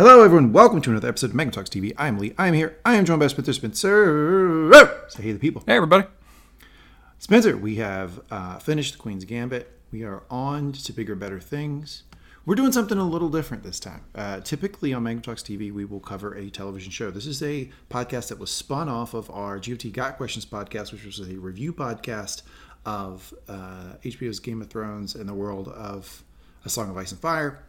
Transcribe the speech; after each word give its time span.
Hello, 0.00 0.22
everyone. 0.22 0.54
Welcome 0.54 0.80
to 0.80 0.90
another 0.92 1.10
episode 1.10 1.28
of 1.28 1.36
Mangum 1.36 1.52
Talks 1.52 1.68
TV. 1.68 1.92
I'm 1.98 2.18
Lee. 2.18 2.32
I'm 2.38 2.54
here. 2.54 2.78
I 2.86 2.94
am 2.94 3.04
joined 3.04 3.20
by 3.20 3.26
Spencer 3.26 3.52
Spencer. 3.52 4.72
Say 5.10 5.22
hey 5.22 5.28
to 5.28 5.34
the 5.34 5.38
people. 5.38 5.62
Hey, 5.66 5.76
everybody. 5.76 6.06
Spencer, 7.18 7.54
we 7.54 7.74
have 7.74 8.18
uh, 8.30 8.58
finished 8.60 8.94
the 8.94 8.98
Queen's 8.98 9.26
Gambit. 9.26 9.70
We 9.92 10.04
are 10.04 10.22
on 10.30 10.72
to 10.72 10.92
bigger, 10.94 11.14
better 11.14 11.38
things. 11.38 12.04
We're 12.46 12.54
doing 12.54 12.72
something 12.72 12.96
a 12.96 13.04
little 13.04 13.28
different 13.28 13.62
this 13.62 13.78
time. 13.78 14.06
Uh, 14.14 14.40
typically 14.40 14.94
on 14.94 15.02
Mangum 15.02 15.20
Talks 15.20 15.42
TV, 15.42 15.70
we 15.70 15.84
will 15.84 16.00
cover 16.00 16.32
a 16.34 16.48
television 16.48 16.90
show. 16.90 17.10
This 17.10 17.26
is 17.26 17.42
a 17.42 17.68
podcast 17.90 18.28
that 18.28 18.38
was 18.38 18.50
spun 18.50 18.88
off 18.88 19.12
of 19.12 19.30
our 19.30 19.58
GOT 19.58 19.92
Got 19.92 20.16
Questions 20.16 20.46
podcast, 20.46 20.92
which 20.92 21.04
was 21.04 21.20
a 21.20 21.36
review 21.36 21.74
podcast 21.74 22.40
of 22.86 23.34
uh, 23.48 23.96
HBO's 24.02 24.40
Game 24.40 24.62
of 24.62 24.70
Thrones 24.70 25.14
and 25.14 25.28
the 25.28 25.34
world 25.34 25.68
of 25.68 26.24
A 26.64 26.70
Song 26.70 26.88
of 26.88 26.96
Ice 26.96 27.12
and 27.12 27.20
Fire. 27.20 27.62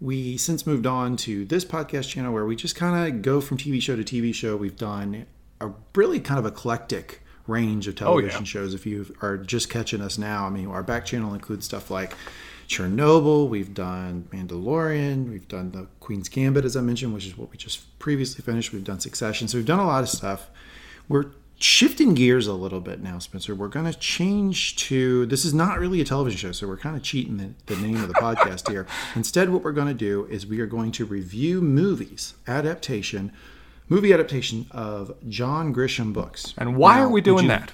We 0.00 0.36
since 0.36 0.66
moved 0.66 0.86
on 0.86 1.16
to 1.18 1.44
this 1.44 1.64
podcast 1.64 2.08
channel 2.08 2.32
where 2.32 2.44
we 2.44 2.56
just 2.56 2.76
kind 2.76 3.08
of 3.08 3.22
go 3.22 3.40
from 3.40 3.56
TV 3.56 3.80
show 3.80 3.96
to 3.96 4.02
TV 4.02 4.34
show. 4.34 4.56
We've 4.56 4.76
done 4.76 5.26
a 5.60 5.70
really 5.94 6.20
kind 6.20 6.38
of 6.38 6.46
eclectic 6.46 7.22
range 7.46 7.86
of 7.88 7.94
oh, 7.94 7.98
television 7.98 8.40
yeah. 8.40 8.46
shows. 8.46 8.74
If 8.74 8.86
you 8.86 9.14
are 9.22 9.36
just 9.36 9.70
catching 9.70 10.00
us 10.00 10.18
now, 10.18 10.46
I 10.46 10.50
mean, 10.50 10.66
our 10.66 10.82
back 10.82 11.04
channel 11.04 11.34
includes 11.34 11.64
stuff 11.64 11.90
like 11.90 12.14
Chernobyl, 12.68 13.48
we've 13.48 13.74
done 13.74 14.28
Mandalorian, 14.32 15.30
we've 15.30 15.48
done 15.48 15.70
the 15.72 15.86
Queen's 16.00 16.28
Gambit, 16.28 16.64
as 16.64 16.76
I 16.76 16.80
mentioned, 16.80 17.12
which 17.12 17.26
is 17.26 17.36
what 17.36 17.50
we 17.50 17.56
just 17.56 17.98
previously 17.98 18.42
finished. 18.42 18.72
We've 18.72 18.84
done 18.84 19.00
Succession, 19.00 19.48
so 19.48 19.58
we've 19.58 19.66
done 19.66 19.80
a 19.80 19.86
lot 19.86 20.02
of 20.02 20.08
stuff. 20.08 20.48
We're 21.08 21.32
shifting 21.58 22.14
gears 22.14 22.46
a 22.46 22.52
little 22.52 22.80
bit 22.80 23.00
now, 23.02 23.18
Spencer. 23.18 23.54
We're 23.54 23.68
going 23.68 23.90
to 23.90 23.98
change 23.98 24.76
to 24.88 25.26
this 25.26 25.44
is 25.44 25.54
not 25.54 25.78
really 25.78 26.00
a 26.00 26.04
television 26.04 26.38
show, 26.38 26.52
so 26.52 26.66
we're 26.66 26.76
kind 26.76 26.96
of 26.96 27.02
cheating 27.02 27.36
the, 27.38 27.50
the 27.74 27.80
name 27.80 27.96
of 28.02 28.08
the 28.08 28.14
podcast 28.14 28.68
here. 28.70 28.86
Instead, 29.14 29.50
what 29.50 29.62
we're 29.62 29.72
going 29.72 29.88
to 29.88 29.94
do 29.94 30.26
is 30.26 30.46
we 30.46 30.60
are 30.60 30.66
going 30.66 30.92
to 30.92 31.04
review 31.04 31.60
movies 31.62 32.34
adaptation, 32.46 33.32
movie 33.88 34.12
adaptation 34.12 34.66
of 34.70 35.14
John 35.28 35.74
Grisham 35.74 36.12
books. 36.12 36.54
And 36.58 36.76
why 36.76 36.96
Now, 36.96 37.04
are 37.04 37.08
we 37.08 37.20
doing 37.20 37.44
you- 37.44 37.48
that? 37.48 37.72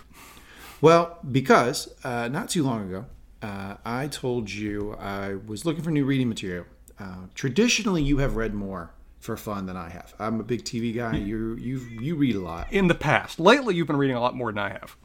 well, 0.80 1.18
because 1.30 1.92
uh, 2.04 2.28
not 2.28 2.48
too 2.48 2.62
long 2.62 2.88
ago, 2.88 3.06
uh, 3.42 3.76
I 3.84 4.06
told 4.08 4.50
you 4.50 4.94
I 5.00 5.34
was 5.34 5.64
looking 5.64 5.82
for 5.82 5.90
new 5.90 6.04
reading 6.04 6.28
material. 6.28 6.66
Uh, 6.98 7.26
traditionally, 7.34 8.02
you 8.02 8.18
have 8.18 8.36
read 8.36 8.52
more 8.52 8.90
for 9.20 9.36
fun 9.36 9.66
than 9.66 9.76
I 9.76 9.90
have. 9.90 10.14
I'm 10.18 10.40
a 10.40 10.42
big 10.42 10.64
TV 10.64 10.94
guy. 10.94 11.16
You 11.16 11.54
you 11.54 11.78
you 12.00 12.16
read 12.16 12.34
a 12.34 12.40
lot. 12.40 12.72
In 12.72 12.88
the 12.88 12.94
past. 12.94 13.38
Lately, 13.38 13.76
you've 13.76 13.86
been 13.86 13.96
reading 13.96 14.16
a 14.16 14.20
lot 14.20 14.34
more 14.34 14.50
than 14.50 14.58
I 14.58 14.70
have. 14.70 14.96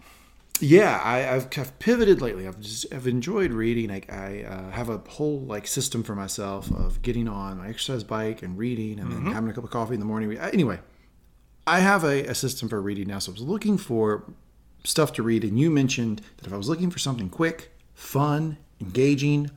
Yeah, 0.61 1.01
I, 1.03 1.35
I've, 1.35 1.49
I've 1.57 1.77
pivoted 1.79 2.21
lately. 2.21 2.47
I've 2.47 2.61
just 2.61 2.91
I've 2.93 3.07
enjoyed 3.07 3.51
reading. 3.51 3.89
Like 3.89 4.11
I 4.11 4.43
uh, 4.43 4.71
have 4.71 4.89
a 4.89 4.99
whole 5.09 5.41
like 5.41 5.67
system 5.67 6.01
for 6.01 6.15
myself 6.15 6.71
of 6.71 7.01
getting 7.01 7.27
on 7.27 7.57
my 7.57 7.67
exercise 7.67 8.05
bike 8.05 8.41
and 8.41 8.57
reading, 8.57 8.99
and 8.99 9.11
then 9.11 9.33
having 9.33 9.49
a 9.49 9.53
cup 9.53 9.65
of 9.65 9.69
coffee 9.69 9.93
in 9.93 9.99
the 9.99 10.05
morning. 10.05 10.35
Anyway, 10.37 10.79
I 11.67 11.79
have 11.79 12.05
a, 12.05 12.25
a 12.27 12.35
system 12.35 12.69
for 12.69 12.81
reading 12.81 13.07
now. 13.09 13.19
So 13.19 13.31
I 13.31 13.33
was 13.33 13.41
looking 13.41 13.77
for 13.77 14.31
stuff 14.85 15.11
to 15.13 15.23
read, 15.23 15.43
and 15.43 15.59
you 15.59 15.69
mentioned 15.69 16.21
that 16.37 16.47
if 16.47 16.53
I 16.53 16.57
was 16.57 16.69
looking 16.69 16.89
for 16.89 16.99
something 16.99 17.29
quick, 17.29 17.73
fun, 17.93 18.57
engaging, 18.79 19.51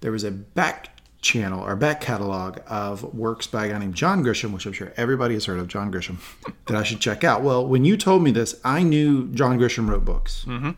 there 0.00 0.10
was 0.10 0.24
a 0.24 0.32
back 0.32 0.99
channel 1.20 1.62
or 1.64 1.76
back 1.76 2.00
catalog 2.00 2.58
of 2.66 3.14
works 3.14 3.46
by 3.46 3.66
a 3.66 3.68
guy 3.70 3.78
named 3.78 3.94
John 3.94 4.24
Grisham, 4.24 4.52
which 4.52 4.66
I'm 4.66 4.72
sure 4.72 4.92
everybody 4.96 5.34
has 5.34 5.44
heard 5.44 5.58
of, 5.58 5.68
John 5.68 5.92
Grisham, 5.92 6.18
that 6.66 6.76
I 6.76 6.82
should 6.82 7.00
check 7.00 7.24
out. 7.24 7.42
Well, 7.42 7.66
when 7.66 7.84
you 7.84 7.96
told 7.96 8.22
me 8.22 8.30
this, 8.30 8.58
I 8.64 8.82
knew 8.82 9.28
John 9.28 9.58
Grisham 9.58 9.88
wrote 9.88 10.04
books. 10.04 10.44
Mm-hmm. 10.48 10.70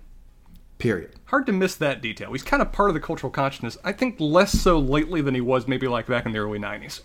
Period. 0.79 1.15
Hard 1.27 1.47
to 1.47 1.53
miss 1.53 1.77
that 1.77 2.03
detail. 2.03 2.33
He's 2.33 2.43
kind 2.43 2.61
of 2.61 2.73
part 2.73 2.91
of 2.91 2.95
the 2.95 3.01
cultural 3.01 3.31
consciousness. 3.31 3.79
I 3.85 3.93
think 3.93 4.17
less 4.19 4.53
so 4.53 4.79
lately 4.79 5.21
than 5.21 5.35
he 5.35 5.41
was 5.41 5.69
maybe 5.69 5.87
like 5.87 6.07
back 6.07 6.27
in 6.27 6.33
the 6.33 6.39
early 6.41 6.59
90s. 6.59 7.03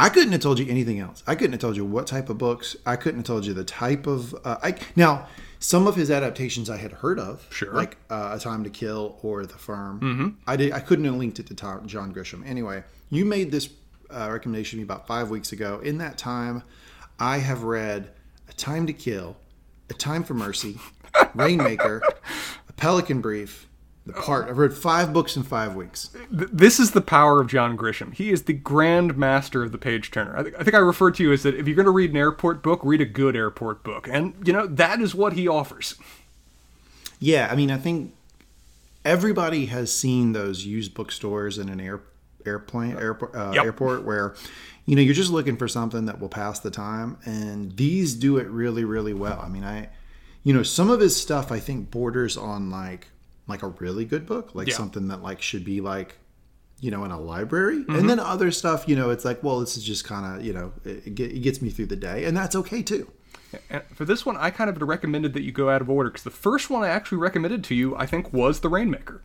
I 0.00 0.08
couldn't 0.08 0.32
have 0.32 0.40
told 0.40 0.58
you 0.58 0.66
anything 0.68 0.98
else. 0.98 1.22
I 1.26 1.34
couldn't 1.34 1.52
have 1.52 1.60
told 1.60 1.76
you 1.76 1.84
what 1.84 2.06
type 2.06 2.28
of 2.28 2.38
books. 2.38 2.76
I 2.84 2.96
couldn't 2.96 3.20
have 3.20 3.26
told 3.26 3.46
you 3.46 3.54
the 3.54 3.64
type 3.64 4.06
of. 4.06 4.34
Uh, 4.44 4.56
I 4.62 4.74
now 4.96 5.28
some 5.64 5.86
of 5.86 5.96
his 5.96 6.10
adaptations 6.10 6.68
I 6.68 6.76
had 6.76 6.92
heard 6.92 7.18
of, 7.18 7.46
Sure. 7.50 7.72
like 7.72 7.96
uh, 8.10 8.32
A 8.36 8.38
Time 8.38 8.64
to 8.64 8.70
Kill 8.70 9.18
or 9.22 9.46
The 9.46 9.54
Firm. 9.58 10.00
Mm-hmm. 10.00 10.28
I 10.46 10.56
did. 10.56 10.72
I 10.72 10.80
couldn't 10.80 11.04
have 11.06 11.14
linked 11.14 11.38
it 11.38 11.46
to 11.46 11.54
Tom, 11.54 11.86
John 11.86 12.12
Grisham. 12.14 12.46
Anyway, 12.46 12.84
you 13.10 13.24
made 13.24 13.50
this 13.50 13.70
uh, 14.10 14.28
recommendation 14.30 14.76
to 14.78 14.80
me 14.80 14.82
about 14.84 15.06
five 15.06 15.30
weeks 15.30 15.52
ago. 15.52 15.80
In 15.82 15.98
that 15.98 16.18
time, 16.18 16.62
I 17.18 17.38
have 17.38 17.62
read 17.62 18.10
A 18.48 18.52
Time 18.52 18.86
to 18.86 18.92
Kill, 18.92 19.36
A 19.88 19.94
Time 19.94 20.22
for 20.22 20.34
Mercy, 20.34 20.78
Rainmaker, 21.34 22.02
A 22.68 22.72
Pelican 22.74 23.20
Brief, 23.22 23.66
The 24.06 24.12
Part. 24.12 24.48
I've 24.50 24.58
read 24.58 24.74
five 24.74 25.14
books 25.14 25.34
in 25.34 25.42
five 25.44 25.74
weeks. 25.74 26.10
This 26.30 26.78
is 26.78 26.90
the 26.90 27.00
power 27.00 27.40
of 27.40 27.46
John 27.48 27.74
Grisham. 27.76 28.12
He 28.12 28.30
is 28.30 28.42
the 28.42 28.52
grand 28.52 29.16
master 29.16 29.62
of 29.62 29.72
the 29.72 29.78
page 29.78 30.10
turner. 30.10 30.36
I, 30.36 30.42
think 30.42 30.56
I 30.58 30.62
think 30.62 30.74
I 30.74 30.78
referred 30.78 31.14
to 31.14 31.22
you 31.22 31.32
as 31.32 31.42
that 31.44 31.54
if 31.54 31.66
you're 31.66 31.74
going 31.74 31.86
to 31.86 31.90
read 31.90 32.10
an 32.10 32.16
airport 32.18 32.62
book, 32.62 32.80
read 32.82 33.00
a 33.00 33.06
good 33.06 33.34
airport 33.34 33.82
book. 33.82 34.06
And, 34.06 34.34
you 34.46 34.52
know, 34.52 34.66
that 34.66 35.00
is 35.00 35.14
what 35.14 35.32
he 35.32 35.48
offers. 35.48 35.94
Yeah, 37.18 37.48
I 37.50 37.56
mean, 37.56 37.70
I 37.70 37.78
think 37.78 38.12
everybody 39.06 39.66
has 39.66 39.90
seen 39.92 40.32
those 40.32 40.66
used 40.66 40.92
bookstores 40.94 41.56
in 41.58 41.68
an 41.70 41.80
air 41.80 42.00
airplane 42.44 42.98
airport 42.98 43.34
uh, 43.34 43.52
Yep. 43.54 43.64
airport 43.64 44.04
where 44.04 44.34
you 44.84 44.96
know 44.96 45.00
you're 45.00 45.14
just 45.14 45.30
looking 45.30 45.56
for 45.56 45.66
something 45.66 46.04
that 46.04 46.20
will 46.20 46.28
pass 46.28 46.60
the 46.60 46.70
time, 46.70 47.16
and 47.24 47.74
these 47.78 48.14
do 48.14 48.36
it 48.36 48.46
really, 48.48 48.84
really 48.84 49.14
well. 49.14 49.40
I 49.42 49.48
mean, 49.48 49.64
I 49.64 49.88
you 50.42 50.52
know 50.52 50.62
some 50.62 50.90
of 50.90 51.00
his 51.00 51.16
stuff 51.18 51.50
I 51.50 51.58
think 51.58 51.90
borders 51.90 52.36
on 52.36 52.70
like 52.70 53.08
like 53.46 53.62
a 53.62 53.68
really 53.68 54.04
good 54.04 54.26
book, 54.26 54.54
like 54.54 54.68
Yeah. 54.68 54.74
something 54.74 55.08
that 55.08 55.22
like 55.22 55.40
should 55.42 55.64
be 55.64 55.80
like 55.80 56.18
you 56.80 56.90
know 56.90 57.04
in 57.04 57.10
a 57.10 57.20
library, 57.20 57.78
Mm-hmm. 57.78 57.94
and 57.96 58.10
then 58.10 58.18
other 58.20 58.50
stuff 58.50 58.84
you 58.88 58.96
know 58.96 59.10
it's 59.10 59.24
like 59.24 59.42
well 59.42 59.60
this 59.60 59.76
is 59.76 59.84
just 59.84 60.04
kind 60.04 60.38
of 60.40 60.44
you 60.44 60.52
know 60.52 60.72
it, 60.84 61.06
it 61.06 61.40
gets 61.42 61.60
me 61.62 61.70
through 61.70 61.86
the 61.86 61.96
day, 61.96 62.24
and 62.24 62.36
that's 62.36 62.56
okay 62.56 62.82
too. 62.82 63.10
And 63.70 63.82
for 63.94 64.04
this 64.04 64.26
one, 64.26 64.36
I 64.36 64.50
kind 64.50 64.68
of 64.68 64.82
recommended 64.82 65.32
that 65.34 65.42
you 65.42 65.52
go 65.52 65.70
out 65.70 65.80
of 65.80 65.88
order 65.88 66.10
because 66.10 66.24
the 66.24 66.30
first 66.30 66.70
one 66.70 66.82
I 66.82 66.88
actually 66.88 67.18
recommended 67.18 67.62
to 67.64 67.74
you, 67.76 67.94
I 67.96 68.04
think, 68.04 68.32
was 68.32 68.60
The 68.60 68.68
Rainmaker. 68.68 69.22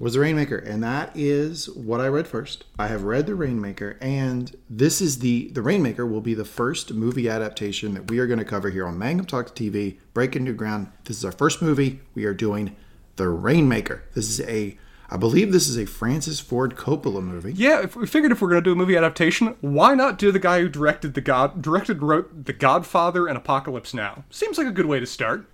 was 0.00 0.14
the 0.14 0.20
Rainmaker, 0.20 0.56
and 0.56 0.82
that 0.82 1.12
is 1.14 1.70
what 1.70 2.00
I 2.00 2.08
read 2.08 2.26
first. 2.26 2.64
I 2.76 2.88
have 2.88 3.04
read 3.04 3.26
the 3.26 3.36
Rainmaker, 3.36 3.96
and 4.00 4.56
this 4.68 5.00
is 5.00 5.20
the 5.20 5.48
the 5.52 5.62
Rainmaker 5.62 6.04
will 6.06 6.20
be 6.20 6.34
the 6.34 6.44
first 6.44 6.92
movie 6.92 7.28
adaptation 7.28 7.94
that 7.94 8.10
we 8.10 8.18
are 8.18 8.26
going 8.26 8.40
to 8.40 8.44
cover 8.44 8.70
here 8.70 8.86
on 8.86 8.98
Mangum 8.98 9.26
Talk 9.26 9.54
TV, 9.54 9.98
Breaking 10.12 10.42
New 10.44 10.54
Ground. 10.54 10.88
This 11.04 11.16
is 11.18 11.24
our 11.24 11.32
first 11.32 11.62
movie. 11.62 12.00
We 12.14 12.24
are 12.24 12.34
doing 12.34 12.74
the 13.18 13.28
Rainmaker. 13.28 14.04
This 14.14 14.30
is 14.30 14.40
a, 14.48 14.78
I 15.10 15.18
believe 15.18 15.52
this 15.52 15.68
is 15.68 15.76
a 15.76 15.84
Francis 15.84 16.40
Ford 16.40 16.76
Coppola 16.76 17.22
movie. 17.22 17.52
Yeah, 17.52 17.82
if 17.82 17.94
we 17.94 18.06
figured 18.06 18.32
if 18.32 18.40
we're 18.40 18.48
going 18.48 18.62
to 18.62 18.68
do 18.68 18.72
a 18.72 18.76
movie 18.76 18.96
adaptation, 18.96 19.56
why 19.60 19.94
not 19.94 20.18
do 20.18 20.32
the 20.32 20.38
guy 20.38 20.60
who 20.60 20.68
directed 20.68 21.12
the 21.12 21.20
God 21.20 21.60
directed 21.60 22.02
wrote 22.02 22.46
The 22.46 22.54
Godfather 22.54 23.26
and 23.26 23.36
Apocalypse 23.36 23.92
Now? 23.92 24.24
Seems 24.30 24.56
like 24.56 24.66
a 24.66 24.72
good 24.72 24.86
way 24.86 25.00
to 25.00 25.06
start. 25.06 25.46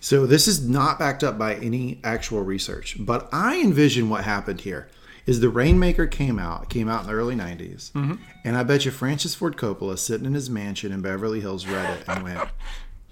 So 0.00 0.26
this 0.26 0.46
is 0.46 0.68
not 0.68 0.98
backed 0.98 1.24
up 1.24 1.38
by 1.38 1.54
any 1.54 2.00
actual 2.04 2.42
research, 2.42 2.96
but 3.00 3.26
I 3.32 3.60
envision 3.62 4.10
what 4.10 4.24
happened 4.24 4.60
here 4.60 4.90
is 5.24 5.40
the 5.40 5.48
Rainmaker 5.48 6.06
came 6.06 6.38
out, 6.38 6.68
came 6.68 6.88
out 6.88 7.02
in 7.02 7.06
the 7.06 7.14
early 7.14 7.34
90s, 7.34 7.90
mm-hmm. 7.92 8.14
and 8.44 8.56
I 8.56 8.62
bet 8.62 8.84
you 8.84 8.90
Francis 8.90 9.34
Ford 9.34 9.56
Coppola 9.56 9.98
sitting 9.98 10.26
in 10.26 10.34
his 10.34 10.50
mansion 10.50 10.92
in 10.92 11.00
Beverly 11.00 11.40
Hills 11.40 11.66
read 11.66 11.98
it 11.98 12.04
and 12.06 12.22
went, 12.22 12.50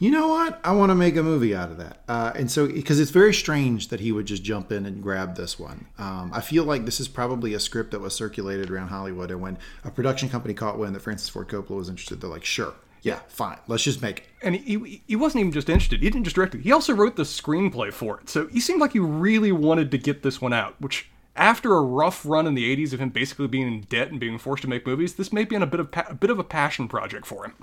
you 0.02 0.10
know 0.10 0.26
what? 0.26 0.58
I 0.64 0.72
want 0.72 0.90
to 0.90 0.96
make 0.96 1.14
a 1.14 1.22
movie 1.22 1.54
out 1.54 1.70
of 1.70 1.76
that. 1.76 2.02
Uh, 2.08 2.32
and 2.34 2.50
so, 2.50 2.66
because 2.66 2.98
it's 2.98 3.12
very 3.12 3.32
strange 3.32 3.86
that 3.88 4.00
he 4.00 4.10
would 4.10 4.26
just 4.26 4.42
jump 4.42 4.72
in 4.72 4.84
and 4.84 5.00
grab 5.00 5.36
this 5.36 5.60
one. 5.60 5.86
Um, 5.96 6.32
I 6.34 6.40
feel 6.40 6.64
like 6.64 6.86
this 6.86 6.98
is 6.98 7.06
probably 7.06 7.54
a 7.54 7.60
script 7.60 7.92
that 7.92 8.00
was 8.00 8.12
circulated 8.12 8.68
around 8.68 8.88
Hollywood, 8.88 9.30
and 9.30 9.40
when 9.40 9.58
a 9.84 9.92
production 9.92 10.28
company 10.28 10.54
caught 10.54 10.76
wind 10.76 10.96
that 10.96 11.02
Francis 11.02 11.28
Ford 11.28 11.46
Coppola 11.46 11.76
was 11.76 11.88
interested, 11.88 12.20
they're 12.20 12.28
like, 12.28 12.44
sure, 12.44 12.74
yeah, 13.02 13.20
fine, 13.28 13.58
let's 13.68 13.84
just 13.84 14.02
make 14.02 14.18
it. 14.18 14.24
And 14.42 14.56
he, 14.56 15.02
he, 15.06 15.14
wasn't 15.14 15.42
even 15.42 15.52
just 15.52 15.68
interested. 15.68 16.02
He 16.02 16.10
didn't 16.10 16.24
just 16.24 16.34
direct 16.34 16.56
it. 16.56 16.62
He 16.62 16.72
also 16.72 16.94
wrote 16.94 17.14
the 17.14 17.22
screenplay 17.22 17.92
for 17.92 18.18
it. 18.18 18.28
So 18.28 18.48
he 18.48 18.58
seemed 18.58 18.80
like 18.80 18.94
he 18.94 18.98
really 18.98 19.52
wanted 19.52 19.92
to 19.92 19.98
get 19.98 20.24
this 20.24 20.40
one 20.40 20.52
out, 20.52 20.80
which 20.80 21.10
after 21.36 21.74
a 21.76 21.80
rough 21.80 22.26
run 22.26 22.48
in 22.48 22.54
the 22.54 22.76
80s 22.76 22.92
of 22.92 22.98
him 22.98 23.10
basically 23.10 23.46
being 23.46 23.68
in 23.68 23.82
debt 23.82 24.08
and 24.08 24.18
being 24.18 24.38
forced 24.38 24.62
to 24.62 24.68
make 24.68 24.84
movies, 24.84 25.14
this 25.14 25.32
may 25.32 25.44
be 25.44 25.54
in 25.54 25.62
a 25.62 25.66
bit 25.66 25.78
of 25.78 25.92
pa- 25.92 26.06
a 26.08 26.14
bit 26.14 26.30
of 26.30 26.40
a 26.40 26.44
passion 26.44 26.88
project 26.88 27.24
for 27.24 27.44
him. 27.44 27.54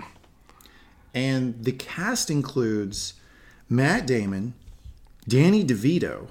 And 1.14 1.64
the 1.64 1.72
cast 1.72 2.30
includes 2.30 3.14
Matt 3.68 4.06
Damon, 4.06 4.54
Danny 5.28 5.64
DeVito, 5.66 6.30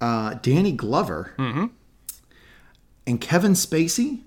uh, 0.00 0.34
Danny 0.34 0.72
Glover, 0.72 1.34
and 3.06 3.20
Kevin 3.20 3.52
Spacey. 3.52 4.22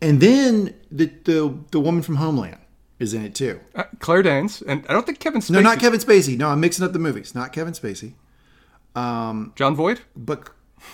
And 0.00 0.20
then 0.20 0.74
the, 0.90 1.06
the 1.24 1.58
the 1.70 1.78
woman 1.80 2.02
from 2.02 2.16
Homeland 2.16 2.58
is 2.98 3.14
in 3.14 3.24
it 3.24 3.34
too. 3.34 3.60
Uh, 3.74 3.84
Claire 4.00 4.22
Danes, 4.22 4.62
and 4.62 4.84
I 4.88 4.92
don't 4.92 5.06
think 5.06 5.20
Kevin 5.20 5.40
Spacey. 5.40 5.50
No, 5.50 5.60
not 5.60 5.78
Kevin 5.78 6.00
Spacey. 6.00 6.36
No, 6.36 6.48
I'm 6.48 6.60
mixing 6.60 6.84
up 6.84 6.92
the 6.92 6.98
movies. 6.98 7.34
Not 7.34 7.52
Kevin 7.52 7.72
Spacey, 7.74 8.14
Jon 8.94 9.76
Voight? 9.76 10.00
but 10.16 10.48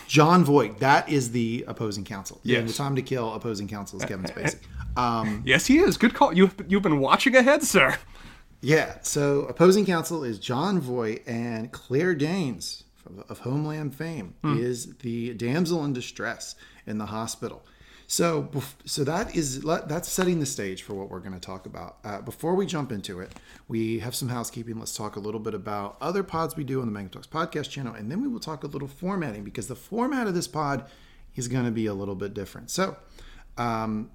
Jon 0.07 0.43
Voight. 0.43 0.79
That 0.79 1.09
is 1.09 1.31
the 1.31 1.65
opposing 1.67 2.03
counsel. 2.05 2.39
Yeah, 2.43 2.59
Yes. 2.59 2.71
the 2.71 2.77
Time 2.77 2.95
to 2.95 3.01
Kill 3.01 3.33
opposing 3.33 3.67
counsel 3.67 3.99
is 3.99 4.05
Kevin 4.05 4.25
Spacey. 4.25 4.57
Um, 4.97 5.43
Yes, 5.45 5.67
he 5.67 5.77
is. 5.77 5.97
Good 5.97 6.13
call. 6.15 6.33
You've, 6.33 6.55
you've 6.67 6.81
been 6.81 6.99
watching 6.99 7.35
ahead, 7.35 7.63
sir. 7.63 7.95
Yeah. 8.61 8.95
So 9.03 9.41
opposing 9.41 9.85
counsel 9.85 10.23
is 10.23 10.39
Jon 10.39 10.81
Voight 10.81 11.23
and 11.27 11.71
Claire 11.71 12.15
Danes 12.15 12.83
of, 13.05 13.23
of 13.29 13.39
Homeland 13.39 13.95
fame 13.95 14.33
is 14.43 14.95
the 14.97 15.33
damsel 15.35 15.85
in 15.85 15.93
distress 15.93 16.55
in 16.85 16.97
the 16.97 17.05
hospital. 17.05 17.63
So, 18.11 18.49
so 18.85 19.03
that 19.03 19.35
is 19.35 19.61
that's 19.61 20.09
setting 20.09 20.39
the 20.39 20.47
stage 20.47 20.81
for 20.81 20.95
what 20.95 21.11
we're 21.11 21.19
going 21.19 21.33
to 21.33 21.39
talk 21.39 21.67
about. 21.67 21.97
Uh, 22.03 22.19
before 22.21 22.55
we 22.55 22.65
jump 22.65 22.91
into 22.91 23.19
it, 23.19 23.31
we 23.67 23.99
have 23.99 24.15
some 24.15 24.29
housekeeping. 24.29 24.79
Let's 24.79 24.97
talk 24.97 25.15
a 25.15 25.19
little 25.19 25.39
bit 25.39 25.53
about 25.53 25.95
other 26.01 26.23
pods 26.23 26.55
we 26.55 26.63
do 26.63 26.81
on 26.81 26.87
the 26.87 26.91
Mangum 26.91 27.11
Talks 27.11 27.27
podcast 27.27 27.69
channel, 27.69 27.93
and 27.93 28.11
then 28.11 28.19
we 28.19 28.27
will 28.27 28.39
talk 28.39 28.63
a 28.63 28.67
little 28.67 28.87
formatting 28.87 29.43
because 29.43 29.67
the 29.67 29.75
format 29.75 30.25
of 30.25 30.33
this 30.33 30.47
pod 30.47 30.85
is 31.35 31.47
going 31.47 31.65
to 31.65 31.71
be 31.71 31.85
a 31.85 31.93
little 31.93 32.15
bit 32.15 32.33
different. 32.33 32.71
So, 32.71 32.97
um, 33.59 34.09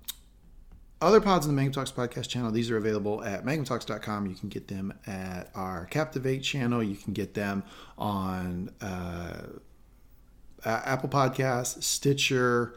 other 1.00 1.20
pods 1.20 1.46
on 1.46 1.54
the 1.54 1.56
Mangum 1.56 1.74
Talks 1.74 1.92
podcast 1.92 2.28
channel, 2.28 2.50
these 2.50 2.72
are 2.72 2.76
available 2.76 3.22
at 3.22 3.44
mangumtalks.com. 3.44 4.26
You 4.26 4.34
can 4.34 4.48
get 4.48 4.66
them 4.66 4.92
at 5.06 5.50
our 5.54 5.86
Captivate 5.86 6.40
channel. 6.42 6.82
You 6.82 6.96
can 6.96 7.12
get 7.12 7.34
them 7.34 7.62
on 7.96 8.72
uh, 8.80 9.44
Apple 10.64 11.08
Podcasts, 11.08 11.80
Stitcher, 11.84 12.74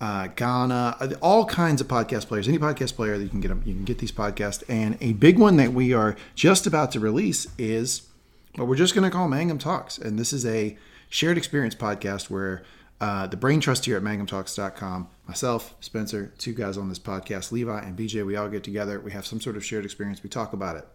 uh, 0.00 0.28
Ghana, 0.28 0.96
uh, 0.98 1.08
all 1.20 1.44
kinds 1.44 1.80
of 1.80 1.88
podcast 1.88 2.26
players. 2.26 2.48
Any 2.48 2.58
podcast 2.58 2.96
player 2.96 3.18
that 3.18 3.24
you 3.24 3.30
can 3.30 3.40
get 3.40 3.48
them, 3.48 3.62
you 3.66 3.74
can 3.74 3.84
get 3.84 3.98
these 3.98 4.12
podcasts. 4.12 4.62
And 4.68 4.96
a 5.00 5.12
big 5.12 5.38
one 5.38 5.56
that 5.56 5.72
we 5.72 5.92
are 5.92 6.16
just 6.34 6.66
about 6.66 6.90
to 6.92 7.00
release 7.00 7.46
is 7.58 8.08
what 8.56 8.66
we're 8.66 8.76
just 8.76 8.94
going 8.94 9.04
to 9.04 9.14
call 9.14 9.28
Mangum 9.28 9.58
Talks. 9.58 9.98
And 9.98 10.18
this 10.18 10.32
is 10.32 10.46
a 10.46 10.76
shared 11.08 11.36
experience 11.36 11.74
podcast 11.74 12.30
where 12.30 12.62
uh, 13.00 13.26
the 13.26 13.36
brain 13.36 13.60
trust 13.60 13.84
here 13.84 13.96
at 13.96 14.02
mangumtalks.com, 14.02 15.08
myself, 15.26 15.74
Spencer, 15.80 16.32
two 16.38 16.54
guys 16.54 16.78
on 16.78 16.88
this 16.88 16.98
podcast, 16.98 17.52
Levi 17.52 17.80
and 17.80 17.98
BJ, 17.98 18.24
we 18.24 18.36
all 18.36 18.48
get 18.48 18.64
together. 18.64 19.00
We 19.00 19.12
have 19.12 19.26
some 19.26 19.40
sort 19.40 19.56
of 19.56 19.64
shared 19.64 19.84
experience. 19.84 20.22
We 20.22 20.30
talk 20.30 20.52
about 20.52 20.76
it. 20.76 20.86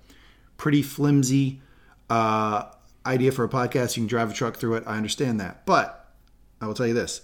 Pretty 0.57 0.81
flimsy 0.81 1.61
uh, 2.09 2.65
idea 3.05 3.31
for 3.31 3.43
a 3.43 3.49
podcast. 3.49 3.97
You 3.97 4.01
can 4.01 4.07
drive 4.07 4.31
a 4.31 4.33
truck 4.33 4.57
through 4.57 4.75
it. 4.75 4.83
I 4.87 4.97
understand 4.97 5.39
that. 5.39 5.65
But 5.65 6.07
I 6.59 6.67
will 6.67 6.73
tell 6.73 6.87
you 6.87 6.93
this 6.93 7.21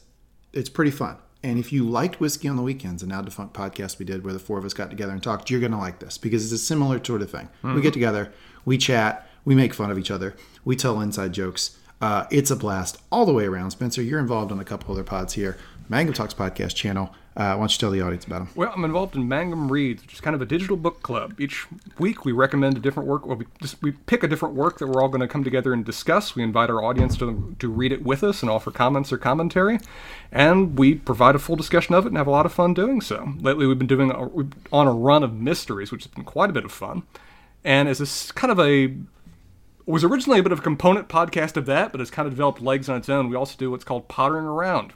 it's 0.54 0.69
pretty 0.69 0.92
fun. 0.92 1.18
And 1.44 1.58
if 1.58 1.74
you 1.74 1.90
liked 1.90 2.20
Whiskey 2.20 2.48
on 2.48 2.56
the 2.56 2.62
Weekends, 2.62 3.02
a 3.02 3.08
now 3.08 3.22
defunct 3.22 3.56
podcast 3.56 3.98
we 3.98 4.06
did 4.06 4.24
where 4.24 4.34
the 4.34 4.40
four 4.40 4.60
of 4.60 4.66
us 4.66 4.74
got 4.74 4.90
together 4.92 5.12
and 5.12 5.24
talked, 5.24 5.50
you're 5.50 5.60
going 5.60 5.72
to 5.72 5.78
like 5.78 6.00
this 6.00 6.18
because 6.18 6.44
it's 6.44 6.62
a 6.62 6.64
similar 6.64 7.04
sort 7.04 7.22
of 7.22 7.32
thing. 7.32 7.50
Mm-hmm. 7.64 7.76
We 7.76 7.82
get 7.82 7.94
together, 7.94 8.32
we 8.64 8.78
chat, 8.78 9.28
we 9.44 9.56
make 9.56 9.74
fun 9.74 9.90
of 9.90 9.98
each 9.98 10.12
other, 10.12 10.36
we 10.64 10.76
tell 10.76 11.02
inside 11.02 11.34
jokes. 11.34 11.78
Uh, 12.00 12.26
it's 12.32 12.52
a 12.52 12.56
blast 12.56 13.00
all 13.12 13.26
the 13.26 13.34
way 13.34 13.46
around. 13.46 13.72
Spencer, 13.72 14.02
you're 14.02 14.20
involved 14.20 14.52
on 14.52 14.60
a 14.60 14.64
couple 14.64 14.94
other 14.94 15.04
pods 15.04 15.34
here. 15.34 15.58
Mangum 15.88 16.14
Talks 16.14 16.34
podcast 16.34 16.76
channel. 16.76 17.14
Uh, 17.42 17.56
why 17.56 17.62
don't 17.62 17.72
you 17.72 17.78
tell 17.80 17.90
the 17.90 18.02
audience 18.02 18.24
about 18.24 18.38
them? 18.38 18.50
Well, 18.54 18.72
I'm 18.76 18.86
involved 18.86 19.16
in 19.16 19.28
Mangum 19.28 19.72
Reads, 19.72 20.04
which 20.04 20.14
is 20.14 20.22
kind 20.22 20.36
of 20.36 20.44
a 20.44 20.46
digital 20.46 20.78
book 20.78 21.02
club. 21.02 21.42
Each 21.42 21.66
week 21.98 22.24
we 22.24 22.32
recommend 22.32 22.78
a 22.78 22.80
different 22.80 23.10
work. 23.10 23.26
Well, 23.26 23.38
we, 23.38 23.48
just, 23.60 23.82
we 23.82 23.94
pick 23.94 24.22
a 24.22 24.28
different 24.28 24.54
work 24.54 24.78
that 24.78 24.86
we're 24.86 25.02
all 25.02 25.10
going 25.10 25.22
to 25.22 25.28
come 25.28 25.44
together 25.44 25.74
and 25.74 25.84
discuss. 25.84 26.36
We 26.36 26.44
invite 26.44 26.70
our 26.70 26.84
audience 26.84 27.18
to, 27.18 27.56
to 27.58 27.68
read 27.68 27.94
it 27.94 28.04
with 28.04 28.24
us 28.24 28.44
and 28.44 28.52
offer 28.52 28.70
comments 28.70 29.12
or 29.12 29.18
commentary. 29.18 29.80
And 30.32 30.78
we 30.78 30.94
provide 30.94 31.34
a 31.34 31.40
full 31.40 31.56
discussion 31.56 31.96
of 31.96 32.06
it 32.06 32.10
and 32.10 32.18
have 32.18 32.28
a 32.28 32.32
lot 32.32 32.46
of 32.46 32.54
fun 32.54 32.76
doing 32.76 33.02
so. 33.02 33.34
Lately 33.40 33.66
we've 33.66 33.80
been 33.80 33.88
doing 33.88 34.12
a, 34.12 34.30
on 34.72 34.88
a 34.88 34.94
run 34.94 35.24
of 35.24 35.34
mysteries, 35.34 35.92
which 35.92 36.04
has 36.04 36.14
been 36.14 36.24
quite 36.24 36.52
a 36.52 36.54
bit 36.54 36.64
of 36.64 36.72
fun. 36.72 37.02
And 37.64 37.90
as 37.90 38.30
a 38.30 38.34
kind 38.34 38.52
of 38.52 38.60
a 38.60 38.94
was 39.88 40.04
originally 40.04 40.40
a 40.40 40.44
bit 40.44 40.52
of 40.52 40.60
a 40.60 40.62
component 40.62 41.10
podcast 41.10 41.58
of 41.58 41.66
that, 41.66 41.92
but 41.92 42.02
it's 42.02 42.12
kind 42.12 42.28
of 42.28 42.34
developed 42.34 42.62
legs 42.62 42.88
on 42.88 42.98
its 42.98 43.10
own. 43.10 43.30
We 43.30 43.36
also 43.36 43.58
do 43.58 43.72
what's 43.72 43.84
called 43.84 44.08
Pottering 44.08 44.46
Around, 44.46 44.94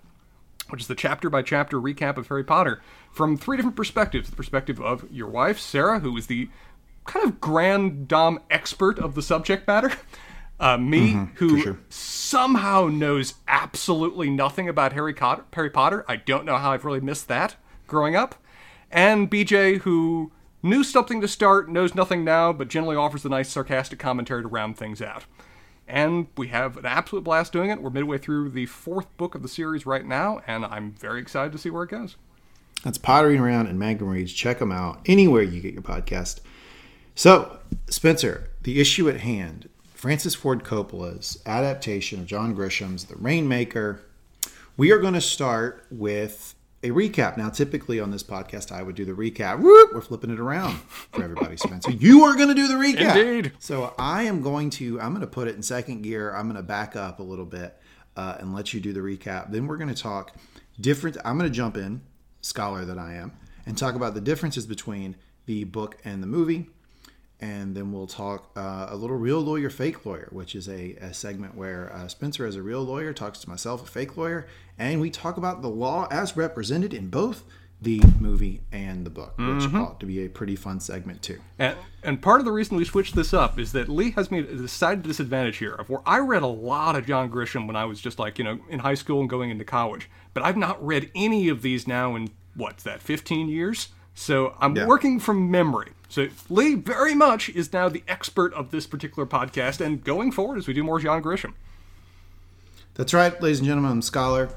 which 0.70 0.82
is 0.82 0.88
the 0.88 0.96
chapter 0.96 1.30
by 1.30 1.42
chapter 1.42 1.80
recap 1.80 2.18
of 2.18 2.28
Harry 2.28 2.44
Potter 2.44 2.82
from 3.12 3.38
three 3.38 3.58
different 3.58 3.76
perspectives. 3.76 4.30
The 4.30 4.36
perspective 4.36 4.80
of 4.82 5.06
your 5.12 5.28
wife, 5.28 5.60
Sarah, 5.60 6.00
who 6.00 6.16
is 6.18 6.28
the 6.28 6.50
kind 7.06 7.26
of 7.26 7.40
grand 7.40 8.08
dame 8.08 8.40
expert 8.50 9.00
of 9.00 9.16
the 9.16 9.22
subject 9.22 9.68
matter. 9.68 9.92
Uh, 10.58 10.78
me, 10.78 11.12
mm-hmm, 11.12 11.36
who 11.36 11.60
sure. 11.60 11.80
somehow 11.90 12.88
knows 12.88 13.34
absolutely 13.46 14.30
nothing 14.30 14.70
about 14.70 14.94
Harry, 14.94 15.14
Harry 15.52 15.70
Potter. 15.70 16.06
I 16.08 16.16
don't 16.16 16.46
know 16.46 16.56
how 16.56 16.72
I've 16.72 16.86
really 16.86 17.02
missed 17.02 17.28
that 17.28 17.58
growing 17.88 18.16
up. 18.16 18.36
And 18.90 19.30
BJ, 19.30 19.80
who 19.80 20.32
knew 20.64 20.84
something 20.84 21.20
to 21.20 21.28
start, 21.28 21.70
knows 21.70 21.94
nothing 21.94 22.24
now, 22.24 22.54
but 22.54 22.70
generally 22.70 22.96
offers 22.96 23.26
a 23.26 23.30
nice 23.30 23.50
sarcastic 23.50 24.00
commentary 24.00 24.44
to 24.44 24.48
round 24.48 24.78
things 24.78 25.02
out. 25.02 25.26
And 25.88 26.28
we 26.36 26.48
have 26.48 26.78
an 26.78 26.86
absolute 26.86 27.24
blast 27.24 27.54
doing 27.54 27.70
it. 27.70 27.82
We're 27.82 27.92
midway 27.92 28.18
through 28.18 28.50
the 28.50 28.66
fourth 28.66 29.16
book 29.18 29.36
of 29.36 29.44
the 29.44 29.48
series 29.48 29.86
right 29.86 30.06
now, 30.06 30.42
and 30.48 30.66
I'm 30.66 30.94
very 30.94 31.22
excited 31.22 31.52
to 31.52 31.58
see 31.58 31.70
where 31.70 31.84
it 31.84 31.92
goes. 31.92 32.16
That's 32.84 32.98
Pottering 32.98 33.40
Around 33.40 33.68
and 33.68 33.78
Mangum 33.78 34.10
Reads. 34.10 34.34
Check 34.34 34.60
them 34.60 34.72
out 34.72 35.02
anywhere 35.06 35.44
you 35.44 35.62
get 35.62 35.74
your 35.74 35.84
podcast. 35.84 36.40
So, 37.14 37.60
Spencer, 37.88 38.50
the 38.64 38.82
issue 38.82 39.08
at 39.10 39.22
hand 39.22 39.70
Francis 39.94 40.36
Ford 40.36 40.64
Coppola's 40.64 41.42
adaptation 41.46 42.20
of 42.20 42.26
John 42.26 42.54
Grisham's 42.54 43.06
The 43.06 43.16
Rainmaker. 43.16 44.02
We 44.78 44.92
are 44.92 45.00
going 45.00 45.14
to 45.14 45.22
start 45.22 45.86
with 45.90 46.55
a 46.84 46.90
recap. 46.90 47.38
Now, 47.38 47.50
typically 47.50 48.00
on 48.00 48.12
this 48.12 48.24
podcast, 48.24 48.72
I 48.72 48.84
would 48.84 48.96
do 48.96 49.06
the 49.06 49.14
recap. 49.14 49.60
Whoop, 49.60 49.94
we're 49.94 50.02
flipping 50.02 50.30
it 50.30 50.40
around 50.40 50.76
for 50.76 51.24
everybody, 51.24 51.58
Spencer. 51.58 51.92
You 52.06 52.24
are 52.24 52.36
going 52.36 52.50
to 52.50 52.54
do 52.56 52.68
the 52.68 52.76
recap. 52.76 53.16
Indeed. 53.16 53.54
So 53.60 53.94
I 53.98 54.24
am 54.24 54.42
going 54.42 54.70
to, 54.72 55.00
I'm 55.02 55.10
going 55.10 55.22
to 55.22 55.28
put 55.28 55.48
it 55.48 55.56
in 55.56 55.64
second 55.64 56.04
gear. 56.04 56.34
I'm 56.34 56.46
going 56.46 56.58
to 56.58 56.64
back 56.64 56.96
up 56.96 57.20
a 57.20 57.24
little 57.24 57.46
bit 57.46 57.78
uh, 58.16 58.38
and 58.40 58.54
let 58.54 58.74
you 58.74 58.80
do 58.80 58.94
the 58.94 59.00
recap. 59.00 59.52
Then 59.52 59.68
we're 59.68 59.78
going 59.78 59.94
to 59.94 60.02
talk 60.02 60.36
different. 60.80 61.18
I'm 61.26 61.38
going 61.38 61.50
to 61.50 61.56
jump 61.56 61.78
in, 61.78 62.02
scholar 62.42 62.86
that 62.86 63.00
I 63.00 63.16
am, 63.16 63.32
and 63.66 63.78
talk 63.78 63.96
about 63.96 64.14
the 64.14 64.22
differences 64.22 64.66
between 64.66 65.16
the 65.46 65.64
book 65.64 65.98
and 66.04 66.22
the 66.22 66.28
movie 66.28 66.68
and 67.42 67.76
then 67.76 67.92
we'll 67.92 68.08
talk 68.08 68.50
uh, 68.56 68.88
a 68.90 68.96
little 68.96 69.18
real 69.18 69.42
lawyer, 69.42 69.70
fake 69.70 70.06
lawyer, 70.06 70.30
which 70.32 70.56
is 70.56 70.70
a, 70.70 70.96
a 70.96 71.14
segment 71.14 71.56
where 71.56 71.92
uh, 71.94 72.08
Spencer, 72.08 72.46
as 72.46 72.56
a 72.56 72.62
real 72.62 72.82
lawyer, 72.82 73.14
talks 73.14 73.40
to 73.40 73.50
myself, 73.50 73.84
a 73.84 73.86
fake 73.86 74.16
lawyer, 74.16 74.48
and 74.78 75.00
we 75.02 75.10
talk 75.10 75.38
about 75.38 75.62
the 75.62 75.70
law 75.70 76.08
as 76.12 76.36
represented 76.36 76.94
in 76.94 77.10
both 77.10 77.44
the 77.82 78.02
movie 78.20 78.62
and 78.72 79.06
the 79.06 79.10
book, 79.10 79.38
which 79.38 79.46
mm-hmm. 79.46 79.82
ought 79.82 80.00
to 80.00 80.06
be 80.06 80.26
a 80.26 80.30
pretty 80.30 80.56
fun 80.56 80.80
segment 80.80 81.22
too. 81.22 81.40
And, 81.60 81.78
and 82.04 82.22
part 82.22 82.40
of 82.40 82.46
the 82.46 82.52
reason 82.52 82.78
we 82.78 82.86
switched 82.86 83.16
this 83.16 83.34
up 83.34 83.60
is 83.60 83.74
that 83.74 83.90
Lee 83.90 84.12
has 84.12 84.32
me 84.32 84.40
at 84.40 84.50
a 84.50 84.56
decided 84.56 85.04
disadvantage 85.04 85.58
here 85.58 85.74
of 85.74 85.90
where 85.90 86.02
I 86.06 86.20
read 86.20 86.42
a 86.42 86.48
lot 86.48 86.96
of 86.96 87.06
John 87.06 87.30
Grisham 87.30 87.68
when 87.68 87.76
I 87.76 87.86
was 87.86 88.00
just 88.00 88.18
like, 88.18 88.38
you 88.38 88.44
know, 88.44 88.60
in 88.70 88.80
high 88.80 88.94
school 88.94 89.20
and 89.20 89.30
going 89.30 89.50
into 89.50 89.66
college. 89.66 90.10
But 90.34 90.44
I've 90.44 90.58
not 90.58 90.84
read 90.86 91.12
any 91.16 91.50
of 91.50 91.62
these 91.62 91.88
now 91.88 92.16
in, 92.16 92.30
what's 92.56 92.84
that, 92.84 93.02
15 93.02 93.50
years? 93.50 93.90
So 94.16 94.56
I'm 94.60 94.76
yeah. 94.76 94.88
working 94.88 95.20
from 95.20 95.52
memory. 95.52 95.92
So 96.08 96.30
Lee 96.50 96.76
very 96.76 97.14
much 97.14 97.50
is 97.50 97.74
now 97.74 97.90
the 97.90 98.04
expert 98.08 98.54
of 98.54 98.72
this 98.72 98.88
particular 98.88 99.26
podcast, 99.26 99.86
and 99.86 100.04
going 100.04 100.32
forward 100.32 100.58
as 100.58 100.68
we 100.68 100.74
do 100.74 100.84
more 100.84 101.00
John 101.00 101.22
Grisham. 101.22 101.54
That's 102.94 103.14
right, 103.14 103.40
ladies 103.42 103.60
and 103.60 103.68
gentlemen. 103.68 103.92
I'm 103.92 104.02
Scholar. 104.02 104.50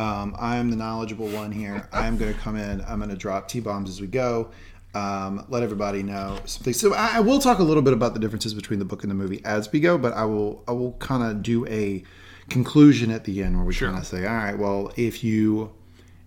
Um, 0.00 0.34
I'm 0.38 0.70
the 0.70 0.76
knowledgeable 0.76 1.28
one 1.28 1.52
here. 1.52 1.86
I'm 1.92 2.16
going 2.16 2.32
to 2.32 2.40
come 2.40 2.56
in. 2.56 2.80
I'm 2.88 2.98
going 2.98 3.10
to 3.10 3.16
drop 3.16 3.48
T 3.48 3.60
bombs 3.60 3.90
as 3.90 4.00
we 4.00 4.06
go. 4.06 4.50
Um, 4.94 5.44
let 5.50 5.62
everybody 5.62 6.02
know 6.02 6.38
something. 6.46 6.72
So 6.72 6.94
I, 6.94 7.16
I, 7.16 7.20
will 7.20 7.38
talk 7.38 7.58
a 7.58 7.62
little 7.62 7.82
bit 7.82 7.92
about 7.92 8.14
the 8.14 8.18
differences 8.18 8.54
between 8.54 8.78
the 8.78 8.84
book 8.84 9.04
and 9.04 9.10
the 9.10 9.14
movie 9.14 9.40
as 9.44 9.70
we 9.70 9.78
go, 9.78 9.98
but 9.98 10.14
I 10.14 10.24
will 10.24 10.64
I 10.66 10.72
will 10.72 10.94
kind 10.94 11.22
of 11.22 11.42
do 11.42 11.64
a 11.66 12.02
conclusion 12.48 13.10
at 13.12 13.24
the 13.24 13.42
end 13.42 13.56
where 13.56 13.64
we 13.64 13.72
sure. 13.72 13.88
kind 13.88 14.00
of 14.00 14.06
say, 14.06 14.26
all 14.26 14.34
right, 14.34 14.58
well, 14.58 14.90
if 14.96 15.22
you 15.22 15.72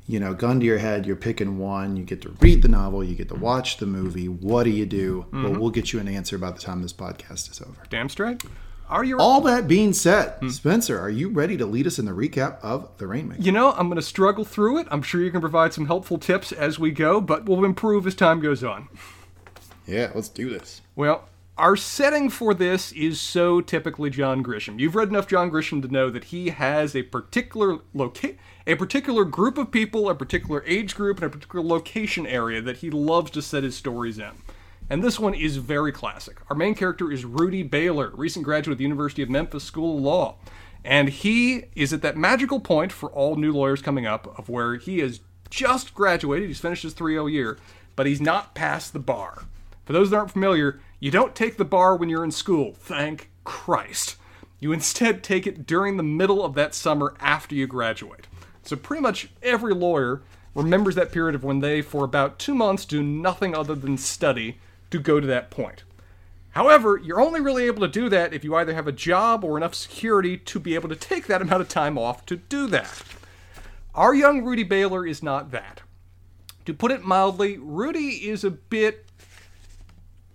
you 0.06 0.20
know, 0.20 0.34
gun 0.34 0.60
to 0.60 0.66
your 0.66 0.78
head, 0.78 1.06
you're 1.06 1.16
picking 1.16 1.58
one. 1.58 1.96
You 1.98 2.04
get 2.04 2.22
to 2.24 2.36
read 2.42 2.62
the 2.62 2.68
novel, 2.68 3.04
you 3.04 3.16
get 3.16 3.30
to 3.30 3.36
watch 3.36 3.78
the 3.78 3.86
movie. 3.86 4.28
What 4.28 4.64
do 4.64 4.70
you 4.70 4.86
do? 4.86 5.26
Mm-hmm. 5.28 5.44
Well, 5.44 5.60
we'll 5.60 5.72
get 5.72 5.94
you 5.94 6.00
an 6.00 6.08
answer 6.08 6.38
by 6.38 6.52
the 6.52 6.60
time 6.60 6.82
this 6.82 6.94
podcast 6.94 7.50
is 7.50 7.62
over. 7.62 7.82
Damn 7.90 8.10
straight. 8.10 8.44
Are 8.90 9.04
you? 9.04 9.18
All 9.20 9.42
that 9.42 9.68
being 9.68 9.94
said, 9.94 10.40
mm. 10.40 10.52
Spencer, 10.52 11.00
are 11.00 11.10
you 11.10 11.30
ready 11.30 11.58
to 11.58 11.66
lead 11.66 11.88
us 11.88 12.00
in 12.00 12.06
the 12.06 12.12
recap 12.12 12.60
of 12.62 12.90
The 12.98 13.08
Rainmaker? 13.08 13.42
You 13.42 13.52
know, 13.52 13.72
I'm 13.72 13.88
going 13.88 13.96
to 13.96 14.02
struggle 14.02 14.46
through 14.46 14.80
it. 14.80 14.88
I'm 14.92 15.02
sure 15.02 15.22
you 15.22 15.32
can 15.32 15.42
provide 15.42 15.74
some 15.74 15.86
helpful 15.86 16.18
tips 16.18 16.52
as 16.52 16.78
we 16.78 16.92
go, 16.92 17.22
but 17.22 17.46
we'll 17.46 17.66
improve 17.66 18.06
as 18.06 18.16
time 18.16 18.40
goes 18.40 18.64
on. 18.64 18.90
Yeah, 19.88 20.12
let's 20.14 20.30
do 20.30 20.50
this. 20.50 20.82
Well, 20.96 21.28
our 21.58 21.76
setting 21.76 22.30
for 22.30 22.54
this 22.54 22.92
is 22.94 23.22
so 23.22 23.62
typically 23.62 24.10
John 24.10 24.44
Grisham. 24.44 24.80
You've 24.80 24.96
read 24.96 25.10
enough 25.10 25.28
John 25.28 25.52
Grisham 25.52 25.82
to 25.82 25.88
know 25.88 26.10
that 26.10 26.26
he 26.26 26.50
has 26.50 26.96
a 26.96 27.04
particular 27.04 27.80
location 27.94 28.38
a 28.66 28.76
particular 28.76 29.26
group 29.26 29.58
of 29.58 29.72
people, 29.72 30.10
a 30.10 30.16
particular 30.16 30.64
age 30.66 30.96
group, 30.96 31.18
and 31.18 31.26
a 31.26 31.30
particular 31.30 31.66
location 31.66 32.26
area 32.26 32.62
that 32.62 32.78
he 32.78 32.90
loves 32.90 33.32
to 33.32 33.42
set 33.42 33.64
his 33.64 33.76
stories 33.76 34.18
in. 34.18 34.32
And 34.94 35.04
this 35.04 35.20
one 35.20 35.34
is 35.34 35.58
very 35.58 35.92
classic. 35.92 36.38
Our 36.52 36.56
main 36.56 36.76
character 36.76 37.12
is 37.12 37.26
Rudy 37.26 37.64
Baylor, 37.64 38.12
recent 38.14 38.46
graduate 38.46 38.74
of 38.74 38.78
the 38.78 38.84
University 38.84 39.24
of 39.24 39.30
Memphis 39.32 39.64
School 39.64 39.98
of 39.98 40.04
Law. 40.04 40.36
And 40.86 41.10
he 41.10 41.64
is 41.76 41.94
at 41.94 42.04
that 42.04 42.16
magical 42.16 42.60
point 42.60 42.92
for 42.92 43.10
all 43.10 43.36
new 43.36 43.52
lawyers 43.52 43.82
coming 43.82 44.06
up 44.06 44.38
of 44.38 44.50
where 44.50 44.76
he 44.76 45.00
has 45.00 45.22
just 45.50 45.96
graduated, 45.96 46.48
he's 46.48 46.60
finished 46.60 46.84
his 46.84 46.94
3 46.94 47.16
0 47.16 47.26
year, 47.26 47.58
but 47.96 48.06
he's 48.06 48.22
not 48.22 48.54
passed 48.54 48.94
the 48.94 49.00
bar. 49.00 49.46
For 49.84 49.94
those 49.94 50.12
that 50.12 50.18
aren't 50.18 50.30
familiar, 50.30 50.80
you 51.00 51.10
don't 51.10 51.34
take 51.34 51.58
the 51.58 51.66
bar 51.66 51.96
when 51.96 52.10
you're 52.10 52.24
in 52.24 52.30
school, 52.30 52.74
thank 52.76 53.32
Christ. 53.44 54.18
You 54.60 54.72
instead 54.72 55.24
take 55.24 55.48
it 55.48 55.66
during 55.66 55.98
the 55.98 56.04
middle 56.04 56.46
of 56.46 56.54
that 56.54 56.76
summer 56.76 57.16
after 57.20 57.56
you 57.56 57.66
graduate. 57.66 58.28
So 58.62 58.76
pretty 58.76 59.02
much 59.02 59.30
every 59.42 59.74
lawyer 59.74 60.22
remembers 60.54 60.94
that 60.94 61.12
period 61.12 61.34
of 61.34 61.44
when 61.44 61.62
they, 61.62 61.82
for 61.82 62.06
about 62.06 62.38
two 62.38 62.54
months, 62.54 62.86
do 62.86 63.02
nothing 63.02 63.56
other 63.56 63.74
than 63.74 63.98
study 63.98 64.60
to 64.94 65.00
go 65.00 65.20
to 65.20 65.26
that 65.26 65.50
point. 65.50 65.84
However, 66.52 67.02
you're 67.04 67.20
only 67.20 67.42
really 67.42 67.66
able 67.66 67.82
to 67.82 67.88
do 67.88 68.10
that 68.10 68.32
if 68.32 68.44
you 68.44 68.56
either 68.56 68.76
have 68.76 68.88
a 68.88 68.92
job 68.92 69.44
or 69.44 69.58
enough 69.58 69.74
security 69.74 70.38
to 70.38 70.60
be 70.60 70.76
able 70.76 70.88
to 70.90 70.96
take 70.96 71.26
that 71.26 71.42
amount 71.42 71.62
of 71.62 71.68
time 71.68 71.98
off 71.98 72.28
to 72.28 72.36
do 72.36 72.68
that. 72.68 73.02
Our 73.96 74.14
young 74.14 74.44
Rudy 74.44 74.62
Baylor 74.62 75.08
is 75.08 75.24
not 75.24 75.50
that. 75.50 75.82
To 76.66 76.76
put 76.76 76.92
it 76.92 77.04
mildly, 77.04 77.58
Rudy 77.58 78.30
is 78.30 78.44
a 78.44 78.52
bit 78.52 79.08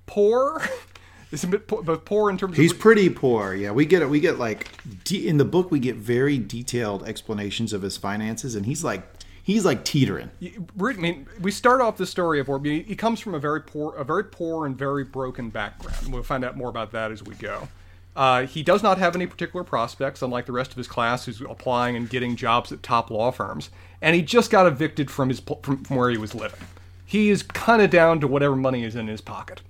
poor. 0.06 0.60
is 1.30 1.44
a 1.44 1.46
bit 1.46 1.68
poor, 1.68 1.84
both 1.84 2.04
poor 2.04 2.28
in 2.28 2.36
terms 2.36 2.56
He's 2.56 2.72
of 2.72 2.80
pretty 2.80 3.08
poor. 3.10 3.54
Yeah, 3.54 3.70
we 3.70 3.86
get 3.86 4.02
it. 4.02 4.10
We 4.10 4.18
get 4.18 4.40
like 4.40 4.68
de- 5.04 5.28
in 5.28 5.36
the 5.36 5.44
book 5.44 5.70
we 5.70 5.78
get 5.78 5.94
very 5.94 6.36
detailed 6.36 7.04
explanations 7.04 7.72
of 7.72 7.82
his 7.82 7.96
finances, 7.96 8.56
and 8.56 8.66
he's 8.66 8.82
like 8.82 9.17
he's 9.48 9.64
like 9.64 9.82
teetering. 9.82 10.30
I 10.42 10.92
mean, 10.92 11.26
we 11.40 11.50
start 11.50 11.80
off 11.80 11.96
the 11.96 12.04
story 12.06 12.38
of 12.38 12.48
where 12.48 12.60
he 12.60 12.94
comes 12.94 13.18
from 13.18 13.34
a 13.34 13.38
very 13.38 13.62
poor, 13.62 13.96
a 13.96 14.04
very 14.04 14.24
poor 14.24 14.66
and 14.66 14.76
very 14.76 15.04
broken 15.04 15.48
background. 15.48 16.12
We'll 16.12 16.22
find 16.22 16.44
out 16.44 16.54
more 16.54 16.68
about 16.68 16.92
that 16.92 17.10
as 17.10 17.22
we 17.22 17.34
go. 17.34 17.66
Uh, 18.14 18.44
he 18.44 18.62
does 18.62 18.82
not 18.82 18.98
have 18.98 19.16
any 19.16 19.26
particular 19.26 19.64
prospects, 19.64 20.20
unlike 20.20 20.44
the 20.44 20.52
rest 20.52 20.72
of 20.72 20.76
his 20.76 20.86
class, 20.86 21.24
who's 21.24 21.40
applying 21.40 21.96
and 21.96 22.10
getting 22.10 22.36
jobs 22.36 22.70
at 22.72 22.82
top 22.82 23.10
law 23.10 23.30
firms. 23.30 23.70
And 24.02 24.14
he 24.14 24.20
just 24.20 24.50
got 24.50 24.66
evicted 24.66 25.10
from 25.10 25.30
his 25.30 25.40
from, 25.40 25.82
from 25.82 25.96
where 25.96 26.10
he 26.10 26.18
was 26.18 26.34
living. 26.34 26.60
He 27.06 27.30
is 27.30 27.42
kind 27.42 27.80
of 27.80 27.88
down 27.88 28.20
to 28.20 28.28
whatever 28.28 28.54
money 28.54 28.84
is 28.84 28.94
in 28.94 29.06
his 29.06 29.22
pocket. 29.22 29.62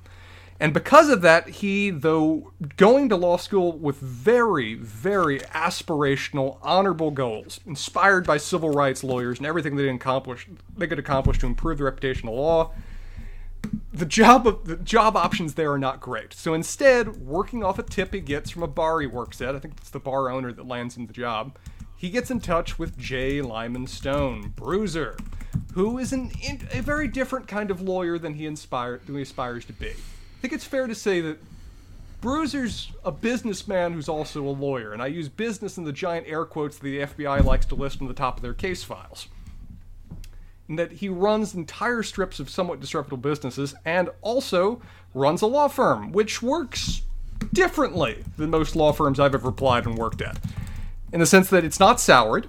And 0.61 0.75
because 0.75 1.09
of 1.09 1.23
that, 1.23 1.49
he, 1.49 1.91
though 1.91 2.53
going 2.77 3.09
to 3.11 3.17
law 3.17 3.37
school 3.37 3.79
with 3.79 3.97
very, 3.99 4.75
very 4.75 5.38
aspirational, 5.41 6.59
honorable 6.62 7.12
goals, 7.12 7.61
inspired 7.65 8.27
by 8.27 8.38
civil 8.38 8.71
rights 8.71 9.05
lawyers 9.05 9.38
and 9.38 9.47
everything 9.47 9.77
they 9.77 9.88
accomplish, 9.88 10.49
they 10.77 10.88
could 10.88 10.99
accomplish 10.99 11.38
to 11.38 11.47
improve 11.47 11.79
the 11.79 11.85
reputation 11.85 12.29
of 12.29 12.35
law, 12.35 12.73
the 13.93 14.07
job 14.07 14.47
of 14.47 14.65
the 14.65 14.77
job 14.77 15.17
options 15.17 15.55
there 15.55 15.73
are 15.73 15.79
not 15.79 16.00
great. 16.00 16.33
So 16.33 16.55
instead, 16.55 17.19
working 17.19 17.62
off 17.62 17.79
a 17.79 17.83
tip 17.83 18.12
he 18.12 18.21
gets 18.21 18.50
from 18.50 18.62
a 18.62 18.69
bar 18.69 19.00
he 19.00 19.07
works 19.07 19.41
at, 19.41 19.55
I 19.55 19.59
think 19.61 19.75
it's 19.79 19.91
the 19.91 20.00
bar 20.00 20.31
owner 20.31 20.53
that 20.53 20.67
lands 20.67 20.97
him 20.97 21.07
the 21.07 21.12
job, 21.12 21.57
he 21.97 22.11
gets 22.11 22.31
in 22.31 22.41
touch 22.41 22.79
with 22.79 22.97
J. 22.97 23.43
Lyman 23.43 23.87
Stone, 23.87 24.53
Bruiser, 24.55 25.17
who 25.75 25.99
is 25.99 26.12
an, 26.12 26.31
a 26.73 26.81
very 26.81 27.09
different 27.09 27.49
kind 27.49 27.71
of 27.71 27.81
lawyer 27.81 28.19
than 28.19 28.35
he 28.35 28.47
inspired, 28.47 29.07
than 29.07 29.17
he 29.17 29.23
aspires 29.23 29.65
to 29.67 29.73
be. 29.73 29.93
I 30.38 30.40
think 30.40 30.54
it's 30.54 30.64
fair 30.64 30.87
to 30.87 30.95
say 30.95 31.21
that 31.21 31.38
Bruiser's 32.21 32.92
a 33.04 33.11
businessman 33.11 33.92
who's 33.92 34.09
also 34.09 34.47
a 34.47 34.50
lawyer, 34.50 34.92
and 34.92 35.02
I 35.02 35.09
use 35.09 35.28
business 35.28 35.76
in 35.76 35.83
the 35.83 35.92
giant 35.92 36.28
air 36.28 36.45
quotes 36.45 36.78
that 36.78 36.85
the 36.85 37.00
FBI 37.00 37.42
likes 37.42 37.66
to 37.66 37.75
list 37.75 38.00
on 38.00 38.07
the 38.07 38.14
top 38.14 38.37
of 38.37 38.42
their 38.42 38.54
case 38.54 38.85
files. 38.85 39.26
And 40.68 40.78
that 40.78 40.92
he 40.92 41.09
runs 41.09 41.54
entire 41.54 42.04
strips 42.04 42.38
of 42.38 42.50
somewhat 42.50 42.78
disreputable 42.78 43.18
businesses 43.18 43.75
and 43.85 44.11
also 44.23 44.80
runs 45.12 45.42
a 45.42 45.47
law 45.47 45.66
firm, 45.66 46.12
which 46.12 46.40
works 46.40 47.02
differently 47.52 48.25
than 48.37 48.50
most 48.50 48.76
law 48.76 48.92
firms 48.92 49.18
I've 49.18 49.35
ever 49.35 49.49
applied 49.49 49.87
and 49.87 49.99
worked 49.99 50.23
at. 50.23 50.38
In 51.12 51.18
the 51.18 51.26
sense 51.26 51.50
that 51.50 51.64
it's 51.64 51.80
not 51.80 51.99
soured, 51.99 52.47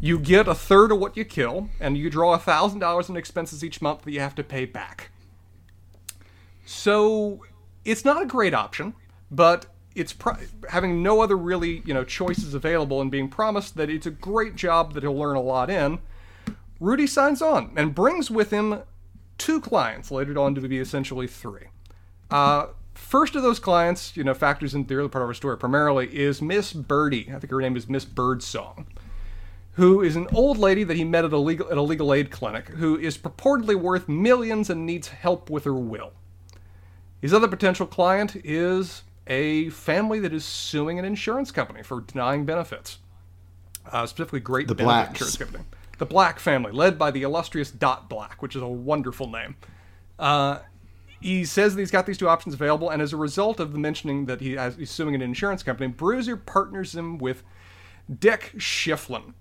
you 0.00 0.18
get 0.18 0.48
a 0.48 0.54
third 0.54 0.90
of 0.90 0.98
what 0.98 1.16
you 1.16 1.24
kill, 1.24 1.68
and 1.78 1.96
you 1.96 2.10
draw 2.10 2.36
$1,000 2.36 3.08
in 3.08 3.16
expenses 3.16 3.62
each 3.62 3.80
month 3.80 4.02
that 4.02 4.10
you 4.10 4.20
have 4.20 4.34
to 4.34 4.42
pay 4.42 4.64
back. 4.64 5.10
So 6.72 7.44
it's 7.84 8.04
not 8.04 8.22
a 8.22 8.26
great 8.26 8.54
option, 8.54 8.94
but 9.28 9.66
it's 9.96 10.12
pro- 10.12 10.36
having 10.68 11.02
no 11.02 11.20
other 11.20 11.36
really 11.36 11.82
you 11.84 11.92
know 11.92 12.04
choices 12.04 12.54
available 12.54 13.00
and 13.00 13.10
being 13.10 13.28
promised 13.28 13.74
that 13.74 13.90
it's 13.90 14.06
a 14.06 14.10
great 14.10 14.54
job 14.54 14.94
that 14.94 15.02
he'll 15.02 15.18
learn 15.18 15.34
a 15.34 15.40
lot 15.40 15.68
in. 15.68 15.98
Rudy 16.78 17.08
signs 17.08 17.42
on 17.42 17.72
and 17.74 17.92
brings 17.92 18.30
with 18.30 18.52
him 18.52 18.82
two 19.36 19.60
clients, 19.60 20.12
later 20.12 20.38
on 20.38 20.54
to 20.54 20.60
be 20.60 20.78
essentially 20.78 21.26
three. 21.26 21.66
Uh, 22.30 22.68
first 22.94 23.34
of 23.34 23.42
those 23.42 23.58
clients, 23.58 24.16
you 24.16 24.22
know, 24.22 24.32
factors 24.32 24.72
into 24.72 24.88
the 24.88 24.94
early 24.94 25.08
part 25.08 25.22
of 25.22 25.28
our 25.28 25.34
story 25.34 25.58
primarily 25.58 26.06
is 26.16 26.40
Miss 26.40 26.72
Birdie. 26.72 27.32
I 27.34 27.40
think 27.40 27.50
her 27.50 27.60
name 27.60 27.76
is 27.76 27.88
Miss 27.88 28.04
Birdsong, 28.04 28.86
who 29.72 30.02
is 30.02 30.14
an 30.14 30.28
old 30.32 30.56
lady 30.56 30.84
that 30.84 30.96
he 30.96 31.02
met 31.02 31.24
at 31.24 31.32
a 31.32 31.38
legal 31.38 31.68
at 31.68 31.76
a 31.76 31.82
legal 31.82 32.14
aid 32.14 32.30
clinic, 32.30 32.68
who 32.68 32.96
is 32.96 33.18
purportedly 33.18 33.74
worth 33.74 34.08
millions 34.08 34.70
and 34.70 34.86
needs 34.86 35.08
help 35.08 35.50
with 35.50 35.64
her 35.64 35.74
will. 35.74 36.12
His 37.20 37.34
other 37.34 37.48
potential 37.48 37.86
client 37.86 38.36
is 38.44 39.02
a 39.26 39.68
family 39.70 40.20
that 40.20 40.32
is 40.32 40.44
suing 40.44 40.98
an 40.98 41.04
insurance 41.04 41.50
company 41.50 41.82
for 41.82 42.00
denying 42.00 42.44
benefits, 42.44 42.98
uh, 43.90 44.06
specifically 44.06 44.40
Great 44.40 44.68
The 44.68 44.74
Benefit. 44.74 45.10
Insurance 45.10 45.36
Company. 45.36 45.64
The 45.98 46.06
Black 46.06 46.40
family, 46.40 46.72
led 46.72 46.98
by 46.98 47.10
the 47.10 47.22
illustrious 47.22 47.70
Dot 47.70 48.08
Black, 48.08 48.42
which 48.42 48.56
is 48.56 48.62
a 48.62 48.66
wonderful 48.66 49.28
name. 49.28 49.56
Uh, 50.18 50.60
he 51.20 51.44
says 51.44 51.74
that 51.74 51.80
he's 51.80 51.90
got 51.90 52.06
these 52.06 52.16
two 52.16 52.28
options 52.28 52.54
available, 52.54 52.88
and 52.88 53.02
as 53.02 53.12
a 53.12 53.16
result 53.16 53.60
of 53.60 53.72
the 53.72 53.78
mentioning 53.78 54.24
that 54.24 54.40
he 54.40 54.52
has, 54.52 54.76
he's 54.76 54.90
suing 54.90 55.14
an 55.14 55.20
insurance 55.20 55.62
company, 55.62 55.88
Bruiser 55.88 56.36
partners 56.36 56.94
him 56.94 57.18
with 57.18 57.42
Deck 58.18 58.52
Shifflet. 58.56 59.34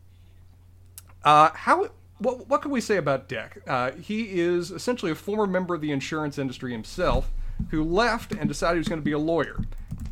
Uh, 1.23 1.49
how 1.53 1.89
what, 2.17 2.47
what 2.49 2.61
can 2.61 2.71
we 2.71 2.81
say 2.81 2.97
about 2.97 3.29
Dick? 3.29 3.61
Uh, 3.65 3.91
he 3.91 4.39
is 4.39 4.71
essentially 4.71 5.11
a 5.11 5.15
former 5.15 5.47
member 5.47 5.73
of 5.73 5.81
the 5.81 5.91
insurance 5.91 6.37
industry 6.37 6.73
himself, 6.73 7.31
who 7.69 7.83
left 7.83 8.31
and 8.31 8.47
decided 8.47 8.75
he 8.75 8.79
was 8.79 8.87
going 8.87 9.01
to 9.01 9.05
be 9.05 9.11
a 9.11 9.19
lawyer. 9.19 9.57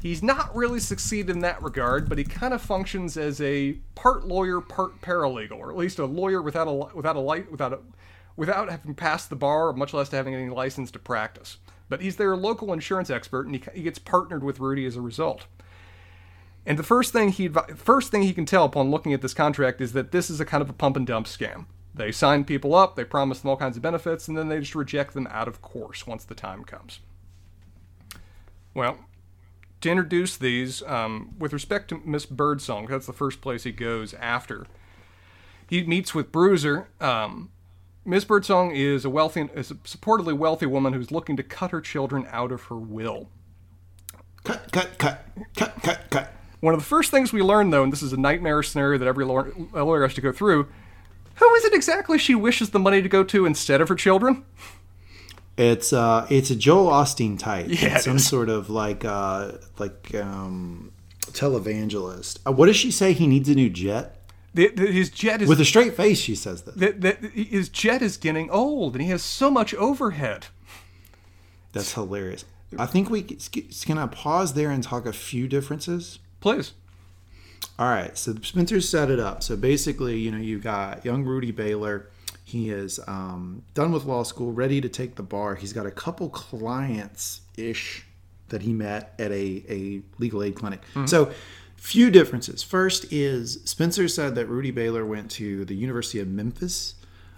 He's 0.01 0.22
not 0.22 0.56
really 0.56 0.80
succeeded 0.80 1.36
in 1.36 1.39
that 1.42 1.62
regard, 1.62 2.08
but 2.08 2.18
he 2.18 2.24
kind 2.24 2.54
of 2.54 2.62
functions 2.62 3.18
as 3.18 3.42
a 3.42 3.74
part 3.96 4.27
lawyer, 4.27 4.62
part 4.62 5.01
paralegal, 5.01 5.58
or 5.58 5.72
at 5.72 5.77
least 5.77 6.00
a 6.00 6.06
lawyer 6.06 6.42
without 6.42 6.68
a 6.68 6.96
without 6.96 7.16
a 7.16 7.20
light 7.20 7.51
without 7.51 7.74
a 7.74 7.80
without 8.36 8.70
having 8.70 8.94
passed 8.94 9.30
the 9.30 9.36
bar, 9.36 9.74
much 9.74 9.94
less 9.94 10.12
having 10.12 10.36
any 10.36 10.50
license 10.50 10.92
to 10.92 11.00
practice. 11.00 11.58
But 11.89 12.01
he's 12.01 12.18
their 12.18 12.38
local 12.38 12.72
insurance 12.74 13.10
expert, 13.10 13.48
and 13.48 13.56
he, 13.56 13.63
he 13.74 13.82
gets 13.82 13.98
partnered 13.98 14.44
with 14.44 14.60
Rudy 14.60 14.86
as 14.86 14.96
a 14.96 15.01
result. 15.01 15.48
And 16.66 16.77
the 16.77 16.84
first 16.84 17.13
thing 17.13 17.30
he 17.30 17.48
first 17.48 18.12
thing 18.12 18.24
he 18.24 18.34
can 18.34 18.46
tell 18.46 18.66
upon 18.66 18.92
looking 18.92 19.13
at 19.13 19.22
this 19.22 19.34
contract 19.34 19.82
is 19.82 19.94
that 19.94 20.12
this 20.12 20.30
is 20.30 20.39
a 20.39 20.46
kind 20.46 20.62
of 20.62 20.70
a 20.70 20.74
pump 20.74 20.98
and 20.98 21.08
dump 21.08 21.25
scam. 21.25 21.66
They 21.94 22.12
sign 22.12 22.44
people 22.44 22.75
up, 22.75 22.96
they 22.96 23.04
promise 23.04 23.39
them 23.39 23.50
all 23.50 23.58
kinds 23.58 23.77
of 23.77 23.84
benefits, 23.84 24.27
and 24.27 24.38
then 24.38 24.50
they 24.50 24.60
just 24.60 24.75
reject 24.75 25.13
them 25.16 25.27
out 25.32 25.48
of 25.48 25.62
course 25.62 26.06
once 26.06 26.24
the 26.24 26.36
time 26.36 26.63
comes. 26.63 27.00
Well, 28.77 29.00
to 29.81 29.89
introduce 29.89 30.38
these, 30.38 30.84
um, 30.84 31.34
with 31.39 31.51
respect 31.51 31.88
to 31.88 32.00
Miss 32.05 32.27
Birdsong, 32.27 32.86
that's 32.86 33.07
the 33.07 33.12
first 33.12 33.41
place 33.41 33.63
he 33.63 33.72
goes 33.72 34.13
after. 34.13 34.67
He 35.67 35.84
meets 35.84 36.13
with 36.13 36.31
Bruiser. 36.31 36.88
Um, 37.01 37.50
Miss 38.05 38.24
Birdsong 38.24 38.75
is 38.75 39.03
a 39.03 39.10
wealthy, 39.10 39.50
is 39.55 39.72
a 39.72 39.75
supportedly 39.75 40.38
wealthy 40.38 40.67
woman 40.67 40.93
who's 40.93 41.10
looking 41.10 41.36
to 41.38 41.43
cut 41.43 41.72
her 41.72 41.81
children 41.81 42.27
out 42.29 42.51
of 42.51 42.65
her 42.65 42.75
will. 42.75 43.29
Cut, 44.43 44.72
cut, 44.72 45.00
cut, 45.00 45.25
cut, 45.55 45.81
cut, 45.81 46.10
cut. 46.12 46.34
One 46.60 46.75
of 46.75 46.79
the 46.79 46.86
first 46.86 47.10
things 47.10 47.34
we 47.34 47.41
learn, 47.41 47.72
though, 47.72 47.81
and 47.81 47.91
this 47.91 48.03
is 48.03 48.13
a 48.13 48.17
nightmare 48.17 48.62
scenario 48.62 49.00
that 49.00 49.07
every 49.07 49.25
lawyer, 49.25 49.51
lawyer 49.74 50.03
has 50.03 50.13
to 50.13 50.22
go 50.22 50.31
through, 50.31 50.67
who 51.34 51.55
is 51.55 51.65
it 51.65 51.74
exactly 51.74 52.19
she 52.19 52.36
wishes 52.36 52.69
the 52.69 52.79
money 52.79 53.01
to 53.01 53.10
go 53.10 53.24
to 53.24 53.48
instead 53.48 53.81
of 53.81 53.89
her 53.89 53.96
children? 53.96 54.46
It's 55.58 55.92
uh, 55.92 56.28
it's 56.30 56.52
a 56.52 56.56
Joel 56.56 56.92
Osteen 56.92 57.38
type. 57.40 57.68
Yeah, 57.70 57.98
some 57.98 58.18
is. 58.18 58.28
sort 58.28 58.50
of 58.50 58.70
like 58.70 59.04
uh, 59.04 59.54
like 59.80 60.14
um, 60.16 60.92
televangelist. 61.24 62.40
Uh, 62.46 62.52
what 62.52 62.68
does 62.68 62.76
she 62.76 62.92
say? 62.92 63.14
He 63.14 63.26
needs 63.26 63.50
a 63.50 63.56
new 63.56 63.70
jet. 63.70 64.14
The, 64.54 64.70
the, 64.70 64.88
his 64.88 65.10
jet 65.10 65.42
is 65.42 65.50
With 65.50 65.60
a 65.60 65.66
straight 65.66 65.96
face, 65.96 66.20
she 66.20 66.34
says 66.34 66.64
this. 66.64 66.76
the, 66.76 67.30
his 67.32 67.70
jet 67.70 68.02
is 68.02 68.18
getting 68.18 68.50
old, 68.50 68.94
and 68.94 69.04
he 69.04 69.10
has 69.12 69.22
so 69.22 69.52
much 69.52 69.74
overhead. 69.76 70.48
That's 71.74 71.94
hilarious. 71.94 72.46
I 72.78 72.86
think 72.86 73.10
we 73.10 73.22
can 73.22 73.98
I 73.98 74.08
pause 74.08 74.54
there 74.54 74.72
and 74.72 74.84
talk 74.84 75.06
a 75.06 75.14
few 75.14 75.48
differences. 75.48 76.20
Please. 76.40 76.74
All 77.80 77.88
right, 77.88 78.18
so 78.18 78.36
Spencer 78.42 78.82
set 78.82 79.10
it 79.10 79.20
up. 79.20 79.44
So 79.44 79.56
basically, 79.56 80.18
you 80.18 80.32
know, 80.32 80.38
you've 80.38 80.64
got 80.64 81.06
young 81.06 81.24
Rudy 81.24 81.52
Baylor. 81.52 82.10
He 82.48 82.70
is 82.70 82.98
um, 83.08 83.63
done 83.74 83.92
with 83.92 84.06
law 84.06 84.24
school, 84.24 84.54
ready 84.54 84.80
to 84.80 84.88
take 84.88 85.16
the 85.16 85.22
bar. 85.22 85.56
He's 85.56 85.74
got 85.74 85.86
a 85.86 85.92
couple 85.92 86.30
clients 86.30 87.42
ish 87.58 88.06
that 88.48 88.62
he 88.62 88.72
met 88.72 89.13
at 89.20 89.32
a, 89.34 89.66
a 89.68 90.01
legal 90.18 90.42
aid 90.42 90.56
clinic. 90.56 90.82
So, 91.08 91.34
few 91.75 92.10
differences. 92.10 92.63
First 92.63 93.12
is 93.12 93.60
Spencer 93.66 94.08
said 94.08 94.36
that 94.36 94.46
Rudy 94.46 94.72
Baylor 94.72 95.06
went 95.06 95.30
to 95.32 95.66
the 95.66 95.75
University 95.75 96.22
of 96.22 96.30
Memphis 96.30 96.96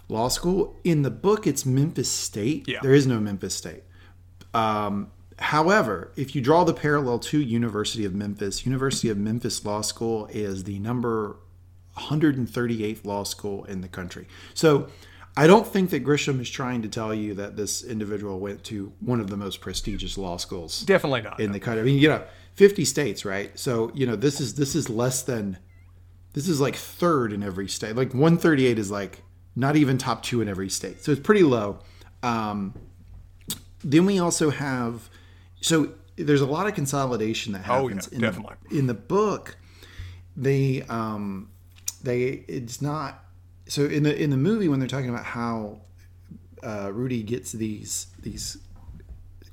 Law 0.09 0.27
School. 0.27 0.75
In 0.83 1.01
the 1.01 1.09
book, 1.09 1.47
it's 1.47 1.65
Memphis 1.65 2.11
State. 2.11 2.67
Yeah. 2.67 2.77
There 2.83 2.93
is 2.93 3.07
no 3.07 3.19
Memphis 3.19 3.55
State. 3.55 3.81
Um, 4.53 5.09
however, 5.39 6.11
if 6.17 6.35
you 6.35 6.41
draw 6.43 6.65
the 6.65 6.73
parallel 6.75 7.17
to 7.17 7.39
University 7.39 8.05
of 8.05 8.13
Memphis, 8.13 8.63
University 8.63 9.09
of 9.09 9.17
Memphis 9.17 9.65
Law 9.65 9.81
School 9.81 10.27
is 10.27 10.65
the 10.65 10.77
number 10.77 11.37
138th 11.99 13.05
law 13.05 13.23
school 13.23 13.65
in 13.65 13.81
the 13.81 13.87
country. 13.87 14.27
So 14.53 14.87
I 15.37 15.47
don't 15.47 15.65
think 15.67 15.89
that 15.91 16.03
Grisham 16.03 16.39
is 16.41 16.49
trying 16.49 16.81
to 16.81 16.87
tell 16.89 17.13
you 17.13 17.33
that 17.35 17.55
this 17.55 17.83
individual 17.83 18.39
went 18.39 18.63
to 18.65 18.91
one 18.99 19.19
of 19.19 19.29
the 19.29 19.37
most 19.37 19.61
prestigious 19.61 20.17
law 20.17 20.37
schools 20.37 20.81
Definitely 20.83 21.21
not. 21.21 21.39
in 21.39 21.51
the 21.51 21.59
country. 21.59 21.81
I 21.81 21.85
mean, 21.85 21.99
you 21.99 22.09
know, 22.09 22.23
50 22.55 22.83
states, 22.85 23.23
right? 23.25 23.57
So, 23.57 23.91
you 23.93 24.05
know, 24.05 24.15
this 24.15 24.41
is 24.41 24.55
this 24.55 24.75
is 24.75 24.89
less 24.89 25.21
than 25.21 25.57
this 26.33 26.47
is 26.49 26.59
like 26.59 26.75
third 26.75 27.31
in 27.33 27.41
every 27.43 27.67
state. 27.67 27.95
Like 27.95 28.13
138 28.13 28.77
is 28.79 28.91
like 28.91 29.23
not 29.55 29.75
even 29.75 29.97
top 29.97 30.23
2 30.23 30.41
in 30.41 30.49
every 30.49 30.69
state. 30.69 31.01
So 31.03 31.11
it's 31.11 31.21
pretty 31.21 31.43
low. 31.43 31.79
Um 32.23 32.73
then 33.81 34.05
we 34.05 34.19
also 34.19 34.49
have 34.49 35.09
so 35.61 35.93
there's 36.17 36.41
a 36.41 36.45
lot 36.45 36.67
of 36.67 36.73
consolidation 36.75 37.53
that 37.53 37.61
Oh, 37.69 37.87
yeah, 37.87 37.95
happens 37.95 38.07
in 38.09 38.19
definitely. 38.21 38.55
the 38.69 38.77
in 38.79 38.87
the 38.87 38.93
book. 38.93 39.55
They 40.35 40.81
um 40.89 41.49
they 42.03 42.43
it's 42.47 42.81
not 42.81 43.23
so 43.67 43.85
in 43.85 44.03
the 44.03 44.21
in 44.21 44.29
the 44.29 44.37
movie 44.37 44.67
when 44.67 44.79
they're 44.79 44.87
talking 44.89 45.09
about 45.09 45.25
how 45.25 45.81
uh, 46.63 46.91
Rudy 46.93 47.23
gets 47.23 47.51
these 47.51 48.07
these 48.21 48.57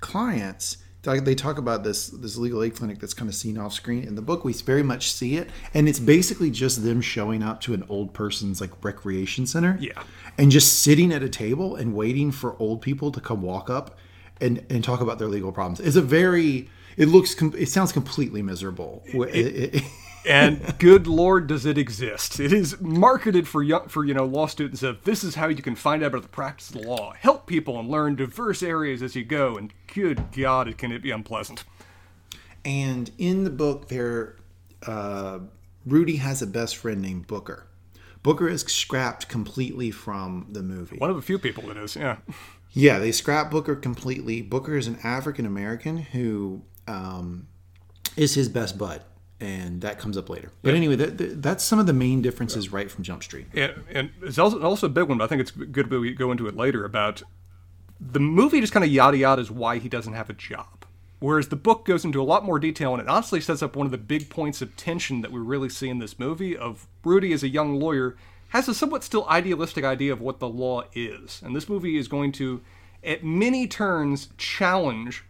clients. 0.00 0.78
They 1.02 1.36
talk 1.36 1.56
about 1.56 1.84
this 1.84 2.08
this 2.08 2.36
legal 2.36 2.64
aid 2.64 2.74
clinic 2.74 2.98
that's 2.98 3.14
kind 3.14 3.28
of 3.28 3.34
seen 3.36 3.56
off 3.58 3.72
screen. 3.72 4.02
In 4.02 4.16
the 4.16 4.22
book, 4.22 4.44
we 4.44 4.52
very 4.54 4.82
much 4.82 5.12
see 5.12 5.36
it, 5.36 5.50
and 5.72 5.88
it's 5.88 6.00
basically 6.00 6.50
just 6.50 6.82
them 6.82 7.00
showing 7.00 7.44
up 7.44 7.60
to 7.60 7.74
an 7.74 7.84
old 7.88 8.12
person's 8.12 8.60
like 8.60 8.72
recreation 8.84 9.46
center, 9.46 9.78
Yeah. 9.80 10.02
and 10.36 10.50
just 10.50 10.80
sitting 10.82 11.12
at 11.12 11.22
a 11.22 11.28
table 11.28 11.76
and 11.76 11.94
waiting 11.94 12.32
for 12.32 12.56
old 12.60 12.82
people 12.82 13.12
to 13.12 13.20
come 13.20 13.40
walk 13.40 13.70
up 13.70 13.98
and 14.40 14.66
and 14.68 14.82
talk 14.82 15.00
about 15.00 15.20
their 15.20 15.28
legal 15.28 15.52
problems. 15.52 15.78
It's 15.78 15.94
a 15.94 16.02
very 16.02 16.68
it 16.96 17.06
looks 17.06 17.36
com- 17.36 17.54
it 17.56 17.68
sounds 17.68 17.92
completely 17.92 18.42
miserable. 18.42 19.04
It- 19.06 19.74
it- 19.74 19.82
and 20.26 20.78
good 20.78 21.06
lord 21.06 21.46
does 21.46 21.64
it 21.64 21.78
exist 21.78 22.40
it 22.40 22.52
is 22.52 22.80
marketed 22.80 23.46
for 23.46 23.62
young 23.62 23.86
for 23.88 24.04
you 24.04 24.12
know 24.14 24.24
law 24.24 24.46
students 24.46 24.82
of 24.82 25.02
this 25.04 25.22
is 25.24 25.34
how 25.36 25.46
you 25.48 25.62
can 25.62 25.74
find 25.74 26.02
out 26.02 26.08
about 26.08 26.22
the 26.22 26.28
practice 26.28 26.70
of 26.70 26.80
the 26.82 26.88
law 26.88 27.12
help 27.18 27.46
people 27.46 27.78
and 27.78 27.88
learn 27.88 28.14
diverse 28.16 28.62
areas 28.62 29.02
as 29.02 29.14
you 29.14 29.24
go 29.24 29.56
and 29.56 29.72
good 29.94 30.22
god 30.32 30.68
it 30.68 30.76
can 30.78 30.90
it 30.92 31.02
be 31.02 31.10
unpleasant 31.10 31.64
And 32.64 33.12
in 33.16 33.44
the 33.44 33.50
book, 33.50 33.86
there, 33.88 34.34
uh, 34.84 35.38
Rudy 35.86 36.16
has 36.16 36.42
a 36.42 36.48
best 36.48 36.74
friend 36.76 37.00
named 37.00 37.28
Booker. 37.28 37.68
Booker 38.24 38.48
is 38.48 38.62
scrapped 38.62 39.28
completely 39.28 39.92
from 39.92 40.48
the 40.50 40.64
movie. 40.64 40.98
one 40.98 41.08
of 41.10 41.14
the 41.14 41.22
few 41.22 41.38
people 41.38 41.62
that 41.68 41.76
is 41.76 41.94
yeah 41.94 42.16
Yeah, 42.72 42.98
they 42.98 43.12
scrap 43.12 43.52
Booker 43.52 43.76
completely. 43.76 44.42
Booker 44.42 44.76
is 44.76 44.88
an 44.88 44.98
African 45.04 45.46
American 45.46 45.98
who 45.98 46.62
um, 46.88 47.46
is 48.16 48.34
his 48.34 48.48
best 48.48 48.76
bud, 48.78 49.04
and 49.40 49.80
that 49.82 49.98
comes 49.98 50.16
up 50.16 50.28
later. 50.30 50.50
But 50.62 50.74
anyway, 50.74 50.96
that, 50.96 51.18
that- 51.18 51.42
that's 51.42 51.62
some 51.64 51.78
of 51.78 51.86
the 51.86 51.92
main 51.92 52.22
differences 52.22 52.72
right 52.72 52.90
from 52.90 53.04
Jump 53.04 53.22
Street. 53.22 53.46
and, 53.54 53.74
and 53.90 54.10
it's 54.22 54.38
also, 54.38 54.62
also 54.62 54.86
a 54.86 54.90
big 54.90 55.04
one 55.08 55.18
but 55.18 55.24
i 55.24 55.26
think 55.26 55.40
it's 55.40 55.50
good 55.50 55.90
that 55.90 56.00
we 56.00 56.12
go 56.14 56.30
into 56.32 56.46
it 56.46 56.56
later 56.56 56.84
about 56.84 57.22
the 58.00 58.20
movie 58.20 58.60
just 58.60 58.72
kind 58.72 58.84
of 58.84 58.90
yada 58.90 59.16
yada 59.16 59.40
is 59.42 59.50
why 59.50 59.78
he 59.78 59.88
doesn't 59.88 60.14
have 60.14 60.28
a 60.30 60.32
job 60.34 60.84
whereas 61.18 61.48
the 61.48 61.56
book 61.56 61.84
goes 61.84 62.04
into 62.04 62.20
a 62.20 62.24
lot 62.24 62.44
more 62.44 62.58
detail 62.58 62.92
and 62.94 63.02
it 63.02 63.08
honestly 63.08 63.40
sets 63.40 63.62
up 63.62 63.74
one 63.76 63.86
of 63.86 63.90
the 63.92 63.98
big 63.98 64.28
points 64.30 64.60
of 64.62 64.74
tension 64.76 65.20
that 65.22 65.32
we 65.32 65.38
really 65.40 65.68
see 65.68 65.88
in 65.88 65.98
this 65.98 66.18
movie 66.18 66.56
of 66.56 66.86
rudy 67.04 67.32
as 67.32 67.42
a 67.42 67.48
young 67.48 67.78
lawyer 67.78 68.16
has 68.50 68.68
a 68.68 68.74
somewhat 68.74 69.02
still 69.04 69.26
idealistic 69.28 69.84
idea 69.84 70.12
of 70.12 70.20
what 70.20 70.38
the 70.40 70.48
law 70.48 70.82
is 70.94 71.40
and 71.44 71.54
this 71.56 71.68
movie 71.68 71.96
is 71.96 72.08
going 72.08 72.32
to 72.32 72.60
at 73.04 73.22
many 73.24 73.66
turns 73.66 74.28
challenge 74.38 75.24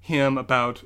him 0.00 0.36
about 0.38 0.82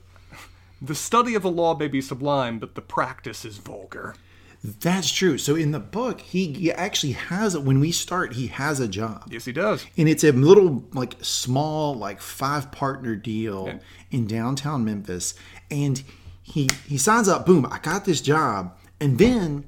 the 0.81 0.95
study 0.95 1.35
of 1.35 1.43
the 1.43 1.51
law 1.51 1.77
may 1.77 1.89
be 1.89 2.01
sublime 2.01 2.59
but 2.59 2.75
the 2.75 2.81
practice 2.81 3.45
is 3.45 3.59
vulgar. 3.59 4.15
That's 4.63 5.11
true. 5.13 5.39
So 5.39 5.55
in 5.55 5.71
the 5.71 5.79
book, 5.79 6.21
he, 6.21 6.73
actually 6.73 7.13
has 7.13 7.57
when 7.57 7.79
we 7.79 7.93
start, 7.93 8.33
he 8.33 8.49
has 8.49 8.81
a 8.81 8.89
job. 8.89 9.29
yes 9.31 9.45
he 9.45 9.53
does. 9.53 9.87
And 9.97 10.09
it's 10.09 10.25
a 10.25 10.33
little 10.33 10.85
like 10.93 11.15
small 11.21 11.95
like 11.95 12.21
five 12.21 12.73
partner 12.73 13.15
deal 13.15 13.79
in 14.11 14.27
downtown 14.27 14.85
Memphis. 14.85 15.35
And 15.71 16.03
he 16.43 16.69
he 16.87 16.99
signs 16.99 17.29
up 17.29 17.47
boom 17.47 17.67
I 17.71 17.79
got 17.79 18.05
this 18.05 18.21
job. 18.21 18.77
And 19.01 19.19
then 19.19 19.65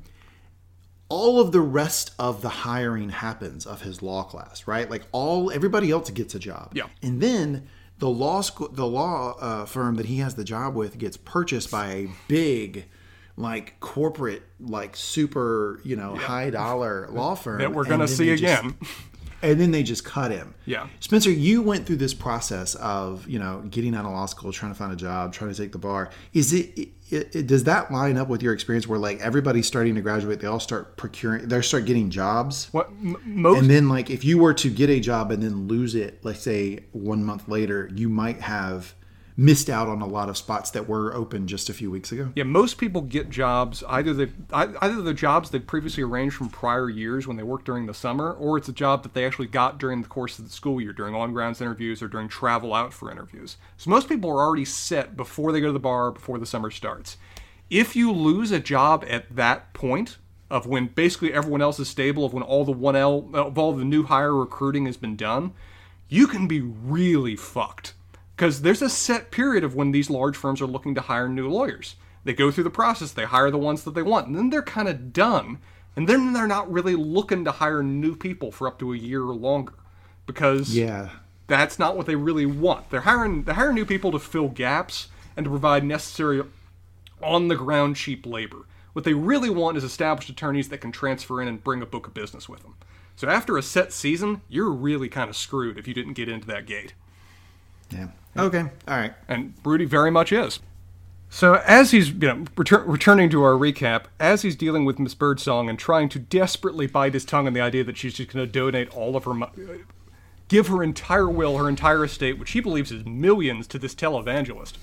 all 1.09 1.41
of 1.41 1.53
the 1.53 1.61
rest 1.61 2.13
of 2.19 2.43
the 2.43 2.49
hiring 2.49 3.11
happens 3.11 3.67
of 3.67 3.83
his 3.83 4.03
law 4.03 4.25
class 4.25 4.67
right? 4.67 4.91
Like 4.91 5.03
all 5.13 5.53
everybody 5.53 5.91
else 5.93 6.11
gets 6.11 6.35
a 6.35 6.39
job. 6.41 6.73
Yeah. 6.75 6.87
and 7.03 7.21
then 7.21 7.69
the 8.01 8.09
law 8.09 8.41
school 8.41 8.69
the 8.69 8.87
law 8.87 9.37
uh, 9.41 9.65
firm 9.67 9.95
that 9.97 10.07
he 10.07 10.17
has 10.19 10.35
the 10.35 10.45
job 10.45 10.75
with 10.75 10.99
gets 10.99 11.17
purchased 11.17 11.71
by 11.71 11.87
a 11.93 12.09
big 12.29 12.87
like 13.37 13.79
corporate 13.81 14.43
like 14.59 14.97
super 14.97 15.81
you 15.85 15.97
know 15.97 16.15
high 16.17 16.51
dollar 16.51 17.09
law 17.13 17.35
firm 17.35 17.59
that 17.61 17.73
we're 17.73 17.85
gonna 17.85 18.09
see 18.09 18.27
they 18.31 18.37
just- 18.37 18.61
again 18.65 18.77
and 19.43 19.61
then 19.61 19.71
they 19.71 19.83
just 19.83 20.05
cut 20.05 20.31
him. 20.31 20.55
Yeah. 20.67 20.89
Spencer, 21.01 21.31
you 21.31 21.63
went 21.63 21.87
through 21.87 21.97
this 21.97 22.15
process 22.15 22.75
of 22.77 23.29
you 23.29 23.39
know 23.39 23.63
getting 23.71 23.95
out 23.95 24.05
of 24.05 24.13
law 24.13 24.27
school, 24.27 24.53
trying 24.53 24.73
to 24.73 24.79
find 24.79 24.93
a 24.93 24.97
job, 24.97 25.33
trying 25.33 25.53
to 25.53 25.57
take 25.57 25.73
the 25.73 25.79
bar. 25.79 26.11
Is 26.33 26.53
it, 26.53 26.79
it, 27.11 27.35
it 27.35 27.47
does 27.47 27.65
that 27.65 27.91
line 27.91 28.17
up 28.17 28.29
with 28.29 28.43
your 28.43 28.53
experience 28.53 28.87
where 28.87 28.99
like 28.99 29.21
everybody's 29.21 29.67
starting 29.67 29.95
to 29.95 30.01
graduate, 30.01 30.41
they 30.41 30.47
all 30.47 30.61
start 30.61 30.97
procuring, 30.97 31.49
they 31.49 31.61
start 31.63 31.85
getting 31.85 32.11
jobs, 32.11 32.69
what 32.73 32.89
m- 32.89 33.17
most 33.25 33.61
and 33.61 33.71
then 33.71 33.89
like 33.89 34.11
if 34.11 34.25
you 34.25 34.39
were 34.39 34.55
to 34.55 34.71
get 34.71 34.91
a 34.91 35.01
job 35.01 35.31
and 35.31 35.43
then 35.43 35.69
lose 35.69 35.95
it, 35.95 36.21
let's 36.23 36.41
say 36.41 36.81
one 36.93 37.25
month 37.25 37.49
later, 37.49 37.91
you 37.95 38.09
might 38.09 38.41
have 38.41 38.95
missed 39.41 39.71
out 39.71 39.89
on 39.89 40.03
a 40.03 40.07
lot 40.07 40.29
of 40.29 40.37
spots 40.37 40.71
that 40.71 40.87
were 40.87 41.15
open 41.15 41.47
just 41.47 41.71
a 41.71 41.73
few 41.73 41.91
weeks 41.91 42.13
ago. 42.13 42.31
Yeah, 42.37 42.45
most 42.45 42.77
people 42.77 43.01
get 43.01 43.31
jobs 43.31 43.83
either 43.89 44.13
they 44.13 44.29
either 44.53 45.01
the 45.01 45.15
jobs 45.15 45.49
they 45.49 45.59
previously 45.59 46.03
arranged 46.03 46.37
from 46.37 46.51
prior 46.51 46.91
years 46.91 47.27
when 47.27 47.39
they 47.39 47.43
worked 47.43 47.65
during 47.65 47.87
the 47.87 47.95
summer, 47.95 48.35
or 48.35 48.59
it's 48.59 48.69
a 48.69 48.73
job 48.73 49.03
that 49.03 49.15
they 49.15 49.25
actually 49.25 49.47
got 49.47 49.79
during 49.79 50.03
the 50.03 50.09
course 50.09 50.39
of 50.39 50.45
the 50.45 50.53
school 50.53 50.79
year, 50.79 50.93
during 50.93 51.15
on-grounds 51.15 51.63
interviews 51.63 52.03
or 52.03 52.09
during 52.09 52.29
travel 52.29 52.75
out 52.75 52.93
for 52.93 53.11
interviews. 53.11 53.57
So 53.79 53.89
most 53.89 54.11
people 54.11 54.29
are 54.29 54.45
already 54.45 54.67
set 54.67 55.17
before 55.17 55.53
they 55.53 55.61
go 55.63 55.69
to 55.69 55.73
the 55.73 55.79
bar, 55.79 56.11
before 56.11 56.39
the 56.39 56.45
summer 56.45 56.71
starts. 56.71 57.17
If 57.71 57.97
you 57.97 58.13
lose 58.13 58.51
a 58.51 58.61
job 58.61 59.07
at 59.09 59.35
that 59.35 59.73
point 59.73 60.19
of 60.51 60.67
when 60.67 60.89
basically 60.89 61.33
everyone 61.33 61.63
else 61.63 61.81
is 61.81 61.89
stable, 61.89 62.27
of 62.27 62.35
when 62.35 62.43
all 62.43 62.67
the 62.67 62.73
one 62.73 62.95
L 62.95 63.31
of 63.33 63.57
all 63.57 63.73
the 63.73 63.87
new 63.87 64.03
hire 64.03 64.35
recruiting 64.35 64.85
has 64.85 64.99
been 64.99 65.17
done, 65.17 65.55
you 66.11 66.27
can 66.27 66.47
be 66.47 66.61
really 66.61 67.37
fucked 67.37 67.95
because 68.41 68.63
there's 68.63 68.81
a 68.81 68.89
set 68.89 69.31
period 69.31 69.63
of 69.63 69.75
when 69.75 69.93
these 69.93 70.09
large 70.09 70.35
firms 70.35 70.63
are 70.63 70.67
looking 70.67 70.95
to 70.95 71.03
hire 71.03 71.29
new 71.29 71.47
lawyers. 71.47 71.97
They 72.25 72.33
go 72.33 72.51
through 72.51 72.65
the 72.65 72.71
process, 72.71 73.13
they 73.13 73.27
hire 73.27 73.51
the 73.51 73.59
ones 73.59 73.85
that 73.85 73.93
they 73.95 74.01
want, 74.01 74.29
and 74.29 74.35
then 74.35 74.49
they're 74.49 74.63
kind 74.63 74.89
of 74.89 75.13
done. 75.13 75.59
And 75.95 76.09
then 76.09 76.33
they're 76.33 76.47
not 76.47 76.73
really 76.73 76.97
looking 76.97 77.45
to 77.45 77.53
hire 77.53 77.83
new 77.83 78.17
people 78.17 78.51
for 78.51 78.67
up 78.67 78.79
to 78.79 78.95
a 78.95 78.97
year 78.97 79.21
or 79.25 79.35
longer 79.35 79.75
because 80.25 80.75
Yeah. 80.75 81.11
that's 81.49 81.79
not 81.79 81.99
what 81.99 82.07
they 82.07 82.15
really 82.15 82.47
want. 82.47 82.89
They're 82.89 83.03
hiring 83.03 83.43
they're 83.43 83.57
hiring 83.57 83.75
new 83.75 83.85
people 83.85 84.11
to 84.13 84.19
fill 84.19 84.49
gaps 84.49 85.09
and 85.37 85.45
to 85.45 85.51
provide 85.51 85.85
necessary 85.85 86.43
on 87.23 87.49
the 87.49 87.57
ground 87.57 87.97
cheap 87.97 88.25
labor. 88.25 88.65
What 88.95 89.05
they 89.05 89.13
really 89.13 89.51
want 89.51 89.77
is 89.77 89.85
established 89.85 90.31
attorneys 90.31 90.71
that 90.71 90.81
can 90.81 90.93
transfer 90.93 91.43
in 91.43 91.49
and 91.49 91.63
bring 91.63 91.83
a 91.83 91.87
book 91.87 92.07
of 92.07 92.15
business 92.15 92.49
with 92.49 92.63
them. 92.63 92.77
So 93.17 93.29
after 93.29 93.59
a 93.59 93.63
set 93.63 93.93
season, 93.93 94.41
you're 94.49 94.71
really 94.71 95.11
kind 95.11 95.29
of 95.29 95.37
screwed 95.37 95.77
if 95.77 95.87
you 95.87 95.93
didn't 95.93 96.15
get 96.15 96.31
into 96.31 96.47
that 96.47 96.65
gate. 96.65 96.95
Yeah. 97.93 98.09
Okay. 98.37 98.61
All 98.87 98.97
right. 98.97 99.13
and 99.29 99.55
Rudy 99.65 99.85
very 99.85 100.11
much 100.11 100.33
is. 100.33 100.61
So 101.33 101.55
as 101.65 101.93
he's 101.93 102.11
you 102.11 102.19
know 102.19 102.37
retur- 102.57 102.85
returning 102.87 103.31
to 103.31 103.43
our 103.43 103.53
recap, 103.53 104.05
as 104.19 104.43
he's 104.43 104.57
dealing 104.57 104.85
with 104.85 104.99
Miss 104.99 105.15
Birdsong 105.15 105.69
and 105.69 105.79
trying 105.79 106.09
to 106.11 106.19
desperately 106.19 106.87
bite 106.87 107.15
his 107.15 107.25
tongue 107.25 107.47
on 107.47 107.53
the 107.53 107.61
idea 107.61 107.85
that 107.85 107.97
she's 107.97 108.15
just 108.15 108.33
going 108.33 108.45
to 108.45 108.51
donate 108.51 108.89
all 108.95 109.17
of 109.17 109.25
her, 109.25 109.35
mo- 109.35 109.51
give 110.49 110.67
her 110.67 110.83
entire 110.83 111.29
will, 111.31 111.57
her 111.59 111.69
entire 111.69 112.05
estate, 112.05 112.39
which 112.39 112.51
he 112.51 112.61
believes 112.61 112.91
is 112.91 113.05
millions, 113.07 113.69
to 113.69 113.79
this 113.79 113.95
televangelist. 113.95 114.75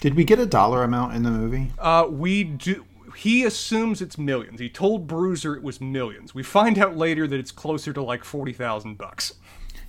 Did 0.00 0.14
we 0.14 0.24
get 0.24 0.38
a 0.38 0.46
dollar 0.46 0.82
amount 0.84 1.14
in 1.14 1.22
the 1.22 1.30
movie? 1.30 1.72
Uh, 1.78 2.06
we 2.10 2.44
do. 2.44 2.84
He 3.16 3.44
assumes 3.44 4.00
it's 4.00 4.16
millions. 4.18 4.60
He 4.60 4.68
told 4.68 5.06
Bruiser 5.06 5.56
it 5.56 5.62
was 5.62 5.80
millions. 5.80 6.34
We 6.34 6.42
find 6.42 6.78
out 6.78 6.96
later 6.96 7.26
that 7.26 7.40
it's 7.40 7.50
closer 7.50 7.92
to 7.94 8.02
like 8.02 8.22
forty 8.24 8.52
thousand 8.52 8.98
bucks. 8.98 9.34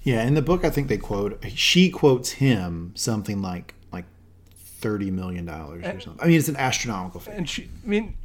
Yeah, 0.04 0.24
in 0.24 0.34
the 0.34 0.42
book, 0.42 0.66
I 0.66 0.70
think 0.70 0.88
they 0.88 0.98
quote 0.98 1.44
she 1.50 1.90
quotes 1.90 2.32
him 2.32 2.92
something 2.96 3.42
like 3.42 3.76
like 3.92 4.06
thirty 4.56 5.12
million 5.12 5.46
dollars 5.46 5.86
or 5.86 6.00
something. 6.00 6.24
I 6.24 6.28
mean, 6.28 6.38
it's 6.40 6.48
an 6.50 6.58
astronomical 6.58 7.20
figure. 7.20 7.38
and 7.38 7.48
she 7.50 7.70
i 7.86 7.88
mean 7.88 8.16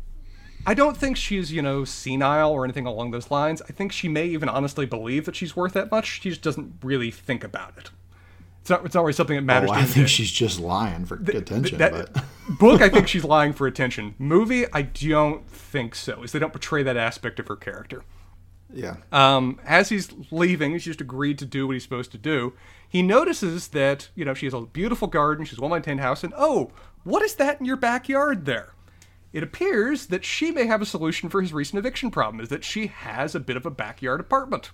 i 0.67 0.73
don't 0.75 0.97
think 0.97 1.17
she's 1.17 1.53
you 1.53 1.61
know 1.63 1.85
senile 1.85 2.51
or 2.51 2.65
anything 2.65 2.87
along 2.87 3.11
those 3.13 3.31
lines 3.31 3.61
i 3.69 3.73
think 3.73 3.93
she 3.93 4.09
may 4.09 4.27
even 4.27 4.49
honestly 4.49 4.85
believe 4.87 5.25
that 5.27 5.37
she's 5.37 5.55
worth 5.55 5.75
that 5.75 5.91
much 5.91 6.21
she 6.21 6.31
just 6.31 6.43
doesn't 6.43 6.73
really 6.83 7.11
think 7.11 7.45
about 7.45 7.75
it 7.79 7.91
it's 8.63 8.71
not 8.71 8.85
it's 8.85 8.95
not 8.95 9.03
really 9.03 9.13
something 9.13 9.37
that 9.37 9.43
matters 9.43 9.71
Oh, 9.71 9.75
I 9.75 9.83
think 9.83 9.93
today. 9.95 10.07
she's 10.07 10.31
just 10.33 10.59
lying 10.59 11.05
for 11.05 11.17
attention. 11.17 11.79
that- 11.79 11.93
but 12.13 12.25
book 12.59 12.81
i 12.81 12.89
think 12.89 13.07
she's 13.13 13.23
lying 13.25 13.53
for 13.53 13.67
attention 13.69 14.15
movie 14.19 14.65
i 14.73 14.83
don't 14.83 15.49
think 15.49 15.95
so 15.95 16.23
Is 16.25 16.33
they 16.33 16.39
don't 16.41 16.53
portray 16.53 16.83
that 16.83 16.97
aspect 16.97 17.39
of 17.39 17.47
her 17.49 17.57
character 17.57 18.03
yeah, 18.73 18.97
um, 19.13 19.61
as 19.65 19.89
he's 19.89 20.11
leaving, 20.31 20.73
he's 20.73 20.85
just 20.85 21.01
agreed 21.01 21.39
to 21.39 21.47
do 21.47 21.67
what 21.67 21.75
he's 21.75 21.83
supposed 21.83 22.13
to 22.13 22.19
do. 22.19 22.55
He 22.89 23.03
notices 23.03 23.69
that, 23.69 24.09
you 24.15 24.25
know, 24.25 24.35
she 24.35 24.47
has 24.47 24.55
a 24.55 24.61
beautiful 24.63 25.09
garden, 25.09 25.45
she's 25.45 25.59
well 25.59 25.71
maintained 25.71 26.01
house, 26.01 26.25
and 26.25 26.35
oh, 26.37 26.71
what 27.05 27.23
is 27.23 27.35
that 27.37 27.61
in 27.61 27.67
your 27.67 27.77
backyard 27.77 28.45
there? 28.45 28.75
It 29.33 29.43
appears 29.43 30.07
that 30.07 30.25
she 30.25 30.51
may 30.51 30.67
have 30.67 30.81
a 30.81 30.87
solution 30.87 31.29
for 31.29 31.43
his 31.43 31.53
recent 31.53 31.79
eviction 31.79 32.11
problem, 32.11 32.41
is 32.41 32.49
that 32.49 32.65
she 32.65 32.87
has 32.87 33.35
a 33.35 33.41
bit 33.41 33.57
of 33.57 33.67
a 33.67 33.71
backyard 33.71 34.21
apartment. 34.21 34.71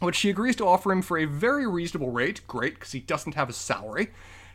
Which 0.00 0.16
she 0.16 0.30
agrees 0.30 0.56
to 0.56 0.66
offer 0.66 0.92
him 0.92 1.02
for 1.02 1.18
a 1.18 1.24
very 1.24 1.66
reasonable 1.66 2.10
rate, 2.10 2.46
great, 2.46 2.74
because 2.74 2.92
he 2.92 3.00
doesn't 3.00 3.34
have 3.34 3.48
a 3.48 3.52
salary, 3.52 4.08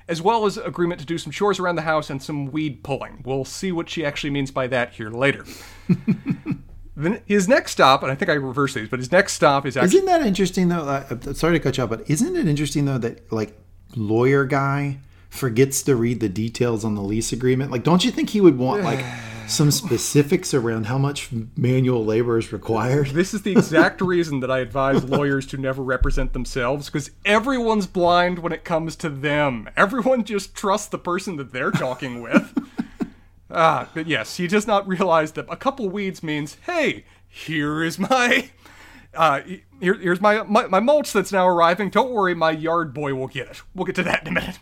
as 0.08 0.22
well 0.22 0.46
as 0.46 0.58
agreement 0.58 1.00
to 1.02 1.06
do 1.06 1.18
some 1.18 1.32
chores 1.32 1.60
around 1.60 1.76
the 1.76 1.84
house 1.84 2.10
and 2.10 2.22
some 2.22 2.52
weed 2.52 2.84
pulling. 2.84 3.22
We'll 3.26 3.46
see 3.46 3.72
what 3.72 3.90
she 3.90 4.06
actually 4.06 4.32
means 4.32 4.52
by 4.52 4.68
that 4.68 4.94
here 4.94 5.10
later. 5.10 5.46
then 7.06 7.22
his 7.26 7.48
next 7.48 7.72
stop, 7.72 8.04
and 8.04 8.12
I 8.12 8.16
think 8.16 8.30
I 8.30 8.34
reversed 8.34 8.76
these, 8.76 8.90
but 8.90 9.00
his 9.00 9.12
next 9.12 9.34
stop 9.34 9.66
is 9.66 9.78
actually 9.78 9.98
isn't 9.98 10.06
that 10.06 10.26
interesting 10.26 10.70
though? 10.70 10.84
I, 10.84 11.06
I'm 11.10 11.34
sorry 11.34 11.58
to 11.58 11.64
cut 11.64 11.78
you 11.78 11.84
off, 11.84 11.90
but 11.90 12.10
isn't 12.10 12.36
it 12.36 12.48
interesting 12.48 12.86
though 12.86 12.98
that 12.98 13.32
like 13.32 13.58
lawyer 13.96 14.46
guy 14.46 15.00
forgets 15.30 15.82
to 15.84 15.96
read 15.96 16.20
the 16.20 16.30
details 16.30 16.84
on 16.84 16.96
the 16.96 17.02
lease 17.02 17.32
agreement? 17.32 17.72
Like, 17.72 17.84
don't 17.84 18.04
you 18.04 18.12
think 18.12 18.30
he 18.32 18.42
would 18.42 18.58
want 18.58 18.84
like 18.84 19.04
some 19.52 19.70
specifics 19.70 20.54
around 20.54 20.86
how 20.86 20.98
much 20.98 21.30
manual 21.58 22.06
labor 22.06 22.38
is 22.38 22.54
required. 22.54 23.08
This 23.08 23.34
is 23.34 23.42
the 23.42 23.52
exact 23.52 24.00
reason 24.02 24.40
that 24.40 24.50
I 24.50 24.60
advise 24.60 25.04
lawyers 25.04 25.46
to 25.48 25.58
never 25.58 25.84
represent 25.84 26.34
themselves 26.34 26.88
because 26.88 27.12
everyone's 27.26 27.86
blind 27.86 28.40
when 28.40 28.54
it 28.54 28.64
comes 28.64 28.96
to 28.98 29.10
them. 29.10 29.70
Everyone 29.76 30.24
just 30.24 30.56
trusts 30.56 30.88
the 30.88 30.98
person 30.98 31.36
that 31.36 31.52
they're 31.52 31.72
talking 31.72 32.22
with. 32.22 32.58
Ah, 33.54 33.90
but 33.94 34.08
yes, 34.08 34.38
he 34.38 34.48
does 34.48 34.68
not 34.68 34.88
realize 34.88 35.34
that 35.34 35.46
a 35.50 35.56
couple 35.56 35.90
weeds 35.90 36.24
means, 36.24 36.58
hey, 36.66 37.06
here 37.28 37.84
is 37.84 38.00
my. 38.00 38.52
Uh, 39.14 39.42
here, 39.82 39.96
here's 39.96 40.22
my, 40.22 40.42
my 40.44 40.68
my 40.68 40.80
mulch 40.80 41.12
that's 41.12 41.34
now 41.34 41.46
arriving. 41.48 41.90
Don't 41.90 42.12
worry, 42.12 42.34
my 42.34 42.52
yard 42.52 42.94
boy 42.94 43.14
will 43.14 43.28
get 43.28 43.48
it. 43.50 43.62
We'll 43.76 43.86
get 43.86 43.96
to 43.96 44.04
that 44.04 44.22
in 44.22 44.30
a 44.30 44.32
minute. 44.32 44.60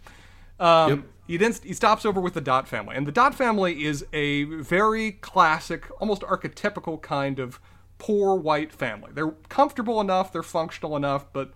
Um, 0.59 0.89
Yep. 0.89 0.99
He 1.29 1.37
then 1.37 1.53
he 1.63 1.73
stops 1.73 2.05
over 2.05 2.19
with 2.19 2.33
the 2.33 2.41
Dot 2.41 2.67
family, 2.67 2.95
and 2.95 3.05
the 3.05 3.11
Dot 3.11 3.35
family 3.35 3.83
is 3.83 4.03
a 4.11 4.45
very 4.45 5.11
classic, 5.11 5.85
almost 6.01 6.23
archetypical 6.23 6.99
kind 6.99 7.37
of 7.37 7.59
poor 7.99 8.33
white 8.35 8.73
family. 8.73 9.11
They're 9.13 9.35
comfortable 9.47 10.01
enough, 10.01 10.33
they're 10.33 10.41
functional 10.41 10.95
enough, 10.95 11.31
but 11.31 11.51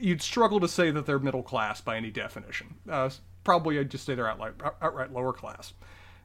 you'd 0.00 0.20
struggle 0.20 0.58
to 0.58 0.66
say 0.66 0.90
that 0.90 1.06
they're 1.06 1.20
middle 1.20 1.44
class 1.44 1.80
by 1.80 1.96
any 1.96 2.10
definition. 2.10 2.74
Uh, 2.90 3.08
probably 3.44 3.78
I'd 3.78 3.88
just 3.88 4.04
say 4.04 4.16
they're 4.16 4.28
outright, 4.28 4.54
outright 4.82 5.12
lower 5.12 5.32
class. 5.32 5.74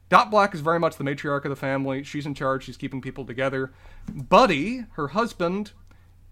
Dot 0.09 0.31
Black 0.31 0.55
is 0.55 0.61
very 0.61 0.79
much 0.79 0.97
the 0.97 1.03
matriarch 1.03 1.45
of 1.45 1.49
the 1.49 1.55
family. 1.55 2.03
She's 2.03 2.25
in 2.25 2.33
charge. 2.33 2.65
She's 2.65 2.77
keeping 2.77 2.99
people 2.99 3.25
together. 3.25 3.71
Buddy, 4.11 4.85
her 4.93 5.09
husband, 5.09 5.71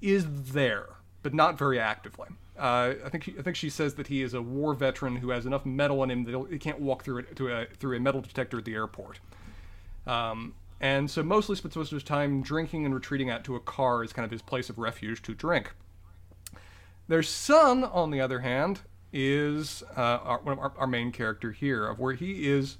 is 0.01 0.25
there, 0.51 0.87
but 1.21 1.33
not 1.33 1.57
very 1.57 1.79
actively. 1.79 2.27
Uh, 2.57 2.95
I 3.05 3.09
think 3.09 3.23
she, 3.23 3.35
I 3.37 3.43
think 3.43 3.55
she 3.55 3.69
says 3.69 3.93
that 3.95 4.07
he 4.07 4.23
is 4.23 4.33
a 4.33 4.41
war 4.41 4.73
veteran 4.73 5.17
who 5.17 5.29
has 5.29 5.45
enough 5.45 5.63
metal 5.63 6.01
in 6.03 6.09
him 6.09 6.23
that 6.23 6.31
he'll- 6.31 6.59
can't 6.59 6.79
walk 6.79 7.03
through 7.03 7.19
it 7.19 7.39
a, 7.39 7.67
through 7.75 7.97
a 7.97 7.99
metal 7.99 8.21
detector 8.21 8.57
at 8.57 8.65
the 8.65 8.73
airport. 8.73 9.19
Um, 10.07 10.55
and 10.79 11.09
so 11.09 11.21
mostly 11.21 11.55
spends 11.55 11.75
most 11.75 11.91
of 11.91 11.97
his 11.97 12.03
time 12.03 12.41
drinking 12.41 12.85
and 12.85 12.95
retreating 12.95 13.29
out 13.29 13.43
to 13.43 13.55
a 13.55 13.59
car 13.59 14.03
as 14.03 14.11
kind 14.11 14.25
of 14.25 14.31
his 14.31 14.41
place 14.41 14.69
of 14.69 14.79
refuge 14.79 15.21
to 15.23 15.35
drink. 15.35 15.71
Their 17.07 17.23
son, 17.23 17.83
on 17.83 18.09
the 18.09 18.21
other 18.21 18.39
hand, 18.39 18.81
is 19.13 19.83
uh, 19.95 20.01
our, 20.01 20.41
our, 20.45 20.71
our 20.77 20.87
main 20.87 21.11
character 21.11 21.51
here, 21.51 21.85
of 21.85 21.99
where 21.99 22.13
he 22.13 22.47
is 22.47 22.77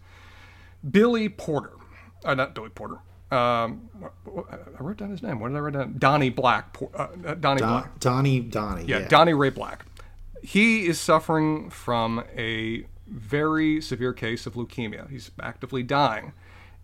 Billy 0.89 1.29
Porter. 1.29 1.73
Uh, 2.25 2.33
not 2.33 2.55
Billy 2.55 2.69
Porter. 2.69 2.99
Um, 3.29 3.89
I 4.25 4.81
wrote 4.81 4.97
down 4.97 5.09
his 5.09 5.21
name. 5.21 5.39
What 5.39 5.49
did 5.49 5.57
I 5.57 5.59
write 5.59 5.73
down? 5.73 5.95
Donnie 5.97 6.29
Black. 6.29 6.77
Uh, 6.81 7.07
uh, 7.25 7.33
Donnie 7.35 7.61
Black. 7.61 7.99
Donnie, 7.99 8.39
Donnie. 8.39 8.85
Yeah, 8.85 8.99
Yeah, 8.99 9.07
Donnie 9.07 9.33
Ray 9.33 9.49
Black. 9.49 9.85
He 10.41 10.85
is 10.85 10.99
suffering 10.99 11.69
from 11.69 12.23
a 12.35 12.85
very 13.07 13.81
severe 13.81 14.13
case 14.13 14.45
of 14.45 14.53
leukemia. 14.53 15.09
He's 15.09 15.31
actively 15.41 15.83
dying. 15.83 16.33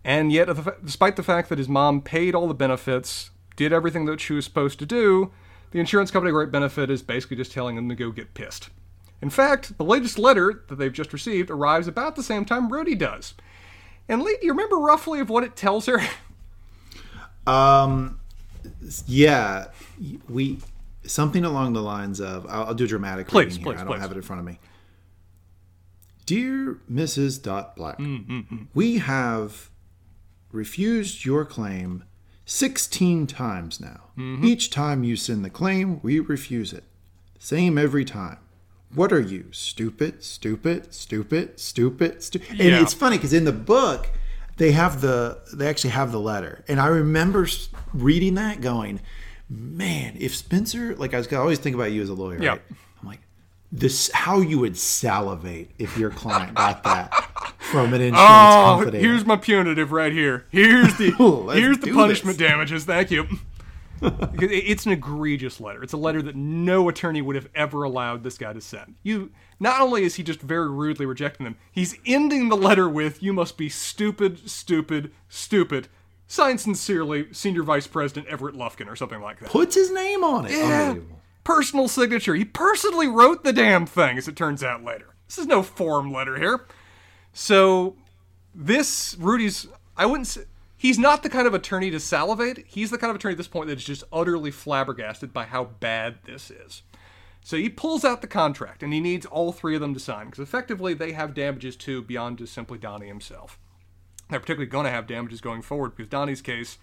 And 0.04 0.30
yet, 0.30 0.48
despite 0.84 1.16
the 1.16 1.22
fact 1.22 1.48
that 1.48 1.58
his 1.58 1.68
mom 1.68 2.02
paid 2.02 2.34
all 2.34 2.46
the 2.46 2.54
benefits, 2.54 3.30
did 3.56 3.72
everything 3.72 4.04
that 4.06 4.20
she 4.20 4.34
was 4.34 4.44
supposed 4.44 4.78
to 4.80 4.86
do, 4.86 5.32
the 5.70 5.80
insurance 5.80 6.10
company 6.10 6.30
Great 6.30 6.52
Benefit 6.52 6.90
is 6.90 7.02
basically 7.02 7.38
just 7.38 7.52
telling 7.52 7.76
him 7.76 7.88
to 7.88 7.94
go 7.94 8.10
get 8.10 8.34
pissed. 8.34 8.68
In 9.22 9.30
fact, 9.30 9.78
the 9.78 9.84
latest 9.84 10.18
letter 10.18 10.62
that 10.68 10.76
they've 10.76 10.92
just 10.92 11.12
received 11.12 11.50
arrives 11.50 11.88
about 11.88 12.16
the 12.16 12.22
same 12.22 12.44
time 12.44 12.70
Rudy 12.70 12.94
does. 12.94 13.34
And 14.08 14.22
Lee, 14.22 14.36
do 14.40 14.46
you 14.46 14.52
remember 14.52 14.76
roughly 14.76 15.20
of 15.20 15.28
what 15.30 15.44
it 15.44 15.56
tells 15.56 15.86
her? 15.86 16.00
Um, 17.46 18.20
yeah, 19.06 19.66
we 20.30 20.58
something 21.04 21.44
along 21.44 21.74
the 21.74 21.82
lines 21.82 22.18
of 22.18 22.46
I'll, 22.48 22.68
I'll 22.68 22.74
do 22.74 22.84
a 22.84 22.88
dramatic 22.88 23.28
Please, 23.28 23.58
reading 23.58 23.62
please, 23.64 23.70
here. 23.72 23.80
I 23.80 23.84
don't 23.84 23.92
please. 23.92 24.00
have 24.00 24.12
it 24.12 24.16
in 24.16 24.22
front 24.22 24.40
of 24.40 24.46
me. 24.46 24.58
Dear 26.24 26.78
Mrs. 26.90 27.42
Dot 27.42 27.76
Black, 27.76 27.98
Mm, 27.98 28.68
we 28.72 28.96
have 28.96 29.68
refused 30.52 31.26
your 31.26 31.44
claim 31.44 32.04
16 32.46 33.26
times 33.26 33.78
now. 33.78 34.04
Mm-hmm. 34.16 34.46
Each 34.46 34.70
time 34.70 35.04
you 35.04 35.16
send 35.16 35.44
the 35.44 35.50
claim, 35.50 36.00
we 36.02 36.20
refuse 36.20 36.72
it. 36.72 36.84
Same 37.38 37.76
every 37.76 38.06
time. 38.06 38.38
What 38.94 39.12
are 39.12 39.20
you, 39.20 39.46
stupid, 39.50 40.22
stupid, 40.22 40.94
stupid, 40.94 41.58
stupid, 41.58 42.22
stupid? 42.22 42.48
And 42.50 42.60
Yeah. 42.60 42.82
it's 42.82 42.94
funny 42.94 43.16
because 43.16 43.32
in 43.32 43.44
the 43.44 43.52
book, 43.52 44.08
they 44.56 44.72
have 44.72 45.00
the 45.00 45.38
they 45.52 45.66
actually 45.68 45.90
have 45.90 46.12
the 46.12 46.20
letter, 46.20 46.64
and 46.68 46.78
I 46.80 46.86
remember 46.86 47.48
reading 47.92 48.34
that, 48.34 48.60
going, 48.60 49.00
"Man, 49.50 50.16
if 50.18 50.34
Spencer, 50.36 50.94
like 50.96 51.12
I 51.12 51.18
was 51.18 51.32
I 51.32 51.36
always 51.36 51.58
think 51.58 51.74
about 51.74 51.90
you 51.92 52.02
as 52.02 52.08
a 52.08 52.14
lawyer, 52.14 52.40
Yeah. 52.40 52.50
right? 52.50 52.62
I'm 53.02 53.08
like, 53.08 53.20
this 53.72 54.10
how 54.12 54.40
you 54.40 54.60
would 54.60 54.76
salivate 54.76 55.70
if 55.78 55.98
your 55.98 56.10
client 56.10 56.54
got 56.54 56.84
that 56.84 57.12
from 57.58 57.92
an 57.94 58.00
insurance 58.00 58.20
Oh, 58.54 58.76
company. 58.78 59.00
here's 59.00 59.24
my 59.26 59.36
punitive 59.36 59.90
right 59.90 60.12
here. 60.12 60.44
Here's 60.50 60.94
the 60.98 61.10
here's 61.54 61.78
the 61.78 61.92
punishment 61.92 62.38
this. 62.38 62.48
damages. 62.48 62.84
Thank 62.84 63.10
you. 63.10 63.26
It's 64.02 64.86
an 64.86 64.92
egregious 64.92 65.60
letter. 65.60 65.82
It's 65.82 65.92
a 65.92 65.98
letter 65.98 66.20
that 66.22 66.36
no 66.36 66.88
attorney 66.88 67.22
would 67.22 67.36
have 67.36 67.48
ever 67.54 67.82
allowed 67.84 68.22
this 68.22 68.36
guy 68.38 68.52
to 68.52 68.60
send. 68.60 68.96
You 69.02 69.30
not 69.60 69.80
only 69.80 70.04
is 70.04 70.16
he 70.16 70.22
just 70.22 70.40
very 70.40 70.68
rudely 70.68 71.06
rejecting 71.06 71.44
them, 71.44 71.56
he's 71.72 71.96
ending 72.04 72.48
the 72.48 72.56
letter 72.56 72.88
with 72.88 73.22
"You 73.22 73.32
must 73.32 73.56
be 73.56 73.68
stupid, 73.68 74.48
stupid, 74.50 75.12
stupid." 75.28 75.88
Signed 76.26 76.60
sincerely, 76.60 77.26
Senior 77.32 77.62
Vice 77.62 77.86
President 77.86 78.26
Everett 78.28 78.54
Lufkin, 78.56 78.88
or 78.88 78.96
something 78.96 79.20
like 79.20 79.40
that. 79.40 79.50
puts 79.50 79.74
his 79.74 79.90
name 79.90 80.24
on 80.24 80.46
it. 80.46 80.52
Yeah. 80.52 80.96
Personal 81.44 81.86
signature. 81.86 82.34
He 82.34 82.46
personally 82.46 83.06
wrote 83.06 83.44
the 83.44 83.52
damn 83.52 83.84
thing, 83.84 84.16
as 84.16 84.26
it 84.26 84.34
turns 84.34 84.64
out 84.64 84.82
later. 84.82 85.14
This 85.28 85.38
is 85.38 85.46
no 85.46 85.62
form 85.62 86.10
letter 86.10 86.38
here. 86.38 86.66
So, 87.34 87.96
this, 88.54 89.16
Rudy's, 89.18 89.66
I 89.96 90.06
wouldn't 90.06 90.28
say, 90.28 90.44
he's 90.84 90.98
not 90.98 91.22
the 91.22 91.30
kind 91.30 91.46
of 91.46 91.54
attorney 91.54 91.90
to 91.90 91.98
salivate. 91.98 92.62
He's 92.66 92.90
the 92.90 92.98
kind 92.98 93.08
of 93.08 93.16
attorney 93.16 93.32
at 93.32 93.38
this 93.38 93.48
point 93.48 93.68
that's 93.68 93.82
just 93.82 94.04
utterly 94.12 94.50
flabbergasted 94.50 95.32
by 95.32 95.44
how 95.44 95.64
bad 95.64 96.18
this 96.24 96.50
is. 96.50 96.82
So 97.42 97.56
he 97.56 97.70
pulls 97.70 98.04
out 98.04 98.20
the 98.20 98.26
contract, 98.26 98.82
and 98.82 98.92
he 98.92 99.00
needs 99.00 99.24
all 99.24 99.50
three 99.50 99.74
of 99.74 99.80
them 99.80 99.94
to 99.94 100.00
sign, 100.00 100.26
because 100.26 100.42
effectively 100.42 100.92
they 100.92 101.12
have 101.12 101.32
damages 101.32 101.74
too 101.74 102.02
beyond 102.02 102.36
just 102.36 102.52
simply 102.52 102.76
Donnie 102.76 103.06
himself. 103.06 103.58
They're 104.28 104.40
particularly 104.40 104.70
going 104.70 104.84
to 104.84 104.90
have 104.90 105.06
damages 105.06 105.40
going 105.40 105.62
forward 105.62 105.96
because 105.96 106.10
Donnie's 106.10 106.42
case 106.42 106.76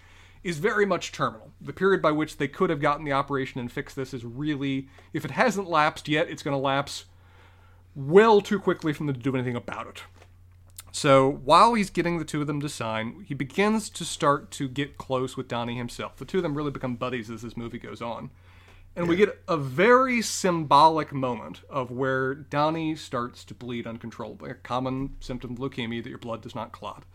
is 0.43 0.57
very 0.57 0.87
much 0.87 1.11
terminal. 1.11 1.51
The 1.61 1.71
period 1.71 2.01
by 2.01 2.11
which 2.11 2.37
they 2.37 2.47
could 2.47 2.71
have 2.71 2.81
gotten 2.81 3.05
the 3.05 3.13
operation 3.13 3.59
and 3.59 3.71
fixed 3.71 3.95
this 3.95 4.15
is 4.15 4.25
really, 4.25 4.87
if 5.13 5.25
it 5.25 5.31
hasn't 5.31 5.69
lapsed 5.69 6.07
yet, 6.07 6.27
it's 6.27 6.41
going 6.41 6.55
to 6.55 6.61
lapse 6.61 7.05
well 7.93 8.41
too 8.41 8.59
quickly 8.59 8.93
for 8.93 9.03
them 9.03 9.13
to 9.13 9.19
do 9.19 9.35
anything 9.35 9.55
about 9.55 9.85
it. 9.85 10.03
So 10.91 11.29
while 11.29 11.73
he's 11.73 11.89
getting 11.89 12.19
the 12.19 12.25
two 12.25 12.41
of 12.41 12.47
them 12.47 12.59
to 12.61 12.69
sign, 12.69 13.25
he 13.27 13.33
begins 13.33 13.89
to 13.91 14.03
start 14.03 14.51
to 14.51 14.67
get 14.67 14.97
close 14.97 15.37
with 15.37 15.47
Donnie 15.47 15.77
himself. 15.77 16.17
The 16.17 16.25
two 16.25 16.37
of 16.37 16.43
them 16.43 16.55
really 16.55 16.71
become 16.71 16.95
buddies 16.95 17.29
as 17.29 17.41
this 17.41 17.55
movie 17.55 17.79
goes 17.79 18.01
on. 18.01 18.29
And 18.93 19.07
we 19.07 19.15
get 19.15 19.41
a 19.47 19.55
very 19.55 20.21
symbolic 20.21 21.13
moment 21.13 21.61
of 21.69 21.91
where 21.91 22.35
Donnie 22.35 22.95
starts 22.97 23.45
to 23.45 23.53
bleed 23.53 23.87
uncontrollably, 23.87 24.51
a 24.51 24.55
common 24.55 25.15
symptom 25.21 25.51
of 25.53 25.59
leukemia 25.59 26.03
that 26.03 26.09
your 26.09 26.17
blood 26.17 26.41
does 26.41 26.55
not 26.55 26.73
clot. 26.73 27.05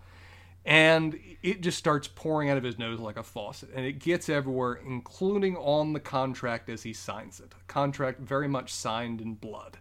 And 0.64 1.20
it 1.42 1.60
just 1.60 1.78
starts 1.78 2.08
pouring 2.08 2.48
out 2.48 2.56
of 2.56 2.64
his 2.64 2.78
nose 2.78 2.98
like 2.98 3.18
a 3.18 3.22
faucet. 3.22 3.68
And 3.74 3.84
it 3.84 4.00
gets 4.00 4.30
everywhere, 4.30 4.80
including 4.86 5.56
on 5.56 5.92
the 5.92 6.00
contract 6.00 6.70
as 6.70 6.82
he 6.82 6.94
signs 6.94 7.40
it. 7.40 7.52
A 7.52 7.72
contract 7.72 8.20
very 8.20 8.48
much 8.48 8.72
signed 8.72 9.20
in 9.20 9.34
blood. 9.34 9.76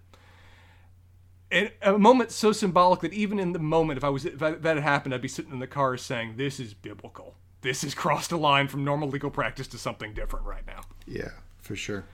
And 1.52 1.72
a 1.82 1.98
moment 1.98 2.32
so 2.32 2.52
symbolic 2.52 3.02
that 3.02 3.14
even 3.14 3.40
in 3.40 3.54
the 3.54 3.60
moment, 3.60 3.98
if 3.98 4.04
I 4.04 4.10
was 4.10 4.26
if 4.26 4.40
that 4.40 4.64
had 4.64 4.80
happened, 4.80 5.14
I'd 5.14 5.22
be 5.22 5.28
sitting 5.28 5.52
in 5.52 5.60
the 5.60 5.68
car 5.68 5.96
saying, 5.98 6.38
"This 6.38 6.60
is 6.60 6.74
biblical. 6.74 7.36
This 7.62 7.84
has 7.84 7.94
crossed 7.94 8.32
a 8.32 8.38
line 8.38 8.68
from 8.68 8.84
normal 8.84 9.10
legal 9.10 9.30
practice 9.30 9.68
to 9.68 9.78
something 9.78 10.14
different 10.14 10.46
right 10.46 10.66
now." 10.66 10.82
Yeah, 11.06 11.32
for 11.60 11.76
sure. 11.76 12.06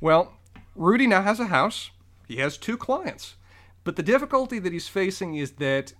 Well, 0.00 0.32
Rudy 0.74 1.06
now 1.06 1.22
has 1.22 1.40
a 1.40 1.46
house. 1.46 1.90
He 2.26 2.36
has 2.36 2.56
two 2.56 2.76
clients. 2.76 3.36
But 3.84 3.96
the 3.96 4.02
difficulty 4.02 4.58
that 4.58 4.72
he's 4.72 4.88
facing 4.88 5.34
is 5.34 5.52
that 5.52 5.94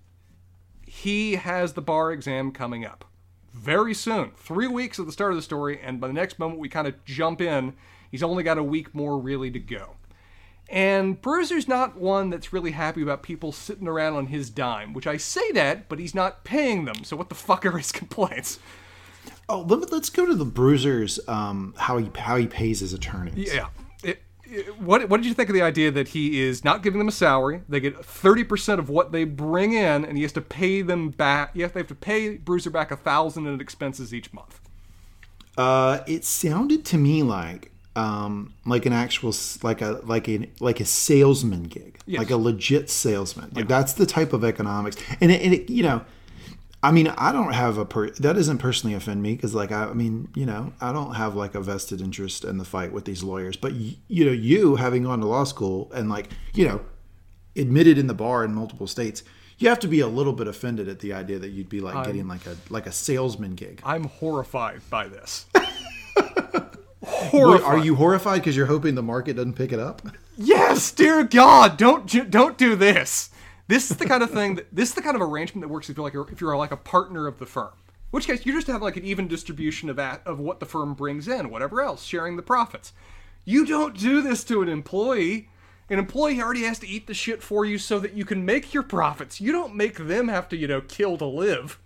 he 0.87 1.37
has 1.37 1.75
the 1.75 1.83
bar 1.83 2.13
exam 2.13 2.53
coming 2.53 2.85
up 2.85 3.05
very 3.53 3.95
soon. 3.95 4.33
Three 4.37 4.69
weeks 4.69 4.99
at 4.99 5.07
the 5.07 5.13
start 5.13 5.33
of 5.33 5.37
the 5.37 5.43
story, 5.43 5.81
and 5.81 6.01
by 6.01 6.07
the 6.07 6.15
next 6.15 6.39
moment 6.39 6.61
we 6.61 6.69
kind 6.69 6.87
of 6.87 7.05
jump 7.05 7.41
in, 7.41 7.75
he's 8.11 8.23
only 8.23 8.43
got 8.43 8.59
a 8.59 8.63
week 8.63 8.95
more 8.95 9.19
really 9.19 9.51
to 9.51 9.59
go. 9.59 9.97
And 10.71 11.21
Bruiser's 11.21 11.67
not 11.67 11.97
one 11.97 12.31
that's 12.31 12.53
really 12.53 12.71
happy 12.71 13.03
about 13.03 13.25
people 13.25 13.51
sitting 13.51 13.89
around 13.89 14.15
on 14.15 14.27
his 14.27 14.51
dime, 14.51 14.93
which 14.93 15.07
I 15.07 15.17
say 15.17 15.51
that, 15.53 15.89
but 15.89 15.99
he's 15.99 16.15
not 16.15 16.45
paying 16.45 16.85
them, 16.85 17.03
so 17.03 17.17
what 17.17 17.29
the 17.29 17.35
fuck 17.35 17.67
are 17.67 17.77
his 17.77 17.91
complaints? 18.01 18.61
Oh, 19.49 19.63
let 19.63 19.91
let's 19.91 20.11
go 20.11 20.25
to 20.27 20.35
the 20.35 20.45
Bruisers. 20.45 21.19
Um, 21.27 21.75
how 21.77 21.99
he 21.99 22.09
how 22.17 22.37
he 22.37 22.47
pays 22.47 22.79
his 22.81 22.93
attorneys. 22.93 23.53
Yeah. 23.53 23.67
It, 24.05 24.23
it- 24.45 24.79
what, 24.81 25.09
what 25.09 25.19
did 25.19 25.27
you 25.27 25.35
think 25.35 25.49
of 25.49 25.55
the 25.55 25.63
idea 25.63 25.91
that 25.93 26.09
he 26.09 26.41
is 26.41 26.65
not 26.65 26.83
giving 26.85 26.99
them 26.99 27.07
a 27.09 27.13
salary? 27.13 27.63
They 27.69 27.79
get 27.81 27.97
30% 27.97 28.79
of 28.81 28.89
what 28.89 29.13
they 29.13 29.23
bring 29.25 29.73
in, 29.75 30.05
and 30.05 30.17
he 30.17 30.23
has 30.23 30.33
to 30.33 30.41
pay 30.41 30.83
them 30.83 31.11
back. 31.11 31.51
You 31.55 31.63
have, 31.63 31.73
they 31.73 31.81
have 31.81 31.87
to 31.89 31.95
pay 31.95 32.37
Bruiser 32.37 32.71
back 32.71 32.91
a 32.91 32.97
thousand 32.97 33.47
in 33.47 33.61
expenses 33.61 34.13
each 34.15 34.33
month. 34.33 34.61
Uh, 35.57 36.01
it 36.09 36.25
sounded 36.25 36.85
to 36.87 36.97
me 36.99 37.23
like 37.23 37.71
um, 37.97 38.53
like 38.65 38.87
an 38.87 38.93
actual 38.93 39.35
like 39.63 39.83
a 39.83 40.01
like 40.05 40.29
a 40.29 40.49
like 40.61 40.81
a 40.81 40.85
salesman 40.85 41.65
gig, 41.65 41.99
Yes. 42.07 42.19
like 42.21 42.31
a 42.31 42.37
legit 42.37 42.89
salesman. 42.91 43.51
Like 43.55 43.69
that's 43.69 43.93
the 43.95 44.07
type 44.07 44.33
of 44.33 44.45
economics, 44.45 44.97
and 45.21 45.31
it, 45.31 45.43
and 45.43 45.55
it 45.55 45.71
you 45.71 45.83
know. 45.83 46.05
I 46.83 46.93
mean, 46.93 47.09
I 47.09 47.31
don't 47.31 47.53
have 47.53 47.77
a 47.77 47.85
per 47.85 48.09
that 48.09 48.33
doesn't 48.33 48.57
personally 48.57 48.97
offend 48.97 49.21
me 49.23 49.35
because, 49.35 49.55
like, 49.55 49.71
I, 49.71 49.85
I 49.89 49.93
mean, 49.93 50.29
you 50.35 50.47
know, 50.47 50.73
I 50.81 50.93
don't 50.93 51.13
have 51.15 51.37
like 51.37 51.55
a 51.55 51.61
vested 51.61 52.01
interest 52.01 52.43
in 52.43 52.57
the 52.57 52.65
fight 52.65 52.91
with 52.91 53.05
these 53.05 53.23
lawyers. 53.23 53.55
But 53.59 53.73
y- 53.75 53.97
you 54.09 54.25
know, 54.25 54.33
you 54.33 54.77
having 54.77 55.03
gone 55.03 55.21
to 55.21 55.27
law 55.27 55.45
school 55.45 55.93
and 55.95 56.09
like, 56.09 56.31
you 56.55 56.67
know, 56.67 56.81
admitted 57.55 57.99
in 57.99 58.07
the 58.07 58.15
bar 58.15 58.45
in 58.47 58.55
multiple 58.55 58.87
states, 58.87 59.23
you 59.59 59.69
have 59.69 59.79
to 59.81 59.89
be 59.89 60.01
a 60.01 60.07
little 60.07 60.33
bit 60.33 60.47
offended 60.49 60.89
at 60.89 61.01
the 61.01 61.13
idea 61.13 61.39
that 61.39 61.51
you'd 61.51 61.69
be 61.69 61.81
like 61.83 62.03
getting 62.07 62.27
like 62.27 62.47
a 62.47 62.57
like 62.71 62.87
a 62.87 62.93
salesman 62.93 63.57
gig. 63.57 63.83
I'm 63.85 64.05
horrified 64.05 64.81
by 64.89 65.07
this. 65.09 65.45
Horrified. 67.05 67.67
are 67.67 67.79
you 67.79 67.95
horrified 67.95 68.41
because 68.41 68.57
you're 68.57 68.67
hoping 68.67 68.95
the 68.95 69.03
market 69.03 69.37
doesn't 69.37 69.55
pick 69.55 69.73
it 69.73 69.81
up? 69.81 70.03
Yes, 70.37 70.91
dear 70.91 71.25
God, 71.25 71.77
don't 71.77 72.31
don't 72.31 72.59
do 72.59 72.77
this. 72.77 73.31
This 73.69 73.91
is 73.91 73.97
the 73.97 74.07
kind 74.07 74.23
of 74.23 74.31
thing 74.31 74.57
that 74.57 74.75
this 74.75 74.91
is 74.91 74.95
the 74.95 75.03
kind 75.03 75.15
of 75.15 75.23
arrangement 75.23 75.63
that 75.63 75.73
works 75.73 75.89
if 75.89 75.97
you're 75.97 76.05
like 76.05 76.15
a, 76.15 76.23
if 76.33 76.41
you're 76.41 76.57
like 76.57 76.73
a 76.73 76.77
partner 76.77 77.27
of 77.27 77.39
the 77.39 77.47
firm. 77.47 77.73
In 77.77 78.17
which 78.17 78.27
case, 78.27 78.45
you 78.45 78.53
just 78.53 78.67
have 78.67 78.83
like 78.83 78.97
an 78.97 79.05
even 79.05 79.29
distribution 79.29 79.89
of 79.89 79.97
that 79.97 80.23
of 80.27 80.41
what 80.41 80.61
the 80.61 80.67
firm 80.67 80.95
brings 80.95 81.29
in, 81.29 81.51
whatever 81.51 81.81
else, 81.81 82.03
sharing 82.03 82.37
the 82.37 82.43
profits. 82.43 82.93
You 83.45 83.65
don't 83.65 83.97
do 83.97 84.21
this 84.21 84.45
to 84.45 84.61
an 84.63 84.69
employee. 84.69 85.49
An 85.89 85.99
employee 85.99 86.41
already 86.41 86.65
has 86.65 86.79
to 86.81 86.89
eat 86.89 87.07
the 87.07 87.15
shit 87.15 87.43
for 87.43 87.65
you 87.65 87.79
so 87.79 87.99
that 88.01 88.15
you 88.15 88.25
can 88.25 88.45
make 88.45 88.75
your 88.75 88.83
profits. 88.83 89.41
You 89.41 89.53
don't 89.53 89.75
make 89.75 89.97
them 89.97 90.29
have 90.29 90.49
to, 90.51 90.57
you 90.57 90.69
know, 90.69 90.81
kill 90.81 91.17
to 91.19 91.25
live. 91.25 91.79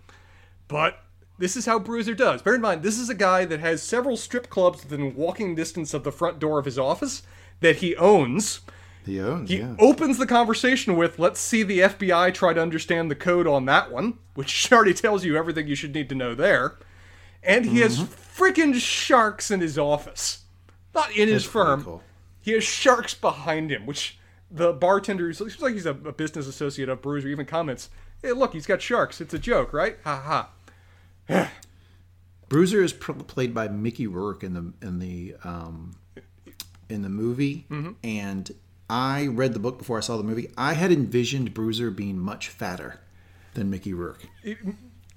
But 0.67 1.04
this 1.37 1.55
is 1.55 1.65
how 1.65 1.79
Bruiser 1.79 2.13
does. 2.13 2.41
Bear 2.41 2.55
in 2.55 2.61
mind, 2.61 2.83
this 2.83 2.97
is 2.99 3.09
a 3.09 3.15
guy 3.15 3.45
that 3.45 3.59
has 3.59 3.81
several 3.83 4.17
strip 4.17 4.49
clubs 4.49 4.83
within 4.83 5.15
walking 5.15 5.55
distance 5.55 5.93
of 5.93 6.03
the 6.03 6.11
front 6.11 6.39
door 6.39 6.59
of 6.59 6.65
his 6.65 6.79
office 6.79 7.23
that 7.61 7.77
he 7.77 7.95
owns. 7.95 8.61
He 9.05 9.19
owns, 9.19 9.49
He 9.49 9.57
yeah. 9.57 9.75
opens 9.79 10.17
the 10.17 10.25
conversation 10.25 10.95
with, 10.97 11.19
let's 11.19 11.39
see 11.39 11.61
the 11.63 11.79
FBI 11.79 12.33
try 12.33 12.53
to 12.53 12.61
understand 12.61 13.11
the 13.11 13.15
code 13.15 13.45
on 13.47 13.65
that 13.65 13.91
one, 13.91 14.17
which 14.33 14.69
already 14.71 14.93
tells 14.93 15.23
you 15.23 15.37
everything 15.37 15.67
you 15.67 15.75
should 15.75 15.93
need 15.93 16.09
to 16.09 16.15
know 16.15 16.33
there. 16.35 16.77
And 17.43 17.65
he 17.65 17.79
has 17.79 17.99
Mm-hmm. 17.99 18.43
freaking 18.43 18.73
sharks 18.75 19.51
in 19.51 19.59
his 19.61 19.77
office. 19.77 20.45
Not 20.95 21.11
in 21.11 21.27
his 21.27 21.43
That's 21.43 21.51
pretty 21.53 21.65
firm. 21.67 21.83
cool. 21.83 22.03
He 22.41 22.51
has 22.53 22.63
sharks 22.63 23.13
behind 23.13 23.71
him, 23.71 23.85
which 23.85 24.17
the 24.49 24.73
bartender, 24.73 25.29
he 25.29 25.37
looks 25.43 25.61
like 25.61 25.73
he's 25.73 25.85
a, 25.85 25.91
a 25.91 26.11
business 26.11 26.47
associate 26.47 26.89
of 26.89 27.01
Bruiser, 27.01 27.27
even 27.27 27.45
comments, 27.45 27.89
hey, 28.23 28.31
look, 28.31 28.53
he's 28.53 28.65
got 28.65 28.81
sharks. 28.81 29.21
It's 29.21 29.33
a 29.33 29.39
joke, 29.39 29.73
right? 29.73 29.97
Ha 30.03 30.15
ha. 30.19 30.49
Bruiser 32.49 32.83
is 32.83 32.93
played 32.93 33.53
by 33.53 33.67
Mickey 33.67 34.07
Rourke 34.07 34.43
in 34.43 34.53
the 34.53 34.73
in 34.85 34.99
the 34.99 35.35
um, 35.43 35.95
in 36.89 37.01
the 37.01 37.09
movie, 37.09 37.65
Mm-hmm. 37.69 37.91
and 38.03 38.51
I 38.89 39.27
read 39.27 39.53
the 39.53 39.59
book 39.59 39.79
before 39.79 39.97
I 39.97 40.01
saw 40.01 40.15
the 40.17 40.23
movie. 40.23 40.51
I 40.57 40.73
had 40.73 40.91
envisioned 40.91 41.53
Bruiser 41.55 41.89
being 41.89 42.19
much 42.19 42.49
fatter 42.49 42.99
than 43.55 43.69
Mickey 43.71 43.93
Rourke. 43.93 44.25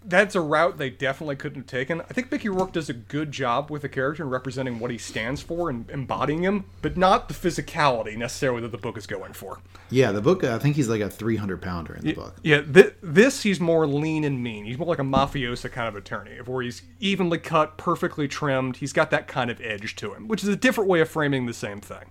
That's 0.09 0.35
a 0.35 0.41
route 0.41 0.79
they 0.79 0.91
definitely 0.91 1.37
couldn't 1.37 1.63
have 1.63 1.67
taken. 1.67 2.01
I 2.01 2.05
think 2.05 2.33
Mickey 2.33 2.49
Rourke 2.49 2.73
does 2.73 2.89
a 2.89 2.95
good 2.95 3.31
job 3.31 3.71
with 3.71 3.83
the 3.83 3.89
character 3.89 4.23
and 4.23 4.33
representing 4.33 4.79
what 4.79 4.91
he 4.91 4.99
stands 4.99 5.43
for 5.43 5.69
and 5.71 5.89
embodying 5.91 6.43
him, 6.43 6.65
but 6.83 6.97
not 6.97 7.29
the 7.29 7.35
physicality 7.35 8.17
necessarily 8.17 8.63
that 8.63 8.73
the 8.73 8.79
book 8.79 8.97
is 8.97 9.07
going 9.07 9.35
for. 9.35 9.61
Yeah, 9.91 10.13
the 10.13 10.21
book. 10.21 10.45
I 10.45 10.59
think 10.59 10.77
he's 10.77 10.89
like 10.89 11.01
a 11.01 11.11
three 11.11 11.37
hundred 11.37 11.63
pounder 11.63 11.95
in 11.95 12.05
the 12.05 12.15
book. 12.15 12.37
Yeah, 12.43 12.63
th- 12.63 12.95
this 13.03 13.43
he's 13.43 13.61
more 13.61 13.87
lean 13.87 14.25
and 14.25 14.43
mean. 14.43 14.65
He's 14.65 14.79
more 14.79 14.89
like 14.89 14.99
a 14.99 15.03
mafiosa 15.03 15.71
kind 15.71 15.89
of 15.89 15.97
attorney, 15.97 16.37
where 16.45 16.63
he's 16.63 16.83
evenly 17.01 17.39
cut, 17.39 17.77
perfectly 17.77 18.29
trimmed. 18.29 18.79
He's 18.79 18.93
got 18.93 19.11
that 19.11 19.29
kind 19.29 19.51
of 19.51 19.61
edge 19.61 19.97
to 19.97 20.15
him, 20.15 20.29
which 20.29 20.43
is 20.43 20.49
a 20.49 20.57
different 20.57 20.89
way 20.89 21.01
of 21.01 21.09
framing 21.09 21.47
the 21.47 21.55
same 21.55 21.81
thing. 21.81 22.11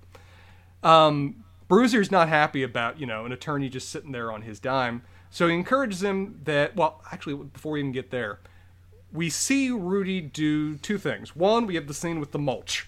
Um, 0.83 1.43
Bruiser's 1.67 2.11
not 2.11 2.29
happy 2.29 2.63
about 2.63 2.99
you 2.99 3.05
know 3.05 3.25
an 3.25 3.31
attorney 3.31 3.69
just 3.69 3.89
sitting 3.89 4.11
there 4.11 4.31
on 4.31 4.43
his 4.43 4.59
dime, 4.59 5.03
so 5.29 5.47
he 5.47 5.53
encourages 5.53 6.03
him 6.03 6.41
that. 6.43 6.75
Well, 6.75 7.01
actually, 7.11 7.35
before 7.35 7.73
we 7.73 7.79
even 7.79 7.91
get 7.91 8.11
there, 8.11 8.39
we 9.11 9.29
see 9.29 9.71
Rudy 9.71 10.21
do 10.21 10.75
two 10.77 10.97
things. 10.97 11.35
One, 11.35 11.65
we 11.65 11.75
have 11.75 11.87
the 11.87 11.93
scene 11.93 12.19
with 12.19 12.31
the 12.31 12.39
mulch, 12.39 12.87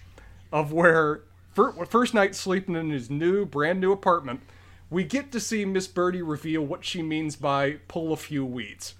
of 0.52 0.72
where 0.72 1.22
fir- 1.54 1.84
first 1.86 2.14
night 2.14 2.34
sleeping 2.34 2.74
in 2.74 2.90
his 2.90 3.10
new, 3.10 3.44
brand 3.46 3.80
new 3.80 3.92
apartment, 3.92 4.40
we 4.88 5.04
get 5.04 5.30
to 5.32 5.40
see 5.40 5.64
Miss 5.64 5.86
Birdie 5.86 6.22
reveal 6.22 6.62
what 6.62 6.84
she 6.84 7.02
means 7.02 7.36
by 7.36 7.78
pull 7.88 8.12
a 8.12 8.16
few 8.16 8.44
weeds. 8.44 8.94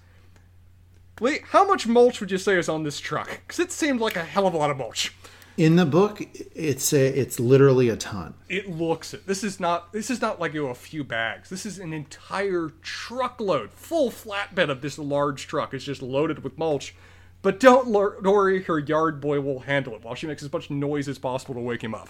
Lee, 1.19 1.39
how 1.49 1.67
much 1.67 1.85
mulch 1.85 2.19
would 2.19 2.31
you 2.31 2.37
say 2.39 2.57
is 2.57 2.67
on 2.67 2.83
this 2.83 2.99
truck? 2.99 3.29
Because 3.45 3.59
it 3.59 3.71
seemed 3.71 3.99
like 3.99 4.15
a 4.15 4.23
hell 4.23 4.47
of 4.47 4.53
a 4.53 4.57
lot 4.57 4.71
of 4.71 4.77
mulch. 4.77 5.13
In 5.61 5.75
the 5.75 5.85
book, 5.85 6.27
it's 6.55 6.91
a, 6.91 7.05
it's 7.19 7.39
literally 7.39 7.87
a 7.89 7.95
ton. 7.95 8.33
It 8.49 8.67
looks 8.67 9.13
it. 9.13 9.27
This 9.27 9.43
is 9.43 9.59
not. 9.59 9.93
This 9.93 10.09
is 10.09 10.19
not 10.19 10.39
like 10.39 10.55
you 10.55 10.63
know, 10.63 10.69
a 10.69 10.73
few 10.73 11.03
bags. 11.03 11.51
This 11.51 11.67
is 11.67 11.77
an 11.77 11.93
entire 11.93 12.71
truckload, 12.81 13.69
full 13.69 14.09
flatbed 14.09 14.71
of 14.71 14.81
this 14.81 14.97
large 14.97 15.45
truck. 15.45 15.75
It's 15.75 15.85
just 15.85 16.01
loaded 16.01 16.43
with 16.43 16.57
mulch. 16.57 16.95
But 17.43 17.59
don't 17.59 17.89
worry, 17.89 18.63
her 18.63 18.79
yard 18.79 19.21
boy 19.21 19.39
will 19.41 19.59
handle 19.59 19.93
it 19.93 20.03
while 20.03 20.15
she 20.15 20.25
makes 20.25 20.41
as 20.41 20.51
much 20.51 20.71
noise 20.71 21.07
as 21.07 21.19
possible 21.19 21.53
to 21.53 21.61
wake 21.61 21.83
him 21.83 21.93
up. 21.93 22.09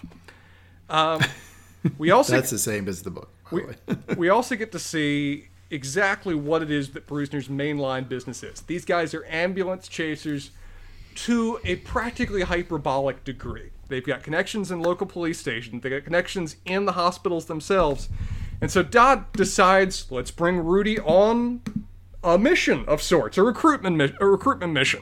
Um, 0.89 1.21
we 1.97 2.09
also 2.11 2.31
That's 2.31 2.51
the 2.51 2.57
same 2.57 2.87
as 2.87 3.01
the 3.01 3.11
book. 3.11 3.33
We, 3.51 3.63
we 4.15 4.29
also 4.29 4.55
get 4.55 4.71
to 4.71 4.79
see 4.79 5.49
exactly 5.69 6.35
what 6.35 6.61
it 6.63 6.71
is 6.71 6.91
that 6.91 7.05
Bruiser's 7.05 7.49
mainline 7.49 8.07
business 8.07 8.43
is. 8.43 8.61
These 8.61 8.85
guys 8.85 9.13
are 9.13 9.25
ambulance 9.25 9.89
chasers 9.89 10.51
to 11.15 11.59
a 11.63 11.77
practically 11.77 12.41
hyperbolic 12.41 13.23
degree. 13.23 13.71
They've 13.87 14.05
got 14.05 14.23
connections 14.23 14.71
in 14.71 14.81
local 14.81 15.05
police 15.05 15.39
stations, 15.39 15.83
they've 15.83 15.91
got 15.91 16.05
connections 16.05 16.55
in 16.65 16.85
the 16.85 16.93
hospitals 16.93 17.45
themselves. 17.45 18.09
And 18.61 18.71
so 18.71 18.83
Dodd 18.83 19.31
decides, 19.33 20.11
let's 20.11 20.31
bring 20.31 20.59
Rudy 20.59 20.99
on 20.99 21.61
a 22.23 22.37
mission 22.37 22.85
of 22.87 23.01
sorts, 23.01 23.37
a 23.37 23.43
recruitment 23.43 24.13
a 24.19 24.25
recruitment 24.25 24.73
mission, 24.73 25.01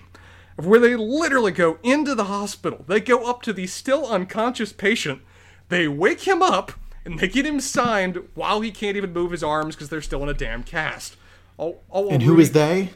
where 0.56 0.80
they 0.80 0.96
literally 0.96 1.52
go 1.52 1.78
into 1.84 2.16
the 2.16 2.26
hospital. 2.26 2.86
They 2.88 3.00
go 3.00 3.30
up 3.30 3.42
to 3.44 3.54
the 3.54 3.68
still 3.68 4.06
unconscious 4.06 4.74
patient, 4.74 5.22
they 5.68 5.88
wake 5.88 6.28
him 6.28 6.42
up, 6.42 6.72
and 7.06 7.20
they 7.20 7.28
get 7.28 7.46
him 7.46 7.60
signed 7.60 8.20
while 8.34 8.62
he 8.62 8.72
can't 8.72 8.98
even 8.98 9.14
move 9.14 9.32
his 9.32 9.44
arms 9.44 9.76
because 9.76 9.90
they're 9.90 10.02
still 10.02 10.24
in 10.24 10.30
a 10.30 10.34
damn 10.34 10.64
cast. 10.64 11.16
Oh, 11.58 11.80
oh, 11.92 12.10
and 12.10 12.24
oh, 12.24 12.26
who 12.26 12.40
is 12.40 12.54
they? 12.54 12.92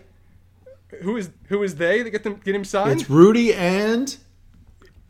Who 1.01 1.17
is 1.17 1.29
who 1.47 1.63
is 1.63 1.75
they 1.75 2.03
that 2.03 2.09
get 2.09 2.23
them 2.23 2.39
get 2.43 2.55
him 2.55 2.63
signed? 2.63 3.01
It's 3.01 3.09
Rudy 3.09 3.53
and 3.53 4.15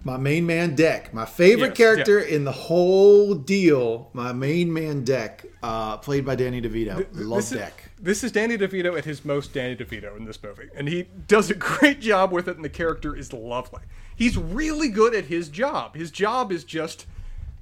my 0.04 0.18
main 0.18 0.46
man 0.46 0.76
Deck, 0.76 1.14
my 1.14 1.26
favorite 1.26 1.70
Yes, 1.70 1.78
character 1.78 2.20
in 2.20 2.44
the 2.44 2.52
whole 2.52 3.34
deal. 3.36 4.10
My 4.14 4.34
main 4.34 4.72
man 4.74 5.04
Deck, 5.04 5.46
uh, 5.62 5.98
played 5.98 6.26
by 6.26 6.36
Danny 6.36 6.62
DeVito. 6.62 7.08
Love 7.14 7.38
this 7.38 7.52
is, 7.54 7.58
Deck. 7.58 7.92
This 8.00 8.24
is 8.24 8.32
Danny 8.32 8.58
DeVito 8.58 8.98
at 8.98 9.06
his 9.06 9.24
most 9.24 9.54
Danny 9.54 9.76
DeVito 9.76 10.18
in 10.18 10.26
this 10.26 10.42
movie, 10.44 10.70
and 10.76 10.90
he 10.90 11.04
does 11.28 11.50
a 11.50 11.56
great 11.56 12.02
job 12.02 12.32
with 12.32 12.48
it, 12.48 12.58
and 12.58 12.66
the 12.66 12.70
character 12.70 13.16
is 13.16 13.32
lovely. 13.32 13.82
He's 14.16 14.38
really 14.38 14.90
good 14.90 15.16
at 15.16 15.26
his 15.26 15.48
job. 15.48 15.96
His 15.96 16.12
job 16.12 16.52
is 16.52 16.64
just 16.64 17.06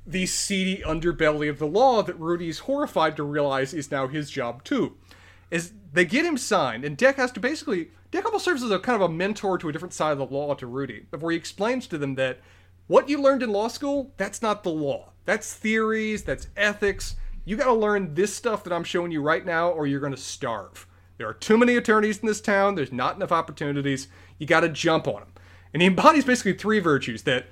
the 0.05 0.25
seedy 0.25 0.81
underbelly 0.83 1.47
of 1.47 1.59
the 1.59 1.67
law 1.67 2.01
that 2.01 2.19
Rudy's 2.19 2.59
horrified 2.59 3.15
to 3.17 3.23
realize 3.23 3.71
is 3.73 3.91
now 3.91 4.07
his 4.07 4.31
job 4.31 4.63
too. 4.63 4.97
Is 5.51 5.73
they 5.93 6.05
get 6.05 6.25
him 6.25 6.37
signed, 6.37 6.83
and 6.83 6.97
Deck 6.97 7.17
has 7.17 7.31
to 7.33 7.39
basically 7.39 7.91
Deck 8.11 8.25
almost 8.25 8.45
serves 8.45 8.61
as 8.61 8.71
a 8.71 8.79
kind 8.79 9.01
of 9.01 9.09
a 9.09 9.13
mentor 9.13 9.57
to 9.57 9.69
a 9.69 9.71
different 9.71 9.93
side 9.93 10.11
of 10.11 10.17
the 10.17 10.25
law 10.25 10.53
to 10.53 10.67
Rudy, 10.67 11.05
where 11.17 11.31
he 11.31 11.37
explains 11.37 11.87
to 11.87 11.97
them 11.97 12.15
that 12.15 12.39
what 12.87 13.07
you 13.07 13.21
learned 13.21 13.41
in 13.41 13.51
law 13.51 13.69
school, 13.69 14.13
that's 14.17 14.41
not 14.41 14.63
the 14.63 14.69
law. 14.69 15.13
That's 15.25 15.53
theories, 15.53 16.23
that's 16.23 16.47
ethics. 16.57 17.15
You 17.45 17.55
got 17.55 17.65
to 17.65 17.73
learn 17.73 18.13
this 18.13 18.35
stuff 18.35 18.65
that 18.65 18.73
I'm 18.73 18.83
showing 18.83 19.11
you 19.11 19.21
right 19.21 19.45
now, 19.45 19.69
or 19.69 19.87
you're 19.87 20.01
going 20.01 20.11
to 20.11 20.17
starve. 20.17 20.85
There 21.17 21.27
are 21.27 21.33
too 21.33 21.57
many 21.57 21.75
attorneys 21.75 22.19
in 22.19 22.27
this 22.27 22.41
town. 22.41 22.75
There's 22.75 22.91
not 22.91 23.15
enough 23.15 23.31
opportunities. 23.31 24.07
You 24.39 24.45
got 24.45 24.61
to 24.61 24.69
jump 24.69 25.07
on 25.07 25.21
them. 25.21 25.33
And 25.73 25.81
he 25.81 25.87
embodies 25.87 26.25
basically 26.25 26.53
three 26.53 26.79
virtues 26.79 27.23
that 27.23 27.45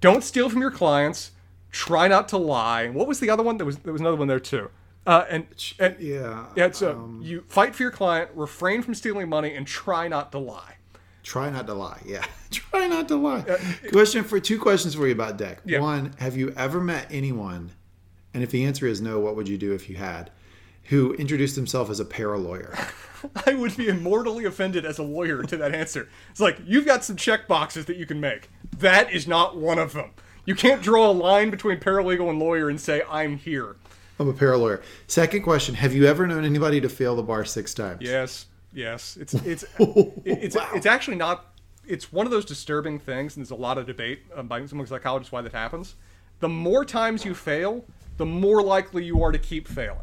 don't 0.00 0.22
steal 0.22 0.48
from 0.48 0.60
your 0.60 0.70
clients, 0.70 1.32
try 1.72 2.06
not 2.06 2.28
to 2.28 2.36
lie. 2.36 2.88
What 2.88 3.08
was 3.08 3.18
the 3.18 3.30
other 3.30 3.42
one? 3.42 3.56
There 3.56 3.66
was 3.66 3.78
there 3.78 3.92
was 3.92 4.02
another 4.02 4.16
one 4.16 4.28
there 4.28 4.38
too. 4.38 4.70
Uh, 5.06 5.24
and, 5.30 5.46
and 5.78 5.96
Yeah. 6.00 6.46
yeah, 6.56 6.66
it's 6.66 6.82
uh, 6.82 6.96
you 7.20 7.44
fight 7.48 7.74
for 7.76 7.82
your 7.84 7.92
client, 7.92 8.30
refrain 8.34 8.82
from 8.82 8.94
stealing 8.94 9.28
money, 9.28 9.54
and 9.54 9.66
try 9.66 10.08
not 10.08 10.32
to 10.32 10.38
lie. 10.38 10.74
Try 11.22 11.50
not 11.50 11.66
to 11.68 11.74
lie. 11.74 12.00
Yeah. 12.04 12.24
Try 12.50 12.86
not 12.86 13.08
to 13.08 13.16
lie. 13.16 13.42
Question 13.90 14.22
for 14.24 14.38
two 14.40 14.58
questions 14.60 14.94
for 14.94 15.06
you 15.06 15.12
about 15.12 15.36
Deck. 15.36 15.58
Yeah. 15.64 15.80
One, 15.80 16.12
have 16.18 16.36
you 16.36 16.52
ever 16.56 16.80
met 16.80 17.06
anyone, 17.10 17.72
and 18.32 18.42
if 18.44 18.50
the 18.50 18.64
answer 18.64 18.86
is 18.86 19.00
no, 19.00 19.18
what 19.18 19.34
would 19.36 19.48
you 19.48 19.58
do 19.58 19.72
if 19.74 19.90
you 19.90 19.96
had, 19.96 20.30
who 20.84 21.14
introduced 21.14 21.56
himself 21.56 21.90
as 21.90 21.98
a 21.98 22.04
paralawyer? 22.04 22.72
I 23.46 23.54
would 23.54 23.76
be 23.76 23.88
immortally 23.88 24.44
offended 24.44 24.84
as 24.86 24.98
a 24.98 25.02
lawyer 25.02 25.42
to 25.42 25.56
that 25.56 25.74
answer. 25.74 26.08
It's 26.30 26.38
like 26.40 26.58
you've 26.64 26.86
got 26.86 27.02
some 27.04 27.16
check 27.16 27.48
boxes 27.48 27.86
that 27.86 27.96
you 27.96 28.06
can 28.06 28.20
make. 28.20 28.48
That 28.78 29.12
is 29.12 29.26
not 29.26 29.56
one 29.56 29.78
of 29.80 29.92
them. 29.94 30.10
You 30.44 30.54
can't 30.54 30.80
draw 30.80 31.10
a 31.10 31.12
line 31.12 31.50
between 31.50 31.78
paralegal 31.80 32.30
and 32.30 32.38
lawyer 32.38 32.68
and 32.68 32.80
say 32.80 33.02
I'm 33.10 33.36
here. 33.36 33.76
I'm 34.18 34.28
a 34.28 34.32
paralawyer. 34.32 34.82
Second 35.06 35.42
question, 35.42 35.74
have 35.74 35.94
you 35.94 36.06
ever 36.06 36.26
known 36.26 36.44
anybody 36.44 36.80
to 36.80 36.88
fail 36.88 37.16
the 37.16 37.22
bar 37.22 37.44
six 37.44 37.74
times? 37.74 38.00
Yes, 38.00 38.46
yes. 38.72 39.16
It's 39.20 39.34
it's 39.44 39.64
oh, 39.78 40.12
it's 40.24 40.56
it's 40.74 40.86
actually 40.86 41.16
not. 41.16 41.52
It's 41.86 42.12
one 42.12 42.26
of 42.26 42.32
those 42.32 42.44
disturbing 42.44 42.98
things, 42.98 43.36
and 43.36 43.44
there's 43.44 43.52
a 43.52 43.54
lot 43.54 43.78
of 43.78 43.86
debate 43.86 44.20
among 44.34 44.66
some 44.66 44.84
psychologists 44.86 45.30
why 45.30 45.42
that 45.42 45.52
happens. 45.52 45.94
The 46.40 46.48
more 46.48 46.84
times 46.84 47.24
you 47.24 47.34
fail, 47.34 47.84
the 48.16 48.26
more 48.26 48.62
likely 48.62 49.04
you 49.04 49.22
are 49.22 49.32
to 49.32 49.38
keep 49.38 49.68
failing. 49.68 49.98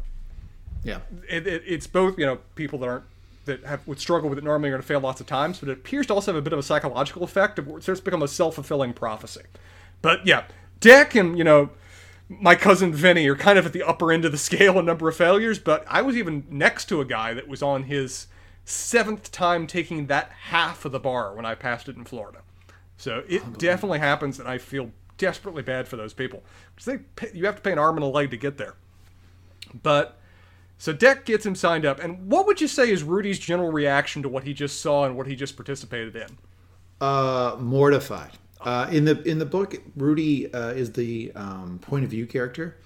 Yeah. 0.82 1.00
It, 1.28 1.46
it, 1.46 1.62
it's 1.66 1.86
both, 1.86 2.18
you 2.18 2.26
know, 2.26 2.38
people 2.54 2.78
that 2.80 2.86
aren't 2.86 3.04
that 3.44 3.64
have, 3.64 3.86
would 3.86 4.00
struggle 4.00 4.30
with 4.30 4.38
it 4.38 4.44
normally 4.44 4.70
are 4.70 4.72
going 4.72 4.82
to 4.82 4.86
fail 4.88 5.00
lots 5.00 5.20
of 5.20 5.26
times, 5.26 5.58
but 5.58 5.68
it 5.68 5.72
appears 5.72 6.06
to 6.06 6.14
also 6.14 6.32
have 6.32 6.38
a 6.38 6.42
bit 6.42 6.52
of 6.52 6.58
a 6.58 6.62
psychological 6.62 7.22
effect 7.22 7.58
of 7.58 7.68
it 7.68 7.82
starts 7.82 8.00
to 8.00 8.04
become 8.04 8.22
a 8.22 8.28
self 8.28 8.54
fulfilling 8.54 8.92
prophecy. 8.92 9.42
But 10.00 10.26
yeah, 10.26 10.44
Deck 10.80 11.14
and, 11.14 11.36
you 11.36 11.44
know, 11.44 11.70
my 12.28 12.54
cousin 12.54 12.92
Vinny 12.92 13.26
are 13.28 13.36
kind 13.36 13.58
of 13.58 13.66
at 13.66 13.72
the 13.72 13.82
upper 13.82 14.12
end 14.12 14.24
of 14.24 14.32
the 14.32 14.38
scale 14.38 14.78
in 14.78 14.86
number 14.86 15.08
of 15.08 15.16
failures, 15.16 15.58
but 15.58 15.84
I 15.88 16.02
was 16.02 16.16
even 16.16 16.46
next 16.50 16.86
to 16.86 17.00
a 17.00 17.04
guy 17.04 17.34
that 17.34 17.48
was 17.48 17.62
on 17.62 17.84
his 17.84 18.26
seventh 18.64 19.30
time 19.30 19.66
taking 19.66 20.06
that 20.06 20.30
half 20.44 20.84
of 20.84 20.92
the 20.92 21.00
bar 21.00 21.34
when 21.34 21.44
I 21.44 21.54
passed 21.54 21.88
it 21.88 21.96
in 21.96 22.04
Florida. 22.04 22.40
So 22.96 23.24
it 23.28 23.58
definitely 23.58 23.98
happens, 23.98 24.38
and 24.38 24.48
I 24.48 24.58
feel 24.58 24.90
desperately 25.18 25.62
bad 25.62 25.86
for 25.86 25.96
those 25.96 26.14
people 26.14 26.42
because 26.74 26.86
they 26.86 26.98
pay, 27.16 27.30
you 27.34 27.44
have 27.46 27.56
to 27.56 27.62
pay 27.62 27.72
an 27.72 27.78
arm 27.78 27.96
and 27.96 28.04
a 28.04 28.08
leg 28.08 28.30
to 28.30 28.36
get 28.36 28.56
there. 28.56 28.74
But 29.82 30.18
so 30.78 30.92
Deck 30.92 31.24
gets 31.24 31.44
him 31.44 31.54
signed 31.54 31.84
up, 31.84 31.98
and 32.00 32.30
what 32.30 32.46
would 32.46 32.60
you 32.60 32.68
say 32.68 32.90
is 32.90 33.02
Rudy's 33.02 33.38
general 33.38 33.70
reaction 33.70 34.22
to 34.22 34.28
what 34.28 34.44
he 34.44 34.54
just 34.54 34.80
saw 34.80 35.04
and 35.04 35.16
what 35.16 35.26
he 35.26 35.36
just 35.36 35.56
participated 35.56 36.16
in? 36.16 36.38
Uh, 37.00 37.56
mortified. 37.58 38.32
Uh, 38.64 38.88
in 38.90 39.04
the 39.04 39.22
in 39.22 39.38
the 39.38 39.46
book, 39.46 39.76
Rudy 39.96 40.52
uh, 40.52 40.68
is 40.70 40.92
the 40.92 41.30
um, 41.34 41.78
point 41.80 42.04
of 42.04 42.10
view 42.10 42.26
character, 42.26 42.76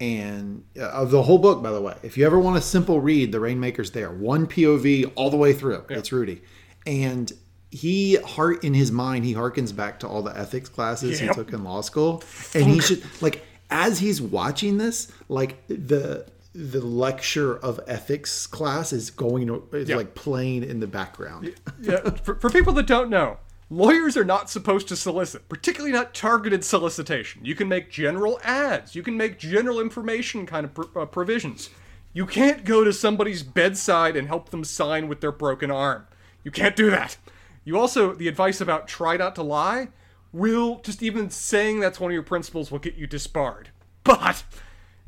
and 0.00 0.64
uh, 0.78 0.84
of 0.88 1.10
the 1.10 1.22
whole 1.22 1.38
book. 1.38 1.62
By 1.62 1.70
the 1.72 1.80
way, 1.80 1.96
if 2.02 2.16
you 2.16 2.24
ever 2.26 2.38
want 2.38 2.56
a 2.56 2.60
simple 2.62 3.00
read, 3.00 3.32
The 3.32 3.38
Rainmaker's 3.40 3.90
there. 3.90 4.10
One 4.10 4.46
POV 4.46 5.12
all 5.16 5.30
the 5.30 5.36
way 5.36 5.52
through. 5.52 5.84
It's 5.90 6.10
Rudy, 6.12 6.42
and 6.86 7.30
he 7.70 8.16
heart 8.16 8.64
in 8.64 8.74
his 8.74 8.90
mind 8.90 9.24
he 9.24 9.34
harkens 9.34 9.74
back 9.74 10.00
to 10.00 10.08
all 10.08 10.22
the 10.22 10.36
ethics 10.36 10.68
classes 10.68 11.20
Yep. 11.20 11.28
he 11.28 11.34
took 11.34 11.52
in 11.52 11.62
law 11.64 11.82
school, 11.82 12.22
and 12.54 12.64
he 12.64 12.80
should 12.80 13.02
like 13.22 13.44
as 13.70 13.98
he's 14.00 14.20
watching 14.20 14.78
this, 14.78 15.12
like 15.28 15.64
the 15.68 16.26
the 16.52 16.80
lecture 16.80 17.56
of 17.58 17.78
ethics 17.86 18.46
class 18.48 18.92
is 18.92 19.10
going 19.10 19.48
is 19.72 19.88
Yeah. 19.88 19.96
like 19.96 20.14
playing 20.16 20.64
in 20.64 20.80
the 20.80 20.88
background. 20.88 21.54
yeah, 21.80 22.00
for, 22.24 22.34
for 22.36 22.50
people 22.50 22.72
that 22.72 22.88
don't 22.88 23.08
know, 23.08 23.36
lawyers 23.70 24.16
are 24.16 24.24
not 24.24 24.50
supposed 24.50 24.88
to 24.88 24.96
solicit, 24.96 25.48
particularly 25.48 25.92
not 25.92 26.12
targeted 26.12 26.64
solicitation. 26.64 27.44
You 27.44 27.54
can 27.54 27.68
make 27.68 27.90
general 27.90 28.40
ads, 28.42 28.94
you 28.94 29.02
can 29.02 29.16
make 29.16 29.38
general 29.38 29.80
information 29.80 30.44
kind 30.44 30.66
of 30.66 30.74
pr- 30.74 30.98
uh, 30.98 31.06
provisions. 31.06 31.70
You 32.12 32.26
can't 32.26 32.64
go 32.64 32.82
to 32.82 32.92
somebody's 32.92 33.44
bedside 33.44 34.16
and 34.16 34.26
help 34.26 34.50
them 34.50 34.64
sign 34.64 35.06
with 35.06 35.20
their 35.20 35.30
broken 35.30 35.70
arm. 35.70 36.06
You 36.42 36.50
can't 36.50 36.74
do 36.74 36.90
that. 36.90 37.16
You 37.64 37.78
also, 37.78 38.14
the 38.14 38.26
advice 38.26 38.60
about 38.60 38.88
try 38.88 39.16
not 39.16 39.36
to 39.36 39.42
lie 39.42 39.88
will 40.32 40.80
just 40.80 41.02
even 41.02 41.30
saying 41.30 41.80
that's 41.80 42.00
one 42.00 42.10
of 42.10 42.14
your 42.14 42.22
principles 42.22 42.70
will 42.70 42.78
get 42.80 42.96
you 42.96 43.06
disbarred. 43.06 43.70
But 44.02 44.42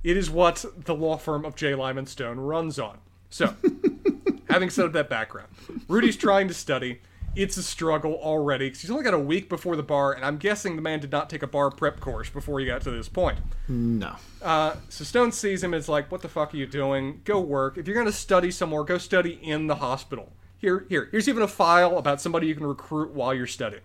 it 0.05 0.17
is 0.17 0.31
what 0.31 0.65
the 0.77 0.95
law 0.95 1.17
firm 1.17 1.45
of 1.45 1.57
J. 1.57 1.75
Lyman 1.75 2.07
Stone 2.07 2.39
runs 2.39 2.79
on. 2.79 2.99
So, 3.31 3.57
having 4.49 4.71
said 4.71 4.93
that 4.93 5.09
background, 5.09 5.49
Rudy's 5.89 6.17
trying 6.17 6.49
to 6.49 6.55
study. 6.55 7.01
It's 7.35 7.57
a 7.57 7.63
struggle 7.63 8.15
already 8.15 8.67
because 8.67 8.83
he's 8.83 8.91
only 8.91 9.05
got 9.05 9.15
a 9.15 9.19
week 9.19 9.49
before 9.49 9.75
the 9.75 9.83
bar, 9.83 10.13
and 10.13 10.25
I'm 10.25 10.37
guessing 10.37 10.77
the 10.77 10.83
man 10.83 11.01
did 11.01 11.11
not 11.11 11.31
take 11.31 11.43
a 11.43 11.47
bar 11.47 11.71
prep 11.71 11.99
course 11.99 12.29
before 12.29 12.61
he 12.61 12.67
got 12.67 12.83
to 12.83 12.91
this 12.91 13.09
point. 13.09 13.39
No. 13.69 14.17
Uh, 14.43 14.77
so 14.91 15.03
Stone 15.05 15.33
sees 15.33 15.65
him 15.65 15.73
and 15.73 15.81
is 15.81 15.89
like, 15.89 16.13
"What 16.13 16.21
the 16.21 16.29
fuck 16.29 16.53
are 16.53 16.57
you 16.59 16.67
doing? 16.67 17.23
Go 17.25 17.41
work. 17.41 17.79
If 17.79 17.87
you're 17.87 17.97
gonna 17.97 18.13
study 18.13 18.51
somewhere, 18.51 18.85
go 18.85 18.99
study 18.99 19.39
in 19.43 19.67
the 19.67 19.77
hospital. 19.77 20.33
Here, 20.59 20.85
here, 20.89 21.09
here's 21.11 21.29
even 21.29 21.43
a 21.43 21.49
file 21.49 21.97
about 21.97 22.21
somebody 22.21 22.47
you 22.49 22.55
can 22.55 22.67
recruit 22.67 23.13
while 23.13 23.33
you're 23.33 23.47
studying." 23.47 23.83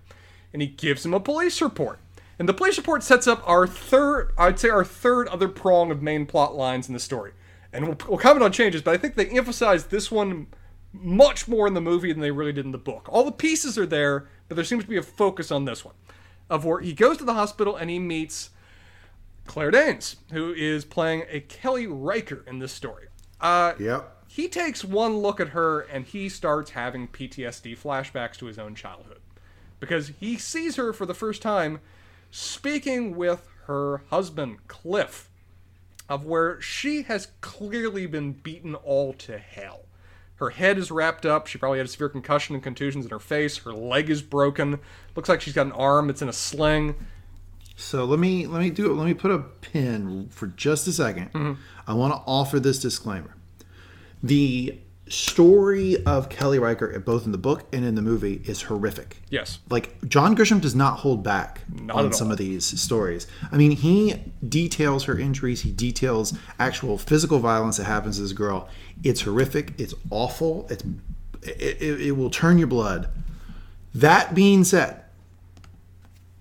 And 0.52 0.62
he 0.62 0.68
gives 0.68 1.06
him 1.06 1.14
a 1.14 1.20
police 1.20 1.62
report. 1.62 2.00
And 2.40 2.48
the 2.48 2.54
police 2.54 2.78
report 2.78 3.04
sets 3.04 3.28
up 3.28 3.42
our 3.48 3.66
third, 3.66 4.32
I'd 4.38 4.60
say 4.60 4.70
our 4.70 4.86
third 4.86 5.28
other 5.30 5.48
prong 5.48 5.90
of 5.90 6.02
main 6.02 6.26
plot 6.26 6.56
lines 6.56 6.88
in 6.88 6.94
the 6.94 7.00
story. 7.00 7.32
And 7.74 7.88
we'll, 7.88 7.98
we'll 8.08 8.18
comment 8.18 8.44
on 8.44 8.52
changes, 8.52 8.82
but 8.82 8.94
I 8.94 8.98
think 8.98 9.16
they 9.16 9.26
emphasize 9.26 9.88
this 9.88 10.12
one 10.12 10.48
much 10.94 11.48
more 11.48 11.68
in 11.68 11.74
the 11.74 11.82
movie 11.82 12.12
than 12.12 12.22
they 12.22 12.32
really 12.32 12.54
did 12.54 12.66
in 12.66 12.72
the 12.72 12.78
book. 12.78 13.08
All 13.10 13.24
the 13.24 13.32
pieces 13.32 13.78
are 13.78 13.86
there, 13.86 14.28
but 14.48 14.56
there 14.56 14.66
seems 14.66 14.84
to 14.84 14.90
be 14.90 14.98
a 14.98 15.04
focus 15.04 15.52
on 15.52 15.66
this 15.66 15.84
one. 15.86 15.96
Of 16.50 16.66
where 16.66 16.80
he 16.80 16.94
goes 16.94 17.18
to 17.18 17.26
the 17.26 17.34
hospital 17.34 17.76
and 17.76 17.90
he 17.90 18.00
meets 18.00 18.52
Claire 19.46 19.72
Danes, 19.72 20.18
who 20.32 20.54
is 20.54 20.86
playing 20.86 21.24
a 21.30 21.42
Kelly 21.42 21.88
Riker 21.88 22.44
in 22.48 22.60
this 22.60 22.72
story. 22.72 23.08
Uh, 23.40 23.74
Yep. 23.80 24.24
he 24.28 24.48
takes 24.48 24.84
one 24.84 25.18
look 25.18 25.40
at 25.40 25.50
her 25.50 25.82
and 25.82 26.06
he 26.06 26.30
starts 26.30 26.72
having 26.72 27.08
PTSD 27.08 27.78
flashbacks 27.78 28.38
to 28.38 28.46
his 28.46 28.58
own 28.58 28.76
childhood 28.76 29.20
because 29.80 30.12
he 30.20 30.38
sees 30.38 30.76
her 30.78 30.92
for 30.94 31.06
the 31.06 31.14
first 31.14 31.42
time 31.42 31.80
speaking 32.32 33.16
with 33.16 33.48
her 33.66 34.02
husband, 34.10 34.66
Cliff, 34.68 35.30
of 36.10 36.24
where 36.26 36.60
she 36.62 37.04
has 37.04 37.28
clearly 37.42 38.06
been 38.06 38.32
beaten 38.32 38.74
all 38.76 39.14
to 39.14 39.38
hell. 39.38 39.82
Her 40.38 40.52
head 40.52 40.78
is 40.78 40.92
wrapped 40.92 41.26
up. 41.26 41.48
She 41.48 41.58
probably 41.58 41.80
had 41.80 41.88
a 41.88 41.90
severe 41.90 42.10
concussion 42.10 42.56
and 42.56 42.64
contusions 42.64 43.06
in 43.06 43.12
her 43.12 43.20
face. 43.20 43.58
Her 43.60 43.74
leg 43.74 44.10
is 44.10 44.22
broken. 44.22 44.80
Looks 45.16 45.30
like 45.30 45.42
she's 45.42 45.54
got 45.54 45.66
an 45.66 45.72
arm 45.72 46.08
that's 46.08 46.22
in 46.22 46.30
a 46.30 46.34
sling. 46.34 46.96
So 47.76 48.06
let 48.06 48.20
me 48.20 48.48
let 48.48 48.62
me 48.62 48.70
do 48.70 48.90
it. 48.92 48.96
Let 48.96 49.06
me 49.06 49.14
put 49.14 49.32
a 49.32 49.40
pin 49.40 50.30
for 50.30 50.48
just 50.48 50.88
a 50.88 50.92
2nd 50.92 51.32
mm-hmm. 51.32 51.54
I 51.88 51.94
want 51.94 52.14
to 52.14 52.22
offer 52.26 52.60
this 52.60 52.80
disclaimer. 52.80 53.36
The 54.24 54.80
story 55.10 56.04
of 56.06 56.30
Kelly 56.30 56.60
Riker, 56.60 57.00
both 57.00 57.26
in 57.26 57.32
the 57.32 57.38
book 57.38 57.66
and 57.74 57.86
in 57.86 57.96
the 57.96 58.02
movie, 58.02 58.42
is 58.46 58.64
horrific. 58.64 59.18
Yes. 59.30 59.60
Like 59.70 59.98
John 60.08 60.36
Grisham 60.36 60.62
does 60.62 60.76
not 60.76 61.00
hold 61.00 61.24
back 61.24 61.62
on 61.90 62.14
some 62.14 62.32
of 62.32 62.38
these 62.38 62.66
stories. 62.80 63.28
I 63.52 63.58
mean, 63.58 63.72
he 63.72 64.16
details 64.48 65.06
her 65.06 65.18
injuries. 65.18 65.62
He 65.62 65.72
details 65.72 66.38
actual 66.60 66.98
physical 66.98 67.40
violence 67.40 67.78
that 67.78 67.86
happens 67.86 68.18
to 68.18 68.24
this 68.24 68.34
girl. 68.34 68.70
It's 69.04 69.22
horrific. 69.22 69.74
It's 69.78 69.94
awful. 70.10 70.68
It's 70.70 70.84
it, 71.44 71.82
it, 71.82 72.02
it 72.02 72.12
will 72.12 72.30
turn 72.30 72.58
your 72.58 72.68
blood. 72.68 73.10
That 73.94 74.36
being 74.36 74.64
said, 74.64 75.04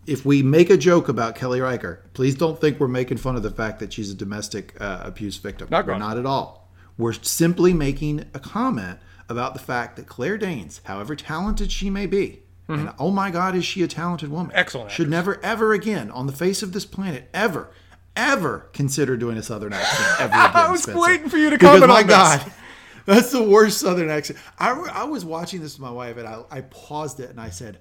if 0.06 0.24
we 0.24 0.42
make 0.42 0.70
a 0.70 0.76
joke 0.76 1.08
about 1.08 1.34
Kelly 1.34 1.60
Riker, 1.60 2.02
please 2.14 2.34
don't 2.34 2.60
think 2.60 2.78
we're 2.78 2.88
making 2.88 3.18
fun 3.18 3.36
of 3.36 3.42
the 3.42 3.50
fact 3.50 3.80
that 3.80 3.92
she's 3.92 4.10
a 4.10 4.14
domestic 4.14 4.80
uh, 4.80 5.00
abuse 5.02 5.36
victim. 5.36 5.68
Not 5.70 5.86
we're 5.86 5.98
not 5.98 6.18
at 6.18 6.26
all. 6.26 6.65
We're 6.98 7.12
simply 7.12 7.72
making 7.72 8.24
a 8.34 8.38
comment 8.38 8.98
about 9.28 9.52
the 9.54 9.60
fact 9.60 9.96
that 9.96 10.06
Claire 10.06 10.38
Danes, 10.38 10.80
however 10.84 11.14
talented 11.16 11.70
she 11.72 11.90
may 11.90 12.06
be, 12.06 12.42
and 12.68 12.92
oh 12.98 13.10
my 13.12 13.30
God, 13.30 13.54
is 13.54 13.64
she 13.64 13.82
a 13.84 13.86
talented 13.88 14.28
woman? 14.28 14.48
Mm-hmm. 14.48 14.58
Excellent 14.58 14.90
Should 14.90 15.06
actress. 15.06 15.10
never, 15.10 15.44
ever 15.44 15.72
again 15.72 16.10
on 16.10 16.26
the 16.26 16.32
face 16.32 16.62
of 16.64 16.72
this 16.72 16.84
planet, 16.84 17.28
ever, 17.32 17.70
ever 18.16 18.68
consider 18.72 19.16
doing 19.16 19.36
a 19.36 19.42
Southern 19.42 19.72
accent 19.72 20.20
ever 20.20 20.32
again. 20.32 20.50
I 20.54 20.70
was 20.72 20.82
Spencer. 20.82 21.00
waiting 21.00 21.28
for 21.28 21.36
you 21.36 21.50
to 21.50 21.56
Because 21.56 21.80
comment 21.80 21.88
my 21.88 22.02
this. 22.02 22.16
God, 22.16 22.52
that's 23.06 23.30
the 23.30 23.42
worst 23.42 23.78
Southern 23.78 24.10
accent. 24.10 24.38
I, 24.58 24.70
I 24.72 25.04
was 25.04 25.24
watching 25.24 25.60
this 25.60 25.74
with 25.74 25.80
my 25.82 25.90
wife, 25.92 26.16
and 26.16 26.26
I, 26.26 26.42
I 26.50 26.60
paused 26.62 27.20
it 27.20 27.30
and 27.30 27.40
I 27.40 27.50
said, 27.50 27.78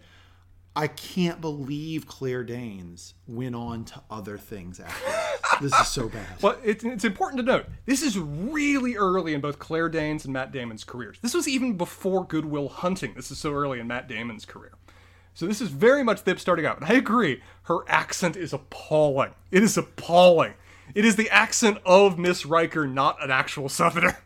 I 0.75 0.87
can't 0.87 1.39
believe 1.39 2.05
Claire 2.05 2.43
Danes 2.43 3.13
went 3.27 3.55
on 3.55 3.85
to 3.85 4.01
other 4.11 4.37
things 4.37 4.79
after 4.79 5.05
this. 5.05 5.21
This 5.61 5.73
is 5.79 5.87
so 5.87 6.09
bad. 6.09 6.27
Well, 6.41 6.57
it's, 6.65 6.83
it's 6.83 7.05
important 7.05 7.39
to 7.39 7.45
note 7.45 7.67
this 7.85 8.01
is 8.01 8.17
really 8.19 8.97
early 8.97 9.33
in 9.33 9.39
both 9.39 9.57
Claire 9.57 9.87
Danes 9.87 10.25
and 10.25 10.33
Matt 10.33 10.51
Damon's 10.51 10.83
careers. 10.83 11.17
This 11.21 11.33
was 11.33 11.47
even 11.47 11.77
before 11.77 12.25
Good 12.25 12.43
Will 12.43 12.67
Hunting. 12.67 13.13
This 13.13 13.31
is 13.31 13.37
so 13.37 13.53
early 13.53 13.79
in 13.79 13.87
Matt 13.87 14.09
Damon's 14.09 14.43
career. 14.43 14.73
So 15.33 15.45
this 15.45 15.61
is 15.61 15.69
very 15.69 16.03
much 16.03 16.23
them 16.23 16.37
starting 16.39 16.65
out. 16.65 16.81
And 16.81 16.85
I 16.91 16.95
agree, 16.95 17.41
her 17.63 17.79
accent 17.87 18.35
is 18.35 18.51
appalling. 18.51 19.31
It 19.49 19.63
is 19.63 19.77
appalling. 19.77 20.55
It 20.93 21.05
is 21.05 21.15
the 21.15 21.29
accent 21.29 21.77
of 21.85 22.19
Miss 22.19 22.45
Riker, 22.45 22.85
not 22.85 23.23
an 23.23 23.31
actual 23.31 23.69
Southerner. 23.69 24.17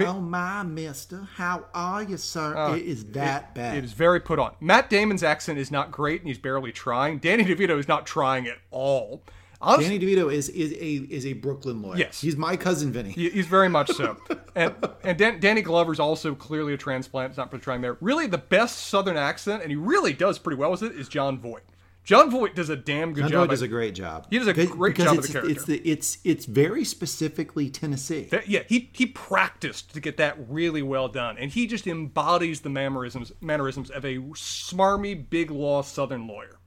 Oh 0.00 0.20
my 0.20 0.62
mister, 0.62 1.26
how 1.34 1.66
are 1.74 2.02
you, 2.02 2.16
sir? 2.16 2.56
Uh, 2.56 2.74
it 2.76 2.82
is 2.84 3.04
that 3.12 3.54
bad. 3.54 3.76
It 3.78 3.84
is 3.84 3.92
very 3.92 4.20
put 4.20 4.38
on. 4.38 4.54
Matt 4.60 4.90
Damon's 4.90 5.22
accent 5.22 5.58
is 5.58 5.70
not 5.70 5.90
great, 5.92 6.20
and 6.20 6.28
he's 6.28 6.38
barely 6.38 6.72
trying. 6.72 7.18
Danny 7.18 7.44
DeVito 7.44 7.78
is 7.78 7.88
not 7.88 8.06
trying 8.06 8.46
at 8.48 8.58
all. 8.70 9.22
Honestly, 9.60 9.98
Danny 9.98 10.14
DeVito 10.16 10.32
is 10.32 10.48
is 10.50 10.72
a 10.72 10.76
is 11.12 11.24
a 11.26 11.32
Brooklyn 11.32 11.80
lawyer. 11.80 11.96
Yes. 11.96 12.20
he's 12.20 12.36
my 12.36 12.56
cousin 12.56 12.92
Vinny. 12.92 13.10
He- 13.12 13.30
He's 13.30 13.46
very 13.46 13.70
much 13.70 13.90
so. 13.90 14.18
and 14.54 14.74
and 15.02 15.16
Dan, 15.16 15.40
Danny 15.40 15.62
Glover's 15.62 15.98
also 15.98 16.34
clearly 16.34 16.74
a 16.74 16.76
transplant. 16.76 17.30
It's 17.30 17.38
not 17.38 17.50
portraying 17.50 17.80
there. 17.80 17.96
Really, 18.02 18.26
the 18.26 18.36
best 18.38 18.78
Southern 18.88 19.16
accent, 19.16 19.62
and 19.62 19.70
he 19.70 19.76
really 19.76 20.12
does 20.12 20.38
pretty 20.38 20.58
well 20.58 20.70
with 20.72 20.82
it, 20.82 20.92
is 20.92 21.08
Jon 21.08 21.38
Voight. 21.40 21.62
Jon 22.06 22.30
Voight 22.30 22.54
does 22.54 22.70
a 22.70 22.76
damn 22.76 23.12
good 23.12 23.22
job. 23.22 23.30
John 23.30 23.30
job. 23.32 23.40
Voight 23.48 23.50
does 23.50 23.62
a 23.62 23.68
great 23.68 23.94
job. 23.94 24.26
He 24.30 24.38
does 24.38 24.46
a 24.46 24.54
Because- 24.54 24.70
great 24.70 24.96
because 24.96 25.04
job 25.06 25.18
of 25.18 25.24
it's, 25.24 25.32
the 25.32 25.44
It's 25.50 25.64
the 25.64 25.76
it's 25.90 26.18
it's 26.24 26.44
very 26.46 26.84
specifically 26.84 27.68
Tennessee. 27.68 28.28
that- 28.30 28.48
yeah, 28.48 28.62
he 28.68 28.88
he 28.92 29.06
practiced 29.06 29.92
to 29.92 30.00
get 30.00 30.16
that 30.16 30.36
really 30.48 30.82
well 30.82 31.08
done, 31.08 31.36
and 31.36 31.50
he 31.50 31.66
just 31.66 31.86
embodies 31.86 32.60
the 32.62 32.70
mannerisms 32.70 33.32
mannerisms 33.40 33.90
of 33.90 34.04
a 34.04 34.18
smarmy, 34.18 35.28
big 35.28 35.50
law 35.50 35.82
Southern 35.82 36.26
lawyer. 36.26 36.58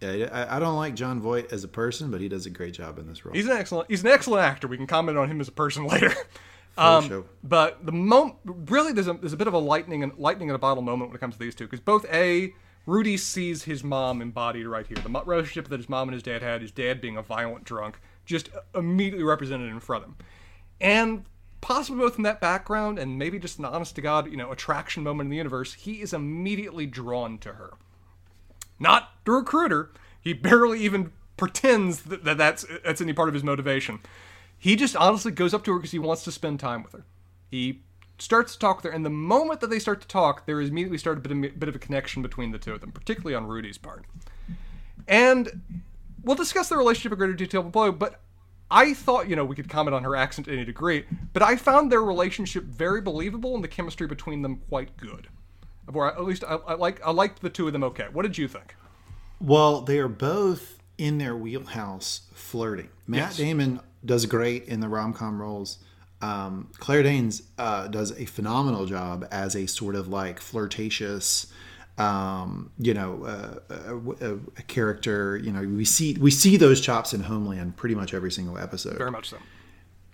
Yeah, 0.00 0.28
I, 0.32 0.56
I 0.56 0.58
don't 0.58 0.76
like 0.76 0.94
Jon 0.94 1.20
Voight 1.20 1.52
as 1.52 1.62
a 1.62 1.68
person, 1.68 2.10
but 2.10 2.20
he 2.20 2.28
does 2.28 2.46
a 2.46 2.50
great 2.50 2.72
job 2.74 2.98
in 2.98 3.06
this 3.06 3.24
role. 3.24 3.34
He's 3.34 3.46
an 3.46 3.56
excellent 3.56 3.88
he's 3.90 4.02
an 4.02 4.10
excellent 4.10 4.44
actor. 4.44 4.66
We 4.66 4.76
can 4.76 4.86
comment 4.88 5.16
on 5.16 5.28
him 5.30 5.40
as 5.40 5.46
a 5.48 5.52
person 5.52 5.86
later. 5.86 6.12
Um, 6.78 7.06
sure. 7.06 7.24
But 7.44 7.84
the 7.84 7.92
moment 7.92 8.36
really 8.44 8.92
there's 8.92 9.08
a 9.08 9.12
there's 9.12 9.34
a 9.34 9.36
bit 9.36 9.46
of 9.46 9.54
a 9.54 9.58
lightning 9.58 10.02
and 10.02 10.12
lightning 10.18 10.48
in 10.48 10.54
a 10.54 10.58
bottle 10.58 10.82
moment 10.82 11.10
when 11.10 11.16
it 11.16 11.20
comes 11.20 11.34
to 11.34 11.38
these 11.40 11.54
two 11.54 11.64
because 11.66 11.80
both 11.80 12.06
a 12.12 12.52
Rudy 12.86 13.16
sees 13.16 13.64
his 13.64 13.84
mom 13.84 14.22
embodied 14.22 14.66
right 14.66 14.86
here. 14.86 14.96
The 14.96 15.22
relationship 15.24 15.68
that 15.68 15.78
his 15.78 15.88
mom 15.88 16.08
and 16.08 16.14
his 16.14 16.22
dad 16.22 16.42
had, 16.42 16.62
his 16.62 16.72
dad 16.72 17.00
being 17.00 17.16
a 17.16 17.22
violent 17.22 17.64
drunk, 17.64 18.00
just 18.24 18.48
uh, 18.54 18.78
immediately 18.78 19.24
represented 19.24 19.70
in 19.70 19.80
front 19.80 20.04
of 20.04 20.10
him. 20.10 20.16
And 20.80 21.24
possibly 21.60 22.00
both 22.00 22.16
in 22.16 22.22
that 22.22 22.40
background 22.40 22.98
and 22.98 23.18
maybe 23.18 23.38
just 23.38 23.58
an 23.58 23.64
honest 23.64 23.94
to 23.96 24.00
God, 24.00 24.30
you 24.30 24.36
know, 24.36 24.50
attraction 24.50 25.02
moment 25.02 25.26
in 25.26 25.30
the 25.30 25.36
universe, 25.36 25.74
he 25.74 26.00
is 26.00 26.12
immediately 26.12 26.86
drawn 26.86 27.38
to 27.38 27.54
her. 27.54 27.74
Not 28.78 29.10
the 29.24 29.32
recruiter. 29.32 29.90
He 30.20 30.32
barely 30.32 30.80
even 30.80 31.12
pretends 31.36 32.02
that, 32.04 32.24
that 32.24 32.38
that's 32.38 32.66
that's 32.84 33.00
any 33.00 33.12
part 33.12 33.28
of 33.28 33.34
his 33.34 33.44
motivation. 33.44 34.00
He 34.58 34.76
just 34.76 34.96
honestly 34.96 35.32
goes 35.32 35.54
up 35.54 35.64
to 35.64 35.72
her 35.72 35.78
because 35.78 35.92
he 35.92 35.98
wants 35.98 36.24
to 36.24 36.32
spend 36.32 36.60
time 36.60 36.82
with 36.82 36.92
her. 36.92 37.04
He 37.50 37.82
starts 38.20 38.52
to 38.54 38.58
talk 38.58 38.82
there, 38.82 38.92
and 38.92 39.04
the 39.04 39.10
moment 39.10 39.60
that 39.60 39.70
they 39.70 39.78
start 39.78 40.00
to 40.02 40.08
talk, 40.08 40.46
there 40.46 40.60
is 40.60 40.68
immediately 40.68 40.98
started 40.98 41.24
a 41.24 41.28
bit 41.28 41.52
of, 41.52 41.60
bit 41.60 41.68
of 41.68 41.74
a 41.74 41.78
connection 41.78 42.22
between 42.22 42.50
the 42.52 42.58
two 42.58 42.72
of 42.72 42.80
them, 42.80 42.92
particularly 42.92 43.34
on 43.34 43.46
Rudy's 43.46 43.78
part. 43.78 44.04
And 45.08 45.62
we'll 46.22 46.36
discuss 46.36 46.68
the 46.68 46.76
relationship 46.76 47.12
in 47.12 47.18
greater 47.18 47.34
detail 47.34 47.62
below, 47.62 47.92
but 47.92 48.20
I 48.70 48.94
thought, 48.94 49.28
you 49.28 49.34
know, 49.34 49.44
we 49.44 49.56
could 49.56 49.68
comment 49.68 49.94
on 49.94 50.04
her 50.04 50.14
accent 50.14 50.46
to 50.46 50.52
any 50.52 50.64
degree, 50.64 51.04
but 51.32 51.42
I 51.42 51.56
found 51.56 51.90
their 51.90 52.02
relationship 52.02 52.64
very 52.64 53.00
believable 53.00 53.54
and 53.54 53.64
the 53.64 53.68
chemistry 53.68 54.06
between 54.06 54.42
them 54.42 54.62
quite 54.68 54.96
good. 54.96 55.28
Or 55.92 56.06
at 56.06 56.22
least 56.22 56.44
I, 56.44 56.54
I 56.54 56.74
like 56.74 57.04
I 57.04 57.10
liked 57.10 57.42
the 57.42 57.50
two 57.50 57.66
of 57.66 57.72
them 57.72 57.82
okay. 57.82 58.06
What 58.12 58.22
did 58.22 58.38
you 58.38 58.46
think? 58.46 58.76
Well, 59.40 59.80
they 59.80 59.98
are 59.98 60.06
both 60.06 60.78
in 60.98 61.18
their 61.18 61.34
wheelhouse 61.36 62.22
flirting. 62.32 62.90
Matt 63.08 63.18
Yes. 63.20 63.36
Damon 63.38 63.80
does 64.04 64.26
great 64.26 64.66
in 64.66 64.78
the 64.78 64.88
rom 64.88 65.12
com 65.14 65.40
roles. 65.40 65.78
Um, 66.22 66.68
Claire 66.78 67.02
Danes 67.02 67.42
uh, 67.58 67.88
does 67.88 68.12
a 68.18 68.24
phenomenal 68.26 68.86
job 68.86 69.26
as 69.30 69.54
a 69.56 69.66
sort 69.66 69.94
of 69.94 70.08
like 70.08 70.38
flirtatious, 70.40 71.46
um, 71.98 72.70
you 72.78 72.92
know, 72.94 73.24
uh, 73.24 73.54
a, 73.70 73.96
a, 74.32 74.34
a 74.58 74.62
character. 74.66 75.36
You 75.36 75.52
know, 75.52 75.62
we 75.62 75.84
see 75.84 76.16
we 76.20 76.30
see 76.30 76.56
those 76.56 76.80
chops 76.80 77.12
in 77.14 77.20
Homeland 77.22 77.76
pretty 77.76 77.94
much 77.94 78.12
every 78.14 78.30
single 78.32 78.58
episode. 78.58 78.98
Very 78.98 79.10
much 79.10 79.30
so. 79.30 79.38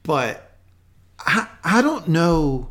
but 0.02 0.52
I, 1.18 1.48
I 1.64 1.82
don't 1.82 2.08
know 2.08 2.70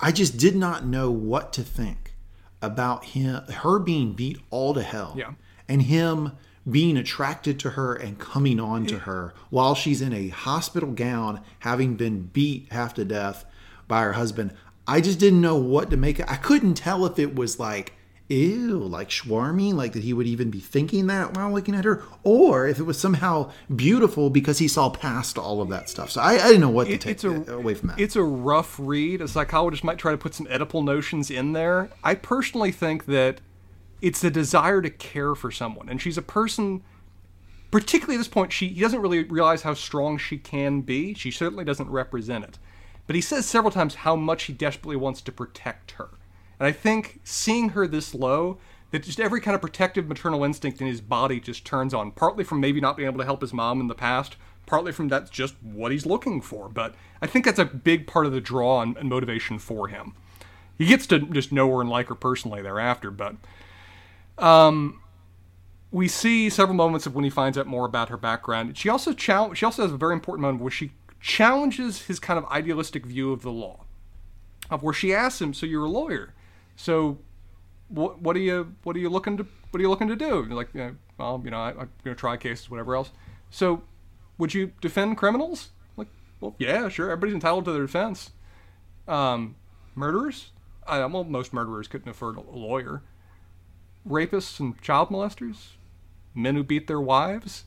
i 0.00 0.12
just 0.12 0.36
did 0.36 0.54
not 0.54 0.86
know 0.86 1.10
what 1.10 1.52
to 1.54 1.62
think 1.64 2.14
about 2.62 3.04
him 3.06 3.42
her 3.48 3.80
being 3.80 4.12
beat 4.12 4.38
all 4.50 4.72
to 4.74 4.82
hell 4.82 5.14
Yeah. 5.18 5.32
and 5.68 5.82
him 5.82 6.32
being 6.68 6.96
attracted 6.96 7.58
to 7.60 7.70
her 7.70 7.94
and 7.94 8.18
coming 8.18 8.58
on 8.60 8.84
to 8.86 9.00
her 9.00 9.32
while 9.50 9.74
she's 9.74 10.02
in 10.02 10.12
a 10.12 10.28
hospital 10.28 10.90
gown 10.92 11.40
having 11.60 11.94
been 11.94 12.22
beat 12.22 12.66
half 12.70 12.94
to 12.94 13.04
death 13.04 13.44
by 13.86 14.02
her 14.02 14.12
husband 14.14 14.52
i 14.86 15.00
just 15.00 15.18
didn't 15.18 15.40
know 15.40 15.56
what 15.56 15.90
to 15.90 15.96
make 15.96 16.18
it. 16.20 16.26
i 16.28 16.36
couldn't 16.36 16.74
tell 16.74 17.06
if 17.06 17.18
it 17.18 17.34
was 17.34 17.58
like 17.58 17.94
ew 18.30 18.78
like 18.78 19.08
schwarmy 19.08 19.72
like 19.72 19.94
that 19.94 20.02
he 20.02 20.12
would 20.12 20.26
even 20.26 20.50
be 20.50 20.60
thinking 20.60 21.06
that 21.06 21.34
while 21.34 21.50
looking 21.50 21.74
at 21.74 21.86
her 21.86 22.02
or 22.24 22.68
if 22.68 22.78
it 22.78 22.82
was 22.82 22.98
somehow 23.00 23.50
beautiful 23.74 24.28
because 24.28 24.58
he 24.58 24.68
saw 24.68 24.90
past 24.90 25.38
all 25.38 25.62
of 25.62 25.70
that 25.70 25.88
stuff 25.88 26.10
so 26.10 26.20
i, 26.20 26.32
I 26.34 26.48
didn't 26.48 26.60
know 26.60 26.68
what 26.68 26.88
to 26.88 26.92
It- 26.92 27.00
take 27.00 27.12
it's 27.12 27.24
a- 27.24 27.54
away 27.54 27.72
from 27.72 27.88
that 27.88 27.98
It's 27.98 28.16
a 28.16 28.22
rough 28.22 28.76
read. 28.78 29.22
A 29.22 29.28
psychologist 29.28 29.82
might 29.82 29.96
try 29.96 30.12
to 30.12 30.18
put 30.18 30.34
some 30.34 30.44
Oedipal 30.46 30.84
notions 30.84 31.30
in 31.30 31.52
there. 31.54 31.88
I 32.04 32.14
personally 32.14 32.70
think 32.72 33.06
that 33.06 33.40
it's 34.00 34.20
the 34.20 34.30
desire 34.30 34.82
to 34.82 34.90
care 34.90 35.34
for 35.34 35.50
someone, 35.50 35.88
and 35.88 36.00
she's 36.00 36.18
a 36.18 36.22
person. 36.22 36.82
Particularly 37.70 38.14
at 38.14 38.18
this 38.18 38.28
point, 38.28 38.52
she 38.52 38.68
he 38.68 38.80
doesn't 38.80 39.02
really 39.02 39.24
realize 39.24 39.62
how 39.62 39.74
strong 39.74 40.16
she 40.16 40.38
can 40.38 40.80
be. 40.80 41.12
She 41.14 41.30
certainly 41.30 41.64
doesn't 41.64 41.90
represent 41.90 42.44
it, 42.44 42.58
but 43.06 43.14
he 43.14 43.20
says 43.20 43.44
several 43.44 43.70
times 43.70 43.96
how 43.96 44.16
much 44.16 44.44
he 44.44 44.52
desperately 44.52 44.96
wants 44.96 45.20
to 45.22 45.32
protect 45.32 45.92
her. 45.92 46.08
And 46.58 46.66
I 46.66 46.72
think 46.72 47.20
seeing 47.24 47.70
her 47.70 47.86
this 47.86 48.14
low, 48.14 48.58
that 48.90 49.02
just 49.02 49.20
every 49.20 49.40
kind 49.40 49.54
of 49.54 49.60
protective 49.60 50.08
maternal 50.08 50.44
instinct 50.44 50.80
in 50.80 50.86
his 50.86 51.00
body 51.00 51.40
just 51.40 51.64
turns 51.64 51.92
on. 51.92 52.10
Partly 52.10 52.44
from 52.44 52.60
maybe 52.60 52.80
not 52.80 52.96
being 52.96 53.08
able 53.08 53.18
to 53.18 53.24
help 53.24 53.42
his 53.42 53.52
mom 53.52 53.80
in 53.80 53.86
the 53.86 53.94
past, 53.94 54.36
partly 54.66 54.92
from 54.92 55.08
that's 55.08 55.30
just 55.30 55.54
what 55.62 55.92
he's 55.92 56.06
looking 56.06 56.40
for. 56.40 56.68
But 56.68 56.94
I 57.20 57.26
think 57.26 57.44
that's 57.44 57.58
a 57.58 57.64
big 57.64 58.06
part 58.06 58.26
of 58.26 58.32
the 58.32 58.40
draw 58.40 58.80
and, 58.80 58.96
and 58.96 59.08
motivation 59.08 59.58
for 59.58 59.88
him. 59.88 60.14
He 60.78 60.86
gets 60.86 61.06
to 61.08 61.18
just 61.18 61.52
know 61.52 61.68
her 61.74 61.80
and 61.80 61.90
like 61.90 62.08
her 62.08 62.14
personally 62.14 62.62
thereafter, 62.62 63.10
but 63.10 63.34
um, 64.38 65.00
we 65.90 66.08
see 66.08 66.50
several 66.50 66.76
moments 66.76 67.06
of 67.06 67.14
when 67.14 67.24
he 67.24 67.30
finds 67.30 67.56
out 67.56 67.66
more 67.66 67.86
about 67.86 68.08
her 68.08 68.16
background. 68.16 68.76
She 68.76 68.88
also 68.88 69.12
chal- 69.12 69.54
she 69.54 69.64
also 69.64 69.82
has 69.82 69.92
a 69.92 69.96
very 69.96 70.12
important 70.12 70.42
moment 70.42 70.62
where 70.62 70.70
she 70.70 70.92
challenges 71.20 72.02
his 72.02 72.20
kind 72.20 72.38
of 72.38 72.44
idealistic 72.46 73.04
view 73.06 73.32
of 73.32 73.42
the 73.42 73.50
law, 73.50 73.84
of 74.70 74.82
where 74.82 74.94
she 74.94 75.14
asks 75.14 75.40
him, 75.40 75.54
"So 75.54 75.66
you're 75.66 75.84
a 75.84 75.90
lawyer, 75.90 76.34
so 76.76 77.18
what 77.88 78.20
what 78.20 78.36
are 78.36 78.40
you 78.40 78.74
what 78.82 78.96
are 78.96 79.00
you 79.00 79.08
looking 79.08 79.36
to 79.38 79.46
what 79.70 79.80
are 79.80 79.82
you 79.82 79.90
looking 79.90 80.08
to 80.08 80.16
do?" 80.16 80.44
Like, 80.44 80.68
you 80.74 80.96
well, 81.18 81.42
you 81.44 81.50
know, 81.50 81.58
I, 81.58 81.70
I'm 81.70 81.76
going 81.76 81.90
to 82.04 82.14
try 82.14 82.36
cases, 82.36 82.70
whatever 82.70 82.94
else. 82.94 83.10
So, 83.50 83.82
would 84.38 84.54
you 84.54 84.72
defend 84.80 85.16
criminals? 85.18 85.70
Like, 85.96 86.06
well, 86.40 86.54
yeah, 86.58 86.88
sure. 86.88 87.10
Everybody's 87.10 87.34
entitled 87.34 87.64
to 87.66 87.72
their 87.72 87.82
defense. 87.82 88.30
Um, 89.08 89.56
murderers? 89.94 90.52
I, 90.86 91.04
well, 91.06 91.24
most 91.24 91.52
murderers 91.52 91.88
couldn't 91.88 92.08
afford 92.08 92.36
a 92.36 92.40
lawyer. 92.40 93.02
Rapists 94.08 94.58
and 94.60 94.80
child 94.80 95.10
molesters? 95.10 95.72
Men 96.34 96.54
who 96.54 96.64
beat 96.64 96.86
their 96.86 97.00
wives? 97.00 97.64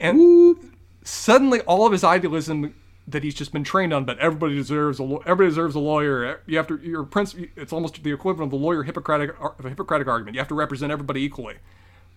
And 0.00 0.56
suddenly, 1.02 1.60
all 1.62 1.86
of 1.86 1.92
his 1.92 2.04
idealism 2.04 2.74
that 3.08 3.24
he's 3.24 3.34
just 3.34 3.52
been 3.52 3.64
trained 3.64 3.92
on, 3.92 4.04
but 4.04 4.18
everybody 4.18 4.54
deserves 4.54 5.00
a 5.00 5.02
everybody 5.02 5.48
deserves 5.48 5.74
a 5.74 5.80
lawyer. 5.80 6.42
You 6.46 6.56
have 6.58 6.66
to 6.68 6.76
your 6.76 7.04
prince. 7.04 7.34
It's 7.56 7.72
almost 7.72 8.02
the 8.02 8.12
equivalent 8.12 8.52
of 8.52 8.58
the 8.58 8.64
lawyer 8.64 8.82
Hippocratic 8.82 9.34
of 9.40 9.64
a 9.64 9.68
Hippocratic 9.70 10.06
argument. 10.06 10.34
You 10.34 10.40
have 10.40 10.48
to 10.48 10.54
represent 10.54 10.92
everybody 10.92 11.22
equally. 11.22 11.56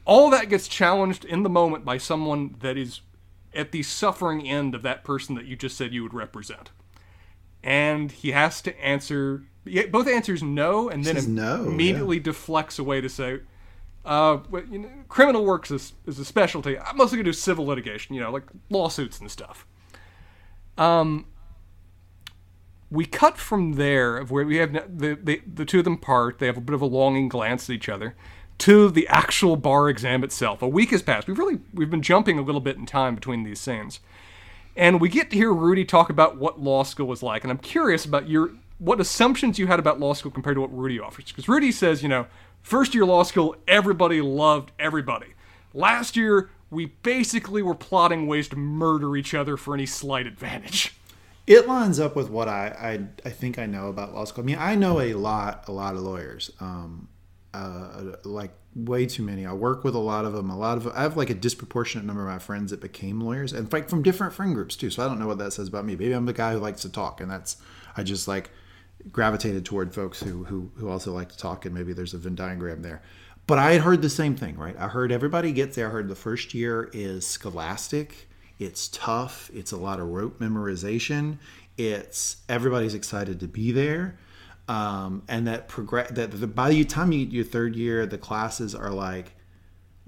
All 0.06 0.30
that 0.32 0.49
gets 0.49 0.68
challenged 0.68 1.26
in 1.26 1.43
the 1.43 1.49
moment 1.49 1.86
by 1.86 1.97
someone 1.97 2.56
that 2.60 2.78
is 2.78 3.02
at 3.54 3.72
the 3.72 3.84
suffering 3.84 4.47
end 4.47 4.76
of 4.76 4.82
that 4.82 5.04
person 5.04 5.36
that 5.36 5.45
you 5.45 5.56
just 5.56 5.78
said 5.78 5.93
you 5.93 6.04
would 6.04 6.14
represent. 6.14 6.72
And 7.64 8.12
he 8.12 8.32
has 8.32 8.62
to 8.64 8.80
answer 8.84 9.43
yeah, 9.66 9.86
both 9.88 10.07
answers 10.07 10.41
no, 10.41 10.89
and 10.89 11.03
then 11.03 11.36
no, 11.36 11.66
immediately 11.66 12.20
deflects 12.20 12.80
away 12.80 13.01
to 13.01 13.09
say, 13.09 13.41
uh, 14.05 14.39
you 14.70 14.80
know, 14.80 14.89
criminal 15.07 15.45
works 15.45 15.70
is, 15.70 15.93
is 16.07 16.18
a 16.18 16.26
specialty. 16.26 16.78
I'm 16.80 16.97
mostly 16.97 17.18
gonna 17.18 17.26
do 17.26 17.34
civil 17.34 17.66
litigation, 17.66 18.16
you 18.16 18.22
know, 18.22 18.32
like 18.32 18.43
lawsuits 18.70 19.20
and 19.20 19.30
stuff. 19.30 19.68
Um, 20.78 21.26
we 22.89 23.05
cut 23.05 23.38
from 23.38 23.74
there 23.74 24.18
of 24.18 24.32
where 24.32 24.45
we 24.45 24.57
have 24.57 24.74
the, 24.74 25.18
the 25.22 25.41
the 25.45 25.66
two 25.66 25.80
of 25.80 25.86
them 25.86 25.97
part. 25.97 26.39
They 26.39 26.47
have 26.47 26.57
a 26.57 26.62
bit 26.62 26.74
of 26.74 26.82
a 26.82 26.88
longing 26.88 27.30
glance 27.30 27.70
at 27.70 27.74
each 27.76 27.88
other 27.89 28.16
to 28.59 28.89
the 28.89 29.07
actual 29.07 29.55
bar 29.55 29.89
exam 29.89 30.24
itself. 30.24 30.62
A 30.62 30.68
week 30.68 30.91
has 30.91 31.01
passed. 31.01 31.28
We've 31.28 31.39
really 31.39 31.59
we've 31.74 31.89
been 31.89 32.01
jumping 32.01 32.38
a 32.38 32.41
little 32.41 32.62
bit 32.62 32.78
in 32.78 32.86
time 32.86 33.16
between 33.16 33.43
these 33.43 33.59
scenes, 33.59 33.99
and 34.76 34.99
we 34.99 35.09
get 35.09 35.30
to 35.32 35.36
hear 35.38 35.53
Rudy 35.53 35.86
talk 35.86 36.09
about 36.09 36.38
what 36.38 36.59
law 36.59 36.84
school 36.84 37.07
was 37.07 37.24
like. 37.24 37.43
And 37.43 37.51
I'm 37.51 37.59
curious 37.59 38.03
about 38.05 38.28
your 38.28 38.51
what 38.82 39.00
assumptions 39.00 39.60
you 39.60 39.68
had 39.68 39.78
about 39.78 40.00
law 40.00 40.12
school 40.12 40.32
compared 40.32 40.56
to 40.56 40.62
what 40.62 40.76
Rudy 40.76 41.00
offers. 41.00 41.26
Because 41.26 41.48
Rudy 41.48 41.72
says, 41.72 42.02
you 42.02 42.10
know, 42.10 42.26
first 42.64 42.96
year 42.96 43.06
law 43.06 43.22
school, 43.22 43.56
everybody 43.68 44.22
loved 44.22 44.72
everybody. 44.80 45.36
Last 45.72 46.18
year, 46.18 46.50
we 46.72 46.88
basically 46.88 47.62
were 47.62 47.76
plotting 47.76 48.26
ways 48.26 48.48
to 48.48 48.56
murder 48.56 49.16
each 49.16 49.36
other 49.36 49.56
for 49.56 49.76
any 49.76 49.86
slight 49.86 50.26
advantage. 50.26 50.96
it 51.46 51.68
lines 51.68 52.00
up 52.00 52.16
with 52.16 52.32
what 52.32 52.48
I, 52.48 52.68
I 53.24 53.28
I 53.28 53.30
think 53.30 53.60
I 53.60 53.68
know 53.68 53.88
about 53.88 54.16
law 54.16 54.26
school. 54.26 54.44
I 54.44 54.48
mean, 54.48 54.58
I 54.60 54.74
know 54.74 55.00
a 55.00 55.14
lot 55.14 55.66
a 55.68 55.72
lot 55.72 55.94
of 55.94 56.02
lawyers, 56.02 56.50
um, 56.60 57.08
uh, 57.54 58.14
like 58.24 58.52
way 58.74 59.06
too 59.06 59.22
many. 59.22 59.46
I 59.46 59.54
work 59.54 59.84
with 59.84 59.94
a 59.94 60.00
lot 60.00 60.26
of 60.26 60.34
them. 60.34 60.50
A 60.50 60.58
lot 60.58 60.78
of 60.78 60.88
I 60.88 61.04
have 61.04 61.18
like 61.18 61.30
a 61.30 61.36
disproportionate 61.36 62.06
number 62.08 62.24
of 62.24 62.30
my 62.30 62.40
friends 62.40 62.72
that 62.72 62.82
became 62.82 63.22
lawyers, 63.22 63.54
and 63.54 63.72
like 63.72 63.90
from 63.90 64.02
different 64.02 64.34
friend 64.34 64.56
groups 64.56 64.76
too. 64.76 64.90
So 64.90 65.06
I 65.06 65.08
don't 65.08 65.20
know 65.20 65.28
what 65.28 65.38
that 65.38 65.54
says 65.54 65.68
about 65.68 65.86
me. 65.86 65.96
Maybe 65.96 66.14
I'm 66.14 66.26
the 66.26 66.34
guy 66.34 66.54
who 66.54 66.60
likes 66.60 66.82
to 66.82 66.90
talk, 66.90 67.22
and 67.22 67.30
that's 67.30 67.58
I 67.96 68.02
just 68.02 68.28
like 68.28 68.50
gravitated 69.12 69.66
toward 69.66 69.93
folks 69.93 70.20
who 70.20 70.43
who 70.45 70.72
who 70.76 70.89
also 70.89 71.14
like 71.14 71.30
to 71.30 71.38
talk, 71.38 71.66
and 71.66 71.74
maybe 71.74 71.93
there's 71.93 72.14
a 72.14 72.18
Venn 72.18 72.36
diagram 72.36 72.82
there. 72.82 73.02
But 73.47 73.58
I 73.60 73.74
had 73.74 73.82
heard 73.82 74.02
the 74.02 74.10
same 74.10 74.36
thing, 74.36 74.58
right? 74.58 74.76
I 74.78 74.88
heard 74.88 75.12
everybody 75.12 75.52
gets 75.52 75.76
there. 75.76 75.88
I 75.88 75.91
heard 75.91 76.08
the 76.08 76.16
first 76.16 76.54
year 76.54 76.89
is 76.93 77.26
scholastic. 77.26 78.30
It's 78.60 78.88
tough. 78.89 79.49
It's 79.54 79.72
a 79.72 79.78
lot 79.78 79.99
of 79.99 80.08
rote 80.08 80.39
memorization. 80.39 81.38
It's 81.78 82.38
everybody's 82.47 82.93
excited 82.93 83.39
to 83.39 83.47
be 83.47 83.72
there, 83.72 84.18
um, 84.68 85.24
and 85.28 85.47
that 85.47 85.68
progress. 85.68 86.12
That 86.12 86.32
the, 86.32 86.47
by 86.47 86.70
the 86.70 86.84
time 86.86 87.12
you 87.12 87.26
get 87.26 87.34
your 87.34 87.45
third 87.45 87.76
year, 87.76 88.06
the 88.06 88.18
classes 88.18 88.76
are 88.76 88.91
like 88.91 89.34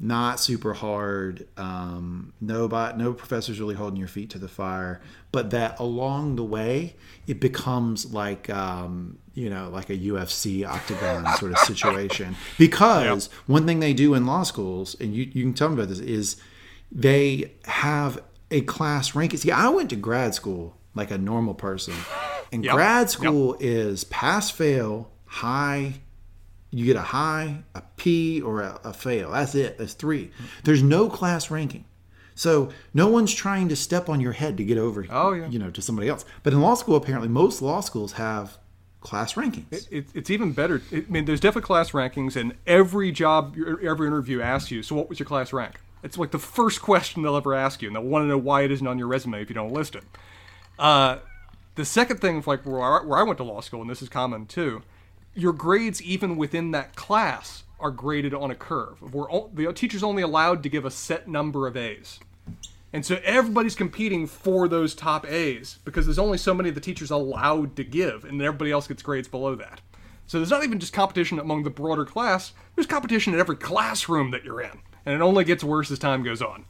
not 0.04 0.38
super 0.40 0.74
hard. 0.74 1.48
Um, 1.56 2.34
no, 2.42 2.68
but 2.68 2.98
no 2.98 3.14
professors 3.14 3.60
really 3.60 3.76
holding 3.76 3.98
your 3.98 4.10
feet 4.10 4.30
to 4.32 4.38
the 4.38 4.50
fire. 4.50 5.02
But 5.32 5.52
that 5.52 5.80
along 5.80 6.36
the 6.36 6.44
way, 6.44 6.96
it 7.26 7.40
becomes 7.40 8.12
like 8.14 8.50
um, 8.50 9.18
you 9.34 9.50
know, 9.50 9.70
like 9.70 9.90
a 9.90 9.98
UFC 9.98 10.68
octagon 10.68 11.26
sort 11.38 11.54
of 11.54 11.58
situation. 11.60 12.36
Because 12.58 13.30
one 13.48 13.66
thing 13.66 13.80
they 13.80 13.94
do 13.94 14.14
in 14.14 14.26
law 14.26 14.44
schools, 14.44 14.96
and 15.00 15.16
you 15.16 15.24
you 15.32 15.44
can 15.44 15.54
tell 15.54 15.70
me 15.70 15.76
about 15.76 15.88
this, 15.88 16.00
is 16.00 16.36
they 16.92 17.54
have 17.66 18.22
a 18.52 18.62
class 18.62 19.16
ranking. 19.16 19.40
See, 19.40 19.52
I 19.52 19.70
went 19.70 19.90
to 19.92 19.96
grad 19.96 20.36
school 20.36 20.76
like 20.96 21.12
a 21.12 21.18
normal 21.18 21.54
person, 21.54 21.94
and 22.52 22.64
Yep. 22.66 22.74
grad 22.76 23.10
school 23.10 23.56
is 23.60 24.04
pass 24.04 24.52
fail 24.52 25.10
high 25.26 25.96
you 26.74 26.86
get 26.86 26.96
a 26.96 27.02
high, 27.02 27.64
a 27.76 27.82
P, 27.98 28.42
or 28.42 28.62
a, 28.62 28.80
a 28.84 28.94
fail. 28.94 29.32
That's 29.32 29.56
it. 29.56 29.78
That's 29.78 29.94
three. 29.94 30.32
There's 30.64 30.82
no 30.84 31.08
class 31.10 31.50
ranking. 31.52 31.86
So 32.36 32.70
no 32.94 33.08
one's 33.08 33.34
trying 33.34 33.70
to 33.70 33.76
step 33.76 34.10
on 34.10 34.20
your 34.20 34.32
head 34.32 34.58
to 34.58 34.64
get 34.64 34.78
over, 34.80 35.06
Oh, 35.10 35.34
yeah. 35.34 35.48
you 35.50 35.60
know, 35.60 35.70
to 35.70 35.82
somebody 35.82 36.10
else. 36.10 36.26
But 36.42 36.52
in 36.54 36.62
law 36.62 36.74
school, 36.74 36.96
apparently, 36.96 37.30
most 37.30 37.62
law 37.62 37.80
schools 37.82 38.14
have 38.14 38.58
class 39.02 39.34
rankings. 39.36 39.88
It, 39.92 40.08
it's 40.16 40.32
even 40.32 40.52
better. 40.52 40.82
I 40.92 41.06
mean, 41.10 41.26
there's 41.26 41.40
definitely 41.40 41.68
class 41.68 41.92
rankings, 41.92 42.36
and 42.36 42.56
every 42.66 43.12
job, 43.12 43.56
every 43.84 44.08
interview 44.08 44.42
asks 44.42 44.72
you, 44.72 44.82
so 44.82 44.96
what 44.96 45.10
was 45.10 45.20
your 45.20 45.28
class 45.28 45.54
rank? 45.54 45.76
It's 46.02 46.18
like 46.18 46.32
the 46.32 46.40
first 46.40 46.82
question 46.82 47.22
they'll 47.22 47.36
ever 47.36 47.54
ask 47.54 47.82
you, 47.84 47.88
and 47.90 47.96
they'll 47.96 48.04
want 48.04 48.24
to 48.24 48.28
know 48.28 48.38
why 48.40 48.64
it 48.64 48.72
isn't 48.72 48.88
on 48.88 48.98
your 48.98 49.08
resume 49.08 49.40
if 49.42 49.50
you 49.50 49.54
don't 49.56 49.72
list 49.72 49.96
it. 49.96 50.04
Uh, 50.80 51.18
the 51.76 51.86
second 51.86 52.18
thing, 52.18 52.42
like 52.48 52.66
where 52.66 52.82
I, 52.82 53.06
where 53.06 53.20
I 53.20 53.24
went 53.24 53.38
to 53.38 53.44
law 53.44 53.62
school, 53.62 53.82
and 53.82 53.90
this 53.90 54.02
is 54.02 54.10
common 54.10 54.46
too, 54.48 54.82
your 55.36 55.54
grades 55.54 56.02
even 56.02 56.38
within 56.38 56.72
that 56.72 56.96
class 56.96 57.64
are 57.80 57.92
graded 57.92 58.34
on 58.34 58.52
a 58.52 58.56
curve. 58.56 59.14
Where 59.14 59.28
the 59.54 59.74
teacher's 59.74 60.04
only 60.04 60.24
allowed 60.24 60.64
to 60.64 60.70
give 60.70 60.86
a 60.86 60.92
set 60.92 61.28
number 61.28 61.68
of 61.68 61.76
A's. 61.76 62.20
And 62.94 63.04
so 63.04 63.20
everybody's 63.24 63.76
competing 63.76 64.28
for 64.28 64.68
those 64.68 64.94
top 64.94 65.26
A's 65.28 65.80
because 65.84 66.06
there's 66.06 66.20
only 66.20 66.38
so 66.38 66.54
many 66.54 66.70
the 66.70 66.80
teacher's 66.80 67.10
allowed 67.10 67.76
to 67.76 67.84
give, 67.84 68.24
and 68.24 68.40
everybody 68.40 68.72
else 68.72 68.88
gets 68.88 69.02
grades 69.02 69.28
below 69.28 69.56
that. 69.56 69.82
So 70.28 70.38
there's 70.38 70.52
not 70.52 70.64
even 70.64 70.80
just 70.80 70.94
competition 70.94 71.40
among 71.40 71.64
the 71.64 71.70
broader 71.70 72.06
class, 72.06 72.54
there's 72.76 72.88
competition 72.88 73.34
in 73.34 73.40
every 73.40 73.56
classroom 73.56 74.32
that 74.32 74.44
you're 74.44 74.62
in. 74.62 74.80
And 75.06 75.16
it 75.16 75.22
only 75.22 75.44
gets 75.44 75.64
worse 75.64 75.92
as 75.92 76.00
time 76.00 76.24
goes 76.24 76.42
on. 76.42 76.66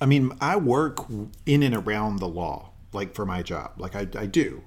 I 0.00 0.06
mean, 0.06 0.32
I 0.40 0.56
work 0.56 1.00
in 1.44 1.62
and 1.62 1.74
around 1.74 2.20
the 2.20 2.28
law, 2.28 2.70
like 2.92 3.14
for 3.14 3.26
my 3.26 3.42
job, 3.42 3.72
like 3.76 3.96
I, 3.96 4.06
I 4.18 4.26
do, 4.26 4.62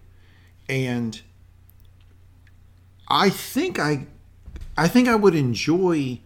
and 0.68 1.20
I 3.10 3.30
think 3.30 3.80
I, 3.80 4.07
I 4.78 4.88
think 4.88 5.07
I 5.07 5.16
would 5.16 5.36
enjoy 5.36 6.20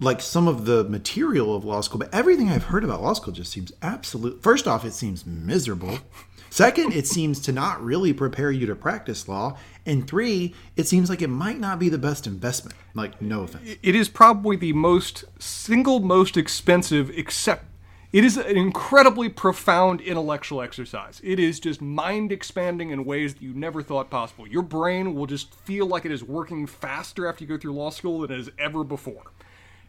like 0.00 0.20
some 0.20 0.48
of 0.48 0.64
the 0.64 0.84
material 0.84 1.54
of 1.54 1.64
law 1.64 1.82
school, 1.82 1.98
but 1.98 2.12
everything 2.12 2.48
I've 2.48 2.64
heard 2.64 2.84
about 2.84 3.02
law 3.02 3.12
school 3.12 3.34
just 3.34 3.52
seems 3.52 3.70
absolute. 3.82 4.42
First 4.42 4.66
off, 4.66 4.84
it 4.84 4.92
seems 4.92 5.26
miserable. 5.26 5.98
Second, 6.48 6.92
it 6.94 7.06
seems 7.06 7.38
to 7.40 7.52
not 7.52 7.82
really 7.82 8.12
prepare 8.12 8.50
you 8.50 8.66
to 8.66 8.74
practice 8.74 9.28
law. 9.28 9.56
And 9.86 10.08
three, 10.08 10.54
it 10.76 10.88
seems 10.88 11.08
like 11.08 11.22
it 11.22 11.28
might 11.28 11.60
not 11.60 11.78
be 11.78 11.88
the 11.88 11.98
best 11.98 12.26
investment. 12.26 12.76
Like, 12.94 13.22
no 13.22 13.42
offense. 13.42 13.76
It 13.82 13.94
is 13.94 14.08
probably 14.08 14.56
the 14.56 14.72
most 14.72 15.24
single 15.38 16.00
most 16.00 16.36
expensive, 16.36 17.10
except 17.10 17.66
it 18.12 18.24
is 18.24 18.36
an 18.36 18.56
incredibly 18.56 19.28
profound 19.28 20.00
intellectual 20.00 20.60
exercise. 20.60 21.20
It 21.22 21.38
is 21.38 21.60
just 21.60 21.80
mind 21.80 22.32
expanding 22.32 22.90
in 22.90 23.04
ways 23.04 23.34
that 23.34 23.42
you 23.42 23.54
never 23.54 23.82
thought 23.82 24.10
possible. 24.10 24.48
Your 24.48 24.62
brain 24.62 25.14
will 25.14 25.26
just 25.26 25.54
feel 25.54 25.86
like 25.86 26.04
it 26.04 26.10
is 26.10 26.24
working 26.24 26.66
faster 26.66 27.28
after 27.28 27.44
you 27.44 27.48
go 27.48 27.56
through 27.56 27.72
law 27.72 27.90
school 27.90 28.20
than 28.20 28.32
it 28.32 28.38
has 28.38 28.50
ever 28.58 28.82
before. 28.82 29.30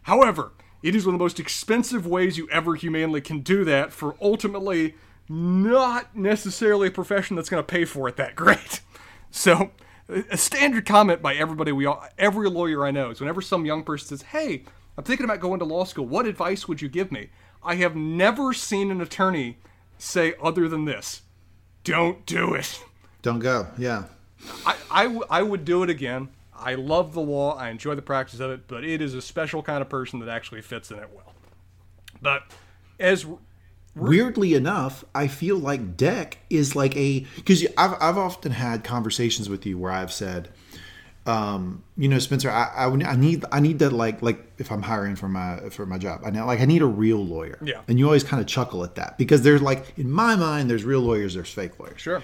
However, 0.02 0.52
it 0.84 0.94
is 0.94 1.04
one 1.04 1.14
of 1.14 1.18
the 1.18 1.24
most 1.24 1.40
expensive 1.40 2.06
ways 2.06 2.38
you 2.38 2.48
ever 2.50 2.76
humanly 2.76 3.20
can 3.20 3.40
do 3.40 3.64
that 3.64 3.92
for 3.92 4.14
ultimately 4.20 4.94
not 5.28 6.16
necessarily 6.16 6.88
a 6.88 6.92
profession 6.92 7.34
that's 7.34 7.48
going 7.48 7.62
to 7.62 7.66
pay 7.66 7.84
for 7.84 8.08
it 8.08 8.16
that 8.16 8.36
great. 8.36 8.80
So, 9.32 9.72
a 10.08 10.36
standard 10.36 10.86
comment 10.86 11.22
by 11.22 11.34
everybody 11.34 11.72
we 11.72 11.86
all, 11.86 12.04
every 12.18 12.48
lawyer 12.48 12.84
I 12.86 12.90
know 12.92 13.10
is 13.10 13.20
whenever 13.20 13.40
some 13.40 13.64
young 13.64 13.82
person 13.82 14.08
says, 14.08 14.22
"Hey, 14.22 14.64
I'm 14.96 15.04
thinking 15.04 15.24
about 15.24 15.40
going 15.40 15.58
to 15.60 15.64
law 15.64 15.84
school. 15.84 16.06
What 16.06 16.26
advice 16.26 16.68
would 16.68 16.82
you 16.82 16.88
give 16.88 17.10
me?" 17.10 17.30
I 17.64 17.76
have 17.76 17.94
never 17.96 18.52
seen 18.52 18.90
an 18.90 19.00
attorney 19.00 19.58
say 19.98 20.34
other 20.42 20.68
than 20.68 20.84
this: 20.84 21.22
"Don't 21.84 22.24
do 22.26 22.54
it." 22.54 22.82
Don't 23.22 23.38
go. 23.38 23.68
Yeah. 23.78 24.04
I, 24.66 24.76
I, 24.90 25.02
w- 25.04 25.24
I 25.30 25.42
would 25.42 25.64
do 25.64 25.84
it 25.84 25.90
again. 25.90 26.28
I 26.54 26.74
love 26.74 27.14
the 27.14 27.20
law. 27.20 27.56
I 27.56 27.70
enjoy 27.70 27.94
the 27.94 28.02
practice 28.02 28.40
of 28.40 28.50
it, 28.50 28.66
but 28.66 28.84
it 28.84 29.00
is 29.00 29.14
a 29.14 29.22
special 29.22 29.62
kind 29.62 29.80
of 29.80 29.88
person 29.88 30.18
that 30.20 30.28
actually 30.28 30.62
fits 30.62 30.90
in 30.90 30.98
it 30.98 31.08
well. 31.14 31.32
But 32.20 32.42
as 32.98 33.26
weirdly 33.94 34.54
enough, 34.54 35.04
I 35.14 35.28
feel 35.28 35.56
like 35.56 35.96
Deck 35.96 36.38
is 36.50 36.74
like 36.74 36.96
a 36.96 37.26
because 37.36 37.66
I've 37.76 37.94
I've 38.00 38.18
often 38.18 38.52
had 38.52 38.84
conversations 38.84 39.48
with 39.48 39.66
you 39.66 39.78
where 39.78 39.92
I've 39.92 40.12
said, 40.12 40.50
um, 41.24 41.84
you 41.96 42.08
know, 42.08 42.18
Spencer, 42.18 42.50
I, 42.50 42.64
I 42.76 42.86
I 42.86 43.16
need 43.16 43.44
I 43.52 43.60
need 43.60 43.78
to 43.78 43.90
like 43.90 44.22
like 44.22 44.52
if 44.58 44.72
I'm 44.72 44.82
hiring 44.82 45.14
for 45.16 45.28
my 45.28 45.68
for 45.70 45.86
my 45.86 45.98
job, 45.98 46.22
I 46.24 46.30
know 46.30 46.46
like 46.46 46.60
I 46.60 46.64
need 46.64 46.82
a 46.82 46.86
real 46.86 47.24
lawyer. 47.24 47.58
Yeah. 47.62 47.80
and 47.86 47.98
you 47.98 48.06
always 48.06 48.24
kind 48.24 48.40
of 48.40 48.46
chuckle 48.48 48.82
at 48.82 48.96
that 48.96 49.18
because 49.18 49.42
there's 49.42 49.62
like 49.62 49.96
in 49.96 50.10
my 50.10 50.34
mind 50.36 50.68
there's 50.68 50.84
real 50.84 51.00
lawyers, 51.00 51.34
there's 51.34 51.50
fake 51.52 51.78
lawyers. 51.78 52.00
Sure. 52.00 52.22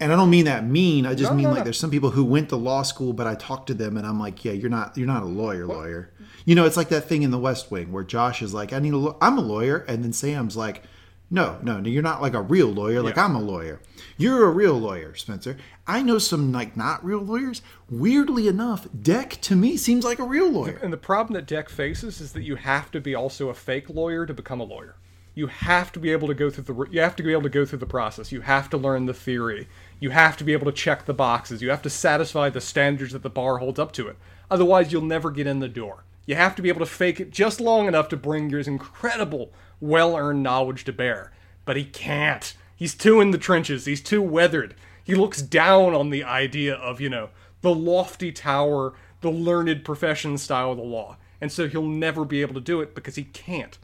And 0.00 0.12
I 0.12 0.16
don't 0.16 0.28
mean 0.28 0.44
that 0.44 0.66
mean. 0.66 1.06
I 1.06 1.14
just 1.14 1.30
No, 1.30 1.36
mean 1.36 1.44
no, 1.44 1.50
like 1.50 1.58
no. 1.60 1.64
there's 1.64 1.78
some 1.78 1.90
people 1.90 2.10
who 2.10 2.24
went 2.24 2.50
to 2.50 2.56
law 2.56 2.82
school, 2.82 3.12
but 3.14 3.26
I 3.26 3.34
talked 3.36 3.68
to 3.68 3.74
them 3.74 3.96
and 3.96 4.06
I'm 4.06 4.18
like, 4.20 4.44
yeah, 4.44 4.52
you're 4.52 4.68
not 4.68 4.98
you're 4.98 5.06
not 5.06 5.22
a 5.22 5.26
lawyer, 5.26 5.66
lawyer. 5.66 6.10
You 6.44 6.54
know, 6.54 6.66
it's 6.66 6.76
like 6.76 6.90
that 6.90 7.04
thing 7.08 7.22
in 7.22 7.30
The 7.30 7.38
West 7.38 7.70
Wing 7.70 7.92
where 7.92 8.04
Josh 8.04 8.42
is 8.42 8.52
like, 8.52 8.74
I 8.74 8.78
need 8.78 8.92
a 8.92 9.14
I'm 9.22 9.38
a 9.38 9.40
lawyer, 9.40 9.78
and 9.88 10.04
then 10.04 10.12
Sam's 10.12 10.56
like, 10.56 10.82
no, 11.30 11.58
no, 11.62 11.80
no, 11.80 11.88
you're 11.88 12.02
not 12.02 12.20
like 12.20 12.34
a 12.34 12.42
real 12.42 12.66
lawyer. 12.68 13.00
Like 13.02 13.16
Yeah. 13.16 13.24
I'm 13.24 13.34
a 13.36 13.40
lawyer. 13.40 13.80
You're 14.18 14.44
a 14.44 14.50
real 14.50 14.78
lawyer, 14.78 15.14
Spencer. 15.14 15.56
I 15.86 16.02
know 16.02 16.18
some 16.18 16.50
like 16.50 16.76
not 16.76 17.04
real 17.04 17.20
lawyers. 17.20 17.60
Weirdly 17.90 18.48
enough, 18.48 18.86
Deck 19.02 19.38
to 19.42 19.54
me 19.54 19.76
seems 19.76 20.04
like 20.04 20.18
a 20.18 20.24
real 20.24 20.50
lawyer. 20.50 20.78
And 20.82 20.92
the 20.92 20.96
problem 20.96 21.34
that 21.34 21.46
Deck 21.46 21.68
faces 21.68 22.20
is 22.20 22.32
that 22.32 22.42
you 22.42 22.56
have 22.56 22.90
to 22.92 23.00
be 23.00 23.14
also 23.14 23.50
a 23.50 23.54
fake 23.54 23.90
lawyer 23.90 24.24
to 24.24 24.32
become 24.32 24.60
a 24.60 24.64
lawyer. 24.64 24.96
You 25.34 25.48
have 25.48 25.92
to 25.92 25.98
be 25.98 26.10
able 26.10 26.28
to 26.28 26.34
go 26.34 26.48
through 26.48 26.64
the 26.64 26.86
you 26.90 27.00
have 27.00 27.16
to 27.16 27.22
be 27.22 27.32
able 27.32 27.42
to 27.42 27.48
go 27.48 27.66
through 27.66 27.80
the 27.80 27.86
process. 27.86 28.32
You 28.32 28.40
have 28.42 28.70
to 28.70 28.78
learn 28.78 29.06
the 29.06 29.12
theory. 29.12 29.68
You 30.00 30.10
have 30.10 30.36
to 30.38 30.44
be 30.44 30.52
able 30.52 30.66
to 30.66 30.72
check 30.72 31.04
the 31.04 31.12
boxes. 31.12 31.60
You 31.60 31.70
have 31.70 31.82
to 31.82 31.90
satisfy 31.90 32.48
the 32.50 32.60
standards 32.60 33.12
that 33.12 33.22
the 33.22 33.30
bar 33.30 33.58
holds 33.58 33.78
up 33.78 33.92
to 33.92 34.08
it. 34.08 34.16
Otherwise, 34.50 34.92
you'll 34.92 35.02
never 35.02 35.30
get 35.30 35.46
in 35.46 35.60
the 35.60 35.68
door. 35.68 36.04
You 36.24 36.36
have 36.36 36.54
to 36.54 36.62
be 36.62 36.68
able 36.68 36.80
to 36.80 36.86
fake 36.86 37.20
it 37.20 37.30
just 37.30 37.60
long 37.60 37.88
enough 37.88 38.08
to 38.08 38.16
bring 38.16 38.48
your 38.48 38.60
incredible, 38.60 39.52
well-earned 39.80 40.42
knowledge 40.42 40.84
to 40.84 40.92
bear. 40.92 41.32
But 41.64 41.76
he 41.76 41.84
can't. 41.84 42.54
He's 42.76 42.94
too 42.94 43.20
in 43.20 43.30
the 43.30 43.38
trenches. 43.38 43.84
He's 43.84 44.00
too 44.00 44.22
weathered. 44.22 44.74
He 45.04 45.14
looks 45.14 45.42
down 45.42 45.94
on 45.94 46.10
the 46.10 46.24
idea 46.24 46.74
of, 46.74 47.00
you 47.00 47.08
know, 47.08 47.30
the 47.60 47.74
lofty 47.74 48.32
tower, 48.32 48.94
the 49.20 49.30
learned 49.30 49.84
profession 49.84 50.38
style 50.38 50.72
of 50.72 50.78
the 50.78 50.82
law. 50.82 51.16
And 51.40 51.52
so 51.52 51.68
he'll 51.68 51.82
never 51.82 52.24
be 52.24 52.40
able 52.40 52.54
to 52.54 52.60
do 52.60 52.80
it 52.80 52.94
because 52.94 53.16
he 53.16 53.24
can't. 53.24 53.78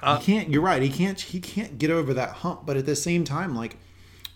he 0.00 0.24
can't. 0.24 0.48
You're 0.48 0.62
right. 0.62 0.82
He 0.82 0.88
can't. 0.88 1.20
He 1.20 1.40
can't 1.40 1.78
get 1.78 1.90
over 1.90 2.14
that 2.14 2.30
hump. 2.30 2.64
But 2.64 2.76
at 2.76 2.86
the 2.86 2.96
same 2.96 3.24
time, 3.24 3.54
like 3.54 3.76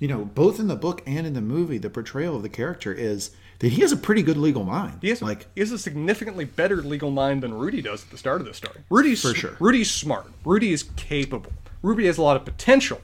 you 0.03 0.09
know, 0.09 0.25
both 0.25 0.59
in 0.59 0.67
the 0.67 0.75
book 0.75 1.01
and 1.07 1.29
in 1.29 1.33
the 1.33 1.41
movie, 1.41 1.79
the 1.79 1.89
portrayal 1.89 2.35
of 2.35 2.43
the 2.43 2.49
character 2.49 2.93
is 2.93 3.31
that 3.61 3.71
he 3.71 3.83
has 3.83 3.93
a 3.93 3.97
pretty 3.97 4.21
good 4.21 4.37
legal 4.37 4.65
mind. 4.65 4.99
He 5.01 5.11
has, 5.11 5.23
like 5.23 5.47
he 5.55 5.61
has 5.61 5.71
a 5.71 5.79
significantly 5.79 6.45
better 6.45 6.83
legal 6.83 7.13
mind 7.13 7.45
than 7.45 7.55
Rudy 7.55 7.81
does 7.81 8.03
at 8.03 8.11
the 8.11 8.19
start 8.19 8.41
of 8.41 8.49
the 8.49 8.53
story. 8.53 8.81
Rudy's 8.91 9.23
For 9.23 9.33
sure. 9.33 9.57
Rudy's 9.61 9.93
smart. 9.93 10.27
Rudy 10.45 10.73
is 10.73 10.83
capable. 10.97 11.53
Rudy 11.83 12.07
has 12.07 12.19
a 12.19 12.23
lot 12.23 12.37
of 12.37 12.45
potential, 12.45 13.01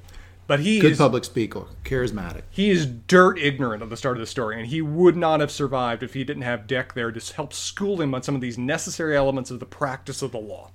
but 0.48 0.60
he 0.60 0.78
is. 0.78 0.82
good 0.82 0.92
is 0.92 0.98
public 0.98 1.24
speaker, 1.24 1.66
charismatic. 1.84 2.42
he 2.50 2.70
is 2.70 2.86
dirt 2.86 3.38
ignorant 3.38 3.82
at 3.82 3.90
the 3.90 3.96
start 3.96 4.16
of 4.16 4.20
the 4.20 4.26
story, 4.26 4.58
and 4.58 4.66
he 4.66 4.82
would 4.82 5.16
not 5.16 5.38
have 5.38 5.52
survived 5.52 6.02
if 6.02 6.14
he 6.14 6.24
didn't 6.24 6.42
have 6.42 6.66
Deck 6.66 6.94
there 6.94 7.12
to 7.12 7.34
help 7.34 7.52
school 7.52 8.00
him 8.00 8.14
on 8.14 8.22
some 8.22 8.34
of 8.34 8.40
these 8.40 8.58
necessary 8.58 9.16
elements 9.16 9.50
of 9.52 9.60
the 9.60 9.66
practice 9.66 10.22
of 10.22 10.32
the 10.32 10.38
law. 10.38 10.70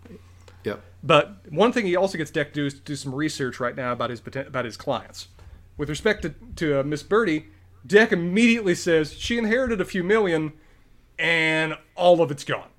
Yep. 0.63 0.81
But 1.03 1.51
one 1.51 1.73
thing 1.73 1.85
he 1.85 1.95
also 1.95 2.17
gets 2.17 2.31
Deck 2.31 2.49
to 2.49 2.61
do 2.61 2.65
is 2.67 2.75
to 2.75 2.79
do 2.81 2.95
some 2.95 3.13
research 3.13 3.59
right 3.59 3.75
now 3.75 3.91
about 3.91 4.11
his 4.11 4.21
about 4.25 4.63
his 4.63 4.77
clients. 4.77 5.27
With 5.75 5.89
respect 5.89 6.21
to, 6.21 6.35
to 6.57 6.79
uh, 6.79 6.83
Miss 6.83 7.01
Birdie, 7.01 7.47
Deck 7.85 8.11
immediately 8.11 8.75
says 8.75 9.13
she 9.13 9.39
inherited 9.39 9.81
a 9.81 9.85
few 9.85 10.03
million, 10.03 10.53
and 11.17 11.75
all 11.95 12.21
of 12.21 12.29
it's 12.29 12.43
gone. 12.43 12.69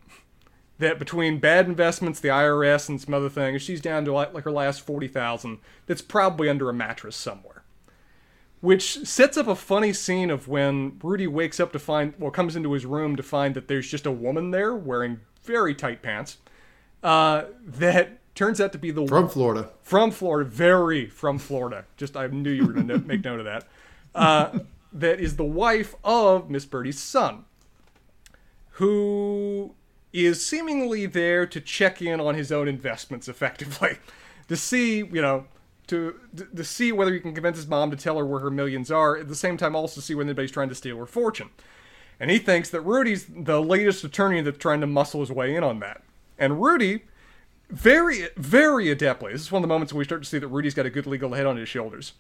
That 0.78 0.98
between 0.98 1.38
bad 1.38 1.66
investments, 1.66 2.18
the 2.18 2.28
IRS, 2.28 2.88
and 2.88 3.00
some 3.00 3.14
other 3.14 3.28
things, 3.28 3.62
she's 3.62 3.80
down 3.80 4.04
to 4.06 4.12
like, 4.12 4.34
like 4.34 4.44
her 4.44 4.50
last 4.50 4.80
forty 4.80 5.06
thousand. 5.08 5.58
That's 5.86 6.02
probably 6.02 6.48
under 6.48 6.68
a 6.68 6.74
mattress 6.74 7.14
somewhere. 7.16 7.62
Which 8.60 9.06
sets 9.06 9.36
up 9.36 9.46
a 9.46 9.54
funny 9.54 9.92
scene 9.92 10.30
of 10.30 10.48
when 10.48 10.98
Rudy 11.02 11.26
wakes 11.26 11.60
up 11.60 11.70
to 11.72 11.78
find, 11.78 12.14
well, 12.18 12.30
comes 12.30 12.56
into 12.56 12.72
his 12.72 12.86
room 12.86 13.14
to 13.14 13.22
find 13.22 13.54
that 13.54 13.68
there's 13.68 13.88
just 13.88 14.06
a 14.06 14.10
woman 14.10 14.52
there 14.52 14.74
wearing 14.74 15.20
very 15.42 15.74
tight 15.74 16.00
pants. 16.02 16.38
Uh, 17.02 17.44
that 17.66 18.18
turns 18.34 18.60
out 18.62 18.72
to 18.72 18.78
be 18.78 18.90
the 18.90 19.06
From 19.06 19.28
Florida. 19.28 19.70
from 19.82 20.10
Florida, 20.10 20.48
very 20.48 21.06
from 21.06 21.38
Florida. 21.38 21.84
Just 21.98 22.16
I 22.16 22.26
knew 22.28 22.50
you 22.50 22.66
were 22.66 22.72
going 22.72 22.88
to 22.88 22.98
make 22.98 23.22
note 23.22 23.38
of 23.38 23.44
that. 23.44 23.68
Uh, 24.14 24.60
that 24.92 25.20
is 25.20 25.36
the 25.36 25.44
wife 25.44 25.94
of 26.02 26.48
Miss 26.48 26.64
Birdie's 26.64 26.98
son, 26.98 27.44
who 28.70 29.74
is 30.14 30.44
seemingly 30.44 31.06
there 31.06 31.46
to 31.46 31.60
check 31.60 32.00
in 32.00 32.20
on 32.20 32.34
his 32.34 32.52
own 32.52 32.68
investments 32.68 33.28
effectively, 33.28 33.98
to 34.48 34.56
see 34.56 34.98
you 34.98 35.20
know 35.20 35.46
to 35.88 36.18
to 36.54 36.64
see 36.64 36.92
whether 36.92 37.12
he 37.12 37.20
can 37.20 37.34
convince 37.34 37.56
his 37.56 37.66
mom 37.66 37.90
to 37.90 37.96
tell 37.96 38.16
her 38.18 38.24
where 38.24 38.40
her 38.40 38.50
millions 38.50 38.90
are. 38.90 39.16
At 39.16 39.28
the 39.28 39.34
same 39.34 39.56
time, 39.56 39.74
also 39.74 40.00
see 40.00 40.14
when 40.14 40.26
anybody's 40.26 40.52
trying 40.52 40.68
to 40.68 40.74
steal 40.74 40.98
her 40.98 41.06
fortune. 41.06 41.50
And 42.20 42.30
he 42.30 42.38
thinks 42.38 42.70
that 42.70 42.80
Rudy's 42.82 43.26
the 43.26 43.60
latest 43.60 44.04
attorney 44.04 44.40
that's 44.40 44.58
trying 44.58 44.80
to 44.80 44.86
muscle 44.86 45.20
his 45.20 45.32
way 45.32 45.54
in 45.56 45.64
on 45.64 45.80
that. 45.80 46.02
And 46.38 46.62
Rudy 46.62 47.02
very, 47.70 48.28
very 48.36 48.86
adeptly, 48.86 49.32
this 49.32 49.42
is 49.42 49.52
one 49.52 49.60
of 49.60 49.68
the 49.68 49.72
moments 49.72 49.92
when 49.92 49.98
we 49.98 50.04
start 50.04 50.22
to 50.22 50.28
see 50.28 50.38
that 50.38 50.48
Rudy's 50.48 50.74
got 50.74 50.86
a 50.86 50.90
good 50.90 51.06
legal 51.06 51.32
head 51.32 51.46
on 51.46 51.56
his 51.56 51.68
shoulders, 51.68 52.12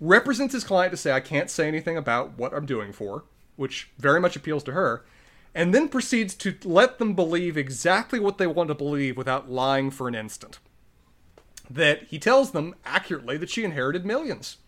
represents 0.00 0.54
his 0.54 0.64
client 0.64 0.92
to 0.92 0.96
say, 0.96 1.12
I 1.12 1.20
can't 1.20 1.50
say 1.50 1.68
anything 1.68 1.96
about 1.96 2.38
what 2.38 2.54
I'm 2.54 2.66
doing 2.66 2.92
for, 2.92 3.24
which 3.56 3.90
very 3.98 4.20
much 4.20 4.36
appeals 4.36 4.62
to 4.64 4.72
her, 4.72 5.04
and 5.56 5.74
then 5.74 5.88
proceeds 5.88 6.34
to 6.34 6.54
let 6.64 6.98
them 6.98 7.14
believe 7.14 7.56
exactly 7.56 8.20
what 8.20 8.36
they 8.36 8.46
want 8.46 8.68
to 8.68 8.74
believe 8.74 9.16
without 9.16 9.50
lying 9.50 9.90
for 9.90 10.06
an 10.06 10.14
instant. 10.14 10.60
that 11.68 12.04
he 12.04 12.18
tells 12.18 12.52
them 12.52 12.76
accurately 12.84 13.36
that 13.36 13.50
she 13.50 13.64
inherited 13.64 14.06
millions. 14.06 14.58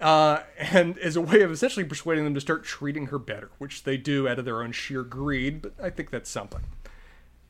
Uh, 0.00 0.40
and 0.58 0.96
as 0.98 1.16
a 1.16 1.20
way 1.20 1.40
of 1.40 1.50
essentially 1.50 1.84
persuading 1.84 2.22
them 2.22 2.34
to 2.34 2.40
start 2.40 2.62
treating 2.62 3.06
her 3.06 3.18
better, 3.18 3.50
which 3.58 3.82
they 3.82 3.96
do 3.96 4.28
out 4.28 4.38
of 4.38 4.44
their 4.44 4.62
own 4.62 4.70
sheer 4.70 5.02
greed, 5.02 5.62
but 5.62 5.72
I 5.82 5.90
think 5.90 6.10
that's 6.10 6.30
something. 6.30 6.60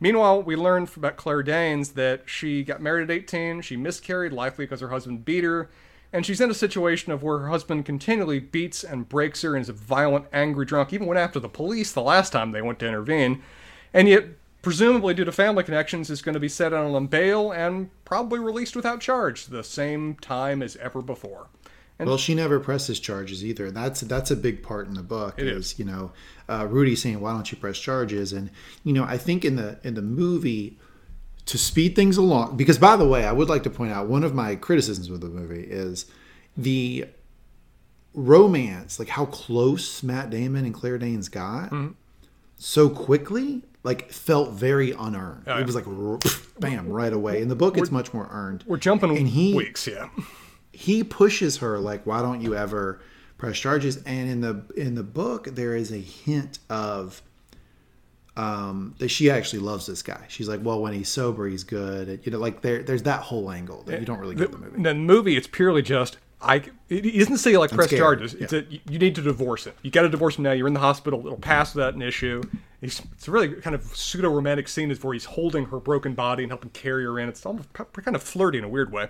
Meanwhile, 0.00 0.44
we 0.44 0.56
learn 0.56 0.88
about 0.96 1.16
Claire 1.16 1.42
Danes 1.42 1.90
that 1.90 2.22
she 2.24 2.62
got 2.62 2.80
married 2.80 3.10
at 3.10 3.14
18, 3.14 3.60
she 3.62 3.76
miscarried, 3.76 4.32
likely 4.32 4.64
because 4.64 4.80
her 4.80 4.88
husband 4.88 5.24
beat 5.24 5.44
her, 5.44 5.68
and 6.14 6.24
she's 6.24 6.40
in 6.40 6.48
a 6.48 6.54
situation 6.54 7.10
of 7.10 7.24
where 7.24 7.40
her 7.40 7.48
husband 7.48 7.84
continually 7.84 8.38
beats 8.38 8.84
and 8.84 9.08
breaks 9.08 9.42
her 9.42 9.56
and 9.56 9.62
is 9.62 9.68
a 9.68 9.72
violent, 9.72 10.26
angry 10.32 10.64
drunk, 10.64 10.92
even 10.92 11.08
went 11.08 11.18
after 11.18 11.40
the 11.40 11.48
police 11.48 11.90
the 11.90 12.00
last 12.00 12.30
time 12.30 12.52
they 12.52 12.62
went 12.62 12.78
to 12.78 12.86
intervene, 12.86 13.42
and 13.92 14.08
yet, 14.08 14.24
presumably 14.62 15.12
due 15.12 15.24
to 15.24 15.32
family 15.32 15.64
connections, 15.64 16.10
is 16.10 16.22
going 16.22 16.34
to 16.34 16.40
be 16.40 16.48
set 16.48 16.72
on 16.72 17.08
bail 17.08 17.50
and 17.50 17.90
probably 18.04 18.38
released 18.38 18.76
without 18.76 19.00
charge, 19.00 19.46
the 19.46 19.64
same 19.64 20.14
time 20.14 20.62
as 20.62 20.76
ever 20.76 21.02
before. 21.02 21.48
And 21.98 22.08
well, 22.08 22.18
she 22.18 22.36
never 22.36 22.60
presses 22.60 23.00
charges 23.00 23.44
either. 23.44 23.72
That's 23.72 24.00
that's 24.02 24.30
a 24.30 24.36
big 24.36 24.62
part 24.62 24.86
in 24.86 24.94
the 24.94 25.02
book. 25.02 25.34
It 25.36 25.48
is, 25.48 25.78
you 25.78 25.84
know, 25.84 26.12
uh, 26.48 26.66
Rudy 26.68 26.94
saying, 26.96 27.20
"Why 27.20 27.32
don't 27.32 27.50
you 27.50 27.58
press 27.58 27.78
charges?" 27.78 28.32
And 28.32 28.50
you 28.84 28.92
know, 28.92 29.04
I 29.04 29.16
think 29.18 29.44
in 29.44 29.56
the 29.56 29.78
in 29.84 29.94
the 29.94 30.02
movie, 30.02 30.78
to 31.46 31.58
speed 31.58 31.94
things 31.94 32.16
along, 32.16 32.56
because 32.56 32.78
by 32.78 32.96
the 32.96 33.06
way, 33.06 33.24
I 33.24 33.32
would 33.32 33.48
like 33.48 33.62
to 33.64 33.70
point 33.70 33.92
out 33.92 34.06
one 34.06 34.24
of 34.24 34.34
my 34.34 34.56
criticisms 34.56 35.10
with 35.10 35.20
the 35.20 35.28
movie 35.28 35.62
is 35.62 36.06
the 36.56 37.06
romance, 38.14 38.98
like 38.98 39.08
how 39.08 39.26
close 39.26 40.02
Matt 40.02 40.30
Damon 40.30 40.64
and 40.64 40.72
Claire 40.72 40.98
Danes 40.98 41.28
got 41.28 41.70
mm-hmm. 41.70 41.92
so 42.56 42.88
quickly, 42.88 43.62
like 43.82 44.10
felt 44.10 44.52
very 44.52 44.92
unearned. 44.92 45.44
Oh, 45.46 45.54
yeah. 45.54 45.60
It 45.60 45.66
was 45.66 45.74
like 45.74 45.86
bam 46.58 46.88
right 46.88 47.12
away. 47.12 47.42
In 47.42 47.48
the 47.48 47.56
book, 47.56 47.76
it's 47.76 47.90
much 47.90 48.14
more 48.14 48.28
earned. 48.30 48.64
We're 48.66 48.78
jumping 48.78 49.16
and 49.16 49.28
he, 49.28 49.54
weeks, 49.54 49.86
yeah 49.86 50.08
he 50.74 51.04
pushes 51.04 51.58
her 51.58 51.78
like, 51.78 52.04
"Why 52.04 52.20
don't 52.20 52.40
you 52.40 52.54
ever 52.54 53.00
press 53.38 53.58
charges?" 53.58 54.02
And 54.04 54.28
in 54.28 54.40
the 54.40 54.64
in 54.76 54.96
the 54.96 55.02
book, 55.02 55.46
there 55.52 55.74
is 55.74 55.92
a 55.92 55.98
hint 55.98 56.58
of 56.68 57.22
um, 58.36 58.94
that 58.98 59.08
she 59.08 59.30
actually 59.30 59.60
loves 59.60 59.86
this 59.86 60.02
guy. 60.02 60.24
She's 60.28 60.48
like, 60.48 60.60
"Well, 60.62 60.80
when 60.80 60.92
he's 60.92 61.08
sober, 61.08 61.46
he's 61.46 61.64
good." 61.64 62.20
You 62.24 62.32
know, 62.32 62.38
like 62.38 62.62
there 62.62 62.82
there's 62.82 63.04
that 63.04 63.20
whole 63.20 63.50
angle 63.50 63.82
that 63.84 64.00
you 64.00 64.06
don't 64.06 64.18
really 64.18 64.34
get 64.34 64.50
the, 64.50 64.56
in 64.56 64.62
the 64.62 64.70
movie. 64.70 64.82
The 64.82 64.94
movie, 64.94 65.36
it's 65.36 65.46
purely 65.46 65.82
just 65.82 66.18
I. 66.40 66.62
It 66.88 67.18
doesn't 67.18 67.38
say 67.38 67.56
like 67.56 67.70
press 67.70 67.90
charges. 67.90 68.34
It's 68.34 68.52
yeah. 68.52 68.60
a 68.60 68.80
you 68.90 68.98
need 68.98 69.14
to 69.14 69.22
divorce 69.22 69.66
him. 69.66 69.74
You 69.82 69.90
got 69.90 70.02
to 70.02 70.08
divorce 70.08 70.36
him 70.36 70.44
now. 70.44 70.52
You're 70.52 70.66
in 70.66 70.74
the 70.74 70.80
hospital. 70.80 71.20
It'll 71.20 71.36
pass 71.38 71.74
without 71.74 71.94
an 71.94 72.02
issue. 72.02 72.42
It's, 72.82 73.00
it's 73.12 73.28
a 73.28 73.30
really 73.30 73.48
kind 73.54 73.74
of 73.74 73.84
pseudo 73.96 74.28
romantic 74.28 74.68
scene 74.68 74.90
is 74.90 75.02
where 75.02 75.14
he's 75.14 75.24
holding 75.24 75.66
her 75.66 75.78
broken 75.78 76.14
body 76.14 76.42
and 76.42 76.50
helping 76.52 76.70
carry 76.70 77.04
her 77.04 77.18
in. 77.18 77.28
It's 77.28 77.46
almost 77.46 77.72
kind 77.72 78.14
of 78.14 78.22
flirty 78.22 78.58
in 78.58 78.64
a 78.64 78.68
weird 78.68 78.92
way. 78.92 79.08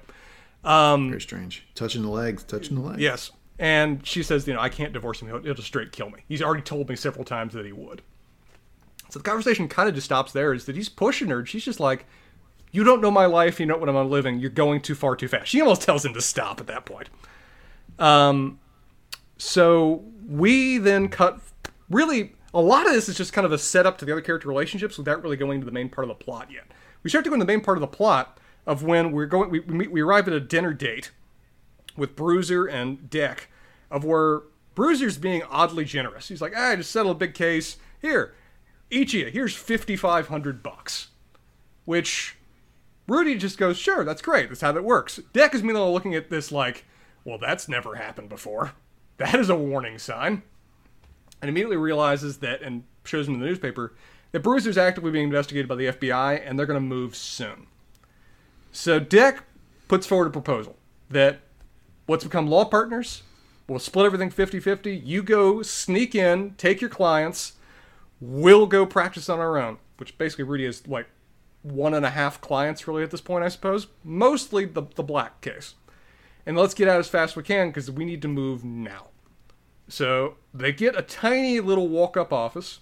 Um, 0.63 1.09
Very 1.09 1.21
strange. 1.21 1.67
Touching 1.75 2.03
the 2.03 2.09
legs, 2.09 2.45
touching 2.45 2.77
the 2.77 2.83
legs. 2.83 3.01
Yes. 3.01 3.33
And 3.59 4.07
she 4.07 4.23
says, 4.23 4.47
you 4.47 4.55
know, 4.55 4.61
I 4.61 4.69
can't 4.69 4.93
divorce 4.93 5.21
him. 5.21 5.29
He'll, 5.29 5.43
he'll 5.43 5.55
just 5.55 5.69
straight 5.69 5.93
kill 5.93 6.11
me. 6.11 6.21
He's 6.29 6.43
already 6.43 6.63
told 6.63 6.89
me 6.89 6.97
several 6.97 7.25
times 7.25 7.53
that 7.55 7.67
he 7.67 7.73
would. 7.73 8.03
So 9.15 9.21
the 9.21 9.31
conversation 9.31 9.69
kind 9.69 9.89
of 9.89 9.95
just 9.95 10.07
stops 10.07 10.33
there. 10.33 10.53
Is 10.53 10.65
that 10.65 10.75
he's 10.75 10.89
pushing 10.89 11.29
her. 11.29 11.39
And 11.39 11.49
she's 11.49 11.65
just 11.65 11.79
like, 11.79 12.05
you 12.73 12.83
don't 12.83 13.01
know 13.01 13.13
my 13.13 13.27
life. 13.27 13.61
You 13.61 13.67
know 13.67 13.77
what 13.77 13.89
I'm 13.89 14.11
living. 14.11 14.41
You're 14.41 14.51
going 14.51 14.81
too 14.81 14.97
far 14.97 15.15
too 15.15 15.29
fast. 15.29 15.47
She 15.47 15.61
almost 15.61 15.83
tells 15.83 16.05
him 16.05 16.15
to 16.15 16.21
stop 16.21 16.59
at 16.59 16.67
that 16.67 16.85
point. 16.85 17.11
Um, 18.01 18.59
so 19.39 20.03
we 20.27 20.79
then 20.79 21.07
cut. 21.09 21.39
Really, 21.89 22.33
a 22.53 22.61
lot 22.61 22.89
of 22.89 22.93
this 22.93 23.09
is 23.09 23.17
just 23.17 23.33
kind 23.33 23.45
of 23.45 23.53
a 23.53 23.59
setup 23.59 23.99
to 23.99 24.05
the 24.05 24.11
other 24.11 24.21
character 24.21 24.49
relationships 24.49 24.99
without 24.99 25.23
really 25.23 25.37
going 25.37 25.55
into 25.55 25.67
the 25.67 25.71
main 25.71 25.89
part 25.89 26.09
of 26.09 26.09
the 26.09 26.25
plot 26.25 26.49
yet. 26.51 26.65
We 27.05 27.11
start 27.11 27.23
to 27.23 27.31
go 27.31 27.35
into 27.35 27.47
the 27.47 27.53
main 27.53 27.61
part 27.61 27.77
of 27.77 27.83
the 27.83 27.87
plot 27.87 28.41
of 28.67 28.83
when 28.83 29.13
we're 29.13 29.27
going 29.27 29.49
we, 29.49 29.61
we, 29.61 29.87
we 29.87 30.01
arrive 30.01 30.27
at 30.27 30.35
a 30.35 30.41
dinner 30.41 30.73
date 30.73 31.13
with 31.97 32.17
Bruiser 32.17 32.67
and 32.67 33.09
Deck 33.09 33.49
of 33.93 34.05
where 34.05 34.43
Bruiser's 34.75 35.19
being 35.19 35.45
oddly 35.45 35.85
generous. 35.85 36.27
He's 36.27 36.43
like, 36.43 36.57
I 36.57 36.75
just 36.75 36.91
settled 36.91 37.15
a 37.15 37.19
big 37.21 37.35
case. 37.35 37.77
Here, 38.03 38.35
you, 38.91 39.27
here's 39.27 39.55
5,500 39.55 40.63
bucks. 40.63 41.09
Which 41.85 42.37
Rudy 43.07 43.37
just 43.37 43.59
goes, 43.59 43.77
sure, 43.77 44.05
that's 44.05 44.23
great. 44.23 44.49
That's 44.49 44.61
how 44.61 44.73
that 44.73 44.85
works. 44.85 45.21
Deck 45.33 45.55
is 45.55 45.63
meanwhile 45.63 45.93
looking 45.93 46.15
at 46.15 46.31
this 46.31 46.51
like, 46.51 46.85
well, 47.25 47.39
that's 47.39 47.69
never 47.69 47.97
happened 47.97 48.29
before. 48.29 48.73
That 49.17 49.35
is 49.37 49.49
a 49.49 49.57
warning 49.57 49.99
sign. 49.99 50.43
And 51.41 51.49
immediately 51.49 51.77
realizes 51.77 52.39
that, 52.39 52.63
and 52.63 52.85
shows 53.05 53.29
him 53.29 53.35
in 53.35 53.41
the 53.41 53.47
newspaper, 53.47 53.93
that 54.33 54.43
Bruiser's 54.43 54.79
actively 54.79 55.13
being 55.13 55.27
investigated 55.27 55.69
by 55.69 55.77
the 55.77 55.87
FBI 55.87 56.43
and 56.45 56.59
they're 56.59 56.67
going 56.67 56.81
to 56.81 56.81
move 56.81 57.15
soon. 57.15 57.67
So 58.73 58.99
Deck 58.99 59.45
puts 59.87 60.07
forward 60.07 60.27
a 60.27 60.31
proposal 60.31 60.77
that 61.11 61.41
let's 62.09 62.25
become 62.25 62.49
law 62.49 62.65
partners. 62.65 63.23
We'll 63.69 63.79
split 63.79 64.07
everything 64.07 64.31
50 64.31 64.59
50. 64.59 64.97
You 64.97 65.23
go 65.23 65.63
sneak 65.63 66.15
in, 66.15 66.55
take 66.59 66.81
your 66.81 66.91
clients. 66.91 67.53
We'll 68.27 68.67
go 68.67 68.87
practice 68.87 69.29
on 69.29 69.39
our 69.39 69.59
own, 69.59 69.79
which 69.99 70.17
basically 70.17 70.45
Rudy 70.45 70.65
is 70.65 70.87
like 70.87 71.09
one 71.63 71.95
and 71.95 72.07
a 72.07 72.11
half 72.11 72.41
clients 72.41 72.89
really 72.89 73.03
at 73.03 73.11
this 73.11 73.21
point, 73.21 73.45
I 73.45 73.49
suppose. 73.49 73.87
Mostly 74.03 74.65
the, 74.65 74.83
the 74.95 75.03
black 75.03 75.41
case. 75.41 75.75
And 76.47 76.57
let's 76.57 76.75
get 76.75 76.89
out 76.89 77.01
as 77.01 77.09
fast 77.09 77.33
as 77.33 77.37
we 77.37 77.43
can 77.43 77.69
because 77.69 77.91
we 77.91 78.05
need 78.05 78.23
to 78.23 78.29
move 78.29 78.65
now. 78.65 79.09
So 79.89 80.37
they 80.53 80.73
get 80.73 80.99
a 80.99 81.03
tiny 81.03 81.61
little 81.61 81.89
walk 81.89 82.17
up 82.17 82.33
office 82.33 82.81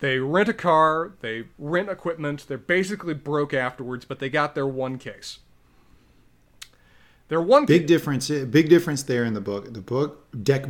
they 0.00 0.18
rent 0.18 0.48
a 0.48 0.54
car, 0.54 1.12
they 1.20 1.44
rent 1.58 1.90
equipment, 1.90 2.46
they're 2.48 2.58
basically 2.58 3.14
broke 3.14 3.52
afterwards, 3.54 4.06
but 4.06 4.18
they 4.18 4.30
got 4.30 4.54
their 4.54 4.66
one 4.66 4.98
case. 4.98 5.40
Their 7.28 7.40
one 7.40 7.66
big 7.66 7.82
ca- 7.82 7.86
difference, 7.86 8.30
eh, 8.30 8.44
big 8.44 8.68
difference 8.68 9.02
there 9.02 9.24
in 9.24 9.34
the 9.34 9.40
book. 9.40 9.72
The 9.72 9.80
book 9.80 10.26
Deck, 10.42 10.66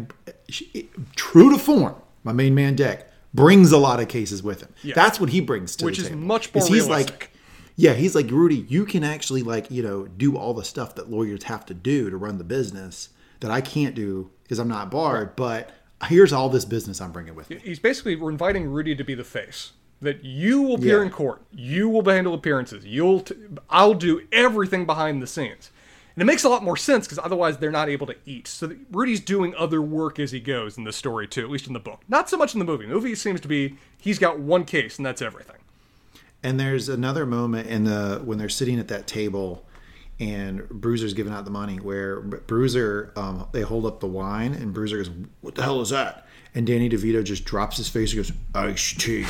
true 1.16 1.50
to 1.50 1.58
form, 1.58 1.94
my 2.22 2.32
main 2.32 2.54
man 2.54 2.74
Deck 2.74 3.09
brings 3.32 3.72
a 3.72 3.78
lot 3.78 4.00
of 4.00 4.08
cases 4.08 4.42
with 4.42 4.60
him. 4.60 4.72
Yeah. 4.82 4.94
That's 4.94 5.20
what 5.20 5.30
he 5.30 5.40
brings 5.40 5.76
to 5.76 5.84
which 5.84 5.98
the 5.98 6.04
is 6.04 6.10
much 6.10 6.54
more 6.54 6.66
he's 6.66 6.88
like, 6.88 7.30
yeah, 7.76 7.94
he's 7.94 8.14
like 8.14 8.30
Rudy. 8.30 8.66
You 8.68 8.84
can 8.84 9.04
actually 9.04 9.42
like 9.42 9.70
you 9.70 9.82
know 9.82 10.06
do 10.06 10.36
all 10.36 10.54
the 10.54 10.64
stuff 10.64 10.94
that 10.96 11.10
lawyers 11.10 11.44
have 11.44 11.64
to 11.66 11.74
do 11.74 12.10
to 12.10 12.16
run 12.16 12.38
the 12.38 12.44
business 12.44 13.10
that 13.40 13.50
I 13.50 13.60
can't 13.60 13.94
do 13.94 14.30
because 14.42 14.58
I'm 14.58 14.68
not 14.68 14.90
barred, 14.90 15.36
but 15.36 15.70
here's 16.06 16.32
all 16.32 16.48
this 16.48 16.64
business 16.64 17.00
I'm 17.00 17.12
bringing 17.12 17.34
with 17.34 17.50
me. 17.50 17.58
He's 17.62 17.78
basically 17.78 18.16
we're 18.16 18.30
inviting 18.30 18.68
Rudy 18.68 18.94
to 18.94 19.04
be 19.04 19.14
the 19.14 19.24
face. 19.24 19.72
That 20.02 20.24
you 20.24 20.62
will 20.62 20.76
appear 20.76 21.00
yeah. 21.00 21.04
in 21.04 21.10
court, 21.10 21.42
you 21.52 21.86
will 21.86 22.02
handle 22.02 22.32
appearances, 22.32 22.86
you'll 22.86 23.20
t- 23.20 23.34
I'll 23.68 23.92
do 23.92 24.26
everything 24.32 24.86
behind 24.86 25.22
the 25.22 25.26
scenes. 25.26 25.70
And 26.14 26.22
it 26.22 26.26
makes 26.26 26.44
a 26.44 26.48
lot 26.48 26.62
more 26.64 26.76
sense 26.76 27.06
because 27.06 27.18
otherwise 27.18 27.58
they're 27.58 27.70
not 27.70 27.88
able 27.88 28.06
to 28.08 28.16
eat. 28.26 28.48
So 28.48 28.74
Rudy's 28.90 29.20
doing 29.20 29.54
other 29.56 29.80
work 29.80 30.18
as 30.18 30.32
he 30.32 30.40
goes 30.40 30.76
in 30.76 30.84
the 30.84 30.92
story 30.92 31.28
too, 31.28 31.44
at 31.44 31.50
least 31.50 31.66
in 31.66 31.72
the 31.72 31.80
book. 31.80 32.02
Not 32.08 32.28
so 32.28 32.36
much 32.36 32.54
in 32.54 32.58
the 32.58 32.64
movie. 32.64 32.86
The 32.86 32.94
movie 32.94 33.14
seems 33.14 33.40
to 33.42 33.48
be 33.48 33.76
he's 33.98 34.18
got 34.18 34.38
one 34.38 34.64
case 34.64 34.98
and 34.98 35.06
that's 35.06 35.22
everything. 35.22 35.56
And 36.42 36.58
there's 36.58 36.88
another 36.88 37.26
moment 37.26 37.68
in 37.68 37.84
the 37.84 38.22
when 38.24 38.38
they're 38.38 38.48
sitting 38.48 38.78
at 38.78 38.88
that 38.88 39.06
table 39.06 39.64
and 40.20 40.68
Bruiser's 40.68 41.14
giving 41.14 41.32
out 41.32 41.44
the 41.44 41.50
money. 41.50 41.76
Where 41.76 42.20
Bruiser, 42.20 43.12
um, 43.16 43.48
they 43.52 43.62
hold 43.62 43.86
up 43.86 44.00
the 44.00 44.06
wine, 44.06 44.52
and 44.52 44.72
Bruiser 44.72 44.98
goes, 44.98 45.10
"What 45.40 45.54
the 45.54 45.62
hell 45.62 45.80
is 45.80 45.90
that?" 45.90 46.26
And 46.54 46.66
Danny 46.66 46.88
DeVito 46.88 47.22
just 47.22 47.44
drops 47.44 47.76
his 47.76 47.88
face 47.88 48.12
and 48.12 48.24
goes, 48.24 48.32
"Iced 48.54 49.00
tea." 49.00 49.24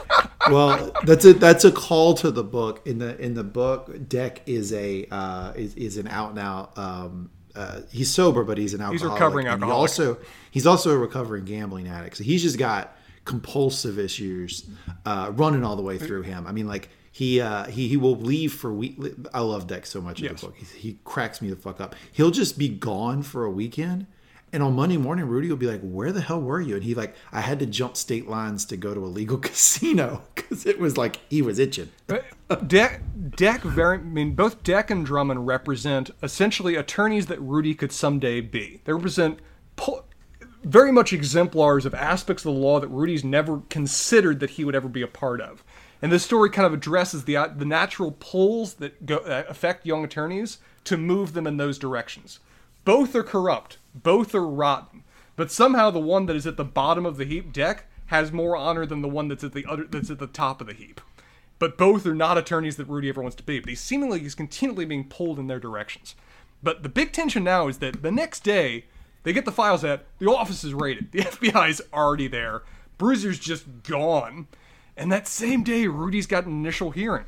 well, 0.50 0.92
that's 1.04 1.24
a 1.24 1.32
that's 1.32 1.64
a 1.64 1.72
call 1.72 2.14
to 2.14 2.30
the 2.30 2.44
book. 2.44 2.86
In 2.86 2.98
the 2.98 3.16
in 3.20 3.34
the 3.34 3.44
book, 3.44 4.08
Deck 4.08 4.42
is 4.46 4.72
a 4.72 5.06
uh, 5.10 5.52
is, 5.54 5.74
is 5.76 5.96
an 5.96 6.08
out 6.08 6.30
and 6.30 6.38
out. 6.38 6.76
Um, 6.76 7.30
uh, 7.54 7.82
he's 7.92 8.10
sober, 8.10 8.42
but 8.42 8.58
he's 8.58 8.74
an 8.74 8.80
alcoholic. 8.80 9.00
He's 9.00 9.10
recovering 9.10 9.46
alcoholic. 9.46 9.74
He 9.74 9.80
also 9.80 10.18
he's 10.50 10.66
also 10.66 10.90
a 10.90 10.98
recovering 10.98 11.44
gambling 11.44 11.88
addict. 11.88 12.16
So 12.16 12.24
he's 12.24 12.42
just 12.42 12.58
got 12.58 12.96
compulsive 13.24 13.98
issues 13.98 14.66
uh, 15.06 15.30
running 15.34 15.64
all 15.64 15.76
the 15.76 15.82
way 15.82 15.98
through 15.98 16.22
him. 16.22 16.46
I 16.46 16.52
mean, 16.52 16.66
like 16.66 16.88
he 17.12 17.40
uh, 17.40 17.66
he 17.66 17.88
he 17.88 17.96
will 17.96 18.16
leave 18.16 18.52
for 18.52 18.72
week. 18.72 18.98
I 19.32 19.40
love 19.40 19.66
Deck 19.66 19.86
so 19.86 20.00
much 20.00 20.18
in 20.18 20.26
yes. 20.26 20.40
the 20.40 20.48
book. 20.48 20.56
He, 20.56 20.78
he 20.78 20.98
cracks 21.04 21.40
me 21.40 21.48
the 21.50 21.56
fuck 21.56 21.80
up. 21.80 21.94
He'll 22.10 22.32
just 22.32 22.58
be 22.58 22.68
gone 22.68 23.22
for 23.22 23.44
a 23.44 23.50
weekend, 23.50 24.06
and 24.54 24.62
on 24.62 24.74
Monday 24.74 24.96
morning, 24.96 25.26
Rudy 25.26 25.48
will 25.48 25.56
be 25.56 25.66
like, 25.66 25.80
"Where 25.82 26.12
the 26.12 26.20
hell 26.20 26.40
were 26.40 26.60
you?" 26.60 26.76
And 26.76 26.84
he 26.84 26.94
like, 26.94 27.16
"I 27.32 27.40
had 27.40 27.58
to 27.58 27.66
jump 27.66 27.96
state 27.96 28.28
lines 28.28 28.64
to 28.66 28.76
go 28.76 28.94
to 28.94 29.04
a 29.04 29.06
legal 29.06 29.36
casino 29.48 30.22
because 30.34 30.64
it 30.64 30.78
was 30.78 30.96
like 30.96 31.16
he 31.28 31.42
was 31.42 31.58
itching." 31.58 31.90
Deck, 32.68 33.02
Deck, 33.36 33.62
very. 33.62 33.98
I 33.98 34.02
mean, 34.02 34.34
both 34.34 34.62
Deck 34.62 34.90
and 34.90 35.04
Drummond 35.04 35.48
represent 35.48 36.10
essentially 36.22 36.76
attorneys 36.76 37.26
that 37.26 37.40
Rudy 37.40 37.74
could 37.74 37.90
someday 37.90 38.40
be. 38.40 38.80
They 38.84 38.92
represent. 38.92 39.40
very 40.62 40.92
much 40.92 41.12
exemplars 41.12 41.84
of 41.84 41.92
aspects 41.92 42.44
of 42.44 42.54
the 42.54 42.58
law 42.58 42.80
that 42.80 42.88
Rudy's 42.88 43.24
never 43.24 43.62
considered 43.68 44.40
that 44.40 44.50
he 44.50 44.64
would 44.64 44.74
ever 44.74 44.88
be 44.88 45.02
a 45.02 45.06
part 45.06 45.40
of. 45.42 45.62
And 46.00 46.10
this 46.10 46.24
story 46.24 46.48
kind 46.48 46.64
of 46.64 46.72
addresses 46.72 47.24
the 47.24 47.36
uh, 47.36 47.48
the 47.48 47.64
natural 47.64 48.12
pulls 48.12 48.74
that 48.74 49.04
go, 49.04 49.16
uh, 49.16 49.42
affect 49.48 49.84
young 49.84 50.04
attorneys 50.04 50.58
to 50.84 50.96
move 50.96 51.32
them 51.32 51.46
in 51.46 51.56
those 51.56 51.76
directions. 51.76 52.38
Both 52.84 53.14
are 53.16 53.22
corrupt, 53.22 53.78
both 53.94 54.34
are 54.34 54.46
rotten, 54.46 55.04
but 55.36 55.50
somehow 55.50 55.90
the 55.90 55.98
one 55.98 56.26
that 56.26 56.36
is 56.36 56.46
at 56.46 56.56
the 56.56 56.64
bottom 56.64 57.06
of 57.06 57.16
the 57.16 57.24
heap 57.24 57.52
deck 57.52 57.86
has 58.06 58.32
more 58.32 58.56
honor 58.56 58.84
than 58.86 59.02
the 59.02 59.08
one 59.08 59.28
that's 59.28 59.44
at 59.44 59.52
the 59.52 59.64
other 59.68 59.84
that's 59.84 60.10
at 60.10 60.18
the 60.18 60.26
top 60.26 60.60
of 60.60 60.66
the 60.66 60.74
heap. 60.74 61.00
but 61.58 61.78
both 61.78 62.04
are 62.04 62.14
not 62.14 62.36
attorneys 62.36 62.76
that 62.76 62.88
Rudy 62.88 63.08
ever 63.08 63.22
wants 63.22 63.36
to 63.36 63.42
be. 63.42 63.60
But 63.60 63.68
he 63.70 63.74
seemingly 63.74 64.24
is 64.24 64.34
continually 64.34 64.84
being 64.84 65.08
pulled 65.08 65.38
in 65.38 65.46
their 65.46 65.60
directions. 65.60 66.14
But 66.62 66.82
the 66.82 66.88
big 66.88 67.12
tension 67.12 67.44
now 67.44 67.68
is 67.68 67.78
that 67.78 68.02
the 68.02 68.10
next 68.10 68.40
day 68.40 68.86
they 69.22 69.32
get 69.32 69.44
the 69.44 69.52
files 69.52 69.84
out, 69.84 70.02
the 70.18 70.30
office 70.30 70.64
is 70.64 70.74
raided, 70.74 71.12
the 71.12 71.20
FBI 71.20 71.70
is 71.70 71.82
already 71.92 72.28
there, 72.28 72.62
Bruiser's 72.98 73.38
just 73.38 73.82
gone, 73.82 74.46
and 74.96 75.10
that 75.10 75.26
same 75.26 75.62
day 75.62 75.86
Rudy's 75.86 76.26
got 76.26 76.44
an 76.44 76.52
initial 76.52 76.90
hearing. 76.90 77.24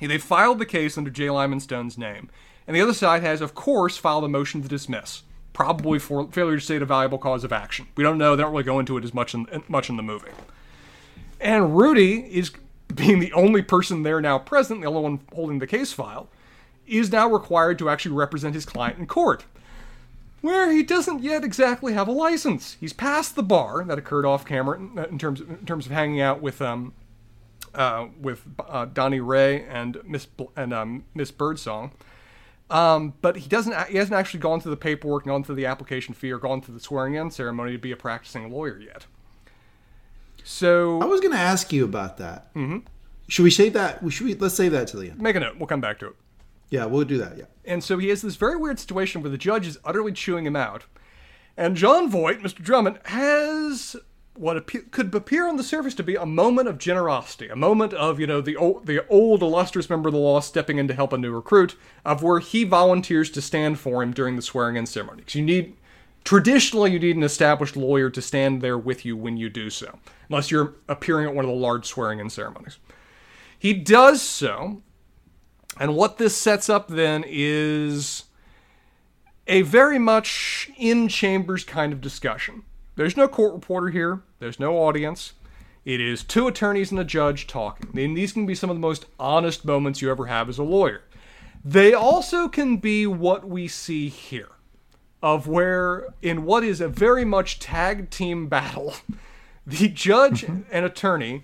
They 0.00 0.18
filed 0.18 0.58
the 0.58 0.66
case 0.66 0.98
under 0.98 1.10
J. 1.10 1.30
Lyman 1.30 1.60
Stone's 1.60 1.96
name, 1.96 2.28
and 2.66 2.76
the 2.76 2.80
other 2.80 2.92
side 2.92 3.22
has, 3.22 3.40
of 3.40 3.54
course, 3.54 3.96
filed 3.96 4.24
a 4.24 4.28
motion 4.28 4.60
to 4.62 4.68
dismiss, 4.68 5.22
probably 5.54 5.98
for 5.98 6.30
failure 6.30 6.56
to 6.56 6.62
state 6.62 6.82
a 6.82 6.84
valuable 6.84 7.16
cause 7.16 7.44
of 7.44 7.52
action. 7.52 7.86
We 7.96 8.04
don't 8.04 8.18
know; 8.18 8.36
they 8.36 8.42
don't 8.42 8.52
really 8.52 8.64
go 8.64 8.78
into 8.78 8.98
it 8.98 9.04
as 9.04 9.14
much 9.14 9.32
in 9.32 9.46
much 9.68 9.88
in 9.88 9.96
the 9.96 10.02
movie. 10.02 10.32
And 11.40 11.76
Rudy 11.76 12.20
is 12.20 12.52
being 12.94 13.20
the 13.20 13.32
only 13.32 13.62
person 13.62 14.02
there 14.02 14.20
now 14.20 14.38
present, 14.38 14.82
the 14.82 14.86
only 14.86 15.00
one 15.00 15.20
holding 15.34 15.58
the 15.58 15.66
case 15.66 15.92
file, 15.92 16.28
is 16.86 17.10
now 17.10 17.28
required 17.28 17.78
to 17.78 17.88
actually 17.88 18.14
represent 18.14 18.54
his 18.54 18.66
client 18.66 18.98
in 18.98 19.06
court. 19.06 19.44
Where 20.42 20.70
he 20.70 20.82
doesn't 20.82 21.22
yet 21.22 21.42
exactly 21.42 21.94
have 21.94 22.06
a 22.06 22.12
license. 22.12 22.76
He's 22.78 22.92
passed 22.92 23.34
the 23.34 23.42
bar 23.42 23.82
that 23.84 23.96
occurred 23.96 24.26
off 24.26 24.44
camera 24.44 24.78
in 24.78 25.18
terms 25.18 25.40
of, 25.40 25.48
in 25.48 25.64
terms 25.64 25.86
of 25.86 25.92
hanging 25.92 26.20
out 26.20 26.42
with 26.42 26.60
um, 26.60 26.92
uh, 27.74 28.08
with 28.20 28.42
uh, 28.68 28.84
Donnie 28.84 29.20
Ray 29.20 29.64
and 29.64 29.98
Miss 30.04 30.26
Bl- 30.26 30.44
and 30.54 30.74
um, 30.74 31.04
Miss 31.14 31.30
Birdsong. 31.30 31.92
Um, 32.70 33.14
but 33.20 33.36
he 33.36 33.48
doesn't. 33.48 33.88
He 33.88 33.98
hasn't 33.98 34.14
actually 34.14 34.40
gone 34.40 34.60
through 34.60 34.70
the 34.70 34.76
paperwork, 34.76 35.26
gone 35.26 35.44
through 35.44 35.56
the 35.56 35.66
application 35.66 36.14
fee, 36.14 36.32
or 36.32 36.38
gone 36.38 36.62
through 36.62 36.74
the 36.74 36.80
swearing-in 36.80 37.30
ceremony 37.30 37.72
to 37.72 37.78
be 37.78 37.92
a 37.92 37.96
practicing 37.96 38.50
lawyer 38.50 38.80
yet. 38.80 39.06
So 40.42 41.00
I 41.00 41.04
was 41.04 41.20
going 41.20 41.32
to 41.32 41.38
ask 41.38 41.72
you 41.72 41.84
about 41.84 42.18
that. 42.18 42.52
Mm-hmm. 42.54 42.78
Should 43.28 43.42
we 43.42 43.50
save 43.50 43.72
that? 43.74 44.00
Should 44.10 44.26
we? 44.26 44.34
Let's 44.34 44.54
save 44.54 44.72
that 44.72 44.88
to 44.88 44.96
the 44.96 45.10
end. 45.10 45.20
make 45.20 45.36
a 45.36 45.40
note. 45.40 45.56
We'll 45.58 45.66
come 45.66 45.80
back 45.80 45.98
to 46.00 46.08
it. 46.08 46.16
Yeah, 46.70 46.86
we'll 46.86 47.04
do 47.04 47.18
that. 47.18 47.36
Yeah. 47.36 47.44
And 47.64 47.84
so 47.84 47.98
he 47.98 48.08
has 48.08 48.22
this 48.22 48.36
very 48.36 48.56
weird 48.56 48.78
situation 48.78 49.22
where 49.22 49.30
the 49.30 49.38
judge 49.38 49.66
is 49.66 49.78
utterly 49.84 50.12
chewing 50.12 50.46
him 50.46 50.56
out. 50.56 50.84
And 51.56 51.76
Jon 51.76 52.10
Voight, 52.10 52.40
Mr. 52.40 52.62
Drummond, 52.62 52.98
has 53.04 53.94
what 54.36 54.56
appe- 54.56 54.90
could 54.90 55.14
appear 55.14 55.46
on 55.46 55.56
the 55.56 55.62
surface 55.62 55.94
to 55.94 56.02
be 56.02 56.16
a 56.16 56.26
moment 56.26 56.68
of 56.68 56.78
generosity, 56.78 57.48
a 57.48 57.56
moment 57.56 57.92
of, 57.92 58.18
you 58.18 58.26
know, 58.26 58.40
the 58.40 58.56
old, 58.56 58.86
the 58.86 59.06
old 59.08 59.42
illustrious 59.42 59.88
member 59.88 60.08
of 60.08 60.12
the 60.12 60.18
law 60.18 60.40
stepping 60.40 60.78
in 60.78 60.88
to 60.88 60.94
help 60.94 61.12
a 61.12 61.18
new 61.18 61.32
recruit, 61.32 61.76
of 62.04 62.22
where 62.22 62.40
he 62.40 62.64
volunteers 62.64 63.30
to 63.30 63.40
stand 63.40 63.78
for 63.78 64.02
him 64.02 64.12
during 64.12 64.36
the 64.36 64.42
swearing 64.42 64.76
in 64.76 64.86
ceremony. 64.86 65.22
'Cause 65.22 65.36
you 65.36 65.44
need, 65.44 65.76
traditionally, 66.24 66.90
you 66.90 66.98
need 66.98 67.16
an 67.16 67.22
established 67.22 67.76
lawyer 67.76 68.10
to 68.10 68.20
stand 68.20 68.60
there 68.60 68.78
with 68.78 69.04
you 69.04 69.16
when 69.16 69.36
you 69.36 69.48
do 69.48 69.70
so, 69.70 69.98
unless 70.28 70.50
you're 70.50 70.74
appearing 70.88 71.26
at 71.26 71.34
one 71.34 71.44
of 71.44 71.50
the 71.50 71.56
large 71.56 71.86
swearing 71.86 72.18
in 72.18 72.28
ceremonies. 72.28 72.78
He 73.56 73.72
does 73.72 74.20
so, 74.20 74.82
and 75.78 75.94
what 75.94 76.18
this 76.18 76.36
sets 76.36 76.68
up 76.68 76.88
then 76.88 77.24
is 77.26 78.24
a 79.46 79.62
very 79.62 79.98
much 79.98 80.70
in 80.76 81.06
chambers 81.06 81.62
kind 81.64 81.92
of 81.92 82.00
discussion. 82.00 82.64
There's 82.96 83.16
no 83.16 83.28
court 83.28 83.54
reporter 83.54 83.88
here, 83.88 84.22
there's 84.38 84.60
no 84.60 84.76
audience. 84.78 85.32
It 85.84 86.00
is 86.00 86.24
two 86.24 86.46
attorneys 86.46 86.90
and 86.90 87.00
a 87.00 87.04
judge 87.04 87.46
talking. 87.46 87.98
And 87.98 88.16
these 88.16 88.32
can 88.32 88.46
be 88.46 88.54
some 88.54 88.70
of 88.70 88.76
the 88.76 88.80
most 88.80 89.04
honest 89.20 89.66
moments 89.66 90.00
you 90.00 90.10
ever 90.10 90.26
have 90.26 90.48
as 90.48 90.56
a 90.56 90.62
lawyer. 90.62 91.02
They 91.62 91.92
also 91.92 92.48
can 92.48 92.78
be 92.78 93.06
what 93.06 93.46
we 93.46 93.68
see 93.68 94.08
here, 94.08 94.52
of 95.22 95.46
where, 95.46 96.06
in 96.22 96.44
what 96.44 96.64
is 96.64 96.80
a 96.80 96.88
very 96.88 97.24
much 97.24 97.58
tag 97.58 98.08
team 98.10 98.46
battle, 98.48 98.94
the 99.66 99.88
judge 99.88 100.42
mm-hmm. 100.42 100.62
and 100.70 100.86
attorney 100.86 101.42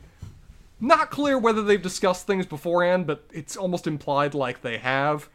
not 0.81 1.11
clear 1.11 1.39
whether 1.39 1.63
they've 1.63 1.81
discussed 1.81 2.27
things 2.27 2.47
beforehand, 2.47 3.07
but 3.07 3.25
it's 3.33 3.57
almost 3.57 3.87
implied 3.87 4.35
like 4.35 4.63
they 4.63 4.79
have. 4.79 5.29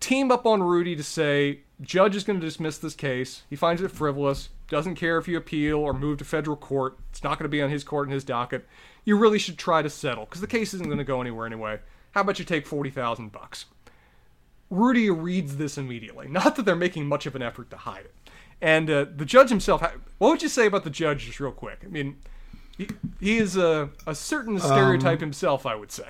Team 0.00 0.30
up 0.30 0.44
on 0.44 0.62
Rudy 0.62 0.94
to 0.94 1.02
say, 1.02 1.60
judge 1.80 2.14
is 2.14 2.24
going 2.24 2.38
to 2.38 2.46
dismiss 2.46 2.76
this 2.76 2.94
case. 2.94 3.42
He 3.48 3.56
finds 3.56 3.80
it 3.80 3.90
frivolous, 3.90 4.50
doesn't 4.68 4.96
care 4.96 5.18
if 5.18 5.28
you 5.28 5.36
appeal 5.36 5.78
or 5.78 5.92
move 5.92 6.18
to 6.18 6.24
federal 6.24 6.56
court. 6.56 6.98
It's 7.10 7.22
not 7.22 7.38
going 7.38 7.44
to 7.44 7.48
be 7.48 7.62
on 7.62 7.70
his 7.70 7.84
court 7.84 8.06
and 8.06 8.14
his 8.14 8.24
docket. 8.24 8.66
You 9.04 9.16
really 9.16 9.38
should 9.38 9.58
try 9.58 9.82
to 9.82 9.90
settle 9.90 10.24
because 10.24 10.40
the 10.40 10.46
case 10.46 10.74
isn't 10.74 10.86
going 10.86 10.98
to 10.98 11.04
go 11.04 11.20
anywhere 11.20 11.46
anyway. 11.46 11.80
How 12.12 12.22
about 12.22 12.38
you 12.38 12.44
take 12.44 12.66
40,000 12.66 13.30
bucks? 13.30 13.66
Rudy 14.70 15.10
reads 15.10 15.56
this 15.56 15.78
immediately. 15.78 16.26
Not 16.28 16.56
that 16.56 16.64
they're 16.64 16.74
making 16.74 17.06
much 17.06 17.26
of 17.26 17.36
an 17.36 17.42
effort 17.42 17.70
to 17.70 17.76
hide 17.76 18.06
it. 18.06 18.14
And 18.60 18.90
uh, 18.90 19.06
the 19.14 19.24
judge 19.24 19.50
himself, 19.50 19.82
what 20.18 20.30
would 20.30 20.42
you 20.42 20.48
say 20.48 20.66
about 20.66 20.84
the 20.84 20.90
judge, 20.90 21.26
just 21.26 21.38
real 21.38 21.52
quick? 21.52 21.80
I 21.84 21.88
mean, 21.88 22.16
he, 22.76 22.88
he 23.20 23.36
is 23.36 23.56
a, 23.56 23.90
a 24.06 24.14
certain 24.14 24.58
stereotype 24.58 25.20
himself, 25.20 25.66
I 25.66 25.74
would 25.74 25.92
say. 25.92 26.08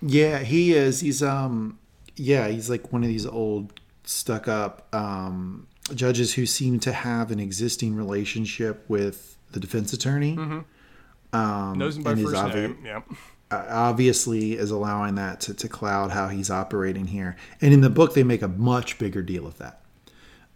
Yeah, 0.00 0.38
he 0.40 0.72
is. 0.72 1.00
He's 1.00 1.22
um, 1.22 1.78
yeah, 2.16 2.48
he's 2.48 2.68
like 2.68 2.92
one 2.92 3.02
of 3.02 3.08
these 3.08 3.26
old 3.26 3.78
stuck 4.04 4.46
up 4.46 4.86
um 4.94 5.66
judges 5.94 6.34
who 6.34 6.46
seem 6.46 6.80
to 6.80 6.92
have 6.92 7.30
an 7.30 7.38
existing 7.40 7.94
relationship 7.94 8.84
with 8.88 9.36
the 9.52 9.60
defense 9.60 9.92
attorney. 9.92 10.36
Um, 11.32 11.78
Knows 11.78 11.96
him 11.96 12.02
by 12.02 12.12
and 12.12 12.22
first 12.22 12.34
obvi- 12.36 12.54
name. 12.54 12.78
Yeah. 12.84 13.00
uh, 13.50 13.66
obviously 13.68 14.52
is 14.54 14.70
allowing 14.70 15.16
that 15.16 15.40
to, 15.42 15.54
to 15.54 15.68
cloud 15.68 16.10
how 16.10 16.28
he's 16.28 16.50
operating 16.50 17.06
here. 17.08 17.36
And 17.60 17.72
in 17.74 17.80
the 17.80 17.90
book, 17.90 18.14
they 18.14 18.22
make 18.24 18.42
a 18.42 18.48
much 18.48 18.98
bigger 18.98 19.22
deal 19.22 19.46
of 19.46 19.58
that. 19.58 19.80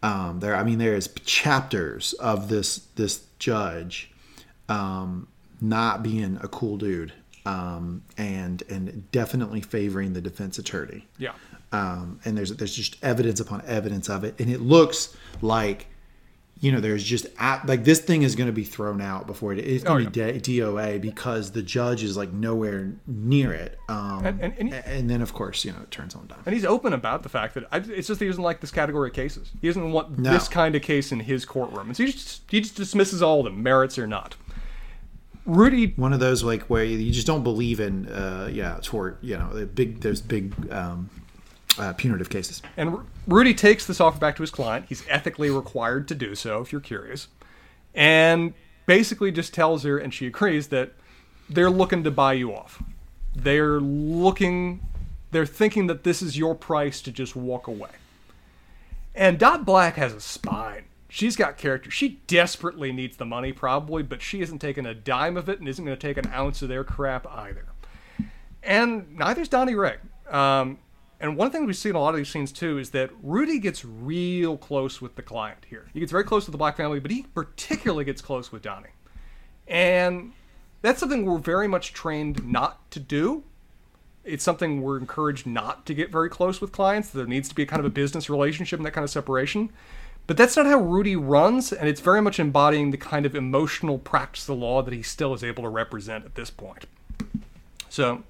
Um, 0.02 0.40
there, 0.40 0.56
I 0.56 0.64
mean, 0.64 0.78
there 0.78 0.94
is 0.94 1.08
chapters 1.26 2.14
of 2.14 2.48
this 2.48 2.78
this 2.96 3.24
judge 3.38 4.10
um, 4.68 5.28
not 5.60 6.02
being 6.02 6.38
a 6.42 6.48
cool 6.48 6.78
dude 6.78 7.12
um, 7.44 8.02
and 8.16 8.62
and 8.70 9.10
definitely 9.12 9.60
favoring 9.60 10.14
the 10.14 10.20
defense 10.22 10.58
attorney. 10.58 11.06
Yeah. 11.18 11.32
Um, 11.72 12.18
and 12.24 12.36
there's 12.36 12.54
there's 12.56 12.74
just 12.74 12.96
evidence 13.02 13.38
upon 13.40 13.62
evidence 13.66 14.08
of 14.08 14.24
it, 14.24 14.34
and 14.40 14.50
it 14.50 14.60
looks 14.60 15.16
like 15.40 15.86
you 16.60 16.70
know 16.72 16.80
there's 16.80 17.02
just 17.04 17.26
like 17.40 17.84
this 17.84 18.00
thing 18.00 18.22
is 18.22 18.34
going 18.36 18.48
to 18.48 18.52
be 18.52 18.64
thrown 18.64 19.00
out 19.00 19.26
before 19.26 19.52
it 19.54 19.60
it's 19.60 19.82
going 19.84 20.10
to 20.12 20.22
Oh, 20.24 20.32
be 20.32 20.40
DOA 20.40 21.00
because 21.00 21.52
the 21.52 21.62
judge 21.62 22.02
is 22.02 22.16
like 22.18 22.32
nowhere 22.32 22.92
near 23.06 23.52
it. 23.54 23.78
Um, 23.88 24.26
And- 24.26 24.40
and- 24.42 24.54
and- 24.58 24.74
and 24.74 25.08
then 25.08 25.22
of 25.22 25.32
course 25.32 25.64
you 25.64 25.72
know 25.72 25.78
it 25.80 25.90
turns 25.90 26.14
on 26.14 26.26
dime. 26.26 26.40
And 26.44 26.54
he's 26.54 26.64
open 26.66 26.92
about 26.92 27.22
the 27.22 27.30
fact 27.30 27.54
that 27.54 27.64
I, 27.72 27.78
it's 27.78 28.08
just 28.08 28.20
he 28.20 28.26
doesn't 28.26 28.42
like 28.42 28.60
this 28.60 28.70
category 28.72 29.08
of 29.08 29.14
cases. 29.14 29.50
He 29.62 29.68
doesn't 29.68 29.90
want 29.92 30.18
No. 30.18 30.32
this 30.32 30.48
kind 30.48 30.74
of 30.74 30.82
case 30.82 31.12
in 31.12 31.20
his 31.20 31.44
courtroom. 31.46 31.86
And 31.86 31.96
so 31.96 32.04
he 32.04 32.12
just, 32.12 32.42
he 32.50 32.60
just 32.60 32.74
dismisses 32.76 33.22
all 33.22 33.38
of 33.38 33.44
them, 33.44 33.62
merits 33.62 33.96
or 33.98 34.06
not. 34.06 34.34
Rudy 35.46 35.94
One 35.96 36.12
of 36.12 36.20
those 36.20 36.44
like 36.44 36.64
where 36.64 36.84
you 36.84 37.10
just 37.10 37.26
don't 37.26 37.42
believe 37.42 37.80
in 37.80 38.06
uh, 38.08 38.50
yeah 38.52 38.78
tort. 38.82 39.18
you 39.22 39.38
know 39.38 39.50
the 39.54 39.64
big 39.66 40.00
there's 40.00 40.20
big 40.20 40.52
um, 40.70 41.08
uh, 41.80 41.92
punitive 41.94 42.30
cases. 42.30 42.62
And 42.76 42.92
Ru- 42.92 43.06
Rudy 43.26 43.54
takes 43.54 43.86
this 43.86 44.00
offer 44.00 44.18
back 44.18 44.36
to 44.36 44.42
his 44.42 44.50
client. 44.50 44.86
He's 44.88 45.04
ethically 45.08 45.50
required 45.50 46.08
to 46.08 46.14
do 46.14 46.34
so, 46.34 46.60
if 46.60 46.72
you're 46.72 46.80
curious. 46.80 47.28
And 47.94 48.54
basically 48.86 49.32
just 49.32 49.54
tells 49.54 49.82
her, 49.84 49.98
and 49.98 50.12
she 50.12 50.26
agrees, 50.26 50.68
that 50.68 50.92
they're 51.48 51.70
looking 51.70 52.04
to 52.04 52.10
buy 52.10 52.34
you 52.34 52.54
off. 52.54 52.82
They're 53.34 53.80
looking, 53.80 54.86
they're 55.30 55.46
thinking 55.46 55.86
that 55.88 56.04
this 56.04 56.22
is 56.22 56.36
your 56.36 56.54
price 56.54 57.00
to 57.02 57.12
just 57.12 57.34
walk 57.34 57.66
away. 57.66 57.90
And 59.14 59.38
Dot 59.38 59.64
Black 59.64 59.96
has 59.96 60.12
a 60.12 60.20
spine. 60.20 60.84
She's 61.08 61.34
got 61.34 61.58
character. 61.58 61.90
She 61.90 62.20
desperately 62.28 62.92
needs 62.92 63.16
the 63.16 63.24
money, 63.24 63.52
probably, 63.52 64.04
but 64.04 64.22
she 64.22 64.42
isn't 64.42 64.60
taking 64.60 64.86
a 64.86 64.94
dime 64.94 65.36
of 65.36 65.48
it 65.48 65.58
and 65.58 65.68
isn't 65.68 65.84
going 65.84 65.96
to 65.96 66.00
take 66.00 66.16
an 66.16 66.30
ounce 66.32 66.62
of 66.62 66.68
their 66.68 66.84
crap 66.84 67.26
either 67.26 67.66
and 68.62 69.16
neither's 69.16 69.48
Donnie 69.48 69.74
Ray. 69.74 69.96
Um, 70.28 70.78
and 71.20 71.36
one 71.36 71.50
thing 71.50 71.66
we 71.66 71.74
see 71.74 71.90
in 71.90 71.96
a 71.96 72.00
lot 72.00 72.10
of 72.10 72.16
these 72.16 72.30
scenes 72.30 72.50
too 72.50 72.78
is 72.78 72.90
that 72.90 73.10
Rudy 73.22 73.58
gets 73.58 73.84
real 73.84 74.56
close 74.56 75.00
with 75.00 75.16
the 75.16 75.22
client 75.22 75.66
here. 75.68 75.86
He 75.92 76.00
gets 76.00 76.10
very 76.10 76.24
close 76.24 76.46
with 76.46 76.52
the 76.52 76.58
black 76.58 76.76
family, 76.76 76.98
but 76.98 77.10
he 77.10 77.22
particularly 77.34 78.04
gets 78.04 78.22
close 78.22 78.50
with 78.50 78.62
Donnie. 78.62 78.88
And 79.68 80.32
that's 80.82 80.98
something 80.98 81.26
we're 81.26 81.38
very 81.38 81.68
much 81.68 81.92
trained 81.92 82.46
not 82.50 82.90
to 82.92 83.00
do. 83.00 83.44
It's 84.24 84.44
something 84.44 84.80
we're 84.80 84.98
encouraged 84.98 85.46
not 85.46 85.86
to 85.86 85.94
get 85.94 86.10
very 86.10 86.30
close 86.30 86.60
with 86.60 86.72
clients. 86.72 87.10
There 87.10 87.26
needs 87.26 87.48
to 87.50 87.54
be 87.54 87.62
a 87.62 87.66
kind 87.66 87.80
of 87.80 87.86
a 87.86 87.90
business 87.90 88.30
relationship 88.30 88.78
and 88.78 88.86
that 88.86 88.92
kind 88.92 89.04
of 89.04 89.10
separation. 89.10 89.70
But 90.26 90.36
that's 90.36 90.56
not 90.56 90.66
how 90.66 90.78
Rudy 90.78 91.16
runs, 91.16 91.72
and 91.72 91.88
it's 91.88 92.00
very 92.00 92.22
much 92.22 92.38
embodying 92.38 92.92
the 92.92 92.96
kind 92.96 93.26
of 93.26 93.34
emotional 93.34 93.98
practice 93.98 94.42
of 94.42 94.58
the 94.58 94.64
law 94.64 94.82
that 94.82 94.94
he 94.94 95.02
still 95.02 95.34
is 95.34 95.42
able 95.42 95.64
to 95.64 95.68
represent 95.68 96.24
at 96.24 96.34
this 96.34 96.50
point. 96.50 96.86
So, 97.88 98.22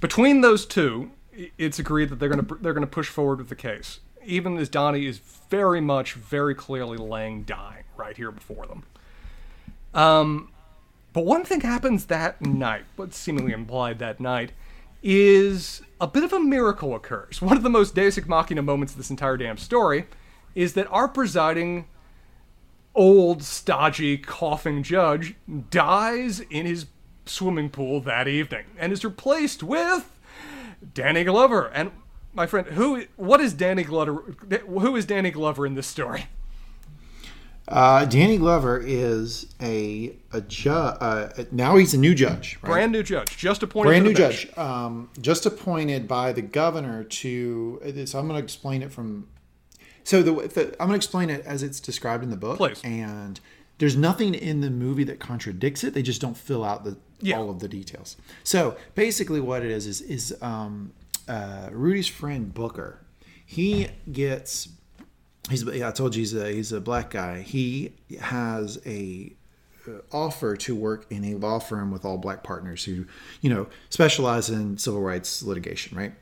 between 0.00 0.40
those 0.40 0.66
two, 0.66 1.12
it's 1.58 1.78
agreed 1.78 2.08
that 2.10 2.18
they're 2.18 2.28
going 2.28 2.44
to 2.44 2.54
they're 2.56 2.74
going 2.74 2.86
to 2.86 2.90
push 2.90 3.08
forward 3.08 3.38
with 3.38 3.48
the 3.48 3.56
case, 3.56 4.00
even 4.24 4.56
as 4.58 4.68
Donnie 4.68 5.06
is 5.06 5.18
very 5.18 5.80
much, 5.80 6.14
very 6.14 6.54
clearly 6.54 6.96
laying 6.96 7.44
dying 7.44 7.84
right 7.96 8.16
here 8.16 8.30
before 8.30 8.66
them. 8.66 8.84
Um, 9.94 10.52
but 11.12 11.24
one 11.24 11.44
thing 11.44 11.62
happens 11.62 12.06
that 12.06 12.42
night, 12.42 12.84
what's 12.96 13.16
seemingly 13.16 13.52
implied 13.52 13.98
that 14.00 14.20
night, 14.20 14.52
is 15.02 15.82
a 16.00 16.06
bit 16.06 16.24
of 16.24 16.32
a 16.32 16.40
miracle 16.40 16.94
occurs. 16.94 17.40
One 17.40 17.56
of 17.56 17.62
the 17.62 17.70
most 17.70 17.94
Deus 17.94 18.18
Ex 18.18 18.26
Machina 18.26 18.62
moments 18.62 18.92
of 18.92 18.98
this 18.98 19.10
entire 19.10 19.36
damn 19.36 19.56
story 19.56 20.06
is 20.54 20.74
that 20.74 20.86
our 20.90 21.08
presiding 21.08 21.86
old, 22.94 23.42
stodgy, 23.42 24.18
coughing 24.18 24.82
judge 24.82 25.34
dies 25.70 26.40
in 26.40 26.66
his 26.66 26.86
swimming 27.26 27.70
pool 27.70 28.00
that 28.00 28.26
evening 28.26 28.64
and 28.78 28.92
is 28.92 29.04
replaced 29.04 29.62
with 29.62 30.15
Danny 30.94 31.24
Glover. 31.24 31.66
And 31.68 31.90
my 32.34 32.46
friend, 32.46 32.66
who 32.68 33.04
what 33.16 33.40
is 33.40 33.52
Danny 33.52 33.82
Glover? 33.84 34.34
Who 34.66 34.96
is 34.96 35.06
Danny 35.06 35.30
Glover 35.30 35.66
in 35.66 35.74
this 35.74 35.86
story? 35.86 36.26
Uh, 37.68 38.04
Danny 38.04 38.36
Glover 38.36 38.80
is 38.84 39.52
a 39.60 40.16
a 40.32 40.40
ju- 40.40 40.70
uh, 40.70 41.32
now 41.50 41.76
he's 41.76 41.94
a 41.94 41.98
new 41.98 42.14
judge, 42.14 42.58
right? 42.62 42.70
Brand 42.70 42.92
new 42.92 43.02
judge, 43.02 43.36
just 43.36 43.62
appointed. 43.64 43.88
brand 43.88 44.04
new 44.04 44.14
bench. 44.14 44.46
judge, 44.46 44.58
um, 44.58 45.10
just 45.20 45.46
appointed 45.46 46.06
by 46.06 46.32
the 46.32 46.42
governor 46.42 47.02
to. 47.02 47.80
So 48.06 48.20
I'm 48.20 48.28
going 48.28 48.38
to 48.38 48.44
explain 48.44 48.82
it 48.82 48.92
from. 48.92 49.26
So 50.04 50.22
the, 50.22 50.32
the 50.46 50.62
I'm 50.80 50.86
going 50.86 50.90
to 50.90 50.94
explain 50.96 51.28
it 51.28 51.44
as 51.44 51.64
it's 51.64 51.80
described 51.80 52.22
in 52.22 52.30
the 52.30 52.36
book, 52.36 52.58
Please. 52.58 52.80
and 52.84 53.40
there's 53.78 53.96
nothing 53.96 54.34
in 54.34 54.60
the 54.60 54.70
movie 54.70 55.04
that 55.04 55.18
contradicts 55.18 55.82
it. 55.82 55.92
They 55.92 56.02
just 56.02 56.20
don't 56.20 56.36
fill 56.36 56.64
out 56.64 56.84
the 56.84 56.96
Yeah. 57.20 57.38
all 57.38 57.50
of 57.50 57.60
the 57.60 57.68
details. 57.68 58.16
So 58.44 58.76
basically, 58.94 59.40
what 59.40 59.64
it 59.64 59.70
is 59.70 59.86
is 59.86 60.00
is 60.02 60.36
um, 60.42 60.92
uh, 61.28 61.68
Rudy's 61.72 62.08
friend 62.08 62.52
Booker. 62.52 63.00
He 63.44 63.88
gets 64.10 64.68
he's 65.50 65.66
I 65.68 65.90
told 65.92 66.14
you 66.14 66.20
he's 66.20 66.34
a 66.34 66.50
he's 66.52 66.72
a 66.72 66.80
black 66.80 67.10
guy. 67.10 67.40
He 67.40 67.92
has 68.20 68.78
a 68.84 69.32
uh, 69.88 69.92
offer 70.12 70.56
to 70.56 70.74
work 70.74 71.06
in 71.10 71.24
a 71.24 71.34
law 71.36 71.58
firm 71.58 71.90
with 71.90 72.04
all 72.04 72.18
black 72.18 72.42
partners 72.42 72.84
who, 72.84 73.06
you 73.40 73.48
know, 73.50 73.68
specialize 73.88 74.50
in 74.50 74.78
civil 74.78 75.00
rights 75.00 75.42
litigation, 75.42 75.96
right? 75.96 76.12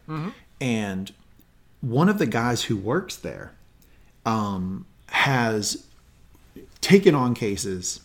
And 0.61 1.12
one 1.80 2.09
of 2.09 2.18
the 2.18 2.26
guys 2.26 2.64
who 2.64 2.76
works 2.76 3.16
there 3.16 3.53
um, 4.26 4.86
has 5.09 5.86
taken 6.80 7.14
on 7.14 7.34
cases 7.34 8.01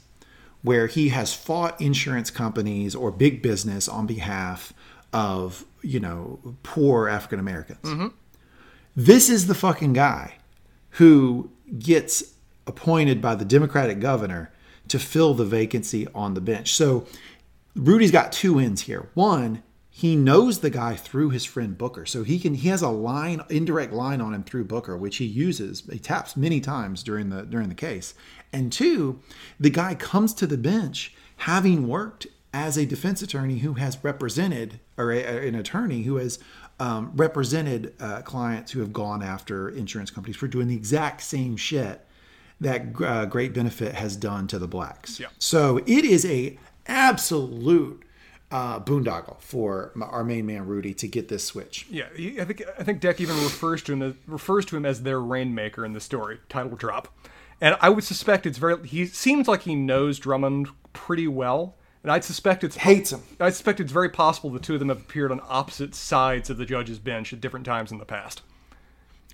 where 0.62 0.88
he 0.88 1.10
has 1.10 1.34
fought 1.34 1.80
insurance 1.80 2.30
companies 2.30 2.96
or 2.96 3.12
big 3.12 3.42
business 3.42 3.88
on 3.88 4.06
behalf 4.06 4.74
of 5.14 5.66
you 5.82 6.00
know 6.00 6.40
poor 6.64 7.08
African 7.08 7.40
Americans. 7.40 7.84
Mm-hmm. 7.84 8.08
This 8.96 9.30
is 9.30 9.48
the 9.48 9.56
fucking 9.56 9.94
guy 9.94 10.36
who 10.92 11.52
gets 11.78 12.34
appointed 12.68 13.22
by 13.22 13.36
the 13.36 13.46
Democratic 13.46 14.00
governor 14.00 14.52
to 14.88 15.00
fill 15.00 15.34
the 15.34 15.46
vacancy 15.46 16.08
on 16.14 16.34
the 16.34 16.42
bench. 16.42 16.74
So 16.74 17.06
Rudy's 17.76 18.12
got 18.12 18.32
two 18.32 18.60
ends 18.60 18.82
here. 18.82 19.10
One, 19.14 19.64
he 19.90 20.16
knows 20.16 20.60
the 20.60 20.70
guy 20.70 20.96
through 20.96 21.32
his 21.32 21.46
friend 21.46 21.78
Booker. 21.78 22.06
So 22.06 22.24
he 22.24 22.40
can 22.40 22.56
he 22.56 22.70
has 22.70 22.82
a 22.82 22.90
line 22.90 23.42
indirect 23.50 23.94
line 23.94 24.22
on 24.22 24.34
him 24.34 24.44
through 24.44 24.66
Booker 24.66 24.98
which 24.98 25.18
he 25.18 25.26
uses. 25.26 25.84
He 25.92 26.00
taps 26.00 26.38
many 26.38 26.62
times 26.62 27.04
during 27.04 27.30
the 27.30 27.44
during 27.44 27.70
the 27.70 27.76
case. 27.76 28.14
And 28.52 28.72
two, 28.72 29.20
the 29.60 29.70
guy 29.70 29.96
comes 29.96 30.34
to 30.36 30.48
the 30.48 30.58
bench 30.58 31.14
having 31.38 31.88
worked 31.88 32.28
as 32.54 32.78
a 32.78 32.86
defense 32.86 33.22
attorney 33.22 33.60
who 33.60 33.74
has 33.76 34.04
represented 34.04 34.80
or 34.98 35.12
a, 35.12 35.48
an 35.48 35.56
attorney 35.56 36.04
who 36.04 36.16
has 36.18 36.40
um, 36.80 37.12
represented 37.16 37.94
uh, 38.00 38.22
clients 38.22 38.72
who 38.72 38.80
have 38.80 38.94
gone 38.94 39.22
after 39.22 39.70
insurance 39.70 40.10
companies 40.10 40.38
for 40.38 40.48
doing 40.48 40.68
the 40.68 40.76
exact 40.76 41.22
same 41.22 41.58
shit 41.58 42.06
that 42.62 43.02
uh, 43.02 43.26
Great 43.26 43.54
Benefit 43.54 43.96
has 43.96 44.16
done 44.16 44.48
to 44.48 44.60
the 44.60 44.68
blacks. 44.68 45.20
Yeah. 45.20 45.28
So 45.38 45.78
it 45.86 46.04
is 46.06 46.26
a 46.26 46.58
absolute 46.88 48.04
uh, 48.52 48.80
boondoggle 48.80 49.40
for 49.40 49.92
our 50.02 50.24
main 50.24 50.46
man 50.46 50.66
Rudy 50.66 50.94
to 50.96 51.08
get 51.08 51.28
this 51.28 51.44
switch. 51.44 51.86
Yeah, 51.90 52.08
I 52.40 52.46
think 52.46 52.64
I 52.78 52.84
think 52.84 53.00
Deck 53.00 53.22
even 53.22 53.36
refers 53.38 53.84
to 53.84 53.94
him 53.94 54.02
as, 54.02 54.14
refers 54.26 54.66
to 54.68 54.78
him 54.78 54.86
as 54.86 55.04
their 55.04 55.22
rainmaker 55.22 55.86
in 55.86 55.94
the 55.94 56.00
story. 56.00 56.40
Title 56.50 56.76
drop, 56.76 57.14
and 57.62 57.76
I 57.82 57.90
would 57.90 58.04
suspect 58.04 58.46
it's 58.46 58.58
very. 58.58 58.88
He 58.88 59.06
seems 59.06 59.48
like 59.48 59.64
he 59.64 59.76
knows 59.76 60.20
Drummond 60.20 60.70
pretty 60.94 61.28
well, 61.28 61.76
and 62.04 62.12
I'd 62.12 62.24
suspect 62.24 62.64
it's 62.64 62.78
Hates 62.78 63.12
him. 63.12 63.24
I 63.40 63.50
suspect 63.50 63.80
it's 63.80 63.92
very 63.92 64.10
possible 64.10 64.50
the 64.50 64.60
two 64.60 64.74
of 64.74 64.80
them 64.80 64.90
have 64.90 65.00
appeared 65.02 65.32
on 65.32 65.42
opposite 65.48 65.96
sides 65.96 66.50
of 66.50 66.58
the 66.58 66.66
judge's 66.66 67.00
bench 67.00 67.34
at 67.34 67.42
different 67.42 67.66
times 67.66 67.92
in 67.92 67.98
the 67.98 68.06
past. 68.06 68.42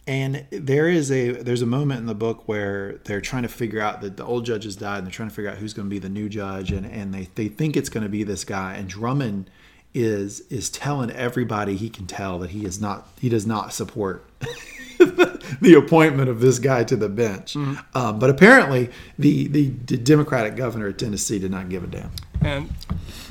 And 0.07 0.45
there 0.51 0.88
is 0.88 1.11
a 1.11 1.32
there's 1.32 1.63
a 1.63 1.67
moment 1.67 1.99
in 1.99 2.05
the 2.05 2.15
book 2.15 2.47
where 2.47 2.99
they're 3.05 3.21
trying 3.21 3.41
to 3.43 3.49
figure 3.49 3.82
out 3.82 4.01
that 4.01 4.17
the 4.17 4.26
old 4.26 4.45
judge 4.45 4.63
has 4.63 4.76
died 4.76 4.99
and 4.99 5.07
they're 5.07 5.11
trying 5.11 5.30
to 5.30 5.36
figure 5.36 5.49
out 5.49 5.57
who's 5.57 5.73
going 5.73 5.88
to 5.88 5.89
be 5.89 5.99
the 5.99 6.09
new 6.09 6.30
judge 6.30 6.71
and, 6.71 6.86
and 6.86 7.11
they, 7.11 7.28
they 7.34 7.47
think 7.47 7.76
it's 7.76 7.89
going 7.89 8.03
to 8.03 8.09
be 8.09 8.23
this 8.23 8.43
guy 8.43 8.76
and 8.76 8.88
Drummond 8.88 9.49
is 9.95 10.41
is 10.51 10.69
telling 10.69 11.09
everybody 11.09 11.76
he 11.76 11.89
can 11.89 12.05
tell 12.05 12.38
that 12.38 12.51
he 12.51 12.65
is 12.65 12.80
not 12.80 13.07
he 13.19 13.30
does 13.30 13.47
not 13.47 13.73
support 13.73 14.23
the 15.62 15.76
appointment 15.78 16.30
of 16.30 16.39
this 16.39 16.60
guy 16.60 16.84
to 16.84 16.96
the 16.96 17.10
bench. 17.10 17.56
Um, 17.56 18.20
but 18.20 18.30
apparently 18.30 18.89
the, 19.18 19.48
the 19.48 19.70
the 19.70 19.98
Democratic 19.98 20.56
governor 20.56 20.88
of 20.88 20.98
Tennessee 20.98 21.39
did 21.39 21.52
not 21.52 21.70
give 21.70 21.84
a 21.84 21.88
damn. 21.88 22.12
And 22.41 22.74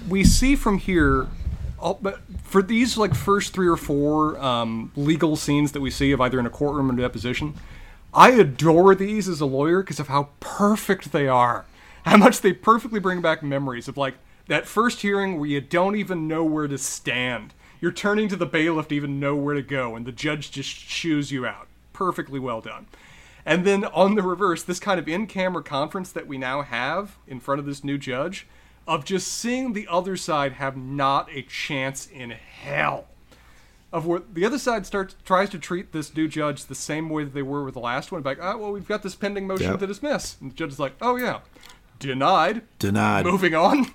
we 0.09 0.25
see 0.25 0.57
from 0.57 0.79
here, 0.79 1.29
all, 1.79 1.99
but 2.01 2.21
for 2.43 2.63
these 2.63 2.97
like 2.97 3.15
first 3.15 3.53
three 3.53 3.69
or 3.69 3.77
four 3.77 4.39
um, 4.39 4.93
legal 4.97 5.37
scenes 5.37 5.73
that 5.73 5.81
we 5.81 5.91
see 5.91 6.13
of 6.13 6.21
either 6.21 6.39
in 6.39 6.47
a 6.47 6.51
courtroom 6.51 6.91
or 6.91 6.97
deposition, 6.97 7.55
I 8.13 8.31
adore 8.31 8.95
these 8.95 9.29
as 9.29 9.41
a 9.41 9.47
lawyer 9.47 9.83
because 9.83 10.01
of 10.01 10.09
how 10.09 10.31
perfect 10.41 11.13
they 11.13 11.29
are. 11.29 11.67
How 12.05 12.17
much 12.17 12.41
they 12.43 12.53
perfectly 12.53 13.01
bring 13.01 13.23
back 13.23 13.43
memories 13.43 13.89
of 13.89 13.97
like 13.97 14.15
that 14.47 14.67
first 14.67 15.01
hearing 15.01 15.39
where 15.39 15.49
you 15.49 15.61
don't 15.61 15.97
even 15.97 16.29
know 16.29 16.45
where 16.45 16.69
to 16.69 16.79
stand. 16.79 17.55
You're 17.85 17.93
turning 17.93 18.31
to 18.31 18.37
the 18.37 18.47
bailiff 18.47 18.89
to 18.89 18.95
even 18.95 19.21
know 19.21 19.37
where 19.37 19.55
to 19.55 19.61
go, 19.61 19.95
and 19.95 20.07
the 20.07 20.11
judge 20.11 20.51
just 20.51 20.71
shoos 20.71 21.31
you 21.31 21.45
out. 21.45 21.67
Perfectly 21.93 22.41
well 22.41 22.63
done. 22.63 22.87
And 23.45 23.67
then 23.67 23.85
on 23.85 24.15
the 24.15 24.23
reverse, 24.23 24.63
this 24.63 24.81
kind 24.81 24.99
of 24.99 25.07
in 25.07 25.27
camera 25.27 25.63
conference 25.63 26.11
that 26.13 26.27
we 26.27 26.39
now 26.39 26.63
have 26.63 27.19
in 27.27 27.41
front 27.41 27.59
of 27.59 27.67
this 27.67 27.85
new 27.85 27.99
judge, 27.99 28.47
of 28.89 29.05
just 29.05 29.29
seeing 29.29 29.75
the 29.75 29.87
other 29.91 30.17
side 30.17 30.55
have 30.55 30.79
not 30.79 31.29
a 31.31 31.43
chance 31.43 32.07
in 32.07 32.31
hell. 32.31 33.05
Of 33.93 34.07
where 34.07 34.23
the 34.33 34.47
other 34.47 34.59
side 34.59 34.87
starts 34.87 35.15
tries 35.27 35.51
to 35.51 35.59
treat 35.59 35.93
this 35.93 36.17
new 36.17 36.27
judge 36.27 36.65
the 36.65 36.75
same 36.75 37.11
way 37.11 37.25
that 37.25 37.35
they 37.35 37.43
were 37.43 37.65
with 37.65 37.75
the 37.75 37.81
last 37.81 38.11
one, 38.11 38.23
like, 38.23 38.39
oh 38.41 38.57
well, 38.57 38.73
we've 38.73 38.89
got 38.89 39.03
this 39.03 39.15
pending 39.15 39.47
motion 39.47 39.73
Yep. 39.73 39.81
to 39.81 39.87
dismiss. 39.87 40.39
And 40.41 40.53
the 40.53 40.55
judge 40.57 40.73
is 40.73 40.81
like, 40.81 40.95
oh 41.03 41.17
yeah, 41.17 41.41
denied. 41.99 42.63
Denied. 42.79 43.27
Moving 43.27 43.55
on. 43.55 43.93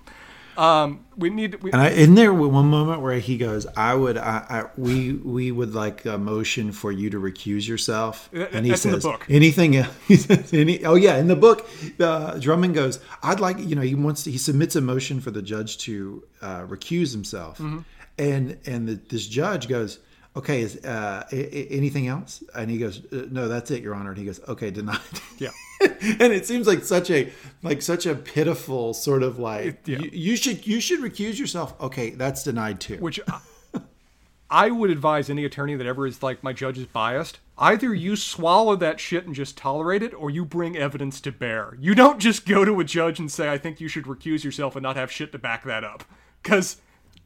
Um, 0.57 1.05
we 1.15 1.29
need. 1.29 1.61
We, 1.63 1.71
And 1.71 1.81
I, 1.81 1.89
isn't 1.89 2.15
there 2.15 2.33
one 2.33 2.65
moment 2.67 3.01
where 3.01 3.17
he 3.19 3.37
goes, 3.37 3.65
"I 3.77 3.93
would, 3.95 4.17
I, 4.17 4.45
I 4.49 4.65
we, 4.77 5.13
we 5.13 5.51
would 5.51 5.73
like 5.73 6.05
a 6.05 6.17
motion 6.17 6.71
for 6.71 6.91
you 6.91 7.09
to 7.11 7.19
recuse 7.19 7.67
yourself." 7.67 8.29
Uh, 8.33 8.45
And 8.51 8.65
he 8.65 8.71
that's 8.71 8.85
in 8.85 8.91
the 8.91 9.01
says. 9.01 9.15
"Anything?" 9.29 9.73
He 10.07 10.15
says, 10.17 10.53
Any, 10.53 10.83
"Oh 10.85 10.95
yeah, 10.95 11.17
in 11.17 11.27
the 11.27 11.35
book, 11.35 11.67
uh, 11.99 12.37
Drummond 12.39 12.73
goes, 12.75 12.99
I'd 13.23 13.39
like, 13.39 13.57
you 13.59 13.75
know, 13.75 13.81
he 13.81 13.95
wants, 13.95 14.23
to, 14.23 14.31
he 14.31 14.37
submits 14.37 14.75
a 14.75 14.81
motion 14.81 15.21
for 15.21 15.31
the 15.31 15.41
judge 15.41 15.77
to 15.79 16.23
uh, 16.41 16.65
recuse 16.67 17.11
himself, 17.11 17.57
Mm-hmm. 17.59 17.79
and 18.17 18.57
and 18.65 18.87
the, 18.87 18.95
this 19.09 19.25
judge 19.27 19.67
goes." 19.67 19.99
Okay, 20.35 20.61
is 20.61 20.77
uh, 20.85 21.23
a- 21.31 21.57
a- 21.57 21.67
anything 21.77 22.07
else? 22.07 22.43
And 22.55 22.69
he 22.69 22.77
goes, 22.77 23.01
uh, 23.11 23.25
"No, 23.31 23.47
that's 23.47 23.71
it, 23.71 23.81
Your 23.81 23.95
Honor." 23.95 24.09
And 24.11 24.19
he 24.19 24.25
goes, 24.25 24.39
"Okay, 24.47 24.71
denied." 24.71 24.99
Yeah. 25.39 25.49
and 25.81 26.33
it 26.33 26.45
seems 26.45 26.67
like 26.67 26.83
such 26.83 27.09
a 27.09 27.31
like 27.63 27.81
such 27.81 28.05
a 28.05 28.15
pitiful 28.15 28.93
sort 28.93 29.23
of 29.23 29.39
like 29.39 29.79
yeah. 29.85 29.99
you, 29.99 30.09
you 30.11 30.35
should 30.35 30.65
you 30.67 30.81
should 30.81 30.99
recuse 30.99 31.39
yourself. 31.39 31.79
Okay, 31.79 32.11
that's 32.11 32.43
denied 32.43 32.81
too. 32.81 32.97
which 32.97 33.19
I, 33.27 33.39
I 34.49 34.71
would 34.71 34.89
advise 34.89 35.29
any 35.29 35.45
attorney 35.45 35.75
that 35.75 35.85
ever 35.85 36.07
is 36.07 36.23
like 36.23 36.43
my 36.43 36.53
judge 36.53 36.77
is 36.77 36.85
biased. 36.85 37.39
Either 37.57 37.93
you 37.93 38.15
swallow 38.15 38.75
that 38.77 38.99
shit 38.99 39.25
and 39.25 39.35
just 39.35 39.57
tolerate 39.57 40.01
it, 40.01 40.13
or 40.13 40.29
you 40.29 40.43
bring 40.43 40.75
evidence 40.75 41.21
to 41.21 41.31
bear. 41.31 41.77
You 41.79 41.93
don't 41.93 42.19
just 42.19 42.45
go 42.45 42.65
to 42.65 42.79
a 42.79 42.83
judge 42.83 43.19
and 43.19 43.31
say, 43.31 43.49
"I 43.49 43.57
think 43.57 43.79
you 43.79 43.87
should 43.87 44.05
recuse 44.05 44.43
yourself," 44.43 44.75
and 44.75 44.83
not 44.83 44.95
have 44.95 45.11
shit 45.11 45.31
to 45.33 45.37
back 45.37 45.63
that 45.63 45.83
up, 45.83 46.03
because 46.41 46.77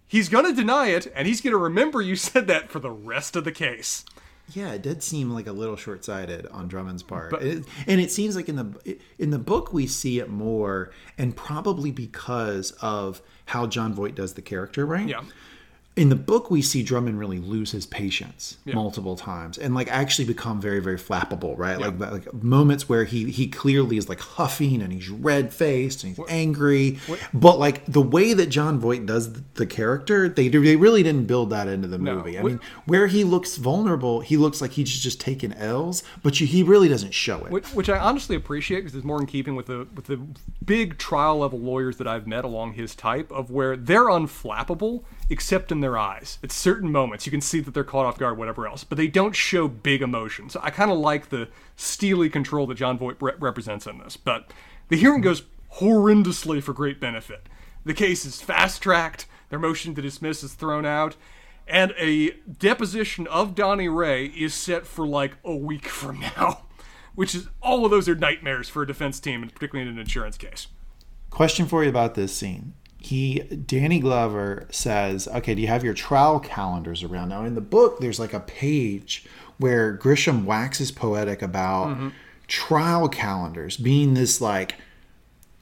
he's 0.06 0.30
gonna 0.30 0.54
deny 0.54 0.88
it, 0.88 1.12
and 1.16 1.28
he's 1.28 1.42
gonna 1.42 1.58
remember 1.58 2.02
you 2.02 2.16
said 2.16 2.48
that 2.48 2.70
for 2.70 2.80
the 2.80 2.92
rest 2.92 3.36
of 3.36 3.46
the 3.46 3.52
case. 3.52 4.06
Yeah, 4.52 4.74
it 4.74 4.82
did 4.82 5.02
seem 5.02 5.32
like 5.32 5.48
a 5.48 5.54
little 5.54 5.78
short-sighted 5.78 6.48
on 6.48 6.68
Drummond's 6.68 7.02
part, 7.04 7.34
It- 7.42 7.66
and 7.88 8.02
it 8.02 8.12
seems 8.12 8.36
like 8.36 8.50
in 8.50 8.58
the 8.58 8.98
in 9.18 9.30
the 9.32 9.40
book 9.40 9.72
we 9.74 9.88
see 9.88 10.20
it 10.20 10.30
more, 10.30 10.92
and 11.18 11.36
probably 11.36 11.92
because 11.92 12.72
of 12.82 13.22
how 13.46 13.68
Jon 13.68 13.94
Voight 13.94 14.16
does 14.16 14.34
the 14.34 14.42
character, 14.42 14.86
right? 14.86 15.08
Yeah. 15.08 15.22
In 15.96 16.10
the 16.10 16.16
book, 16.16 16.50
we 16.50 16.64
see 16.64 16.82
Drummond 16.82 17.20
really 17.20 17.38
lose 17.38 17.72
his 17.72 17.86
patience 17.86 18.58
multiple 18.66 19.16
times, 19.16 19.60
and 19.60 19.76
like 19.76 19.88
actually 19.92 20.26
become 20.26 20.60
very, 20.60 20.80
very 20.80 20.98
flappable, 20.98 21.56
right? 21.56 21.78
Like, 21.80 22.00
like 22.00 22.34
moments 22.34 22.90
where 22.90 23.04
he 23.04 23.30
he 23.30 23.48
clearly 23.48 23.98
is 23.98 24.10
like 24.10 24.20
huffing 24.20 24.82
and 24.82 24.92
he's 24.92 25.10
red 25.10 25.54
faced 25.54 26.04
and 26.04 26.16
he's 26.16 26.26
angry, 26.30 26.98
but 27.32 27.60
like 27.60 27.86
the 27.86 28.02
way 28.02 28.34
that 28.34 28.48
Jon 28.48 28.80
Voight 28.80 29.06
does 29.06 29.34
the 29.54 29.68
character, 29.68 30.28
they 30.28 30.48
they 30.48 30.76
really 30.76 31.04
didn't 31.04 31.26
build 31.28 31.52
that 31.52 31.68
into 31.68 31.88
the 31.88 32.00
movie. 32.00 32.40
I 32.40 32.42
What- 32.42 32.52
mean, 32.54 32.60
where 32.86 33.06
he 33.06 33.24
looks 33.24 33.58
vulnerable, 33.58 34.22
he 34.22 34.36
looks 34.36 34.62
like 34.62 34.72
he's 34.72 34.90
just 35.00 35.22
taking 35.22 35.54
L's, 35.54 36.02
but 36.24 36.40
you, 36.42 36.48
he 36.48 36.64
really 36.64 36.88
doesn't 36.90 37.14
show 37.14 37.38
it. 37.46 37.52
which, 37.52 37.68
which 37.68 37.90
I 37.90 38.00
honestly 38.00 38.36
appreciate 38.36 38.80
because 38.80 38.96
it's 38.96 39.06
more 39.06 39.20
in 39.22 39.28
keeping 39.28 39.56
with 39.56 39.68
the 39.68 39.86
with 39.94 40.06
the 40.06 40.20
big 40.66 40.98
trial 40.98 41.38
level 41.38 41.60
lawyers 41.60 41.98
that 41.98 42.08
I've 42.08 42.26
met 42.26 42.46
along 42.46 42.74
his 42.74 42.96
type 42.96 43.32
of 43.32 43.52
where 43.52 43.78
they're 43.78 44.06
unflappable 44.10 45.04
except 45.30 45.72
in 45.72 45.82
their 45.82 45.98
eyes. 45.98 46.38
At 46.44 46.52
certain 46.52 46.92
moments, 46.92 47.26
you 47.26 47.32
can 47.32 47.42
see 47.42 47.60
that 47.62 47.74
they're 47.74 47.84
caught 47.84 48.06
off 48.06 48.18
guard, 48.18 48.38
whatever 48.38 48.68
else, 48.68 48.84
but 48.84 48.98
they 48.98 49.08
don't 49.08 49.36
show 49.36 49.68
big 49.68 50.02
emotion. 50.02 50.50
So 50.50 50.60
I 50.64 50.70
kind 50.70 50.92
of 50.92 50.98
like 50.98 51.30
the 51.30 51.50
steely 51.76 52.30
control 52.30 52.68
that 52.68 52.76
Jon 52.76 52.98
Voight 52.98 53.18
re- 53.22 53.34
represents 53.40 53.88
in 53.88 54.00
this. 54.00 54.18
But 54.18 54.52
the 54.90 54.98
hearing 54.98 55.22
goes 55.22 55.44
horrendously 55.80 56.62
for 56.62 56.74
great 56.74 57.00
benefit. 57.00 57.48
The 57.86 57.94
case 57.94 58.26
is 58.26 58.42
fast 58.42 58.82
tracked. 58.82 59.26
Their 59.50 59.60
motion 59.60 59.96
to 59.96 60.02
dismiss 60.02 60.44
is 60.44 60.54
thrown 60.54 60.86
out. 60.86 61.16
And 61.68 61.94
a 61.98 62.32
deposition 62.32 63.28
of 63.28 63.56
Donnie 63.56 63.88
Ray 63.88 64.26
is 64.26 64.54
set 64.54 64.86
for 64.86 65.08
like 65.08 65.38
a 65.44 65.56
week 65.56 65.88
from 65.88 66.20
now, 66.20 66.66
which 67.16 67.34
is 67.34 67.48
all 67.62 67.86
of 67.86 67.92
those 67.92 68.10
are 68.10 68.16
nightmares 68.16 68.68
for 68.68 68.84
a 68.84 68.88
defense 68.88 69.20
team, 69.20 69.42
and 69.42 69.54
particularly 69.54 69.88
in 69.88 69.96
an 69.96 70.00
insurance 70.00 70.38
case. 70.38 70.68
Question 71.30 71.66
for 71.66 71.84
you 71.84 71.90
about 71.90 72.16
this 72.16 72.36
scene. 72.36 72.74
He, 73.04 73.40
Danny 73.42 74.00
Glover 74.00 74.66
says, 74.72 75.28
okay, 75.28 75.54
do 75.54 75.62
you 75.62 75.68
have 75.68 75.84
your 75.84 75.94
trial 75.94 76.40
calendars 76.40 77.04
around? 77.04 77.30
Now, 77.30 77.44
in 77.44 77.54
the 77.54 77.62
book, 77.62 78.00
there's 78.00 78.20
like 78.20 78.34
a 78.34 78.40
page 78.40 79.26
where 79.58 79.96
Grisham 79.98 80.46
waxes 80.46 80.92
poetic 80.92 81.42
about 81.42 81.90
Mm-hmm. 81.90 82.10
trial 82.48 83.10
calendars 83.10 83.78
being 83.78 84.14
this 84.14 84.40
like, 84.40 84.76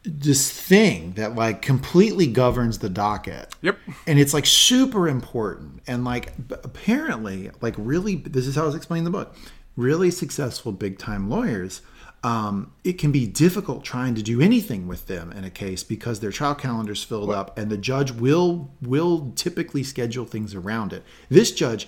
this 0.04 0.52
thing 0.52 1.14
that 1.14 1.36
like 1.36 1.62
completely 1.62 2.26
governs 2.28 2.80
the 2.80 2.90
docket. 2.90 3.54
Yep. 3.62 3.78
And 4.08 4.18
it's 4.20 4.34
like 4.34 4.46
super 4.46 5.08
important. 5.08 5.82
And 5.88 6.04
like 6.04 6.34
apparently, 6.52 7.52
like 7.62 7.76
really, 7.78 8.16
this 8.16 8.48
is 8.48 8.56
how 8.56 8.68
it's 8.68 8.76
explained 8.76 9.06
in 9.06 9.12
the 9.12 9.18
book. 9.18 9.36
Really 9.76 10.12
successful 10.12 10.72
big 10.72 10.98
time 10.98 11.30
lawyers, 11.30 11.82
um, 12.24 12.74
it 12.84 12.94
can 12.94 13.12
be 13.12 13.26
difficult 13.26 13.84
trying 13.84 14.14
to 14.16 14.22
do 14.22 14.42
anything 14.42 14.88
with 14.88 15.08
them 15.08 15.32
in 15.32 15.44
a 15.44 15.50
case 15.50 15.84
because 15.84 16.20
their 16.20 16.32
trial 16.32 16.56
calendar 16.56 16.94
is 16.94 17.04
filled 17.04 17.32
up, 17.32 17.58
and 17.58 17.70
the 17.72 17.78
judge 17.78 18.12
will 18.12 18.72
will 18.82 19.32
typically 19.36 19.84
schedule 19.84 20.26
things 20.26 20.54
around 20.54 20.94
it. 20.94 21.04
This 21.30 21.52
judge 21.52 21.88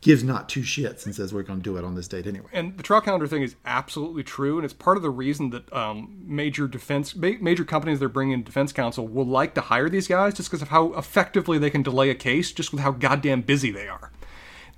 gives 0.00 0.22
not 0.22 0.50
two 0.50 0.60
shits 0.60 1.06
and 1.06 1.14
says 1.14 1.32
we're 1.32 1.42
going 1.42 1.60
to 1.60 1.62
do 1.62 1.78
it 1.78 1.84
on 1.84 1.94
this 1.94 2.06
date 2.06 2.26
anyway. 2.26 2.46
And 2.52 2.76
the 2.76 2.82
trial 2.82 3.00
calendar 3.00 3.26
thing 3.26 3.42
is 3.42 3.56
absolutely 3.64 4.22
true, 4.22 4.58
and 4.58 4.64
it's 4.64 4.74
part 4.74 4.98
of 4.98 5.02
the 5.02 5.08
reason 5.08 5.48
that 5.50 5.72
um, 5.72 6.22
major 6.26 6.68
defense, 6.68 7.16
ma- 7.16 7.38
major 7.40 7.64
companies 7.64 8.00
that 8.00 8.04
are 8.06 8.10
bringing 8.10 8.34
in 8.34 8.42
defense 8.42 8.70
counsel 8.70 9.08
will 9.08 9.24
like 9.24 9.54
to 9.54 9.62
hire 9.62 9.88
these 9.88 10.06
guys 10.06 10.34
just 10.34 10.50
because 10.50 10.60
of 10.60 10.68
how 10.68 10.92
effectively 10.92 11.56
they 11.58 11.70
can 11.70 11.82
delay 11.82 12.10
a 12.10 12.14
case, 12.14 12.52
just 12.52 12.70
with 12.70 12.82
how 12.82 12.90
goddamn 12.90 13.40
busy 13.40 13.70
they 13.70 13.88
are. 13.88 14.12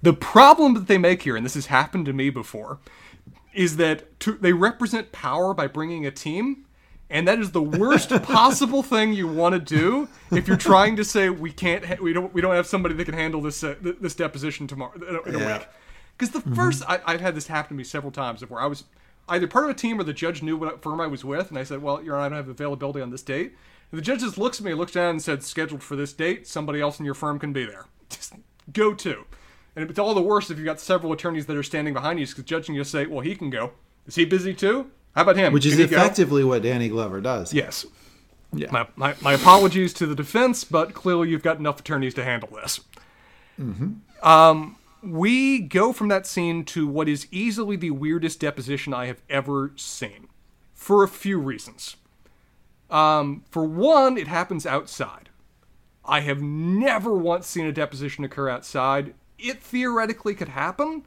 The 0.01 0.13
problem 0.13 0.75
that 0.75 0.87
they 0.87 0.99
make 0.99 1.23
here, 1.23 1.35
and 1.35 1.45
this 1.45 1.55
has 1.55 1.67
happened 1.67 2.07
to 2.07 2.13
me 2.13 2.31
before, 2.31 2.79
is 3.57 3.77
that 3.79 4.19
to, 4.21 4.33
they 4.35 4.53
represent 4.53 5.13
power 5.13 5.55
by 5.55 5.67
bringing 5.67 6.07
a 6.07 6.11
team, 6.11 6.67
and 7.11 7.27
that 7.27 7.39
is 7.39 7.53
the 7.53 7.63
worst 7.63 8.11
possible 8.23 8.83
thing 8.83 9.13
you 9.13 9.27
want 9.27 9.55
to 9.55 9.61
do 9.61 10.09
if 10.33 10.47
you're 10.49 10.57
trying 10.57 10.97
to 10.97 11.05
say 11.05 11.31
we 11.31 11.51
can't, 11.53 11.85
ha- 11.85 11.97
we 12.01 12.13
don't, 12.13 12.33
we 12.35 12.41
don't 12.41 12.55
have 12.55 12.67
somebody 12.67 12.95
that 12.95 13.05
can 13.05 13.15
handle 13.15 13.41
this 13.41 13.63
uh, 13.65 13.75
th- 13.83 13.97
this 14.01 14.15
deposition 14.15 14.67
tomorrow 14.67 14.93
in 14.97 15.03
a, 15.17 15.23
in 15.23 15.39
Yeah. 15.41 15.59
week. 15.59 15.69
Because 16.19 16.33
the 16.33 16.41
1st 16.51 16.83
I, 16.89 17.01
I've 17.07 17.21
had 17.21 17.35
this 17.35 17.47
happen 17.47 17.71
to 17.71 17.75
me 17.75 17.85
several 17.85 18.11
times 18.11 18.41
where 18.49 18.61
I 18.61 18.67
was 18.67 18.85
either 19.29 19.47
part 19.47 19.65
of 19.65 19.71
a 19.71 19.75
team 19.75 20.01
or 20.01 20.05
the 20.05 20.13
judge 20.15 20.43
knew 20.43 20.57
what 20.57 20.83
firm 20.83 21.01
I 21.01 21.07
was 21.07 21.25
with, 21.25 21.51
and 21.51 21.59
I 21.59 21.63
said, 21.65 21.83
"Well, 21.83 22.03
Your 22.03 22.17
Honor, 22.17 22.25
I 22.25 22.29
don't 22.31 22.37
have 22.39 22.49
availability 22.49 23.01
on 23.01 23.11
this 23.11 23.23
date." 23.23 23.55
And 23.93 23.99
the 23.99 24.03
judge 24.03 24.21
just 24.21 24.39
looks 24.39 24.59
at 24.59 24.65
me, 24.65 24.73
looks 24.75 24.93
down, 24.93 25.11
and 25.11 25.23
said, 25.23 25.43
"Scheduled 25.45 25.83
for 25.83 25.95
this 25.97 26.13
date. 26.13 26.47
Somebody 26.47 26.81
else 26.81 26.99
in 26.99 27.05
your 27.05 27.15
firm 27.15 27.39
can 27.39 27.53
be 27.53 27.65
there. 27.67 27.85
Just 28.11 28.35
go 28.73 28.95
to." 28.95 29.25
And 29.77 29.91
it's 29.91 29.99
all 29.99 30.15
the 30.15 30.23
worse 30.23 30.51
if 30.51 30.57
you've 30.57 30.65
got 30.65 30.81
several 30.81 31.13
attorneys 31.13 31.47
that 31.47 31.57
are 31.57 31.63
standing 31.63 31.95
behind 31.95 32.19
you, 32.19 32.25
because 32.25 32.37
the 32.37 32.43
judge 32.43 32.67
can 32.67 32.75
just 32.75 32.91
say, 32.91 33.07
"Well, 33.07 33.21
he 33.21 33.37
can 33.37 33.51
go. 33.51 33.73
Is 34.07 34.15
he 34.15 34.25
busy 34.25 34.55
too? 34.55 34.91
How 35.15 35.23
about 35.23 35.37
him? 35.37 35.53
Which 35.53 35.67
is 35.67 35.77
he 35.77 35.87
go?" 35.87 35.97
effectively 35.97 36.43
what 36.43 36.63
Danny 36.63 36.89
Glover 36.89 37.21
does. 37.21 37.53
Yes. 37.53 37.87
Yeah. 38.53 38.71
My, 38.71 38.87
my, 38.97 39.15
my 39.21 39.33
apologies 39.35 39.93
to 39.95 40.07
the 40.07 40.15
defense, 40.15 40.65
but 40.65 40.95
clearly 40.95 41.29
you've 41.29 41.43
got 41.43 41.59
enough 41.59 41.81
attorneys 41.81 42.15
to 42.15 42.25
handle 42.25 42.49
this. 42.55 42.81
Um, 44.23 44.77
we 45.03 45.59
go 45.59 45.93
from 45.93 46.09
that 46.09 46.27
scene 46.27 46.65
to 46.67 46.87
what 46.87 47.09
is 47.09 47.27
easily 47.31 47.77
the 47.77 47.91
weirdest 47.91 48.41
deposition 48.41 48.95
I 48.95 49.07
have 49.07 49.21
ever 49.29 49.73
seen, 49.77 50.29
for 50.73 51.03
a 51.03 51.09
few 51.09 51.39
reasons. 51.39 51.97
Um, 52.89 53.45
for 53.51 53.65
one, 53.65 54.17
it 54.17 54.29
happens 54.29 54.65
outside. 54.65 55.29
I 56.05 56.21
have 56.21 56.41
never 56.41 57.13
once 57.15 57.47
seen 57.47 57.67
a 57.67 57.73
deposition 57.73 58.25
occur 58.25 58.49
outside. 58.49 59.15
It 59.39 59.63
theoretically 59.63 60.35
could 60.35 60.49
happen, 60.49 61.05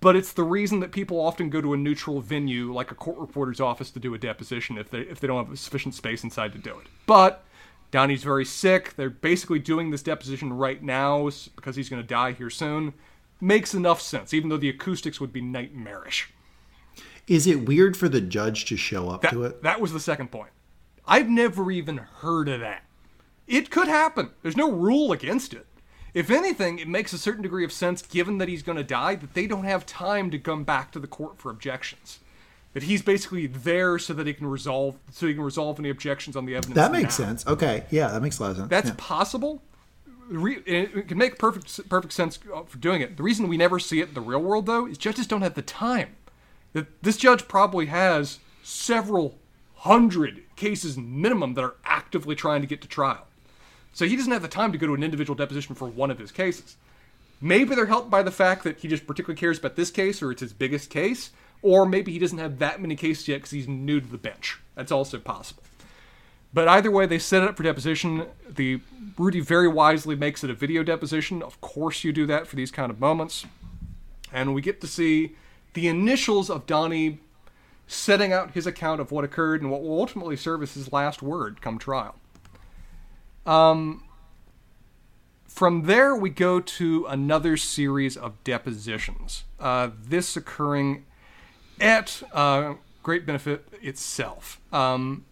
but 0.00 0.16
it's 0.16 0.32
the 0.32 0.42
reason 0.44 0.80
that 0.80 0.92
people 0.92 1.20
often 1.20 1.50
go 1.50 1.60
to 1.60 1.72
a 1.72 1.76
neutral 1.76 2.20
venue 2.20 2.72
like 2.72 2.90
a 2.90 2.94
court 2.94 3.18
reporter's 3.18 3.60
office 3.60 3.90
to 3.92 4.00
do 4.00 4.14
a 4.14 4.18
deposition 4.18 4.78
if 4.78 4.90
they 4.90 5.00
if 5.00 5.20
they 5.20 5.26
don't 5.26 5.46
have 5.46 5.58
sufficient 5.58 5.94
space 5.94 6.22
inside 6.24 6.52
to 6.52 6.58
do 6.58 6.78
it. 6.78 6.86
But 7.06 7.44
Donnie's 7.90 8.22
very 8.22 8.44
sick. 8.44 8.94
They're 8.96 9.10
basically 9.10 9.58
doing 9.58 9.90
this 9.90 10.02
deposition 10.02 10.52
right 10.52 10.82
now 10.82 11.28
because 11.56 11.76
he's 11.76 11.88
going 11.88 12.02
to 12.02 12.06
die 12.08 12.32
here 12.32 12.50
soon. 12.50 12.94
Makes 13.40 13.74
enough 13.74 14.00
sense, 14.02 14.34
even 14.34 14.50
though 14.50 14.58
the 14.58 14.68
acoustics 14.68 15.18
would 15.20 15.32
be 15.32 15.40
nightmarish. 15.40 16.30
Is 17.26 17.46
it 17.46 17.66
weird 17.66 17.96
for 17.96 18.08
the 18.08 18.20
judge 18.20 18.66
to 18.66 18.76
show 18.76 19.08
up 19.08 19.22
That, 19.22 19.32
to 19.32 19.44
it? 19.44 19.62
that 19.62 19.80
was 19.80 19.92
the 19.92 20.00
second 20.00 20.30
point. 20.30 20.50
I've 21.06 21.28
never 21.28 21.70
even 21.70 21.96
heard 21.96 22.48
of 22.48 22.60
that. 22.60 22.84
It 23.46 23.70
could 23.70 23.88
happen. 23.88 24.30
There's 24.42 24.56
no 24.56 24.70
rule 24.70 25.10
against 25.12 25.54
it. 25.54 25.66
If 26.14 26.30
anything, 26.30 26.78
it 26.78 26.88
makes 26.88 27.12
a 27.12 27.18
certain 27.18 27.42
degree 27.42 27.64
of 27.64 27.72
sense 27.72 28.02
given 28.02 28.38
that 28.38 28.48
he's 28.48 28.62
going 28.62 28.78
to 28.78 28.84
die 28.84 29.14
that 29.16 29.34
they 29.34 29.46
don't 29.46 29.64
have 29.64 29.86
time 29.86 30.30
to 30.30 30.38
come 30.38 30.64
back 30.64 30.90
to 30.92 30.98
the 30.98 31.06
court 31.06 31.38
for 31.38 31.50
objections. 31.50 32.18
That 32.72 32.84
he's 32.84 33.02
basically 33.02 33.46
there 33.46 33.98
so 33.98 34.14
that 34.14 34.26
he 34.26 34.34
can 34.34 34.46
resolve 34.46 34.96
so 35.10 35.26
he 35.26 35.34
can 35.34 35.42
resolve 35.42 35.78
any 35.80 35.90
objections 35.90 36.36
on 36.36 36.46
the 36.46 36.54
evidence. 36.54 36.76
That 36.76 36.92
makes 36.92 37.18
now. 37.18 37.26
sense. 37.26 37.46
Okay. 37.46 37.84
Yeah, 37.90 38.08
that 38.08 38.22
makes 38.22 38.38
a 38.38 38.42
lot 38.42 38.50
of 38.52 38.56
sense. 38.58 38.68
That's 38.68 38.88
Yeah. 38.90 38.94
possible. 38.96 39.62
It 40.32 41.08
can 41.08 41.18
make 41.18 41.38
perfect 41.38 41.88
perfect 41.88 42.12
sense 42.12 42.38
uh, 42.54 42.62
for 42.62 42.78
doing 42.78 43.00
it. 43.02 43.16
The 43.16 43.24
reason 43.24 43.48
we 43.48 43.56
never 43.56 43.80
see 43.80 44.00
it 44.00 44.08
in 44.08 44.14
the 44.14 44.20
real 44.20 44.40
world, 44.40 44.66
though, 44.66 44.86
is 44.86 44.96
judges 44.96 45.26
don't 45.26 45.42
have 45.42 45.54
the 45.54 45.62
time. 45.62 46.14
This 47.02 47.16
judge 47.16 47.48
probably 47.48 47.86
has 47.86 48.38
several 48.62 49.36
hundred 49.78 50.44
cases 50.54 50.96
minimum 50.96 51.54
that 51.54 51.64
are 51.64 51.74
actively 51.84 52.36
trying 52.36 52.60
to 52.60 52.68
get 52.68 52.80
to 52.82 52.86
trial, 52.86 53.26
so 53.92 54.06
he 54.06 54.16
doesn't 54.16 54.32
have 54.32 54.42
the 54.42 54.48
time 54.48 54.72
to 54.72 54.78
go 54.78 54.86
to 54.86 54.94
an 54.94 55.02
individual 55.02 55.36
deposition 55.36 55.74
for 55.74 55.88
one 55.88 56.10
of 56.10 56.18
his 56.18 56.32
cases. 56.32 56.76
Maybe 57.40 57.74
they're 57.74 57.86
helped 57.86 58.10
by 58.10 58.22
the 58.22 58.30
fact 58.30 58.64
that 58.64 58.80
he 58.80 58.88
just 58.88 59.06
particularly 59.06 59.38
cares 59.38 59.58
about 59.58 59.76
this 59.76 59.90
case 59.90 60.22
or 60.22 60.30
it's 60.30 60.42
his 60.42 60.52
biggest 60.52 60.90
case, 60.90 61.30
or 61.62 61.86
maybe 61.86 62.12
he 62.12 62.18
doesn't 62.18 62.38
have 62.38 62.58
that 62.58 62.80
many 62.80 62.96
cases 62.96 63.28
yet 63.28 63.36
because 63.36 63.50
he's 63.50 63.68
new 63.68 64.00
to 64.00 64.06
the 64.06 64.18
bench. 64.18 64.60
That's 64.74 64.92
also 64.92 65.18
possible. 65.18 65.62
But 66.52 66.68
either 66.68 66.90
way, 66.90 67.06
they 67.06 67.18
set 67.18 67.42
it 67.42 67.48
up 67.48 67.56
for 67.56 67.62
deposition. 67.62 68.26
The 68.48 68.80
Rudy 69.16 69.40
very 69.40 69.68
wisely 69.68 70.16
makes 70.16 70.42
it 70.42 70.50
a 70.50 70.54
video 70.54 70.82
deposition. 70.82 71.42
Of 71.42 71.60
course, 71.60 72.02
you 72.02 72.12
do 72.12 72.26
that 72.26 72.46
for 72.46 72.56
these 72.56 72.70
kind 72.70 72.90
of 72.90 72.98
moments. 72.98 73.46
And 74.32 74.54
we 74.54 74.60
get 74.60 74.80
to 74.80 74.86
see 74.86 75.36
the 75.74 75.86
initials 75.88 76.50
of 76.50 76.66
Donnie 76.66 77.20
setting 77.86 78.32
out 78.32 78.52
his 78.52 78.66
account 78.66 79.00
of 79.00 79.12
what 79.12 79.24
occurred 79.24 79.62
and 79.62 79.70
what 79.70 79.82
will 79.82 79.98
ultimately 79.98 80.36
serve 80.36 80.62
as 80.62 80.74
his 80.74 80.92
last 80.92 81.22
word 81.22 81.60
come 81.60 81.78
trial. 81.78 82.16
Um, 83.46 84.04
from 85.46 85.82
there, 85.82 86.14
we 86.14 86.30
go 86.30 86.60
to 86.60 87.06
another 87.06 87.56
series 87.56 88.16
of 88.16 88.42
depositions. 88.44 89.44
Uh, 89.58 89.90
this 90.00 90.36
occurring 90.36 91.04
at 91.80 92.22
uh, 92.32 92.74
great 93.02 93.26
benefit 93.26 93.66
itself. 93.82 94.60
Um, 94.72 95.24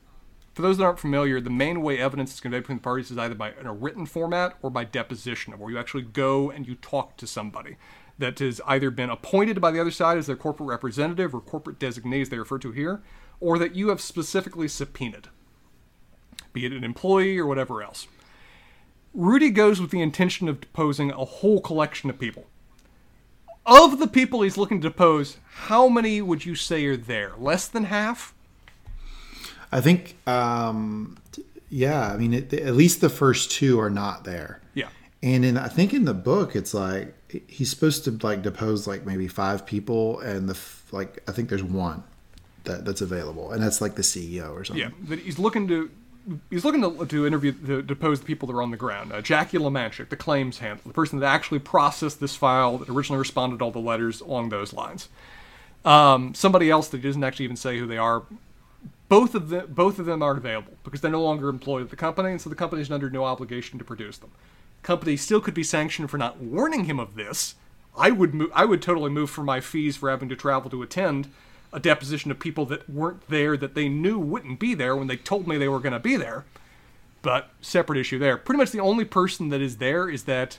for 0.54 0.62
those 0.62 0.78
that 0.78 0.84
aren't 0.84 0.98
familiar, 0.98 1.40
the 1.40 1.50
main 1.50 1.82
way 1.82 1.98
evidence 1.98 2.34
is 2.34 2.40
conveyed 2.40 2.64
between 2.64 2.78
the 2.78 2.82
parties 2.82 3.11
is 3.12 3.18
either 3.18 3.34
by 3.34 3.52
in 3.61 3.66
a 3.66 3.72
written 3.72 4.06
format 4.06 4.56
or 4.61 4.70
by 4.70 4.84
deposition, 4.84 5.56
where 5.56 5.70
you 5.70 5.78
actually 5.78 6.02
go 6.02 6.50
and 6.50 6.66
you 6.66 6.74
talk 6.74 7.16
to 7.18 7.26
somebody 7.26 7.76
that 8.18 8.40
has 8.40 8.61
either 8.66 8.90
been 8.90 9.09
appointed 9.09 9.61
by 9.61 9.70
the 9.70 9.80
other 9.80 9.92
side 9.92 10.18
as 10.18 10.26
their 10.26 10.36
corporate 10.36 10.68
representative 10.68 11.34
or 11.34 11.40
corporate 11.40 11.78
designee, 11.78 12.22
as 12.22 12.28
they 12.28 12.38
refer 12.38 12.59
to 12.59 12.72
here, 12.72 13.00
or 13.38 13.56
that 13.59 13.76
you 13.76 13.88
have 13.88 14.00
specifically 14.00 14.66
subpoenaed, 14.66 15.28
be 16.53 16.64
it 16.64 16.72
an 16.72 16.84
employee 16.84 17.38
or 17.38 17.46
whatever 17.46 17.82
else. 17.82 18.07
Rudy 19.14 19.51
goes 19.51 19.80
with 19.80 19.90
the 19.90 20.01
intention 20.01 20.49
of 20.49 20.61
deposing 20.61 21.11
a 21.11 21.24
whole 21.24 21.61
collection 21.61 22.11
of 22.11 22.18
people. 22.18 22.46
Of 23.66 23.99
the 23.99 24.07
people 24.07 24.42
he's 24.42 24.57
looking 24.57 24.80
to 24.80 24.88
depose, 24.88 25.36
how 25.51 25.88
many 25.88 26.22
would 26.22 26.46
you 26.46 26.55
say 26.55 26.84
are 26.86 26.96
there? 26.96 27.32
Less 27.36 27.68
than 27.68 27.84
half? 27.84 28.34
I 29.70 29.80
think, 29.80 30.16
um, 30.26 31.18
yeah. 31.68 32.11
I 32.11 32.16
mean, 32.16 32.32
it, 32.32 32.53
at 32.55 32.74
least 32.74 33.01
the 33.01 33.11
first 33.11 33.51
two 33.51 33.78
are 33.78 33.90
not 33.90 34.24
there. 34.24 34.62
Yeah. 34.72 34.88
And 35.22 35.44
in 35.44 35.59
I 35.59 35.68
think 35.68 35.92
in 35.92 36.05
the 36.05 36.14
book, 36.14 36.57
it's 36.57 36.72
like 36.72 37.14
he's 37.49 37.68
supposed 37.68 38.05
to 38.05 38.18
like 38.22 38.42
depose 38.42 38.86
like 38.86 39.05
maybe 39.05 39.28
five 39.28 39.66
people, 39.66 40.20
and 40.20 40.49
the 40.49 40.55
f- 40.55 40.86
like 40.92 41.22
I 41.28 41.32
think 41.32 41.49
there's 41.49 41.62
one 41.62 42.05
that 42.64 42.84
that's 42.84 43.01
available, 43.01 43.51
and 43.51 43.62
that's 43.62 43.80
like 43.80 43.96
the 43.96 44.03
CEO 44.03 44.51
or 44.53 44.64
something. 44.64 44.82
Yeah, 44.82 45.09
that 45.09 45.18
he's 45.18 45.38
looking 45.38 45.66
to 45.68 45.90
he's 46.50 46.64
looking 46.64 46.82
to, 46.82 47.06
to 47.06 47.26
interview 47.26 47.52
to 47.52 47.82
depose 47.82 48.20
the 48.20 48.26
people 48.26 48.46
that 48.48 48.54
are 48.54 48.62
on 48.62 48.70
the 48.70 48.76
ground. 48.76 49.12
Uh, 49.12 49.20
Jackie 49.20 49.58
Lemancyzk, 49.58 50.08
the 50.08 50.16
claims 50.16 50.58
handler, 50.58 50.82
the 50.86 50.94
person 50.94 51.18
that 51.18 51.26
actually 51.26 51.58
processed 51.58 52.20
this 52.20 52.36
file, 52.36 52.78
that 52.78 52.88
originally 52.88 53.18
responded 53.18 53.58
to 53.58 53.64
all 53.64 53.70
the 53.70 53.78
letters 53.78 54.20
along 54.20 54.48
those 54.48 54.72
lines. 54.72 55.08
Um, 55.84 56.34
somebody 56.34 56.70
else 56.70 56.88
that 56.88 57.02
doesn't 57.02 57.22
actually 57.22 57.44
even 57.44 57.56
say 57.56 57.78
who 57.78 57.86
they 57.86 57.98
are. 57.98 58.24
Both 59.08 59.34
of 59.34 59.48
them, 59.48 59.66
both 59.68 59.98
of 59.98 60.06
them 60.06 60.22
aren't 60.22 60.38
available 60.38 60.74
because 60.84 61.00
they're 61.00 61.10
no 61.10 61.22
longer 61.22 61.48
employed 61.48 61.82
at 61.82 61.90
the 61.90 61.96
company, 61.96 62.30
and 62.30 62.40
so 62.40 62.50
the 62.50 62.56
company 62.56 62.82
is 62.82 62.90
under 62.90 63.08
no 63.08 63.24
obligation 63.24 63.78
to 63.78 63.84
produce 63.84 64.18
them. 64.18 64.30
Company 64.82 65.16
still 65.16 65.40
could 65.40 65.54
be 65.54 65.64
sanctioned 65.64 66.10
for 66.10 66.18
not 66.18 66.38
warning 66.38 66.84
him 66.84 67.00
of 67.00 67.14
this. 67.14 67.54
I 67.96 68.10
would 68.10 68.34
move, 68.34 68.50
I 68.54 68.64
would 68.64 68.82
totally 68.82 69.10
move 69.10 69.30
for 69.30 69.42
my 69.42 69.60
fees 69.60 69.96
for 69.96 70.10
having 70.10 70.28
to 70.28 70.36
travel 70.36 70.70
to 70.70 70.82
attend 70.82 71.32
a 71.72 71.80
deposition 71.80 72.30
of 72.30 72.38
people 72.38 72.64
that 72.66 72.88
weren't 72.88 73.28
there 73.28 73.56
that 73.56 73.74
they 73.74 73.88
knew 73.88 74.18
wouldn't 74.18 74.58
be 74.58 74.74
there 74.74 74.96
when 74.96 75.06
they 75.06 75.16
told 75.16 75.46
me 75.46 75.58
they 75.58 75.68
were 75.68 75.80
going 75.80 75.92
to 75.92 75.98
be 75.98 76.16
there. 76.16 76.44
but 77.22 77.50
separate 77.60 77.98
issue 77.98 78.18
there. 78.18 78.36
Pretty 78.36 78.58
much 78.58 78.70
the 78.70 78.80
only 78.80 79.04
person 79.04 79.48
that 79.50 79.60
is 79.60 79.76
there 79.78 80.08
is 80.08 80.24
that 80.24 80.58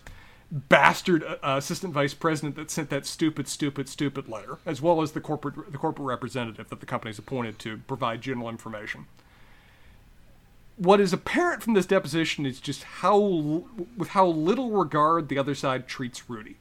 bastard 0.51 1.24
uh, 1.24 1.38
assistant 1.43 1.93
vice 1.93 2.14
president 2.14 2.55
that 2.55 2.72
sent 2.72 2.89
that 2.89 3.05
stupid, 3.05 3.47
stupid, 3.47 3.88
stupid 3.88 4.28
letter, 4.28 4.57
as 4.66 4.82
well 4.82 5.01
as 5.01 5.12
the 5.12 5.22
corporate 5.22 5.72
the 5.72 5.78
corporate 5.78 6.05
representative 6.05 6.70
that 6.70 6.80
the 6.80 6.86
company's 6.86 7.20
appointed 7.20 7.60
to 7.60 7.78
provide 7.88 8.22
general 8.22 8.49
information. 8.49 9.05
What 10.76 10.99
is 11.01 11.14
apparent 11.14 11.62
from 11.62 11.74
this 11.74 11.86
deposition 11.86 12.45
is 12.45 12.60
just 12.60 12.84
how 12.84 13.18
with 13.97 14.10
how 14.10 14.26
little 14.28 14.72
regard 14.72 15.30
the 15.30 15.38
other 15.38 15.55
side 15.55 15.88
treats 15.88 16.30
Rudy. 16.30 16.57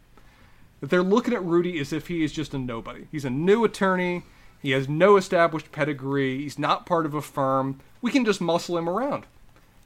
That 0.80 0.90
they're 0.90 1.02
looking 1.02 1.34
at 1.34 1.42
Rudy 1.42 1.78
as 1.80 1.92
if 1.92 2.06
he 2.06 2.22
is 2.22 2.32
just 2.32 2.54
a 2.54 2.58
nobody. 2.58 3.06
He's 3.10 3.24
a 3.24 3.30
new 3.30 3.64
attorney. 3.64 4.22
He 4.60 4.72
has 4.72 4.88
no 4.88 5.16
established 5.16 5.72
pedigree. 5.72 6.42
He's 6.42 6.58
not 6.58 6.86
part 6.86 7.06
of 7.06 7.14
a 7.14 7.22
firm. 7.22 7.80
We 8.00 8.10
can 8.10 8.24
just 8.24 8.40
muscle 8.40 8.76
him 8.76 8.88
around. 8.88 9.26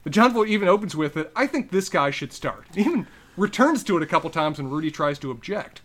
The 0.03 0.09
Jon 0.09 0.33
Voight 0.33 0.49
even 0.49 0.67
opens 0.67 0.95
with 0.95 1.15
it. 1.15 1.31
I 1.35 1.47
think 1.47 1.71
this 1.71 1.89
guy 1.89 2.09
should 2.11 2.33
start. 2.33 2.65
Even 2.75 3.07
returns 3.37 3.83
to 3.85 3.97
it 3.97 4.03
a 4.03 4.07
couple 4.07 4.29
times 4.29 4.57
when 4.57 4.69
Rudy 4.69 4.91
tries 4.91 5.19
to 5.19 5.31
object. 5.31 5.81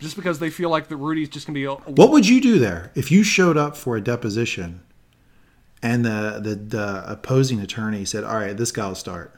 Just 0.00 0.16
because 0.16 0.38
they 0.38 0.50
feel 0.50 0.70
like 0.70 0.88
that 0.88 0.96
Rudy's 0.96 1.28
just 1.28 1.46
gonna 1.46 1.54
be. 1.54 1.64
A, 1.64 1.72
a 1.72 1.76
what 1.76 2.10
would 2.10 2.28
you 2.28 2.40
do 2.40 2.58
there 2.58 2.92
if 2.94 3.10
you 3.10 3.22
showed 3.22 3.56
up 3.56 3.76
for 3.76 3.96
a 3.96 4.00
deposition, 4.00 4.80
and 5.82 6.04
the, 6.04 6.38
the 6.40 6.54
the 6.54 7.10
opposing 7.10 7.60
attorney 7.60 8.04
said, 8.04 8.22
"All 8.22 8.36
right, 8.36 8.56
this 8.56 8.70
guy'll 8.70 8.94
start." 8.94 9.34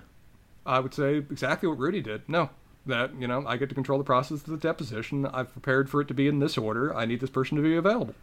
I 0.66 0.78
would 0.80 0.92
say 0.92 1.16
exactly 1.16 1.66
what 1.66 1.78
Rudy 1.78 2.02
did. 2.02 2.28
No, 2.28 2.50
that 2.86 3.14
you 3.18 3.26
know 3.26 3.44
I 3.46 3.56
get 3.56 3.68
to 3.68 3.74
control 3.74 3.98
the 3.98 4.04
process 4.04 4.40
of 4.42 4.46
the 4.46 4.56
deposition. 4.56 5.26
I've 5.26 5.52
prepared 5.52 5.90
for 5.90 6.00
it 6.00 6.08
to 6.08 6.14
be 6.14 6.28
in 6.28 6.38
this 6.38 6.56
order. 6.56 6.94
I 6.94 7.04
need 7.04 7.20
this 7.20 7.30
person 7.30 7.56
to 7.56 7.62
be 7.62 7.76
available. 7.76 8.14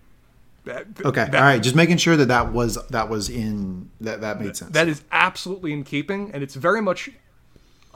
That, 0.66 0.86
okay, 1.06 1.26
that, 1.26 1.36
all 1.36 1.42
right. 1.42 1.64
Just 1.64 1.76
making 1.76 1.98
sure 1.98 2.18
that 2.18 2.28
that 2.28 2.52
was 2.52 2.78
that 2.88 3.10
was 3.10 3.30
in 3.30 3.90
that 4.02 4.22
that 4.22 4.42
made 4.42 4.58
sense. 4.58 4.72
That 4.72 4.88
is 4.88 5.04
absolutely 5.12 5.72
in 5.72 5.84
keeping, 5.84 6.32
and 6.34 6.44
it's 6.44 6.56
very 6.56 6.82
much 6.82 7.10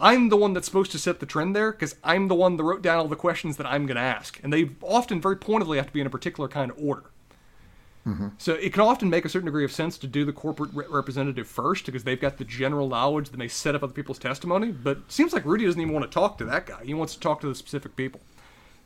I'm 0.01 0.29
the 0.29 0.37
one 0.37 0.53
that's 0.53 0.65
supposed 0.65 0.91
to 0.93 0.99
set 0.99 1.19
the 1.19 1.25
trend 1.27 1.55
there 1.55 1.71
because 1.71 1.95
I'm 2.03 2.27
the 2.27 2.35
one 2.35 2.57
that 2.57 2.63
wrote 2.63 2.81
down 2.81 2.97
all 2.97 3.07
the 3.07 3.15
questions 3.15 3.57
that 3.57 3.67
I'm 3.67 3.85
going 3.85 3.97
to 3.97 4.01
ask. 4.01 4.39
And 4.41 4.51
they 4.51 4.71
often 4.81 5.21
very 5.21 5.37
pointedly 5.37 5.77
have 5.77 5.87
to 5.87 5.93
be 5.93 6.01
in 6.01 6.07
a 6.07 6.09
particular 6.09 6.49
kind 6.49 6.71
of 6.71 6.83
order. 6.83 7.03
Mm-hmm. 8.07 8.29
So 8.39 8.53
it 8.53 8.73
can 8.73 8.81
often 8.81 9.09
make 9.09 9.25
a 9.25 9.29
certain 9.29 9.45
degree 9.45 9.63
of 9.63 9.71
sense 9.71 9.97
to 9.99 10.07
do 10.07 10.25
the 10.25 10.33
corporate 10.33 10.71
re- 10.73 10.85
representative 10.89 11.47
first 11.47 11.85
because 11.85 12.03
they've 12.03 12.19
got 12.19 12.37
the 12.37 12.43
general 12.43 12.87
knowledge 12.87 13.29
that 13.29 13.37
may 13.37 13.47
set 13.47 13.75
up 13.75 13.83
other 13.83 13.93
people's 13.93 14.17
testimony. 14.17 14.71
But 14.71 14.97
it 14.97 15.11
seems 15.11 15.33
like 15.33 15.45
Rudy 15.45 15.65
doesn't 15.65 15.79
even 15.79 15.93
want 15.93 16.09
to 16.09 16.13
talk 16.13 16.37
to 16.39 16.45
that 16.45 16.65
guy. 16.65 16.83
He 16.83 16.93
wants 16.93 17.13
to 17.13 17.19
talk 17.19 17.41
to 17.41 17.47
the 17.47 17.55
specific 17.55 17.95
people. 17.95 18.21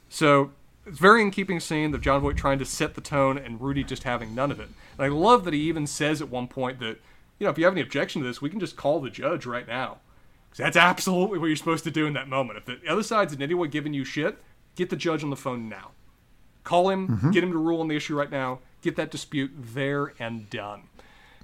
So 0.10 0.52
it's 0.86 1.00
very 1.00 1.22
in 1.22 1.32
keeping 1.32 1.60
scene 1.60 1.94
of 1.94 2.02
Jon 2.02 2.22
Voight 2.22 2.38
trying 2.38 2.60
to 2.60 2.66
set 2.66 2.96
the 2.96 3.02
tone 3.02 3.38
and 3.38 3.62
Rudy 3.62 3.84
just 3.84 4.04
having 4.04 4.36
none 4.36 4.52
of 4.52 4.60
it. 4.60 4.70
And 4.98 5.06
I 5.06 5.08
love 5.08 5.46
that 5.46 5.54
he 5.54 5.62
even 5.62 5.88
says 5.88 6.22
at 6.22 6.30
one 6.30 6.48
point 6.48 6.80
that, 6.80 6.98
you 7.40 7.46
know, 7.46 7.50
if 7.50 7.58
you 7.58 7.66
have 7.66 7.74
any 7.74 7.82
objection 7.82 8.22
to 8.22 8.28
this, 8.28 8.42
we 8.42 8.50
can 8.50 8.60
just 8.60 8.76
call 8.76 9.00
the 9.00 9.10
judge 9.10 9.46
right 9.46 9.68
now. 9.68 10.00
Because 10.50 10.64
That's 10.64 10.78
absolutely 10.78 11.40
what 11.40 11.48
you're 11.48 11.56
supposed 11.56 11.84
to 11.86 11.92
do 11.92 12.06
in 12.06 12.14
that 12.14 12.28
moment. 12.28 12.60
If 12.60 12.66
the 12.66 12.90
other 12.90 13.04
side's 13.04 13.34
in 13.34 13.42
any 13.42 13.54
way 13.54 13.68
giving 13.68 13.94
you 13.94 14.04
shit, 14.04 14.38
get 14.76 14.90
the 14.90 14.96
judge 14.96 15.24
on 15.24 15.30
the 15.30 15.36
phone 15.36 15.70
now. 15.70 15.92
Call 16.64 16.90
him, 16.90 17.08
mm-hmm. 17.08 17.32
get 17.32 17.44
him 17.44 17.52
to 17.52 17.58
rule 17.58 17.82
on 17.82 17.88
the 17.88 17.96
issue 17.96 18.16
right 18.16 18.32
now, 18.32 18.60
get 18.86 18.96
that 18.96 19.12
dispute 19.12 19.52
there 19.56 20.14
and 20.20 20.50
done. 20.50 20.84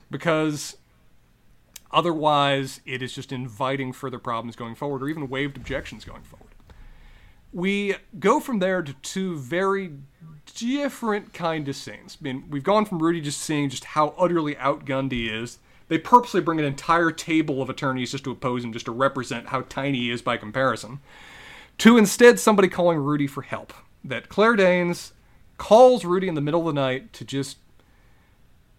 Because 0.10 0.78
otherwise, 1.92 2.82
it 2.86 3.02
is 3.02 3.14
just 3.14 3.32
inviting 3.32 3.94
further 3.94 4.20
problems 4.20 4.56
going 4.56 4.76
forward 4.76 5.04
or 5.04 5.10
even 5.10 5.30
waived 5.30 5.58
objections 5.58 6.06
going 6.06 6.24
forward. 6.24 6.48
We 7.54 7.96
go 8.18 8.40
from 8.40 8.60
there 8.60 8.82
to 8.82 8.94
two 9.02 9.38
very 9.38 9.92
different 10.56 11.34
kind 11.34 11.68
of 11.68 11.76
scenes. 11.76 12.18
I 12.20 12.24
mean, 12.24 12.46
we've 12.50 12.64
gone 12.64 12.86
from 12.86 13.00
Rudy 13.00 13.20
just 13.20 13.42
seeing 13.42 13.70
just 13.70 13.84
how 13.84 14.14
utterly 14.18 14.56
outgunned 14.56 15.12
he 15.12 15.28
is 15.28 15.60
they 15.92 15.98
purposely 15.98 16.40
bring 16.40 16.58
an 16.58 16.64
entire 16.64 17.12
table 17.12 17.62
of 17.62 17.70
attorneys 17.70 18.12
just 18.12 18.24
to 18.24 18.32
oppose 18.32 18.64
him, 18.64 18.72
just 18.72 18.86
to 18.86 18.94
represent 18.94 19.48
how 19.48 19.60
tiny 19.64 19.98
he 19.98 20.12
is 20.12 20.22
by 20.22 20.38
comparison, 20.38 21.02
to 21.80 21.98
instead 21.98 22.40
somebody 22.40 22.70
calling 22.70 22.98
Rudy 22.98 23.28
for 23.28 23.42
help. 23.42 23.74
That 24.02 24.30
Claire 24.30 24.56
Danes 24.56 25.12
calls 25.62 26.04
Rudy 26.04 26.28
in 26.28 26.34
the 26.34 26.42
middle 26.42 26.68
of 26.68 26.74
the 26.74 26.82
night 26.82 27.14
to 27.14 27.24
just. 27.24 27.58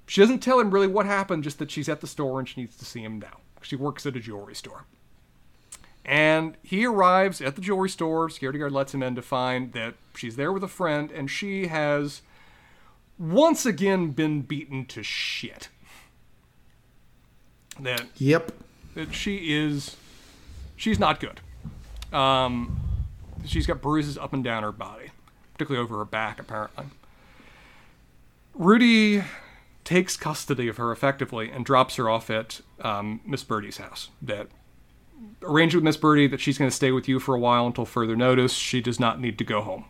She 0.07 0.21
doesn't 0.21 0.41
tell 0.41 0.59
him 0.59 0.73
really 0.73 0.89
what 0.89 1.07
happened, 1.07 1.45
just 1.45 1.61
that 1.61 1.71
she's 1.71 1.89
at 1.89 2.01
the 2.01 2.09
store 2.09 2.41
and 2.41 2.49
she 2.49 2.61
needs 2.61 2.77
to 2.77 2.85
see 2.85 3.03
him 3.03 3.21
now. 3.21 3.39
She 3.63 3.77
works 3.77 4.05
at 4.05 4.17
a 4.17 4.21
jewelry 4.21 4.57
store. 4.57 4.85
And 6.05 6.57
he 6.65 6.85
arrives 6.85 7.41
at 7.41 7.55
the 7.55 7.63
jewelry 7.63 7.89
store. 7.89 8.29
Security 8.29 8.59
guard 8.59 8.73
lets 8.73 8.93
him 8.93 9.03
in 9.03 9.15
to 9.15 9.23
find 9.23 9.73
that 9.75 9.95
she's 10.17 10.35
there 10.35 10.53
with 10.53 10.65
a 10.65 10.69
friend, 10.69 11.13
and 11.13 11.31
she 11.31 11.69
has 11.69 12.23
once 13.17 13.65
again 13.65 14.11
been 14.11 14.43
beaten 14.43 14.85
to 14.87 15.05
shit 15.05 15.69
that 17.79 18.05
yep 18.17 18.51
that 18.95 19.15
she 19.15 19.55
is 19.55 19.97
she's 20.77 20.99
not 20.99 21.21
good. 21.21 21.41
Um, 22.13 22.81
she's 23.47 23.67
got 23.67 23.81
bruises 23.81 24.19
up 24.19 24.33
and 24.33 24.43
down 24.43 24.65
her 24.65 24.73
body, 24.73 25.12
over 25.71 25.99
her 25.99 26.05
back, 26.05 26.41
apparently. 26.41 26.87
Rudy 28.55 29.25
takes 29.85 30.17
custody 30.17 30.69
of 30.69 30.77
her 30.77 30.93
effectively 30.93 31.51
and 31.51 31.65
drops 31.65 31.97
her 31.97 32.09
off 32.09 32.31
at 32.31 32.61
um, 32.83 33.21
Miss 33.25 33.43
Birdie's 33.43 33.79
house. 33.79 34.11
That 34.21 34.49
arranged 35.43 35.75
with 35.75 35.85
Miss 35.85 35.97
Birdie 35.97 36.27
that 36.29 36.41
she's 36.41 36.59
going 36.59 36.71
to 36.71 36.77
stay 36.77 36.93
with 36.93 37.09
you 37.09 37.19
for 37.19 37.35
a 37.35 37.39
while 37.39 37.67
until 37.67 37.85
further 37.85 38.17
notice. 38.17 38.53
She 38.53 38.81
does 38.81 39.01
not 39.01 39.21
need 39.21 39.39
to 39.39 39.45
go 39.45 39.63
home. 39.63 39.87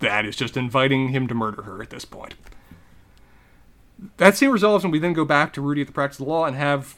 That 0.00 0.24
is 0.24 0.36
just 0.36 0.56
inviting 0.56 1.08
him 1.08 1.26
to 1.28 1.34
murder 1.34 1.62
her 1.62 1.82
at 1.82 1.90
this 1.90 2.04
point 2.04 2.34
that 4.16 4.36
scene 4.36 4.50
resolves, 4.50 4.84
and 4.84 4.92
we 4.92 4.98
then 4.98 5.12
go 5.12 5.24
back 5.24 5.52
to 5.52 5.60
Rudy 5.60 5.82
at 5.82 5.86
the 5.86 5.92
practice 5.92 6.18
of 6.18 6.26
the 6.26 6.30
law 6.30 6.46
and 6.46 6.56
have, 6.56 6.96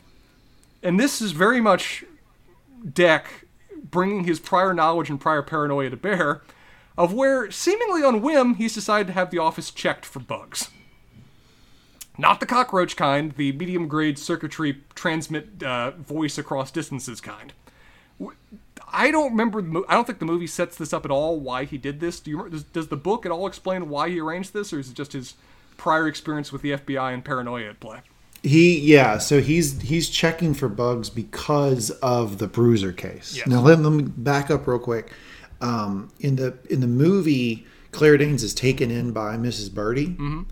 and 0.83 0.99
this 0.99 1.21
is 1.21 1.33
very 1.33 1.61
much 1.61 2.05
Deck 2.93 3.47
bringing 3.91 4.25
his 4.25 4.41
prior 4.41 4.73
knowledge 4.73 5.11
and 5.11 5.21
prior 5.21 5.43
paranoia 5.43 5.91
to 5.91 5.97
bear, 5.97 6.43
of 7.03 7.13
where 7.13 7.51
seemingly 7.51 8.03
on 8.03 8.23
whim 8.23 8.55
he's 8.55 8.75
decided 8.75 9.09
to 9.09 9.13
have 9.13 9.31
the 9.31 9.39
office 9.39 9.71
checked 9.71 10.07
for 10.07 10.21
bugs. 10.21 10.71
Not 12.17 12.41
the 12.41 12.47
cockroach 12.47 12.97
kind, 12.97 13.33
the 13.33 13.53
medium 13.53 13.89
grade 13.89 14.19
circuitry 14.19 14.83
transmit 14.95 15.63
uh, 15.63 15.93
voice 15.93 16.39
across 16.39 16.71
distances 16.71 17.21
kind. 17.21 17.53
I 18.93 19.11
don't 19.11 19.31
remember. 19.31 19.83
I 19.89 19.95
don't 19.95 20.07
think 20.07 20.19
the 20.19 20.27
movie 20.27 20.47
sets 20.47 20.77
this 20.77 20.93
up 20.93 21.05
at 21.05 21.11
all. 21.11 21.41
Why 21.41 21.65
he 21.65 21.79
did 21.79 22.01
this? 22.01 22.21
Do 22.21 22.31
you? 22.31 22.49
Does, 22.49 22.63
does 22.65 22.89
the 22.89 22.97
book 22.97 23.25
at 23.25 23.33
all 23.33 23.47
explain 23.47 23.89
why 23.89 24.11
he 24.11 24.21
arranged 24.21 24.53
this, 24.53 24.73
or 24.73 24.79
is 24.79 24.91
it 24.91 24.95
just 24.95 25.15
his 25.15 25.35
prior 25.77 26.07
experience 26.07 26.53
with 26.53 26.63
the 26.63 26.73
FBI 26.73 27.13
and 27.13 27.25
paranoia 27.25 27.71
at 27.71 27.81
play. 27.81 27.99
He 28.45 28.79
yeah, 28.79 29.19
so 29.19 29.41
he's 29.41 29.81
he's 29.83 30.09
checking 30.09 30.55
for 30.55 30.69
bugs 30.69 31.11
because 31.11 31.91
of 31.91 32.39
the 32.39 32.49
Bruiser 32.49 32.93
case. 32.93 33.37
Yes. 33.37 33.47
Now 33.47 33.61
let, 33.61 33.79
let 33.79 33.93
me 33.93 34.03
back 34.03 34.51
up 34.51 34.67
real 34.67 34.81
quick. 34.81 35.13
Um, 35.63 36.11
in 36.21 36.37
the 36.37 36.59
in 36.69 36.81
the 36.81 36.87
movie, 36.87 37.67
Claire 37.93 38.19
Danes 38.19 38.43
is 38.43 38.53
taken 38.53 38.91
in 38.91 39.13
by 39.13 39.37
Mrs. 39.37 39.73
Birdie. 39.73 40.09
Mm-hmm. 40.09 40.43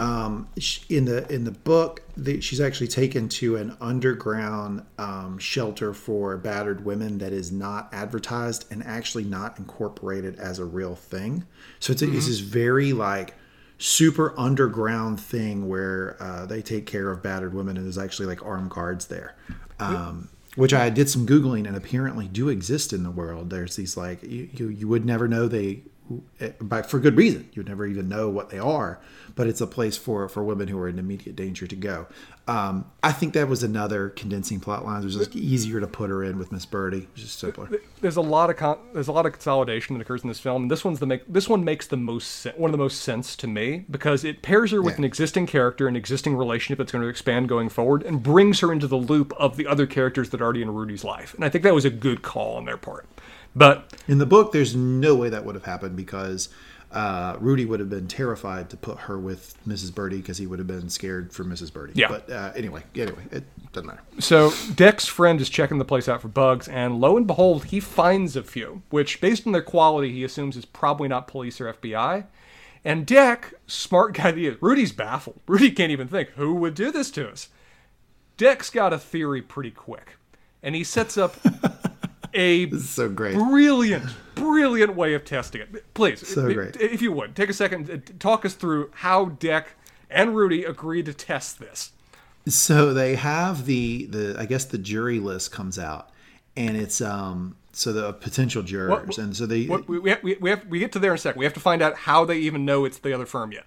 Um, 0.00 0.48
in 0.88 1.04
the 1.04 1.30
in 1.30 1.44
the 1.44 1.50
book, 1.50 2.02
the, 2.16 2.40
she's 2.40 2.60
actually 2.60 2.88
taken 2.88 3.28
to 3.28 3.56
an 3.56 3.76
underground 3.80 4.86
um, 4.98 5.38
shelter 5.38 5.92
for 5.92 6.36
battered 6.38 6.84
women 6.84 7.18
that 7.18 7.32
is 7.32 7.52
not 7.52 7.92
advertised 7.92 8.64
and 8.70 8.82
actually 8.84 9.24
not 9.24 9.58
incorporated 9.58 10.38
as 10.38 10.58
a 10.58 10.64
real 10.64 10.94
thing. 10.94 11.44
So 11.80 11.92
it's, 11.92 12.02
mm-hmm. 12.02 12.16
it's 12.16 12.28
this 12.28 12.38
very 12.38 12.94
like 12.94 13.34
super 13.76 14.38
underground 14.38 15.20
thing 15.20 15.68
where 15.68 16.16
uh, 16.20 16.46
they 16.46 16.62
take 16.62 16.86
care 16.86 17.10
of 17.10 17.22
battered 17.22 17.52
women 17.52 17.76
and 17.76 17.84
there's 17.84 17.98
actually 17.98 18.26
like 18.26 18.44
armed 18.44 18.70
guards 18.70 19.06
there 19.06 19.34
um, 19.80 20.28
which 20.56 20.74
i 20.74 20.90
did 20.90 21.08
some 21.08 21.26
googling 21.26 21.66
and 21.66 21.76
apparently 21.76 22.26
do 22.28 22.48
exist 22.48 22.92
in 22.92 23.02
the 23.02 23.10
world. 23.10 23.50
There's 23.50 23.76
these 23.76 23.96
like 23.96 24.22
you, 24.22 24.48
you, 24.52 24.68
you 24.68 24.88
would 24.88 25.04
never 25.04 25.28
know 25.28 25.48
they 25.48 25.82
but 26.60 26.90
for 26.90 26.98
good 26.98 27.16
reason. 27.16 27.48
You'd 27.52 27.68
never 27.68 27.86
even 27.86 28.08
know 28.08 28.28
what 28.28 28.50
they 28.50 28.58
are, 28.58 29.00
but 29.34 29.46
it's 29.46 29.60
a 29.60 29.66
place 29.66 29.96
for 29.96 30.28
for 30.28 30.42
women 30.42 30.68
who 30.68 30.78
are 30.78 30.88
in 30.88 30.98
immediate 30.98 31.36
danger 31.36 31.66
to 31.66 31.76
go. 31.76 32.06
Um, 32.48 32.90
I 33.02 33.12
think 33.12 33.34
that 33.34 33.48
was 33.48 33.62
another 33.62 34.08
condensing 34.10 34.58
plot 34.58 34.84
line. 34.84 35.02
It 35.02 35.04
was 35.04 35.16
just 35.16 35.36
easier 35.36 35.78
to 35.78 35.86
put 35.86 36.10
her 36.10 36.24
in 36.24 36.36
with 36.36 36.50
Miss 36.50 36.66
Birdie, 36.66 37.06
just 37.14 37.38
simpler. 37.38 37.68
There's 38.00 38.16
a 38.16 38.20
lot 38.20 38.50
of 38.50 38.56
con- 38.56 38.78
there's 38.92 39.06
a 39.06 39.12
lot 39.12 39.24
of 39.24 39.32
consolidation 39.32 39.96
that 39.96 40.02
occurs 40.02 40.22
in 40.22 40.28
this 40.28 40.40
film. 40.40 40.62
And 40.62 40.70
this 40.70 40.84
one's 40.84 40.98
the 40.98 41.06
make 41.06 41.32
this 41.32 41.48
one 41.48 41.64
makes 41.64 41.86
the 41.86 41.96
most 41.96 42.28
sen- 42.28 42.54
one 42.56 42.70
of 42.70 42.72
the 42.72 42.82
most 42.82 43.02
sense 43.02 43.36
to 43.36 43.46
me 43.46 43.84
because 43.88 44.24
it 44.24 44.42
pairs 44.42 44.72
her 44.72 44.82
with 44.82 44.94
yeah. 44.94 44.98
an 44.98 45.04
existing 45.04 45.46
character, 45.46 45.86
an 45.86 45.94
existing 45.94 46.36
relationship 46.36 46.78
that's 46.78 46.92
going 46.92 47.02
to 47.02 47.08
expand 47.08 47.48
going 47.48 47.68
forward, 47.68 48.02
and 48.02 48.22
brings 48.22 48.60
her 48.60 48.72
into 48.72 48.88
the 48.88 48.96
loop 48.96 49.32
of 49.38 49.56
the 49.56 49.66
other 49.66 49.86
characters 49.86 50.30
that 50.30 50.40
are 50.40 50.44
already 50.44 50.62
in 50.62 50.72
Rudy's 50.72 51.04
life. 51.04 51.34
And 51.34 51.44
I 51.44 51.48
think 51.48 51.62
that 51.62 51.74
was 51.74 51.84
a 51.84 51.90
good 51.90 52.22
call 52.22 52.56
on 52.56 52.64
their 52.64 52.76
part. 52.76 53.06
But 53.54 53.92
in 54.06 54.18
the 54.18 54.26
book, 54.26 54.52
there's 54.52 54.76
no 54.76 55.14
way 55.14 55.28
that 55.28 55.44
would 55.44 55.54
have 55.54 55.64
happened 55.64 55.96
because 55.96 56.48
uh, 56.92 57.36
Rudy 57.40 57.64
would 57.64 57.80
have 57.80 57.90
been 57.90 58.08
terrified 58.08 58.70
to 58.70 58.76
put 58.76 58.98
her 59.00 59.18
with 59.18 59.56
Mrs. 59.66 59.94
Birdie 59.94 60.18
because 60.18 60.38
he 60.38 60.46
would 60.46 60.58
have 60.58 60.68
been 60.68 60.88
scared 60.88 61.32
for 61.32 61.44
Mrs. 61.44 61.72
Birdie. 61.72 61.94
Yeah. 61.96 62.08
But 62.08 62.30
uh, 62.30 62.52
anyway, 62.54 62.82
anyway, 62.94 63.22
it 63.30 63.44
doesn't 63.72 63.86
matter. 63.86 64.02
So 64.18 64.52
Deck's 64.74 65.06
friend 65.06 65.40
is 65.40 65.48
checking 65.48 65.78
the 65.78 65.84
place 65.84 66.08
out 66.08 66.22
for 66.22 66.28
bugs, 66.28 66.68
and 66.68 67.00
lo 67.00 67.16
and 67.16 67.26
behold, 67.26 67.66
he 67.66 67.80
finds 67.80 68.36
a 68.36 68.42
few, 68.42 68.82
which, 68.90 69.20
based 69.20 69.46
on 69.46 69.52
their 69.52 69.62
quality, 69.62 70.12
he 70.12 70.24
assumes 70.24 70.56
is 70.56 70.64
probably 70.64 71.08
not 71.08 71.28
police 71.28 71.60
or 71.60 71.72
FBI. 71.72 72.26
And 72.84 73.04
Deck, 73.04 73.54
smart 73.66 74.14
guy 74.14 74.32
he 74.32 74.46
is, 74.46 74.56
Rudy's 74.62 74.92
baffled. 74.92 75.40
Rudy 75.46 75.70
can't 75.70 75.92
even 75.92 76.08
think 76.08 76.30
who 76.30 76.54
would 76.54 76.74
do 76.74 76.90
this 76.90 77.10
to 77.12 77.28
us 77.28 77.48
Deck's 78.40 78.70
got 78.70 78.94
a 78.94 78.98
theory 78.98 79.42
pretty 79.42 79.70
quick, 79.70 80.16
and 80.62 80.74
he 80.74 80.82
sets 80.82 81.18
up 81.18 81.36
a 82.34 82.64
This 82.66 82.82
is 82.82 82.90
so 82.90 83.08
great. 83.08 83.34
brilliant, 83.34 84.04
brilliant 84.34 84.94
way 84.96 85.14
of 85.14 85.24
testing 85.24 85.60
it. 85.62 85.94
Please, 85.94 86.26
So 86.26 86.48
if- 86.48 86.54
great. 86.56 86.76
if 86.76 87.02
you 87.02 87.12
would, 87.12 87.34
take 87.36 87.48
a 87.50 87.52
second, 87.54 87.90
uh, 87.90 87.98
talk 88.18 88.44
us 88.44 88.54
through 88.54 88.90
how 88.96 89.26
Deck 89.26 89.74
and 90.10 90.34
Rudy 90.36 90.64
agreed 90.64 91.06
to 91.06 91.14
test 91.14 91.58
this. 91.60 91.92
So 92.48 92.92
they 92.94 93.16
have 93.16 93.66
the 93.66 94.06
the 94.06 94.36
I 94.38 94.46
guess 94.46 94.64
the 94.64 94.78
jury 94.78 95.20
list 95.20 95.52
comes 95.52 95.78
out, 95.78 96.08
and 96.56 96.76
it's 96.76 97.00
um 97.00 97.56
so 97.72 97.92
the 97.92 98.12
potential 98.14 98.62
jurors, 98.62 99.18
and 99.18 99.36
so 99.36 99.46
they 99.46 99.66
What, 99.66 99.88
we, 99.88 99.98
we, 100.00 100.10
have, 100.10 100.22
we, 100.22 100.36
we 100.40 100.50
have 100.50 100.66
we 100.66 100.78
get 100.80 100.90
to 100.92 100.98
there 100.98 101.12
in 101.12 101.16
a 101.16 101.18
second. 101.18 101.38
We 101.38 101.44
have 101.44 101.54
to 101.54 101.60
find 101.60 101.82
out 101.82 101.94
how 101.96 102.24
they 102.24 102.38
even 102.38 102.64
know 102.64 102.84
it's 102.84 102.98
the 102.98 103.12
other 103.12 103.26
firm 103.26 103.52
yet. 103.52 103.66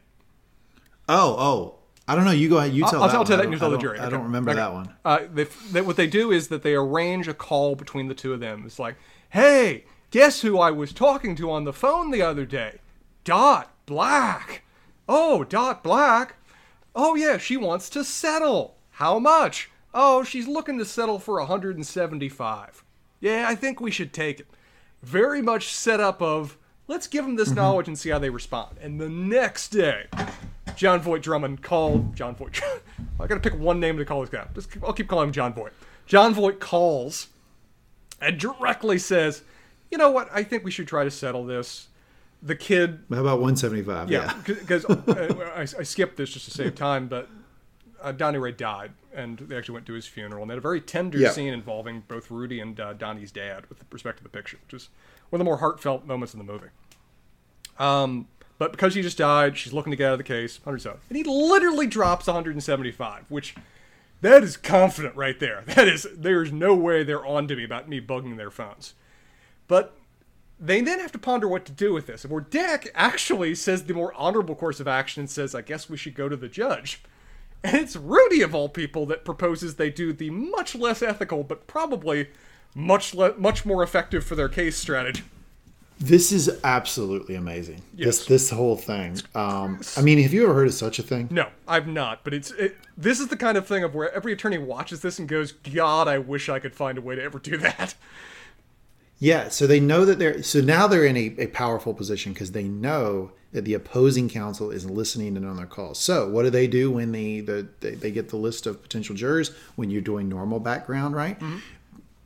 oh 1.07 1.35
oh 1.38 1.76
I 2.08 2.16
don't 2.16 2.26
know 2.26 2.32
you 2.32 2.50
go 2.50 2.58
ahead 2.58 2.74
you 2.74 2.84
tell 2.84 3.02
I'll, 3.02 3.08
that 3.10 3.16
I'll 3.16 3.24
tell 3.26 3.38
that 3.38 3.50
you 3.50 3.58
tell 3.58 3.70
the 3.70 3.78
don't- 3.78 3.82
jury. 3.82 4.00
I 4.00 4.10
don't 4.10 4.24
remember 4.24 4.52
Okay. 4.52 4.60
that 4.60 4.74
one. 4.74 4.94
Uh, 5.06 5.20
they, 5.34 5.46
they, 5.72 5.82
what 5.82 5.96
they 5.96 6.08
do 6.08 6.32
is 6.32 6.50
that 6.50 6.62
they 6.64 6.76
arrange 6.76 7.28
a 7.28 7.34
call 7.34 7.76
between 7.76 8.08
the 8.08 8.14
two 8.14 8.34
of 8.34 8.40
them. 8.42 8.64
It's 8.66 8.78
like, 8.80 8.96
hey, 9.30 9.86
guess 10.12 10.42
who 10.42 10.60
I 10.60 10.72
was 10.72 10.92
talking 10.92 11.36
to 11.38 11.50
on 11.50 11.64
the 11.64 11.72
phone 11.74 12.12
the 12.12 12.22
other 12.22 12.46
day? 12.46 12.80
Dot 13.24 13.72
Black. 13.86 14.64
Oh, 15.08 15.44
Dot 15.46 15.82
Black. 15.84 16.36
Oh, 16.96 17.16
yeah, 17.16 17.38
she 17.38 17.56
wants 17.58 17.90
to 17.92 18.04
settle. 18.04 18.76
How 18.92 19.18
much? 19.18 19.70
Oh, 19.94 20.24
she's 20.24 20.48
looking 20.48 20.78
to 20.80 20.86
settle 20.86 21.20
for 21.20 21.40
175. 21.40 22.84
Yeah, 23.22 23.46
I 23.48 23.56
think 23.56 23.80
we 23.80 23.92
should 23.92 24.12
take 24.14 24.42
it. 24.42 24.48
Very 25.02 25.42
much 25.42 25.74
set 25.74 26.00
up 26.00 26.22
of, 26.22 26.58
let's 26.88 27.08
give 27.08 27.26
them 27.26 27.36
this 27.36 27.52
knowledge 27.52 27.88
and 27.88 27.98
see 27.98 28.10
how 28.10 28.20
they 28.20 28.30
respond. 28.30 28.78
And 28.82 29.00
the 29.00 29.10
next 29.10 29.70
day, 29.70 30.06
Jon 30.76 31.00
Voight 31.02 31.22
Drummond 31.22 31.62
called 31.62 32.16
Jon 32.16 32.36
Voight. 32.36 32.62
I 33.20 33.28
gotta 33.28 33.40
pick 33.40 33.58
one 33.58 33.80
name 33.80 33.98
to 33.98 34.06
call 34.06 34.22
this 34.22 34.30
guy. 34.30 34.48
Just, 34.56 34.72
keep- 34.72 34.84
I'll 34.84 34.94
keep 34.94 35.08
calling 35.08 35.28
him 35.30 35.34
Jon 35.34 35.54
Voight. 35.54 35.72
Jon 36.06 36.34
Voight 36.34 36.60
calls 36.60 37.28
and 38.22 38.40
directly 38.40 38.98
says, 38.98 39.44
"You 39.91 39.98
know 39.98 40.12
what? 40.12 40.30
I 40.34 40.44
think 40.44 40.64
we 40.64 40.72
should 40.72 40.88
try 40.88 41.04
to 41.04 41.12
settle 41.12 41.45
this." 41.45 41.88
The 42.41 42.56
kid, 42.58 43.00
How 43.10 43.22
about 43.22 43.40
175? 43.40 44.12
yeah, 44.12 44.34
because 44.45 44.84
uh, 44.84 45.54
I, 45.56 45.62
I 45.62 45.84
skipped 45.84 46.18
this 46.18 46.30
just 46.32 46.44
to 46.44 46.52
save 46.52 46.76
time, 46.76 47.08
but 47.08 47.30
uh, 48.02 48.12
Donnie 48.12 48.38
Ray 48.38 48.52
died, 48.52 48.91
and 49.16 49.38
they 49.40 49.56
actually 49.58 49.76
went 49.76 49.86
to 49.86 49.94
his 49.94 50.06
funeral, 50.08 50.41
and 50.41 50.50
they 50.50 50.54
had 50.56 50.58
a 50.58 50.62
very 50.62 50.82
tender 50.82 51.18
Yeah. 51.18 51.32
scene 51.32 51.54
involving 51.54 52.04
both 52.06 52.30
Rudy 52.30 52.60
and 52.60 52.78
uh, 52.82 52.91
Donnie's 52.94 53.32
dad 53.32 53.64
with 53.70 53.82
respect 53.91 54.18
to 54.18 54.24
the 54.24 54.30
picture, 54.30 54.58
which 54.66 54.74
is 54.74 54.90
one 55.30 55.38
of 55.40 55.45
the 55.45 55.45
more 55.45 55.56
heartfelt 55.60 56.06
moments 56.06 56.34
in 56.34 56.38
the 56.38 56.44
movie. 56.44 56.68
Um, 57.80 58.28
but 58.64 58.72
because 58.72 58.95
he 58.95 59.02
just 59.02 59.18
died, 59.18 59.57
she's 59.57 59.73
looking 59.73 59.91
to 59.91 59.98
get 59.98 60.07
out 60.07 60.14
of 60.14 60.19
the 60.19 60.23
case. 60.23 60.57
107. 60.64 60.98
And 61.10 61.18
he 61.18 61.26
literally 61.26 61.85
drops 61.85 62.27
175, 62.27 63.26
which 63.27 63.56
that 64.22 64.41
is 64.41 64.56
confident 64.56 65.18
right 65.18 65.38
there. 65.38 65.64
That 65.76 65.90
is, 65.90 66.07
there's 66.15 66.53
no 66.53 66.73
way 66.73 67.03
they're 67.03 67.26
on 67.26 67.45
to 67.49 67.57
me 67.57 67.65
about 67.65 67.90
me 67.90 67.99
bugging 67.99 68.38
their 68.38 68.49
phones. 68.49 68.94
But 69.68 69.98
they 70.57 70.80
then 70.80 71.02
have 71.02 71.11
to 71.11 71.18
ponder 71.18 71.45
what 71.45 71.65
to 71.65 71.73
do 71.73 71.91
with 71.91 72.07
this. 72.07 72.23
And 72.23 72.31
where 72.31 72.40
Deck 72.40 72.90
actually 72.95 73.53
says 73.53 73.84
the 73.84 73.94
more 73.94 74.14
honorable 74.15 74.56
course 74.56 74.80
of 74.80 74.88
action 74.88 75.27
says, 75.27 75.53
I 75.53 75.61
guess 75.61 75.90
we 75.90 75.98
should 75.98 76.15
go 76.15 76.30
to 76.30 76.38
the 76.38 76.48
judge. 76.48 77.02
And 77.65 77.76
it's 77.76 77.98
Rudy, 77.98 78.41
of 78.41 78.56
all 78.56 78.69
people, 78.69 79.06
that 79.07 79.26
proposes 79.26 79.76
they 79.76 79.90
do 79.90 80.14
the 80.14 80.30
much 80.30 80.73
less 80.73 81.02
ethical, 81.02 81.44
but 81.44 81.68
probably 81.68 82.30
much 82.73 83.14
le- 83.14 83.38
much 83.38 83.65
more 83.65 83.84
effective 83.84 84.23
for 84.23 84.35
their 84.35 84.48
case 84.48 84.77
strategy. 84.77 85.23
This 86.04 86.34
is 86.34 86.60
absolutely 86.66 87.36
amazing. 87.36 87.82
Yes. 87.96 88.06
This 88.06 88.26
this 88.26 88.50
whole 88.50 88.76
thing. 88.76 89.22
Um, 89.34 89.80
I 89.96 90.02
mean, 90.02 90.22
have 90.22 90.34
you 90.34 90.44
ever 90.44 90.54
heard 90.54 90.68
of 90.68 90.74
such 90.74 91.00
a 91.00 91.02
thing? 91.02 91.30
No, 91.32 91.48
I've 91.66 91.88
not. 91.88 92.26
But 92.26 92.34
it's 92.34 92.52
it, 92.52 92.76
this 92.98 93.22
is 93.22 93.30
the 93.30 93.38
kind 93.38 93.58
of 93.58 93.66
thing 93.66 93.86
of 93.86 93.96
where 93.96 94.14
every 94.14 94.34
attorney 94.34 94.58
watches 94.58 95.00
this 95.00 95.18
and 95.18 95.30
goes, 95.30 95.54
"God, 95.54 96.10
I 96.10 96.18
wish 96.18 96.50
I 96.50 96.60
could 96.60 96.76
find 96.76 96.98
a 96.98 97.02
way 97.02 97.16
to 97.16 97.24
ever 97.24 97.40
do 97.40 97.56
that." 97.56 97.96
Yeah, 99.18 99.48
so 99.48 99.66
they 99.66 99.80
know 99.80 100.04
that 100.04 100.20
they're 100.20 100.44
so 100.44 100.60
now 100.60 100.88
they're 100.88 101.06
in 101.06 101.16
a, 101.16 101.34
a 101.38 101.48
powerful 101.48 101.94
position 101.94 102.34
because 102.34 102.52
they 102.52 102.66
know 102.66 103.32
that 103.54 103.64
the 103.64 103.74
opposing 103.74 104.28
counsel 104.28 104.72
is 104.72 104.86
listening 104.86 105.38
in 105.38 105.46
on 105.46 105.56
their 105.56 105.66
calls. 105.66 106.00
So 106.00 106.28
what 106.28 106.44
do 106.44 106.50
they 106.50 106.68
do 106.68 106.92
when 106.92 107.14
they 107.14 107.40
the 107.40 107.66
they, 107.80 107.92
they 107.92 108.12
get 108.12 108.28
the 108.28 108.36
list 108.36 108.68
of 108.68 108.82
potential 108.82 109.16
jurors 109.16 109.52
when 109.78 109.90
you're 109.90 110.02
doing 110.02 110.28
normal 110.28 110.60
background, 110.60 111.16
right? 111.16 111.40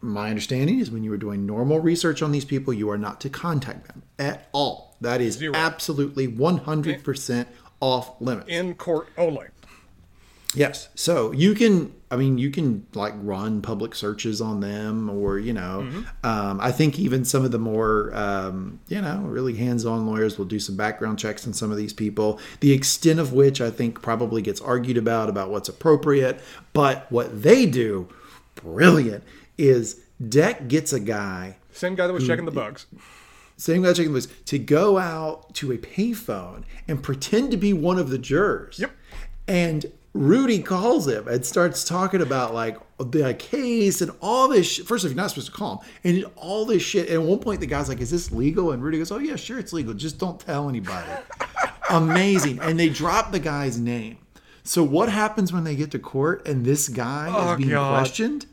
My 0.02 0.30
understanding 0.30 0.80
is 0.80 0.92
when 0.92 1.04
you 1.04 1.12
are 1.14 1.18
doing 1.18 1.46
normal 1.46 1.80
research 1.80 2.22
on 2.22 2.32
these 2.32 2.46
people, 2.46 2.74
you 2.74 2.90
are 2.90 2.98
not 2.98 3.20
to 3.22 3.30
contact 3.30 3.88
them 3.88 4.04
at 4.20 4.48
all. 4.52 4.96
That 5.02 5.22
is 5.22 5.36
Zero. 5.38 5.56
absolutely 5.56 6.28
100% 6.28 7.48
off 7.80 8.20
limits. 8.22 8.48
In 8.50 8.76
court 8.76 9.10
only. 9.18 9.48
Yes. 10.56 10.90
So 10.96 11.32
you 11.34 11.54
can, 11.54 11.94
I 12.10 12.16
mean, 12.16 12.38
you 12.38 12.50
can 12.50 12.88
like 12.94 13.14
run 13.18 13.62
public 13.62 13.94
searches 13.94 14.40
on 14.40 14.62
them, 14.62 15.10
or 15.10 15.38
you 15.38 15.54
know, 15.54 15.88
um, 16.24 16.60
I 16.62 16.72
think 16.72 16.98
even 16.98 17.26
some 17.26 17.44
of 17.44 17.52
the 17.52 17.60
more, 17.60 18.16
um, 18.16 18.80
you 18.88 19.02
know, 19.02 19.20
really 19.26 19.56
hands-on 19.56 20.08
lawyers 20.08 20.38
will 20.38 20.46
do 20.46 20.60
some 20.60 20.78
background 20.78 21.20
checks 21.20 21.46
on 21.46 21.54
some 21.54 21.70
of 21.70 21.78
these 21.78 21.94
people. 21.94 22.40
The 22.62 22.72
extent 22.72 23.20
of 23.20 23.34
which 23.34 23.60
I 23.60 23.70
think 23.70 24.02
probably 24.02 24.42
gets 24.42 24.62
argued 24.62 24.98
about 24.98 25.30
about 25.30 25.50
what's 25.50 25.70
appropriate, 25.70 26.40
but 26.74 27.12
what 27.12 27.44
they 27.44 27.66
do, 27.66 28.08
brilliant, 28.56 29.24
is 29.58 30.02
Deck 30.30 30.68
gets 30.68 30.94
a 30.94 31.00
guy 31.00 31.58
Same 31.72 31.96
guy 31.96 32.08
that 32.08 32.14
was 32.14 32.26
checking 32.26 32.46
the 32.46 32.52
bugs. 32.52 32.86
same 33.58 33.84
guy 33.84 33.94
checking 33.94 34.14
was 34.14 34.28
to 34.46 34.58
go 34.60 34.98
out 34.98 35.54
to 35.56 35.72
a 35.72 35.78
payphone 35.78 36.64
and 36.88 37.02
pretend 37.04 37.52
to 37.52 37.58
be 37.58 37.74
one 37.74 37.98
of 38.00 38.10
the 38.10 38.18
jurors. 38.18 38.80
Yep. 38.80 38.92
And 39.48 39.86
Rudy 40.14 40.62
calls 40.64 41.08
him 41.08 41.28
and 41.28 41.46
starts 41.46 41.84
talking 41.84 42.22
about 42.22 42.54
like 42.54 42.78
the 42.98 43.34
case 43.36 44.02
and 44.02 44.12
all 44.22 44.48
this. 44.48 44.66
Sh- 44.68 44.80
First, 44.82 45.06
of 45.06 45.10
all, 45.12 45.14
you're 45.16 45.22
not 45.24 45.30
supposed 45.30 45.48
to 45.48 45.54
call 45.54 45.78
him, 45.78 45.90
and 46.04 46.26
all 46.36 46.66
this 46.66 46.82
shit. 46.82 47.08
And 47.10 47.22
at 47.22 47.28
one 47.28 47.38
point, 47.40 47.60
the 47.60 47.68
guy's 47.68 47.88
like, 47.88 48.02
"Is 48.02 48.10
this 48.10 48.32
legal?" 48.32 48.72
And 48.72 48.82
Rudy 48.84 48.98
goes, 48.98 49.12
"Oh 49.12 49.20
yeah, 49.20 49.36
sure, 49.36 49.60
it's 49.60 49.74
legal. 49.74 49.94
Just 49.94 50.18
don't 50.18 50.40
tell 50.40 50.68
anybody." 50.70 51.08
Amazing. 51.92 52.60
And 52.60 52.80
they 52.80 52.90
drop 52.90 53.32
the 53.32 53.40
guy's 53.40 53.80
name. 53.80 54.18
So 54.64 54.84
what 54.84 55.10
happens 55.10 55.54
when 55.54 55.64
they 55.64 55.76
get 55.76 55.92
to 55.92 56.00
court 56.00 56.46
and 56.48 56.66
this 56.66 56.90
guy 56.90 57.30
Oh, 57.32 57.52
is 57.54 57.58
being 57.58 57.70
God. 57.70 57.90
questioned? 58.00 58.46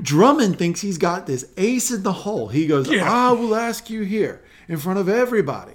Drummond 0.00 0.58
thinks 0.58 0.80
he's 0.80 0.98
got 0.98 1.26
this 1.26 1.46
ace 1.56 1.90
in 1.90 2.02
the 2.02 2.12
hole. 2.12 2.48
He 2.48 2.66
goes, 2.66 2.90
Yeah. 2.90 3.10
"I 3.10 3.32
will 3.32 3.54
ask 3.54 3.88
you 3.90 4.02
here 4.02 4.42
in 4.68 4.76
front 4.78 4.98
of 4.98 5.08
everybody. 5.08 5.74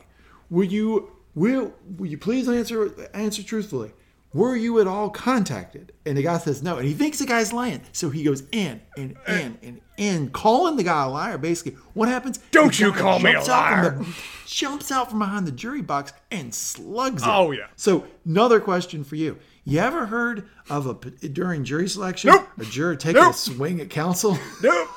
Will 0.50 0.66
you 0.66 1.12
will 1.34 1.74
will 1.98 2.08
you 2.08 2.18
please 2.18 2.48
answer 2.48 2.92
answer 3.14 3.42
truthfully? 3.44 3.92
Were 4.34 4.56
you 4.56 4.80
at 4.80 4.88
all 4.88 5.10
contacted?" 5.10 5.92
And 6.06 6.18
the 6.18 6.24
guy 6.24 6.38
says 6.38 6.62
no, 6.62 6.78
and 6.78 6.88
he 6.88 6.94
thinks 6.94 7.20
the 7.20 7.26
guy's 7.26 7.52
lying. 7.52 7.82
So 7.94 8.10
he 8.10 8.24
goes 8.24 8.44
in 8.52 8.82
and 8.96 9.18
eh. 9.26 9.40
in 9.42 9.58
and 9.64 9.82
in, 9.98 10.30
calling 10.30 10.78
the 10.78 10.84
guy 10.84 11.04
a 11.04 11.10
liar. 11.10 11.38
Basically, 11.38 11.78
what 11.94 12.08
happens? 12.10 12.40
Don't 12.52 12.80
you 12.80 12.92
call 12.92 13.20
me 13.20 13.34
a 13.34 13.40
out 13.40 13.48
liar. 13.48 13.98
the- 14.00 14.06
jumps 14.46 14.92
out 14.92 15.10
from 15.10 15.20
behind 15.20 15.48
the 15.48 15.52
jury 15.52 15.82
box 15.82 16.12
and 16.30 16.54
slugs 16.54 17.24
it. 17.24 17.30
Oh, 17.30 17.52
yeah. 17.52 17.68
So 17.78 18.06
another 18.26 18.60
question 18.60 19.04
for 19.04 19.16
you. 19.16 19.38
You 19.64 19.80
ever 19.80 20.08
heard 20.08 20.48
of 20.70 20.88
a 20.88 20.94
during 21.28 21.64
jury 21.64 21.88
selection 21.88 22.30
Nope. 22.32 22.48
a 22.58 22.66
juror 22.66 22.96
taking 22.96 23.22
Nope. 23.22 23.34
a 23.34 23.38
swing 23.38 23.80
at 23.80 23.90
counsel? 23.90 24.38
Nope. 24.64 24.90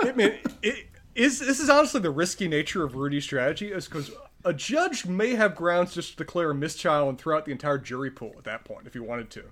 I 0.00 0.12
mean, 0.16 0.38
it 0.62 0.86
is. 1.14 1.38
This 1.38 1.60
is 1.60 1.70
honestly 1.70 2.00
the 2.00 2.10
risky 2.10 2.48
nature 2.48 2.82
of 2.82 2.96
Rudy's 2.96 3.22
strategy, 3.24 3.70
is 3.70 3.86
because 3.86 4.10
a 4.44 4.52
judge 4.52 5.06
may 5.06 5.34
have 5.36 5.54
grounds 5.54 5.94
just 5.94 6.12
to 6.12 6.16
declare 6.16 6.50
a 6.50 6.54
mistrial 6.54 7.08
and 7.08 7.16
throw 7.18 7.36
out 7.36 7.44
the 7.44 7.52
entire 7.52 7.78
jury 7.78 8.10
pool 8.10 8.34
at 8.36 8.44
that 8.44 8.64
point 8.64 8.86
if 8.86 8.94
he 8.94 8.98
wanted 8.98 9.30
to. 9.30 9.44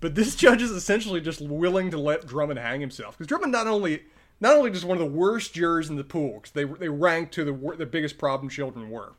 But 0.00 0.14
this 0.14 0.36
judge 0.36 0.62
is 0.62 0.70
essentially 0.70 1.20
just 1.20 1.40
willing 1.40 1.90
to 1.90 1.98
let 1.98 2.26
Drummond 2.26 2.60
hang 2.60 2.80
himself 2.80 3.16
because 3.16 3.26
Drummond 3.28 3.50
not 3.52 3.66
only 3.66 4.02
not 4.40 4.56
only 4.56 4.70
just 4.70 4.84
one 4.84 4.98
of 4.98 5.02
the 5.02 5.10
worst 5.10 5.54
jurors 5.54 5.88
in 5.88 5.96
the 5.96 6.04
pool 6.04 6.34
because 6.34 6.52
they 6.52 6.64
they 6.64 6.88
ranked 6.90 7.32
to 7.34 7.44
the 7.44 7.76
the 7.76 7.86
biggest 7.86 8.18
problem 8.18 8.48
children 8.48 8.88
were, 8.90 9.14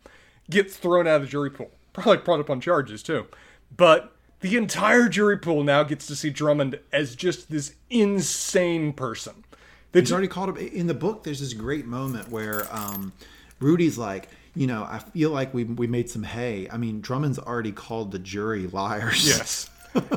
gets 0.49 0.77
thrown 0.77 1.07
out 1.07 1.17
of 1.17 1.21
the 1.23 1.27
jury 1.27 1.49
pool, 1.49 1.71
probably 1.91 2.17
brought 2.17 2.39
up 2.39 2.49
on 2.49 2.61
charges 2.61 3.03
too, 3.03 3.27
but 3.75 4.13
the 4.41 4.55
entire 4.57 5.09
jury 5.09 5.38
pool 5.38 5.64
now 5.64 5.84
gets 5.84 6.07
to 6.07 6.15
see 6.15 6.30
Drummond 6.30 6.80
as 6.91 7.15
just 7.15 7.49
this 7.49 7.76
insane 7.89 8.93
person. 8.93 9.43
That 9.91 10.01
He's 10.01 10.11
already 10.11 10.27
called 10.27 10.57
him 10.57 10.68
in 10.68 10.88
the 10.88 10.93
book. 10.93 11.23
There's 11.23 11.39
this 11.39 11.53
great 11.53 11.85
moment 11.85 12.30
where 12.30 12.68
um, 12.72 13.14
Rudy's 13.59 13.97
like, 13.97 14.30
you 14.53 14.68
know, 14.68 14.84
I 14.84 14.99
feel 14.99 15.31
like 15.31 15.53
we 15.53 15.64
we 15.64 15.88
made 15.88 16.09
some 16.09 16.23
hay. 16.23 16.68
I 16.72 16.77
mean, 16.77 17.01
Drummond's 17.01 17.39
already 17.39 17.72
called 17.72 18.11
the 18.11 18.19
jury 18.19 18.68
liars. 18.68 19.27
Yes. 19.27 19.69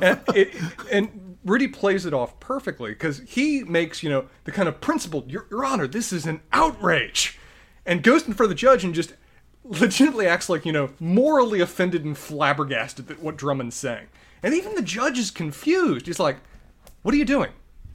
and, 0.03 0.21
it, 0.35 0.55
and 0.91 1.37
Rudy 1.45 1.69
plays 1.69 2.05
it 2.05 2.13
off 2.13 2.39
perfectly 2.41 2.91
because 2.91 3.21
he 3.21 3.65
makes, 3.65 4.03
you 4.03 4.11
know, 4.11 4.27
the 4.45 4.53
kind 4.53 4.69
of 4.69 4.81
principled, 4.81 5.31
Your, 5.31 5.47
Your 5.51 5.65
Honor, 5.65 5.87
this 5.87 6.13
is 6.13 6.27
an 6.27 6.41
outrage. 6.53 7.39
And 7.87 8.03
goes 8.03 8.27
in 8.27 8.35
front 8.35 8.51
of 8.53 8.57
the 8.57 8.61
judge 8.61 8.85
and 8.85 8.95
just 8.95 9.15
legitimately 9.71 10.27
acts 10.27 10.49
like, 10.49 10.67
you 10.67 10.73
know, 10.73 10.91
morally 11.01 11.61
offended 11.61 12.05
and 12.05 12.17
flabbergasted 12.19 13.11
at 13.11 13.21
what 13.23 13.37
Drummond's 13.37 13.77
saying. 13.77 14.07
And 14.43 14.53
even 14.55 14.75
the 14.75 14.83
judge 14.83 15.19
is 15.19 15.31
confused. 15.31 16.07
He's 16.07 16.19
like, 16.21 16.39
what 17.03 17.15
are 17.15 17.19
you 17.19 17.25
doing? 17.25 17.51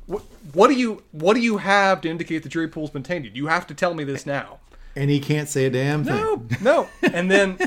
What, 0.08 0.24
what 0.54 0.68
do 0.68 0.74
you 0.76 1.04
what 1.12 1.34
do 1.34 1.40
you 1.40 1.58
have 1.58 2.02
to 2.02 2.10
indicate 2.10 2.44
the 2.44 2.50
jury 2.50 2.68
pool's 2.68 2.92
been 2.92 3.04
tainted? 3.04 3.36
You 3.36 3.48
have 3.48 3.66
to 3.68 3.74
tell 3.74 3.94
me 3.96 4.04
this 4.04 4.26
now. 4.26 4.60
and 4.96 5.10
he 5.10 5.20
can't 5.20 5.50
say 5.50 5.66
a 5.66 5.70
damn 5.70 6.04
thing. 6.04 6.16
No, 6.16 6.46
no. 6.62 6.88
And 7.14 7.30
then 7.32 7.58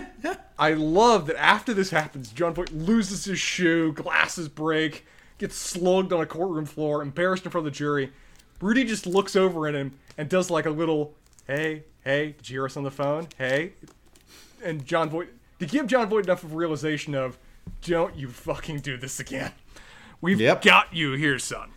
I 0.58 0.72
love 0.74 1.26
that 1.26 1.36
after 1.36 1.74
this 1.74 1.90
happens, 1.90 2.30
Jon 2.30 2.54
Voight 2.54 2.72
loses 2.72 3.24
his 3.24 3.38
shoe, 3.40 3.92
glasses 3.92 4.48
break, 4.48 5.04
gets 5.38 5.56
slugged 5.56 6.12
on 6.12 6.20
a 6.20 6.26
courtroom 6.26 6.64
floor, 6.66 7.02
embarrassed 7.02 7.44
in 7.44 7.50
front 7.50 7.66
of 7.66 7.72
the 7.72 7.76
jury. 7.76 8.12
Rudy 8.60 8.84
just 8.84 9.06
looks 9.06 9.34
over 9.36 9.66
at 9.68 9.74
him 9.74 9.98
and 10.16 10.28
does 10.28 10.48
like 10.50 10.66
a 10.66 10.70
little, 10.70 11.14
"Hey, 11.46 11.84
hey, 12.04 12.34
did 12.38 12.48
you 12.50 12.54
hear 12.58 12.66
us 12.66 12.76
on 12.76 12.84
the 12.84 12.90
phone? 12.90 13.26
Hey," 13.36 13.72
and 14.62 14.84
Jon 14.84 15.08
Voight 15.10 15.28
to 15.58 15.66
give 15.66 15.86
Jon 15.86 16.08
Voight 16.08 16.24
enough 16.24 16.42
of 16.44 16.52
a 16.52 16.56
realization 16.56 17.14
of, 17.14 17.38
"Don't 17.82 18.16
you 18.16 18.28
fucking 18.28 18.80
do 18.80 18.96
this 18.96 19.18
again. 19.20 19.52
We've 20.20 20.40
Yep. 20.40 20.62
got 20.62 20.94
you 20.94 21.12
here, 21.12 21.38
son." 21.38 21.70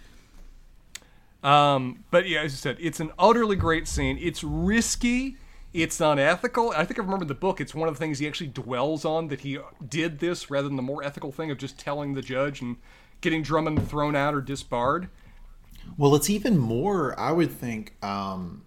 Um, 1.43 2.03
but 2.11 2.27
yeah, 2.27 2.41
as 2.41 2.53
I 2.53 2.55
said, 2.57 2.77
it's 2.79 2.99
an 2.99 3.11
utterly 3.17 3.55
great 3.55 3.87
scene. 3.87 4.17
It's 4.21 4.43
risky. 4.43 5.37
It's 5.73 5.99
unethical. 6.01 6.71
I 6.75 6.85
think 6.85 6.99
I 6.99 7.03
remember 7.03 7.25
the 7.25 7.33
book. 7.33 7.61
It's 7.61 7.73
one 7.73 7.87
of 7.87 7.95
the 7.95 7.99
things 7.99 8.19
he 8.19 8.27
actually 8.27 8.47
dwells 8.49 9.05
on 9.05 9.29
that 9.29 9.41
he 9.41 9.57
did 9.87 10.19
this 10.19 10.51
rather 10.51 10.67
than 10.67 10.75
the 10.75 10.83
more 10.83 11.03
ethical 11.03 11.31
thing 11.31 11.49
of 11.49 11.57
just 11.57 11.79
telling 11.79 12.13
the 12.13 12.21
judge 12.21 12.61
and 12.61 12.75
getting 13.21 13.41
Drummond 13.41 13.87
thrown 13.89 14.15
out 14.15 14.33
or 14.35 14.41
disbarred. 14.41 15.07
Well, 15.97 16.13
it's 16.13 16.29
even 16.29 16.57
more. 16.57 17.17
I 17.19 17.31
would 17.31 17.51
think 17.51 17.95
um, 18.03 18.63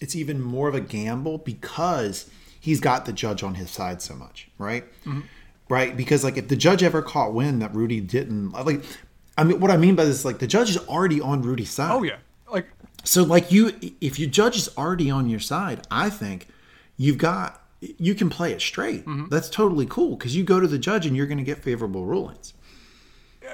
it's 0.00 0.16
even 0.16 0.40
more 0.40 0.68
of 0.68 0.74
a 0.74 0.80
gamble 0.80 1.38
because 1.38 2.30
he's 2.62 2.78
got 2.78 3.04
the 3.06 3.12
judge 3.12 3.42
on 3.42 3.56
his 3.56 3.70
side 3.70 4.00
so 4.00 4.14
much, 4.14 4.48
right? 4.56 4.84
Right? 5.68 5.96
Because 5.96 6.22
like 6.22 6.36
if 6.36 6.46
the 6.46 6.56
judge 6.56 6.82
ever 6.82 7.02
caught 7.02 7.34
wind 7.34 7.60
that 7.60 7.74
Rudy 7.74 8.00
didn't 8.00 8.52
like, 8.52 8.84
I 9.36 9.42
mean, 9.44 9.58
what 9.58 9.70
I 9.70 9.76
mean 9.76 9.96
by 9.96 10.04
this, 10.04 10.24
like 10.24 10.38
the 10.38 10.46
judge 10.46 10.70
is 10.70 10.78
already 10.78 11.20
on 11.20 11.42
Rudy's 11.42 11.70
side. 11.70 11.90
Oh 11.92 12.02
yeah, 12.04 12.18
like 12.50 12.68
So 13.02 13.24
like 13.24 13.50
you, 13.50 13.72
if 14.00 14.18
your 14.18 14.30
judge 14.30 14.56
is 14.56 14.70
already 14.78 15.10
on 15.10 15.28
your 15.28 15.40
side, 15.40 15.86
I 15.90 16.08
think 16.08 16.46
you've 16.96 17.18
got 17.18 17.60
you 17.80 18.14
can 18.14 18.30
play 18.30 18.52
it 18.52 18.60
straight. 18.60 19.02
That's 19.28 19.50
totally 19.50 19.86
cool 19.86 20.14
because 20.14 20.36
you 20.36 20.44
go 20.44 20.60
to 20.60 20.68
the 20.68 20.78
judge 20.78 21.04
and 21.04 21.16
you're 21.16 21.26
going 21.26 21.38
to 21.38 21.44
get 21.44 21.58
favorable 21.58 22.04
rulings. 22.06 22.54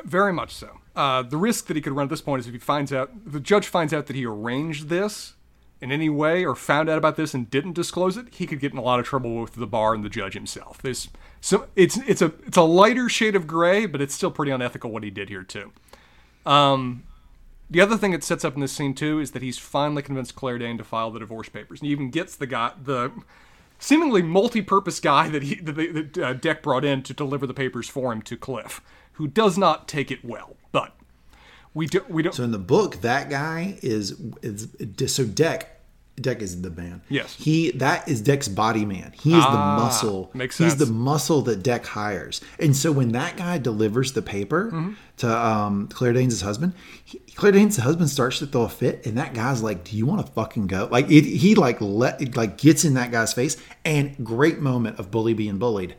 Very 0.04 0.34
much 0.34 0.54
so. 0.54 0.80
Uh, 0.94 1.22
the 1.22 1.38
risk 1.38 1.66
that 1.68 1.76
he 1.76 1.80
could 1.80 1.94
run 1.94 2.04
at 2.04 2.10
this 2.10 2.20
point 2.20 2.40
is 2.40 2.46
if 2.46 2.52
he 2.52 2.58
finds 2.58 2.92
out, 2.92 3.10
the 3.24 3.40
judge 3.40 3.66
finds 3.66 3.94
out 3.94 4.06
that 4.06 4.16
he 4.16 4.26
arranged 4.26 4.88
this 4.90 5.32
in 5.80 5.92
any 5.92 6.08
way 6.08 6.44
or 6.44 6.54
found 6.54 6.88
out 6.88 6.98
about 6.98 7.16
this 7.16 7.34
and 7.34 7.48
didn't 7.50 7.74
disclose 7.74 8.16
it, 8.16 8.34
he 8.34 8.46
could 8.46 8.60
get 8.60 8.72
in 8.72 8.78
a 8.78 8.82
lot 8.82 8.98
of 8.98 9.06
trouble 9.06 9.40
with 9.40 9.54
the 9.54 9.66
bar 9.66 9.94
and 9.94 10.04
the 10.04 10.08
judge 10.08 10.34
himself. 10.34 10.82
There's 10.82 11.08
so 11.40 11.68
it's 11.76 11.96
it's 11.98 12.22
a 12.22 12.32
it's 12.46 12.56
a 12.56 12.62
lighter 12.62 13.08
shade 13.08 13.36
of 13.36 13.46
gray, 13.46 13.86
but 13.86 14.00
it's 14.00 14.14
still 14.14 14.30
pretty 14.30 14.50
unethical 14.52 14.90
what 14.90 15.04
he 15.04 15.10
did 15.10 15.28
here 15.28 15.44
too. 15.44 15.72
Um, 16.44 17.04
the 17.70 17.80
other 17.80 17.96
thing 17.96 18.12
it 18.12 18.24
sets 18.24 18.44
up 18.44 18.54
in 18.54 18.60
this 18.60 18.72
scene 18.72 18.94
too 18.94 19.20
is 19.20 19.32
that 19.32 19.42
he's 19.42 19.58
finally 19.58 20.02
convinced 20.02 20.34
Claire 20.34 20.58
Dane 20.58 20.78
to 20.78 20.84
file 20.84 21.10
the 21.10 21.20
divorce 21.20 21.48
papers, 21.48 21.80
and 21.80 21.86
he 21.86 21.92
even 21.92 22.10
gets 22.10 22.34
the 22.34 22.46
guy 22.46 22.72
the 22.82 23.12
seemingly 23.78 24.22
multi-purpose 24.22 24.98
guy 24.98 25.28
that 25.28 25.44
he 25.44 25.56
that, 25.56 25.74
that 25.74 26.18
uh, 26.18 26.32
Deck 26.32 26.62
brought 26.62 26.84
in 26.84 27.02
to 27.04 27.14
deliver 27.14 27.46
the 27.46 27.54
papers 27.54 27.88
for 27.88 28.12
him 28.12 28.22
to 28.22 28.36
Cliff, 28.36 28.80
who 29.12 29.28
does 29.28 29.56
not 29.56 29.86
take 29.86 30.10
it 30.10 30.24
well. 30.24 30.56
But 30.72 30.96
we 31.78 31.86
do 31.86 32.04
we 32.08 32.22
don't. 32.22 32.34
So 32.34 32.42
in 32.44 32.52
the 32.52 32.58
book, 32.74 32.90
that 33.02 33.30
guy 33.30 33.78
is 33.82 34.20
is 34.42 34.68
so 35.14 35.24
Deck. 35.24 35.74
Deck 36.20 36.42
is 36.42 36.62
the 36.62 36.70
man. 36.70 37.00
Yes. 37.08 37.36
He 37.36 37.70
that 37.82 38.08
is 38.08 38.20
Deck's 38.20 38.48
body 38.48 38.84
man. 38.84 39.12
He 39.12 39.30
is 39.38 39.44
the 39.44 39.50
muscle. 39.82 40.32
makes 40.34 40.56
sense. 40.56 40.72
He's 40.72 40.84
the 40.84 40.92
muscle 40.92 41.42
that 41.42 41.62
Deck 41.62 41.86
hires. 41.86 42.40
And 42.58 42.74
so 42.76 42.90
when 42.90 43.12
that 43.12 43.36
guy 43.36 43.58
delivers 43.58 44.14
the 44.14 44.22
paper 44.22 44.62
Mm-hmm. 44.72 44.92
to 45.18 45.28
um, 45.46 45.86
Claire 45.88 46.14
Danes' 46.14 46.40
husband, 46.40 46.72
he, 47.04 47.18
Claire 47.36 47.52
Danes' 47.52 47.76
husband 47.76 48.10
starts 48.10 48.40
to 48.40 48.46
throw 48.46 48.62
a 48.62 48.68
fit, 48.68 49.06
and 49.06 49.16
that 49.16 49.32
guy's 49.32 49.62
like, 49.62 49.84
"Do 49.84 49.96
you 49.96 50.06
want 50.06 50.26
to 50.26 50.32
fucking 50.32 50.66
go?" 50.66 50.88
Like 50.90 51.08
it, 51.08 51.24
he 51.24 51.54
like 51.54 51.80
let 51.80 52.20
it, 52.20 52.36
like 52.36 52.58
gets 52.58 52.84
in 52.84 52.94
that 52.94 53.12
guy's 53.12 53.32
face, 53.32 53.56
and 53.84 54.16
great 54.26 54.58
moment 54.58 54.98
of 54.98 55.12
bully 55.12 55.34
being 55.34 55.58
bullied. 55.58 55.94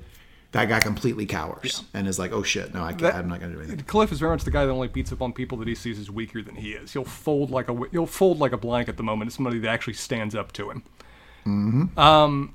That 0.52 0.66
guy 0.68 0.80
completely 0.80 1.28
cowers 1.28 1.84
and 1.94 2.08
is 2.08 2.18
like, 2.18 2.32
"Oh 2.32 2.42
shit, 2.42 2.74
no, 2.74 2.84
I 2.84 2.90
can't, 2.90 3.02
That- 3.02 3.16
I'm 3.16 3.28
not 3.30 3.40
going 3.40 3.52
to 3.52 3.58
do 3.58 3.64
anything." 3.64 3.86
Cliff 3.86 4.12
is 4.12 4.20
very 4.20 4.32
much 4.32 4.44
the 4.44 4.52
guy 4.52 4.66
that 4.66 4.72
only 4.72 4.88
beats 4.88 5.12
up 5.12 5.22
on 5.22 5.32
people 5.32 5.58
that 5.60 5.68
he 5.68 5.76
sees 5.76 6.00
as 6.00 6.10
weaker 6.10 6.42
than 6.42 6.56
he 6.56 6.72
is. 6.72 6.94
He'll 6.94 7.06
fold 7.06 7.52
like 7.52 7.70
a 7.70 7.80
he'll 7.92 8.08
fold 8.08 8.40
like 8.40 8.52
a 8.52 8.58
blanket 8.58 8.92
at 8.94 8.98
the 8.98 9.04
moment 9.04 9.28
it's 9.30 9.36
somebody 9.36 9.60
that 9.60 9.70
actually 9.70 9.94
stands 9.94 10.34
up 10.34 10.52
to 10.54 10.72
him. 10.72 11.92
Um, 11.98 12.54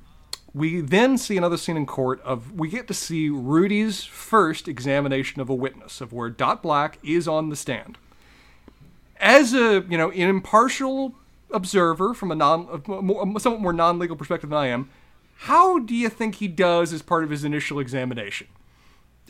we 0.53 0.79
then 0.81 1.17
see 1.17 1.35
another 1.37 1.57
scene 1.57 1.75
in 1.77 1.85
court 1.85 2.21
of 2.21 2.51
we 2.53 2.69
get 2.69 2.87
to 2.87 2.93
see 2.93 3.29
Rudy's 3.29 4.03
first 4.03 4.67
examination 4.67 5.41
of 5.41 5.49
a 5.49 5.55
witness 5.55 6.01
of 6.01 6.11
where 6.13 6.29
Dot 6.29 6.61
Black 6.63 6.99
is 7.03 7.27
on 7.27 7.49
the 7.49 7.55
stand. 7.55 7.97
As 9.19 9.53
a 9.53 9.85
you 9.89 9.97
know 9.97 10.11
an 10.11 10.29
impartial 10.29 11.15
observer 11.51 12.13
from 12.13 12.31
a 12.31 12.35
non 12.35 12.67
a 12.69 13.39
somewhat 13.39 13.61
more 13.61 13.73
non 13.73 13.99
legal 13.99 14.15
perspective 14.17 14.49
than 14.49 14.59
I 14.59 14.67
am, 14.67 14.89
how 15.45 15.77
do 15.77 15.93
you 15.93 16.09
think 16.09 16.35
he 16.35 16.47
does 16.47 16.91
as 16.91 17.03
part 17.03 17.23
of 17.23 17.29
his 17.29 17.43
initial 17.43 17.79
examination? 17.79 18.47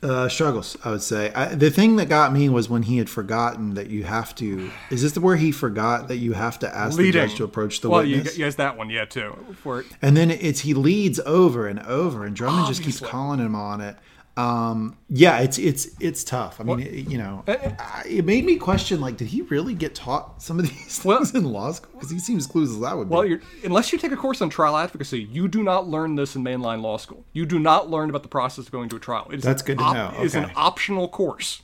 Uh, 0.01 0.29
struggles, 0.29 0.77
I 0.85 0.91
would 0.91 1.01
say. 1.01 1.33
I, 1.33 1.55
the 1.55 1.69
thing 1.69 1.97
that 1.97 2.07
got 2.07 2.31
me 2.31 2.47
was 2.47 2.69
when 2.69 2.83
he 2.83 2.99
had 2.99 3.09
forgotten 3.09 3.73
that 3.73 3.89
you 3.89 4.05
have 4.05 4.33
to. 4.35 4.71
Is 4.89 5.01
this 5.01 5.11
the 5.11 5.19
where 5.19 5.35
he 5.35 5.51
forgot 5.51 6.07
that 6.07 6.17
you 6.17 6.31
have 6.31 6.57
to 6.59 6.73
ask 6.73 6.97
the 6.97 7.11
judge 7.11 7.35
to 7.35 7.43
approach 7.43 7.81
the 7.81 7.89
well, 7.89 8.01
witness? 8.01 8.37
you, 8.37 8.45
yes, 8.45 8.55
that 8.55 8.77
one, 8.77 8.89
yeah, 8.89 9.03
too. 9.03 9.35
For 9.61 9.83
And 10.01 10.15
then 10.15 10.31
it's 10.31 10.61
he 10.61 10.73
leads 10.73 11.19
over 11.21 11.67
and 11.67 11.79
over, 11.79 12.25
and 12.25 12.33
Drummond 12.33 12.67
just 12.67 12.81
keeps 12.83 13.01
calling 13.01 13.39
him 13.39 13.55
on 13.55 13.81
it. 13.81 13.97
Um, 14.37 14.97
yeah, 15.09 15.39
it's 15.39 15.57
it's 15.57 15.87
it's 16.01 16.23
tough. 16.25 16.59
I 16.59 16.65
mean, 16.65 16.81
it, 16.81 17.09
you 17.09 17.17
know, 17.17 17.43
I, 17.47 18.03
it 18.05 18.25
made 18.25 18.43
me 18.43 18.57
question 18.57 18.99
like, 18.99 19.15
did 19.15 19.27
he 19.29 19.43
really 19.43 19.73
get 19.73 19.95
taught 19.95 20.41
some 20.41 20.59
of 20.59 20.67
these 20.69 21.01
Well- 21.05 21.19
things 21.19 21.33
in 21.33 21.45
law 21.45 21.71
school? 21.71 21.91
Because 21.93 22.09
he 22.09 22.19
seems 22.19 22.45
clueless 22.45 22.75
as 22.75 22.83
I 22.83 22.93
would 22.93 23.07
be. 23.07 23.13
well, 23.13 23.25
you're, 23.25 23.39
unless 23.63 23.93
you 23.93 23.97
take 23.97 24.11
a 24.11 24.17
course 24.17 24.41
on 24.41 24.49
trial 24.49 24.75
advocacy, 24.75 25.23
you 25.23 25.47
do 25.47 25.63
not 25.63 25.87
learn 25.87 26.15
this 26.15 26.35
in 26.35 26.43
mainline 26.43 26.81
law 26.81 26.97
school. 26.97 27.23
You 27.31 27.45
do 27.45 27.59
not 27.59 27.89
learn 27.89 28.09
about 28.09 28.23
the 28.23 28.29
process 28.29 28.65
of 28.65 28.71
going 28.71 28.89
to 28.89 28.97
a 28.97 28.99
trial. 28.99 29.27
It 29.31 29.37
is 29.37 29.43
That's 29.43 29.61
good 29.61 29.77
to 29.77 29.93
know. 29.93 30.13
It 30.19 30.25
is 30.25 30.35
an 30.35 30.51
optional 30.55 31.07
course. 31.07 31.61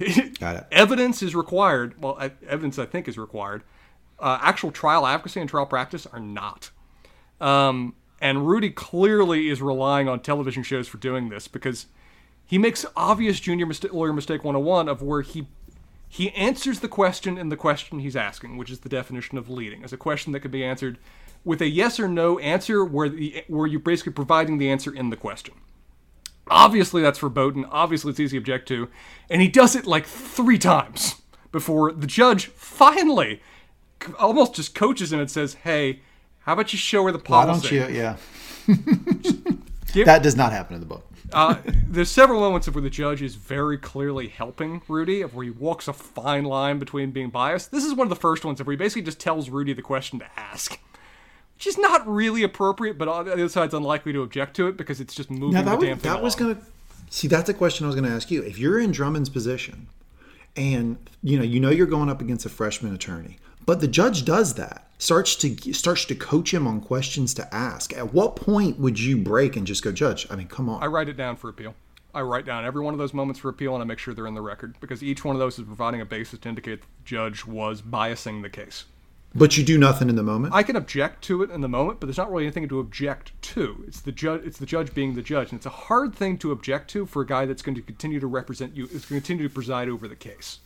Got 0.40 0.56
it. 0.56 0.66
Evidence 0.72 1.22
is 1.22 1.34
required. 1.36 2.00
Well, 2.02 2.18
evidence 2.48 2.78
I 2.78 2.86
think 2.86 3.06
is 3.06 3.18
required. 3.18 3.62
Uh, 4.18 4.38
actual 4.42 4.72
trial 4.72 5.06
advocacy 5.06 5.40
and 5.40 5.48
trial 5.48 5.66
practice 5.66 6.06
are 6.06 6.20
not. 6.20 6.70
Um, 7.40 7.94
and 8.20 8.48
Rudy 8.48 8.70
clearly 8.70 9.48
is 9.48 9.62
relying 9.62 10.08
on 10.08 10.20
television 10.20 10.62
shows 10.62 10.88
for 10.88 10.98
doing 10.98 11.28
this 11.28 11.46
because 11.48 11.86
he 12.50 12.58
makes 12.58 12.84
obvious 12.96 13.38
junior 13.38 13.64
mistake, 13.64 13.92
lawyer 13.92 14.12
mistake 14.12 14.42
101 14.42 14.88
of 14.88 15.02
where 15.02 15.22
he 15.22 15.46
he 16.08 16.30
answers 16.30 16.80
the 16.80 16.88
question 16.88 17.38
in 17.38 17.48
the 17.48 17.56
question 17.56 18.00
he's 18.00 18.16
asking, 18.16 18.56
which 18.56 18.72
is 18.72 18.80
the 18.80 18.88
definition 18.88 19.38
of 19.38 19.48
leading, 19.48 19.84
as 19.84 19.92
a 19.92 19.96
question 19.96 20.32
that 20.32 20.40
could 20.40 20.50
be 20.50 20.64
answered 20.64 20.98
with 21.44 21.62
a 21.62 21.68
yes 21.68 22.00
or 22.00 22.08
no 22.08 22.40
answer 22.40 22.84
where 22.84 23.08
the 23.08 23.44
where 23.46 23.68
you're 23.68 23.78
basically 23.78 24.12
providing 24.12 24.58
the 24.58 24.68
answer 24.68 24.92
in 24.92 25.10
the 25.10 25.16
question. 25.16 25.54
Obviously, 26.48 27.00
that's 27.02 27.20
verboten. 27.20 27.64
Obviously, 27.66 28.10
it's 28.10 28.18
easy 28.18 28.36
to 28.36 28.38
object 28.38 28.66
to. 28.66 28.88
And 29.30 29.40
he 29.40 29.46
does 29.46 29.76
it 29.76 29.86
like 29.86 30.04
three 30.04 30.58
times 30.58 31.22
before 31.52 31.92
the 31.92 32.08
judge 32.08 32.46
finally 32.46 33.40
almost 34.18 34.56
just 34.56 34.74
coaches 34.74 35.12
him 35.12 35.20
and 35.20 35.30
says, 35.30 35.54
Hey, 35.54 36.00
how 36.40 36.54
about 36.54 36.72
you 36.72 36.80
show 36.80 37.04
her 37.04 37.12
the 37.12 37.18
Why 37.18 37.46
don't 37.46 37.70
you? 37.70 37.86
Yeah, 37.94 38.16
that 40.04 40.24
does 40.24 40.34
not 40.34 40.50
happen 40.50 40.74
in 40.74 40.80
the 40.80 40.86
book. 40.86 41.06
Uh, 41.32 41.56
there's 41.86 42.10
several 42.10 42.40
moments 42.40 42.68
of 42.68 42.74
where 42.74 42.82
the 42.82 42.90
judge 42.90 43.22
is 43.22 43.34
very 43.34 43.78
clearly 43.78 44.28
helping 44.28 44.82
Rudy, 44.88 45.22
of 45.22 45.34
where 45.34 45.44
he 45.44 45.50
walks 45.50 45.88
a 45.88 45.92
fine 45.92 46.44
line 46.44 46.78
between 46.78 47.10
being 47.10 47.30
biased. 47.30 47.70
This 47.70 47.84
is 47.84 47.94
one 47.94 48.06
of 48.06 48.10
the 48.10 48.16
first 48.16 48.44
ones 48.44 48.60
of 48.60 48.66
where 48.66 48.72
he 48.72 48.76
basically 48.76 49.02
just 49.02 49.20
tells 49.20 49.50
Rudy 49.50 49.72
the 49.72 49.82
question 49.82 50.18
to 50.18 50.26
ask, 50.36 50.78
which 51.56 51.66
is 51.66 51.78
not 51.78 52.06
really 52.06 52.42
appropriate, 52.42 52.98
but 52.98 53.08
on 53.08 53.24
the 53.26 53.32
other 53.32 53.48
side's 53.48 53.74
unlikely 53.74 54.12
to 54.12 54.22
object 54.22 54.56
to 54.56 54.68
it 54.68 54.76
because 54.76 55.00
it's 55.00 55.14
just 55.14 55.30
moving 55.30 55.52
Now 55.52 55.62
the 55.62 55.70
that, 55.70 55.80
damn 55.80 55.90
was, 55.90 56.02
thing 56.02 56.12
that 56.12 56.22
was 56.22 56.34
going 56.34 56.56
to 56.56 56.62
see. 57.10 57.28
That's 57.28 57.48
a 57.48 57.54
question 57.54 57.84
I 57.84 57.88
was 57.88 57.96
going 57.96 58.08
to 58.08 58.14
ask 58.14 58.30
you. 58.30 58.42
If 58.42 58.58
you're 58.58 58.80
in 58.80 58.92
Drummond's 58.92 59.28
position, 59.28 59.88
and 60.56 60.96
you 61.22 61.38
know 61.38 61.44
you 61.44 61.60
know 61.60 61.70
you're 61.70 61.86
going 61.86 62.08
up 62.08 62.20
against 62.20 62.44
a 62.46 62.48
freshman 62.48 62.94
attorney, 62.94 63.38
but 63.70 63.78
the 63.78 63.86
judge 63.86 64.24
does 64.24 64.54
that 64.54 64.88
starts 64.98 65.36
to 65.36 65.72
starts 65.72 66.04
to 66.04 66.16
coach 66.16 66.52
him 66.52 66.66
on 66.66 66.80
questions 66.80 67.32
to 67.32 67.54
ask. 67.54 67.96
At 67.96 68.12
what 68.12 68.34
point 68.34 68.80
would 68.80 68.98
you 68.98 69.16
break 69.16 69.54
and 69.54 69.64
just 69.64 69.84
go, 69.84 69.92
Judge? 69.92 70.26
I 70.28 70.34
mean, 70.34 70.48
come 70.48 70.68
on. 70.68 70.82
I 70.82 70.86
write 70.86 71.08
it 71.08 71.16
down 71.16 71.36
for 71.36 71.48
appeal. 71.48 71.76
I 72.12 72.22
write 72.22 72.44
down 72.44 72.64
every 72.64 72.82
one 72.82 72.94
of 72.94 72.98
those 72.98 73.14
moments 73.14 73.38
for 73.38 73.48
appeal 73.48 73.74
and 73.74 73.80
I 73.80 73.86
make 73.86 74.00
sure 74.00 74.12
they're 74.12 74.26
in 74.26 74.34
the 74.34 74.40
record 74.40 74.74
because 74.80 75.04
each 75.04 75.24
one 75.24 75.36
of 75.36 75.38
those 75.38 75.56
is 75.56 75.66
providing 75.66 76.00
a 76.00 76.04
basis 76.04 76.40
to 76.40 76.48
indicate 76.48 76.80
that 76.80 76.88
the 76.88 77.04
judge 77.04 77.46
was 77.46 77.80
biasing 77.80 78.42
the 78.42 78.50
case. 78.50 78.86
but 79.36 79.56
you 79.56 79.62
do 79.62 79.78
nothing 79.78 80.08
in 80.08 80.16
the 80.16 80.24
moment. 80.24 80.52
I 80.52 80.64
can 80.64 80.74
object 80.74 81.22
to 81.26 81.44
it 81.44 81.50
in 81.50 81.60
the 81.60 81.68
moment, 81.68 82.00
but 82.00 82.08
there's 82.08 82.18
not 82.18 82.32
really 82.32 82.46
anything 82.46 82.68
to 82.70 82.80
object 82.80 83.40
to. 83.40 83.84
It's 83.86 84.00
the 84.00 84.10
judge. 84.10 84.42
It's 84.44 84.58
the 84.58 84.66
judge 84.66 84.92
being 84.94 85.14
the 85.14 85.22
judge, 85.22 85.52
and 85.52 85.58
it's 85.58 85.66
a 85.66 85.70
hard 85.70 86.12
thing 86.12 86.38
to 86.38 86.50
object 86.50 86.90
to 86.90 87.06
for 87.06 87.22
a 87.22 87.26
guy 87.26 87.44
that's 87.46 87.62
going 87.62 87.76
to 87.76 87.82
continue 87.82 88.18
to 88.18 88.26
represent 88.26 88.74
you. 88.74 88.86
Is 88.86 88.90
going 88.90 89.20
to 89.22 89.26
continue 89.28 89.46
to 89.46 89.54
preside 89.54 89.88
over 89.88 90.08
the 90.08 90.16
case. 90.16 90.58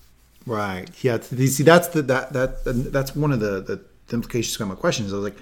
Right. 0.46 0.88
Yeah. 1.02 1.18
You 1.30 1.46
see, 1.46 1.62
that's 1.62 1.88
the 1.88 2.02
that 2.02 2.32
that 2.32 2.64
that's 2.92 3.14
one 3.16 3.32
of 3.32 3.40
the 3.40 3.60
the, 3.60 3.80
the 4.08 4.14
implications 4.14 4.60
of 4.60 4.68
my 4.68 4.74
questions. 4.74 5.12
I 5.12 5.16
was 5.16 5.24
like, 5.24 5.36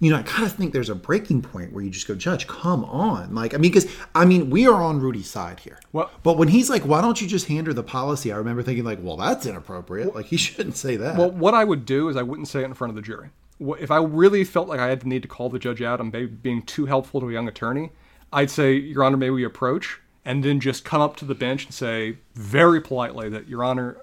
you 0.00 0.10
know, 0.10 0.16
I 0.16 0.22
kind 0.22 0.44
of 0.44 0.52
think 0.52 0.72
there's 0.72 0.90
a 0.90 0.94
breaking 0.94 1.42
point 1.42 1.72
where 1.72 1.82
you 1.82 1.90
just 1.90 2.08
go, 2.08 2.14
Judge, 2.14 2.46
come 2.46 2.84
on. 2.84 3.34
Like, 3.34 3.54
I 3.54 3.56
mean, 3.56 3.70
because 3.70 3.90
I 4.14 4.24
mean, 4.24 4.50
we 4.50 4.66
are 4.66 4.82
on 4.82 5.00
Rudy's 5.00 5.30
side 5.30 5.60
here. 5.60 5.78
Well- 5.92 6.10
but 6.22 6.36
when 6.36 6.48
he's 6.48 6.68
like, 6.68 6.82
why 6.82 7.00
don't 7.00 7.20
you 7.20 7.28
just 7.28 7.46
hand 7.46 7.66
her 7.66 7.72
the 7.72 7.82
policy? 7.82 8.32
I 8.32 8.36
remember 8.36 8.62
thinking 8.62 8.84
like, 8.84 8.98
well, 9.00 9.16
that's 9.16 9.46
inappropriate. 9.46 10.14
Like, 10.14 10.26
he 10.26 10.36
shouldn't 10.46 10.76
say 10.76 10.96
that. 10.96 11.16
Well, 11.16 11.30
what 11.30 11.54
I 11.54 11.64
would 11.64 11.86
do 11.86 12.08
is 12.08 12.16
I 12.16 12.22
wouldn't 12.22 12.48
say 12.48 12.62
it 12.62 12.64
in 12.64 12.74
front 12.74 12.90
of 12.90 12.96
the 12.96 13.02
jury. 13.02 13.30
If 13.60 13.92
I 13.92 13.98
really 13.98 14.42
felt 14.42 14.66
like 14.68 14.80
I 14.80 14.88
had 14.88 15.02
the 15.02 15.06
need 15.08 15.22
to 15.22 15.28
call 15.28 15.48
the 15.48 15.58
judge 15.60 15.80
out 15.80 16.00
on 16.00 16.10
maybe 16.10 16.26
being 16.26 16.62
too 16.62 16.86
helpful 16.86 17.20
to 17.20 17.28
a 17.28 17.32
young 17.32 17.46
attorney, 17.46 17.90
I'd 18.32 18.50
say, 18.50 18.72
Your 18.74 19.04
Honor, 19.04 19.16
may 19.16 19.30
we 19.30 19.44
approach? 19.44 19.98
and 20.24 20.44
then 20.44 20.60
just 20.60 20.84
come 20.84 21.00
up 21.00 21.16
to 21.16 21.24
the 21.24 21.34
bench 21.34 21.64
and 21.64 21.74
say 21.74 22.16
very 22.36 22.80
politely 22.80 23.28
that, 23.28 23.48
Your 23.48 23.64
Honor, 23.64 23.96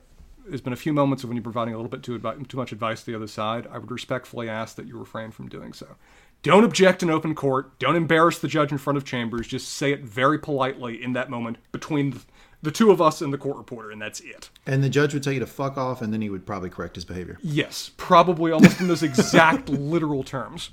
there's 0.49 0.61
been 0.61 0.73
a 0.73 0.77
few 0.77 0.93
moments 0.93 1.23
of 1.23 1.29
when 1.29 1.37
you're 1.37 1.43
providing 1.43 1.73
a 1.73 1.77
little 1.77 1.89
bit 1.89 2.03
too, 2.03 2.19
too 2.19 2.57
much 2.57 2.71
advice 2.71 3.01
to 3.01 3.11
the 3.11 3.15
other 3.15 3.27
side. 3.27 3.67
I 3.71 3.77
would 3.77 3.91
respectfully 3.91 4.49
ask 4.49 4.75
that 4.75 4.87
you 4.87 4.97
refrain 4.97 5.31
from 5.31 5.47
doing 5.47 5.73
so. 5.73 5.95
Don't 6.41 6.63
object 6.63 7.03
in 7.03 7.09
open 7.09 7.35
court. 7.35 7.77
Don't 7.79 7.97
embarrass 7.97 8.39
the 8.39 8.47
judge 8.47 8.71
in 8.71 8.77
front 8.77 8.97
of 8.97 9.03
chambers. 9.03 9.47
Just 9.47 9.69
say 9.69 9.91
it 9.91 10.01
very 10.01 10.39
politely 10.39 11.01
in 11.01 11.13
that 11.13 11.29
moment 11.29 11.57
between 11.73 12.11
the, 12.11 12.21
the 12.61 12.71
two 12.71 12.91
of 12.91 13.01
us 13.01 13.21
and 13.21 13.33
the 13.33 13.37
court 13.37 13.57
reporter, 13.57 13.91
and 13.91 14.01
that's 14.01 14.21
it. 14.21 14.49
And 14.65 14.81
the 14.81 14.89
judge 14.89 15.13
would 15.13 15.21
tell 15.21 15.33
you 15.33 15.41
to 15.41 15.47
fuck 15.47 15.77
off, 15.77 16.01
and 16.01 16.13
then 16.13 16.21
he 16.21 16.29
would 16.29 16.45
probably 16.45 16.69
correct 16.69 16.95
his 16.95 17.03
behavior. 17.03 17.37
Yes, 17.41 17.91
probably 17.97 18.51
almost 18.51 18.79
in 18.79 18.87
those 18.87 19.03
exact 19.03 19.67
literal 19.69 20.23
terms. 20.23 20.69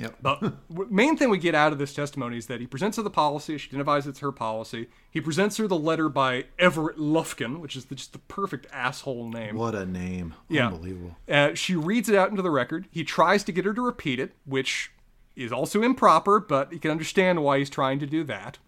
Yep. 0.00 0.16
But 0.22 0.52
main 0.90 1.16
thing 1.16 1.30
we 1.30 1.38
get 1.38 1.54
out 1.54 1.72
of 1.72 1.78
this 1.78 1.92
testimony 1.92 2.38
is 2.38 2.46
that 2.46 2.60
he 2.60 2.66
presents 2.66 2.96
her 2.96 3.02
the 3.02 3.10
policy. 3.10 3.58
She 3.58 3.68
identifies 3.68 4.06
it's 4.06 4.20
her 4.20 4.32
policy. 4.32 4.88
He 5.10 5.20
presents 5.20 5.56
her 5.58 5.66
the 5.68 5.76
letter 5.76 6.08
by 6.08 6.46
Everett 6.58 6.96
Lufkin, 6.98 7.60
which 7.60 7.76
is 7.76 7.86
the, 7.86 7.94
just 7.94 8.12
the 8.12 8.18
perfect 8.20 8.66
asshole 8.72 9.28
name. 9.28 9.56
What 9.56 9.74
a 9.74 9.84
name! 9.84 10.34
Yeah. 10.48 10.68
Unbelievable. 10.68 11.16
Uh, 11.28 11.54
she 11.54 11.74
reads 11.74 12.08
it 12.08 12.16
out 12.16 12.30
into 12.30 12.42
the 12.42 12.50
record. 12.50 12.86
He 12.90 13.04
tries 13.04 13.44
to 13.44 13.52
get 13.52 13.64
her 13.64 13.74
to 13.74 13.82
repeat 13.82 14.18
it, 14.18 14.32
which 14.46 14.90
is 15.36 15.52
also 15.52 15.82
improper, 15.82 16.40
but 16.40 16.72
you 16.72 16.78
can 16.78 16.90
understand 16.90 17.42
why 17.42 17.58
he's 17.58 17.70
trying 17.70 17.98
to 18.00 18.06
do 18.06 18.24
that. 18.24 18.58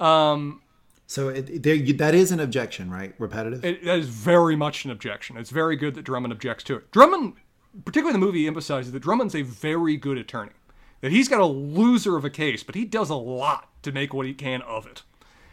Um, 0.00 0.62
So 1.06 1.28
it, 1.28 1.62
there, 1.62 1.78
that 1.78 2.14
is 2.14 2.32
an 2.32 2.40
objection, 2.40 2.90
right? 2.90 3.14
Repetitive. 3.18 3.64
it, 3.64 3.84
that 3.84 3.98
is 3.98 4.08
very 4.08 4.56
much 4.56 4.84
an 4.84 4.90
objection. 4.90 5.36
It's 5.36 5.50
very 5.50 5.76
good 5.76 5.94
that 5.94 6.02
Drummond 6.02 6.32
objects 6.32 6.64
to 6.64 6.76
it. 6.76 6.90
Drummond, 6.90 7.34
particularly 7.84 8.14
in 8.14 8.20
the 8.20 8.26
movie, 8.26 8.46
emphasizes 8.46 8.92
that 8.92 9.00
Drummond's 9.00 9.34
a 9.34 9.42
very 9.42 9.96
good 9.96 10.18
attorney. 10.18 10.52
That 11.00 11.12
he's 11.12 11.28
got 11.28 11.40
a 11.40 11.46
loser 11.46 12.16
of 12.16 12.24
a 12.24 12.30
case, 12.30 12.62
but 12.62 12.74
he 12.74 12.84
does 12.84 13.10
a 13.10 13.14
lot 13.14 13.68
to 13.82 13.92
make 13.92 14.14
what 14.14 14.26
he 14.26 14.32
can 14.32 14.62
of 14.62 14.86
it. 14.86 15.02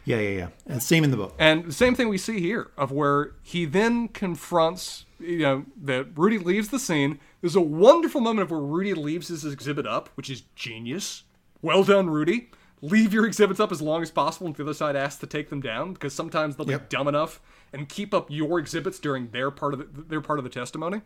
yeah, 0.05 0.19
yeah, 0.19 0.29
yeah. 0.29 0.47
And 0.65 0.81
same 0.81 1.03
in 1.03 1.11
the 1.11 1.17
book. 1.17 1.35
And 1.37 1.65
the 1.65 1.73
same 1.73 1.93
thing 1.93 2.07
we 2.09 2.17
see 2.17 2.39
here, 2.39 2.71
of 2.77 2.91
where 2.91 3.33
he 3.43 3.65
then 3.65 4.07
confronts, 4.07 5.05
you 5.19 5.39
know, 5.39 5.65
that 5.83 6.07
Rudy 6.17 6.39
leaves 6.39 6.69
the 6.69 6.79
scene. 6.79 7.19
There's 7.41 7.55
a 7.55 7.61
wonderful 7.61 8.21
moment 8.21 8.43
of 8.43 8.51
where 8.51 8.61
Rudy 8.61 8.93
leaves 8.93 9.27
his 9.27 9.43
exhibit 9.45 9.85
up, 9.85 10.09
which 10.15 10.29
is 10.29 10.41
genius. 10.55 11.23
Well 11.61 11.83
done, 11.83 12.09
Rudy. 12.09 12.49
Leave 12.81 13.13
your 13.13 13.27
exhibits 13.27 13.59
up 13.59 13.71
as 13.71 13.79
long 13.81 14.01
as 14.01 14.09
possible 14.09 14.47
until 14.47 14.65
the 14.65 14.71
other 14.71 14.77
side 14.77 14.95
asks 14.95 15.19
to 15.19 15.27
take 15.27 15.49
them 15.49 15.61
down, 15.61 15.93
because 15.93 16.13
sometimes 16.13 16.55
they'll 16.55 16.69
Yep. 16.69 16.89
be 16.89 16.95
dumb 16.95 17.07
enough 17.07 17.39
and 17.71 17.87
keep 17.87 18.11
up 18.13 18.31
your 18.31 18.57
exhibits 18.57 18.97
during 18.97 19.29
their 19.29 19.51
part 19.51 19.73
of 19.75 19.79
the, 19.79 20.01
their 20.01 20.21
part 20.21 20.39
of 20.39 20.43
the 20.43 20.49
testimony. 20.49 21.01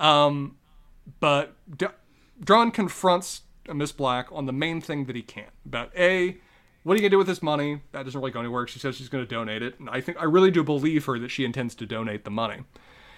Um, 0.00 0.56
but 1.20 1.54
D- 1.76 1.86
Drummond 2.42 2.74
confronts 2.74 3.42
Miss 3.72 3.92
Black 3.92 4.28
on 4.32 4.46
the 4.46 4.52
main 4.52 4.80
thing 4.80 5.04
that 5.04 5.14
he 5.14 5.22
can't 5.22 5.52
about 5.64 5.94
a 5.96 6.38
what 6.82 6.94
are 6.94 6.96
you 6.96 7.02
gonna 7.02 7.10
do 7.10 7.18
with 7.18 7.26
this 7.26 7.42
money? 7.42 7.82
That 7.92 8.04
doesn't 8.04 8.18
really 8.18 8.32
go 8.32 8.40
anywhere. 8.40 8.66
She 8.66 8.78
says 8.78 8.96
she's 8.96 9.10
gonna 9.10 9.26
donate 9.26 9.62
it, 9.62 9.78
and 9.78 9.90
I 9.90 10.00
think 10.00 10.18
I 10.18 10.24
really 10.24 10.50
do 10.50 10.64
believe 10.64 11.04
her 11.04 11.18
that 11.18 11.28
she 11.28 11.44
intends 11.44 11.74
to 11.76 11.86
donate 11.86 12.24
the 12.24 12.30
money. 12.30 12.64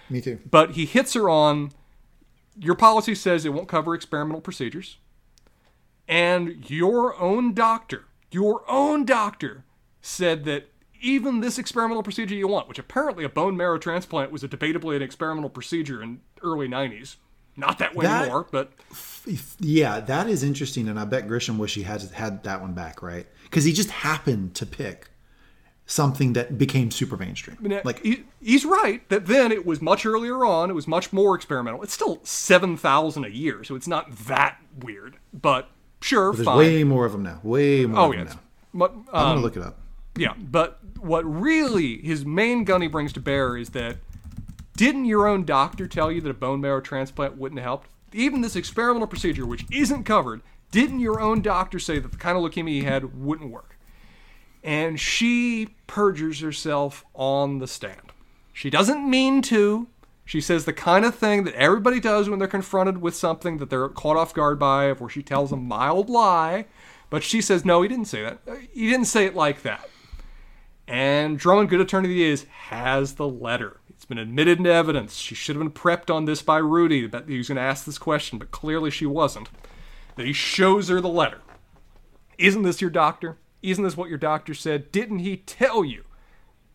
Me 0.09 0.19
too. 0.19 0.39
But 0.49 0.71
he 0.71 0.85
hits 0.85 1.13
her 1.13 1.29
on 1.29 1.71
your 2.59 2.75
policy 2.75 3.15
says 3.15 3.45
it 3.45 3.53
won't 3.53 3.67
cover 3.69 3.95
experimental 3.95 4.41
procedures, 4.41 4.97
and 6.07 6.69
your 6.69 7.17
own 7.19 7.53
doctor, 7.53 8.05
your 8.31 8.63
own 8.69 9.05
doctor, 9.05 9.63
said 10.01 10.43
that 10.43 10.69
even 11.03 11.41
this 11.41 11.59
experimental 11.59 12.01
procedure 12.01 12.33
you 12.33 12.47
want, 12.47 12.67
which 12.67 12.79
apparently 12.79 13.23
a 13.23 13.29
bone 13.29 13.55
marrow 13.55 13.77
transplant 13.77 14.31
was 14.31 14.43
a 14.43 14.47
debatably 14.47 14.95
an 14.95 15.01
experimental 15.01 15.49
procedure 15.49 16.01
in 16.01 16.21
early 16.41 16.67
'90s. 16.67 17.17
Not 17.55 17.77
that 17.77 17.93
way 17.95 18.05
That- 18.05 18.23
anymore, 18.23 18.47
but 18.51 18.71
Yeah, 19.59 19.99
that 19.99 20.27
is 20.27 20.41
interesting, 20.43 20.87
and 20.87 20.99
I 20.99 21.05
bet 21.05 21.27
Grisham 21.27 21.57
wish 21.57 21.75
he 21.75 21.83
had 21.83 22.01
had 22.01 22.43
that 22.43 22.61
one 22.61 22.73
back, 22.73 23.01
right? 23.03 23.27
Because 23.43 23.63
he 23.63 23.71
just 23.73 23.91
happened 23.91 24.55
to 24.55 24.65
pick 24.65 25.09
something 25.85 26.33
that 26.33 26.57
became 26.57 26.89
super 26.91 27.17
mainstream. 27.17 27.57
Now, 27.61 27.81
Like, 27.83 28.01
he, 28.01 28.23
he's 28.41 28.65
right 28.65 29.07
that 29.09 29.27
then 29.27 29.51
it 29.51 29.65
was 29.65 29.81
much 29.81 30.05
earlier 30.05 30.45
on. 30.45 30.69
It 30.69 30.73
was 30.73 30.87
much 30.87 31.13
more 31.13 31.35
experimental. 31.35 31.83
It's 31.83 31.93
still 31.93 32.19
seven 32.23 32.75
thousand 32.77 33.25
a 33.25 33.29
year, 33.29 33.63
so 33.63 33.75
it's 33.75 33.87
not 33.87 34.11
that 34.27 34.57
weird. 34.79 35.17
But 35.33 35.69
sure, 36.01 36.33
there's 36.33 36.45
fine. 36.45 36.57
way 36.57 36.83
more 36.83 37.05
of 37.05 37.11
them 37.11 37.23
now. 37.23 37.39
Way 37.43 37.85
more. 37.85 37.99
oh 37.99 38.11
of 38.11 38.17
them 38.17 38.27
now. 38.27 38.39
but, 38.73 38.91
I'm 38.91 39.25
um, 39.27 39.35
gonna 39.35 39.41
look 39.41 39.57
it 39.57 39.63
up. 39.63 39.77
yeah. 40.17 40.33
But 40.39 40.79
what 41.03 41.25
really 41.25 41.97
his 42.01 42.25
main 42.25 42.63
gun 42.63 42.81
he 42.81 42.87
brings 42.87 43.11
to 43.13 43.19
bear 43.19 43.57
is 43.57 43.71
that 43.71 43.97
didn't 44.75 45.05
your 45.05 45.27
own 45.27 45.43
doctor 45.43 45.87
tell 45.87 46.11
you 46.11 46.21
that 46.21 46.29
a 46.29 46.33
bone 46.33 46.61
marrow 46.61 46.81
transplant 46.81 47.37
wouldn't 47.37 47.59
have 47.59 47.65
helped? 47.65 47.89
Even 48.13 48.41
this 48.41 48.55
experimental 48.55 49.07
procedure, 49.07 49.45
which 49.45 49.65
isn't 49.71 50.05
covered, 50.05 50.41
didn't 50.71 50.99
your 50.99 51.19
own 51.19 51.41
doctor 51.41 51.77
say 51.77 51.99
that 51.99 52.11
the 52.11 52.17
kind 52.17 52.37
of 52.37 52.43
leukemia 52.43 52.69
he 52.69 52.83
had 52.83 53.19
wouldn't 53.19 53.51
work? 53.51 53.77
And 54.63 54.99
she 54.99 55.75
perjures 55.87 56.39
herself 56.39 57.03
on 57.13 57.59
the 57.59 57.67
stand. 57.67 58.13
She 58.53 58.69
doesn't 58.69 59.07
mean 59.07 59.41
to. 59.43 59.87
She 60.25 60.39
says 60.39 60.63
the 60.63 60.73
kind 60.73 61.03
of 61.03 61.15
thing 61.15 61.43
that 61.43 61.53
everybody 61.55 61.99
does 61.99 62.29
when 62.29 62.39
they're 62.39 62.47
confronted 62.47 63.01
with 63.01 63.13
something 63.13 63.57
that 63.57 63.69
they're 63.69 63.89
caught 63.89 64.15
off 64.15 64.33
guard 64.33 64.57
by, 64.57 64.93
where 64.93 65.09
she 65.09 65.21
tells 65.21 65.51
a 65.51 65.57
mild 65.57 66.09
lie. 66.09 66.65
But 67.09 67.23
she 67.23 67.41
says, 67.41 67.65
no, 67.65 67.81
he 67.81 67.89
didn't 67.89 68.05
say 68.05 68.23
that. 68.23 68.39
Uh, 68.47 68.55
he 68.73 68.89
didn't 68.89 69.05
say 69.05 69.25
it 69.25 69.35
like 69.35 69.63
that. 69.63 69.89
And 70.93 71.39
Drummond, 71.39 71.69
good 71.69 71.81
attorney 71.81 72.07
that 72.07 72.13
he 72.13 72.23
is, 72.23 72.43
has 72.43 73.15
the 73.15 73.27
letter. 73.27 73.79
It's 73.89 74.05
been 74.05 74.19
admitted 74.19 74.59
into 74.59 74.71
evidence. 74.71 75.15
She 75.15 75.33
should 75.33 75.55
have 75.55 75.63
been 75.63 75.71
prepped 75.71 76.13
on 76.13 76.25
this 76.25 76.43
by 76.43 76.59
Rudy 76.59 77.07
that 77.07 77.27
he 77.27 77.39
was 77.39 77.47
going 77.47 77.55
to 77.55 77.63
ask 77.63 77.83
this 77.83 77.97
question, 77.97 78.37
but 78.37 78.51
clearly 78.51 78.91
she 78.91 79.07
wasn't. 79.07 79.49
That 80.17 80.27
he 80.27 80.33
shows 80.33 80.89
her 80.89 81.01
the 81.01 81.09
letter. 81.09 81.41
Isn't 82.37 82.61
this 82.61 82.79
your 82.79 82.91
doctor? 82.91 83.39
Isn't 83.63 83.83
this 83.83 83.97
what 83.97 84.09
your 84.09 84.19
doctor 84.19 84.53
said? 84.53 84.91
Didn't 84.91 85.17
he 85.17 85.37
tell 85.37 85.83
you 85.83 86.03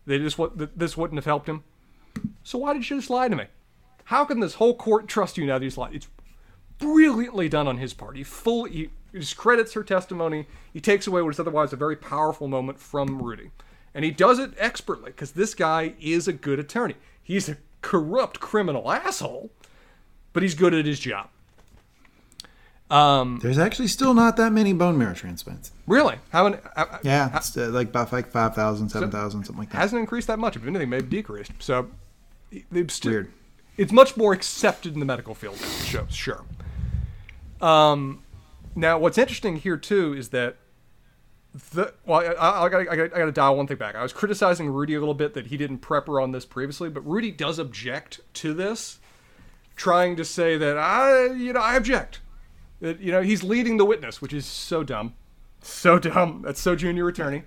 that 0.07 0.19
this, 0.19 0.35
that 0.35 0.77
this 0.77 0.97
wouldn't 0.97 1.19
have 1.19 1.25
helped 1.25 1.49
him? 1.49 1.63
So 2.43 2.59
why 2.59 2.73
did 2.73 2.91
you 2.91 2.97
just 2.97 3.11
lie 3.11 3.29
to 3.29 3.37
me? 3.37 3.45
How 4.07 4.25
can 4.25 4.41
this 4.41 4.55
whole 4.55 4.75
court 4.75 5.07
trust 5.07 5.39
you 5.39 5.47
now 5.47 5.61
that 5.61 5.65
he's 5.65 5.79
lied? 5.79 5.95
It's 5.95 6.09
brilliantly 6.79 7.49
done 7.49 7.69
on 7.69 7.79
his 7.79 7.95
part. 7.95 8.17
He 8.17 8.25
fully 8.25 8.73
he 8.73 8.91
discredits 9.13 9.75
her 9.75 9.85
testimony. 9.85 10.49
He 10.73 10.81
takes 10.81 11.07
away 11.07 11.23
what 11.23 11.35
is 11.35 11.39
otherwise 11.39 11.73
a 11.73 11.77
very 11.77 11.95
powerful 11.95 12.49
moment 12.49 12.81
from 12.81 13.23
Rudy. 13.23 13.53
And 13.95 14.05
he 14.05 14.11
does 14.11 14.39
it 14.39 14.53
expertly 14.59 15.11
because 15.11 15.33
this 15.33 15.55
guy 15.55 15.95
is 16.01 16.29
a 16.29 16.33
good 16.33 16.59
attorney. 16.59 16.95
He's 17.23 17.49
a 17.49 17.57
corrupt 17.83 18.39
criminal 18.41 18.91
asshole, 18.93 19.51
but 20.33 20.43
he's 20.43 20.55
good 20.55 20.75
at 20.75 20.85
his 20.87 21.01
job. 21.01 21.29
Um, 22.91 23.39
There's 23.43 23.59
actually 23.59 23.89
still 23.89 24.15
not 24.15 24.37
that 24.39 24.51
many 24.53 24.73
bone 24.73 24.97
marrow 24.97 25.13
transplants. 25.13 25.73
really? 25.87 26.17
How 26.31 26.45
many? 26.45 26.57
uh, 26.75 26.85
uh, 26.91 26.99
Yeah, 27.03 27.37
it's 27.37 27.55
uh, 27.57 27.69
like 27.69 27.89
about 27.89 28.13
like 28.13 28.31
5,000, 28.31 28.89
7,000, 28.89 29.45
something 29.45 29.59
like 29.61 29.71
that. 29.71 29.77
hasn't 29.79 30.01
increased 30.01 30.27
that 30.29 30.39
much. 30.39 30.57
If 30.57 30.67
anything, 30.67 30.89
maybe 30.89 31.07
decreased. 31.07 31.53
So 31.59 31.91
it's 32.51 32.95
still, 32.95 33.13
Weird. 33.13 33.33
It's 33.77 33.93
much 33.93 34.17
more 34.17 34.33
accepted 34.33 34.95
in 34.95 35.01
the 35.01 35.07
medical 35.07 35.35
field 35.35 35.59
shows, 35.85 36.15
sure. 36.15 36.45
Um, 37.61 38.23
now 38.75 38.99
what's 38.99 39.19
interesting 39.19 39.57
here 39.57 39.77
too 39.77 40.15
is 40.15 40.31
that 40.31 40.57
the 41.71 41.95
well, 42.05 42.21
I, 42.21 42.25
I, 42.25 42.65
I, 42.65 42.69
gotta, 42.69 42.91
I, 42.91 42.97
gotta, 42.97 43.15
I 43.15 43.19
gotta 43.19 43.33
dial 43.33 43.57
one 43.57 43.67
thing 43.67 43.77
back. 43.77 43.95
I 43.95 44.03
was 44.03 44.13
criticizing 44.13 44.69
Rudy 44.71 44.95
a 44.95 45.01
little 45.01 45.15
bit 45.15 45.35
that 45.35 45.47
he 45.47 45.57
didn't 45.57 45.79
prep 45.79 46.07
her 46.07 46.21
on 46.21 46.33
this 46.33 46.45
previously, 46.45 46.89
but 46.91 47.07
Rudy 47.07 47.31
does 47.31 47.59
object 47.59 48.21
to 48.35 48.55
this, 48.55 48.99
trying 49.77 50.17
to 50.17 50.25
say 50.25 50.57
that 50.57 50.77
I, 50.77 51.27
you 51.33 51.53
know, 51.53 51.61
I 51.61 51.77
object. 51.77 52.21
That 52.81 53.01
you 53.01 53.11
know 53.11 53.23
he's 53.23 53.43
leading 53.43 53.77
the 53.77 53.85
witness, 53.85 54.23
which 54.23 54.33
is 54.33 54.47
so 54.47 54.85
dumb, 54.85 55.15
so 55.61 55.99
dumb. 55.99 56.43
That's 56.45 56.61
so 56.61 56.77
junior 56.77 57.09
attorney. 57.09 57.43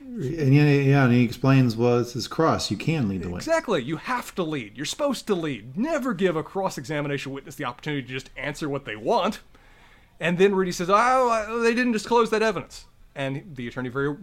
And 0.00 0.54
yeah, 0.54 0.64
yeah, 0.64 1.04
and 1.04 1.12
he 1.12 1.22
explains, 1.22 1.76
well, 1.76 2.00
it's 2.00 2.12
his 2.12 2.26
cross. 2.26 2.70
You 2.70 2.76
can 2.76 3.08
lead 3.08 3.22
the 3.22 3.30
way. 3.30 3.36
Exactly. 3.36 3.82
You 3.82 3.96
have 3.96 4.34
to 4.34 4.42
lead. 4.42 4.76
You're 4.76 4.84
supposed 4.84 5.26
to 5.28 5.34
lead. 5.34 5.76
Never 5.76 6.12
give 6.12 6.36
a 6.36 6.42
cross 6.42 6.76
examination 6.76 7.32
witness 7.32 7.54
the 7.54 7.64
opportunity 7.64 8.02
to 8.02 8.08
just 8.08 8.30
answer 8.36 8.68
what 8.68 8.84
they 8.84 8.96
want. 8.96 9.40
And 10.20 10.38
then 10.38 10.54
Rudy 10.54 10.72
says, 10.72 10.88
Oh, 10.90 11.60
they 11.62 11.74
didn't 11.74 11.92
disclose 11.92 12.30
that 12.30 12.42
evidence. 12.42 12.86
And 13.14 13.54
the 13.54 13.68
attorney 13.68 13.88
very 13.88 14.16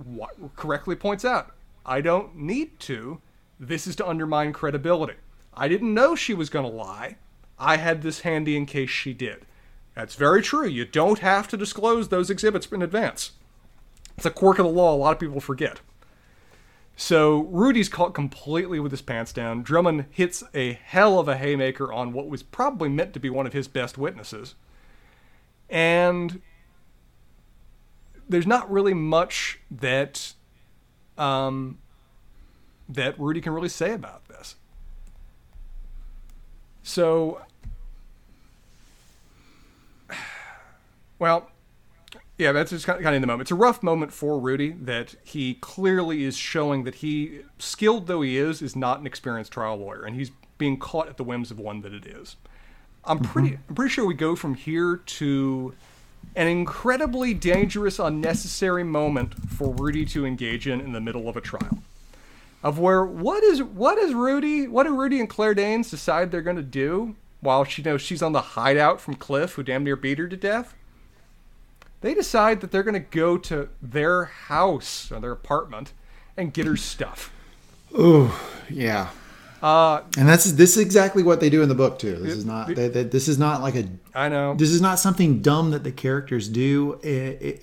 correctly 0.55 0.95
points 0.95 1.23
out, 1.23 1.51
I 1.85 2.01
don't 2.01 2.35
need 2.35 2.79
to. 2.81 3.21
This 3.59 3.87
is 3.87 3.95
to 3.97 4.07
undermine 4.07 4.53
credibility. 4.53 5.15
I 5.53 5.67
didn't 5.67 5.93
know 5.93 6.15
she 6.15 6.33
was 6.33 6.49
going 6.49 6.69
to 6.69 6.75
lie. 6.75 7.17
I 7.57 7.77
had 7.77 8.01
this 8.01 8.21
handy 8.21 8.55
in 8.55 8.65
case 8.65 8.89
she 8.89 9.13
did. 9.13 9.45
That's 9.95 10.15
very 10.15 10.41
true. 10.41 10.65
You 10.65 10.85
don't 10.85 11.19
have 11.19 11.47
to 11.49 11.57
disclose 11.57 12.07
those 12.07 12.29
exhibits 12.29 12.67
in 12.67 12.81
advance. 12.81 13.31
It's 14.15 14.25
a 14.25 14.31
quirk 14.31 14.59
of 14.59 14.65
the 14.65 14.71
law 14.71 14.93
a 14.93 14.97
lot 14.97 15.13
of 15.13 15.19
people 15.19 15.41
forget. 15.41 15.81
So 16.95 17.43
Rudy's 17.43 17.89
caught 17.89 18.13
completely 18.13 18.79
with 18.79 18.91
his 18.91 19.01
pants 19.01 19.31
down. 19.31 19.63
Drummond 19.63 20.05
hits 20.09 20.43
a 20.53 20.73
hell 20.73 21.19
of 21.19 21.27
a 21.27 21.37
haymaker 21.37 21.91
on 21.93 22.11
what 22.11 22.27
was 22.27 22.43
probably 22.43 22.89
meant 22.89 23.13
to 23.13 23.19
be 23.19 23.29
one 23.29 23.47
of 23.47 23.53
his 23.53 23.67
best 23.67 23.97
witnesses. 23.97 24.55
And 25.69 26.41
there's 28.29 28.47
not 28.47 28.71
really 28.71 28.93
much 28.93 29.59
that 29.69 30.33
um, 31.17 31.79
that 32.87 33.19
Rudy 33.19 33.41
can 33.41 33.51
really 33.53 33.69
say 33.69 33.93
about 33.93 34.27
this. 34.27 34.55
So, 36.83 37.41
well, 41.19 41.51
Yeah, 42.37 42.53
that's 42.53 42.71
just 42.71 42.85
kind 42.85 43.05
of 43.05 43.13
in 43.13 43.21
the 43.21 43.27
moment. 43.27 43.41
It's 43.41 43.51
a 43.51 43.55
rough 43.55 43.83
moment 43.83 44.13
for 44.13 44.39
Rudy 44.39 44.71
that 44.71 45.15
he 45.23 45.55
clearly 45.55 46.23
is 46.23 46.37
showing 46.37 46.85
that 46.85 46.95
he, 46.95 47.41
skilled 47.57 48.07
though 48.07 48.21
he 48.21 48.37
is, 48.37 48.61
is 48.61 48.77
not 48.77 49.01
an 49.01 49.05
experienced 49.05 49.51
trial 49.51 49.75
lawyer, 49.75 50.03
and 50.03 50.15
he's 50.15 50.31
being 50.57 50.77
caught 50.79 51.09
at 51.09 51.17
the 51.17 51.23
whims 51.23 51.51
of 51.51 51.59
one 51.59 51.81
that 51.81 51.93
it 51.93 52.05
is. 52.05 52.37
I'm 53.03 53.19
pretty, 53.19 53.59
I'm 53.67 53.75
pretty 53.75 53.91
sure 53.91 54.05
we 54.05 54.13
go 54.13 54.35
from 54.37 54.55
here 54.55 54.97
to 54.97 55.73
an 56.35 56.47
incredibly 56.47 57.33
dangerous, 57.33 57.99
unnecessary 57.99 58.83
moment 58.83 59.33
for 59.49 59.73
Rudy 59.73 60.05
to 60.05 60.25
engage 60.25 60.67
in 60.67 60.79
in 60.81 60.93
the 60.93 61.01
middle 61.01 61.27
of 61.27 61.35
a 61.35 61.41
trial. 61.41 61.79
Of 62.61 62.77
where 62.79 63.05
what 63.05 63.43
is 63.43 63.63
what 63.63 63.97
is 63.97 64.13
Rudy? 64.13 64.67
What 64.67 64.83
do 64.83 64.95
Rudy 64.95 65.19
and 65.19 65.29
Claire 65.29 65.53
Danes 65.53 65.89
decide 65.89 66.31
they're 66.31 66.41
going 66.41 66.55
to 66.57 66.61
do 66.61 67.15
while 67.41 67.63
she 67.63 67.81
knows 67.81 68.01
she's 68.01 68.21
on 68.21 68.33
the 68.33 68.41
hideout 68.41 68.99
from 68.99 69.15
Cliff, 69.15 69.53
who 69.53 69.63
damn 69.63 69.83
near 69.83 69.95
beat 69.95 70.17
her 70.19 70.27
to 70.27 70.35
death? 70.35 70.75
they 72.01 72.13
decide 72.13 72.61
that 72.61 72.71
they're 72.71 72.83
going 72.83 72.93
to 72.93 72.99
go 72.99 73.37
to 73.37 73.69
their 73.81 74.25
house 74.25 75.11
or 75.11 75.19
their 75.19 75.31
apartment 75.31 75.93
and 76.37 76.53
get 76.53 76.65
her 76.65 76.77
stuff. 76.77 77.31
Oh, 77.95 78.39
yeah. 78.69 79.09
Uh, 79.61 80.01
and 80.17 80.27
that's 80.27 80.51
this 80.53 80.77
is 80.77 80.83
exactly 80.83 81.23
what 81.23 81.39
they 81.39 81.49
do 81.49 81.61
in 81.61 81.69
the 81.69 81.75
book 81.75 81.99
too. 81.99 82.15
This 82.15 82.35
is 82.35 82.45
not 82.45 82.67
they, 82.73 82.87
they, 82.87 83.03
this 83.03 83.27
is 83.27 83.37
not 83.37 83.61
like 83.61 83.75
a 83.75 83.85
I 84.15 84.29
know 84.29 84.55
this 84.55 84.69
is 84.69 84.81
not 84.81 84.99
something 84.99 85.41
dumb 85.41 85.71
that 85.71 85.83
the 85.83 85.91
characters 85.91 86.47
do 86.47 86.99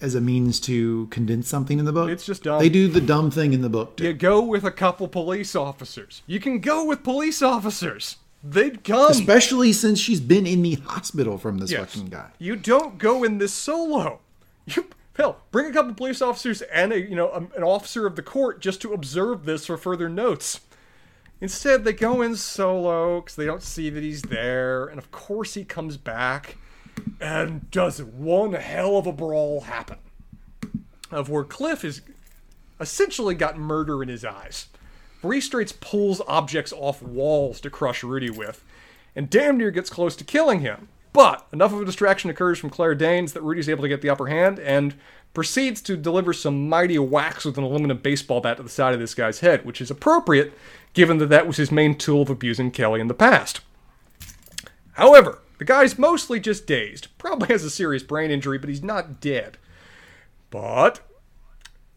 as 0.01 0.15
a 0.15 0.21
means 0.21 0.61
to 0.61 1.07
condense 1.09 1.49
something 1.49 1.79
in 1.79 1.85
the 1.85 1.93
book. 1.93 2.11
It's 2.11 2.27
just 2.27 2.43
dumb. 2.43 2.59
They 2.59 2.69
do 2.69 2.89
the 2.89 3.01
dumb 3.01 3.31
thing 3.31 3.53
in 3.53 3.63
the 3.63 3.69
book 3.69 3.97
too. 3.97 4.05
you 4.05 4.13
go 4.13 4.41
with 4.43 4.65
a 4.65 4.71
couple 4.71 5.09
police 5.09 5.55
officers. 5.57 6.23
You 6.27 6.41
can 6.41 6.59
go 6.61 6.85
with 6.85 7.03
police 7.03 7.43
officers. 7.43 8.17
They'd 8.45 8.85
come. 8.85 9.11
Especially 9.11 9.73
since 9.73 9.99
she's 9.99 10.21
been 10.21 10.47
in 10.47 10.63
the 10.63 10.75
hospital 10.75 11.39
from 11.39 11.59
this 11.59 11.71
Yes. 11.73 11.95
fucking 11.95 12.11
guy. 12.11 12.31
You 12.39 12.55
don't 12.57 12.99
go 12.99 13.25
in 13.25 13.39
this 13.39 13.53
solo. 13.53 14.21
You 14.67 14.87
hell 15.17 15.39
bring 15.51 15.67
a 15.67 15.73
couple 15.73 15.95
police 15.95 16.21
officers 16.21 16.61
and 16.63 16.93
a 16.93 17.01
you 17.01 17.17
know 17.17 17.31
a, 17.31 17.39
an 17.57 17.63
officer 17.63 18.07
of 18.07 18.17
the 18.17 18.23
court 18.23 18.61
just 18.61 18.83
to 18.83 18.93
observe 18.93 19.45
this 19.47 19.67
for 19.67 19.77
further 19.77 20.09
notes. 20.09 20.61
Instead, 21.41 21.85
they 21.85 21.93
go 21.93 22.23
in 22.23 22.35
solo 22.37 23.21
because 23.21 23.37
they 23.37 23.45
don't 23.45 23.63
see 23.63 23.91
that 23.91 24.03
he's 24.03 24.23
there, 24.23 24.87
and 24.87 24.99
of 24.99 25.11
course 25.11 25.55
he 25.55 25.65
comes 25.65 25.97
back 25.97 26.57
and 27.21 27.71
does 27.71 28.03
one 28.03 28.55
hell 28.55 28.97
of 28.97 29.07
a 29.07 29.13
brawl 29.13 29.63
happen. 29.63 29.99
Of 31.11 31.29
where 31.29 31.45
Cliff 31.45 31.85
is 31.85 32.01
essentially 32.81 33.35
got 33.35 33.59
murder 33.59 34.03
in 34.03 34.09
his 34.09 34.25
eyes. 34.25 34.67
Where 35.21 35.35
he 35.35 35.41
straight 35.41 35.79
pulls 35.81 36.21
objects 36.27 36.73
off 36.73 37.03
walls 37.03 37.61
to 37.61 37.71
crush 37.71 38.03
Rudy 38.03 38.31
with, 38.31 38.65
and 39.15 39.31
damn 39.31 39.59
near 39.59 39.71
gets 39.71 39.91
close 39.91 40.17
to 40.17 40.25
killing 40.25 40.61
him. 40.61 40.89
But 41.13 41.47
enough 41.53 41.73
of 41.73 41.81
a 41.81 41.85
distraction 41.87 42.29
occurs 42.29 42.59
from 42.59 42.71
Claire 42.71 42.95
Danes 42.95 43.33
that 43.33 43.43
Rudy's 43.43 43.69
able 43.69 43.83
to 43.83 43.89
get 43.89 44.03
the 44.03 44.11
upper 44.11 44.27
hand 44.27 44.59
and 44.59 44.95
proceeds 45.37 45.83
to 45.83 45.99
deliver 45.99 46.33
some 46.33 46.67
mighty 46.67 46.99
whacks 46.99 47.45
with 47.45 47.59
an 47.59 47.63
aluminum 47.63 47.99
baseball 47.99 48.41
bat 48.41 48.57
to 48.57 48.63
the 48.63 48.71
side 48.71 48.95
of 48.95 49.01
this 49.01 49.13
guy's 49.13 49.41
head, 49.41 49.67
which 49.67 49.83
is 49.83 49.91
appropriate 49.91 50.55
given 50.95 51.19
that 51.19 51.29
that 51.29 51.47
was 51.47 51.59
his 51.59 51.71
main 51.71 51.95
tool 51.95 52.23
of 52.23 52.31
abusing 52.31 52.71
Kelly 52.71 53.03
in 53.03 53.07
the 53.07 53.13
past. 53.13 53.61
However, 54.93 55.41
the 55.59 55.67
guy's 55.67 55.99
mostly 55.99 56.41
just 56.41 56.67
dazed, 56.67 57.09
probably 57.19 57.49
has 57.49 57.63
a 57.65 57.69
serious 57.69 58.03
brain 58.03 58.31
injury, 58.31 58.57
but 58.57 58.71
he's 58.71 58.83
not 58.83 59.21
dead. 59.21 59.59
But 60.49 61.01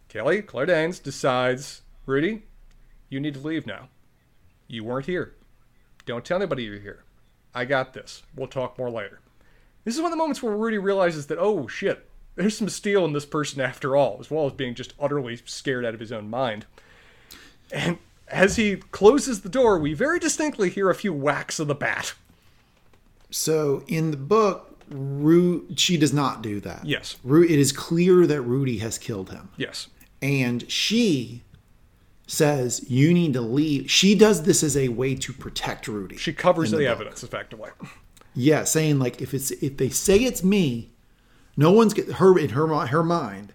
Kelly, 0.09 0.41
Claire 0.41 0.65
Danes, 0.65 0.99
decides, 0.99 1.83
Rudy, 2.05 2.43
you 3.07 3.21
need 3.21 3.35
to 3.35 3.39
leave 3.39 3.65
now. 3.65 3.87
You 4.67 4.83
weren't 4.83 5.05
here. 5.05 5.35
Don't 6.05 6.25
tell 6.25 6.39
anybody 6.39 6.63
you're 6.63 6.79
here. 6.81 7.05
I 7.55 7.63
got 7.63 7.93
this. 7.93 8.21
We'll 8.35 8.47
talk 8.47 8.77
more 8.77 8.89
later. 8.89 9.21
This 9.85 9.95
is 9.95 10.01
one 10.01 10.11
of 10.11 10.17
the 10.17 10.21
moments 10.21 10.43
where 10.43 10.57
Rudy 10.57 10.77
realizes 10.77 11.27
that, 11.27 11.39
oh 11.39 11.65
shit, 11.67 12.08
there's 12.39 12.57
some 12.57 12.69
steel 12.69 13.05
in 13.05 13.13
this 13.13 13.25
person 13.25 13.61
after 13.61 13.95
all, 13.95 14.17
as 14.19 14.31
well 14.31 14.45
as 14.47 14.53
being 14.53 14.73
just 14.73 14.93
utterly 14.99 15.37
scared 15.45 15.85
out 15.85 15.93
of 15.93 15.99
his 15.99 16.11
own 16.11 16.29
mind. 16.29 16.65
And 17.71 17.97
as 18.27 18.55
he 18.55 18.77
closes 18.77 19.41
the 19.41 19.49
door, 19.49 19.77
we 19.77 19.93
very 19.93 20.19
distinctly 20.19 20.69
hear 20.69 20.89
a 20.89 20.95
few 20.95 21.13
whacks 21.13 21.59
of 21.59 21.67
the 21.67 21.75
bat. 21.75 22.13
So 23.29 23.83
in 23.87 24.11
the 24.11 24.17
book, 24.17 24.65
Ru- 24.89 25.67
she 25.75 25.97
does 25.97 26.13
not 26.13 26.41
do 26.41 26.59
that. 26.61 26.83
Yes. 26.85 27.17
Ru- 27.23 27.43
it 27.43 27.51
is 27.59 27.71
clear 27.71 28.25
that 28.25 28.41
Rudy 28.41 28.79
has 28.79 28.97
killed 28.97 29.29
him. 29.29 29.49
Yes. 29.57 29.87
and 30.21 30.69
she 30.71 31.43
says 32.27 32.85
you 32.89 33.11
need 33.13 33.33
to 33.33 33.41
leave 33.41 33.89
she 33.89 34.13
does 34.13 34.43
this 34.43 34.61
as 34.63 34.77
a 34.77 34.87
way 34.89 35.15
to 35.15 35.33
protect 35.33 35.87
rudy 35.87 36.15
She 36.15 36.31
covers 36.31 36.71
in 36.71 36.77
the, 36.77 36.85
evidence 36.85 37.23
effectively. 37.23 37.71
yeah 38.35 38.63
saying 38.65 38.99
like 38.99 39.19
if 39.19 39.33
it's 39.33 39.49
if 39.49 39.77
they 39.77 39.89
say 39.89 40.17
it's 40.19 40.43
me 40.43 40.89
no 41.57 41.71
one's 41.71 41.93
get 41.93 42.13
her 42.13 42.37
in 42.37 42.49
her 42.49 42.67
her 42.87 43.03
mind 43.03 43.53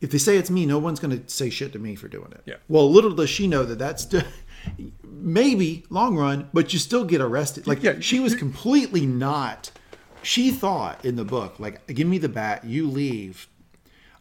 if 0.00 0.10
they 0.10 0.18
say 0.18 0.36
it's 0.36 0.50
me 0.50 0.64
no 0.66 0.78
one's 0.78 0.98
going 1.00 1.16
to 1.22 1.28
say 1.28 1.50
shit 1.50 1.72
to 1.72 1.78
me 1.78 1.94
for 1.94 2.08
doing 2.08 2.32
it 2.32 2.42
Yeah. 2.46 2.56
well 2.68 2.90
little 2.90 3.10
does 3.12 3.30
she 3.30 3.46
know 3.46 3.64
that 3.64 3.78
that's 3.78 4.06
maybe 5.02 5.84
long 5.90 6.16
run 6.16 6.48
but 6.52 6.72
you 6.72 6.78
still 6.78 7.04
get 7.04 7.20
arrested 7.20 7.66
like 7.66 7.82
Yeah. 7.82 8.00
she 8.00 8.20
was 8.20 8.34
completely 8.34 9.06
not 9.06 9.70
she 10.22 10.50
thought 10.50 11.04
in 11.04 11.16
the 11.16 11.24
book 11.24 11.58
like 11.58 11.86
give 11.88 12.06
me 12.06 12.18
the 12.18 12.28
bat 12.28 12.64
you 12.64 12.88
leave 12.88 13.48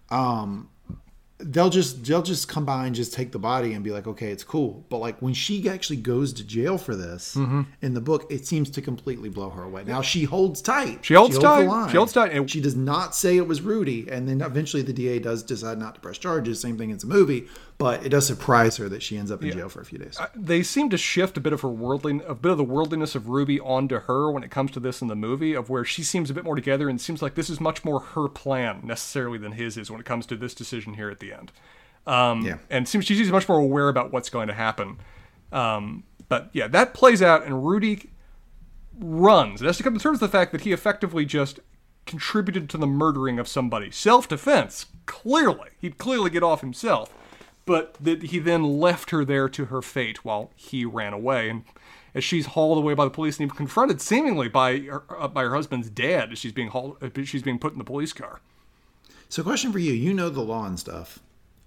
um 0.10 0.70
they'll 1.42 1.70
just 1.70 2.04
they'll 2.04 2.22
just 2.22 2.50
come 2.50 2.66
by 2.66 2.86
and 2.86 2.94
just 2.94 3.14
take 3.14 3.32
the 3.32 3.40
body 3.40 3.72
and 3.74 3.82
be 3.84 3.92
like 3.92 4.06
okay 4.06 4.30
it's 4.30 4.44
cool 4.44 4.84
but 4.90 4.98
like 4.98 5.18
when 5.22 5.34
she 5.34 5.70
actually 5.70 5.96
goes 5.96 6.34
to 6.34 6.44
jail 6.44 6.78
for 6.78 6.96
this 6.98 7.36
Mm-hmm. 7.36 7.62
in 7.82 7.94
the 7.94 8.02
book 8.02 8.30
it 8.30 8.46
seems 8.46 8.70
to 8.72 8.82
completely 8.82 9.30
blow 9.30 9.50
her 9.50 9.64
away 9.64 9.86
now 9.86 10.02
she 10.02 10.26
holds 10.26 10.62
tight 10.62 11.00
She 11.06 11.14
holds 11.14 11.36
the 11.36 11.42
tight. 11.42 11.66
line. 11.66 11.90
She 11.90 11.96
holds 11.98 12.12
tight. 12.12 12.34
And- 12.34 12.50
she 12.52 12.60
does 12.60 12.76
not 12.76 13.16
say 13.16 13.38
it 13.38 13.48
was 13.48 13.62
rudy 13.62 14.10
and 14.10 14.28
then 14.28 14.42
eventually 14.42 14.84
the 14.84 14.92
da 14.94 15.20
does 15.20 15.42
decide 15.44 15.78
not 15.78 15.96
to 15.96 16.02
press 16.02 16.18
charges 16.18 16.60
same 16.60 16.78
thing 16.78 16.92
as 16.92 17.04
a 17.06 17.08
movie 17.08 17.48
but 17.80 18.06
it 18.06 18.10
does 18.10 18.28
surprise 18.28 18.78
her 18.78 18.88
that 18.90 19.02
she 19.02 19.18
ends 19.18 19.32
up 19.32 19.42
in 19.42 19.52
jail 19.52 19.70
for 19.70 19.80
a 19.82 19.86
few 19.86 19.98
days 19.98 20.20
they 20.36 20.62
seem 20.62 20.90
to 20.90 20.98
shift 20.98 21.38
a 21.38 21.40
bit 21.40 21.54
of 21.54 21.62
her 21.62 21.70
worldling, 21.70 22.22
a 22.28 22.36
bit 22.36 22.52
of 22.52 22.58
the 22.58 22.64
worldliness 22.64 23.16
of 23.16 23.30
Rudy 23.30 23.60
onto 23.60 24.02
her 24.02 24.30
when 24.30 24.44
it 24.44 24.52
comes 24.52 24.70
to 24.72 24.80
this 24.80 25.02
in 25.02 25.08
the 25.08 25.16
movie, 25.16 25.54
of 25.56 25.70
where 25.70 25.84
she 25.86 26.04
seems 26.04 26.30
a 26.30 26.34
bit 26.34 26.44
more 26.44 26.56
together 26.56 26.88
and 26.90 27.00
seems 27.02 27.22
like 27.24 27.34
this 27.36 27.50
is 27.50 27.60
much 27.60 27.84
more 27.84 28.00
her 28.02 28.28
plan 28.28 28.82
necessarily 28.84 29.38
than 29.40 29.54
his 29.54 29.78
is 29.78 29.90
when 29.90 30.00
it 30.00 30.06
comes 30.06 30.26
to 30.28 30.36
this 30.36 30.54
decision 30.54 30.94
here 30.94 31.10
at 31.10 31.20
the 31.20 31.34
end. 31.34 31.52
Um, 32.06 32.42
Yeah. 32.46 32.58
and 32.70 32.88
seems 32.88 33.06
she 33.06 33.16
seems 33.16 33.32
much 33.32 33.48
more 33.50 33.58
aware 33.60 33.88
about 33.90 34.12
what's 34.12 34.30
going 34.30 34.48
to 34.50 34.54
happen. 34.54 34.98
Um, 35.52 36.04
but 36.28 36.50
yeah, 36.54 36.68
that 36.68 36.94
plays 36.94 37.22
out, 37.22 37.44
and 37.46 37.66
Rudy 37.66 38.10
runs. 39.00 39.62
It 39.62 39.66
has 39.66 39.78
to 39.78 39.84
come 39.84 39.94
to 39.94 40.00
terms 40.00 40.20
with 40.20 40.30
the 40.32 40.38
fact 40.38 40.52
that 40.52 40.62
he 40.62 40.74
effectively 40.74 41.26
just 41.26 41.60
contributed 42.06 42.70
to 42.72 42.78
the 42.78 42.88
murdering 42.88 43.40
of 43.40 43.48
somebody. 43.48 43.90
Self 43.92 44.28
defense, 44.28 44.88
clearly. 45.06 45.70
He'd 45.80 45.98
clearly 45.98 46.30
get 46.30 46.44
off 46.44 46.62
himself. 46.62 47.14
But 47.70 47.94
that 48.02 48.24
he 48.24 48.40
then 48.40 48.64
left 48.80 49.12
her 49.12 49.24
there 49.24 49.48
to 49.50 49.66
her 49.66 49.82
fate 49.82 50.26
while 50.26 50.52
he 50.56 50.84
ran 50.86 51.14
away. 51.14 51.50
And 51.52 51.64
as 52.16 52.24
she's 52.24 52.48
hauled 52.48 52.78
away 52.80 52.96
by 52.96 53.06
the 53.06 53.12
police 53.12 53.38
and 53.38 53.46
even 53.46 53.56
confronted 53.56 54.02
seemingly 54.02 54.50
by 54.50 54.80
her, 54.80 55.04
uh, 55.18 55.28
by 55.28 55.44
her 55.44 55.54
husband's 55.54 55.90
dad 55.90 56.32
as 56.32 56.40
she's 56.40 56.52
being 56.52 56.70
hauled, 56.70 56.98
uh, 57.04 57.10
she's 57.24 57.44
being 57.44 57.60
put 57.60 57.72
in 57.74 57.78
the 57.78 57.84
police 57.86 58.12
car. 58.12 58.42
so 59.30 59.44
question 59.44 59.72
for 59.72 59.78
you 59.80 59.94
you 59.94 60.12
know 60.14 60.30
the 60.30 60.42
law 60.42 60.66
and 60.66 60.80
stuff 60.80 61.20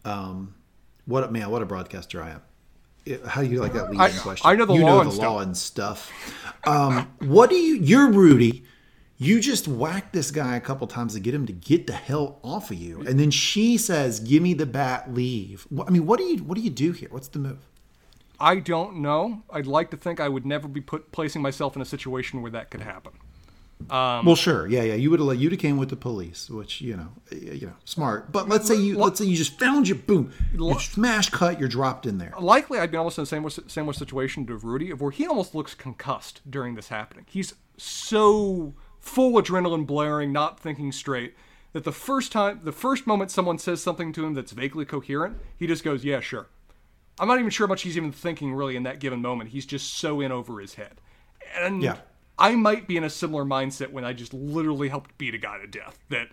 um 0.05 0.53
what 1.07 1.31
man 1.33 1.49
what 1.49 1.63
a 1.63 1.67
broadcaster 1.67 2.21
i 2.21 2.31
am 2.31 2.43
It- 3.07 3.25
how 3.25 3.41
do 3.43 3.47
you 3.47 3.61
like 3.61 3.73
that 3.75 3.85
leading 3.85 4.01
I- 4.01 4.11
question 4.11 4.45
I 4.51 4.57
know 4.57 4.67
the 4.67 4.75
you 4.75 4.83
law 4.83 4.95
know 4.95 5.01
and 5.03 5.11
the 5.11 5.15
stuff. 5.15 5.33
law 5.33 5.39
and 5.47 5.57
stuff 5.57 6.01
um 6.67 7.09
what 7.21 7.51
do 7.51 7.57
you 7.57 7.77
you're 7.77 8.11
rudy 8.11 8.65
you 9.23 9.41
just 9.41 9.69
whacked 9.69 10.13
this 10.13 10.31
guy 10.31 10.57
a 10.57 10.61
couple 10.61 10.87
times 10.87 11.15
to 11.15 11.21
get 11.21 11.35
him 11.35 11.47
to 11.47 11.53
get 11.53 11.87
the 11.87 11.93
hell 11.93 12.39
off 12.43 12.71
of 12.71 12.77
you. 12.77 13.01
And 13.03 13.19
then 13.19 13.31
she 13.31 13.79
says 13.79 14.21
give 14.21 14.43
me 14.43 14.55
the 14.55 14.67
bat 14.67 15.13
leave. 15.13 15.67
I 15.87 15.91
mean 15.91 16.07
what 16.07 16.19
do 16.19 16.25
you 16.25 16.39
what 16.39 16.57
do 16.57 16.63
you 16.63 16.71
do 16.71 16.93
here? 16.93 17.09
What's 17.11 17.29
the 17.29 17.39
move? 17.39 17.59
I 18.41 18.57
don't 18.57 18.97
know. 18.97 19.43
I'd 19.51 19.67
like 19.67 19.91
to 19.93 19.97
think 19.97 20.19
I 20.19 20.29
would 20.29 20.45
never 20.45 20.67
be 20.67 20.81
put 20.81 21.13
placing 21.13 21.43
myself 21.43 21.77
in 21.77 21.83
a 21.83 21.85
situation 21.85 22.43
where 22.43 22.51
that 22.51 22.71
could 22.71 22.81
happen. 22.81 23.13
Um, 23.91 24.27
well 24.27 24.37
sure. 24.37 24.67
Yeah 24.67 24.83
yeah. 24.83 24.95
You 24.95 25.11
would 25.11 25.21
have 25.21 25.41
you'd 25.41 25.53
have 25.53 25.61
came 25.61 25.77
with 25.77 25.91
the 25.91 25.97
police 25.97 26.51
which 26.51 26.81
you 26.81 26.97
know 26.97 27.09
you 27.31 27.67
know 27.67 27.77
smart. 27.85 28.33
But 28.33 28.49
let's 28.49 28.67
say 28.67 28.75
you 28.77 28.99
let's 28.99 29.19
say 29.19 29.27
you 29.27 29.37
just 29.37 29.59
found 29.59 29.89
you 29.89 29.95
boom 29.95 30.33
you 30.53 30.79
smash 30.81 31.31
cut 31.31 31.61
you're 31.61 31.69
dropped 31.69 32.07
in 32.07 32.19
there. 32.19 32.33
Likely 32.39 32.79
I'd 32.79 32.91
be 32.91 32.97
almost 32.97 33.19
in 33.19 33.23
the 33.23 33.27
same 33.27 33.49
same 33.51 33.93
situation 33.93 34.47
to 34.47 34.57
Rudy, 34.57 34.91
of 34.91 35.01
where 35.01 35.11
he 35.11 35.27
almost 35.27 35.55
looks 35.55 35.75
concussed 35.75 36.41
during 36.49 36.75
this 36.75 36.89
happening. 36.89 37.27
He's 37.29 37.55
so 37.77 38.75
full 39.03 39.33
adrenaline 39.41 39.87
blaring, 39.87 40.33
not 40.33 40.59
thinking 40.59 40.93
straight, 40.93 41.35
that 41.75 41.85
the 41.85 41.93
first 41.93 42.33
time, 42.33 42.61
the 42.65 42.73
first 42.73 43.07
moment 43.07 43.31
someone 43.31 43.59
says 43.59 43.83
something 43.83 44.13
to 44.15 44.25
him 44.25 44.33
that's 44.33 44.53
vaguely 44.53 44.85
coherent, 44.87 45.37
he 45.59 45.67
just 45.67 45.85
goes, 45.85 46.05
"Yeah, 46.05 46.21
sure." 46.21 46.49
I'm 47.19 47.29
not 47.29 47.39
even 47.39 47.51
sure 47.51 47.67
how 47.67 47.73
much 47.73 47.83
he's 47.83 47.97
even 47.99 48.11
thinking 48.13 48.55
really 48.55 48.75
in 48.77 48.85
that 48.85 48.99
given 48.99 49.21
moment. 49.21 49.51
He's 49.51 49.67
just 49.67 49.93
so 49.99 50.21
in 50.23 50.33
over 50.33 50.61
his 50.61 50.75
head, 50.75 51.01
and 51.59 51.83
Yeah. 51.83 51.97
I 52.39 52.55
might 52.55 52.89
be 52.89 52.97
in 52.97 53.05
a 53.05 53.11
similar 53.11 53.45
mindset 53.45 53.91
when 53.93 54.05
I 54.05 54.15
just 54.15 54.33
literally 54.33 54.89
helped 54.89 55.19
beat 55.19 55.35
a 55.35 55.39
guy 55.39 55.59
to 55.59 55.67
death. 55.67 55.99
That 56.09 56.29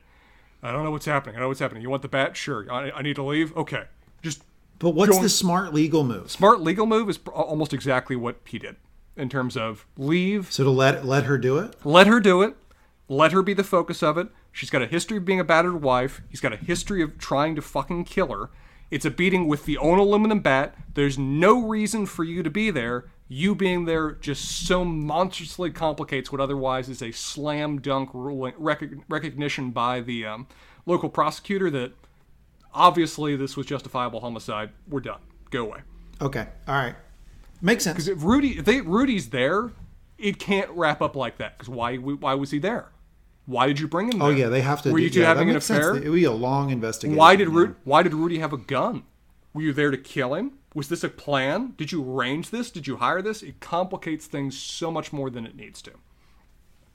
I 0.64 0.72
don't 0.72 0.84
know 0.86 0.92
what's 0.92 1.06
happening. 1.06 1.36
I 1.36 1.40
know 1.42 1.50
what's 1.50 1.60
happening. 1.60 1.82
You 1.84 1.90
want 1.90 2.02
the 2.02 2.08
bat? 2.08 2.38
Sure. 2.38 2.66
I, 2.72 2.92
I 2.92 3.02
need 3.02 3.16
to 3.18 3.24
leave. 3.24 3.56
Okay. 3.58 3.84
Just 4.22 4.44
but 4.80 4.92
what's 4.92 5.12
Going- 5.12 5.24
the 5.24 5.30
smart 5.30 5.74
legal 5.74 6.04
move 6.06 6.32
smart 6.32 6.62
legal 6.62 6.86
move 6.86 7.10
is 7.10 7.18
pr- 7.18 7.32
almost 7.32 7.74
exactly 7.74 8.16
what 8.16 8.38
he 8.46 8.58
did 8.60 8.78
in 9.20 9.30
terms 9.30 9.56
of 9.58 9.86
leave, 9.98 10.52
so 10.52 10.64
to 10.64 10.70
let 10.70 11.06
let 11.06 11.26
her 11.26 11.38
do 11.38 11.58
it 11.58 11.76
let 11.86 12.08
her 12.08 12.20
do 12.20 12.42
it, 12.42 12.56
let 13.08 13.32
her 13.32 13.42
be 13.42 13.54
the 13.54 13.64
focus 13.64 14.02
of 14.02 14.18
it, 14.18 14.30
She's 14.52 14.70
got 14.70 14.82
a 14.82 14.88
history 14.88 15.18
of 15.18 15.26
being 15.26 15.40
a 15.40 15.44
battered 15.44 15.82
wife. 15.82 16.22
He's 16.30 16.42
got 16.42 16.54
a 16.54 16.58
history 16.58 17.02
of 17.02 17.18
trying 17.18 17.56
to 17.56 17.62
fucking 17.62 18.06
kill 18.06 18.28
her. 18.28 18.50
It's 18.92 19.06
a 19.06 19.12
beating 19.12 19.48
with 19.48 19.66
the 19.66 19.78
own 19.78 20.00
aluminum 20.00 20.40
bat. 20.40 20.76
There's 20.96 21.18
no 21.18 21.66
reason 21.66 22.06
for 22.06 22.24
you 22.24 22.42
to 22.42 22.50
be 22.50 22.72
there. 22.72 23.06
You 23.28 23.54
being 23.54 23.86
there 23.86 24.14
just 24.14 24.66
so 24.66 24.84
monstrously 24.84 25.70
complicates 25.70 26.32
what 26.32 26.42
otherwise 26.42 26.90
is 26.90 27.04
a 27.04 27.12
slam 27.12 27.80
dunk 27.80 28.10
ruling, 28.14 28.54
recog- 28.56 29.04
recognition 29.08 29.70
by 29.70 30.02
the 30.02 30.26
um, 30.26 30.48
local 30.88 31.10
prosecutor 31.10 31.70
that 31.70 31.92
obviously 32.74 33.36
this 33.36 33.56
was 33.56 33.68
justifiable 33.68 34.22
homicide. 34.22 34.72
We're 34.88 35.02
done. 35.02 35.22
Go 35.52 35.66
away. 35.66 35.82
Okay. 36.20 36.48
All 36.68 36.76
right. 36.76 36.96
Makes 37.62 37.84
sense. 37.84 37.96
Because 37.96 38.08
if 38.08 38.24
Rudy, 38.24 38.60
if 38.60 38.66
they, 38.66 38.82
Rudy's 38.82 39.30
there, 39.30 39.72
it 40.18 40.40
can't 40.40 40.70
wrap 40.72 41.02
up 41.02 41.16
like 41.16 41.38
that. 41.38 41.58
Because 41.58 41.70
why? 41.70 41.98
Why 41.98 42.34
was 42.34 42.52
he 42.52 42.60
there? 42.60 42.90
Why 43.46 43.68
did 43.68 43.80
you 43.80 43.88
bring 43.88 44.12
him 44.12 44.22
oh, 44.22 44.28
there? 44.28 44.36
Oh 44.36 44.38
yeah, 44.38 44.50
they 44.50 44.62
have 44.62 44.82
to. 44.84 44.92
Were 44.92 45.00
you 45.00 45.10
two 45.10 45.22
yeah, 45.22 45.28
having 45.28 45.50
an 45.50 45.56
makes 45.56 45.66
sense. 45.66 45.80
affair? 45.86 45.96
It 45.96 46.10
would 46.10 46.16
be 46.16 46.24
a 46.24 46.32
long 46.32 46.70
investigation. 46.70 47.18
Why 47.18 47.36
did 47.36 47.48
yeah. 47.48 47.56
Rudy? 47.56 47.74
Why 47.84 48.04
did 48.04 48.14
Rudy 48.14 48.40
have 48.40 48.54
a 48.54 48.58
gun? 48.58 49.04
Were 49.54 49.62
you 49.62 49.74
there 49.74 49.92
to 49.92 49.98
kill 49.98 50.36
him? 50.36 50.54
Was 50.76 50.88
this 50.88 51.04
a 51.04 51.10
plan? 51.10 51.74
Did 51.78 51.92
you 51.92 52.04
arrange 52.04 52.52
this? 52.52 52.70
Did 52.70 52.86
you 52.86 52.98
hire 52.98 53.22
this? 53.22 53.42
It 53.42 53.60
complicates 53.60 54.28
things 54.28 54.58
so 54.58 54.92
much 54.92 55.12
more 55.12 55.30
than 55.32 55.46
it 55.46 55.56
needs 55.56 55.82
to. 55.82 55.92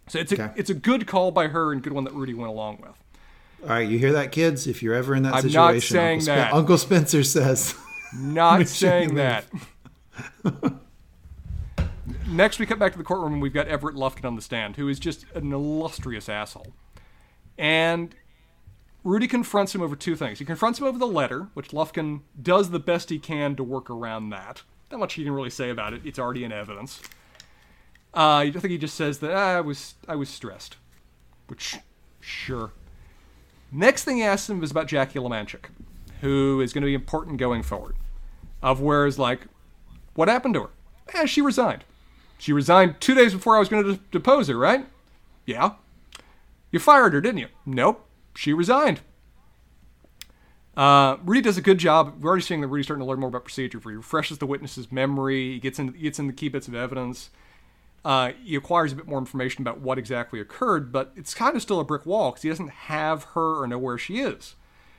So 0.06 0.18
it's 0.18 0.32
a 0.32 0.34
Okay. 0.42 0.52
it's 0.56 0.70
a 0.70 0.74
good 0.74 1.06
call 1.06 1.30
by 1.30 1.48
her 1.48 1.72
and 1.72 1.82
good 1.82 1.92
one 1.92 2.04
that 2.04 2.14
Rudy 2.14 2.34
went 2.34 2.50
along 2.50 2.78
with. 2.80 2.92
All 3.64 3.70
right, 3.70 3.88
you 3.88 3.98
hear 3.98 4.12
that, 4.12 4.30
kids? 4.30 4.66
If 4.66 4.82
you're 4.82 4.94
ever 4.94 5.14
in 5.14 5.22
that 5.22 5.34
I'm 5.34 5.50
not 5.50 5.74
situation, 5.74 5.80
saying 5.96 6.18
Uncle, 6.20 6.34
that. 6.34 6.52
Uncle 6.52 6.78
Spencer 6.78 7.24
says. 7.24 7.74
Not 8.16 8.58
Make 8.58 8.68
sure 8.68 8.90
saying 8.90 9.10
you 9.10 9.16
that. 9.16 9.46
Next, 12.26 12.58
we 12.58 12.66
cut 12.66 12.78
back 12.78 12.92
to 12.92 12.98
the 12.98 13.04
courtroom 13.04 13.34
and 13.34 13.42
we've 13.42 13.54
got 13.54 13.68
Everett 13.68 13.96
Lufkin 13.96 14.24
on 14.24 14.36
the 14.36 14.42
stand, 14.42 14.76
who 14.76 14.88
is 14.88 14.98
just 14.98 15.24
an 15.34 15.52
illustrious 15.52 16.28
asshole. 16.28 16.74
And 17.56 18.14
Rudy 19.04 19.28
confronts 19.28 19.74
him 19.74 19.82
over 19.82 19.94
two 19.94 20.16
things. 20.16 20.38
He 20.38 20.44
confronts 20.44 20.78
him 20.78 20.86
over 20.86 20.98
the 20.98 21.06
letter, 21.06 21.48
which 21.54 21.68
Lufkin 21.68 22.22
does 22.40 22.70
the 22.70 22.78
best 22.78 23.10
he 23.10 23.18
can 23.18 23.54
to 23.56 23.62
work 23.62 23.90
around 23.90 24.30
that. 24.30 24.62
Not 24.90 25.00
much 25.00 25.14
he 25.14 25.24
can 25.24 25.32
really 25.32 25.50
say 25.50 25.70
about 25.70 25.92
it. 25.92 26.02
It's 26.04 26.18
already 26.18 26.44
in 26.44 26.52
evidence. 26.52 27.00
Uh, 28.14 28.46
I 28.46 28.50
think 28.50 28.70
he 28.70 28.78
just 28.78 28.94
says 28.94 29.18
that 29.18 29.32
"Ah, 29.32 29.56
I 29.56 29.60
was 29.60 29.94
I 30.06 30.14
was 30.14 30.28
stressed, 30.28 30.76
which 31.48 31.76
sure. 32.20 32.72
Next 33.72 34.04
thing 34.04 34.18
he 34.18 34.22
asks 34.22 34.48
him 34.48 34.62
is 34.62 34.70
about 34.70 34.86
Jackie 34.86 35.18
Lemancyzk, 35.18 35.64
who 36.20 36.60
is 36.60 36.72
going 36.72 36.82
to 36.82 36.86
be 36.86 36.94
important 36.94 37.38
going 37.38 37.64
forward. 37.64 37.96
Of 38.62 38.80
whereas 38.80 39.18
like, 39.18 39.48
what 40.14 40.28
happened 40.28 40.54
to 40.54 40.62
her? 40.62 40.70
Eh, 41.14 41.26
she 41.26 41.40
resigned. 41.40 41.84
She 42.38 42.52
resigned 42.52 43.00
two 43.00 43.14
days 43.14 43.34
before 43.34 43.56
I 43.56 43.58
was 43.58 43.68
going 43.68 43.84
to 43.84 44.00
depose 44.10 44.48
her, 44.48 44.56
right? 44.56 44.86
Yeah. 45.46 45.72
You 46.70 46.78
fired 46.78 47.12
her, 47.12 47.20
didn't 47.20 47.38
you? 47.38 47.48
Nope. 47.64 48.06
She 48.34 48.52
resigned. 48.52 49.00
Uh, 50.76 51.18
Rudy 51.24 51.40
does 51.40 51.56
a 51.56 51.62
good 51.62 51.78
job. 51.78 52.20
We're 52.20 52.30
already 52.30 52.42
seeing 52.42 52.60
that 52.60 52.66
Rudy's 52.66 52.86
starting 52.86 53.04
to 53.04 53.08
learn 53.08 53.20
more 53.20 53.28
about 53.28 53.44
procedure. 53.44 53.78
He 53.78 53.90
refreshes 53.90 54.38
the 54.38 54.46
witness's 54.46 54.90
memory. 54.90 55.52
He 55.52 55.60
gets 55.60 55.78
in, 55.78 55.92
gets 55.92 56.18
in 56.18 56.26
the 56.26 56.32
key 56.32 56.48
bits 56.48 56.66
of 56.66 56.74
evidence. 56.74 57.30
Uh, 58.04 58.32
he 58.42 58.56
acquires 58.56 58.92
a 58.92 58.96
bit 58.96 59.06
more 59.06 59.18
information 59.18 59.62
about 59.62 59.80
what 59.80 59.98
exactly 59.98 60.40
occurred, 60.40 60.92
but 60.92 61.12
it's 61.16 61.32
kind 61.32 61.56
of 61.56 61.62
still 61.62 61.80
a 61.80 61.84
brick 61.84 62.04
wall 62.04 62.32
because 62.32 62.42
he 62.42 62.48
doesn't 62.48 62.70
have 62.70 63.24
her 63.34 63.62
or 63.62 63.66
know 63.66 63.78
where 63.78 63.96
she 63.96 64.18
is. 64.18 64.56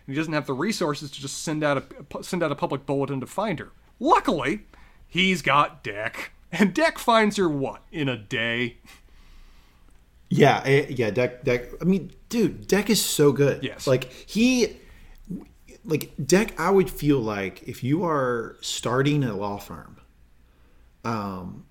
And 0.08 0.16
he 0.16 0.20
doesn't 0.20 0.34
have 0.34 0.48
the 0.48 0.54
resources 0.54 1.12
to 1.12 1.22
just 1.22 1.44
send 1.44 1.64
out 1.64 1.78
a 1.78 2.24
send 2.24 2.42
out 2.42 2.52
a 2.52 2.56
public 2.56 2.86
bulletin 2.86 3.20
to 3.20 3.28
find 3.28 3.60
her. 3.60 3.72
Luckily, 4.00 4.62
he's 5.08 5.42
got 5.42 5.84
Deck, 5.84 6.32
and 6.52 6.74
Deck 6.74 6.98
finds 6.98 7.38
her 7.38 7.50
what 7.50 7.82
in 7.92 8.10
a 8.10 8.18
day. 8.18 8.78
Yeah, 10.30 10.62
eh, 10.66 10.88
yeah, 10.90 11.12
Deck. 11.12 11.44
Deck. 11.44 11.70
I 11.82 11.86
mean, 11.86 12.12
dude, 12.30 12.68
Deck 12.68 12.90
is 12.90 13.04
so 13.04 13.32
good. 13.32 13.64
Yes. 13.64 13.88
like 13.88 14.12
he, 14.12 14.78
like 15.84 16.12
Deck. 16.24 16.60
I 16.60 16.72
would 16.72 16.90
feel 16.90 17.20
like 17.20 17.64
if 17.64 17.84
you 17.84 18.04
are 18.06 18.58
starting 18.62 19.24
a 19.24 19.36
law 19.36 19.58
firm, 19.58 19.98
um, 21.04 21.66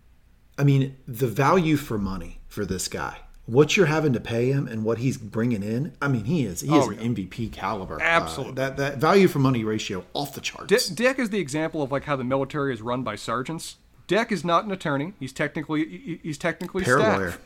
I 0.56 0.65
mean, 0.65 0.97
the 1.06 1.27
value 1.27 1.77
for 1.77 1.98
money 1.98 2.40
for 2.47 2.65
this 2.65 2.89
guy, 2.89 3.19
what 3.47 3.77
you're 3.77 3.87
having 3.87 4.12
to 4.15 4.21
pay 4.21 4.51
him, 4.51 4.66
and 4.66 4.85
what 4.85 4.99
he's 4.99 5.19
bringing 5.19 5.62
in. 5.62 5.93
I 6.01 6.09
mean, 6.09 6.25
he 6.25 6.45
is 6.45 6.61
he 6.62 6.69
is 6.75 6.87
Oh, 6.87 6.91
an. 6.91 7.15
MVP 7.15 7.53
caliber. 7.53 7.97
Uh, 8.01 8.05
Absolutely. 8.05 8.55
that 8.55 8.77
that 8.79 8.97
value 8.99 9.29
for 9.29 9.39
money 9.39 9.65
ratio 9.65 10.05
off 10.15 10.35
the 10.35 10.41
charts. 10.41 10.89
De- 10.89 10.95
Deck 10.95 11.19
is 11.19 11.31
the 11.31 11.39
example 11.41 11.83
of 11.83 11.93
like 11.93 12.05
how 12.05 12.16
the 12.16 12.25
military 12.25 12.73
is 12.73 12.81
run 12.81 13.03
by 13.03 13.16
sergeants. 13.16 13.77
Deck 14.07 14.31
is 14.33 14.45
not 14.45 14.65
an 14.65 14.71
attorney. 14.73 15.12
He's 15.21 15.33
technically 15.33 16.21
he's 16.23 16.39
technically 16.39 16.85
staff, 16.85 17.39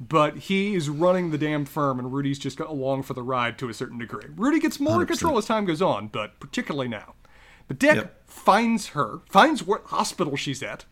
but 0.00 0.36
he 0.36 0.74
is 0.74 0.88
running 0.90 1.30
the 1.30 1.38
damn 1.38 1.64
firm, 1.64 1.98
and 1.98 2.12
Rudy's 2.12 2.38
just 2.38 2.56
got 2.58 2.68
along 2.68 3.02
for 3.04 3.14
the 3.14 3.22
ride 3.22 3.58
to 3.58 3.68
a 3.68 3.74
certain 3.74 3.98
degree. 3.98 4.24
Rudy 4.36 4.58
gets 4.60 4.78
more 4.80 5.04
100%. 5.04 5.08
control 5.08 5.38
as 5.38 5.46
time 5.46 5.64
goes 5.64 5.80
on, 5.82 6.08
but 6.08 6.38
particularly 6.40 6.88
now. 6.88 7.14
But 7.68 7.78
Deck 7.78 7.96
Yep. 7.96 8.22
finds 8.28 8.88
her, 8.88 9.20
finds 9.30 9.62
what 9.62 9.84
hospital 9.86 10.36
she's 10.36 10.62
at, 10.62 10.84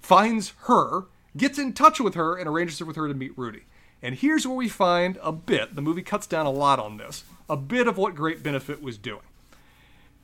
finds 0.00 0.52
her, 0.66 1.02
gets 1.36 1.58
in 1.58 1.72
touch 1.72 2.00
with 2.00 2.14
her, 2.14 2.36
and 2.36 2.48
arranges 2.48 2.80
it 2.80 2.84
with 2.84 2.96
her 2.96 3.08
to 3.08 3.14
meet 3.14 3.36
Rudy. 3.36 3.62
And 4.02 4.14
here's 4.14 4.46
where 4.46 4.56
we 4.56 4.68
find 4.68 5.18
a 5.22 5.32
bit. 5.32 5.74
The 5.74 5.82
movie 5.82 6.02
cuts 6.02 6.26
down 6.26 6.46
a 6.46 6.50
lot 6.50 6.78
on 6.78 6.96
this. 6.96 7.24
A 7.48 7.56
bit 7.56 7.88
of 7.88 7.98
what 7.98 8.14
Great 8.14 8.42
Benefit 8.42 8.82
was 8.82 8.98
doing. 8.98 9.22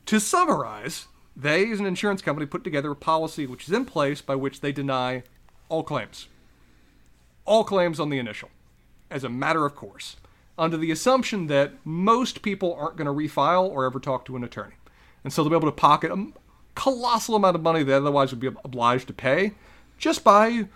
To 0.07 0.21
summarize, 0.21 1.07
they, 1.37 1.71
as 1.71 1.81
an 1.81 1.87
insurance 1.87 2.23
company, 2.23 2.47
put 2.47 2.63
together 2.63 2.93
a 2.93 2.97
policy 2.97 3.47
which 3.47 3.67
is 3.67 3.75
in 3.75 3.85
place 3.85 4.21
by 4.21 4.37
which 4.37 4.61
they 4.61 4.73
deny 4.73 5.23
all 5.69 5.83
claims. 5.83 6.29
All 7.45 7.65
claims 7.65 7.99
on 7.99 8.11
the 8.11 8.19
initial, 8.19 8.51
as 9.11 9.25
a 9.25 9.29
matter 9.29 9.67
of 9.67 9.75
course, 9.75 10.17
under 10.57 10.77
the 10.77 10.91
assumption 10.91 11.49
that 11.49 11.73
most 11.85 12.43
people 12.43 12.75
aren't 12.75 12.97
going 12.97 13.07
to 13.07 13.13
refile 13.13 13.69
or 13.69 13.85
ever 13.85 13.99
talk 13.99 14.25
to 14.27 14.37
an 14.37 14.45
attorney. 14.45 14.75
And 15.25 15.33
so 15.33 15.43
they'll 15.43 15.51
be 15.51 15.57
able 15.57 15.69
to 15.69 15.73
pocket 15.73 16.13
a 16.13 16.29
colossal 16.75 17.35
amount 17.35 17.57
of 17.57 17.63
money 17.63 17.83
they 17.83 17.93
otherwise 17.95 18.31
would 18.31 18.41
be 18.41 18.47
obliged 18.47 19.09
to 19.09 19.13
pay 19.13 19.53
just 19.99 20.23
by 20.23 20.69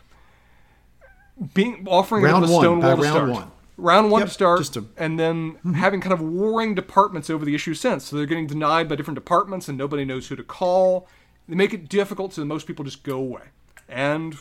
being 1.54 1.86
offering 1.88 2.24
Round 2.24 2.44
them 2.44 2.50
a 2.50 2.54
one, 2.54 2.62
stonewall 2.62 2.96
by 2.96 2.96
to 2.96 3.02
round 3.02 3.14
start. 3.14 3.30
one. 3.30 3.50
Round 3.76 4.10
one 4.10 4.20
Yep, 4.20 4.28
to 4.28 4.34
start, 4.34 4.76
and 4.96 5.20
then 5.20 5.52
mm-hmm. 5.52 5.74
having 5.74 6.00
kind 6.00 6.12
of 6.12 6.20
warring 6.20 6.74
departments 6.74 7.30
over 7.30 7.44
the 7.44 7.54
issue 7.54 7.74
since. 7.74 8.04
So 8.04 8.16
they're 8.16 8.26
getting 8.26 8.48
denied 8.48 8.88
by 8.88 8.96
different 8.96 9.14
departments, 9.14 9.68
and 9.68 9.78
nobody 9.78 10.04
knows 10.04 10.26
who 10.26 10.36
to 10.36 10.42
call. 10.42 11.06
They 11.48 11.54
make 11.54 11.72
it 11.72 11.88
difficult, 11.88 12.34
so 12.34 12.44
most 12.44 12.66
people 12.66 12.84
just 12.84 13.04
go 13.04 13.18
away. 13.18 13.42
And 13.88 14.36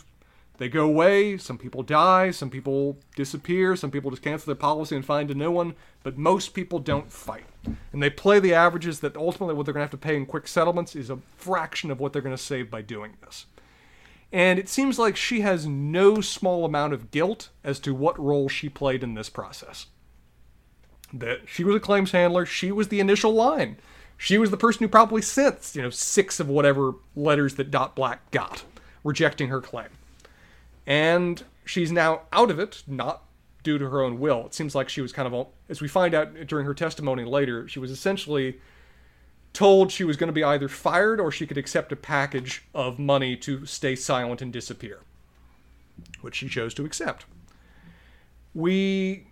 they 0.58 0.68
go 0.68 0.84
away. 0.84 1.38
Some 1.38 1.56
people 1.56 1.82
die. 1.82 2.32
Some 2.32 2.50
people 2.50 2.98
disappear. 3.14 3.76
Some 3.76 3.92
people 3.92 4.10
just 4.10 4.22
cancel 4.22 4.46
their 4.46 4.56
policy 4.56 4.96
and 4.96 5.04
find 5.04 5.30
a 5.30 5.34
new 5.34 5.52
one. 5.52 5.74
But 6.02 6.18
most 6.18 6.52
people 6.52 6.80
don't 6.80 7.10
fight. 7.10 7.46
And 7.92 8.02
they 8.02 8.10
play 8.10 8.40
the 8.40 8.54
averages 8.54 9.00
that 9.00 9.16
ultimately 9.16 9.54
what 9.54 9.66
they're 9.66 9.72
going 9.72 9.86
to 9.86 9.90
have 9.90 9.90
to 9.92 9.96
pay 9.96 10.16
in 10.16 10.26
quick 10.26 10.48
settlements 10.48 10.96
is 10.96 11.10
a 11.10 11.20
fraction 11.36 11.90
of 11.90 12.00
what 12.00 12.12
they're 12.12 12.22
going 12.22 12.36
to 12.36 12.42
save 12.42 12.70
by 12.70 12.82
doing 12.82 13.16
this. 13.24 13.46
And 14.32 14.58
it 14.58 14.68
seems 14.68 14.98
like 14.98 15.16
she 15.16 15.40
has 15.40 15.66
no 15.66 16.20
small 16.20 16.64
amount 16.64 16.92
of 16.92 17.10
guilt 17.10 17.48
as 17.64 17.80
to 17.80 17.94
what 17.94 18.18
role 18.18 18.48
she 18.48 18.68
played 18.68 19.02
in 19.02 19.14
this 19.14 19.30
process. 19.30 19.86
That 21.12 21.40
she 21.46 21.64
was 21.64 21.76
a 21.76 21.80
claims 21.80 22.12
handler, 22.12 22.44
she 22.44 22.70
was 22.70 22.88
the 22.88 23.00
initial 23.00 23.32
line. 23.32 23.78
She 24.18 24.36
was 24.36 24.50
the 24.50 24.56
person 24.56 24.80
who 24.80 24.88
probably 24.88 25.22
sent, 25.22 25.70
you 25.74 25.80
know, 25.80 25.90
six 25.90 26.40
of 26.40 26.48
whatever 26.48 26.94
letters 27.16 27.54
that 27.54 27.70
Dot 27.70 27.94
Black 27.94 28.30
got, 28.30 28.64
rejecting 29.04 29.48
her 29.48 29.60
claim. 29.60 29.88
And 30.86 31.42
she's 31.64 31.92
now 31.92 32.22
out 32.32 32.50
of 32.50 32.58
it, 32.58 32.82
not 32.86 33.22
due 33.62 33.78
to 33.78 33.88
her 33.88 34.02
own 34.02 34.18
will. 34.18 34.46
It 34.46 34.54
seems 34.54 34.74
like 34.74 34.88
she 34.88 35.00
was 35.00 35.12
kind 35.12 35.32
of, 35.32 35.46
as 35.68 35.80
we 35.80 35.88
find 35.88 36.14
out 36.14 36.46
during 36.46 36.66
her 36.66 36.74
testimony 36.74 37.24
later, 37.24 37.68
she 37.68 37.78
was 37.78 37.90
essentially 37.90 38.60
told 39.52 39.90
she 39.90 40.04
was 40.04 40.16
going 40.16 40.28
to 40.28 40.32
be 40.32 40.44
either 40.44 40.68
fired 40.68 41.20
or 41.20 41.30
she 41.30 41.46
could 41.46 41.58
accept 41.58 41.92
a 41.92 41.96
package 41.96 42.64
of 42.74 42.98
money 42.98 43.36
to 43.36 43.66
stay 43.66 43.96
silent 43.96 44.42
and 44.42 44.52
disappear, 44.52 45.00
which 46.20 46.36
she 46.36 46.48
chose 46.48 46.74
to 46.74 46.84
accept. 46.84 47.26
We 48.54 49.26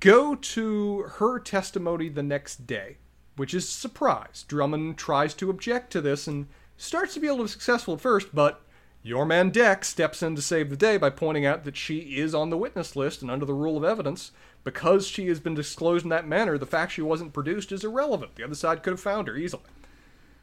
go 0.00 0.34
to 0.34 1.02
her 1.16 1.38
testimony 1.38 2.08
the 2.08 2.22
next 2.22 2.66
day, 2.66 2.96
which 3.36 3.54
is 3.54 3.64
a 3.64 3.72
surprise. 3.72 4.44
Drummond 4.48 4.98
tries 4.98 5.34
to 5.34 5.50
object 5.50 5.92
to 5.92 6.00
this 6.00 6.26
and 6.26 6.48
starts 6.76 7.14
to 7.14 7.20
be 7.20 7.28
a 7.28 7.32
little 7.32 7.48
successful 7.48 7.94
at 7.94 8.00
first, 8.00 8.34
but 8.34 8.62
your 9.02 9.26
man 9.26 9.50
Deck 9.50 9.84
steps 9.84 10.22
in 10.22 10.36
to 10.36 10.42
save 10.42 10.70
the 10.70 10.76
day 10.76 10.96
by 10.96 11.10
pointing 11.10 11.44
out 11.44 11.64
that 11.64 11.76
she 11.76 12.16
is 12.16 12.34
on 12.34 12.50
the 12.50 12.56
witness 12.56 12.94
list 12.94 13.20
and 13.20 13.30
under 13.30 13.44
the 13.44 13.54
rule 13.54 13.76
of 13.76 13.84
evidence. 13.84 14.30
Because 14.64 15.06
she 15.06 15.28
has 15.28 15.40
been 15.40 15.54
disclosed 15.54 16.04
in 16.04 16.10
that 16.10 16.26
manner, 16.26 16.56
the 16.56 16.66
fact 16.66 16.92
she 16.92 17.02
wasn't 17.02 17.32
produced 17.32 17.72
is 17.72 17.84
irrelevant. 17.84 18.36
The 18.36 18.44
other 18.44 18.54
side 18.54 18.82
could 18.82 18.92
have 18.92 19.00
found 19.00 19.28
her 19.28 19.36
easily. 19.36 19.64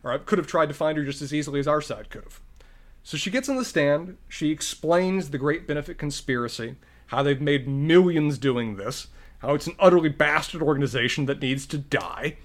Or 0.04 0.18
could 0.20 0.38
have 0.38 0.48
tried 0.48 0.70
to 0.70 0.76
find 0.76 0.98
her 0.98 1.06
just 1.06 1.22
as 1.22 1.34
easily 1.34 1.60
as 1.60 1.68
our 1.68 1.82
side 1.82 2.10
could 2.10 2.24
have. 2.24 2.42
So 3.04 3.18
she 3.18 3.32
gets 3.32 3.50
on 3.50 3.56
the 3.56 3.66
stand, 3.66 4.18
she 4.28 4.52
explains 4.52 5.30
the 5.30 5.38
great 5.38 5.68
benefit 5.68 5.98
conspiracy, 5.98 6.76
how 7.08 7.24
they've 7.24 7.42
made 7.42 7.68
millions 7.68 8.38
doing 8.38 8.76
this, 8.76 9.08
how 9.40 9.54
it's 9.54 9.68
an 9.68 9.76
utterly 9.80 10.10
bastard 10.10 10.62
organization 10.62 11.26
that 11.26 11.42
needs 11.42 11.66
to 11.68 11.78
die. 11.78 12.38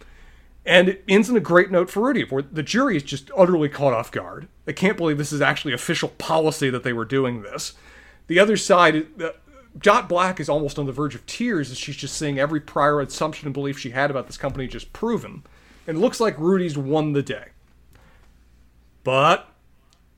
And 0.64 0.88
it 0.88 1.04
ends 1.08 1.28
in 1.28 1.36
a 1.36 1.40
great 1.40 1.70
note 1.70 1.90
for 1.90 2.00
Rudy, 2.00 2.24
where 2.24 2.42
the 2.42 2.62
jury 2.62 2.96
is 2.96 3.02
just 3.02 3.30
utterly 3.36 3.68
caught 3.68 3.92
off 3.92 4.10
guard. 4.10 4.48
They 4.64 4.72
can't 4.72 4.96
believe 4.96 5.18
this 5.18 5.32
is 5.32 5.42
actually 5.42 5.74
official 5.74 6.08
policy 6.08 6.70
that 6.70 6.84
they 6.84 6.92
were 6.92 7.04
doing 7.04 7.42
this. 7.42 7.74
The 8.28 8.38
other 8.38 8.56
side, 8.56 9.06
Dot 9.76 10.08
Black 10.08 10.38
is 10.38 10.48
almost 10.48 10.78
on 10.78 10.86
the 10.86 10.92
verge 10.92 11.14
of 11.14 11.26
tears 11.26 11.70
as 11.70 11.78
she's 11.78 11.96
just 11.96 12.16
seeing 12.16 12.38
every 12.38 12.60
prior 12.60 13.00
assumption 13.00 13.46
and 13.48 13.54
belief 13.54 13.78
she 13.78 13.90
had 13.90 14.10
about 14.10 14.26
this 14.26 14.36
company 14.36 14.66
just 14.68 14.92
proven. 14.92 15.42
And 15.86 15.96
it 15.98 16.00
looks 16.00 16.20
like 16.20 16.38
Rudy's 16.38 16.78
won 16.78 17.12
the 17.12 17.22
day. 17.22 17.48
But 19.02 19.48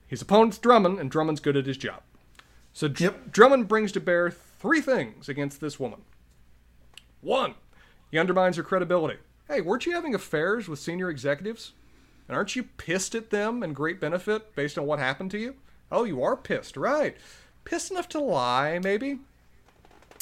his 0.07 0.23
opponent's 0.23 0.59
Drummond, 0.59 0.99
and 1.01 1.11
Drummond's 1.11 1.41
good 1.41 1.57
at 1.57 1.67
his 1.67 1.77
job. 1.77 2.03
So 2.73 2.89
Dr- 2.89 3.13
Yep. 3.13 3.33
Drummond 3.33 3.69
brings 3.69 3.93
to 3.93 4.01
bear 4.01 4.31
three 4.31 4.81
things 4.81 5.29
against 5.29 5.61
this 5.61 5.81
woman. 5.81 6.03
One, 7.23 7.55
he 8.11 8.19
undermines 8.19 8.57
her 8.57 8.63
credibility. 8.63 9.19
Hey, 9.49 9.61
weren't 9.61 9.87
you 9.87 9.93
having 9.93 10.15
affairs 10.15 10.69
with 10.69 10.79
senior 10.79 11.09
executives? 11.09 11.73
And 12.29 12.37
aren't 12.37 12.55
you 12.55 12.65
pissed 12.65 13.15
at 13.15 13.31
them 13.31 13.63
and 13.63 13.75
great 13.75 14.01
benefit 14.01 14.55
based 14.55 14.77
on 14.77 14.87
what 14.87 14.99
happened 14.99 15.31
to 15.33 15.39
you? 15.39 15.55
Oh, 15.91 16.05
you 16.05 16.23
are 16.23 16.37
pissed, 16.37 16.77
right? 16.77 17.17
Pissed 17.65 17.91
enough 17.91 18.09
to 18.11 18.21
lie, 18.21 18.79
maybe? 18.79 19.21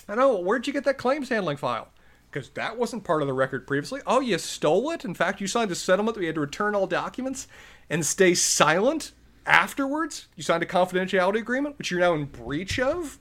I 0.08 0.14
know. 0.14 0.38
Where'd 0.38 0.66
you 0.66 0.72
get 0.72 0.84
that 0.84 0.98
claims 0.98 1.28
handling 1.28 1.56
file? 1.56 1.88
Because 2.30 2.50
that 2.50 2.76
wasn't 2.76 3.04
part 3.04 3.22
of 3.22 3.28
the 3.28 3.34
record 3.34 3.66
previously. 3.66 4.00
Oh, 4.06 4.20
you 4.20 4.38
stole 4.38 4.90
it? 4.90 5.04
In 5.04 5.14
fact, 5.14 5.40
you 5.40 5.46
signed 5.46 5.70
a 5.70 5.76
settlement 5.76 6.14
that 6.14 6.20
we 6.20 6.26
had 6.26 6.34
to 6.34 6.40
return 6.40 6.74
all 6.74 6.86
documents 6.86 7.46
and 7.88 8.04
stay 8.04 8.34
silent 8.34 9.12
afterwards? 9.46 10.26
You 10.34 10.42
signed 10.42 10.62
a 10.62 10.66
confidentiality 10.66 11.38
agreement, 11.38 11.78
which 11.78 11.90
you're 11.90 12.00
now 12.00 12.14
in 12.14 12.24
breach 12.24 12.78
of? 12.78 13.18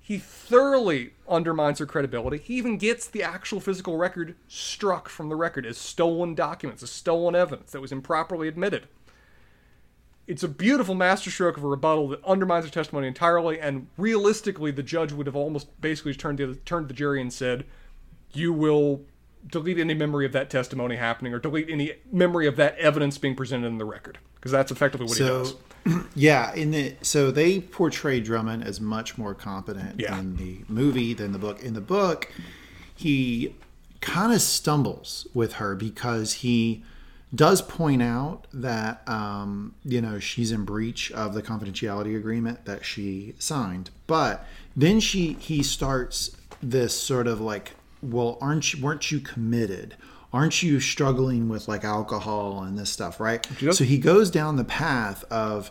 He 0.00 0.18
thoroughly 0.18 1.10
undermines 1.28 1.80
her 1.80 1.86
credibility. 1.86 2.38
He 2.38 2.54
even 2.54 2.78
gets 2.78 3.08
the 3.08 3.24
actual 3.24 3.60
physical 3.60 3.96
record 3.96 4.36
struck 4.46 5.08
from 5.08 5.28
the 5.28 5.34
record 5.34 5.66
as 5.66 5.76
stolen 5.76 6.34
documents, 6.34 6.82
as 6.82 6.90
stolen 6.90 7.34
evidence 7.34 7.72
that 7.72 7.80
was 7.80 7.90
improperly 7.90 8.46
admitted. 8.46 8.86
It's 10.26 10.42
a 10.42 10.48
beautiful 10.48 10.94
masterstroke 10.94 11.56
of 11.56 11.62
a 11.62 11.68
rebuttal 11.68 12.08
that 12.08 12.24
undermines 12.24 12.64
her 12.64 12.70
testimony 12.70 13.06
entirely, 13.06 13.60
and 13.60 13.86
realistically, 13.96 14.72
the 14.72 14.82
judge 14.82 15.12
would 15.12 15.26
have 15.26 15.36
almost 15.36 15.80
basically 15.80 16.14
turned 16.14 16.38
the, 16.38 16.56
turned 16.64 16.88
the 16.88 16.94
jury 16.94 17.20
and 17.20 17.32
said, 17.32 17.64
You 18.32 18.52
will 18.52 19.02
delete 19.48 19.78
any 19.78 19.94
memory 19.94 20.26
of 20.26 20.32
that 20.32 20.50
testimony 20.50 20.96
happening 20.96 21.32
or 21.32 21.38
delete 21.38 21.70
any 21.70 21.92
memory 22.10 22.46
of 22.48 22.56
that 22.56 22.76
evidence 22.78 23.18
being 23.18 23.36
presented 23.36 23.68
in 23.68 23.78
the 23.78 23.84
record. 23.84 24.18
Because 24.34 24.50
that's 24.50 24.72
effectively 24.72 25.06
what 25.06 25.16
he 25.18 25.24
does. 25.24 25.54
yeah, 26.16 26.52
in 26.54 26.72
the 26.72 26.94
so 27.02 27.30
they 27.30 27.60
portray 27.60 28.20
Drummond 28.20 28.64
as 28.64 28.80
much 28.80 29.16
more 29.16 29.34
competent 29.34 30.00
Yeah. 30.00 30.18
in 30.18 30.36
the 30.36 30.62
movie 30.68 31.14
than 31.14 31.30
the 31.32 31.38
book. 31.38 31.62
In 31.62 31.74
the 31.74 31.80
book, 31.80 32.32
he 32.94 33.54
kind 34.00 34.32
of 34.32 34.40
stumbles 34.42 35.26
with 35.34 35.54
her 35.54 35.74
because 35.74 36.34
he 36.34 36.84
does 37.34 37.60
point 37.60 38.02
out 38.02 38.46
that 38.52 39.06
um, 39.08 39.74
you 39.84 40.00
know 40.00 40.18
she's 40.18 40.52
in 40.52 40.64
breach 40.64 41.10
of 41.12 41.34
the 41.34 41.42
confidentiality 41.42 42.16
agreement 42.16 42.64
that 42.64 42.84
she 42.84 43.34
signed, 43.38 43.90
but 44.06 44.46
then 44.74 45.00
she 45.00 45.34
he 45.34 45.62
starts 45.62 46.36
this 46.62 46.98
sort 46.98 47.26
of 47.26 47.40
like, 47.40 47.72
well, 48.02 48.38
aren't 48.40 48.72
you, 48.72 48.82
weren't 48.82 49.10
you 49.10 49.20
committed? 49.20 49.96
Aren't 50.32 50.62
you 50.62 50.80
struggling 50.80 51.48
with 51.48 51.68
like 51.68 51.84
alcohol 51.84 52.62
and 52.62 52.78
this 52.78 52.90
stuff, 52.90 53.20
right? 53.20 53.46
Yep. 53.60 53.74
So 53.74 53.84
he 53.84 53.98
goes 53.98 54.30
down 54.30 54.56
the 54.56 54.64
path 54.64 55.24
of 55.30 55.70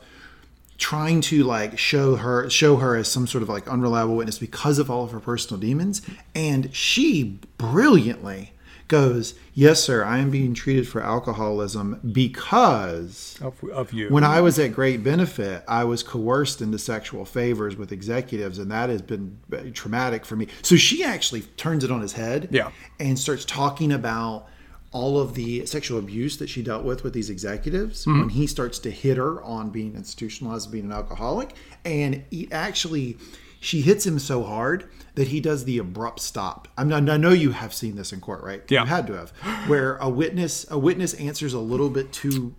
trying 0.77 1.21
to 1.21 1.43
like 1.43 1.77
show 1.77 2.15
her 2.17 2.49
show 2.49 2.77
her 2.77 2.95
as 2.95 3.09
some 3.09 3.27
sort 3.27 3.41
of 3.41 3.49
like 3.49 3.67
unreliable 3.67 4.15
witness 4.15 4.37
because 4.37 4.77
of 4.77 4.91
all 4.91 5.05
of 5.05 5.11
her 5.11 5.19
personal 5.19 5.59
demons 5.59 6.01
and 6.33 6.73
she 6.75 7.39
brilliantly 7.57 8.51
goes 8.87 9.33
yes 9.53 9.83
sir 9.83 10.03
i 10.03 10.19
am 10.19 10.29
being 10.29 10.53
treated 10.53 10.87
for 10.87 11.01
alcoholism 11.01 11.99
because 12.11 13.37
Of, 13.41 13.63
of 13.71 13.91
you. 13.93 14.09
when 14.09 14.23
i 14.23 14.41
was 14.41 14.59
at 14.59 14.73
great 14.73 15.03
benefit 15.03 15.63
i 15.67 15.83
was 15.83 16.03
coerced 16.03 16.61
into 16.61 16.77
sexual 16.77 17.25
favors 17.25 17.75
with 17.75 17.91
executives 17.91 18.59
and 18.59 18.69
that 18.71 18.89
has 18.89 19.01
been 19.01 19.39
traumatic 19.73 20.25
for 20.25 20.35
me 20.35 20.47
so 20.61 20.75
she 20.75 21.03
actually 21.03 21.41
turns 21.41 21.83
it 21.83 21.91
on 21.91 22.01
his 22.01 22.13
head 22.13 22.49
Yeah. 22.51 22.71
and 22.99 23.17
starts 23.17 23.43
talking 23.45 23.91
about 23.91 24.47
all 24.91 25.19
of 25.19 25.33
the 25.33 25.65
sexual 25.65 25.99
abuse 25.99 26.37
that 26.37 26.47
she 26.49 26.61
dealt 26.61 26.85
with 26.85 27.03
with 27.03 27.13
these 27.13 27.29
executives 27.29 28.05
mm-hmm. 28.05 28.19
when 28.21 28.29
he 28.29 28.47
starts 28.47 28.79
to 28.79 28.91
hit 28.91 29.17
her 29.17 29.41
on 29.43 29.69
being 29.69 29.95
institutionalized 29.95 30.71
being 30.71 30.85
an 30.85 30.91
alcoholic 30.91 31.53
and 31.83 32.23
he 32.29 32.47
actually 32.51 33.17
she 33.59 33.81
hits 33.81 34.05
him 34.05 34.19
so 34.19 34.43
hard 34.43 34.87
that 35.15 35.29
he 35.29 35.39
does 35.39 35.65
the 35.65 35.77
abrupt 35.77 36.19
stop 36.19 36.67
I'm 36.77 36.87
not, 36.89 37.09
i 37.09 37.17
know 37.17 37.31
you 37.31 37.51
have 37.51 37.73
seen 37.73 37.95
this 37.95 38.11
in 38.13 38.21
court 38.21 38.43
right 38.43 38.61
Yeah. 38.69 38.81
you 38.81 38.87
had 38.87 39.07
to 39.07 39.13
have 39.13 39.29
where 39.67 39.97
a 39.97 40.09
witness 40.09 40.65
a 40.69 40.77
witness 40.77 41.13
answers 41.15 41.53
a 41.53 41.59
little 41.59 41.89
bit 41.89 42.11
too 42.11 42.53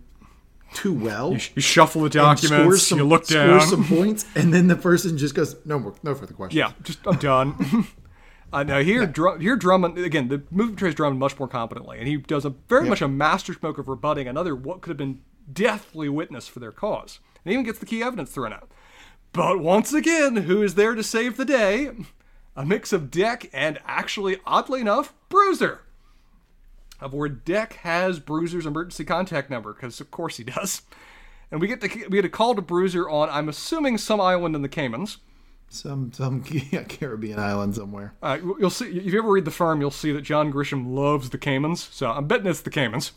too 0.73 0.93
well 0.93 1.31
you 1.33 1.61
shuffle 1.61 2.01
the 2.01 2.09
documents, 2.09 2.83
some, 2.87 2.97
you 2.97 3.05
look 3.05 3.25
down. 3.27 3.61
scores 3.61 3.69
some 3.69 3.85
points 3.85 4.25
and 4.35 4.53
then 4.53 4.67
the 4.67 4.75
person 4.75 5.17
just 5.17 5.33
goes 5.35 5.55
no 5.65 5.79
more 5.79 5.93
no 6.03 6.13
further 6.13 6.33
questions 6.33 6.57
Yeah, 6.57 6.71
just 6.83 6.99
I'm 7.07 7.17
done. 7.17 7.87
uh, 8.53 8.63
now 8.63 8.79
here, 8.81 9.05
Dru- 9.05 9.37
here 9.39 9.55
Drummond 9.55 9.97
again. 9.97 10.27
The 10.27 10.41
movie 10.51 10.71
portrays 10.73 10.95
Drummond 10.95 11.19
much 11.19 11.37
more 11.39 11.47
competently, 11.47 11.99
and 11.99 12.07
he 12.07 12.17
does 12.17 12.43
a 12.45 12.49
very 12.69 12.87
much 12.87 13.01
a 13.01 13.07
masterstroke 13.07 13.77
of 13.77 13.87
rebutting 13.87 14.27
another 14.27 14.55
what 14.55 14.81
could 14.81 14.89
have 14.91 14.97
been 14.97 15.21
deathly 15.51 16.09
witness 16.09 16.47
for 16.49 16.59
their 16.59 16.71
cause, 16.73 17.19
and 17.45 17.53
even 17.53 17.65
gets 17.65 17.79
the 17.79 17.85
key 17.85 18.01
evidence 18.03 18.31
thrown 18.31 18.51
out. 18.53 18.69
But 19.33 19.59
once 19.59 19.93
again, 19.93 20.35
who 20.37 20.61
is 20.61 20.75
there 20.75 20.95
to 20.95 21.03
save 21.03 21.37
the 21.37 21.45
day? 21.45 21.91
A 22.57 22.65
mix 22.65 22.91
of 22.91 23.11
Deck 23.11 23.49
and 23.53 23.79
actually, 23.85 24.37
oddly 24.45 24.81
enough, 24.81 25.13
Bruiser. 25.29 25.81
Of 26.99 27.13
where 27.13 27.29
Deck 27.29 27.73
has 27.73 28.19
Bruiser's 28.19 28.65
emergency 28.65 29.05
contact 29.05 29.51
number, 29.51 29.71
because 29.71 30.01
of 30.01 30.09
course 30.09 30.37
he 30.37 30.43
does. 30.43 30.81
And 31.51 31.61
we 31.61 31.67
get 31.67 31.79
to 31.81 31.87
we 32.09 32.17
get 32.17 32.25
a 32.25 32.29
call 32.29 32.55
to 32.55 32.61
Bruiser 32.61 33.07
on 33.07 33.29
I'm 33.29 33.47
assuming 33.47 33.99
some 33.99 34.19
island 34.19 34.55
in 34.55 34.63
the 34.63 34.67
Caymans. 34.69 35.19
some 35.69 36.11
some 36.11 36.43
yeah, 36.71 36.83
caribbean 36.89 37.39
island 37.39 37.75
somewhere 37.75 38.15
Uh, 38.23 38.39
you'll 38.59 38.69
see 38.69 38.87
if 38.87 39.13
you 39.13 39.19
ever 39.19 39.29
read 39.31 39.45
the 39.45 39.51
firm, 39.51 39.79
you'll 39.79 39.91
see 39.91 40.11
that 40.11 40.23
John 40.23 40.51
Grisham 40.51 40.93
loves 40.93 41.29
the 41.29 41.37
Caymans. 41.37 41.87
So 41.91 42.09
I'm 42.09 42.27
betting 42.27 42.47
it's 42.47 42.61
the 42.61 42.71
Caymans. 42.71 43.11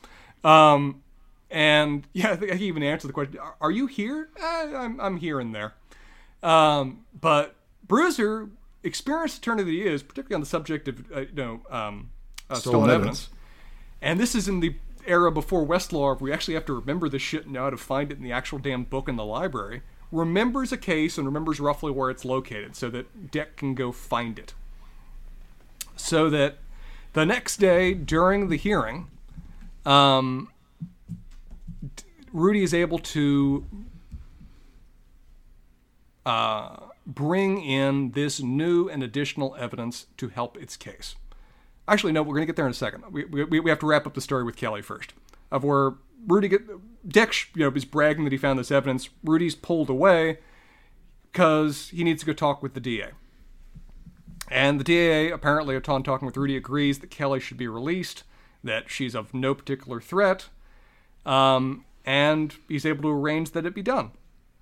Um, 0.44 1.02
and 1.50 2.06
yeah, 2.12 2.32
I 2.32 2.36
think 2.36 2.52
I 2.52 2.56
can 2.56 2.64
even 2.64 2.82
answer 2.82 3.06
the 3.06 3.12
question: 3.14 3.40
Are, 3.60 3.70
you 3.70 3.86
here? 3.86 4.28
Eh, 4.38 4.76
I'm 4.76 5.00
I'm 5.00 5.16
here 5.16 5.40
and 5.40 5.54
there. 5.54 5.72
Um, 6.42 7.06
but 7.18 7.56
Bruiser, 7.86 8.50
experienced 8.82 9.38
attorney 9.38 9.62
that 9.62 9.70
he 9.70 9.82
is, 9.82 10.02
particularly 10.02 10.36
on 10.36 10.40
the 10.40 10.46
subject 10.46 10.88
of 10.88 11.04
uh, 11.14 11.20
you 11.20 11.28
know 11.34 11.60
um, 11.70 12.10
uh, 12.48 12.54
stolen, 12.54 12.80
Stolen 12.80 12.90
evidence. 12.90 13.28
and 14.00 14.18
this 14.20 14.34
is 14.34 14.48
in 14.48 14.60
the 14.60 14.76
era 15.06 15.32
before 15.32 15.66
Westlaw, 15.66 16.00
where 16.00 16.14
we 16.14 16.32
actually 16.32 16.54
have 16.54 16.66
to 16.66 16.74
remember 16.74 17.08
this 17.08 17.22
shit 17.22 17.44
and 17.44 17.54
know 17.54 17.64
how 17.64 17.70
to 17.70 17.76
find 17.76 18.12
it 18.12 18.18
in 18.18 18.22
the 18.22 18.32
actual 18.32 18.58
damn 18.58 18.84
book 18.84 19.08
in 19.08 19.16
the 19.16 19.24
library. 19.24 19.82
Remembers 20.12 20.72
a 20.72 20.76
case 20.76 21.16
and 21.16 21.26
remembers 21.26 21.60
roughly 21.60 21.92
where 21.92 22.10
it's 22.10 22.24
located, 22.24 22.74
so 22.76 22.90
that 22.90 23.30
Deck 23.30 23.56
can 23.56 23.74
go 23.74 23.92
find 23.92 24.38
it 24.38 24.54
so 26.00 26.30
that 26.30 26.58
the 27.12 27.26
next 27.26 27.58
day 27.58 27.94
during 27.94 28.48
the 28.48 28.56
hearing, 28.56 29.08
um, 29.84 30.48
Rudy 32.32 32.62
is 32.62 32.74
able 32.74 32.98
to 32.98 33.64
uh, 36.24 36.76
bring 37.14 37.62
in 37.62 38.12
this 38.12 38.40
new 38.40 38.88
and 38.88 39.02
additional 39.02 39.56
evidence 39.58 40.06
to 40.16 40.28
help 40.28 40.56
its 40.56 40.76
case. 40.76 41.16
Actually, 41.88 42.12
no, 42.12 42.22
we're 42.22 42.34
going 42.34 42.42
to 42.42 42.46
get 42.46 42.56
there 42.56 42.66
in 42.66 42.70
a 42.70 42.74
second. 42.74 43.04
We, 43.10 43.24
we, 43.24 43.60
we 43.60 43.70
have 43.70 43.80
to 43.80 43.86
wrap 43.86 44.06
up 44.06 44.14
the 44.14 44.20
story 44.20 44.44
with 44.44 44.56
Kelly 44.56 44.82
first, 44.82 45.12
of 45.50 45.64
where 45.64 45.94
Rudy 46.26 46.48
get 46.48 46.62
Dex, 47.08 47.46
you 47.54 47.68
know, 47.68 47.74
is 47.74 47.84
bragging 47.84 48.24
that 48.24 48.32
he 48.32 48.38
found 48.38 48.58
this 48.58 48.70
evidence. 48.70 49.08
Rudy's 49.24 49.54
pulled 49.54 49.90
away 49.90 50.38
because 51.32 51.88
he 51.88 52.04
needs 52.04 52.20
to 52.20 52.26
go 52.26 52.32
talk 52.32 52.62
with 52.62 52.74
the 52.74 52.80
DA. 52.80 53.10
And 54.48 54.78
the 54.78 54.84
DA, 54.84 55.30
apparently, 55.30 55.76
upon 55.76 56.02
talking 56.02 56.26
with 56.26 56.36
Rudy, 56.36 56.56
agrees 56.56 56.98
that 56.98 57.10
Kelly 57.10 57.40
should 57.40 57.56
be 57.56 57.68
released, 57.68 58.24
that 58.62 58.90
she's 58.90 59.14
of 59.14 59.32
no 59.32 59.54
particular 59.54 60.00
threat, 60.00 60.48
um, 61.24 61.84
and 62.04 62.54
he's 62.68 62.84
able 62.84 63.02
to 63.02 63.10
arrange 63.10 63.52
that 63.52 63.64
it 63.64 63.74
be 63.74 63.82
done. 63.82 64.10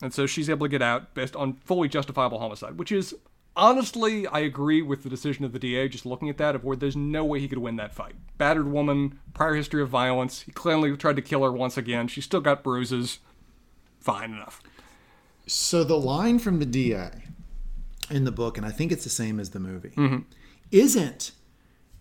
And 0.00 0.14
so 0.14 0.26
she's 0.26 0.48
able 0.48 0.66
to 0.66 0.70
get 0.70 0.82
out 0.82 1.14
based 1.14 1.34
on 1.34 1.54
fully 1.54 1.88
justifiable 1.88 2.38
homicide, 2.38 2.78
which 2.78 2.92
is 2.92 3.14
honestly, 3.56 4.26
I 4.28 4.38
agree 4.40 4.80
with 4.82 5.02
the 5.02 5.08
decision 5.08 5.44
of 5.44 5.52
the 5.52 5.58
DA. 5.58 5.88
Just 5.88 6.06
looking 6.06 6.28
at 6.28 6.36
that, 6.38 6.54
of 6.54 6.62
where 6.64 6.76
there's 6.76 6.94
no 6.96 7.24
way 7.24 7.40
he 7.40 7.48
could 7.48 7.58
win 7.58 7.76
that 7.76 7.92
fight. 7.94 8.14
Battered 8.36 8.68
woman, 8.70 9.18
prior 9.34 9.54
history 9.54 9.82
of 9.82 9.88
violence. 9.88 10.42
He 10.42 10.52
clearly 10.52 10.96
tried 10.96 11.16
to 11.16 11.22
kill 11.22 11.42
her 11.42 11.50
once 11.52 11.76
again. 11.76 12.06
She's 12.06 12.24
still 12.24 12.40
got 12.40 12.62
bruises. 12.62 13.18
Fine 14.00 14.32
enough. 14.32 14.62
So 15.48 15.82
the 15.82 15.98
line 15.98 16.38
from 16.38 16.60
the 16.60 16.66
DA 16.66 17.10
in 18.10 18.24
the 18.24 18.30
book, 18.32 18.56
and 18.56 18.64
I 18.64 18.70
think 18.70 18.92
it's 18.92 19.04
the 19.04 19.10
same 19.10 19.40
as 19.40 19.50
the 19.50 19.58
movie, 19.60 19.90
Mm-hmm. 19.96 20.18
isn't 20.70 21.32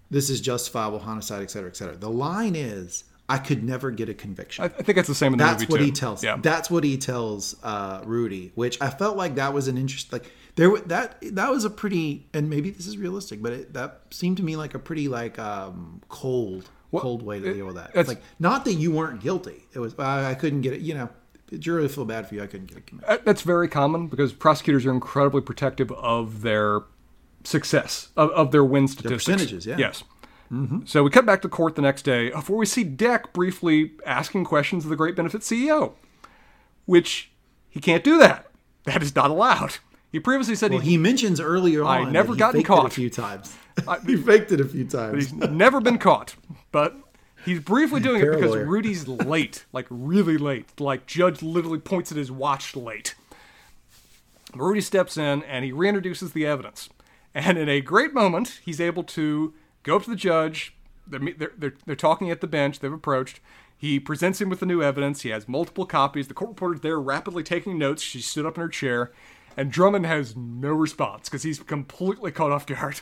this 0.09 0.29
is 0.29 0.39
justifiable 0.39 0.99
homicide, 0.99 1.41
et 1.41 1.51
cetera, 1.51 1.69
et 1.69 1.75
cetera. 1.75 1.97
The 1.97 2.09
line 2.09 2.55
is, 2.55 3.03
I 3.29 3.39
could 3.39 3.63
never 3.63 3.91
get 3.91 4.07
a 4.07 4.13
conviction. 4.13 4.63
I, 4.63 4.69
think 4.69 4.95
that's 4.95 5.07
the 5.07 5.15
same 5.15 5.33
in 5.33 5.37
the 5.37 5.43
That's 5.43 5.63
movie 5.63 5.71
what 5.71 5.77
too. 5.79 5.83
he 5.83 5.91
tells. 5.91 6.23
Yeah. 6.23 6.37
That's 6.37 6.69
what 6.69 6.85
he 6.85 6.97
tells 6.97 7.57
uh, 7.61 8.01
Rudy, 8.05 8.53
which 8.55 8.81
I 8.81 8.89
felt 8.89 9.17
like 9.17 9.35
that 9.35 9.53
was 9.53 9.67
an 9.67 9.77
interest. 9.77 10.13
Like 10.13 10.31
there, 10.55 10.77
that 10.85 11.17
that 11.33 11.51
was 11.51 11.65
a 11.65 11.69
pretty, 11.69 12.27
and 12.33 12.49
maybe 12.49 12.69
this 12.69 12.87
is 12.87 12.97
realistic, 12.97 13.41
but 13.41 13.51
it, 13.51 13.73
that 13.73 14.03
seemed 14.11 14.37
to 14.37 14.43
me 14.43 14.55
like 14.55 14.75
a 14.75 14.79
pretty 14.79 15.09
like 15.09 15.37
um, 15.39 16.01
cold, 16.07 16.69
cold 16.95 17.21
way 17.21 17.41
to 17.41 17.53
deal 17.53 17.65
with 17.65 17.75
that. 17.75 17.91
It's 17.95 18.07
Like 18.07 18.21
not 18.39 18.63
that 18.63 18.75
you 18.75 18.91
weren't 18.91 19.19
guilty. 19.19 19.65
It 19.73 19.79
was 19.79 19.93
I, 19.99 20.31
I 20.31 20.35
couldn't 20.35 20.61
get 20.61 20.71
it. 20.73 20.79
You 20.79 20.93
know, 20.93 21.09
the 21.47 21.57
jury 21.57 21.85
feel 21.89 22.05
bad 22.05 22.29
for 22.29 22.35
you. 22.35 22.43
I 22.43 22.47
couldn't 22.47 22.67
get 22.67 22.77
a 22.77 22.81
conviction. 22.81 23.13
Uh, 23.13 23.21
That's 23.25 23.41
very 23.41 23.67
common 23.67 24.07
because 24.07 24.31
prosecutors 24.31 24.85
are 24.85 24.91
incredibly 24.91 25.41
protective 25.41 25.91
of 25.91 26.43
their 26.43 26.81
success 27.43 28.09
of, 28.15 28.29
of 28.31 28.51
their 28.51 28.63
win 28.63 28.87
statistics. 28.87 29.25
percentages, 29.25 29.65
yeah. 29.65 29.77
Yes. 29.77 30.03
Mm-hmm. 30.51 30.85
So 30.85 31.03
we 31.03 31.09
cut 31.09 31.25
back 31.25 31.41
to 31.41 31.49
court 31.49 31.75
the 31.75 31.81
next 31.81 32.03
day, 32.03 32.29
before 32.29 32.57
we 32.57 32.65
see 32.65 32.83
Deck 32.83 33.33
briefly 33.33 33.91
asking 34.05 34.45
questions 34.45 34.83
of 34.85 34.89
the 34.89 34.95
Great 34.95 35.15
Benefit 35.15 35.41
CEO, 35.41 35.93
which 36.85 37.31
he 37.69 37.79
can't 37.79 38.03
do 38.03 38.17
that. 38.19 38.47
That 38.85 39.03
is 39.03 39.15
not 39.15 39.29
allowed. 39.29 39.77
He 40.11 40.19
previously 40.19 40.55
said 40.55 40.71
Well, 40.71 40.79
he, 40.79 40.91
he 40.91 40.97
mentions 40.97 41.39
earlier 41.39 41.83
on. 41.83 42.05
that 42.05 42.11
never 42.11 42.35
gotten 42.35 42.63
caught. 42.63 42.85
a 42.85 42.89
few 42.89 43.09
times. 43.09 43.55
he 44.05 44.15
faked 44.15 44.51
it 44.51 44.61
a 44.61 44.65
few 44.65 44.85
times. 44.85 45.15
he's 45.15 45.33
never 45.33 45.81
been 45.81 45.97
caught, 45.97 46.35
but 46.71 46.95
he's 47.43 47.59
briefly 47.59 47.99
doing 47.99 48.21
it 48.21 48.31
because. 48.31 48.55
Rudy's 48.55 49.07
late, 49.07 49.65
like 49.73 49.85
really 49.89 50.37
late. 50.37 50.79
Like 50.79 51.05
Judge 51.05 51.43
literally 51.43 51.79
points 51.79 52.11
at 52.11 52.17
his 52.17 52.31
watch 52.31 52.75
late. 52.75 53.15
Rudy 54.55 54.81
steps 54.81 55.17
in 55.17 55.43
and 55.43 55.65
he 55.65 55.71
reintroduces 55.71 56.31
the 56.33 56.45
evidence. 56.45 56.89
And 57.33 57.57
in 57.57 57.69
a 57.69 57.81
great 57.81 58.13
moment, 58.13 58.61
he's 58.63 58.81
able 58.81 59.03
to 59.03 59.53
go 59.87 59.95
up 59.95 60.03
to 60.03 60.09
the 60.09 60.15
judge. 60.15 60.75
They're, 61.07 61.19
they're, 61.37 61.51
they're, 61.57 61.73
they're 61.85 61.95
talking 61.95 62.29
at 62.29 62.41
the 62.41 62.47
bench. 62.47 62.79
They've 62.79 62.91
approached. 62.93 63.39
He 63.77 63.99
presents 63.99 64.41
him 64.41 64.49
with 64.49 64.59
the 64.59 64.65
new 64.65 64.81
evidence. 64.83 65.21
He 65.21 65.29
has 65.29 65.47
multiple 65.47 65.85
copies. 65.85 66.27
The 66.27 66.33
court 66.33 66.49
reporter's 66.49 66.81
there 66.81 66.99
rapidly 66.99 67.43
taking 67.43 67.77
notes. 67.77 68.01
She 68.01 68.19
stood 68.21 68.45
up 68.45 68.55
in 68.57 68.61
her 68.61 68.69
chair. 68.69 69.11
And 69.55 69.71
Drummond 69.71 70.05
has 70.05 70.35
no 70.35 70.69
response 70.73 71.29
because 71.29 71.43
he's 71.43 71.59
completely 71.59 72.31
caught 72.31 72.51
off 72.51 72.65
guard. 72.67 73.01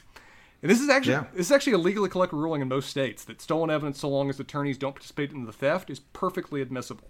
And 0.62 0.72
this 0.72 0.80
is 0.80 0.90
actually 0.90 1.14
Yeah. 1.14 1.26
this 1.34 1.48
is 1.48 1.52
actually 1.52 1.74
a 1.74 1.78
legally 1.78 2.10
collected 2.10 2.38
ruling 2.38 2.62
in 2.62 2.68
most 2.68 2.90
states 2.90 3.24
that 3.26 3.42
stolen 3.42 3.70
evidence, 3.70 4.00
so 4.00 4.10
long 4.10 4.30
as 4.30 4.40
attorneys 4.40 4.78
don't 4.78 4.94
participate 4.94 5.32
in 5.32 5.46
the 5.46 5.52
theft, 5.52 5.90
is 5.90 6.00
perfectly 6.00 6.62
admissible. 6.62 7.08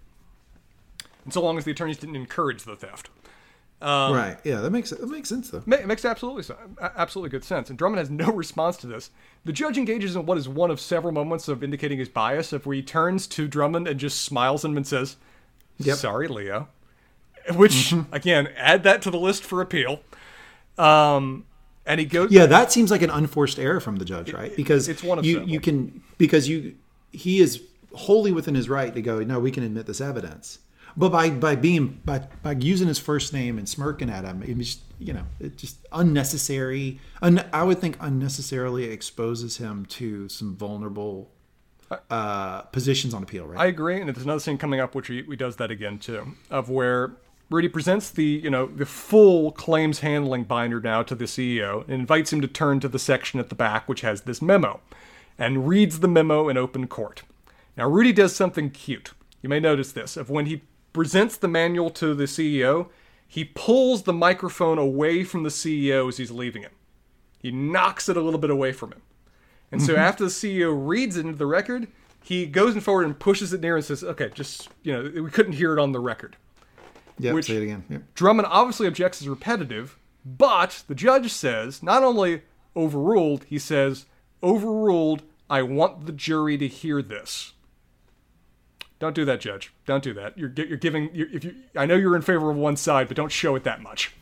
And 1.24 1.32
so 1.32 1.42
long 1.42 1.56
as 1.58 1.64
the 1.64 1.70
attorneys 1.70 1.98
didn't 1.98 2.16
encourage 2.16 2.64
the 2.64 2.76
theft. 2.76 3.08
Um, 3.80 4.14
right. 4.14 4.38
Yeah, 4.42 4.60
that 4.60 4.70
makes 4.70 4.90
that 4.90 5.06
makes 5.08 5.28
sense 5.28 5.50
though. 5.50 5.62
It 5.66 5.86
makes 5.86 6.04
absolutely 6.04 6.54
absolutely 6.80 7.30
good 7.30 7.44
sense. 7.44 7.68
And 7.68 7.78
Drummond 7.78 7.98
has 7.98 8.10
no 8.10 8.32
response 8.32 8.76
to 8.78 8.86
this. 8.86 9.10
The 9.46 9.52
judge 9.52 9.78
engages 9.78 10.16
in 10.16 10.26
what 10.26 10.38
is 10.38 10.48
one 10.48 10.72
of 10.72 10.80
several 10.80 11.12
moments 11.12 11.46
of 11.46 11.62
indicating 11.62 12.00
his 12.00 12.08
bias, 12.08 12.52
of 12.52 12.66
where 12.66 12.74
he 12.74 12.82
turns 12.82 13.28
to 13.28 13.46
Drummond 13.46 13.86
and 13.86 13.98
just 14.00 14.20
smiles 14.22 14.64
at 14.64 14.72
him 14.72 14.76
and 14.76 14.84
says, 14.84 15.14
Yep. 15.78 15.98
"Sorry, 15.98 16.26
Leo," 16.26 16.68
which 17.54 17.94
again 18.10 18.48
add 18.56 18.82
that 18.82 19.02
to 19.02 19.10
the 19.10 19.20
list 19.20 19.44
for 19.44 19.62
appeal. 19.62 20.00
Um, 20.76 21.44
and 21.86 22.00
he 22.00 22.06
goes, 22.06 22.32
Yeah, 22.32 22.46
that 22.46 22.72
seems 22.72 22.90
like 22.90 23.02
an 23.02 23.10
unforced 23.10 23.60
error 23.60 23.78
from 23.78 23.96
the 23.96 24.04
judge, 24.04 24.32
right? 24.32 24.54
Because 24.56 24.88
it's 24.88 25.04
one 25.04 25.20
of 25.20 25.24
you 25.24 25.34
several. 25.34 25.50
you 25.50 25.60
can 25.60 26.02
because 26.18 26.48
you 26.48 26.74
he 27.12 27.38
is 27.38 27.62
wholly 27.94 28.32
within 28.32 28.56
his 28.56 28.68
right 28.68 28.92
to 28.92 29.00
go. 29.00 29.20
No, 29.20 29.38
we 29.38 29.52
can 29.52 29.62
admit 29.62 29.86
this 29.86 30.00
evidence. 30.00 30.58
But 30.96 31.10
by 31.10 31.30
by 31.30 31.56
being 31.56 32.00
by 32.04 32.20
by 32.42 32.52
using 32.52 32.88
his 32.88 32.98
first 32.98 33.32
name 33.32 33.58
and 33.58 33.68
smirking 33.68 34.08
at 34.08 34.24
him, 34.24 34.42
it 34.42 34.56
was 34.56 34.78
you 34.98 35.12
know 35.12 35.24
it 35.38 35.56
just 35.58 35.78
unnecessary. 35.92 37.00
Un, 37.20 37.44
I 37.52 37.64
would 37.64 37.78
think 37.78 37.96
unnecessarily 38.00 38.84
exposes 38.84 39.58
him 39.58 39.84
to 39.86 40.28
some 40.28 40.56
vulnerable 40.56 41.30
uh, 42.10 42.62
positions 42.62 43.12
on 43.12 43.22
appeal, 43.22 43.46
right? 43.46 43.60
I 43.60 43.66
agree, 43.66 44.00
and 44.00 44.08
there's 44.08 44.24
another 44.24 44.40
scene 44.40 44.58
coming 44.58 44.80
up 44.80 44.94
which 44.94 45.08
he, 45.08 45.22
he 45.22 45.36
does 45.36 45.56
that 45.56 45.70
again 45.70 45.98
too, 45.98 46.34
of 46.50 46.70
where 46.70 47.12
Rudy 47.50 47.68
presents 47.68 48.10
the 48.10 48.24
you 48.24 48.50
know 48.50 48.66
the 48.66 48.86
full 48.86 49.52
claims 49.52 50.00
handling 50.00 50.44
binder 50.44 50.80
now 50.80 51.02
to 51.02 51.14
the 51.14 51.26
CEO 51.26 51.82
and 51.82 51.92
invites 51.92 52.32
him 52.32 52.40
to 52.40 52.48
turn 52.48 52.80
to 52.80 52.88
the 52.88 52.98
section 52.98 53.38
at 53.38 53.50
the 53.50 53.54
back 53.54 53.86
which 53.86 54.00
has 54.00 54.22
this 54.22 54.40
memo, 54.40 54.80
and 55.38 55.68
reads 55.68 56.00
the 56.00 56.08
memo 56.08 56.48
in 56.48 56.56
open 56.56 56.86
court. 56.86 57.22
Now 57.76 57.86
Rudy 57.86 58.14
does 58.14 58.34
something 58.34 58.70
cute. 58.70 59.12
You 59.42 59.50
may 59.50 59.60
notice 59.60 59.92
this 59.92 60.16
of 60.16 60.30
when 60.30 60.46
he 60.46 60.62
presents 60.96 61.36
the 61.36 61.46
manual 61.46 61.90
to 61.90 62.14
the 62.14 62.24
CEO, 62.24 62.88
he 63.28 63.44
pulls 63.44 64.04
the 64.04 64.14
microphone 64.14 64.78
away 64.78 65.24
from 65.24 65.42
the 65.42 65.50
CEO 65.50 66.08
as 66.08 66.16
he's 66.16 66.30
leaving 66.30 66.62
him. 66.62 66.72
He 67.38 67.50
knocks 67.50 68.08
it 68.08 68.16
a 68.16 68.22
little 68.22 68.40
bit 68.40 68.48
away 68.48 68.72
from 68.72 68.92
him. 68.92 69.02
And 69.70 69.82
so 69.82 69.92
mm-hmm. 69.92 70.00
after 70.00 70.24
the 70.24 70.30
CEO 70.30 70.74
reads 70.74 71.18
it 71.18 71.26
into 71.26 71.36
the 71.36 71.44
record, 71.44 71.88
he 72.24 72.46
goes 72.46 72.74
forward 72.82 73.04
and 73.04 73.18
pushes 73.18 73.52
it 73.52 73.60
near 73.60 73.76
and 73.76 73.84
says, 73.84 74.02
"Okay, 74.02 74.30
just 74.32 74.70
you 74.82 74.90
know, 74.90 75.22
we 75.22 75.30
couldn't 75.30 75.52
hear 75.52 75.74
it 75.74 75.78
on 75.78 75.92
the 75.92 76.00
record." 76.00 76.38
yeah, 77.18 77.32
which- 77.32 77.44
say 77.44 77.56
it 77.56 77.64
again. 77.64 77.84
Yep. 77.90 78.14
Drummond 78.14 78.48
obviously 78.50 78.86
objects 78.86 79.20
as 79.20 79.28
repetitive, 79.28 79.98
but 80.24 80.82
the 80.88 80.94
judge 80.94 81.30
says 81.30 81.82
not 81.82 82.02
only 82.04 82.40
overruled, 82.74 83.44
he 83.44 83.58
says 83.58 84.06
overruled. 84.42 85.24
I 85.50 85.60
want 85.60 86.06
the 86.06 86.12
jury 86.12 86.56
to 86.56 86.66
hear 86.66 87.02
this. 87.02 87.52
Don't 88.98 89.14
do 89.14 89.24
that, 89.26 89.40
judge. 89.40 89.72
Don't 89.84 90.02
do 90.02 90.14
that. 90.14 90.38
You're 90.38 90.52
you're 90.56 90.78
giving. 90.78 91.10
You're, 91.12 91.30
if 91.30 91.44
you, 91.44 91.54
I 91.76 91.86
know 91.86 91.96
you're 91.96 92.16
in 92.16 92.22
favor 92.22 92.50
of 92.50 92.56
one 92.56 92.76
side, 92.76 93.08
but 93.08 93.16
don't 93.16 93.32
show 93.32 93.54
it 93.54 93.64
that 93.64 93.82
much. 93.82 94.14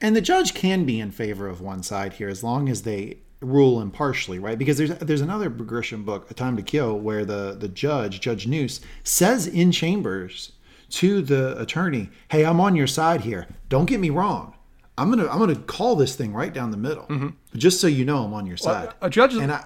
And 0.00 0.14
the 0.16 0.20
judge 0.20 0.52
can 0.52 0.84
be 0.84 1.00
in 1.00 1.10
favor 1.10 1.48
of 1.48 1.60
one 1.60 1.82
side 1.82 2.14
here 2.14 2.28
as 2.28 2.42
long 2.42 2.68
as 2.68 2.82
they 2.82 3.18
rule 3.40 3.80
impartially, 3.80 4.38
right? 4.38 4.58
Because 4.58 4.78
there's 4.78 4.90
there's 4.98 5.20
another 5.20 5.50
Grisham 5.50 6.04
book, 6.04 6.30
A 6.30 6.34
Time 6.34 6.56
to 6.56 6.62
Kill, 6.62 6.98
where 6.98 7.24
the 7.24 7.56
the 7.58 7.68
judge, 7.68 8.20
Judge 8.20 8.46
Noose, 8.46 8.80
says 9.04 9.46
in 9.46 9.72
chambers 9.72 10.52
to 10.90 11.22
the 11.22 11.58
attorney, 11.60 12.10
"Hey, 12.28 12.44
I'm 12.44 12.60
on 12.60 12.76
your 12.76 12.86
side 12.86 13.22
here. 13.22 13.46
Don't 13.68 13.86
get 13.86 14.00
me 14.00 14.10
wrong. 14.10 14.54
I'm 14.98 15.08
gonna 15.08 15.28
I'm 15.28 15.38
gonna 15.38 15.56
call 15.56 15.96
this 15.96 16.14
thing 16.14 16.32
right 16.32 16.52
down 16.52 16.70
the 16.70 16.76
middle, 16.76 17.04
mm-hmm. 17.04 17.28
just 17.56 17.80
so 17.80 17.86
you 17.86 18.04
know 18.04 18.24
I'm 18.24 18.34
on 18.34 18.46
your 18.46 18.56
side." 18.56 18.92
A 19.00 19.08
judge, 19.08 19.34
and 19.34 19.50
I, 19.50 19.64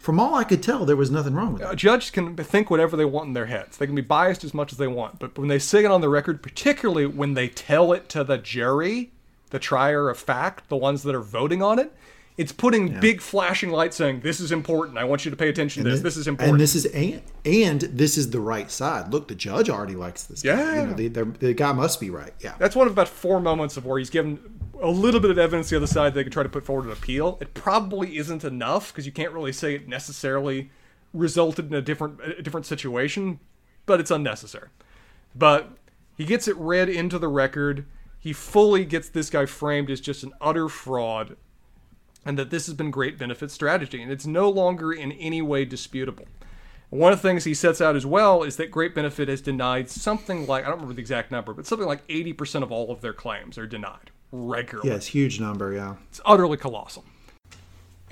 from 0.00 0.18
all 0.18 0.34
I 0.34 0.44
could 0.44 0.62
tell, 0.62 0.86
there 0.86 0.96
was 0.96 1.10
nothing 1.10 1.34
wrong 1.34 1.52
with 1.52 1.62
it. 1.62 1.76
Judges 1.76 2.10
can 2.10 2.34
think 2.34 2.70
whatever 2.70 2.96
they 2.96 3.04
want 3.04 3.28
in 3.28 3.34
their 3.34 3.46
heads. 3.46 3.76
They 3.76 3.84
can 3.86 3.94
be 3.94 4.00
biased 4.00 4.42
as 4.44 4.54
much 4.54 4.72
as 4.72 4.78
they 4.78 4.88
want, 4.88 5.18
but 5.18 5.38
when 5.38 5.48
they 5.48 5.58
say 5.58 5.84
it 5.84 5.90
on 5.90 6.00
the 6.00 6.08
record, 6.08 6.42
particularly 6.42 7.04
when 7.04 7.34
they 7.34 7.48
tell 7.48 7.92
it 7.92 8.08
to 8.08 8.24
the 8.24 8.38
jury, 8.38 9.12
the 9.50 9.58
trier 9.58 10.08
of 10.08 10.18
fact, 10.18 10.70
the 10.70 10.76
ones 10.76 11.02
that 11.02 11.14
are 11.14 11.20
voting 11.20 11.62
on 11.62 11.78
it, 11.78 11.92
it's 12.38 12.52
putting 12.52 12.98
big 13.00 13.20
flashing 13.20 13.68
lights 13.68 13.96
saying, 13.96 14.20
"This 14.20 14.40
is 14.40 14.50
important. 14.50 14.96
I 14.96 15.04
want 15.04 15.26
you 15.26 15.30
to 15.30 15.36
pay 15.36 15.50
attention 15.50 15.84
to 15.84 15.90
this. 15.90 16.00
This 16.00 16.16
is 16.16 16.26
important." 16.26 16.54
And 16.54 16.60
this 16.60 16.74
is 16.74 16.86
and, 16.86 17.20
and 17.44 17.82
this 17.82 18.16
is 18.16 18.30
the 18.30 18.40
right 18.40 18.70
side. 18.70 19.12
Look, 19.12 19.28
the 19.28 19.34
judge 19.34 19.68
already 19.68 19.94
likes 19.94 20.22
this. 20.24 20.40
guy. 20.42 20.56
Yeah. 20.56 20.80
you 20.80 20.86
know, 20.86 20.94
the, 20.94 21.38
the 21.38 21.52
guy 21.52 21.72
must 21.72 22.00
be 22.00 22.08
right. 22.08 22.32
Yeah, 22.40 22.54
That's 22.58 22.74
one 22.74 22.86
of 22.86 22.94
about 22.94 23.08
four 23.08 23.40
moments 23.40 23.76
of 23.76 23.84
where 23.84 23.98
he's 23.98 24.08
given 24.08 24.38
a 24.82 24.90
little 24.90 25.20
bit 25.20 25.30
of 25.30 25.38
evidence 25.38 25.70
the 25.70 25.76
other 25.76 25.86
side 25.86 26.14
they 26.14 26.24
could 26.24 26.32
try 26.32 26.42
to 26.42 26.48
put 26.48 26.64
forward 26.64 26.86
an 26.86 26.92
appeal. 26.92 27.38
It 27.40 27.54
probably 27.54 28.16
isn't 28.16 28.44
enough 28.44 28.92
because 28.92 29.06
you 29.06 29.12
can't 29.12 29.32
really 29.32 29.52
say 29.52 29.74
it 29.74 29.88
necessarily 29.88 30.70
resulted 31.12 31.66
in 31.66 31.74
a 31.74 31.82
different 31.82 32.20
a 32.20 32.42
different 32.42 32.66
situation, 32.66 33.40
but 33.86 34.00
it's 34.00 34.10
unnecessary. 34.10 34.68
But 35.34 35.70
he 36.16 36.24
gets 36.24 36.48
it 36.48 36.56
read 36.56 36.88
into 36.88 37.18
the 37.18 37.28
record. 37.28 37.86
He 38.18 38.32
fully 38.32 38.84
gets 38.84 39.08
this 39.08 39.30
guy 39.30 39.46
framed 39.46 39.90
as 39.90 40.00
just 40.00 40.22
an 40.22 40.32
utter 40.40 40.68
fraud 40.68 41.36
and 42.24 42.38
that 42.38 42.50
this 42.50 42.66
has 42.66 42.74
been 42.74 42.90
great 42.90 43.18
benefit 43.18 43.50
strategy 43.50 44.02
and 44.02 44.12
it's 44.12 44.26
no 44.26 44.50
longer 44.50 44.92
in 44.92 45.12
any 45.12 45.40
way 45.40 45.64
disputable. 45.64 46.26
One 46.90 47.12
of 47.12 47.22
the 47.22 47.28
things 47.28 47.44
he 47.44 47.54
sets 47.54 47.80
out 47.80 47.94
as 47.94 48.04
well 48.04 48.42
is 48.42 48.56
that 48.56 48.72
Great 48.72 48.96
Benefit 48.96 49.28
has 49.28 49.40
denied 49.40 49.88
something 49.88 50.48
like, 50.48 50.64
I 50.64 50.66
don't 50.66 50.78
remember 50.78 50.94
the 50.94 51.00
exact 51.00 51.30
number, 51.30 51.54
but 51.54 51.64
something 51.64 51.86
like 51.86 52.04
80% 52.08 52.64
of 52.64 52.72
all 52.72 52.90
of 52.90 53.00
their 53.00 53.12
claims 53.12 53.56
are 53.56 53.66
denied 53.66 54.10
regularly. 54.32 54.90
yes, 54.90 55.06
huge 55.06 55.40
number. 55.40 55.72
Yeah. 55.72 55.96
It's 56.08 56.20
utterly 56.24 56.56
colossal. 56.56 57.04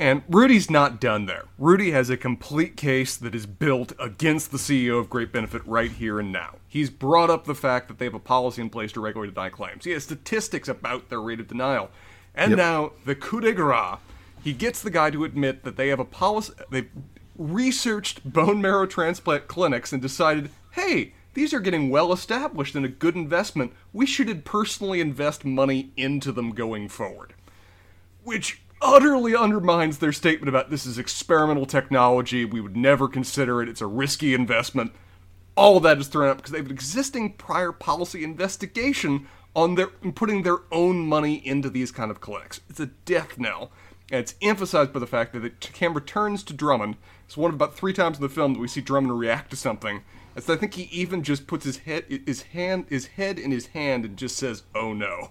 And 0.01 0.23
Rudy's 0.28 0.70
not 0.70 1.01
done 1.01 1.27
there. 1.27 1.47
Rudy 1.59 1.90
has 1.90 2.09
a 2.09 2.16
complete 2.16 2.77
case 2.77 3.16
that 3.16 3.35
is 3.35 3.47
built 3.47 3.93
against 3.99 4.53
the 4.53 4.59
CEO 4.59 5.01
of 5.01 5.11
Great 5.11 5.32
Benefit 5.32 5.61
right 5.66 5.90
here 5.90 6.20
and 6.20 6.31
now. 6.31 6.57
He's 6.69 6.89
brought 6.89 7.31
up 7.31 7.47
the 7.47 7.55
fact 7.55 7.89
that 7.89 7.99
they 7.99 8.05
have 8.05 8.15
a 8.15 8.20
policy 8.20 8.62
in 8.62 8.70
place 8.70 8.93
to 8.93 9.01
regularly 9.01 9.32
deny 9.32 9.49
claims. 9.49 9.85
He 9.85 9.90
has 9.90 10.05
statistics 10.05 10.69
about 10.69 11.09
their 11.09 11.20
rate 11.20 11.40
of 11.40 11.49
denial. 11.49 11.90
And 12.32 12.57
now, 12.57 12.93
the 13.05 13.16
coup 13.16 13.40
de 13.40 13.53
grace, 13.53 13.99
he 14.45 14.53
gets 14.53 14.81
the 14.81 14.90
guy 14.90 15.11
to 15.11 15.24
admit 15.24 15.65
that 15.65 15.77
they 15.77 15.89
have 15.89 15.99
a 15.99 16.05
policy, 16.05 16.53
they've 16.70 16.89
researched 17.36 18.31
bone 18.31 18.62
marrow 18.62 18.86
transplant 18.86 19.49
clinics 19.49 19.93
and 19.93 20.01
decided, 20.01 20.51
hey, 20.73 21.15
these 21.39 21.55
are 21.55 21.60
getting 21.60 21.89
well 21.89 22.12
established 22.12 22.74
and 22.74 22.85
a 22.85 22.89
good 22.89 23.15
investment. 23.15 23.73
We 23.93 24.05
should 24.06 24.44
personally 24.44 25.01
invest 25.01 25.44
money 25.44 25.93
into 25.97 26.32
them 26.32 26.51
going 26.51 26.89
forward 26.89 27.35
which 28.28 28.60
utterly 28.82 29.35
undermines 29.35 29.98
their 29.98 30.12
statement 30.12 30.51
about 30.51 30.69
this 30.69 30.85
is 30.85 30.98
experimental 30.98 31.65
technology. 31.65 32.44
We 32.44 32.60
would 32.60 32.77
never 32.77 33.09
consider 33.09 33.62
it. 33.62 33.70
It's 33.70 33.81
a 33.81 33.86
risky 33.86 34.35
investment. 34.35 34.93
All 35.56 35.78
of 35.78 35.82
that 35.85 35.97
is 35.97 36.09
thrown 36.09 36.28
up 36.28 36.36
because 36.36 36.52
they 36.52 36.59
have 36.59 36.66
an 36.66 36.73
existing 36.73 37.32
prior 37.35 37.73
policy 37.73 38.23
investigation 38.23 39.27
on 39.56 39.77
their 39.77 39.86
putting 39.86 40.43
their 40.43 40.59
own 40.70 41.06
money 41.06 41.36
into 41.36 41.70
these 41.70 41.90
kind 41.90 42.10
of 42.10 42.20
clinics. 42.20 42.60
It's 42.69 42.81
a 42.81 42.86
death 42.86 43.39
knell. 43.39 43.73
And 44.10 44.20
it's 44.20 44.35
emphasized 44.43 44.93
by 44.93 45.01
the 45.01 45.06
fact 45.06 45.32
that 45.32 45.40
the 45.40 45.51
camera 45.51 46.02
turns 46.02 46.43
to 46.44 46.52
Drummond. 46.52 46.97
It's 47.24 47.36
one 47.36 47.48
of 47.48 47.55
about 47.55 47.74
three 47.74 47.94
times 47.94 48.19
in 48.19 48.23
the 48.23 48.28
film 48.28 48.52
that 48.52 48.60
we 48.60 48.69
see 48.69 48.82
Drummond 48.82 49.19
react 49.19 49.48
to 49.51 49.56
something. 49.56 50.02
I 50.48 50.56
think 50.56 50.74
he 50.74 50.85
even 50.85 51.23
just 51.23 51.47
puts 51.47 51.65
his 51.65 51.78
head, 51.78 52.05
his 52.27 52.43
hand, 52.43 52.86
his 52.89 53.06
head 53.06 53.39
in 53.39 53.51
his 53.51 53.69
hand 53.69 54.05
and 54.05 54.16
just 54.16 54.36
says, 54.36 54.62
"Oh 54.74 54.93
no." 54.93 55.31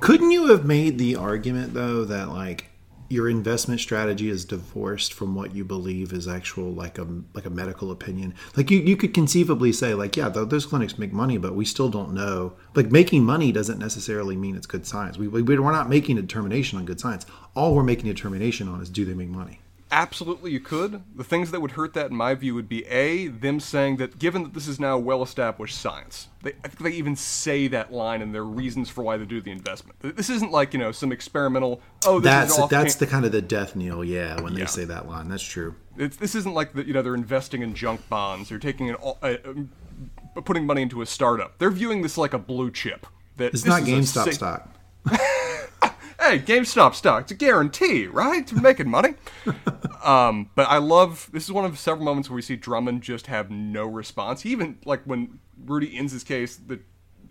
Couldn't 0.00 0.30
you 0.30 0.48
have 0.48 0.64
made 0.64 0.98
the 0.98 1.16
argument 1.16 1.74
though 1.74 2.04
that 2.04 2.28
like 2.28 2.66
your 3.08 3.28
investment 3.28 3.80
strategy 3.80 4.28
is 4.28 4.44
divorced 4.44 5.14
from 5.14 5.34
what 5.34 5.54
you 5.54 5.64
believe 5.64 6.12
is 6.12 6.26
actual 6.26 6.72
like 6.72 6.98
a 6.98 7.06
like 7.34 7.46
a 7.46 7.50
medical 7.50 7.90
opinion? 7.90 8.34
Like 8.56 8.70
you, 8.70 8.78
you 8.78 8.96
could 8.96 9.14
conceivably 9.14 9.72
say 9.72 9.94
like 9.94 10.16
yeah 10.16 10.28
th- 10.28 10.48
those 10.48 10.66
clinics 10.66 10.98
make 10.98 11.12
money 11.12 11.38
but 11.38 11.54
we 11.54 11.64
still 11.64 11.88
don't 11.88 12.12
know. 12.12 12.54
Like 12.74 12.92
making 12.92 13.24
money 13.24 13.52
doesn't 13.52 13.78
necessarily 13.78 14.36
mean 14.36 14.54
it's 14.54 14.66
good 14.66 14.86
science. 14.86 15.18
We, 15.18 15.28
we, 15.28 15.42
we're 15.42 15.72
not 15.72 15.88
making 15.88 16.18
a 16.18 16.22
determination 16.22 16.78
on 16.78 16.84
good 16.84 17.00
science. 17.00 17.26
All 17.54 17.74
we're 17.74 17.82
making 17.82 18.10
a 18.10 18.14
determination 18.14 18.68
on 18.68 18.80
is 18.80 18.90
do 18.90 19.04
they 19.04 19.14
make 19.14 19.30
money 19.30 19.60
absolutely 19.90 20.50
you 20.50 20.60
could. 20.60 21.02
The 21.14 21.24
things 21.24 21.50
that 21.50 21.60
would 21.60 21.72
hurt 21.72 21.94
that, 21.94 22.10
in 22.10 22.16
my 22.16 22.34
view, 22.34 22.54
would 22.54 22.68
be 22.68 22.84
a 22.86 23.28
them 23.28 23.60
saying 23.60 23.96
that 23.96 24.18
given 24.18 24.42
that 24.44 24.54
this 24.54 24.68
is 24.68 24.80
now 24.80 24.98
well-established 24.98 25.78
science, 25.78 26.28
they, 26.42 26.52
I 26.64 26.68
think 26.68 26.82
they 26.82 26.96
even 26.96 27.16
say 27.16 27.68
that 27.68 27.92
line 27.92 28.22
in 28.22 28.32
their 28.32 28.44
reasons 28.44 28.88
for 28.88 29.02
why 29.02 29.16
they 29.16 29.24
do 29.24 29.40
the 29.40 29.50
investment. 29.50 29.98
This 30.00 30.30
isn't 30.30 30.52
like 30.52 30.72
you 30.72 30.78
know 30.78 30.92
some 30.92 31.12
experimental. 31.12 31.80
Oh, 32.04 32.20
that's 32.20 32.56
that's 32.68 32.96
the 32.96 33.06
kind 33.06 33.24
of 33.24 33.32
the 33.32 33.42
death 33.42 33.76
knell, 33.76 34.04
yeah. 34.04 34.40
When 34.40 34.54
they 34.54 34.60
yeah. 34.60 34.66
say 34.66 34.84
that 34.84 35.08
line, 35.08 35.28
that's 35.28 35.42
true. 35.42 35.74
It's, 35.96 36.16
this 36.16 36.34
isn't 36.34 36.54
like 36.54 36.74
that. 36.74 36.86
You 36.86 36.94
know, 36.94 37.02
they're 37.02 37.14
investing 37.14 37.62
in 37.62 37.74
junk 37.74 38.08
bonds 38.08 38.52
or 38.52 38.58
taking 38.58 38.90
an, 38.90 38.96
uh, 39.22 39.36
putting 40.42 40.66
money 40.66 40.82
into 40.82 41.02
a 41.02 41.06
startup. 41.06 41.58
They're 41.58 41.70
viewing 41.70 42.02
this 42.02 42.18
like 42.18 42.32
a 42.32 42.38
blue 42.38 42.70
chip. 42.70 43.06
That 43.36 43.52
it's 43.52 43.66
not 43.66 43.82
GameStop 43.82 44.32
stock. 44.32 44.70
hey, 46.30 46.38
GameStop 46.38 46.94
stock, 46.94 47.22
it's 47.22 47.32
a 47.32 47.34
guarantee, 47.34 48.06
right? 48.06 48.46
To 48.46 48.56
making 48.56 48.90
money. 48.90 49.14
um, 50.04 50.50
but 50.54 50.68
I 50.68 50.78
love 50.78 51.28
this 51.32 51.44
is 51.44 51.52
one 51.52 51.64
of 51.64 51.78
several 51.78 52.04
moments 52.04 52.28
where 52.28 52.36
we 52.36 52.42
see 52.42 52.56
Drummond 52.56 53.02
just 53.02 53.26
have 53.28 53.50
no 53.50 53.86
response. 53.86 54.42
He 54.42 54.50
even 54.50 54.78
like 54.84 55.02
when 55.04 55.38
Rudy 55.64 55.96
ends 55.96 56.12
his 56.12 56.24
case, 56.24 56.56
the 56.56 56.80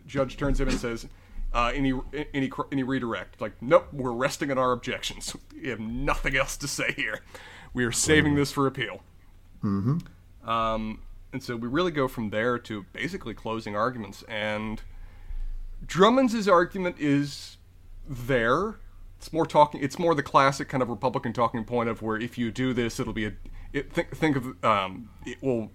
judge 0.08 0.38
turns 0.38 0.60
him 0.60 0.70
and 0.70 0.80
says, 0.80 1.08
uh, 1.54 1.72
any 1.74 1.94
any 2.34 2.52
any 2.72 2.84
redirect. 2.84 3.42
Like, 3.42 3.62
nope, 3.62 3.88
we're 3.92 4.12
resting 4.12 4.52
on 4.52 4.58
our 4.58 4.72
objections. 4.72 5.36
We 5.54 5.70
have 5.70 5.80
nothing 5.80 6.36
else 6.36 6.58
to 6.58 6.68
say 6.68 6.94
here. 6.94 7.22
We 7.74 7.86
are 7.86 7.92
saving 7.92 8.36
this 8.36 8.52
for 8.52 8.68
appeal. 8.68 9.02
Mm-hmm. 9.64 10.50
Um, 10.50 11.02
and 11.34 11.44
so 11.44 11.56
we 11.56 11.68
really 11.68 11.92
go 11.92 12.08
from 12.08 12.30
there 12.30 12.58
to 12.60 12.86
basically 12.94 13.34
closing 13.34 13.76
arguments. 13.76 14.24
And 14.30 14.82
Drummond's 15.86 16.48
argument 16.48 16.98
is 17.00 17.58
there. 18.08 18.76
It's 19.26 19.34
more 19.34 19.48
talking. 19.48 19.82
It's 19.82 19.98
more 19.98 20.14
the 20.14 20.22
classic 20.22 20.70
kind 20.70 20.84
of 20.84 20.90
Republican 20.90 21.34
talking 21.34 21.66
point 21.66 21.90
of 21.90 22.04
where 22.04 22.16
if 22.16 22.38
you 22.38 22.52
do 22.52 22.74
this, 22.74 23.00
it'll 23.00 23.12
be 23.12 23.26
a. 23.26 23.34
It, 23.74 23.92
think 23.92 24.16
think 24.16 24.36
of 24.36 24.64
um, 24.64 25.10
it 25.26 25.42
will 25.42 25.72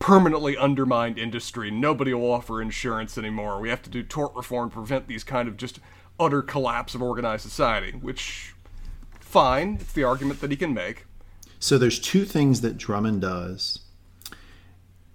permanently 0.00 0.56
undermine 0.56 1.16
industry. 1.16 1.70
Nobody 1.70 2.12
will 2.12 2.28
offer 2.32 2.60
insurance 2.60 3.16
anymore. 3.16 3.60
We 3.60 3.68
have 3.68 3.82
to 3.82 3.90
do 3.90 4.02
tort 4.02 4.34
reform 4.34 4.70
to 4.70 4.74
prevent 4.74 5.06
these 5.06 5.22
kind 5.22 5.46
of 5.46 5.56
just 5.56 5.78
utter 6.18 6.42
collapse 6.42 6.96
of 6.96 7.02
organized 7.02 7.44
society. 7.44 7.92
Which, 7.92 8.52
fine, 9.20 9.78
it's 9.80 9.92
the 9.92 10.02
argument 10.02 10.40
that 10.40 10.50
he 10.50 10.56
can 10.56 10.74
make. 10.74 11.06
So 11.60 11.78
there's 11.78 12.00
two 12.00 12.24
things 12.24 12.62
that 12.62 12.78
Drummond 12.78 13.20
does 13.20 13.78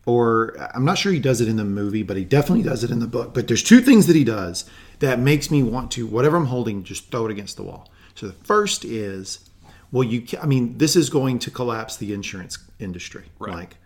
or 0.05 0.55
I'm 0.73 0.85
not 0.85 0.97
sure 0.97 1.11
he 1.11 1.19
does 1.19 1.41
it 1.41 1.49
in 1.49 1.57
the 1.57 1.65
movie, 1.65 2.01
but 2.01 2.15
he 2.15 2.23
definitely 2.23 2.63
does 2.63 2.85
it 2.85 2.91
in 2.91 2.99
the 2.99 3.07
book. 3.07 3.33
But 3.33 3.49
there's 3.49 3.61
two 3.61 3.81
things 3.81 4.07
that 4.07 4.15
he 4.15 4.23
does 4.23 4.63
that 4.99 5.19
makes 5.19 5.51
me 5.51 5.63
want 5.63 5.91
to 5.91 6.07
whatever 6.07 6.37
I'm 6.37 6.45
holding, 6.45 6.83
just 6.83 7.11
throw 7.11 7.25
it 7.25 7.31
against 7.31 7.57
the 7.57 7.63
wall. 7.63 7.89
So 8.15 8.27
the 8.27 8.33
first 8.33 8.83
is, 8.83 9.49
well, 9.91 10.03
you, 10.03 10.25
I 10.41 10.45
mean, 10.45 10.77
this 10.77 10.95
is 10.95 11.09
going 11.09 11.39
to 11.39 11.51
collapse 11.51 11.97
the 11.97 12.13
insurance 12.13 12.57
industry. 12.79 13.25
Right. 13.39 13.53
Like 13.53 13.77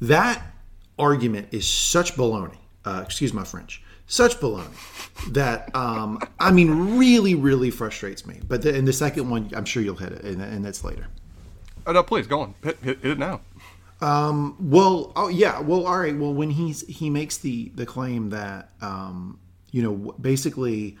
that 0.00 0.42
argument 0.98 1.48
is 1.52 1.66
such 1.66 2.14
baloney. 2.14 2.58
Uh, 2.84 3.02
excuse 3.04 3.32
my 3.32 3.44
French. 3.44 3.82
Such 4.06 4.38
baloney 4.38 4.70
that 5.32 5.74
um, 5.74 6.20
I 6.38 6.52
mean, 6.52 6.96
really, 6.96 7.34
really 7.34 7.70
frustrates 7.70 8.24
me. 8.26 8.40
But 8.46 8.62
the, 8.62 8.74
in 8.74 8.84
the 8.84 8.92
second 8.92 9.28
one, 9.28 9.50
I'm 9.56 9.64
sure 9.64 9.82
you'll 9.82 9.96
hit 9.96 10.12
it, 10.12 10.24
and, 10.24 10.40
and 10.40 10.64
that's 10.64 10.84
later. 10.84 11.08
Oh 11.86 11.92
no, 11.92 12.02
please 12.02 12.26
go 12.26 12.40
on. 12.40 12.54
Hit, 12.62 12.78
hit, 12.82 12.98
hit 13.00 13.12
it 13.12 13.18
now. 13.18 13.40
Um, 14.00 14.56
well, 14.60 15.12
oh 15.16 15.28
yeah, 15.28 15.60
well, 15.60 15.86
all 15.86 15.98
right. 15.98 16.16
Well, 16.16 16.34
when 16.34 16.50
he's 16.50 16.86
he 16.86 17.10
makes 17.10 17.38
the 17.38 17.70
the 17.74 17.86
claim 17.86 18.30
that 18.30 18.70
um, 18.80 19.38
you 19.76 19.82
know 19.82 20.14
basically 20.18 20.96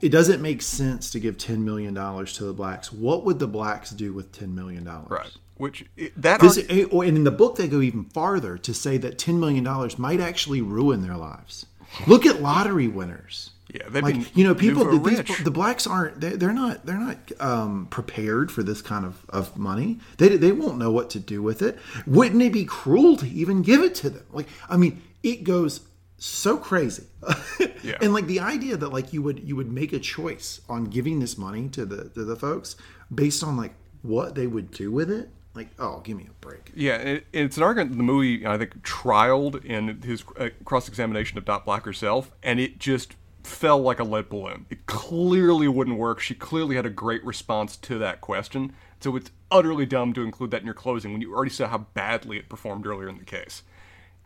it 0.00 0.08
doesn't 0.08 0.40
make 0.40 0.62
sense 0.62 1.10
to 1.10 1.20
give 1.20 1.36
ten 1.36 1.66
million 1.66 1.92
dollars 1.92 2.32
to 2.38 2.44
the 2.44 2.54
blacks. 2.54 2.90
What 2.90 3.26
would 3.26 3.38
the 3.38 3.46
blacks 3.46 3.90
do 3.90 4.14
with 4.14 4.32
ten 4.32 4.54
million 4.54 4.84
dollars? 4.84 5.10
Right. 5.10 5.30
Which 5.58 5.84
that 6.16 6.40
this, 6.40 6.56
eh, 6.56 6.86
and 6.90 7.18
in 7.18 7.24
the 7.24 7.30
book 7.30 7.56
they 7.56 7.68
go 7.68 7.82
even 7.82 8.04
farther 8.04 8.56
to 8.56 8.72
say 8.72 8.96
that 8.96 9.18
ten 9.18 9.38
million 9.38 9.64
dollars 9.64 9.98
might 9.98 10.18
actually 10.18 10.62
ruin 10.62 11.02
their 11.02 11.16
lives. 11.16 11.66
Look 12.06 12.24
at 12.24 12.40
lottery 12.40 12.88
winners. 12.88 13.50
Yeah, 13.70 13.82
they've 13.90 14.02
like 14.02 14.14
been 14.14 14.26
you 14.34 14.44
know 14.44 14.54
people 14.54 14.86
the, 14.86 15.10
these, 15.10 15.44
the 15.44 15.50
blacks 15.50 15.86
aren't 15.86 16.22
they, 16.22 16.30
they're 16.30 16.54
not 16.54 16.86
they're 16.86 16.96
not 16.98 17.18
um, 17.38 17.86
prepared 17.90 18.50
for 18.50 18.62
this 18.62 18.80
kind 18.80 19.04
of, 19.04 19.26
of 19.28 19.58
money. 19.58 20.00
They 20.16 20.38
they 20.38 20.52
won't 20.52 20.78
know 20.78 20.90
what 20.90 21.10
to 21.10 21.20
do 21.20 21.42
with 21.42 21.60
it. 21.60 21.78
Wouldn't 22.06 22.40
it 22.40 22.52
be 22.52 22.64
cruel 22.64 23.18
to 23.18 23.28
even 23.28 23.60
give 23.60 23.82
it 23.82 23.94
to 23.96 24.08
them? 24.08 24.24
Like 24.32 24.48
I 24.70 24.78
mean, 24.78 25.02
it 25.22 25.44
goes 25.44 25.80
so 26.16 26.56
crazy. 26.56 27.04
yeah. 27.82 27.98
and 28.00 28.12
like 28.12 28.26
the 28.26 28.40
idea 28.40 28.76
that 28.76 28.90
like 28.90 29.12
you 29.12 29.22
would 29.22 29.40
you 29.46 29.56
would 29.56 29.70
make 29.70 29.92
a 29.92 29.98
choice 29.98 30.60
on 30.68 30.84
giving 30.84 31.20
this 31.20 31.36
money 31.36 31.68
to 31.70 31.84
the 31.84 32.08
to 32.10 32.24
the 32.24 32.36
folks 32.36 32.76
based 33.14 33.42
on 33.42 33.56
like 33.56 33.74
what 34.02 34.34
they 34.34 34.46
would 34.46 34.70
do 34.70 34.90
with 34.90 35.10
it 35.10 35.30
like 35.54 35.68
oh 35.78 36.00
give 36.00 36.16
me 36.16 36.26
a 36.28 36.46
break 36.46 36.70
yeah 36.74 36.96
it, 36.96 37.26
it's 37.32 37.56
an 37.56 37.62
argument 37.62 37.96
the 37.96 38.02
movie 38.02 38.46
i 38.46 38.58
think 38.58 38.82
trialed 38.82 39.64
in 39.64 40.02
his 40.02 40.24
uh, 40.38 40.48
cross-examination 40.64 41.38
of 41.38 41.44
dot 41.44 41.64
black 41.64 41.84
herself 41.84 42.30
and 42.42 42.60
it 42.60 42.78
just 42.78 43.14
fell 43.46 43.80
like 43.80 44.00
a 44.00 44.04
lead 44.04 44.28
balloon. 44.28 44.66
It 44.70 44.86
clearly 44.86 45.68
wouldn't 45.68 45.98
work. 45.98 46.20
She 46.20 46.34
clearly 46.34 46.76
had 46.76 46.86
a 46.86 46.90
great 46.90 47.24
response 47.24 47.76
to 47.78 47.98
that 47.98 48.20
question. 48.20 48.72
So 49.00 49.16
it's 49.16 49.30
utterly 49.50 49.86
dumb 49.86 50.14
to 50.14 50.22
include 50.22 50.50
that 50.52 50.60
in 50.60 50.66
your 50.66 50.74
closing 50.74 51.12
when 51.12 51.20
you 51.20 51.34
already 51.34 51.50
saw 51.50 51.68
how 51.68 51.78
badly 51.78 52.38
it 52.38 52.48
performed 52.48 52.86
earlier 52.86 53.08
in 53.08 53.18
the 53.18 53.24
case. 53.24 53.62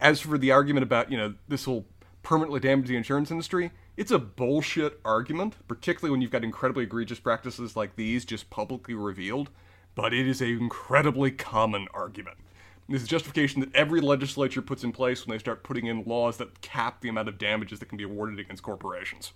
As 0.00 0.20
for 0.20 0.38
the 0.38 0.50
argument 0.50 0.84
about, 0.84 1.10
you 1.10 1.18
know, 1.18 1.34
this 1.48 1.66
will 1.66 1.86
permanently 2.22 2.60
damage 2.60 2.88
the 2.88 2.96
insurance 2.96 3.30
industry, 3.30 3.70
it's 3.96 4.10
a 4.10 4.18
bullshit 4.18 5.00
argument, 5.04 5.56
particularly 5.66 6.12
when 6.12 6.20
you've 6.20 6.30
got 6.30 6.44
incredibly 6.44 6.84
egregious 6.84 7.18
practices 7.18 7.74
like 7.74 7.96
these 7.96 8.24
just 8.24 8.48
publicly 8.50 8.94
revealed, 8.94 9.50
but 9.94 10.14
it 10.14 10.26
is 10.26 10.40
an 10.40 10.48
incredibly 10.48 11.30
common 11.30 11.88
argument. 11.92 12.36
This 12.88 13.02
is 13.02 13.08
justification 13.08 13.60
that 13.60 13.74
every 13.74 14.00
legislature 14.00 14.62
puts 14.62 14.82
in 14.82 14.92
place 14.92 15.26
when 15.26 15.34
they 15.34 15.38
start 15.38 15.62
putting 15.62 15.86
in 15.86 16.04
laws 16.04 16.38
that 16.38 16.60
cap 16.62 17.00
the 17.00 17.08
amount 17.08 17.28
of 17.28 17.36
damages 17.36 17.80
that 17.80 17.86
can 17.86 17.98
be 17.98 18.04
awarded 18.04 18.38
against 18.38 18.62
corporations. 18.62 19.32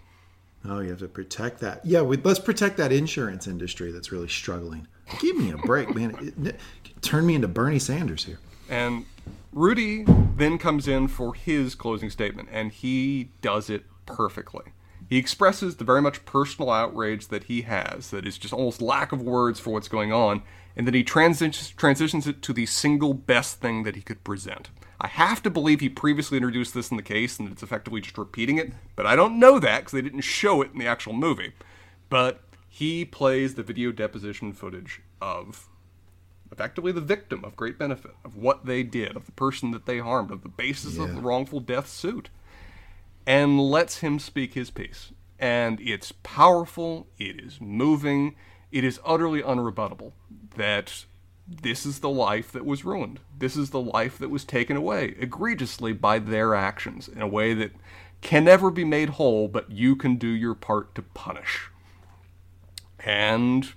Oh, 0.64 0.78
you 0.78 0.90
have 0.90 1.00
to 1.00 1.08
protect 1.08 1.58
that. 1.60 1.84
Yeah, 1.84 2.02
we, 2.02 2.16
let's 2.18 2.38
protect 2.38 2.76
that 2.76 2.92
insurance 2.92 3.46
industry 3.46 3.90
that's 3.90 4.12
really 4.12 4.28
struggling. 4.28 4.86
Give 5.20 5.36
me 5.36 5.50
a 5.50 5.56
break, 5.58 5.94
man. 5.94 6.16
It, 6.20 6.46
it, 6.46 6.60
turn 7.02 7.26
me 7.26 7.34
into 7.34 7.48
Bernie 7.48 7.80
Sanders 7.80 8.24
here. 8.24 8.38
And 8.70 9.04
Rudy 9.52 10.04
then 10.36 10.56
comes 10.56 10.88
in 10.88 11.08
for 11.08 11.34
his 11.34 11.74
closing 11.74 12.08
statement, 12.08 12.48
and 12.50 12.72
he 12.72 13.30
does 13.42 13.68
it 13.68 13.84
perfectly. 14.06 14.72
He 15.10 15.18
expresses 15.18 15.76
the 15.76 15.84
very 15.84 16.00
much 16.00 16.24
personal 16.24 16.70
outrage 16.70 17.28
that 17.28 17.44
he 17.44 17.62
has, 17.62 18.10
that 18.10 18.26
is 18.26 18.38
just 18.38 18.54
almost 18.54 18.80
lack 18.80 19.12
of 19.12 19.20
words 19.20 19.60
for 19.60 19.70
what's 19.70 19.88
going 19.88 20.10
on, 20.10 20.42
and 20.74 20.86
then 20.86 20.94
he 20.94 21.04
transitions, 21.04 21.68
transitions 21.70 22.26
it 22.26 22.40
to 22.42 22.54
the 22.54 22.64
single 22.64 23.12
best 23.12 23.60
thing 23.60 23.82
that 23.82 23.94
he 23.94 24.00
could 24.00 24.24
present. 24.24 24.70
I 24.98 25.08
have 25.08 25.42
to 25.42 25.50
believe 25.50 25.80
he 25.80 25.88
previously 25.90 26.38
introduced 26.38 26.72
this 26.72 26.90
in 26.90 26.96
the 26.96 27.02
case 27.02 27.38
and 27.38 27.50
it's 27.50 27.62
effectively 27.62 28.00
just 28.00 28.16
repeating 28.16 28.56
it, 28.56 28.72
but 28.94 29.04
I 29.04 29.16
don't 29.16 29.38
know 29.38 29.58
that 29.58 29.80
because 29.80 29.92
they 29.92 30.00
didn't 30.00 30.20
show 30.20 30.62
it 30.62 30.72
in 30.72 30.78
the 30.78 30.86
actual 30.86 31.12
movie. 31.12 31.52
But 32.08 32.40
he 32.68 33.04
plays 33.04 33.54
the 33.54 33.64
video 33.64 33.90
deposition 33.90 34.52
footage 34.52 35.02
of 35.20 35.68
effectively 36.52 36.92
the 36.92 37.00
victim 37.00 37.44
of 37.44 37.56
great 37.56 37.78
benefit, 37.78 38.12
of 38.24 38.36
what 38.36 38.66
they 38.66 38.82
did, 38.82 39.16
of 39.16 39.26
the 39.26 39.32
person 39.32 39.70
that 39.72 39.86
they 39.86 39.98
harmed, 39.98 40.30
of 40.30 40.42
the 40.42 40.48
basis 40.48 40.96
yeah. 40.96 41.04
of 41.04 41.14
the 41.14 41.20
wrongful 41.20 41.60
death 41.60 41.88
suit, 41.88 42.28
and 43.26 43.58
lets 43.58 43.98
him 43.98 44.18
speak 44.18 44.54
his 44.54 44.70
piece. 44.70 45.12
And 45.38 45.80
it's 45.80 46.12
powerful, 46.22 47.08
it 47.18 47.40
is 47.40 47.60
moving, 47.60 48.36
it 48.70 48.84
is 48.84 49.00
utterly 49.04 49.42
unrebuttable 49.42 50.12
that 50.56 51.04
this 51.48 51.84
is 51.84 51.98
the 51.98 52.10
life 52.10 52.52
that 52.52 52.64
was 52.64 52.84
ruined. 52.84 53.20
This 53.36 53.56
is 53.56 53.70
the 53.70 53.80
life 53.80 54.18
that 54.18 54.30
was 54.30 54.44
taken 54.44 54.76
away 54.76 55.16
egregiously 55.18 55.92
by 55.92 56.18
their 56.18 56.54
actions 56.54 57.08
in 57.08 57.20
a 57.20 57.26
way 57.26 57.54
that 57.54 57.72
can 58.20 58.44
never 58.44 58.70
be 58.70 58.84
made 58.84 59.10
whole, 59.10 59.48
but 59.48 59.70
you 59.70 59.96
can 59.96 60.16
do 60.16 60.28
your 60.28 60.54
part 60.54 60.94
to 60.94 61.02
punish. 61.02 61.70
And 63.00 63.72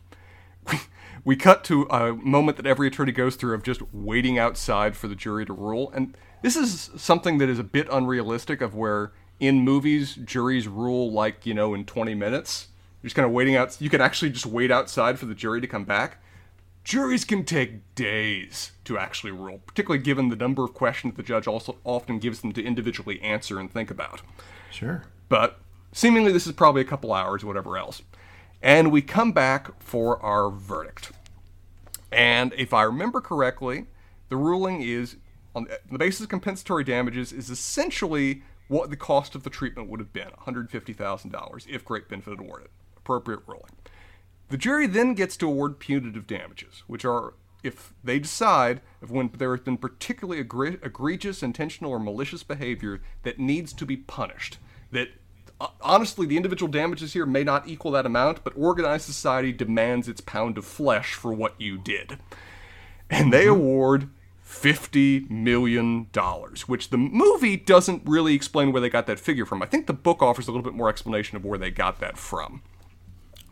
we, 1.25 1.35
cut 1.35 1.63
to 1.65 1.83
a 1.89 2.13
moment 2.13 2.55
that 2.57 2.65
every 2.65 2.87
attorney 2.87 3.11
goes 3.11 3.35
through 3.35 3.55
of 3.55 3.63
just 3.63 3.81
waiting 3.91 4.39
outside 4.39 4.95
for 4.95 5.09
the 5.09 5.15
jury 5.15 5.45
to 5.45 5.53
rule. 5.53 5.91
And 5.93 6.15
this 6.41 6.55
is 6.55 6.91
something 6.95 7.39
that 7.39 7.49
is 7.49 7.59
a 7.59 7.63
bit 7.63 7.87
unrealistic 7.91 8.61
of 8.61 8.75
where 8.75 9.11
in 9.39 9.61
movies 9.61 10.15
juries 10.15 10.67
rule 10.67 11.11
like, 11.11 11.45
you 11.45 11.53
know, 11.53 11.73
in 11.73 11.83
20 11.83 12.13
minutes 12.15 12.67
you're 13.05 13.09
just 13.09 13.15
kind 13.15 13.27
of 13.27 13.33
waiting 13.33 13.55
out. 13.55 13.79
You 13.79 13.91
can 13.91 14.01
actually 14.01 14.31
just 14.31 14.47
wait 14.47 14.71
outside 14.71 15.19
for 15.19 15.27
the 15.27 15.35
jury 15.35 15.61
to 15.61 15.67
come 15.67 15.83
back. 15.83 16.23
Juries 16.83 17.23
can 17.23 17.43
take 17.43 17.93
days 17.93 18.71
to 18.83 18.97
actually 18.97 19.31
rule, 19.31 19.59
particularly 19.67 20.03
given 20.03 20.29
the 20.29 20.35
number 20.35 20.63
of 20.63 20.73
questions 20.73 21.13
the 21.15 21.21
judge 21.21 21.45
also 21.45 21.77
often 21.83 22.17
gives 22.17 22.41
them 22.41 22.51
to 22.53 22.63
individually 22.63 23.21
answer 23.21 23.59
and 23.59 23.71
think 23.71 23.91
about. 23.91 24.23
Sure. 24.71 25.03
But 25.29 25.59
seemingly 25.91 26.31
this 26.31 26.47
is 26.47 26.53
probably 26.53 26.81
a 26.81 26.85
couple 26.85 27.13
hours, 27.13 27.45
whatever 27.45 27.77
else. 27.77 28.01
And 28.59 28.91
we 28.91 29.03
come 29.03 29.31
back 29.31 29.79
for 29.79 30.19
our 30.23 30.49
verdict. 30.49 31.11
And 32.11 32.53
if 32.57 32.73
I 32.73 32.83
remember 32.83 33.21
correctly, 33.21 33.85
the 34.29 34.37
ruling 34.37 34.81
is 34.81 35.17
on 35.53 35.67
the 35.89 35.97
basis 35.97 36.21
of 36.21 36.29
compensatory 36.29 36.83
damages 36.83 37.31
is 37.31 37.49
essentially 37.49 38.43
what 38.67 38.89
the 38.89 38.97
cost 38.97 39.35
of 39.35 39.43
the 39.43 39.49
treatment 39.49 39.89
would 39.89 39.99
have 39.99 40.11
been 40.11 40.29
$150,000 40.45 41.67
if 41.69 41.85
great 41.85 42.09
benefit 42.09 42.39
awarded. 42.39 42.69
Appropriate 42.97 43.41
ruling. 43.47 43.71
The 44.49 44.57
jury 44.57 44.87
then 44.87 45.13
gets 45.13 45.37
to 45.37 45.47
award 45.47 45.79
punitive 45.79 46.27
damages, 46.27 46.83
which 46.87 47.05
are 47.05 47.33
if 47.63 47.93
they 48.03 48.19
decide 48.19 48.81
if 49.01 49.09
when 49.09 49.31
there 49.37 49.55
has 49.55 49.61
been 49.61 49.77
particularly 49.77 50.39
egregious, 50.39 51.41
intentional, 51.41 51.91
or 51.91 51.99
malicious 51.99 52.43
behavior 52.43 53.01
that 53.23 53.39
needs 53.39 53.73
to 53.73 53.85
be 53.85 53.97
punished, 53.97 54.59
that 54.91 55.09
honestly 55.81 56.25
the 56.25 56.37
individual 56.37 56.71
damages 56.71 57.13
here 57.13 57.25
may 57.25 57.43
not 57.43 57.67
equal 57.67 57.91
that 57.91 58.05
amount, 58.05 58.43
but 58.43 58.53
organized 58.57 59.05
society 59.05 59.51
demands 59.51 60.07
its 60.07 60.21
pound 60.21 60.57
of 60.57 60.65
flesh 60.65 61.13
for 61.13 61.33
what 61.33 61.59
you 61.59 61.77
did. 61.77 62.17
And 63.09 63.31
they 63.31 63.45
mm-hmm. 63.45 63.61
award 63.61 64.09
$50 64.45 65.29
million, 65.29 66.07
which 66.67 66.89
the 66.89 66.97
movie 66.97 67.57
doesn't 67.57 68.03
really 68.05 68.33
explain 68.33 68.71
where 68.71 68.81
they 68.81 68.89
got 68.89 69.07
that 69.07 69.19
figure 69.19 69.45
from. 69.45 69.61
I 69.61 69.65
think 69.65 69.87
the 69.87 69.93
book 69.93 70.21
offers 70.21 70.47
a 70.47 70.51
little 70.51 70.63
bit 70.63 70.73
more 70.73 70.89
explanation 70.89 71.35
of 71.35 71.45
where 71.45 71.57
they 71.57 71.71
got 71.71 71.99
that 71.99 72.17
from. 72.17 72.61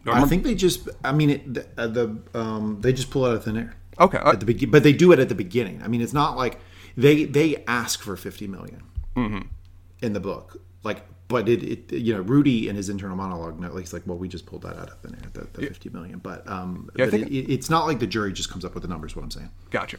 I 0.06 0.26
think 0.26 0.44
they 0.44 0.56
just, 0.56 0.90
I 1.04 1.14
mean, 1.14 1.30
it, 1.30 1.54
the, 1.54 1.68
uh, 1.78 1.88
the 1.88 2.18
um, 2.34 2.80
they 2.82 2.92
just 2.92 3.10
pull 3.10 3.26
it 3.26 3.30
out 3.30 3.36
of 3.36 3.44
thin 3.46 3.58
air. 3.58 3.76
Okay. 4.00 4.18
At 4.18 4.40
the 4.40 4.46
be- 4.46 4.66
but 4.66 4.84
they 4.84 4.92
do 4.92 5.12
it 5.14 5.20
at 5.20 5.30
the 5.30 5.36
beginning. 5.36 5.82
I 5.82 5.88
mean, 5.88 6.02
it's 6.02 6.14
not 6.14 6.36
like 6.36 6.60
they 6.98 7.24
they 7.24 7.64
ask 7.68 8.02
for 8.02 8.18
50 8.18 8.48
million 8.48 8.84
mm-hmm. 9.16 9.48
in 10.02 10.14
the 10.14 10.20
book. 10.20 10.62
Like, 10.84 11.06
but 11.28 11.50
it, 11.50 11.64
it, 11.64 11.92
you 11.94 12.14
know, 12.14 12.22
Rudy 12.22 12.68
in 12.68 12.76
his 12.76 12.90
internal 12.90 13.16
monologue, 13.16 13.60
no, 13.60 13.76
he's 13.78 13.94
like, 13.94 14.04
well, 14.06 14.18
we 14.18 14.28
just 14.28 14.46
pulled 14.46 14.64
that 14.64 14.78
out 14.78 14.90
of 14.90 15.00
thin 15.00 15.16
air, 15.16 15.30
the, 15.34 15.48
the 15.60 15.68
50 15.68 15.90
million. 15.90 16.20
But, 16.20 16.48
um, 16.48 16.90
yeah, 16.96 17.06
but 17.06 17.16
it, 17.16 17.32
it's 17.32 17.70
not 17.70 17.86
like 17.86 18.00
the 18.00 18.08
jury 18.08 18.34
just 18.34 18.50
comes 18.50 18.66
up 18.66 18.74
with 18.74 18.84
the 18.84 18.90
numbers. 18.90 19.16
What 19.16 19.24
I'm 19.24 19.32
saying. 19.32 19.50
Gotcha. 19.70 19.98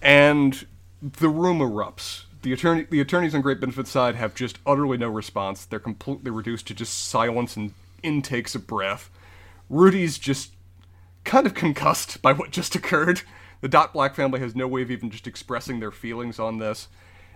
And 0.00 0.66
the 1.02 1.28
room 1.28 1.58
erupts. 1.58 2.24
The 2.42 2.52
attorney, 2.52 2.86
the 2.90 3.00
attorneys 3.00 3.34
on 3.34 3.40
Great 3.40 3.60
Benefit's 3.60 3.90
side 3.90 4.16
have 4.16 4.34
just 4.34 4.58
utterly 4.66 4.98
no 4.98 5.08
response. 5.08 5.64
They're 5.64 5.78
completely 5.78 6.30
reduced 6.30 6.66
to 6.68 6.74
just 6.74 7.06
silence 7.06 7.56
and 7.56 7.72
intakes 8.02 8.54
of 8.54 8.66
breath. 8.66 9.10
Rudy's 9.68 10.18
just 10.18 10.52
kind 11.24 11.46
of 11.46 11.54
concussed 11.54 12.20
by 12.20 12.32
what 12.32 12.50
just 12.50 12.74
occurred. 12.74 13.22
The 13.60 13.68
Dot 13.68 13.92
Black 13.92 14.16
family 14.16 14.40
has 14.40 14.56
no 14.56 14.66
way 14.66 14.82
of 14.82 14.90
even 14.90 15.10
just 15.10 15.28
expressing 15.28 15.78
their 15.78 15.92
feelings 15.92 16.40
on 16.40 16.58
this. 16.58 16.88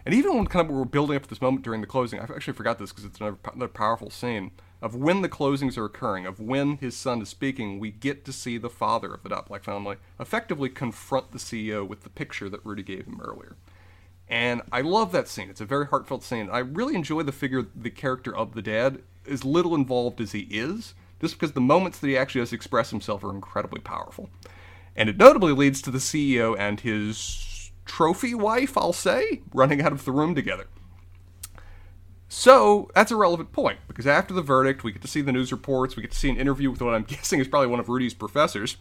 And 0.07 0.15
even 0.15 0.37
when 0.37 0.47
kind 0.47 0.71
of 0.71 0.75
we're 0.75 0.85
building 0.85 1.17
up 1.17 1.25
to 1.25 1.29
this 1.29 1.43
moment 1.43 1.65
during 1.65 1.81
the 1.81 1.87
closing, 1.89 2.21
I 2.21 2.23
actually 2.23 2.53
forgot 2.53 2.79
this 2.79 2.93
because 2.93 3.05
it's 3.05 3.21
another, 3.21 3.39
another 3.53 3.67
powerful 3.67 4.09
scene 4.09 4.53
of 4.81 4.95
when 4.95 5.21
the 5.21 5.29
closings 5.29 5.77
are 5.77 5.85
occurring, 5.85 6.27
of 6.27 6.39
when 6.39 6.77
his 6.77 6.97
son 6.97 7.21
is 7.21 7.29
speaking, 7.29 7.81
we 7.81 7.91
get 7.91 8.25
to 8.25 8.33
see 8.33 8.57
the 8.57 8.71
father 8.71 9.13
of 9.13 9.25
the 9.25 9.43
Black 9.49 9.65
family 9.65 9.97
effectively 10.21 10.69
confront 10.69 11.33
the 11.33 11.39
CEO 11.39 11.87
with 11.87 12.05
the 12.05 12.09
picture 12.09 12.49
that 12.49 12.65
Rudy 12.65 12.85
gave 12.85 13.07
him 13.07 13.21
earlier. 13.21 13.57
And 14.29 14.63
I 14.71 14.81
love 14.83 15.11
that 15.11 15.27
scene. 15.27 15.51
It's 15.51 15.61
a 15.61 15.67
very 15.67 15.87
heartfelt 15.87 16.23
scene. 16.23 16.49
I 16.51 16.59
really 16.59 16.95
enjoy 16.95 17.25
the 17.25 17.33
figure, 17.33 17.67
the 17.75 17.91
character 17.91 18.37
of 18.37 18.55
the 18.55 18.63
dad, 18.63 19.01
as 19.29 19.45
little 19.45 19.75
involved 19.75 20.21
as 20.21 20.31
he 20.31 20.47
is, 20.51 20.95
just 21.21 21.35
because 21.35 21.53
the 21.53 21.61
moments 21.61 21.99
that 21.99 22.07
he 22.07 22.17
actually 22.17 22.43
does 22.43 22.53
express 22.53 22.91
himself 22.91 23.25
are 23.25 23.35
incredibly 23.35 23.81
powerful. 23.81 24.31
And 24.95 25.09
it 25.09 25.17
notably 25.17 25.53
leads 25.53 25.83
to 25.83 25.91
the 25.91 25.99
CEO 25.99 26.57
and 26.57 26.79
his 26.79 27.46
trophy 27.87 28.35
wife, 28.35 28.77
I'll 28.77 28.93
say, 28.93 29.43
running 29.55 29.81
out 29.81 29.93
of 29.93 30.05
the 30.05 30.13
room 30.13 30.35
together. 30.35 30.67
So 32.29 32.91
that's 32.95 33.13
a 33.13 33.17
relevant 33.17 33.53
point 33.53 33.79
because 33.87 34.07
after 34.07 34.35
the 34.35 34.43
verdict, 34.43 34.85
we 34.85 34.93
get 34.93 35.03
to 35.03 35.09
see 35.09 35.21
the 35.23 35.33
news 35.33 35.53
reports, 35.53 35.97
we 35.97 36.03
get 36.03 36.11
to 36.11 36.19
see 36.19 36.29
an 36.29 36.37
interview 36.37 36.71
with 36.71 36.83
what 36.83 36.95
I'm 36.95 37.03
guessing 37.09 37.41
is 37.41 37.49
probably 37.49 37.69
one 37.69 37.81
of 37.81 37.89
Rudy's 37.89 38.15
professors. 38.15 38.77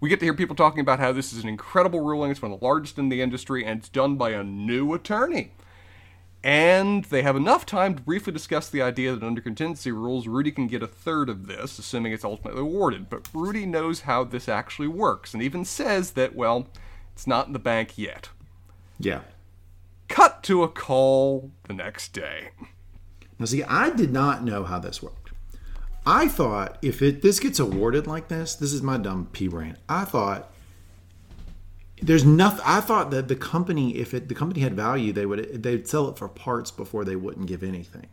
We 0.00 0.08
get 0.08 0.20
to 0.20 0.26
hear 0.26 0.34
people 0.34 0.56
talking 0.56 0.80
about 0.80 1.00
how 1.00 1.12
this 1.12 1.32
is 1.32 1.42
an 1.42 1.48
incredible 1.48 2.00
ruling, 2.00 2.30
it's 2.30 2.42
one 2.42 2.52
of 2.52 2.60
the 2.60 2.64
largest 2.64 2.98
in 2.98 3.08
the 3.08 3.22
industry, 3.22 3.64
and 3.64 3.80
it's 3.80 3.88
done 3.88 4.16
by 4.16 4.30
a 4.30 4.42
new 4.42 4.92
attorney. 4.94 5.52
And 6.42 7.04
they 7.06 7.22
have 7.22 7.36
enough 7.36 7.64
time 7.64 7.94
to 7.94 8.02
briefly 8.02 8.32
discuss 8.32 8.68
the 8.68 8.82
idea 8.82 9.14
that 9.14 9.26
under 9.26 9.40
contingency 9.40 9.90
rules, 9.92 10.28
Rudy 10.28 10.50
can 10.50 10.66
get 10.66 10.82
a 10.82 10.86
third 10.86 11.30
of 11.30 11.46
this, 11.46 11.78
assuming 11.78 12.12
it's 12.12 12.24
ultimately 12.24 12.60
awarded. 12.60 13.08
But 13.08 13.30
Rudy 13.32 13.64
knows 13.64 14.00
how 14.00 14.24
this 14.24 14.46
actually 14.46 14.88
works, 14.88 15.32
and 15.32 15.42
even 15.42 15.64
says 15.64 16.12
that, 16.12 16.34
well, 16.34 16.68
it's 17.14 17.26
not 17.26 17.46
in 17.46 17.54
the 17.54 17.58
bank 17.58 17.96
yet. 17.96 18.28
Yeah. 18.98 19.20
Cut 20.08 20.42
to 20.44 20.62
a 20.62 20.68
call 20.68 21.50
the 21.64 21.74
next 21.74 22.12
day. 22.12 22.50
Now, 23.38 23.46
see, 23.46 23.62
I 23.64 23.90
did 23.90 24.12
not 24.12 24.44
know 24.44 24.64
how 24.64 24.78
this 24.78 25.02
worked. 25.02 25.32
I 26.06 26.28
thought 26.28 26.78
if 26.82 27.00
it 27.00 27.22
this 27.22 27.40
gets 27.40 27.58
awarded 27.58 28.06
like 28.06 28.28
this, 28.28 28.54
this 28.54 28.72
is 28.72 28.82
my 28.82 28.98
dumb 28.98 29.28
pea 29.32 29.48
brain. 29.48 29.76
I 29.88 30.04
thought 30.04 30.52
there's 32.02 32.24
nothing. 32.24 32.62
I 32.64 32.80
thought 32.80 33.10
that 33.12 33.28
the 33.28 33.36
company, 33.36 33.96
if 33.96 34.12
it 34.12 34.28
the 34.28 34.34
company 34.34 34.60
had 34.60 34.74
value, 34.74 35.12
they 35.12 35.24
would 35.24 35.62
they'd 35.62 35.88
sell 35.88 36.08
it 36.10 36.18
for 36.18 36.28
parts 36.28 36.70
before 36.70 37.04
they 37.04 37.16
wouldn't 37.16 37.46
give 37.46 37.62
anything. 37.62 38.06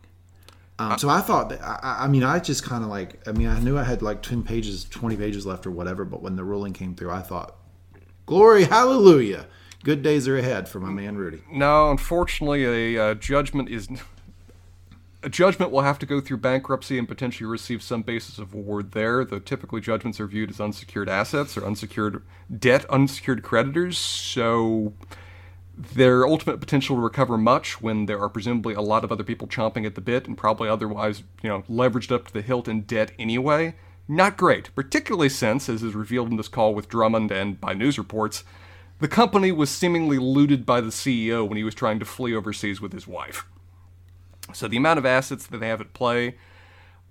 Um, 0.78 0.98
so 0.98 1.10
I 1.10 1.20
thought 1.20 1.50
that 1.50 1.60
I, 1.62 2.04
I 2.04 2.08
mean 2.08 2.24
I 2.24 2.38
just 2.38 2.64
kind 2.64 2.82
of 2.82 2.88
like 2.88 3.26
I 3.28 3.32
mean 3.32 3.48
I 3.48 3.60
knew 3.60 3.76
I 3.76 3.84
had 3.84 4.00
like 4.00 4.22
ten 4.22 4.42
pages, 4.42 4.84
twenty 4.84 5.16
pages 5.16 5.44
left 5.44 5.66
or 5.66 5.70
whatever. 5.70 6.06
But 6.06 6.22
when 6.22 6.36
the 6.36 6.44
ruling 6.44 6.72
came 6.72 6.94
through, 6.94 7.10
I 7.10 7.20
thought, 7.20 7.56
glory, 8.24 8.64
hallelujah, 8.64 9.46
good 9.84 10.02
days 10.02 10.28
are 10.28 10.36
ahead 10.36 10.68
for 10.68 10.80
my 10.80 10.90
man 10.90 11.16
Rudy. 11.16 11.42
No, 11.50 11.90
unfortunately, 11.90 12.96
a 12.96 13.02
uh, 13.02 13.14
judgment 13.14 13.68
is 13.68 13.88
a 15.22 15.28
judgment 15.28 15.70
will 15.70 15.82
have 15.82 15.98
to 16.00 16.06
go 16.06 16.20
through 16.20 16.38
bankruptcy 16.38 16.98
and 16.98 17.06
potentially 17.06 17.46
receive 17.46 17.82
some 17.82 18.02
basis 18.02 18.38
of 18.38 18.54
award 18.54 18.92
there. 18.92 19.24
Though 19.24 19.38
typically 19.38 19.80
judgments 19.80 20.18
are 20.20 20.26
viewed 20.26 20.50
as 20.50 20.60
unsecured 20.60 21.08
assets 21.08 21.56
or 21.56 21.64
unsecured 21.64 22.22
debt, 22.56 22.84
unsecured 22.90 23.42
creditors. 23.42 23.98
So 23.98 24.94
their 25.76 26.26
ultimate 26.26 26.60
potential 26.60 26.96
to 26.96 27.02
recover 27.02 27.38
much 27.38 27.80
when 27.80 28.06
there 28.06 28.20
are 28.20 28.28
presumably 28.28 28.74
a 28.74 28.80
lot 28.80 29.04
of 29.04 29.12
other 29.12 29.24
people 29.24 29.48
chomping 29.48 29.86
at 29.86 29.94
the 29.94 30.00
bit 30.00 30.26
and 30.26 30.36
probably 30.36 30.68
otherwise, 30.68 31.22
you 31.42 31.48
know, 31.48 31.62
leveraged 31.62 32.12
up 32.12 32.26
to 32.26 32.32
the 32.32 32.42
hilt 32.42 32.68
in 32.68 32.82
debt 32.82 33.12
anyway. 33.18 33.74
Not 34.08 34.36
great, 34.36 34.74
particularly 34.74 35.28
since, 35.28 35.68
as 35.68 35.82
is 35.82 35.94
revealed 35.94 36.30
in 36.30 36.36
this 36.36 36.48
call 36.48 36.74
with 36.74 36.88
Drummond 36.88 37.30
and 37.30 37.60
by 37.60 37.72
news 37.72 37.96
reports, 37.96 38.42
the 39.02 39.08
company 39.08 39.50
was 39.50 39.68
seemingly 39.68 40.16
looted 40.16 40.64
by 40.64 40.80
the 40.80 40.90
CEO 40.90 41.44
when 41.44 41.56
he 41.56 41.64
was 41.64 41.74
trying 41.74 41.98
to 41.98 42.04
flee 42.04 42.36
overseas 42.36 42.80
with 42.80 42.92
his 42.92 43.04
wife. 43.04 43.44
So 44.54 44.68
the 44.68 44.76
amount 44.76 45.00
of 45.00 45.04
assets 45.04 45.44
that 45.48 45.58
they 45.58 45.66
have 45.66 45.80
at 45.80 45.92
play 45.92 46.36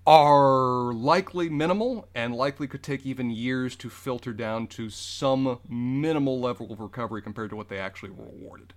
are 0.07 0.93
likely 0.93 1.49
minimal 1.49 2.07
and 2.15 2.33
likely 2.33 2.65
could 2.65 2.81
take 2.81 3.05
even 3.05 3.29
years 3.29 3.75
to 3.75 3.89
filter 3.89 4.31
down 4.31 4.67
to 4.67 4.89
some 4.89 5.59
minimal 5.67 6.39
level 6.39 6.71
of 6.71 6.79
recovery 6.79 7.21
compared 7.21 7.49
to 7.49 7.57
what 7.57 7.67
they 7.67 7.77
actually 7.77 8.11
were 8.11 8.23
awarded. 8.23 8.73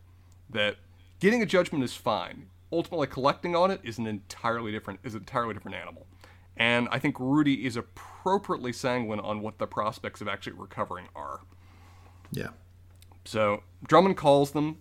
That 0.50 0.78
getting 1.20 1.40
a 1.40 1.46
judgment 1.46 1.84
is 1.84 1.94
fine. 1.94 2.48
Ultimately 2.72 3.06
collecting 3.06 3.54
on 3.54 3.70
it 3.70 3.80
is 3.84 3.96
an 3.96 4.08
entirely 4.08 4.72
different 4.72 4.98
is 5.04 5.14
an 5.14 5.20
entirely 5.20 5.54
different 5.54 5.76
animal. 5.76 6.08
And 6.56 6.88
I 6.90 6.98
think 6.98 7.20
Rudy 7.20 7.64
is 7.64 7.76
appropriately 7.76 8.72
sanguine 8.72 9.20
on 9.20 9.40
what 9.40 9.58
the 9.58 9.68
prospects 9.68 10.20
of 10.20 10.26
actually 10.26 10.54
recovering 10.54 11.06
are. 11.14 11.42
Yeah. 12.32 12.48
So 13.24 13.62
Drummond 13.86 14.16
calls 14.16 14.52
them. 14.52 14.78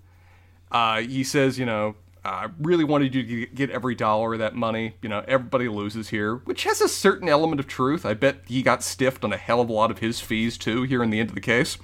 Uh, 0.72 1.02
he 1.02 1.24
says, 1.24 1.60
you 1.60 1.66
know, 1.66 1.96
I 2.26 2.48
really 2.60 2.86
wanted 2.86 3.14
you 3.14 3.24
to 3.24 3.46
get 3.48 3.70
every 3.70 3.96
dollar 3.96 4.34
of 4.34 4.40
that 4.40 4.56
money. 4.56 4.96
You 5.02 5.10
know, 5.10 5.24
everybody 5.28 5.68
loses 5.68 6.10
here, 6.10 6.38
which 6.46 6.64
has 6.64 6.80
a 6.80 6.88
certain 6.88 7.28
element 7.28 7.60
of 7.60 7.68
truth. 7.68 8.06
I 8.06 8.14
bet 8.14 8.44
he 8.48 8.62
got 8.62 8.82
stiffed 8.82 9.26
on 9.26 9.34
a 9.34 9.38
hell 9.38 9.60
of 9.60 9.70
a 9.70 9.74
lot 9.74 9.92
of 9.92 10.00
his 10.00 10.22
fees 10.22 10.58
too 10.58 10.84
here 10.84 11.04
in 11.04 11.10
the 11.10 11.20
end 11.20 11.30
of 11.30 11.36
the 11.36 11.42
case, 11.42 11.78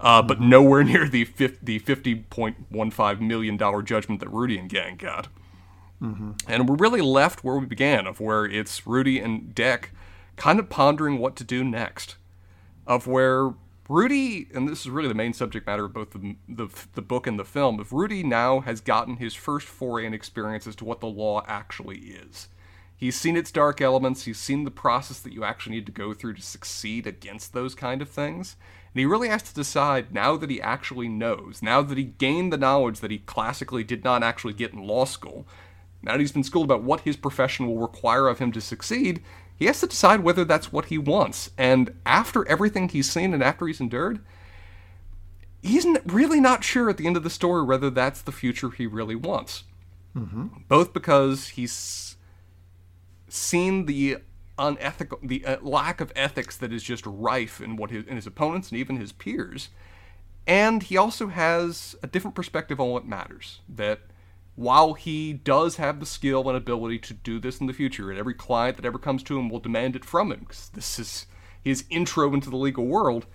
uh, 0.00 0.22
but 0.22 0.40
nowhere 0.40 0.82
near 0.82 1.08
the 1.08 1.24
the 1.62 1.78
fifty 1.78 2.16
point 2.16 2.56
one 2.68 2.90
five 2.90 3.20
million 3.20 3.56
dollar 3.56 3.80
judgment 3.80 4.20
that 4.20 4.28
Rudy 4.28 4.58
and 4.58 4.68
gang 4.68 4.96
got. 4.96 5.28
Mm-hmm. 6.02 6.32
And 6.48 6.68
we're 6.68 6.76
really 6.76 7.00
left 7.00 7.44
where 7.44 7.56
we 7.56 7.66
began, 7.66 8.06
of 8.06 8.20
where 8.20 8.44
it's 8.44 8.86
Rudy 8.86 9.18
and 9.18 9.54
Deck 9.54 9.92
kind 10.34 10.58
of 10.58 10.68
pondering 10.68 11.18
what 11.18 11.36
to 11.36 11.44
do 11.44 11.64
next, 11.64 12.16
of 12.86 13.06
where 13.06 13.54
Rudy, 13.88 14.48
and 14.52 14.68
this 14.68 14.80
is 14.80 14.90
really 14.90 15.08
the 15.08 15.14
main 15.14 15.32
subject 15.32 15.66
matter 15.66 15.84
of 15.84 15.92
both 15.92 16.10
the, 16.10 16.36
the, 16.48 16.68
the 16.94 17.02
book 17.02 17.26
and 17.26 17.38
the 17.38 17.44
film, 17.44 17.78
if 17.80 17.92
Rudy 17.92 18.24
now 18.24 18.60
has 18.60 18.80
gotten 18.80 19.16
his 19.16 19.34
first 19.34 19.68
foray 19.68 20.04
and 20.04 20.14
experience 20.14 20.66
as 20.66 20.74
to 20.76 20.84
what 20.84 21.00
the 21.00 21.06
law 21.06 21.44
actually 21.46 21.98
is. 21.98 22.48
He's 22.96 23.14
seen 23.14 23.36
its 23.36 23.52
dark 23.52 23.80
elements, 23.80 24.24
he's 24.24 24.38
seen 24.38 24.64
the 24.64 24.70
process 24.70 25.20
that 25.20 25.32
you 25.32 25.44
actually 25.44 25.76
need 25.76 25.86
to 25.86 25.92
go 25.92 26.14
through 26.14 26.34
to 26.34 26.42
succeed 26.42 27.06
against 27.06 27.52
those 27.52 27.74
kind 27.74 28.02
of 28.02 28.08
things. 28.08 28.56
And 28.92 29.00
he 29.00 29.06
really 29.06 29.28
has 29.28 29.42
to 29.42 29.54
decide 29.54 30.12
now 30.12 30.36
that 30.36 30.50
he 30.50 30.60
actually 30.60 31.08
knows, 31.08 31.60
now 31.62 31.82
that 31.82 31.98
he 31.98 32.04
gained 32.04 32.52
the 32.52 32.58
knowledge 32.58 33.00
that 33.00 33.10
he 33.10 33.18
classically 33.18 33.84
did 33.84 34.02
not 34.02 34.22
actually 34.22 34.54
get 34.54 34.72
in 34.72 34.86
law 34.86 35.04
school, 35.04 35.46
now 36.02 36.12
that 36.12 36.20
he's 36.20 36.32
been 36.32 36.42
schooled 36.42 36.64
about 36.64 36.82
what 36.82 37.00
his 37.00 37.16
profession 37.16 37.66
will 37.66 37.78
require 37.78 38.28
of 38.28 38.38
him 38.38 38.50
to 38.52 38.60
succeed, 38.60 39.22
he 39.56 39.66
has 39.66 39.80
to 39.80 39.86
decide 39.86 40.20
whether 40.20 40.44
that's 40.44 40.72
what 40.72 40.86
he 40.86 40.98
wants. 40.98 41.50
And 41.56 41.94
after 42.04 42.46
everything 42.46 42.88
he's 42.88 43.10
seen 43.10 43.32
and 43.32 43.42
after 43.42 43.66
he's 43.66 43.80
endured, 43.80 44.20
he's 45.62 45.86
really 46.04 46.40
not 46.40 46.62
sure 46.62 46.90
at 46.90 46.98
the 46.98 47.06
end 47.06 47.16
of 47.16 47.22
the 47.22 47.30
story 47.30 47.64
whether 47.64 47.90
that's 47.90 48.22
the 48.22 48.32
future 48.32 48.70
he 48.70 48.86
really 48.86 49.16
wants. 49.16 49.64
Mm-hmm. 50.14 50.46
Both 50.68 50.92
because 50.92 51.48
he's 51.48 52.16
seen 53.28 53.86
the 53.86 54.18
unethical, 54.58 55.18
the 55.22 55.44
uh, 55.44 55.56
lack 55.60 56.00
of 56.00 56.12
ethics 56.14 56.56
that 56.58 56.72
is 56.72 56.82
just 56.82 57.04
rife 57.06 57.60
in 57.60 57.76
what 57.76 57.90
his, 57.90 58.06
in 58.06 58.16
his 58.16 58.26
opponents 58.26 58.70
and 58.70 58.78
even 58.78 58.96
his 58.96 59.12
peers. 59.12 59.70
And 60.46 60.82
he 60.82 60.96
also 60.96 61.28
has 61.28 61.96
a 62.02 62.06
different 62.06 62.34
perspective 62.34 62.80
on 62.80 62.90
what 62.90 63.06
matters. 63.06 63.60
That 63.68 64.00
while 64.56 64.94
he 64.94 65.32
does 65.32 65.76
have 65.76 66.00
the 66.00 66.06
skill 66.06 66.48
and 66.48 66.56
ability 66.56 66.98
to 66.98 67.14
do 67.14 67.38
this 67.38 67.60
in 67.60 67.66
the 67.66 67.72
future, 67.72 68.10
and 68.10 68.18
every 68.18 68.34
client 68.34 68.76
that 68.76 68.86
ever 68.86 68.98
comes 68.98 69.22
to 69.22 69.38
him 69.38 69.48
will 69.48 69.60
demand 69.60 69.94
it 69.94 70.04
from 70.04 70.32
him, 70.32 70.40
because 70.40 70.70
this 70.70 70.98
is 70.98 71.26
his 71.62 71.84
intro 71.90 72.32
into 72.32 72.50
the 72.50 72.56
legal 72.56 72.86
world, 72.86 73.26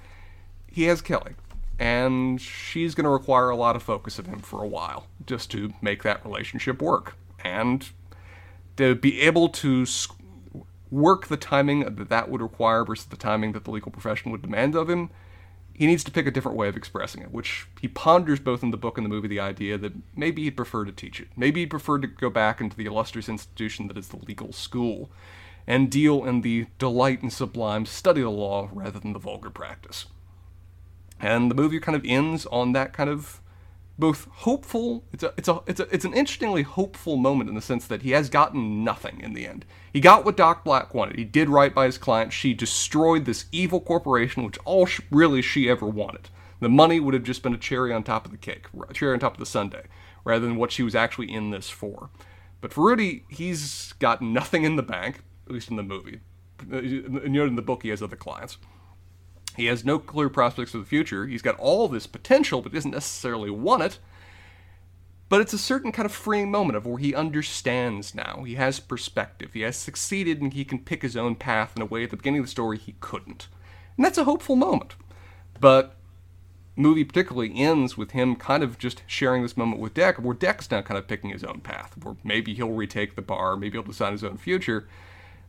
he 0.68 0.84
has 0.84 1.02
Kelly. 1.02 1.34
And 1.78 2.40
she's 2.40 2.96
going 2.96 3.06
to 3.06 3.10
require 3.10 3.50
a 3.50 3.56
lot 3.56 3.76
of 3.76 3.84
focus 3.84 4.20
of 4.20 4.28
him 4.28 4.40
for 4.40 4.64
a 4.64 4.68
while 4.68 5.08
just 5.26 5.50
to 5.52 5.74
make 5.82 6.04
that 6.04 6.24
relationship 6.24 6.82
work. 6.82 7.16
And 7.44 7.90
to 8.78 8.96
be 8.96 9.20
able 9.22 9.50
to 9.50 9.86
work 10.92 11.28
the 11.28 11.38
timing 11.38 11.96
that 11.96 12.10
that 12.10 12.30
would 12.30 12.42
require 12.42 12.86
versus 12.86 13.06
the 13.06 13.18
timing 13.18 13.54
that 13.54 13.64
the 13.64 13.72
legal 13.72 13.92
profession 13.92 14.32
would 14.32 14.42
demand 14.42 14.76
of 14.76 14.90
him, 14.90 15.10
he 15.82 15.88
needs 15.88 16.04
to 16.04 16.12
pick 16.12 16.28
a 16.28 16.32
different 16.32 16.60
way 16.60 16.68
of 16.68 16.78
expressing 16.78 17.24
it, 17.24 17.32
which 17.32 17.66
he 17.82 17.88
ponders 17.88 18.40
both 18.40 18.62
in 18.62 18.70
the 18.70 18.78
book 18.78 19.00
and 19.00 19.04
the 19.06 19.10
movie 19.10 19.28
the 19.28 19.40
idea 19.40 19.80
that 19.80 19.94
maybe 20.16 20.44
he'd 20.44 20.56
prefer 20.56 20.86
to 20.86 20.92
teach 20.92 21.20
it. 21.20 21.28
Maybe 21.36 21.62
he'd 21.62 21.72
prefer 21.72 21.98
to 21.98 22.06
go 22.06 22.30
back 22.30 22.62
into 22.62 22.78
the 22.78 22.86
illustrious 22.86 23.28
institution 23.28 23.88
that 23.88 23.98
is 23.98 24.10
the 24.10 24.18
legal 24.18 24.54
school 24.54 25.10
and 25.66 25.90
deal 25.90 26.24
in 26.24 26.42
the 26.42 26.68
delight 26.78 27.24
and 27.24 27.34
sublime 27.34 27.88
study 27.88 28.22
of 28.22 28.26
the 28.26 28.30
law 28.30 28.70
rather 28.72 29.00
than 29.00 29.14
the 29.14 29.18
vulgar 29.18 29.50
practice. 29.50 30.06
And 31.20 31.50
the 31.50 31.56
movie 31.56 31.80
kind 31.80 31.96
of 31.96 32.06
ends 32.06 32.46
on 32.46 32.74
that 32.74 32.94
kind 32.94 33.10
of 33.10 33.42
both 33.98 34.28
hopeful. 34.32 35.04
It's 35.12 35.24
a, 35.24 35.34
it's 35.36 35.48
a, 35.48 35.62
it's 35.66 35.80
a, 35.80 35.88
it's 35.92 36.06
an 36.06 36.14
interestingly 36.14 36.62
hopeful 36.62 37.16
moment 37.16 37.50
in 37.50 37.56
the 37.56 37.60
sense 37.60 37.88
that 37.88 38.04
he 38.04 38.12
has 38.12 38.30
gotten 38.30 38.84
nothing 38.84 39.20
in 39.20 39.34
the 39.34 39.48
end. 39.48 39.66
He 39.94 40.00
got 40.00 40.24
what 40.24 40.38
Dot 40.38 40.64
Black 40.64 40.94
wanted. 40.94 41.18
He 41.18 41.26
did 41.26 41.50
right 41.50 41.74
by 41.74 41.86
his 41.86 41.98
client. 41.98 42.32
She 42.32 42.54
destroyed 42.54 43.26
this 43.26 43.46
evil 43.52 43.82
corporation, 43.82 44.44
which 44.44 44.58
all 44.64 44.88
really 45.10 45.42
she 45.42 45.70
ever 45.70 45.86
wanted. 45.86 46.30
The 46.62 46.70
money 46.70 47.00
would 47.00 47.14
have 47.14 47.24
just 47.24 47.44
been 47.44 47.54
a 47.54 47.58
cherry 47.58 47.92
on 47.92 48.04
top 48.04 48.26
of 48.26 48.32
the 48.32 48.38
cake, 48.38 48.68
a 48.88 48.94
cherry 48.94 49.14
on 49.14 49.20
top 49.20 49.34
of 49.34 49.40
the 49.40 49.46
sundae, 49.46 49.88
rather 50.24 50.46
than 50.46 50.56
what 50.56 50.72
she 50.72 50.84
was 50.84 50.96
actually 50.96 51.32
in 51.32 51.50
this 51.50 51.70
for. 51.70 52.10
But 52.62 52.72
for 52.72 52.86
Rudy, 52.86 53.26
he's 53.28 53.94
got 53.94 54.22
nothing 54.22 54.64
in 54.64 54.76
the 54.76 54.84
bank, 54.84 55.24
at 55.48 55.52
least 55.52 55.70
in 55.70 55.76
the 55.76 55.84
movie. 55.84 56.22
Uh, 56.72 56.78
you 56.78 57.30
know, 57.30 57.46
in 57.46 57.56
the 57.56 57.62
book, 57.64 57.82
he 57.82 57.90
has 57.90 58.04
other 58.04 58.16
clients. 58.16 58.58
He 59.58 59.66
has 59.66 59.84
no 59.84 60.00
clear 60.00 60.30
prospects 60.30 60.72
for 60.72 60.78
the 60.78 60.86
future. 60.86 61.26
He's 61.26 61.42
got 61.42 61.58
all 61.58 61.88
this 61.88 62.08
potential, 62.08 62.62
but 62.62 62.72
doesn't 62.72 62.92
necessarily 62.92 63.50
want 63.50 63.84
it. 63.84 64.00
But 65.32 65.40
it's 65.40 65.54
a 65.54 65.58
certain 65.58 65.94
kind 65.94 66.06
of 66.06 66.12
freeing 66.12 66.52
moment 66.52 66.76
of 66.76 66.86
where 66.86 66.98
he 66.98 67.16
understands 67.16 68.14
now. 68.14 68.44
He 68.46 68.56
has 68.56 68.82
perspective. 68.82 69.54
He 69.54 69.62
has 69.62 69.78
succeeded 69.78 70.42
and 70.42 70.52
he 70.52 70.66
can 70.66 70.80
pick 70.80 71.04
his 71.04 71.16
own 71.16 71.36
path 71.36 71.72
in 71.74 71.82
a 71.82 71.86
way 71.86 72.04
at 72.04 72.10
the 72.10 72.18
beginning 72.18 72.42
of 72.42 72.48
the 72.48 72.52
story 72.52 72.78
he 72.78 72.96
couldn't. 73.00 73.48
And 73.96 74.04
that's 74.04 74.18
a 74.18 74.26
hopeful 74.26 74.58
moment. 74.58 74.98
But 75.62 75.96
movie 76.76 77.06
particularly 77.06 77.56
ends 77.56 77.96
with 77.96 78.12
him 78.12 78.36
kind 78.36 78.62
of 78.62 78.78
just 78.78 79.04
sharing 79.08 79.42
this 79.42 79.56
moment 79.56 79.80
with 79.80 79.94
Deck, 79.94 80.18
where 80.18 80.36
Deck's 80.36 80.70
now 80.70 80.82
kind 80.82 80.98
of 80.98 81.08
picking 81.08 81.30
his 81.30 81.46
own 81.46 81.62
path, 81.62 81.96
where 82.04 82.18
maybe 82.26 82.54
he'll 82.54 82.74
retake 82.74 83.16
the 83.16 83.22
bar, 83.22 83.56
maybe 83.56 83.78
he'll 83.78 83.84
decide 83.84 84.12
his 84.12 84.26
own 84.26 84.36
future. 84.36 84.86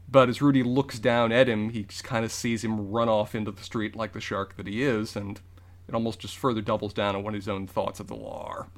But 0.09 0.29
as 0.29 0.41
Rudy 0.41 0.63
looks 0.63 1.01
down 1.01 1.33
at 1.33 1.49
him, 1.49 1.71
he 1.71 1.83
just 1.83 2.05
kind 2.05 2.25
of 2.25 2.31
sees 2.31 2.63
him 2.63 2.93
run 2.93 3.09
off 3.09 3.35
into 3.35 3.51
the 3.51 3.65
street 3.65 3.97
like 3.97 4.13
the 4.13 4.21
shark 4.21 4.57
that 4.59 4.69
he 4.69 4.85
is, 4.85 5.17
and 5.17 5.41
it 5.89 5.95
almost 5.97 6.21
just 6.21 6.39
further 6.39 6.61
doubles 6.61 6.95
down 6.95 7.17
on 7.17 7.25
what 7.25 7.35
his 7.35 7.49
own 7.49 7.67
thoughts 7.67 7.99
of 7.99 8.07
the 8.07 8.15
law 8.15 8.47
are. 8.47 8.69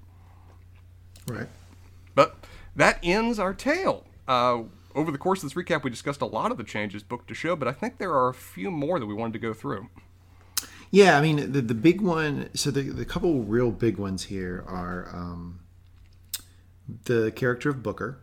Right. 1.27 1.49
But 2.15 2.37
that 2.77 2.99
ends 3.03 3.39
our 3.39 3.55
tale. 3.55 4.05
Uh, 4.29 4.63
over 4.95 5.11
the 5.11 5.19
course 5.19 5.43
of 5.43 5.51
this 5.53 5.55
recap, 5.55 5.83
we 5.83 5.91
discussed 5.91 6.21
a 6.21 6.27
lot 6.27 6.51
of 6.51 6.57
the 6.57 6.65
changes 6.65 7.03
book 7.03 7.27
to 7.27 7.35
show, 7.35 7.57
but 7.57 7.67
I 7.69 7.73
think 7.73 7.99
there 7.99 8.13
are 8.13 8.29
a 8.29 8.35
few 8.35 8.71
more 8.71 8.99
that 8.99 9.07
we 9.07 9.15
wanted 9.15 9.33
to 9.35 9.39
go 9.41 9.53
through. 9.53 9.89
Yeah, 10.91 11.19
I 11.19 11.23
mean 11.23 11.51
the 11.51 11.61
the 11.61 11.75
big 11.75 12.01
one. 12.01 12.51
So 12.55 12.71
the 12.71 12.83
the 12.83 13.05
couple 13.05 13.43
real 13.43 13.73
big 13.73 13.99
ones 13.99 14.25
here 14.25 14.65
are 14.69 15.09
um, 15.13 15.59
the 17.07 17.33
character 17.33 17.69
of 17.71 17.83
Booker, 17.83 18.21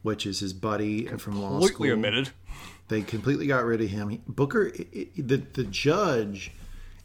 which 0.00 0.24
is 0.24 0.40
his 0.40 0.54
buddy 0.54 1.06
from 1.18 1.42
law 1.42 1.58
school. 1.60 1.68
Completely 1.68 1.90
omitted. 1.90 2.30
They 2.88 3.02
completely 3.02 3.46
got 3.46 3.64
rid 3.66 3.82
of 3.82 3.90
him. 3.90 4.22
Booker, 4.26 4.68
it, 4.68 4.88
it, 4.92 5.28
the 5.28 5.36
the 5.36 5.64
judge, 5.64 6.52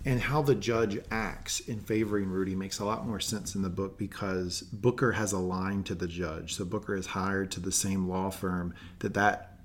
and 0.05 0.19
how 0.19 0.41
the 0.41 0.55
judge 0.55 0.99
acts 1.11 1.59
in 1.61 1.79
favoring 1.79 2.29
Rudy 2.29 2.55
makes 2.55 2.79
a 2.79 2.85
lot 2.85 3.07
more 3.07 3.19
sense 3.19 3.55
in 3.55 3.61
the 3.61 3.69
book 3.69 3.97
because 3.97 4.61
Booker 4.61 5.13
has 5.13 5.31
a 5.31 5.39
line 5.39 5.83
to 5.83 5.95
the 5.95 6.07
judge. 6.07 6.55
So 6.55 6.65
Booker 6.65 6.95
is 6.95 7.07
hired 7.07 7.51
to 7.51 7.59
the 7.59 7.71
same 7.71 8.09
law 8.09 8.29
firm 8.29 8.73
that 8.99 9.13
that 9.13 9.59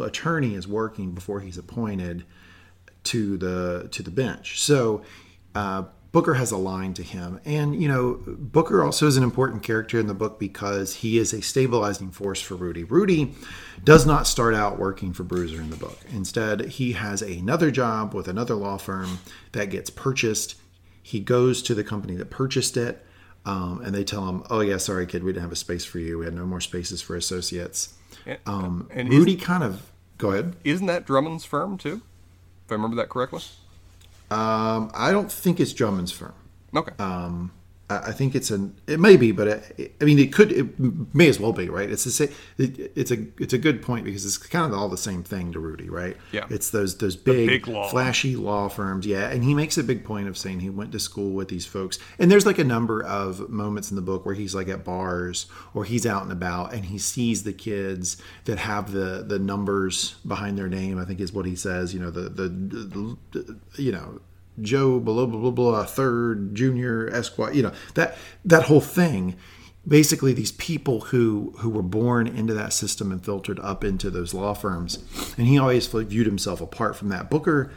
attorney 0.00 0.54
is 0.54 0.66
working 0.66 1.12
before 1.12 1.40
he's 1.40 1.58
appointed 1.58 2.24
to 3.04 3.36
the 3.36 3.88
to 3.92 4.02
the 4.02 4.10
bench. 4.10 4.60
So. 4.60 5.02
Uh, 5.54 5.84
Booker 6.12 6.34
has 6.34 6.50
a 6.50 6.58
line 6.58 6.92
to 6.94 7.02
him. 7.02 7.40
And, 7.46 7.80
you 7.80 7.88
know, 7.88 8.20
Booker 8.26 8.84
also 8.84 9.06
is 9.06 9.16
an 9.16 9.22
important 9.22 9.62
character 9.62 9.98
in 9.98 10.06
the 10.06 10.14
book 10.14 10.38
because 10.38 10.96
he 10.96 11.18
is 11.18 11.32
a 11.32 11.40
stabilizing 11.40 12.10
force 12.10 12.40
for 12.40 12.54
Rudy. 12.54 12.84
Rudy 12.84 13.34
does 13.82 14.04
not 14.04 14.26
start 14.26 14.54
out 14.54 14.78
working 14.78 15.14
for 15.14 15.22
Bruiser 15.22 15.60
in 15.60 15.70
the 15.70 15.76
book. 15.76 15.98
Instead, 16.12 16.60
he 16.60 16.92
has 16.92 17.22
another 17.22 17.70
job 17.70 18.14
with 18.14 18.28
another 18.28 18.54
law 18.54 18.76
firm 18.76 19.20
that 19.52 19.70
gets 19.70 19.88
purchased. 19.88 20.56
He 21.02 21.18
goes 21.18 21.62
to 21.62 21.74
the 21.74 21.82
company 21.82 22.14
that 22.16 22.28
purchased 22.28 22.76
it, 22.76 23.04
um, 23.46 23.80
and 23.82 23.94
they 23.94 24.04
tell 24.04 24.28
him, 24.28 24.44
oh, 24.50 24.60
yeah, 24.60 24.76
sorry, 24.76 25.06
kid, 25.06 25.24
we 25.24 25.32
didn't 25.32 25.42
have 25.42 25.52
a 25.52 25.56
space 25.56 25.84
for 25.84 25.98
you. 25.98 26.18
We 26.18 26.26
had 26.26 26.34
no 26.34 26.44
more 26.44 26.60
spaces 26.60 27.00
for 27.00 27.16
associates. 27.16 27.94
Um, 28.46 28.88
and 28.92 29.08
Rudy 29.08 29.36
kind 29.36 29.64
of, 29.64 29.90
go 30.18 30.32
ahead. 30.32 30.56
Isn't 30.62 30.86
that 30.86 31.06
Drummond's 31.06 31.46
firm, 31.46 31.78
too? 31.78 32.02
If 32.66 32.70
I 32.70 32.74
remember 32.74 32.96
that 32.96 33.08
correctly? 33.08 33.42
Um, 34.32 34.90
I 34.94 35.12
don't 35.12 35.30
think 35.30 35.60
it's 35.60 35.72
Drummond's 35.74 36.12
firm. 36.12 36.34
Okay. 36.74 36.92
Um, 36.98 37.52
I 38.04 38.12
think 38.12 38.34
it's 38.34 38.50
an. 38.50 38.74
It 38.86 39.00
may 39.00 39.16
be, 39.16 39.32
but 39.32 39.48
it, 39.48 39.96
I 40.00 40.04
mean, 40.04 40.18
it 40.18 40.32
could. 40.32 40.52
It 40.52 40.78
may 41.14 41.28
as 41.28 41.38
well 41.38 41.52
be, 41.52 41.68
right? 41.68 41.90
It's 41.90 42.20
a. 42.20 42.24
It, 42.58 42.92
it's 42.96 43.10
a. 43.10 43.26
It's 43.38 43.52
a 43.52 43.58
good 43.58 43.82
point 43.82 44.04
because 44.04 44.24
it's 44.24 44.36
kind 44.36 44.72
of 44.72 44.78
all 44.78 44.88
the 44.88 44.96
same 44.96 45.22
thing 45.22 45.52
to 45.52 45.60
Rudy, 45.60 45.88
right? 45.88 46.16
Yeah. 46.30 46.46
It's 46.50 46.70
those 46.70 46.98
those 46.98 47.16
big, 47.16 47.48
big 47.48 47.68
law. 47.68 47.88
flashy 47.88 48.36
law 48.36 48.68
firms, 48.68 49.06
yeah. 49.06 49.30
And 49.30 49.44
he 49.44 49.54
makes 49.54 49.78
a 49.78 49.84
big 49.84 50.04
point 50.04 50.28
of 50.28 50.36
saying 50.38 50.60
he 50.60 50.70
went 50.70 50.92
to 50.92 50.98
school 50.98 51.30
with 51.32 51.48
these 51.48 51.66
folks. 51.66 51.98
And 52.18 52.30
there's 52.30 52.46
like 52.46 52.58
a 52.58 52.64
number 52.64 53.02
of 53.02 53.48
moments 53.48 53.90
in 53.90 53.96
the 53.96 54.02
book 54.02 54.24
where 54.24 54.34
he's 54.34 54.54
like 54.54 54.68
at 54.68 54.84
bars 54.84 55.46
or 55.74 55.84
he's 55.84 56.06
out 56.06 56.22
and 56.22 56.32
about 56.32 56.72
and 56.72 56.86
he 56.86 56.98
sees 56.98 57.42
the 57.42 57.52
kids 57.52 58.16
that 58.44 58.58
have 58.58 58.92
the 58.92 59.24
the 59.26 59.38
numbers 59.38 60.16
behind 60.26 60.58
their 60.58 60.68
name. 60.68 60.98
I 60.98 61.04
think 61.04 61.20
is 61.20 61.32
what 61.32 61.46
he 61.46 61.56
says. 61.56 61.94
You 61.94 62.00
know 62.00 62.10
the 62.10 62.28
the, 62.28 62.48
the, 62.48 63.16
the 63.32 63.82
you 63.82 63.92
know 63.92 64.20
Joe 64.62 65.00
blah 65.00 65.26
blah 65.26 65.40
blah 65.40 65.50
blah 65.50 65.84
third 65.84 66.54
junior 66.54 67.08
Esquire, 67.12 67.52
you 67.52 67.62
know 67.62 67.72
that 67.94 68.16
that 68.44 68.64
whole 68.64 68.80
thing. 68.80 69.36
Basically, 69.86 70.32
these 70.32 70.52
people 70.52 71.00
who 71.00 71.54
who 71.58 71.68
were 71.68 71.82
born 71.82 72.28
into 72.28 72.54
that 72.54 72.72
system 72.72 73.10
and 73.10 73.24
filtered 73.24 73.58
up 73.58 73.82
into 73.82 74.10
those 74.10 74.32
law 74.32 74.54
firms, 74.54 75.02
and 75.36 75.48
he 75.48 75.58
always 75.58 75.88
viewed 75.88 76.26
himself 76.26 76.60
apart 76.60 76.94
from 76.94 77.08
that. 77.08 77.28
Booker, 77.28 77.72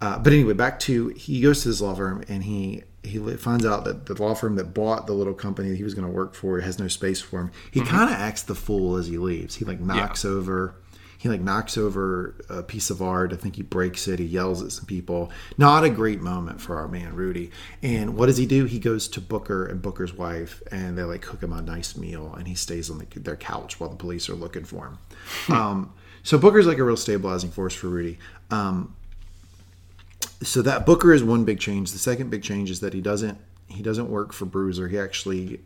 uh, 0.00 0.18
but 0.18 0.32
anyway, 0.32 0.52
back 0.52 0.78
to 0.80 1.08
he 1.08 1.40
goes 1.40 1.62
to 1.62 1.68
this 1.68 1.80
law 1.80 1.94
firm 1.94 2.22
and 2.28 2.44
he 2.44 2.84
he 3.02 3.18
finds 3.36 3.64
out 3.64 3.84
that 3.84 4.06
the 4.06 4.14
law 4.22 4.34
firm 4.34 4.56
that 4.56 4.74
bought 4.74 5.06
the 5.06 5.12
little 5.12 5.34
company 5.34 5.70
that 5.70 5.76
he 5.76 5.84
was 5.84 5.94
going 5.94 6.06
to 6.06 6.12
work 6.12 6.34
for 6.34 6.60
has 6.60 6.78
no 6.78 6.88
space 6.88 7.20
for 7.20 7.40
him. 7.40 7.50
He 7.70 7.80
mm-hmm. 7.80 7.88
kind 7.88 8.10
of 8.10 8.16
acts 8.16 8.42
the 8.42 8.54
fool 8.54 8.96
as 8.96 9.08
he 9.08 9.18
leaves. 9.18 9.56
He 9.56 9.64
like 9.64 9.80
knocks 9.80 10.24
yeah. 10.24 10.30
over 10.30 10.74
he 11.18 11.28
like 11.28 11.40
knocks 11.40 11.76
over 11.76 12.36
a 12.48 12.62
piece 12.62 12.90
of 12.90 13.02
art. 13.02 13.32
I 13.32 13.36
think 13.36 13.56
he 13.56 13.62
breaks 13.62 14.06
it. 14.06 14.20
He 14.20 14.24
yells 14.24 14.62
at 14.62 14.70
some 14.70 14.86
people. 14.86 15.32
Not 15.58 15.82
a 15.82 15.90
great 15.90 16.20
moment 16.20 16.60
for 16.60 16.76
our 16.76 16.86
man 16.86 17.14
Rudy. 17.14 17.50
And 17.82 18.16
what 18.16 18.26
does 18.26 18.36
he 18.36 18.46
do? 18.46 18.66
He 18.66 18.78
goes 18.78 19.08
to 19.08 19.20
Booker 19.20 19.66
and 19.66 19.82
Booker's 19.82 20.14
wife, 20.14 20.62
and 20.70 20.96
they 20.96 21.02
like 21.02 21.22
cook 21.22 21.42
him 21.42 21.52
a 21.52 21.60
nice 21.60 21.96
meal, 21.96 22.32
and 22.34 22.46
he 22.46 22.54
stays 22.54 22.88
on 22.88 22.98
the, 22.98 23.18
their 23.18 23.36
couch 23.36 23.80
while 23.80 23.90
the 23.90 23.96
police 23.96 24.28
are 24.28 24.36
looking 24.36 24.64
for 24.64 24.86
him. 24.86 24.98
Hmm. 25.46 25.52
um, 25.52 25.92
so 26.22 26.38
Booker's 26.38 26.66
like 26.66 26.78
a 26.78 26.84
real 26.84 26.96
stabilizing 26.96 27.50
force 27.50 27.74
for 27.74 27.88
Rudy. 27.88 28.18
Um, 28.50 28.94
so 30.42 30.62
that 30.62 30.86
Booker 30.86 31.12
is 31.12 31.24
one 31.24 31.44
big 31.44 31.58
change. 31.58 31.90
The 31.90 31.98
second 31.98 32.30
big 32.30 32.44
change 32.44 32.70
is 32.70 32.80
that 32.80 32.94
he 32.94 33.00
doesn't 33.00 33.38
he 33.66 33.82
doesn't 33.82 34.08
work 34.08 34.32
for 34.32 34.46
Bruiser. 34.46 34.88
He 34.88 34.98
actually 34.98 35.60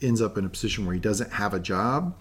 ends 0.00 0.22
up 0.22 0.38
in 0.38 0.44
a 0.46 0.48
position 0.48 0.86
where 0.86 0.94
he 0.94 1.00
doesn't 1.00 1.32
have 1.32 1.52
a 1.52 1.60
job 1.60 2.18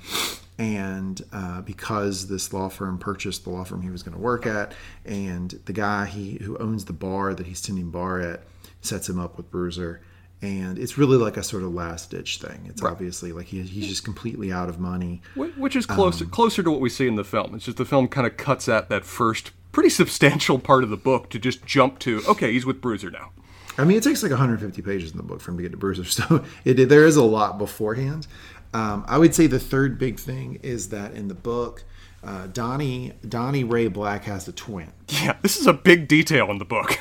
and 0.57 1.21
uh, 1.31 1.61
because 1.61 2.27
this 2.27 2.51
law 2.51 2.69
firm 2.69 2.97
purchased 2.97 3.43
the 3.43 3.49
law 3.49 3.63
firm 3.63 3.81
he 3.81 3.89
was 3.89 4.03
going 4.03 4.15
to 4.15 4.21
work 4.21 4.45
at 4.45 4.73
and 5.05 5.51
the 5.65 5.73
guy 5.73 6.05
he 6.05 6.37
who 6.43 6.57
owns 6.57 6.85
the 6.85 6.93
bar 6.93 7.33
that 7.33 7.45
he's 7.45 7.61
tending 7.61 7.91
bar 7.91 8.19
at 8.19 8.43
sets 8.81 9.07
him 9.07 9.19
up 9.19 9.37
with 9.37 9.49
bruiser 9.51 10.01
and 10.41 10.77
it's 10.77 10.97
really 10.97 11.17
like 11.17 11.37
a 11.37 11.43
sort 11.43 11.63
of 11.63 11.73
last 11.73 12.11
ditch 12.11 12.37
thing 12.39 12.65
it's 12.67 12.81
right. 12.81 12.91
obviously 12.91 13.31
like 13.31 13.47
he, 13.47 13.61
he's 13.61 13.87
just 13.87 14.03
completely 14.03 14.51
out 14.51 14.69
of 14.69 14.79
money 14.79 15.21
which 15.35 15.75
is 15.75 15.85
closer 15.85 16.25
um, 16.25 16.31
closer 16.31 16.63
to 16.63 16.71
what 16.71 16.79
we 16.79 16.89
see 16.89 17.07
in 17.07 17.15
the 17.15 17.23
film 17.23 17.53
it's 17.53 17.65
just 17.65 17.77
the 17.77 17.85
film 17.85 18.07
kind 18.07 18.25
of 18.25 18.37
cuts 18.37 18.67
at 18.67 18.89
that 18.89 19.05
first 19.05 19.51
pretty 19.71 19.89
substantial 19.89 20.57
part 20.57 20.83
of 20.83 20.89
the 20.89 20.97
book 20.97 21.29
to 21.29 21.37
just 21.37 21.63
jump 21.65 21.99
to 21.99 22.21
okay 22.27 22.51
he's 22.51 22.65
with 22.65 22.81
bruiser 22.81 23.11
now 23.11 23.31
I 23.77 23.83
mean, 23.83 23.97
it 23.97 24.03
takes 24.03 24.23
like 24.23 24.31
150 24.31 24.81
pages 24.81 25.11
in 25.11 25.17
the 25.17 25.23
book 25.23 25.39
for 25.39 25.51
him 25.51 25.57
to 25.57 25.63
get 25.63 25.71
to 25.71 25.77
Bruiser, 25.77 26.03
so 26.05 26.43
it, 26.65 26.89
there 26.89 27.05
is 27.05 27.15
a 27.15 27.23
lot 27.23 27.57
beforehand. 27.57 28.27
Um, 28.73 29.05
I 29.07 29.17
would 29.17 29.33
say 29.33 29.47
the 29.47 29.59
third 29.59 29.97
big 29.97 30.19
thing 30.19 30.59
is 30.61 30.89
that 30.89 31.13
in 31.13 31.27
the 31.27 31.33
book, 31.35 31.83
uh, 32.23 32.47
Donnie 32.47 33.13
Donnie 33.27 33.63
Ray 33.63 33.87
Black 33.87 34.23
has 34.25 34.47
a 34.47 34.51
twin. 34.51 34.91
Yeah, 35.09 35.37
this 35.41 35.57
is 35.57 35.67
a 35.67 35.73
big 35.73 36.07
detail 36.07 36.49
in 36.51 36.57
the 36.57 36.65
book. 36.65 36.99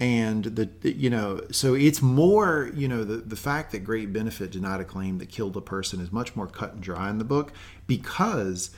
and 0.00 0.44
the 0.44 0.68
you 0.92 1.10
know 1.10 1.40
so 1.50 1.74
it's 1.74 2.00
more 2.00 2.70
you 2.72 2.86
know 2.86 3.02
the 3.02 3.16
the 3.16 3.34
fact 3.34 3.72
that 3.72 3.80
great 3.80 4.12
benefit 4.12 4.52
denied 4.52 4.80
a 4.80 4.84
claim 4.84 5.18
that 5.18 5.28
killed 5.28 5.56
a 5.56 5.60
person 5.60 6.00
is 6.00 6.12
much 6.12 6.36
more 6.36 6.46
cut 6.46 6.72
and 6.74 6.80
dry 6.80 7.10
in 7.10 7.18
the 7.18 7.24
book 7.24 7.52
because 7.88 8.70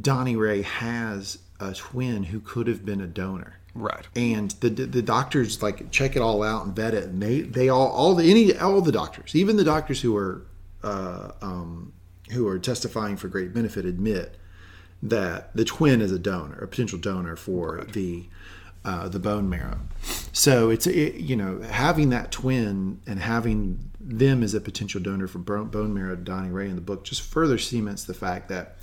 donnie 0.00 0.34
ray 0.34 0.62
has 0.62 1.38
a 1.60 1.72
twin 1.72 2.24
who 2.24 2.40
could 2.40 2.66
have 2.66 2.84
been 2.84 3.00
a 3.00 3.06
donor 3.06 3.60
Right. 3.76 4.08
and 4.16 4.50
the 4.60 4.70
the 4.70 5.02
doctors 5.02 5.62
like 5.62 5.90
check 5.92 6.16
it 6.16 6.20
all 6.20 6.42
out 6.42 6.64
and 6.66 6.74
vet 6.74 6.94
it 6.94 7.04
and 7.04 7.22
they 7.22 7.40
they 7.42 7.68
all 7.68 7.88
all 7.88 8.16
the 8.16 8.24
any 8.28 8.56
all 8.56 8.80
the 8.80 8.90
doctors 8.90 9.36
even 9.36 9.56
the 9.56 9.62
doctors 9.64 10.00
who 10.02 10.16
are 10.16 10.42
uh, 10.84 11.32
um, 11.42 11.92
who 12.32 12.46
are 12.46 12.58
testifying 12.58 13.16
for 13.16 13.28
great 13.28 13.52
benefit 13.54 13.84
admit 13.84 14.36
that 15.02 15.54
the 15.56 15.64
twin 15.64 16.00
is 16.00 16.12
a 16.12 16.18
donor 16.18 16.58
a 16.58 16.68
potential 16.68 16.98
donor 16.98 17.36
for 17.36 17.84
the 17.92 18.24
uh, 18.84 19.08
the 19.08 19.18
bone 19.18 19.48
marrow 19.48 19.78
so 20.32 20.70
it's 20.70 20.86
it, 20.86 21.14
you 21.16 21.36
know 21.36 21.60
having 21.62 22.10
that 22.10 22.30
twin 22.30 23.00
and 23.06 23.18
having 23.20 23.90
them 24.00 24.42
as 24.42 24.54
a 24.54 24.60
potential 24.60 25.00
donor 25.00 25.26
for 25.26 25.38
bone 25.38 25.68
bone 25.68 25.92
marrow 25.94 26.14
to 26.14 26.22
Donnie 26.22 26.50
Ray 26.50 26.68
in 26.68 26.74
the 26.76 26.82
book 26.82 27.04
just 27.04 27.22
further 27.22 27.56
cements 27.58 28.04
the 28.04 28.14
fact 28.14 28.48
that 28.50 28.76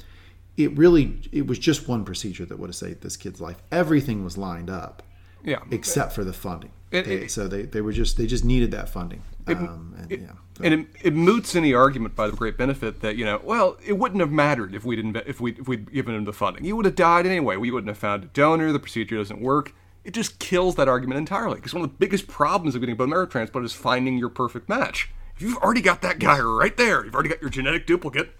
it 0.58 0.76
really 0.78 1.20
it 1.32 1.48
was 1.48 1.58
just 1.60 1.88
one 1.88 2.04
procedure 2.04 2.46
that 2.46 2.58
would 2.60 2.68
have 2.70 2.76
saved 2.76 3.02
this 3.02 3.16
kid's 3.18 3.40
life 3.42 3.58
everything 3.72 4.24
was 4.24 4.38
lined 4.38 4.70
up 4.70 5.02
Yeah. 5.44 5.60
except 5.72 6.14
for 6.14 6.24
the 6.24 6.34
funding. 6.34 6.72
It- 6.92 7.06
They- 7.06 7.16
it- 7.24 7.32
so 7.32 7.48
they, 7.48 7.64
they 7.64 7.82
were 7.82 7.94
just 7.94 8.18
they 8.18 8.28
just 8.28 8.44
needed 8.46 8.72
that 8.72 8.90
funding. 8.90 9.22
um, 9.48 9.96
and, 9.98 10.12
yeah. 10.12 10.32
So- 10.62 10.66
and 10.72 10.82
it, 10.82 10.88
it 11.08 11.14
moots 11.14 11.56
any 11.56 11.74
argument 11.74 12.16
by 12.16 12.28
the 12.28 12.36
great 12.36 12.58
benefit 12.58 13.02
that 13.02 13.16
you 13.16 13.26
know, 13.26 13.42
well, 13.44 13.78
it 13.86 13.94
wouldn't 13.98 14.22
have 14.22 14.32
mattered 14.32 14.74
if 14.76 14.86
we 14.86 14.96
didn't 14.96 15.16
if 15.28 15.40
we 15.40 15.54
if 15.54 15.68
we'd 15.68 15.92
given 15.92 16.16
him 16.16 16.26
the 16.26 16.34
funding. 16.34 16.64
He 16.64 16.74
would 16.74 16.86
have 16.86 16.96
died 16.96 17.26
anyway. 17.26 17.58
We 17.58 17.72
wouldn't 17.72 17.90
have 17.90 17.98
found 17.98 18.24
a 18.24 18.28
donor. 18.28 18.72
The 18.72 18.80
procedure 18.80 19.18
doesn't 19.18 19.42
work. 19.42 19.74
It 20.04 20.14
just 20.14 20.40
kills 20.40 20.76
that 20.76 20.88
argument 20.88 21.20
entirely. 21.20 21.56
Because 21.56 21.74
one 21.74 21.84
of 21.84 21.92
the 21.92 21.98
biggest 21.98 22.28
problems 22.28 22.74
of 22.74 22.82
getting 22.82 22.94
a 22.94 22.98
bone 22.98 23.10
marrow 23.10 23.28
transplant 23.28 23.66
is 23.66 23.74
finding 23.74 24.18
your 24.18 24.30
perfect 24.30 24.68
match. 24.68 25.12
If 25.36 25.44
you've 25.44 25.58
already 25.58 25.82
got 25.82 26.02
that 26.02 26.20
guy 26.20 26.40
right 26.40 26.76
there, 26.76 27.04
you've 27.06 27.14
already 27.14 27.30
got 27.30 27.42
your 27.42 27.50
genetic 27.50 27.86
duplicate. 27.86 28.32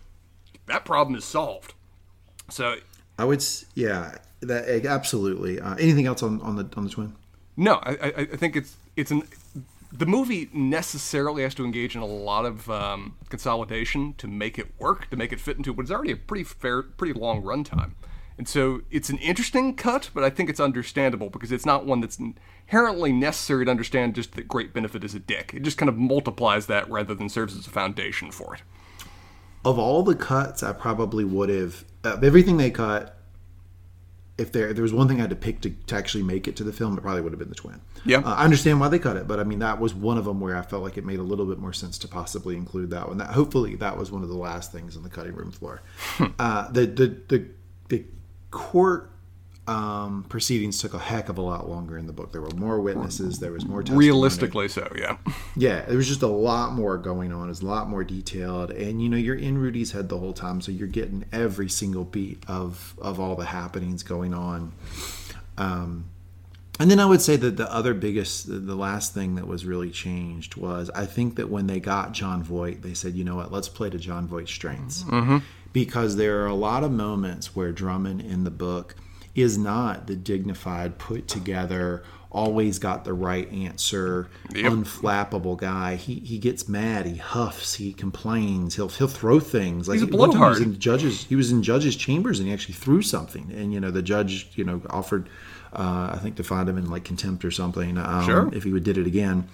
That 0.66 0.86
problem 0.86 1.16
is 1.16 1.26
solved. 1.26 1.74
So 2.50 2.78
I 3.18 3.26
would 3.26 3.44
yeah 3.76 4.16
that 4.42 4.68
eh, 4.68 4.88
absolutely. 4.88 5.60
Uh, 5.60 5.76
anything 5.76 6.06
else 6.08 6.24
on, 6.24 6.42
on 6.42 6.56
the 6.56 6.68
on 6.76 6.84
the 6.84 6.90
twin? 6.90 7.16
No, 7.58 7.76
I, 7.84 7.92
I, 7.92 8.14
I 8.18 8.26
think 8.26 8.56
it's 8.56 8.76
it's 8.96 9.12
an 9.12 9.24
the 9.92 10.06
movie 10.06 10.50
necessarily 10.54 11.44
has 11.44 11.54
to 11.56 11.66
engage 11.66 11.96
in 11.96 12.02
a 12.02 12.06
lot 12.06 12.46
of 12.46 12.70
um, 12.70 13.16
consolidation 13.30 14.14
to 14.18 14.28
make 14.28 14.58
it 14.58 14.68
work, 14.80 15.10
to 15.10 15.18
make 15.18 15.34
it 15.34 15.40
fit 15.40 15.58
into 15.58 15.74
what 15.74 15.84
is 15.84 15.92
already 15.92 16.12
a 16.12 16.18
pretty 16.18 16.44
fair, 16.44 16.82
pretty 16.82 17.18
long 17.18 17.44
runtime. 17.44 17.92
And 18.38 18.48
so 18.48 18.82
it's 18.90 19.10
an 19.10 19.18
interesting 19.18 19.76
cut, 19.76 20.10
but 20.14 20.24
I 20.24 20.30
think 20.30 20.50
it's 20.50 20.60
understandable 20.60 21.30
because 21.30 21.52
it's 21.52 21.66
not 21.66 21.86
one 21.86 22.00
that's 22.00 22.18
inherently 22.18 23.12
necessary 23.12 23.66
to 23.66 23.72
understand 23.72 24.16
just 24.16 24.34
that 24.34 24.48
great 24.48 24.74
benefit 24.74 25.04
is 25.04 25.14
a 25.14 25.20
dick. 25.20 25.54
It 25.54 25.64
just 25.64 25.78
kind 25.78 25.90
of 25.90 25.98
multiplies 25.98 26.66
that 26.68 26.90
rather 26.90 27.14
than 27.14 27.30
serves 27.30 27.56
as 27.56 27.68
a 27.68 27.70
foundation 27.70 28.32
for 28.32 28.56
it. 28.56 28.62
Of 29.64 29.78
all 29.78 30.02
the 30.02 30.16
cuts, 30.16 30.64
I 30.64 30.74
probably 30.74 31.24
would 31.24 31.50
have 31.50 31.86
everything 32.04 32.58
they 32.58 32.72
cut. 32.72 33.21
If 34.42 34.52
there 34.52 34.74
there 34.74 34.82
was 34.82 34.94
one 34.94 35.08
thing 35.08 35.18
I 35.18 35.22
had 35.22 35.30
to 35.30 35.36
pick 35.36 35.62
to, 35.62 35.70
to 35.70 35.96
actually 35.96 36.24
make 36.24 36.48
it 36.48 36.56
to 36.58 36.64
the 36.64 36.74
film, 36.74 36.98
it 36.98 37.02
probably 37.02 37.22
would 37.22 37.32
have 37.32 37.40
been 37.40 37.50
the 37.50 37.56
twin. 37.56 37.80
Yeah. 38.06 38.20
uh, 38.20 38.34
I 38.34 38.44
understand 38.44 38.80
why 38.80 38.88
they 38.90 39.00
cut 39.00 39.16
it, 39.16 39.28
but 39.28 39.40
I 39.40 39.44
mean 39.44 39.60
that 39.60 39.80
was 39.80 39.94
one 39.94 40.18
of 40.18 40.26
them 40.26 40.42
where 40.42 40.58
I 40.58 40.64
felt 40.64 40.82
like 40.84 40.98
it 40.98 41.06
made 41.06 41.20
a 41.20 41.24
little 41.24 41.46
bit 41.46 41.60
more 41.60 41.74
sense 41.74 41.98
to 42.00 42.08
possibly 42.08 42.56
include 42.56 42.90
that 42.90 43.08
one. 43.08 43.20
That 43.20 43.30
hopefully 43.32 43.76
that 43.76 43.98
was 43.98 44.12
one 44.12 44.24
of 44.24 44.30
the 44.30 44.36
last 44.38 44.72
things 44.72 44.98
on 44.98 45.04
the 45.04 45.10
cutting 45.10 45.36
room 45.36 45.52
floor. 45.52 45.82
uh, 46.40 46.72
the, 46.72 46.88
the 46.88 47.08
the 47.28 47.46
the 47.90 48.06
court 48.50 49.11
um, 49.68 50.26
proceedings 50.28 50.80
took 50.80 50.94
a 50.94 51.00
heck 51.00 51.30
of 51.30 51.38
a 51.38 51.42
lot 51.42 51.70
longer 51.70 51.98
in 51.98 52.08
the 52.08 52.14
book. 52.14 52.32
There 52.32 52.42
were 52.42 52.56
more 52.56 52.82
witnesses. 52.82 53.40
There 53.40 53.52
was 53.52 53.66
more 53.66 53.82
testimony. 53.82 54.06
Realistically, 54.06 54.68
so 54.68 54.92
yeah. 54.98 55.18
Yeah, 55.56 55.86
there 55.86 55.98
was 55.98 56.08
just 56.08 56.24
a 56.24 56.28
lot 56.28 56.74
more 56.74 56.98
going 56.98 57.32
on. 57.32 57.50
It's 57.50 57.62
a 57.62 57.66
lot 57.66 57.88
more 57.88 58.04
detailed, 58.04 58.72
and 58.72 59.02
you 59.02 59.08
know 59.08 59.18
you're 59.18 59.36
in 59.36 59.58
Rudy's 59.58 59.92
head 59.92 60.10
the 60.10 60.18
whole 60.18 60.34
time, 60.34 60.62
so 60.62 60.72
you're 60.72 60.88
getting 60.88 61.26
every 61.32 61.70
single 61.70 62.06
beat 62.06 62.44
of 62.48 62.96
of 63.00 63.20
all 63.20 63.36
the 63.36 63.46
happenings 63.46 64.02
going 64.04 64.34
on. 64.34 64.74
Um, 65.58 66.06
and 66.80 66.90
then 66.90 67.00
I 67.00 67.06
would 67.06 67.22
say 67.22 67.36
that 67.36 67.58
the 67.58 67.72
other 67.72 67.94
biggest, 67.94 68.48
the 68.48 68.76
last 68.76 69.14
thing 69.14 69.36
that 69.36 69.46
was 69.46 69.66
really 69.66 69.92
changed 69.92 70.56
was 70.56 70.90
I 70.96 71.06
think 71.06 71.36
that 71.36 71.50
when 71.50 71.68
they 71.68 71.80
got 71.80 72.14
Jon 72.14 72.42
Voight, 72.42 72.82
they 72.82 72.96
said, 72.96 73.14
you 73.14 73.24
know 73.24 73.36
what, 73.36 73.52
let's 73.52 73.70
play 73.70 73.92
to 73.92 74.00
Jon 74.00 74.28
Voight's 74.28 74.52
strengths, 74.52 75.06
because 75.72 76.16
there 76.16 76.42
are 76.42 76.48
a 76.48 76.56
lot 76.56 76.84
of 76.84 76.92
moments 76.92 77.56
where 77.56 77.72
Drummond 77.72 78.22
in 78.22 78.44
the 78.46 78.50
book 78.50 78.96
is 79.36 79.58
not 79.58 80.08
the 80.08 80.16
dignified, 80.16 80.98
put 80.98 81.28
together, 81.28 82.04
always 82.30 82.80
got 82.80 83.04
the 83.04 83.14
right 83.14 83.52
answer, 83.52 84.30
unflappable 84.50 85.58
guy. 85.58 85.96
He 85.96 86.16
he 86.16 86.38
gets 86.38 86.68
mad, 86.68 87.06
he 87.06 87.16
huffs, 87.18 87.76
he 87.76 87.94
complains, 87.94 88.76
he'll 88.76 88.90
he'll 88.90 89.08
throw 89.08 89.40
things. 89.40 89.88
Like 89.88 90.00
He's 90.00 90.04
a 90.08 90.12
time 90.12 90.32
he 90.32 90.40
was 90.50 90.62
in 90.62 90.80
judges 90.80 91.24
he 91.26 91.36
was 91.36 91.52
in 91.52 91.64
judges 91.64 91.96
chambers 91.96 92.40
and 92.40 92.48
he 92.48 92.54
actually 92.54 92.76
threw 92.76 93.02
something 93.02 93.52
and 93.56 93.74
you 93.74 93.80
know 93.80 93.92
the 93.92 94.02
judge 94.02 94.50
you 94.56 94.64
know 94.64 94.82
offered 94.90 95.30
uh, 95.74 96.12
I 96.14 96.20
think 96.22 96.36
to 96.36 96.44
find 96.44 96.68
him 96.68 96.78
in 96.78 96.90
like 96.90 97.04
contempt 97.06 97.46
or 97.46 97.52
something 97.52 97.98
um, 97.98 98.26
Sure. 98.26 98.50
if 98.54 98.64
he 98.64 98.74
would 98.74 98.84
did 98.84 98.98
it 98.98 99.08
again. 99.08 99.48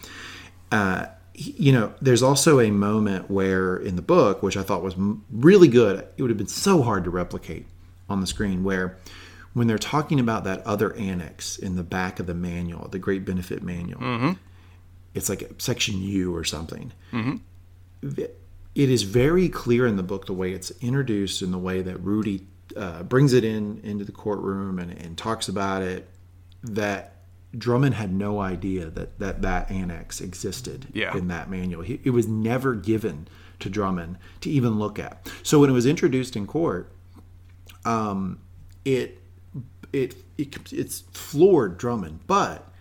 Uh, 0.71 1.05
you 1.39 1.71
know, 1.71 1.93
there's 2.01 2.23
also 2.23 2.59
a 2.59 2.71
moment 2.71 3.29
where 3.29 3.77
in 3.77 3.95
the 3.95 4.01
book, 4.01 4.41
which 4.41 4.57
I 4.57 4.63
thought 4.63 4.81
was 4.81 4.95
really 5.31 5.67
good, 5.67 6.07
it 6.17 6.21
would 6.23 6.31
have 6.31 6.37
been 6.37 6.47
so 6.47 6.81
hard 6.81 7.03
to 7.03 7.11
replicate 7.11 7.67
on 8.09 8.21
the 8.21 8.25
screen, 8.27 8.63
where 8.63 8.97
when 9.57 9.67
they're 9.67 9.77
talking 9.79 10.19
about 10.19 10.43
that 10.43 10.65
other 10.67 10.93
annex 10.95 11.57
in 11.57 11.75
the 11.75 11.83
back 11.83 12.19
of 12.19 12.27
the 12.27 12.33
manual, 12.35 12.87
the 12.89 12.99
Great 12.99 13.25
Benefit 13.25 13.63
Manual, 13.63 14.35
it's 15.13 15.29
like 15.29 15.49
section 15.57 15.99
U 16.01 16.35
or 16.35 16.43
something. 16.43 16.91
It 18.03 18.89
is 18.91 19.01
very 19.03 19.49
clear 19.49 19.87
in 19.87 19.95
the 19.97 20.03
book 20.03 20.27
the 20.27 20.33
way 20.33 20.51
it's 20.53 20.71
introduced 20.81 21.41
and 21.41 21.51
the 21.51 21.57
way 21.57 21.81
that 21.81 21.97
Rudy 21.97 22.45
uh, 22.75 23.01
brings 23.03 23.33
it 23.33 23.43
in 23.43 23.79
into 23.83 24.05
the 24.05 24.11
courtroom 24.11 24.77
and, 24.77 24.91
and 24.91 25.17
talks 25.17 25.47
about 25.47 25.81
it 25.81 26.07
that 26.61 27.13
Drummond 27.57 27.95
had 27.95 28.13
no 28.13 28.39
idea 28.39 28.91
that 28.91 29.17
that, 29.17 29.41
that 29.41 29.71
annex 29.71 30.21
existed 30.21 30.85
Yeah. 30.93 31.17
in 31.17 31.27
that 31.29 31.49
manual. 31.49 31.81
He, 31.81 31.99
it 32.03 32.11
was 32.11 32.27
never 32.27 32.75
given 32.75 33.27
to 33.61 33.69
Drummond 33.69 34.17
to 34.41 34.49
even 34.51 34.77
look 34.77 34.99
at. 34.99 35.27
So 35.41 35.59
when 35.61 35.71
it 35.71 35.73
was 35.73 35.87
introduced 35.87 36.35
in 36.35 36.45
court, 36.45 36.91
um, 37.85 38.39
it, 38.85 39.17
it 39.93 40.15
it 40.37 40.71
it's 40.71 41.01
floored 41.11 41.77
Drummond, 41.77 42.21
but 42.27 42.71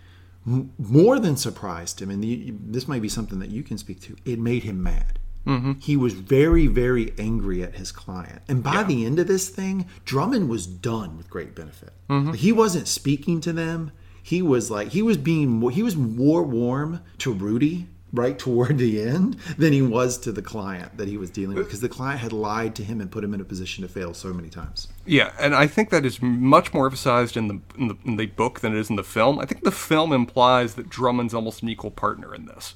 m- 0.47 0.73
more 0.79 1.19
than 1.19 1.37
surprised 1.37 2.01
him, 2.01 2.11
and 2.11 2.23
the, 2.23 2.55
this 2.61 2.89
might 2.89 3.03
be 3.03 3.09
something 3.09 3.39
that 3.39 3.51
you 3.51 3.63
can 3.63 3.79
speak 3.79 4.01
to. 4.03 4.17
It 4.25 4.39
made 4.39 4.65
him 4.65 4.83
mad. 4.83 5.19
Mm-hmm. 5.47 5.75
He 5.79 5.97
was 5.97 6.15
very, 6.15 6.67
very 6.67 7.13
angry 7.19 7.63
at 7.63 7.77
his 7.77 7.93
client, 7.93 8.43
and 8.49 8.65
by 8.65 8.83
the 8.83 9.07
end 9.07 9.19
of 9.21 9.29
this 9.29 9.49
thing, 9.49 9.87
Drummond 10.05 10.49
was 10.49 10.67
done 10.67 11.17
with 11.17 11.31
great 11.31 11.55
benefit. 11.55 11.93
Mm-hmm. 12.11 12.33
He 12.33 12.51
wasn't 12.51 12.89
speaking 12.89 13.41
to 13.43 13.53
them. 13.53 13.93
He 14.21 14.43
was 14.43 14.73
like 14.73 14.89
he 14.89 15.03
was 15.03 15.17
being 15.17 15.71
he 15.71 15.85
was 15.85 15.95
more 15.95 16.43
warm 16.43 17.01
to 17.19 17.33
Rudy 17.33 17.87
right 18.17 18.39
toward 18.39 18.79
the 18.79 19.01
end 19.01 19.35
than 19.59 19.73
he 19.73 19.83
was 19.83 20.19
to 20.19 20.33
the 20.33 20.43
client 20.43 20.97
that 20.97 21.09
he 21.09 21.17
was 21.17 21.31
dealing 21.31 21.57
with 21.57 21.67
because 21.67 21.81
the 21.81 21.89
client 21.89 22.21
had 22.21 22.33
lied 22.33 22.75
to 22.77 22.85
him 22.85 23.01
and 23.01 23.11
put 23.11 23.23
him 23.23 23.35
in 23.35 23.41
a 23.41 23.45
position 23.45 23.83
to 23.83 23.89
fail 23.89 24.15
so 24.15 24.33
many 24.33 24.49
times. 24.49 24.89
Yeah, 25.05 25.33
and 25.39 25.55
I 25.55 25.67
think 25.67 25.91
that 25.91 26.05
is 26.05 26.21
much 26.21 26.75
more 26.75 26.87
emphasized 26.87 27.37
in 27.37 27.49
the, 27.49 27.61
in 27.79 27.89
the 27.89 27.97
in 28.05 28.17
the 28.17 28.27
book 28.27 28.61
than 28.61 28.75
it 28.75 28.79
is 28.79 28.91
in 28.91 28.97
the 28.97 29.05
film. 29.05 29.39
I 29.39 29.45
think 29.45 29.63
the 29.65 29.71
film 29.71 30.13
implies 30.13 30.75
that 30.75 30.89
Drummond's 30.89 31.35
almost 31.35 31.63
an 31.63 31.69
equal 31.69 31.91
partner 31.91 32.35
in 32.35 32.47
this. 32.47 32.75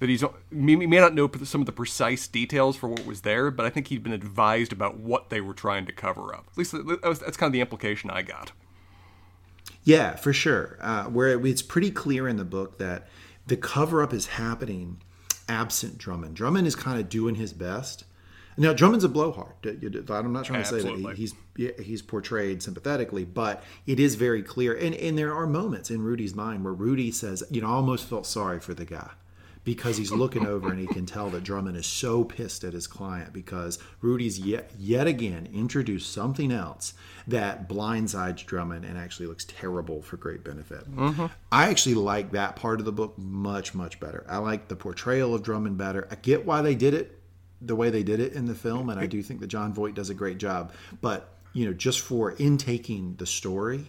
That 0.00 0.08
he's 0.08 0.24
he 0.50 0.76
may 0.76 0.98
not 0.98 1.14
know 1.14 1.30
some 1.44 1.60
of 1.60 1.66
the 1.66 1.72
precise 1.72 2.26
details 2.26 2.76
for 2.76 2.88
what 2.88 3.06
was 3.06 3.20
there, 3.20 3.52
but 3.52 3.64
I 3.64 3.70
think 3.70 3.86
he'd 3.86 4.02
been 4.02 4.12
advised 4.12 4.72
about 4.72 4.96
what 4.96 5.30
they 5.30 5.40
were 5.40 5.54
trying 5.54 5.86
to 5.86 5.92
cover 5.92 6.34
up. 6.34 6.46
At 6.50 6.58
least 6.58 6.72
that 6.72 7.04
was, 7.04 7.20
that's 7.20 7.36
kind 7.36 7.48
of 7.48 7.52
the 7.52 7.60
implication 7.60 8.10
I 8.10 8.22
got. 8.22 8.50
Yeah, 9.84 10.16
for 10.16 10.32
sure. 10.32 10.78
Uh, 10.80 11.04
where 11.04 11.44
it's 11.46 11.62
pretty 11.62 11.90
clear 11.90 12.26
in 12.28 12.36
the 12.36 12.44
book 12.44 12.78
that 12.78 13.08
the 13.46 13.56
cover 13.56 14.02
up 14.02 14.12
is 14.12 14.26
happening 14.26 15.00
absent 15.48 15.98
Drummond. 15.98 16.36
Drummond 16.36 16.66
is 16.66 16.76
kind 16.76 17.00
of 17.00 17.08
doing 17.08 17.34
his 17.34 17.52
best. 17.52 18.04
Now 18.56 18.72
Drummond's 18.72 19.04
a 19.04 19.08
blowhard. 19.08 19.54
I'm 19.64 20.32
not 20.32 20.44
trying 20.44 20.62
to 20.62 20.68
say 20.68 20.82
that 20.82 21.16
he's 21.16 21.34
he's 21.56 22.02
portrayed 22.02 22.62
sympathetically, 22.62 23.24
but 23.24 23.62
it 23.86 23.98
is 23.98 24.14
very 24.14 24.42
clear. 24.42 24.74
And 24.74 24.94
and 24.94 25.16
there 25.16 25.34
are 25.34 25.46
moments 25.46 25.90
in 25.90 26.02
Rudy's 26.02 26.34
mind 26.34 26.62
where 26.64 26.74
Rudy 26.74 27.10
says, 27.10 27.42
you 27.50 27.62
know, 27.62 27.68
I 27.68 27.72
almost 27.72 28.08
felt 28.08 28.26
sorry 28.26 28.60
for 28.60 28.74
the 28.74 28.84
guy 28.84 29.10
because 29.64 29.96
he's 29.96 30.10
looking 30.10 30.46
over 30.46 30.70
and 30.70 30.80
he 30.80 30.86
can 30.86 31.06
tell 31.06 31.30
that 31.30 31.44
Drummond 31.44 31.76
is 31.76 31.86
so 31.86 32.24
pissed 32.24 32.64
at 32.64 32.72
his 32.72 32.86
client 32.86 33.32
because 33.32 33.78
Rudy's 34.00 34.38
yet 34.38 34.70
yet 34.78 35.06
again 35.06 35.48
introduced 35.52 36.12
something 36.12 36.50
else 36.50 36.94
that 37.26 37.68
blindsides 37.68 38.44
Drummond 38.44 38.84
and 38.84 38.98
actually 38.98 39.26
looks 39.26 39.44
terrible 39.44 40.02
for 40.02 40.16
great 40.16 40.42
benefit. 40.42 40.90
Mm-hmm. 40.94 41.26
I 41.52 41.68
actually 41.68 41.94
like 41.94 42.32
that 42.32 42.56
part 42.56 42.80
of 42.80 42.86
the 42.86 42.92
book 42.92 43.16
much 43.16 43.74
much 43.74 44.00
better. 44.00 44.24
I 44.28 44.38
like 44.38 44.68
the 44.68 44.76
portrayal 44.76 45.34
of 45.34 45.42
Drummond 45.42 45.78
better. 45.78 46.08
I 46.10 46.16
get 46.16 46.44
why 46.44 46.62
they 46.62 46.74
did 46.74 46.94
it 46.94 47.18
the 47.60 47.76
way 47.76 47.90
they 47.90 48.02
did 48.02 48.18
it 48.18 48.32
in 48.32 48.46
the 48.46 48.54
film, 48.54 48.90
and 48.90 48.98
I 48.98 49.06
do 49.06 49.22
think 49.22 49.40
that 49.40 49.46
Jon 49.46 49.72
Voight 49.72 49.94
does 49.94 50.10
a 50.10 50.14
great 50.14 50.38
job. 50.38 50.72
But 51.00 51.28
you 51.52 51.66
know, 51.66 51.72
just 51.72 52.00
for 52.00 52.32
intaking 52.32 53.14
the 53.18 53.26
story, 53.26 53.86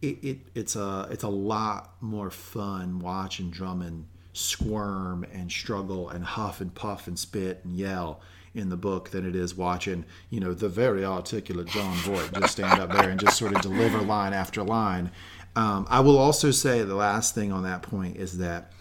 it, 0.00 0.22
it 0.22 0.38
it's 0.54 0.76
a 0.76 1.08
it's 1.10 1.24
a 1.24 1.28
lot 1.28 1.94
more 2.00 2.30
fun 2.30 3.00
watching 3.00 3.50
Drummond 3.50 4.06
squirm 4.36 5.24
and 5.32 5.50
struggle 5.50 6.08
and 6.10 6.24
huff 6.24 6.60
and 6.60 6.74
puff 6.74 7.06
and 7.06 7.18
spit 7.18 7.60
and 7.64 7.76
yell 7.76 8.20
in 8.54 8.68
the 8.68 8.76
book 8.76 9.10
than 9.10 9.26
it 9.26 9.36
is 9.36 9.54
watching, 9.54 10.04
you 10.30 10.40
know, 10.40 10.54
the 10.54 10.68
very 10.68 11.04
articulate 11.04 11.66
Jon 11.68 11.94
Voight 11.98 12.32
just 12.34 12.52
stand 12.52 12.80
up 12.80 12.90
there 12.90 13.10
and 13.10 13.20
just 13.20 13.38
sort 13.38 13.54
of 13.54 13.60
deliver 13.60 14.00
line 14.00 14.32
after 14.32 14.62
line. 14.62 15.10
Um, 15.54 15.86
I 15.88 16.00
will 16.00 16.18
also 16.18 16.50
say 16.50 16.82
the 16.82 16.94
last 16.94 17.34
thing 17.34 17.50
on 17.52 17.62
that 17.64 17.82
point 17.82 18.16
is 18.16 18.38
that 18.38 18.72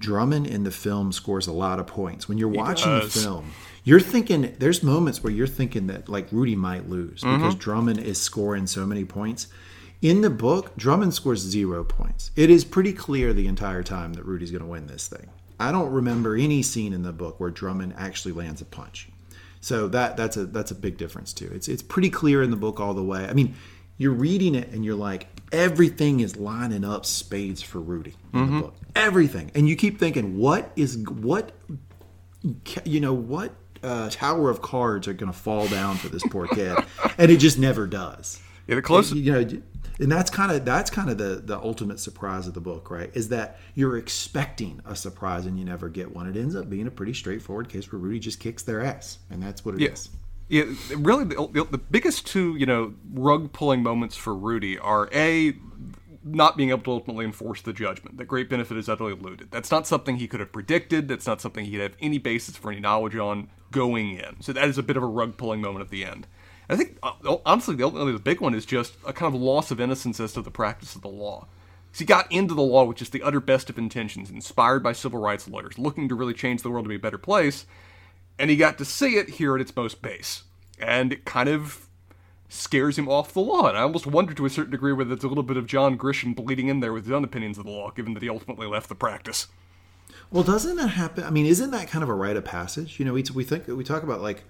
Drummond 0.00 0.46
in 0.48 0.64
the 0.64 0.70
film 0.72 1.12
scores 1.12 1.46
a 1.46 1.52
lot 1.52 1.78
of 1.78 1.86
points. 1.86 2.28
When 2.28 2.36
you're 2.38 2.48
watching 2.48 2.92
the 2.92 3.00
film, 3.22 3.52
you're 3.84 4.00
thinking 4.00 4.54
there's 4.58 4.82
moments 4.82 5.22
where 5.22 5.32
you're 5.32 5.46
thinking 5.46 5.86
that 5.86 6.08
like 6.08 6.26
Rudy 6.32 6.56
might 6.56 6.88
lose 6.88 7.22
because 7.22 7.54
Drummond 7.54 8.00
is 8.00 8.20
scoring 8.20 8.66
so 8.66 8.84
many 8.84 9.04
points. 9.04 9.46
In 10.04 10.20
the 10.20 10.28
book, 10.28 10.76
Drummond 10.76 11.14
scores 11.14 11.40
zero 11.40 11.82
points. 11.82 12.30
It 12.36 12.50
is 12.50 12.62
pretty 12.62 12.92
clear 12.92 13.32
the 13.32 13.46
entire 13.46 13.82
time 13.82 14.12
that 14.12 14.26
Rudy's 14.26 14.50
going 14.50 14.60
to 14.60 14.68
win 14.68 14.86
this 14.86 15.08
thing. 15.08 15.30
I 15.58 15.72
don't 15.72 15.90
remember 15.90 16.36
any 16.36 16.60
scene 16.60 16.92
in 16.92 17.02
the 17.02 17.10
book 17.10 17.40
where 17.40 17.48
Drummond 17.48 17.94
actually 17.96 18.32
lands 18.32 18.60
a 18.60 18.66
punch. 18.66 19.08
So 19.62 19.88
that 19.88 20.18
that's 20.18 20.36
a 20.36 20.44
that's 20.44 20.70
a 20.70 20.74
big 20.74 20.98
difference 20.98 21.32
too. 21.32 21.50
It's 21.54 21.68
it's 21.68 21.80
pretty 21.80 22.10
clear 22.10 22.42
in 22.42 22.50
the 22.50 22.56
book 22.56 22.80
all 22.80 22.92
the 22.92 23.02
way. 23.02 23.24
I 23.24 23.32
mean, 23.32 23.54
you're 23.96 24.12
reading 24.12 24.54
it 24.54 24.68
and 24.72 24.84
you're 24.84 24.94
like 24.94 25.26
everything 25.52 26.20
is 26.20 26.36
lining 26.36 26.84
up 26.84 27.06
spades 27.06 27.62
for 27.62 27.78
Rudy 27.78 28.14
in 28.34 28.56
the 28.56 28.60
book. 28.60 28.74
Everything. 28.94 29.52
And 29.54 29.66
you 29.66 29.74
keep 29.74 29.98
thinking 29.98 30.36
what 30.36 30.70
is 30.76 30.98
what 31.08 31.52
you 32.84 33.00
know 33.00 33.14
what 33.14 33.54
uh, 33.82 34.10
tower 34.10 34.50
of 34.50 34.60
cards 34.60 35.08
are 35.08 35.14
going 35.14 35.32
to 35.32 35.38
fall 35.38 35.66
down 35.66 35.96
for 35.96 36.10
this 36.10 36.22
poor 36.30 36.46
kid 36.46 36.76
and 37.16 37.30
it 37.30 37.38
just 37.38 37.58
never 37.58 37.86
does. 37.86 38.38
Yeah, 38.66 38.74
the 38.74 38.82
closest. 38.82 39.16
You 39.16 39.32
know, 39.32 39.62
and 39.98 40.10
that's 40.10 40.30
kind 40.30 40.50
of 40.52 40.64
that's 40.64 40.90
kind 40.90 41.10
of 41.10 41.18
the 41.18 41.42
the 41.44 41.58
ultimate 41.58 42.00
surprise 42.00 42.46
of 42.46 42.54
the 42.54 42.60
book, 42.60 42.90
right? 42.90 43.10
Is 43.14 43.28
that 43.28 43.58
you're 43.74 43.96
expecting 43.96 44.80
a 44.84 44.96
surprise 44.96 45.46
and 45.46 45.58
you 45.58 45.64
never 45.64 45.88
get 45.88 46.14
one. 46.14 46.28
It 46.28 46.36
ends 46.36 46.56
up 46.56 46.68
being 46.68 46.86
a 46.86 46.90
pretty 46.90 47.14
straightforward 47.14 47.68
case 47.68 47.90
where 47.90 47.98
Rudy 47.98 48.18
just 48.18 48.40
kicks 48.40 48.62
their 48.62 48.82
ass, 48.84 49.18
and 49.30 49.42
that's 49.42 49.64
what 49.64 49.74
it 49.74 49.82
is. 49.82 50.08
Yeah, 50.48 50.64
really, 50.94 51.24
the, 51.24 51.66
the 51.70 51.78
biggest 51.78 52.26
two, 52.26 52.54
you 52.56 52.66
know, 52.66 52.94
rug 53.14 53.52
pulling 53.54 53.82
moments 53.82 54.14
for 54.14 54.34
Rudy 54.34 54.78
are 54.78 55.08
a 55.12 55.54
not 56.22 56.56
being 56.56 56.70
able 56.70 56.82
to 56.82 56.90
ultimately 56.90 57.24
enforce 57.24 57.60
the 57.62 57.72
judgment. 57.72 58.16
The 58.18 58.24
great 58.24 58.48
benefit 58.48 58.76
is 58.76 58.88
utterly 58.88 59.12
eluded. 59.12 59.50
That's 59.50 59.70
not 59.70 59.86
something 59.86 60.16
he 60.16 60.26
could 60.26 60.40
have 60.40 60.52
predicted. 60.52 61.08
That's 61.08 61.26
not 61.26 61.40
something 61.40 61.64
he'd 61.64 61.80
have 61.80 61.96
any 62.00 62.18
basis 62.18 62.56
for 62.56 62.70
any 62.70 62.80
knowledge 62.80 63.16
on 63.16 63.48
going 63.70 64.18
in. 64.18 64.40
So 64.40 64.52
that 64.52 64.68
is 64.68 64.78
a 64.78 64.82
bit 64.82 64.96
of 64.96 65.02
a 65.02 65.06
rug 65.06 65.36
pulling 65.36 65.60
moment 65.60 65.84
at 65.84 65.90
the 65.90 66.04
end. 66.04 66.26
I 66.74 66.76
think 66.76 66.98
uh, 67.04 67.36
honestly, 67.46 67.76
the 67.76 67.84
only 67.84 68.12
the 68.12 68.18
big 68.18 68.40
one 68.40 68.52
is 68.52 68.66
just 68.66 68.94
a 69.06 69.12
kind 69.12 69.32
of 69.32 69.40
loss 69.40 69.70
of 69.70 69.80
innocence 69.80 70.18
as 70.18 70.32
to 70.32 70.42
the 70.42 70.50
practice 70.50 70.96
of 70.96 71.02
the 71.02 71.08
law. 71.08 71.46
He 71.96 72.04
got 72.04 72.30
into 72.32 72.54
the 72.54 72.62
law 72.62 72.82
with 72.82 72.96
just 72.96 73.12
the 73.12 73.22
utter 73.22 73.38
best 73.38 73.70
of 73.70 73.78
intentions, 73.78 74.28
inspired 74.28 74.82
by 74.82 74.92
civil 74.92 75.20
rights 75.20 75.46
lawyers, 75.46 75.78
looking 75.78 76.08
to 76.08 76.16
really 76.16 76.34
change 76.34 76.62
the 76.62 76.70
world 76.70 76.86
to 76.86 76.88
be 76.88 76.96
a 76.96 76.98
better 76.98 77.18
place, 77.18 77.66
and 78.36 78.50
he 78.50 78.56
got 78.56 78.78
to 78.78 78.84
see 78.84 79.14
it 79.14 79.30
here 79.30 79.54
at 79.54 79.60
its 79.60 79.76
most 79.76 80.02
base, 80.02 80.42
and 80.80 81.12
it 81.12 81.24
kind 81.24 81.48
of 81.48 81.88
scares 82.48 82.98
him 82.98 83.08
off 83.08 83.32
the 83.32 83.40
law. 83.40 83.68
And 83.68 83.78
I 83.78 83.82
almost 83.82 84.08
wonder 84.08 84.34
to 84.34 84.46
a 84.46 84.50
certain 84.50 84.72
degree 84.72 84.92
whether 84.92 85.14
it's 85.14 85.22
a 85.22 85.28
little 85.28 85.44
bit 85.44 85.56
of 85.56 85.68
John 85.68 85.96
Grisham 85.96 86.34
bleeding 86.34 86.66
in 86.66 86.80
there 86.80 86.92
with 86.92 87.04
his 87.04 87.12
own 87.12 87.22
opinions 87.22 87.58
of 87.58 87.64
the 87.64 87.70
law, 87.70 87.92
given 87.92 88.14
that 88.14 88.22
he 88.24 88.28
ultimately 88.28 88.66
left 88.66 88.88
the 88.88 88.96
practice. 88.96 89.46
Well, 90.32 90.42
doesn't 90.42 90.74
that 90.74 90.88
happen? 90.88 91.22
I 91.22 91.30
mean, 91.30 91.46
isn't 91.46 91.70
that 91.70 91.88
kind 91.88 92.02
of 92.02 92.08
a 92.08 92.14
rite 92.14 92.36
of 92.36 92.44
passage? 92.44 92.98
You 92.98 93.04
know, 93.04 93.12
we, 93.12 93.22
we 93.32 93.44
think 93.44 93.68
we 93.68 93.84
talk 93.84 94.02
about 94.02 94.20
like 94.20 94.42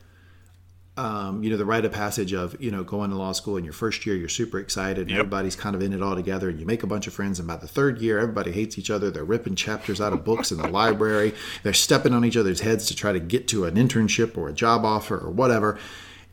um, 0.97 1.43
you 1.43 1.51
know, 1.51 1.57
the 1.57 1.65
rite 1.65 1.85
of 1.85 1.91
passage 1.93 2.33
of, 2.33 2.57
you 2.61 2.71
know, 2.71 2.85
going 2.85 3.11
to 3.11 3.17
law 3.17 3.33
school 3.33 3.57
in 3.57 3.65
your 3.65 3.73
first 3.73 4.07
year, 4.07 4.15
you're 4.15 4.29
super 4.29 4.59
excited, 4.61 4.99
and 5.03 5.11
Yep. 5.11 5.19
everybody's 5.19 5.57
kind 5.57 5.75
of 5.75 5.83
in 5.83 5.93
it 5.93 6.01
all 6.03 6.15
together, 6.15 6.49
and 6.49 6.61
you 6.61 6.67
make 6.67 6.83
a 6.83 6.87
bunch 6.87 7.07
of 7.09 7.13
friends, 7.13 7.39
and 7.41 7.49
by 7.49 7.57
the 7.57 7.67
third 7.67 8.01
year, 8.01 8.19
everybody 8.19 8.53
hates 8.53 8.79
each 8.79 8.91
other. 8.91 9.11
They're 9.11 9.25
ripping 9.25 9.57
chapters 9.57 10.01
out 10.01 10.13
of 10.13 10.25
books 10.25 10.53
in 10.53 10.59
the 10.59 10.69
library. 10.69 11.35
They're 11.65 11.73
stepping 11.73 12.13
on 12.15 12.25
each 12.25 12.37
other's 12.37 12.61
heads 12.61 12.87
to 12.87 12.95
try 12.97 13.13
to 13.13 13.21
get 13.21 13.49
to 13.49 13.65
an 13.65 13.75
internship 13.75 14.39
or 14.39 14.49
a 14.49 14.53
job 14.53 14.85
offer 14.85 15.19
or 15.19 15.31
whatever. 15.31 15.79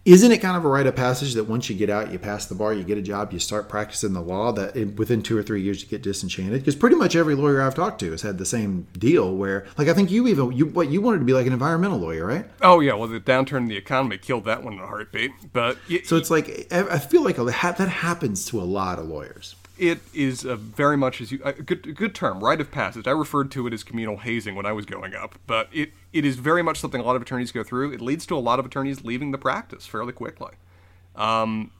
Isn't 0.04 0.32
it 0.32 0.40
kind 0.40 0.58
of 0.58 0.66
a 0.66 0.68
rite 0.68 0.88
of 0.88 0.96
passage 0.96 1.36
that 1.36 1.44
once 1.44 1.70
you 1.70 1.76
get 1.76 1.90
out, 1.92 2.12
you 2.12 2.18
pass 2.18 2.48
the 2.48 2.56
bar, 2.56 2.74
you 2.74 2.84
get 2.84 2.98
a 2.98 3.04
job, 3.04 3.32
you 3.32 3.38
start 3.38 3.70
practicing 3.70 4.14
the 4.14 4.22
law, 4.22 4.52
that 4.54 4.76
in, 4.76 4.96
within 4.96 5.22
two 5.22 5.38
or 5.38 5.44
three 5.44 5.62
years 5.62 5.84
you 5.84 5.88
get 5.88 6.02
disenchanted? 6.02 6.60
Because 6.60 6.76
pretty 6.76 6.96
much 6.96 7.16
every 7.16 7.36
lawyer 7.36 7.62
I've 7.62 7.76
talked 7.76 8.00
to 8.00 8.10
has 8.12 8.24
had 8.24 8.40
the 8.40 8.46
same 8.46 8.88
deal 8.98 9.36
where, 9.36 9.68
like, 9.78 9.88
I 9.88 9.94
think 9.94 10.10
you 10.10 10.28
even, 10.28 10.54
you 10.54 10.66
what 10.66 10.90
you 10.90 11.02
wanted 11.02 11.20
to 11.20 11.26
be 11.26 11.34
like 11.34 11.46
an 11.46 11.54
environmental 11.54 12.00
lawyer, 12.00 12.26
right? 12.26 12.46
Oh 12.64 12.80
yeah, 12.80 12.94
well 12.94 13.08
the 13.08 13.20
downturn 13.20 13.58
in 13.58 13.68
the 13.68 13.78
economy 13.78 14.18
killed 14.18 14.46
that 14.46 14.64
one 14.64 14.74
in 14.74 14.80
a 14.80 14.88
heartbeat. 14.88 15.32
But 15.54 15.78
y- 15.88 16.02
So 16.04 16.16
it's 16.16 16.32
like 16.32 16.68
I 16.72 16.80
I 16.96 17.00
feel 17.00 17.24
like 17.24 17.36
that 17.36 17.78
happens 17.90 18.46
to 18.46 18.60
a 18.60 18.64
lot 18.64 18.98
of 18.98 19.06
lawyers. 19.06 19.56
It 19.82 20.00
is 20.14 20.46
a 20.46 20.56
very 20.56 20.96
much 20.96 21.20
as 21.22 21.32
you 21.32 21.42
a 21.44 21.54
good 21.54 21.96
good 21.96 22.14
term, 22.14 22.40
rite 22.40 22.62
of 22.62 22.70
passage. 22.70 23.08
I 23.08 23.12
referred 23.12 23.50
to 23.52 23.66
it 23.66 23.74
as 23.74 23.84
communal 23.84 24.18
hazing 24.18 24.54
when 24.54 24.68
I 24.68 24.72
was 24.74 24.86
growing 24.86 25.16
up, 25.16 25.40
but 25.48 25.70
it 25.74 25.92
it 26.14 26.24
is 26.24 26.36
very 26.36 26.62
much 26.62 26.80
something 26.80 27.02
a 27.02 27.04
lot 27.04 27.16
of 27.16 27.22
attorneys 27.24 27.52
go 27.52 27.64
through. 27.64 27.92
It 27.92 28.00
leads 28.00 28.28
to 28.28 28.38
a 28.38 28.40
lot 28.40 28.60
of 28.60 28.66
attorneys 28.68 29.04
leaving 29.04 29.32
the 29.32 29.40
practice 29.40 29.88
fairly 29.88 30.14
quickly, 30.14 30.52
um, 31.16 31.72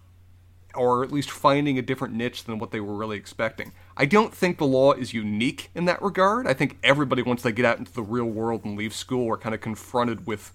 or 0.74 1.04
at 1.04 1.12
least 1.12 1.30
finding 1.30 1.78
a 1.78 1.84
different 1.84 2.16
niche 2.16 2.46
than 2.46 2.58
what 2.58 2.72
they 2.72 2.80
were 2.80 2.96
really 2.96 3.18
expecting. 3.18 3.72
I 3.96 4.06
don't 4.08 4.34
think 4.34 4.58
the 4.58 4.66
law 4.66 4.94
is 4.94 5.14
unique 5.14 5.70
in 5.76 5.86
that 5.86 6.02
regard. 6.02 6.48
I 6.48 6.56
think 6.56 6.80
everybody 6.84 7.22
once 7.22 7.44
they 7.44 7.52
get 7.52 7.66
out 7.66 7.78
into 7.78 7.94
the 7.94 8.02
real 8.02 8.26
world 8.26 8.66
and 8.66 8.76
leave 8.76 8.96
school 8.96 9.32
are 9.32 9.38
kind 9.38 9.54
of 9.54 9.62
confronted 9.62 10.26
with 10.26 10.54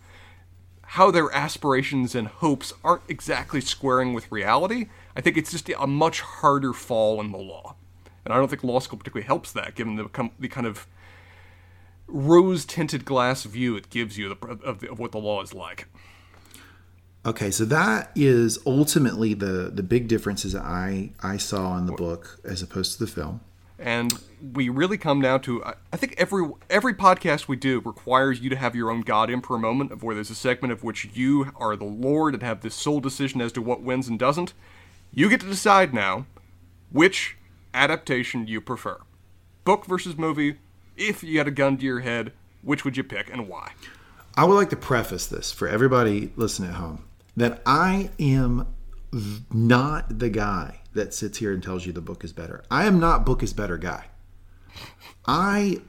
how 0.90 1.10
their 1.10 1.32
aspirations 1.34 2.14
and 2.14 2.28
hopes 2.28 2.72
aren't 2.84 3.02
exactly 3.08 3.60
squaring 3.60 4.14
with 4.14 4.30
reality. 4.30 4.86
I 5.16 5.20
think 5.20 5.36
it's 5.36 5.50
just 5.50 5.68
a 5.68 5.86
much 5.86 6.20
harder 6.20 6.72
fall 6.72 7.20
in 7.20 7.32
the 7.32 7.38
law. 7.38 7.76
And 8.24 8.32
I 8.32 8.38
don't 8.38 8.48
think 8.48 8.64
law 8.64 8.80
school 8.80 8.98
particularly 8.98 9.26
helps 9.26 9.52
that, 9.52 9.74
given 9.74 9.96
the, 9.96 10.04
com- 10.08 10.32
the 10.38 10.48
kind 10.48 10.66
of 10.66 10.86
rose 12.08 12.64
tinted 12.64 13.04
glass 13.04 13.44
view 13.44 13.76
it 13.76 13.90
gives 13.90 14.16
you 14.16 14.32
of, 14.32 14.62
of, 14.62 14.80
the, 14.80 14.90
of 14.90 14.98
what 14.98 15.12
the 15.12 15.18
law 15.18 15.42
is 15.42 15.52
like. 15.52 15.88
Okay, 17.24 17.50
so 17.50 17.64
that 17.64 18.12
is 18.14 18.56
ultimately 18.64 19.34
the 19.34 19.72
the 19.74 19.82
big 19.82 20.06
differences 20.06 20.52
that 20.52 20.62
I 20.62 21.10
I 21.20 21.38
saw 21.38 21.76
in 21.76 21.86
the 21.86 21.92
book 21.92 22.38
as 22.44 22.62
opposed 22.62 22.92
to 22.92 23.04
the 23.04 23.10
film. 23.10 23.40
And 23.78 24.12
we 24.54 24.68
really 24.68 24.96
come 24.96 25.20
down 25.20 25.42
to 25.42 25.62
I 25.64 25.96
think 25.96 26.14
every 26.16 26.48
every 26.70 26.94
podcast 26.94 27.46
we 27.46 27.56
do 27.56 27.80
requires 27.84 28.40
you 28.40 28.48
to 28.50 28.56
have 28.56 28.74
your 28.74 28.90
own 28.90 29.02
God 29.02 29.30
Emperor 29.30 29.58
moment 29.58 29.92
of 29.92 30.02
where 30.02 30.14
there's 30.14 30.30
a 30.30 30.34
segment 30.34 30.72
of 30.72 30.82
which 30.82 31.10
you 31.14 31.52
are 31.56 31.76
the 31.76 31.84
Lord 31.84 32.34
and 32.34 32.42
have 32.42 32.62
this 32.62 32.74
sole 32.74 33.00
decision 33.00 33.40
as 33.40 33.52
to 33.52 33.62
what 33.62 33.82
wins 33.82 34.08
and 34.08 34.18
doesn't. 34.18 34.54
You 35.12 35.28
get 35.28 35.40
to 35.40 35.46
decide 35.46 35.92
now 35.92 36.26
which 36.90 37.36
adaptation 37.74 38.46
you 38.46 38.60
prefer. 38.60 38.98
Book 39.64 39.84
versus 39.84 40.16
movie. 40.16 40.56
If 40.96 41.22
you 41.22 41.36
had 41.38 41.48
a 41.48 41.50
gun 41.50 41.76
to 41.76 41.84
your 41.84 42.00
head, 42.00 42.32
which 42.62 42.84
would 42.84 42.96
you 42.96 43.04
pick 43.04 43.30
and 43.30 43.48
why? 43.48 43.72
I 44.36 44.44
would 44.44 44.54
like 44.54 44.70
to 44.70 44.76
preface 44.76 45.26
this 45.26 45.52
for 45.52 45.68
everybody 45.68 46.32
listening 46.36 46.70
at 46.70 46.76
home 46.76 47.04
that 47.36 47.60
I 47.66 48.10
am 48.18 48.66
not 49.52 50.18
the 50.18 50.30
guy 50.30 50.80
that 50.94 51.14
sits 51.14 51.38
here 51.38 51.52
and 51.52 51.62
tells 51.62 51.86
you 51.86 51.92
the 51.92 52.00
book 52.00 52.24
is 52.24 52.32
better. 52.32 52.64
I 52.70 52.86
am 52.86 52.98
not 52.98 53.26
book 53.26 53.42
is 53.42 53.52
better 53.52 53.78
guy. 53.78 54.06
I 55.26 55.80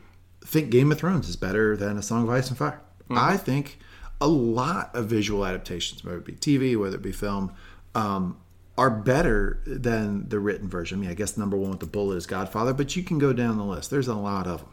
think 0.41 0.69
Game 0.69 0.91
of 0.91 0.98
Thrones 0.98 1.27
is 1.27 1.35
better 1.35 1.76
than 1.76 1.98
A 1.98 2.02
Song 2.02 2.23
of 2.23 2.30
Ice 2.30 2.49
and 2.49 2.57
Fire. 2.57 2.81
I 3.10 3.38
think 3.38 3.80
a 4.19 4.27
lot 4.27 4.95
of 4.95 5.06
visual 5.07 5.45
adaptations, 5.45 6.03
whether 6.03 6.18
it 6.18 6.26
be 6.26 6.34
TV, 6.34 6.77
whether 6.77 6.95
it 6.95 7.02
be 7.02 7.11
film, 7.11 7.53
um, 7.95 8.38
are 8.77 8.89
better 8.89 9.61
than 9.65 10.30
the 10.30 10.39
written 10.39 10.69
version. 10.69 10.99
I 10.99 11.02
mean, 11.02 11.10
I 11.10 11.14
guess 11.14 11.38
number 11.38 11.57
one 11.57 11.72
with 11.72 11.80
the 11.80 11.88
bullet 11.88 12.15
is 12.15 12.27
Godfather, 12.27 12.73
but 12.73 12.95
you 12.95 13.03
can 13.03 13.18
go 13.18 13.34
down 13.34 13.57
the 13.57 13.64
list. 13.64 13.89
There's 13.89 14.07
a 14.07 14.15
lot 14.15 14.48
of 14.48 14.60
them. 14.60 14.69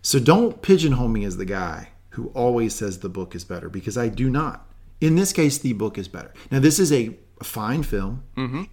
So 0.00 0.18
don't 0.18 0.62
pigeonhole 0.62 1.08
me 1.08 1.24
as 1.24 1.36
the 1.36 1.44
guy 1.44 1.90
who 2.10 2.28
always 2.28 2.74
says 2.74 2.98
the 2.98 3.08
book 3.08 3.34
is 3.34 3.44
better 3.44 3.68
because 3.68 3.98
I 3.98 4.08
do 4.08 4.30
not. 4.30 4.66
In 5.00 5.14
this 5.14 5.32
case, 5.32 5.58
the 5.58 5.74
book 5.74 5.98
is 5.98 6.08
better. 6.08 6.32
Now, 6.50 6.60
this 6.60 6.78
is 6.78 6.92
a 6.92 7.16
fine 7.42 7.82
film. 7.82 8.22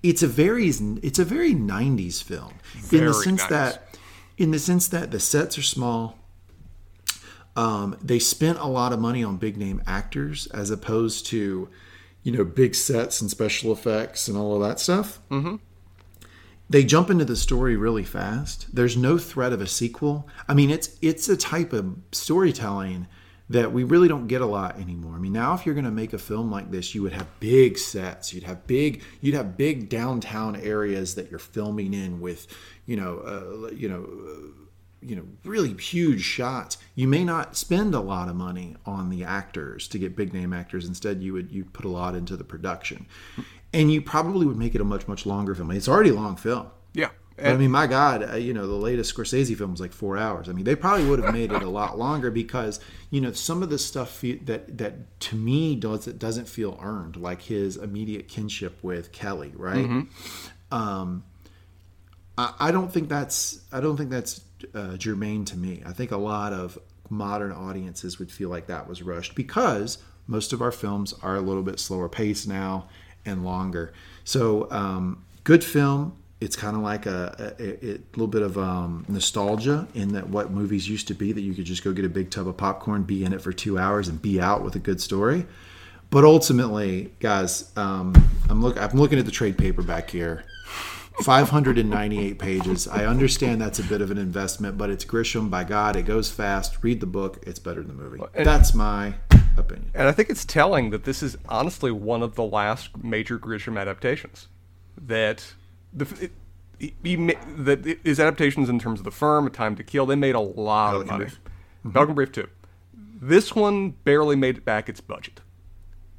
It's 0.03 0.23
a 0.23 0.27
very 0.27 0.67
it's 0.67 1.19
a 1.19 1.25
very 1.25 1.53
90s 1.53 2.23
film 2.23 2.53
in 2.91 3.05
the 3.05 3.13
sense 3.13 3.43
90s. 3.43 3.49
that 3.49 3.97
in 4.37 4.51
the 4.51 4.59
sense 4.59 4.87
that 4.89 5.11
the 5.11 5.19
sets 5.19 5.57
are 5.57 5.63
small. 5.63 6.17
Um, 7.55 7.97
they 8.03 8.19
spent 8.19 8.59
a 8.59 8.65
lot 8.65 8.91
of 8.91 8.99
money 8.99 9.23
on 9.23 9.37
big 9.37 9.55
name 9.55 9.81
actors 9.87 10.45
as 10.47 10.71
opposed 10.71 11.25
to, 11.27 11.69
you 12.21 12.31
know, 12.33 12.43
big 12.43 12.75
sets 12.75 13.21
and 13.21 13.31
special 13.31 13.71
effects 13.71 14.27
and 14.27 14.37
all 14.37 14.55
of 14.55 14.67
that 14.67 14.79
stuff. 14.79 15.21
Mm-hmm. 15.31 15.55
They 16.69 16.83
jump 16.83 17.09
into 17.09 17.23
the 17.23 17.35
story 17.35 17.77
really 17.77 18.03
fast. 18.03 18.75
There's 18.75 18.97
no 18.97 19.17
threat 19.17 19.53
of 19.53 19.61
a 19.61 19.67
sequel. 19.67 20.27
I 20.47 20.53
mean, 20.53 20.69
it's 20.69 20.97
it's 21.01 21.29
a 21.29 21.37
type 21.37 21.71
of 21.71 21.95
storytelling 22.11 23.07
that 23.49 23.71
we 23.71 23.83
really 23.83 24.07
don't 24.07 24.27
get 24.27 24.41
a 24.41 24.45
lot 24.45 24.79
anymore. 24.79 25.15
I 25.15 25.19
mean, 25.19 25.33
now 25.33 25.53
if 25.53 25.65
you're 25.65 25.75
going 25.75 25.85
to 25.85 25.91
make 25.91 26.13
a 26.13 26.17
film 26.17 26.51
like 26.51 26.71
this, 26.71 26.95
you 26.95 27.03
would 27.03 27.13
have 27.13 27.27
big 27.39 27.77
sets. 27.77 28.33
You'd 28.33 28.43
have 28.43 28.65
big 28.67 29.03
you'd 29.21 29.35
have 29.35 29.57
big 29.57 29.89
downtown 29.89 30.55
areas 30.55 31.15
that 31.15 31.29
you're 31.29 31.39
filming 31.39 31.93
in 31.93 32.19
with, 32.19 32.47
you 32.85 32.95
know, 32.95 33.19
uh, 33.19 33.69
you 33.71 33.87
know 33.87 34.07
you 35.01 35.15
know 35.15 35.23
really 35.43 35.71
huge 35.77 36.23
shots 36.23 36.79
you 36.95 37.07
may 37.07 37.23
not 37.23 37.55
spend 37.55 37.93
a 37.93 37.99
lot 37.99 38.27
of 38.27 38.35
money 38.35 38.75
on 38.87 39.09
the 39.09 39.23
actors 39.23 39.87
to 39.87 39.99
get 39.99 40.15
big 40.15 40.33
name 40.33 40.51
actors 40.51 40.87
instead 40.87 41.21
you 41.21 41.31
would 41.31 41.51
you 41.51 41.63
put 41.63 41.85
a 41.85 41.89
lot 41.89 42.15
into 42.15 42.35
the 42.35 42.43
production 42.43 43.05
and 43.71 43.91
you 43.91 44.01
probably 44.01 44.47
would 44.47 44.57
make 44.57 44.73
it 44.73 44.81
a 44.81 44.85
much 44.85 45.07
much 45.07 45.25
longer 45.25 45.53
film 45.53 45.69
it's 45.69 45.87
already 45.87 46.09
a 46.09 46.13
long 46.13 46.35
film. 46.35 46.67
But, 47.37 47.47
I 47.47 47.57
mean, 47.57 47.71
my 47.71 47.85
God, 47.85 48.31
uh, 48.31 48.35
you 48.37 48.53
know, 48.53 48.65
the 48.65 48.75
latest 48.75 49.13
Scorsese 49.13 49.57
film 49.57 49.71
was 49.71 49.81
like 49.81 49.91
four 49.91 50.17
hours. 50.17 50.47
I 50.47 50.53
mean, 50.53 50.63
they 50.63 50.75
probably 50.75 51.05
would 51.05 51.21
have 51.21 51.33
made 51.33 51.51
it 51.51 51.63
a 51.63 51.69
lot 51.69 51.97
longer 51.97 52.31
because 52.31 52.79
you 53.11 53.19
know 53.19 53.33
some 53.33 53.61
of 53.61 53.69
the 53.69 53.77
stuff 53.77 54.21
that 54.21 54.77
that 54.77 55.19
to 55.21 55.35
me 55.35 55.75
does 55.75 56.07
it 56.07 56.17
doesn't 56.17 56.47
feel 56.47 56.79
earned, 56.81 57.17
like 57.17 57.41
his 57.41 57.75
immediate 57.75 58.27
kinship 58.29 58.77
with 58.81 59.11
Kelly, 59.11 59.51
right? 59.55 59.85
Um, 60.71 61.23
I, 62.37 62.53
I 62.59 62.71
don't 62.71 62.91
think 62.91 63.09
that's 63.09 63.59
I 63.71 63.81
don't 63.81 63.97
think 63.97 64.09
that's 64.09 64.41
uh, 64.73 64.95
germane 64.97 65.45
to 65.45 65.57
me. 65.57 65.83
I 65.85 65.91
think 65.91 66.11
a 66.11 66.17
lot 66.17 66.53
of 66.53 66.79
modern 67.09 67.51
audiences 67.51 68.17
would 68.19 68.31
feel 68.31 68.49
like 68.49 68.67
that 68.67 68.87
was 68.87 69.01
rushed 69.03 69.35
because 69.35 69.97
most 70.27 70.53
of 70.53 70.61
our 70.61 70.71
films 70.71 71.13
are 71.21 71.35
a 71.35 71.41
little 71.41 71.63
bit 71.63 71.79
slower 71.79 72.09
paced 72.09 72.47
now 72.47 72.87
and 73.25 73.43
longer. 73.43 73.93
So, 74.23 74.69
um, 74.71 75.23
good 75.43 75.63
film. 75.63 76.17
It's 76.45 76.55
kind 76.55 76.75
of 76.77 76.83
like 76.83 77.07
a, 77.07 77.55
a, 77.59 77.63
a, 77.63 77.95
a 77.95 77.99
little 78.13 78.27
bit 78.27 78.43
of 78.43 78.55
um, 78.55 79.03
nostalgia 79.07 79.87
in 79.95 80.13
that 80.13 80.29
what 80.29 80.51
movies 80.51 80.87
used 80.87 81.07
to 81.07 81.15
be 81.15 81.31
that 81.31 81.41
you 81.41 81.55
could 81.55 81.65
just 81.65 81.83
go 81.83 81.91
get 81.91 82.05
a 82.05 82.09
big 82.09 82.29
tub 82.29 82.47
of 82.47 82.55
popcorn, 82.55 83.01
be 83.01 83.25
in 83.25 83.33
it 83.33 83.41
for 83.41 83.51
two 83.51 83.79
hours, 83.79 84.07
and 84.07 84.21
be 84.21 84.39
out 84.39 84.63
with 84.63 84.75
a 84.75 84.79
good 84.79 85.01
story. 85.01 85.47
But 86.11 86.23
ultimately, 86.23 87.11
guys, 87.19 87.71
um, 87.75 88.13
I'm 88.47 88.61
look 88.61 88.79
I'm 88.79 88.91
looking 88.91 89.17
at 89.17 89.25
the 89.25 89.31
trade 89.31 89.57
paperback 89.57 90.11
here. 90.11 90.43
598 91.23 92.37
pages. 92.37 92.87
I 92.87 93.05
understand 93.05 93.59
that's 93.59 93.79
a 93.79 93.83
bit 93.83 94.01
of 94.01 94.11
an 94.11 94.19
investment, 94.19 94.77
but 94.77 94.91
it's 94.91 95.03
Grisham. 95.03 95.49
By 95.49 95.63
God, 95.63 95.95
it 95.95 96.03
goes 96.03 96.29
fast. 96.29 96.83
Read 96.83 96.99
the 96.99 97.07
book. 97.07 97.39
It's 97.47 97.57
better 97.57 97.81
than 97.81 97.97
the 97.97 98.03
movie. 98.03 98.21
That's 98.35 98.75
my 98.75 99.15
opinion. 99.57 99.89
And 99.95 100.07
I 100.07 100.11
think 100.11 100.29
it's 100.29 100.45
telling 100.45 100.91
that 100.91 101.05
this 101.05 101.23
is 101.23 101.37
honestly 101.49 101.91
one 101.91 102.21
of 102.21 102.35
the 102.35 102.43
last 102.43 103.03
major 103.03 103.39
Grisham 103.39 103.79
adaptations. 103.79 104.47
That 104.97 105.53
the 105.95 106.05
it, 106.25 106.31
he, 106.77 106.93
he 107.03 107.15
that 107.57 107.99
his 108.03 108.19
adaptations 108.19 108.69
in 108.69 108.79
terms 108.79 108.99
of 108.99 109.05
the 109.05 109.11
firm, 109.11 109.47
A 109.47 109.49
Time 109.49 109.75
to 109.75 109.83
Kill, 109.83 110.05
they 110.05 110.15
made 110.15 110.35
a 110.35 110.39
lot 110.39 110.91
Pelican 110.91 111.01
of 111.01 111.07
money. 111.07 111.25
Brief. 111.25 111.39
Mm-hmm. 111.39 111.91
Pelican 111.91 112.15
Brief 112.15 112.31
too. 112.31 112.47
This 112.93 113.55
one 113.55 113.91
barely 114.03 114.35
made 114.35 114.57
it 114.57 114.65
back 114.65 114.89
its 114.89 115.01
budget. 115.01 115.41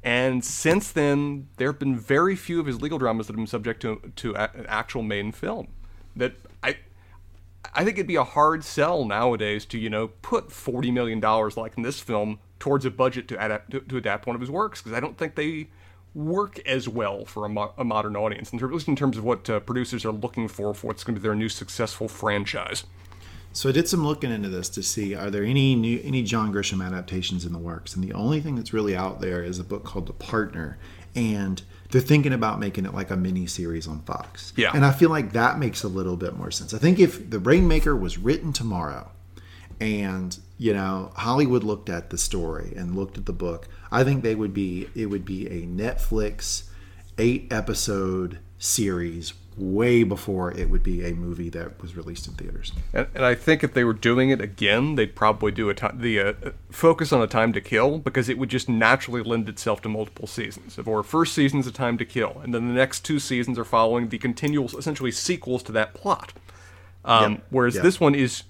And 0.03 0.43
since 0.43 0.91
then, 0.91 1.47
there 1.57 1.69
have 1.69 1.79
been 1.79 1.97
very 1.97 2.35
few 2.35 2.59
of 2.59 2.65
his 2.65 2.81
legal 2.81 2.97
dramas 2.97 3.27
that 3.27 3.33
have 3.33 3.37
been 3.37 3.47
subject 3.47 3.81
to 3.81 4.11
to 4.15 4.33
a, 4.35 4.49
an 4.53 4.65
actual 4.67 5.03
main 5.03 5.31
film. 5.31 5.67
That 6.15 6.33
I 6.63 6.77
I 7.75 7.83
think 7.83 7.97
it'd 7.97 8.07
be 8.07 8.15
a 8.15 8.23
hard 8.23 8.63
sell 8.63 9.05
nowadays 9.05 9.65
to 9.65 9.77
you 9.77 9.89
know 9.89 10.09
put 10.21 10.51
forty 10.51 10.91
million 10.91 11.19
dollars 11.19 11.57
like 11.57 11.77
in 11.77 11.83
this 11.83 11.99
film 11.99 12.39
towards 12.59 12.85
a 12.85 12.91
budget 12.91 13.27
to 13.27 13.43
adapt 13.43 13.71
to, 13.71 13.81
to 13.81 13.97
adapt 13.97 14.25
one 14.25 14.35
of 14.35 14.41
his 14.41 14.49
works 14.49 14.81
because 14.81 14.95
I 14.95 14.99
don't 14.99 15.17
think 15.17 15.35
they 15.35 15.67
work 16.17 16.59
as 16.65 16.89
well 16.89 17.25
for 17.25 17.45
a, 17.45 17.49
mo- 17.49 17.73
a 17.77 17.83
modern 17.83 18.15
audience, 18.15 18.51
in 18.51 18.59
least 18.71 18.87
in 18.87 18.95
terms 18.95 19.17
of 19.17 19.23
what 19.23 19.47
uh, 19.49 19.59
producers 19.59 20.03
are 20.03 20.11
looking 20.11 20.47
for 20.47 20.73
for 20.73 20.87
what's 20.87 21.03
going 21.03 21.13
to 21.13 21.21
be 21.21 21.23
their 21.23 21.35
new 21.35 21.47
successful 21.47 22.07
franchise. 22.07 22.85
So 23.53 23.69
I 23.69 23.71
did 23.71 23.87
some 23.87 24.05
looking 24.05 24.31
into 24.31 24.49
this 24.49 24.67
to 24.69 24.83
see 24.83 25.15
are 25.15 25.29
there 25.29 25.43
any 25.43 25.75
new 25.75 26.01
any 26.03 26.23
John 26.23 26.51
Grisham 26.51 26.85
adaptations 26.85 27.45
in 27.45 27.53
the 27.53 27.59
works, 27.59 27.95
and 27.95 28.03
the 28.03 28.13
only 28.13 28.41
thing 28.41 28.55
that's 28.55 28.73
really 28.73 28.95
out 28.95 29.21
there 29.21 29.43
is 29.43 29.59
a 29.59 29.63
book 29.63 29.83
called 29.83 30.07
The 30.07 30.13
Partner, 30.13 30.77
and 31.15 31.61
they're 31.91 32.01
thinking 32.01 32.33
about 32.33 32.59
making 32.59 32.85
it 32.85 32.93
like 32.93 33.11
a 33.11 33.15
mini 33.15 33.45
series 33.45 33.87
on 33.87 34.01
Fox. 34.01 34.53
Yeah. 34.55 34.71
and 34.73 34.83
I 34.83 34.91
feel 34.91 35.09
like 35.09 35.33
that 35.33 35.59
makes 35.59 35.83
a 35.83 35.87
little 35.87 36.17
bit 36.17 36.35
more 36.35 36.51
sense. 36.51 36.73
I 36.73 36.77
think 36.79 36.99
if 36.99 37.29
The 37.29 37.39
Rainmaker 37.39 37.95
was 37.95 38.17
written 38.17 38.53
tomorrow, 38.53 39.11
and 39.79 40.37
you 40.57 40.73
know 40.73 41.11
Hollywood 41.15 41.63
looked 41.63 41.89
at 41.89 42.09
the 42.09 42.17
story 42.17 42.73
and 42.75 42.95
looked 42.95 43.17
at 43.17 43.27
the 43.27 43.33
book, 43.33 43.67
I 43.91 44.03
think 44.03 44.23
they 44.23 44.35
would 44.35 44.53
be 44.53 44.89
it 44.95 45.07
would 45.07 45.25
be 45.25 45.47
a 45.47 45.65
Netflix 45.65 46.63
eight 47.17 47.51
episode 47.51 48.39
series 48.59 49.33
way 49.55 50.03
before 50.03 50.51
it 50.51 50.69
would 50.69 50.83
be 50.83 51.03
a 51.03 51.13
movie 51.13 51.49
that 51.49 51.81
was 51.81 51.97
released 51.97 52.27
in 52.27 52.33
theaters. 52.33 52.71
And, 52.93 53.07
and 53.15 53.25
I 53.25 53.33
think 53.33 53.63
if 53.63 53.73
they 53.73 53.83
were 53.83 53.93
doing 53.93 54.29
it 54.29 54.39
again, 54.39 54.95
they'd 54.95 55.15
probably 55.15 55.51
do 55.51 55.69
a 55.69 55.73
ti 55.73 55.87
the 55.95 56.19
uh, 56.19 56.33
focus 56.69 57.11
on 57.11 57.21
a 57.21 57.27
time 57.27 57.53
to 57.53 57.61
kill 57.61 57.97
because 57.97 58.29
it 58.29 58.37
would 58.37 58.49
just 58.49 58.69
naturally 58.69 59.23
lend 59.23 59.49
itself 59.49 59.81
to 59.81 59.89
multiple 59.89 60.27
seasons. 60.27 60.77
If 60.77 60.87
our 60.87 61.01
first 61.01 61.33
season's 61.33 61.65
a 61.65 61.71
time 61.71 61.97
to 61.97 62.05
kill, 62.05 62.39
and 62.43 62.53
then 62.53 62.67
the 62.67 62.73
next 62.73 62.99
two 63.03 63.19
seasons 63.19 63.57
are 63.57 63.65
following 63.65 64.09
the 64.09 64.19
continual, 64.19 64.67
essentially 64.77 65.11
sequels 65.11 65.63
to 65.63 65.71
that 65.71 65.93
plot. 65.95 66.33
Um, 67.03 67.31
Yep. 67.33 67.43
Whereas 67.49 67.75
Yep. 67.75 67.83
this 67.83 67.99
one 67.99 68.15
is 68.15 68.43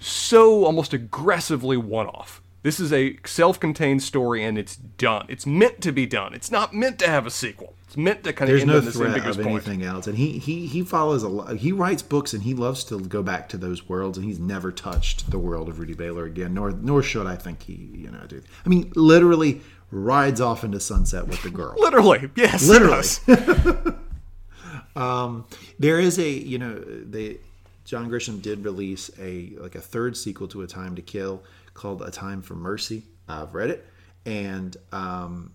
so 0.00 0.64
almost 0.64 0.92
aggressively 0.92 1.76
one-off. 1.76 2.42
This 2.62 2.80
is 2.80 2.92
a 2.92 3.18
self-contained 3.24 4.02
story, 4.02 4.42
and 4.44 4.58
it's 4.58 4.76
done. 4.76 5.26
It's 5.28 5.46
meant 5.46 5.80
to 5.82 5.92
be 5.92 6.06
done. 6.06 6.34
It's 6.34 6.50
not 6.50 6.74
meant 6.74 6.98
to 6.98 7.06
have 7.06 7.26
a 7.26 7.30
sequel. 7.30 7.74
It's 7.86 7.96
meant 7.96 8.24
to 8.24 8.32
kind 8.32 8.50
of 8.50 8.52
There's 8.52 8.62
end 8.62 8.70
no 8.70 8.80
this 8.80 8.96
threat 8.96 9.08
ambiguous 9.10 9.36
of 9.38 9.44
point. 9.44 9.66
anything 9.66 9.82
else, 9.86 10.06
and 10.06 10.18
he 10.18 10.38
he 10.38 10.66
he 10.66 10.82
follows 10.82 11.22
a 11.22 11.28
lot. 11.28 11.56
He 11.56 11.72
writes 11.72 12.02
books, 12.02 12.34
and 12.34 12.42
he 12.42 12.52
loves 12.52 12.84
to 12.84 13.00
go 13.00 13.22
back 13.22 13.48
to 13.50 13.56
those 13.56 13.88
worlds, 13.88 14.18
and 14.18 14.26
he's 14.26 14.38
never 14.38 14.70
touched 14.72 15.30
the 15.30 15.38
world 15.38 15.68
of 15.68 15.78
Rudy 15.78 15.94
Baylor 15.94 16.24
again. 16.26 16.52
Nor 16.52 16.72
nor 16.72 17.02
should 17.02 17.26
I 17.26 17.36
think 17.36 17.62
he 17.62 17.74
you 17.94 18.10
know 18.10 18.26
do. 18.28 18.42
I 18.66 18.68
mean, 18.68 18.92
literally 18.94 19.62
rides 19.90 20.40
off 20.40 20.64
into 20.64 20.80
sunset 20.80 21.26
with 21.28 21.42
the 21.42 21.48
girl. 21.50 21.74
Literally, 21.78 22.28
yes, 22.36 22.68
Literally. 22.68 22.96
does. 22.96 23.20
Um, 24.96 25.46
there 25.78 26.00
is 26.00 26.18
a 26.18 26.28
you 26.28 26.58
know 26.58 26.74
they 26.80 27.38
John 27.84 28.10
Grisham 28.10 28.42
did 28.42 28.64
release 28.64 29.10
a 29.20 29.50
like 29.58 29.76
a 29.76 29.80
third 29.80 30.16
sequel 30.16 30.48
to 30.48 30.62
A 30.62 30.66
Time 30.66 30.96
to 30.96 31.02
Kill 31.02 31.42
called 31.78 32.02
A 32.02 32.10
Time 32.10 32.42
for 32.42 32.54
Mercy. 32.54 33.04
I've 33.28 33.54
read 33.54 33.70
it, 33.70 33.86
and 34.26 34.76
um, 34.92 35.52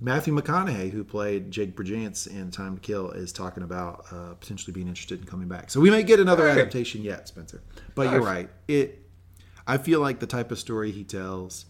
Matthew 0.00 0.32
McConaughey, 0.34 0.90
who 0.90 1.02
played 1.04 1.50
Jake 1.50 1.76
Brigance 1.76 2.26
in 2.28 2.50
Time 2.50 2.76
to 2.76 2.80
Kill, 2.80 3.10
is 3.10 3.32
talking 3.32 3.62
about 3.64 4.04
uh, 4.12 4.34
potentially 4.34 4.72
being 4.72 4.86
interested 4.88 5.20
in 5.20 5.26
coming 5.26 5.48
back. 5.48 5.70
So 5.70 5.80
we 5.80 5.90
may 5.90 6.02
get 6.04 6.20
another 6.20 6.44
Okay. 6.48 6.60
adaptation 6.60 7.02
yet, 7.02 7.28
Spencer. 7.28 7.60
But 7.94 8.12
you're 8.12 8.22
right. 8.22 8.48
It 8.68 9.04
I 9.66 9.76
feel 9.76 10.00
like 10.00 10.18
the 10.20 10.26
type 10.26 10.50
of 10.50 10.58
story 10.58 10.90
he 10.92 11.04
tells 11.04 11.66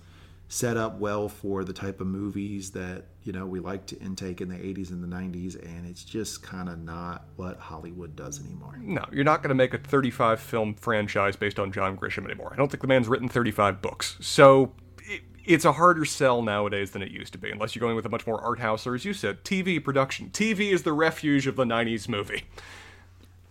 set 0.48 0.76
up 0.76 0.98
well 0.98 1.28
for 1.28 1.64
the 1.64 1.72
type 1.72 2.00
of 2.00 2.06
movies 2.06 2.70
that 2.72 3.06
you 3.28 3.34
know 3.34 3.44
we 3.44 3.60
like 3.60 3.84
to 3.84 3.98
intake 4.00 4.40
in 4.40 4.48
the 4.48 4.56
80s 4.56 4.88
and 4.90 5.04
the 5.04 5.06
90s 5.14 5.54
and 5.62 5.86
it's 5.86 6.02
just 6.02 6.42
kind 6.42 6.66
of 6.66 6.78
not 6.78 7.26
what 7.36 7.58
hollywood 7.58 8.16
does 8.16 8.42
anymore 8.42 8.78
No, 8.80 9.04
you're 9.12 9.22
not 9.22 9.42
going 9.42 9.50
to 9.50 9.54
make 9.54 9.74
a 9.74 9.78
35 9.78 10.40
film 10.40 10.72
franchise 10.74 11.36
based 11.36 11.58
on 11.58 11.70
John 11.70 11.94
Grisham 11.98 12.24
anymore. 12.24 12.50
I 12.54 12.56
don't 12.56 12.70
think 12.70 12.80
the 12.80 12.86
man's 12.88 13.06
written 13.06 13.28
35 13.28 13.82
books. 13.82 14.16
So 14.20 14.72
it, 15.02 15.20
it's 15.44 15.66
a 15.66 15.72
harder 15.72 16.06
sell 16.06 16.40
nowadays 16.40 16.92
than 16.92 17.02
it 17.02 17.10
used 17.10 17.32
to 17.34 17.38
be, 17.38 17.50
unless 17.50 17.74
you're 17.76 17.80
going 17.80 17.96
with 17.96 18.06
a 18.06 18.08
much 18.08 18.26
more 18.26 18.40
art 18.40 18.60
house 18.60 18.86
or, 18.86 18.94
as 18.94 19.04
you 19.04 19.12
said, 19.12 19.44
TV 19.44 19.82
production. 19.84 20.30
TV 20.30 20.72
is 20.72 20.84
the 20.84 20.94
refuge 20.94 21.46
of 21.46 21.56
the 21.56 21.64
90s 21.64 22.08
movie. 22.08 22.44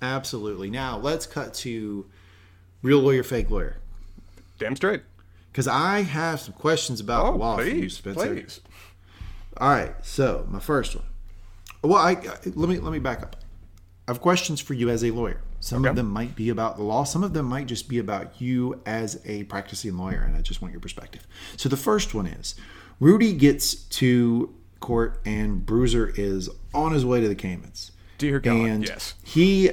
absolutely 0.01 0.69
now 0.71 0.97
let's 0.97 1.25
cut 1.27 1.53
to 1.53 2.05
real 2.81 2.99
lawyer 2.99 3.23
fake 3.23 3.49
lawyer 3.51 3.77
Damn 4.59 4.75
straight. 4.75 5.01
because 5.51 5.67
i 5.67 6.01
have 6.01 6.39
some 6.39 6.53
questions 6.53 6.99
about 6.99 7.25
Oh, 7.27 7.31
the 7.33 7.37
law 7.37 7.55
please, 7.57 7.97
spencer 7.97 8.33
please. 8.33 8.61
All 9.59 9.69
right 9.69 9.93
so 10.03 10.45
my 10.49 10.59
first 10.59 10.95
one. 10.95 11.05
Well 11.83 11.95
I, 11.97 12.11
I 12.11 12.37
let 12.55 12.69
me 12.69 12.79
let 12.79 12.91
me 12.91 12.99
back 12.99 13.21
up. 13.21 13.35
I 14.07 14.11
have 14.11 14.21
questions 14.21 14.61
for 14.61 14.73
you 14.73 14.89
as 14.89 15.03
a 15.03 15.11
lawyer. 15.11 15.41
Some 15.59 15.81
Okay. 15.81 15.89
of 15.89 15.95
them 15.95 16.09
might 16.09 16.35
be 16.35 16.49
about 16.49 16.77
the 16.77 16.83
law. 16.83 17.03
Some 17.03 17.23
of 17.23 17.33
them 17.33 17.45
might 17.47 17.65
just 17.67 17.89
be 17.89 17.97
about 17.99 18.39
you 18.39 18.79
as 18.85 19.19
a 19.25 19.43
practicing 19.45 19.97
lawyer 19.97 20.21
and 20.21 20.35
i 20.35 20.41
just 20.41 20.61
want 20.61 20.71
your 20.71 20.79
perspective. 20.81 21.27
So 21.57 21.67
the 21.69 21.77
first 21.77 22.13
one 22.13 22.27
is 22.27 22.55
rudy 22.99 23.33
gets 23.33 23.73
to 23.73 24.53
court 24.79 25.19
and 25.25 25.65
bruiser 25.65 26.13
is 26.15 26.49
on 26.73 26.93
his 26.93 27.05
way 27.05 27.19
to 27.21 27.27
the 27.27 27.35
caymans. 27.35 27.91
Dear 28.19 28.39
God, 28.39 28.55
and 28.55 28.87
yes. 28.87 29.13
he 29.23 29.71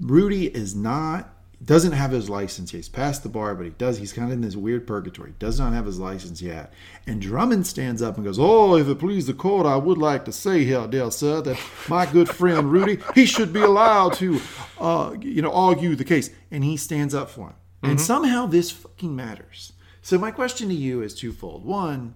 rudy 0.00 0.46
is 0.46 0.74
not 0.74 1.31
doesn't 1.64 1.92
have 1.92 2.10
his 2.10 2.28
license 2.28 2.72
yet. 2.72 2.78
He's 2.78 2.88
passed 2.88 3.22
the 3.22 3.28
bar, 3.28 3.54
but 3.54 3.64
he 3.64 3.70
does. 3.70 3.98
He's 3.98 4.12
kind 4.12 4.26
of 4.26 4.32
in 4.32 4.40
this 4.40 4.56
weird 4.56 4.86
purgatory. 4.86 5.30
He 5.30 5.36
does 5.38 5.60
not 5.60 5.72
have 5.72 5.86
his 5.86 5.98
license 5.98 6.42
yet. 6.42 6.72
And 7.06 7.20
Drummond 7.20 7.66
stands 7.66 8.02
up 8.02 8.16
and 8.16 8.24
goes, 8.24 8.38
"Oh, 8.38 8.76
if 8.76 8.88
it 8.88 8.98
please 8.98 9.26
the 9.26 9.34
court, 9.34 9.66
I 9.66 9.76
would 9.76 9.98
like 9.98 10.24
to 10.24 10.32
say 10.32 10.64
here, 10.64 10.86
dear 10.86 11.10
sir, 11.10 11.40
that 11.42 11.58
my 11.88 12.06
good 12.06 12.28
friend 12.28 12.72
Rudy, 12.72 12.98
he 13.14 13.26
should 13.26 13.52
be 13.52 13.60
allowed 13.60 14.14
to, 14.14 14.40
uh, 14.80 15.14
you 15.20 15.42
know, 15.42 15.52
argue 15.52 15.94
the 15.94 16.04
case." 16.04 16.30
And 16.50 16.64
he 16.64 16.76
stands 16.76 17.14
up 17.14 17.30
for 17.30 17.48
him. 17.48 17.54
And 17.84 18.00
somehow 18.00 18.46
this 18.46 18.70
fucking 18.70 19.14
matters. 19.14 19.72
So 20.02 20.18
my 20.18 20.30
question 20.30 20.68
to 20.68 20.74
you 20.74 21.02
is 21.02 21.14
twofold. 21.14 21.64
One, 21.64 22.14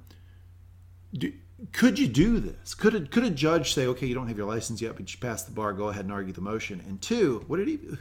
do, 1.12 1.32
could 1.72 1.98
you 1.98 2.06
do 2.06 2.38
this? 2.38 2.74
Could 2.74 2.94
a, 2.94 3.00
could 3.00 3.24
a 3.24 3.30
judge 3.30 3.72
say, 3.72 3.86
okay, 3.86 4.06
you 4.06 4.14
don't 4.14 4.28
have 4.28 4.36
your 4.36 4.46
license 4.46 4.82
yet, 4.82 4.94
but 4.96 5.12
you 5.12 5.18
passed 5.18 5.46
the 5.46 5.52
bar, 5.52 5.72
go 5.72 5.88
ahead 5.88 6.04
and 6.04 6.12
argue 6.12 6.32
the 6.32 6.40
motion? 6.42 6.82
And 6.86 7.00
two, 7.00 7.44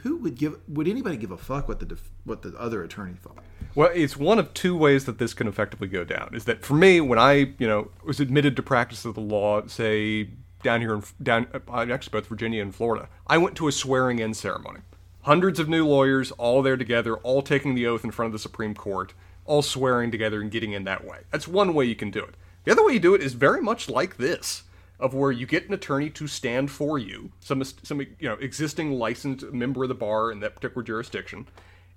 who 0.02 0.16
would 0.18 0.34
give? 0.34 0.58
Would 0.68 0.86
anybody 0.86 1.16
give 1.16 1.30
a 1.30 1.38
fuck 1.38 1.66
what 1.66 1.80
the 1.80 1.86
def, 1.86 2.10
what 2.24 2.42
the 2.42 2.54
other 2.58 2.82
attorney 2.82 3.14
thought? 3.14 3.42
Well, 3.74 3.90
it's 3.94 4.16
one 4.16 4.38
of 4.38 4.52
two 4.52 4.76
ways 4.76 5.06
that 5.06 5.18
this 5.18 5.32
can 5.34 5.48
effectively 5.48 5.88
go 5.88 6.04
down. 6.04 6.30
Is 6.34 6.44
that 6.44 6.64
for 6.64 6.74
me, 6.74 7.00
when 7.00 7.18
I, 7.18 7.54
you 7.58 7.66
know, 7.66 7.90
was 8.04 8.20
admitted 8.20 8.56
to 8.56 8.62
practice 8.62 9.04
of 9.04 9.14
the 9.14 9.20
law, 9.20 9.66
say 9.66 10.30
down 10.62 10.80
here 10.80 10.94
in 10.94 11.02
down, 11.22 11.46
uh, 11.54 11.86
actually 11.90 12.10
both 12.10 12.26
Virginia 12.26 12.62
and 12.62 12.74
Florida, 12.74 13.08
I 13.26 13.38
went 13.38 13.56
to 13.56 13.68
a 13.68 13.72
swearing-in 13.72 14.34
ceremony. 14.34 14.80
Hundreds 15.22 15.58
of 15.58 15.68
new 15.68 15.86
lawyers, 15.86 16.30
all 16.32 16.62
there 16.62 16.76
together, 16.76 17.16
all 17.16 17.42
taking 17.42 17.74
the 17.74 17.86
oath 17.86 18.04
in 18.04 18.10
front 18.10 18.28
of 18.28 18.32
the 18.32 18.38
Supreme 18.38 18.74
Court, 18.74 19.12
all 19.44 19.62
swearing 19.62 20.10
together 20.10 20.40
and 20.40 20.50
getting 20.50 20.72
in 20.72 20.84
that 20.84 21.04
way. 21.04 21.20
That's 21.30 21.48
one 21.48 21.74
way 21.74 21.84
you 21.86 21.96
can 21.96 22.10
do 22.10 22.20
it. 22.20 22.34
The 22.66 22.72
other 22.72 22.84
way 22.84 22.94
you 22.94 23.00
do 23.00 23.14
it 23.14 23.22
is 23.22 23.34
very 23.34 23.62
much 23.62 23.88
like 23.88 24.16
this 24.16 24.64
of 24.98 25.14
where 25.14 25.30
you 25.30 25.46
get 25.46 25.68
an 25.68 25.74
attorney 25.74 26.10
to 26.10 26.26
stand 26.26 26.68
for 26.68 26.98
you, 26.98 27.30
some 27.38 27.62
some 27.62 28.00
you 28.00 28.28
know 28.28 28.34
existing 28.34 28.98
licensed 28.98 29.52
member 29.52 29.84
of 29.84 29.88
the 29.88 29.94
bar 29.94 30.32
in 30.32 30.40
that 30.40 30.56
particular 30.56 30.82
jurisdiction, 30.82 31.46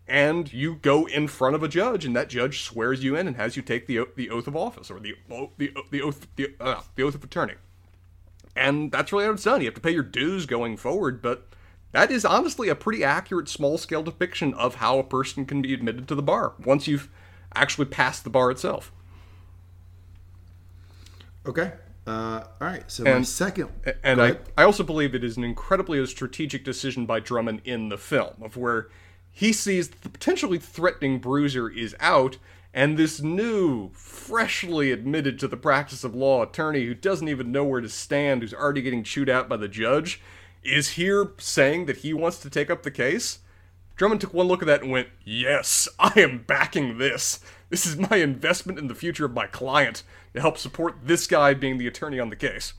and 0.07 0.53
you 0.53 0.75
go 0.75 1.07
in 1.07 1.27
front 1.27 1.55
of 1.55 1.63
a 1.63 1.67
judge, 1.67 2.05
and 2.05 2.15
that 2.15 2.29
judge 2.29 2.61
swears 2.61 3.03
you 3.03 3.15
in 3.15 3.25
and 3.25 3.35
has 3.35 3.57
you 3.57 3.63
take 3.63 3.87
the 3.87 4.05
the 4.15 4.29
oath 4.29 4.45
of 4.45 4.55
office 4.55 4.91
or 4.91 4.99
the 4.99 5.15
the 5.57 5.73
the 5.89 6.03
oath 6.03 6.27
the, 6.35 6.53
uh, 6.59 6.81
the 6.95 7.01
oath 7.01 7.15
of 7.15 7.23
attorney, 7.23 7.55
and 8.55 8.91
that's 8.91 9.11
really 9.11 9.25
how 9.25 9.31
it's 9.31 9.43
done. 9.43 9.61
You 9.61 9.67
have 9.67 9.73
to 9.73 9.81
pay 9.81 9.91
your 9.91 10.03
dues 10.03 10.45
going 10.45 10.77
forward, 10.77 11.19
but 11.19 11.47
that 11.93 12.11
is 12.11 12.25
honestly 12.25 12.69
a 12.69 12.75
pretty 12.75 13.03
accurate 13.03 13.49
small 13.49 13.79
scale 13.79 14.03
depiction 14.03 14.53
of 14.53 14.75
how 14.75 14.99
a 14.99 15.03
person 15.03 15.47
can 15.47 15.63
be 15.63 15.73
admitted 15.73 16.07
to 16.09 16.15
the 16.15 16.21
bar 16.21 16.53
once 16.63 16.87
you've 16.87 17.09
actually 17.55 17.85
passed 17.85 18.23
the 18.23 18.29
bar 18.29 18.51
itself. 18.51 18.91
Okay. 21.49 21.71
Uh, 22.05 22.43
all 22.61 22.67
right. 22.67 22.83
So 22.89 23.03
and, 23.05 23.15
my 23.15 23.21
second, 23.23 23.69
and 24.03 24.21
I, 24.21 24.37
I 24.55 24.63
also 24.63 24.83
believe 24.83 25.15
it 25.15 25.23
is 25.23 25.35
an 25.35 25.43
incredibly 25.43 26.05
strategic 26.05 26.63
decision 26.63 27.07
by 27.07 27.19
Drummond 27.19 27.61
in 27.65 27.89
the 27.89 27.97
film 27.97 28.35
of 28.43 28.55
where 28.55 28.89
he 29.31 29.51
sees 29.51 29.89
the 29.89 30.09
potentially 30.09 30.59
threatening 30.59 31.17
Bruiser 31.17 31.67
is 31.67 31.95
out, 31.99 32.37
and 32.71 32.97
this 32.97 33.19
new, 33.19 33.89
freshly 33.93 34.91
admitted 34.91 35.39
to 35.39 35.47
the 35.47 35.57
practice 35.57 36.03
of 36.03 36.13
law 36.13 36.43
attorney 36.43 36.85
who 36.85 36.93
doesn't 36.93 37.27
even 37.27 37.51
know 37.51 37.63
where 37.63 37.81
to 37.81 37.89
stand, 37.89 38.41
who's 38.41 38.53
already 38.53 38.83
getting 38.83 39.03
chewed 39.03 39.29
out 39.29 39.49
by 39.49 39.57
the 39.57 39.67
judge, 39.67 40.21
is 40.63 40.89
here 40.91 41.31
saying 41.39 41.87
that 41.87 41.97
he 41.97 42.13
wants 42.13 42.37
to 42.39 42.49
take 42.49 42.69
up 42.69 42.83
the 42.83 42.91
case. 42.91 43.39
Drummond 43.95 44.21
took 44.21 44.35
one 44.35 44.47
look 44.47 44.61
at 44.61 44.67
that 44.67 44.83
and 44.83 44.91
went, 44.91 45.07
Yes, 45.25 45.87
I 45.99 46.13
am 46.17 46.43
backing 46.45 46.99
this. 46.99 47.39
This 47.69 47.87
is 47.87 47.97
my 47.97 48.17
investment 48.17 48.77
in 48.77 48.87
the 48.87 48.95
future 48.95 49.25
of 49.25 49.33
my 49.33 49.47
client 49.47 50.03
to 50.33 50.41
help 50.41 50.57
support 50.57 50.95
this 51.03 51.27
guy 51.27 51.53
being 51.53 51.77
the 51.77 51.87
attorney 51.87 52.19
on 52.19 52.29
the 52.29 52.35
case. 52.35 52.73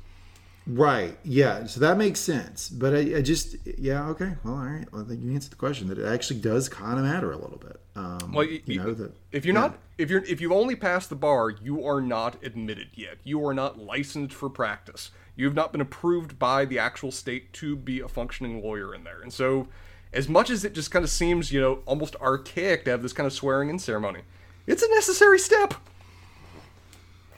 Right. 0.66 1.18
Yeah. 1.24 1.66
So 1.66 1.80
that 1.80 1.96
makes 1.96 2.20
sense. 2.20 2.68
But 2.68 2.94
I, 2.94 3.16
I 3.16 3.22
just, 3.22 3.56
yeah. 3.78 4.08
Okay. 4.10 4.34
Well, 4.44 4.54
all 4.54 4.60
right. 4.60 4.86
Well, 4.92 5.02
I 5.02 5.04
think 5.04 5.22
you 5.22 5.32
answered 5.32 5.52
the 5.52 5.56
question 5.56 5.88
that 5.88 5.98
it 5.98 6.06
actually 6.06 6.40
does 6.40 6.68
kind 6.68 6.98
of 6.98 7.04
matter 7.04 7.32
a 7.32 7.36
little 7.36 7.58
bit. 7.58 7.80
Um, 7.96 8.32
well, 8.32 8.44
you, 8.44 8.60
you 8.66 8.78
know 8.78 8.94
that 8.94 9.12
if 9.32 9.44
you're 9.44 9.54
yeah. 9.54 9.60
not, 9.62 9.78
if 9.98 10.10
you're, 10.10 10.22
if 10.24 10.40
you've 10.40 10.52
only 10.52 10.76
passed 10.76 11.08
the 11.08 11.16
bar, 11.16 11.50
you 11.50 11.84
are 11.84 12.00
not 12.00 12.42
admitted 12.44 12.88
yet. 12.94 13.18
You 13.24 13.44
are 13.46 13.54
not 13.54 13.78
licensed 13.78 14.34
for 14.34 14.48
practice. 14.48 15.10
You 15.34 15.46
have 15.46 15.54
not 15.54 15.72
been 15.72 15.80
approved 15.80 16.38
by 16.38 16.66
the 16.66 16.78
actual 16.78 17.10
state 17.10 17.52
to 17.54 17.74
be 17.74 18.00
a 18.00 18.08
functioning 18.08 18.62
lawyer 18.62 18.94
in 18.94 19.04
there. 19.04 19.22
And 19.22 19.32
so, 19.32 19.68
as 20.12 20.28
much 20.28 20.50
as 20.50 20.64
it 20.64 20.74
just 20.74 20.90
kind 20.90 21.04
of 21.04 21.10
seems, 21.10 21.50
you 21.50 21.60
know, 21.60 21.80
almost 21.86 22.16
archaic 22.16 22.84
to 22.84 22.90
have 22.90 23.02
this 23.02 23.12
kind 23.12 23.26
of 23.26 23.32
swearing 23.32 23.70
in 23.70 23.78
ceremony, 23.78 24.20
it's 24.66 24.82
a 24.82 24.88
necessary 24.90 25.38
step. 25.38 25.74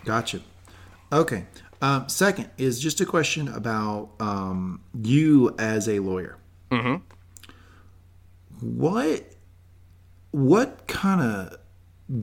Gotcha. 0.04 0.40
Okay. 1.12 1.44
Um, 1.80 2.08
second 2.08 2.50
is 2.58 2.80
just 2.80 3.00
a 3.00 3.06
question 3.06 3.48
about 3.48 4.10
um, 4.20 4.82
you 4.94 5.54
as 5.58 5.88
a 5.88 5.98
lawyer. 5.98 6.38
Mm-hmm. 6.70 6.96
What 8.60 9.34
what 10.30 10.86
kind 10.86 11.20
of 11.20 11.58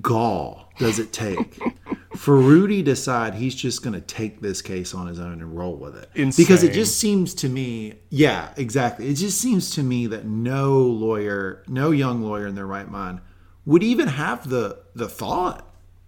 gall 0.02 0.70
does 0.78 0.98
it 0.98 1.14
take 1.14 1.60
for 2.16 2.38
Rudy 2.38 2.78
to 2.78 2.84
decide 2.84 3.36
he's 3.36 3.54
just 3.54 3.84
going 3.84 3.94
to 3.94 4.02
take 4.02 4.42
this 4.42 4.62
case 4.62 4.94
on 4.94 5.08
his 5.08 5.20
own 5.20 5.34
and 5.34 5.56
roll 5.56 5.76
with 5.76 5.96
it? 5.96 6.10
Insane. 6.16 6.44
Because 6.44 6.64
it 6.64 6.74
just 6.74 7.00
seems 7.00 7.34
to 7.36 7.50
me, 7.50 7.96
yeah, 8.10 8.54
exactly. 8.58 9.10
It 9.10 9.16
just 9.16 9.40
seems 9.40 9.72
to 9.72 9.84
me 9.84 10.08
that 10.08 10.26
no 10.26 10.80
lawyer, 10.80 11.64
no 11.68 11.92
young 11.92 12.24
lawyer 12.24 12.48
in 12.48 12.56
their 12.56 12.66
right 12.66 12.90
mind 12.90 13.22
would 13.66 13.84
even 13.84 14.08
have 14.08 14.50
the 14.50 14.80
the 14.96 15.08
thought 15.08 15.66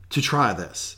to 0.09 0.21
try 0.21 0.53
this, 0.53 0.97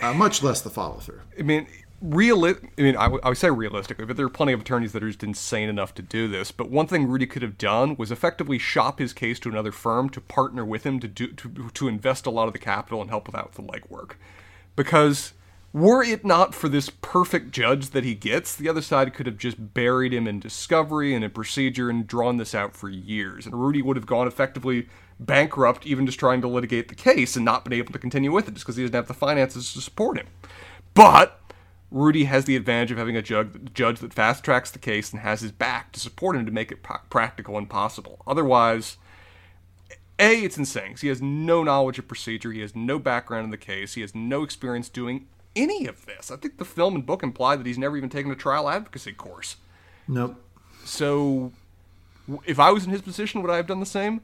uh, 0.00 0.14
much 0.14 0.42
less 0.42 0.60
the 0.60 0.70
follow 0.70 0.98
through. 0.98 1.20
I 1.38 1.42
mean, 1.42 1.66
realistic. 2.00 2.72
I 2.78 2.82
mean, 2.82 2.96
I, 2.96 3.04
w- 3.04 3.20
I 3.22 3.28
would 3.28 3.38
say 3.38 3.50
realistically, 3.50 4.04
but 4.04 4.16
there 4.16 4.26
are 4.26 4.30
plenty 4.30 4.52
of 4.52 4.60
attorneys 4.60 4.92
that 4.92 5.02
are 5.02 5.08
just 5.08 5.22
insane 5.22 5.68
enough 5.68 5.94
to 5.94 6.02
do 6.02 6.28
this. 6.28 6.50
But 6.50 6.70
one 6.70 6.86
thing 6.86 7.06
Rudy 7.06 7.26
could 7.26 7.42
have 7.42 7.58
done 7.58 7.96
was 7.96 8.10
effectively 8.10 8.58
shop 8.58 8.98
his 8.98 9.12
case 9.12 9.38
to 9.40 9.48
another 9.48 9.72
firm 9.72 10.08
to 10.10 10.20
partner 10.20 10.64
with 10.64 10.84
him 10.84 11.00
to 11.00 11.08
do 11.08 11.28
to, 11.32 11.70
to 11.74 11.88
invest 11.88 12.26
a 12.26 12.30
lot 12.30 12.46
of 12.46 12.52
the 12.52 12.58
capital 12.58 13.00
and 13.00 13.10
help 13.10 13.26
with 13.26 13.34
out 13.34 13.52
the 13.52 13.62
legwork. 13.62 14.12
Because 14.76 15.34
were 15.72 16.02
it 16.02 16.24
not 16.24 16.54
for 16.54 16.68
this 16.68 16.90
perfect 17.00 17.52
judge 17.52 17.90
that 17.90 18.02
he 18.02 18.14
gets, 18.14 18.56
the 18.56 18.68
other 18.68 18.82
side 18.82 19.14
could 19.14 19.26
have 19.26 19.38
just 19.38 19.72
buried 19.72 20.12
him 20.12 20.26
in 20.26 20.40
discovery 20.40 21.14
and 21.14 21.22
in 21.24 21.30
procedure 21.30 21.88
and 21.88 22.06
drawn 22.06 22.38
this 22.38 22.54
out 22.54 22.74
for 22.74 22.88
years. 22.88 23.46
And 23.46 23.54
Rudy 23.54 23.82
would 23.82 23.96
have 23.96 24.06
gone 24.06 24.26
effectively 24.26 24.88
bankrupt 25.20 25.86
even 25.86 26.06
just 26.06 26.18
trying 26.18 26.40
to 26.40 26.48
litigate 26.48 26.88
the 26.88 26.94
case 26.94 27.36
and 27.36 27.44
not 27.44 27.62
been 27.62 27.74
able 27.74 27.92
to 27.92 27.98
continue 27.98 28.32
with 28.32 28.48
it 28.48 28.54
just 28.54 28.64
because 28.64 28.76
he 28.76 28.82
doesn't 28.82 28.94
have 28.94 29.06
the 29.06 29.14
finances 29.14 29.72
to 29.72 29.80
support 29.80 30.18
him. 30.18 30.26
But 30.94 31.38
Rudy 31.90 32.24
has 32.24 32.46
the 32.46 32.56
advantage 32.56 32.90
of 32.90 32.98
having 32.98 33.16
a 33.16 33.22
judge 33.22 34.00
that 34.00 34.14
fast 34.14 34.42
tracks 34.44 34.70
the 34.70 34.78
case 34.78 35.12
and 35.12 35.20
has 35.20 35.40
his 35.40 35.52
back 35.52 35.92
to 35.92 36.00
support 36.00 36.36
him 36.36 36.46
to 36.46 36.52
make 36.52 36.72
it 36.72 36.82
practical 37.10 37.58
and 37.58 37.68
possible. 37.68 38.22
Otherwise, 38.26 38.96
A, 40.18 40.42
it's 40.42 40.56
insane. 40.56 40.96
He 41.00 41.08
has 41.08 41.20
no 41.20 41.62
knowledge 41.62 41.98
of 41.98 42.08
procedure, 42.08 42.52
he 42.52 42.60
has 42.60 42.74
no 42.74 42.98
background 42.98 43.44
in 43.44 43.50
the 43.50 43.56
case, 43.56 43.94
he 43.94 44.00
has 44.00 44.14
no 44.14 44.42
experience 44.42 44.88
doing 44.88 45.26
any 45.54 45.86
of 45.86 46.06
this. 46.06 46.30
I 46.30 46.36
think 46.36 46.58
the 46.58 46.64
film 46.64 46.94
and 46.94 47.04
book 47.04 47.22
imply 47.22 47.56
that 47.56 47.66
he's 47.66 47.78
never 47.78 47.96
even 47.96 48.08
taken 48.08 48.30
a 48.30 48.36
trial 48.36 48.68
advocacy 48.70 49.12
course. 49.12 49.56
Nope. 50.08 50.36
So, 50.84 51.52
if 52.46 52.58
I 52.58 52.70
was 52.70 52.84
in 52.84 52.90
his 52.90 53.02
position, 53.02 53.42
would 53.42 53.50
I 53.50 53.56
have 53.56 53.66
done 53.66 53.80
the 53.80 53.86
same? 53.86 54.22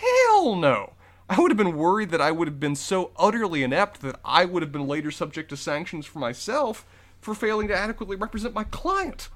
Hell 0.00 0.56
no. 0.56 0.94
I 1.28 1.40
would 1.40 1.50
have 1.50 1.58
been 1.58 1.76
worried 1.76 2.10
that 2.10 2.20
I 2.20 2.30
would 2.30 2.48
have 2.48 2.60
been 2.60 2.76
so 2.76 3.12
utterly 3.16 3.62
inept 3.62 4.02
that 4.02 4.18
I 4.24 4.44
would 4.44 4.62
have 4.62 4.72
been 4.72 4.86
later 4.86 5.10
subject 5.10 5.48
to 5.50 5.56
sanctions 5.56 6.04
for 6.04 6.18
myself 6.18 6.84
for 7.20 7.34
failing 7.34 7.68
to 7.68 7.76
adequately 7.76 8.16
represent 8.16 8.54
my 8.54 8.64
client. 8.64 9.28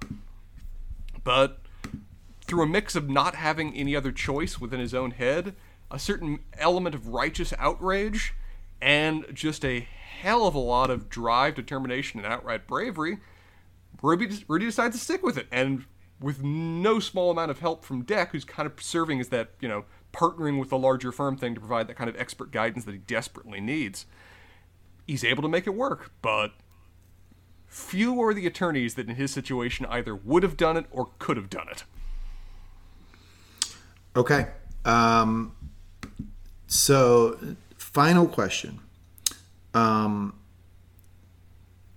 But 1.24 1.58
through 2.46 2.62
a 2.62 2.66
mix 2.66 2.96
of 2.96 3.08
not 3.08 3.34
having 3.34 3.74
any 3.74 3.96
other 3.96 4.12
choice 4.12 4.60
within 4.60 4.80
his 4.80 4.94
own 4.94 5.12
head, 5.12 5.54
a 5.90 5.98
certain 5.98 6.40
element 6.58 6.94
of 6.94 7.08
righteous 7.08 7.52
outrage, 7.58 8.34
and 8.80 9.24
just 9.32 9.64
a 9.64 9.80
hell 10.20 10.46
of 10.46 10.54
a 10.54 10.58
lot 10.58 10.90
of 10.90 11.08
drive, 11.08 11.54
determination, 11.54 12.20
and 12.20 12.32
outright 12.32 12.66
bravery, 12.66 13.18
Rudy, 14.02 14.44
Rudy 14.48 14.66
decides 14.66 14.96
to 14.96 15.02
stick 15.02 15.22
with 15.22 15.38
it. 15.38 15.46
And 15.50 15.84
with 16.20 16.42
no 16.42 16.98
small 16.98 17.30
amount 17.30 17.50
of 17.50 17.60
help 17.60 17.84
from 17.84 18.02
Deck, 18.02 18.32
who's 18.32 18.44
kind 18.44 18.66
of 18.66 18.80
serving 18.82 19.20
as 19.20 19.28
that, 19.28 19.50
you 19.60 19.68
know, 19.68 19.84
partnering 20.16 20.58
with 20.58 20.72
a 20.72 20.76
larger 20.76 21.12
firm 21.12 21.36
thing 21.36 21.54
to 21.54 21.60
provide 21.60 21.88
that 21.88 21.96
kind 21.96 22.08
of 22.08 22.16
expert 22.16 22.50
guidance 22.50 22.84
that 22.84 22.92
he 22.92 22.98
desperately 22.98 23.60
needs, 23.60 24.06
he's 25.06 25.24
able 25.24 25.42
to 25.42 25.48
make 25.48 25.66
it 25.66 25.74
work. 25.74 26.12
But 26.22 26.52
few 27.66 28.20
are 28.22 28.32
the 28.32 28.46
attorneys 28.46 28.94
that 28.94 29.08
in 29.08 29.16
his 29.16 29.30
situation 29.30 29.86
either 29.86 30.14
would 30.14 30.42
have 30.42 30.56
done 30.56 30.76
it 30.76 30.86
or 30.90 31.10
could 31.18 31.36
have 31.36 31.50
done 31.50 31.68
it. 31.68 31.84
Okay. 34.16 34.48
Um, 34.84 35.54
so, 36.66 37.38
final 37.76 38.26
question. 38.26 38.80
Um, 39.74 40.38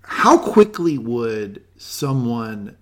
how 0.02 0.38
quickly 0.38 0.98
would 0.98 1.64
someone, 1.78 2.76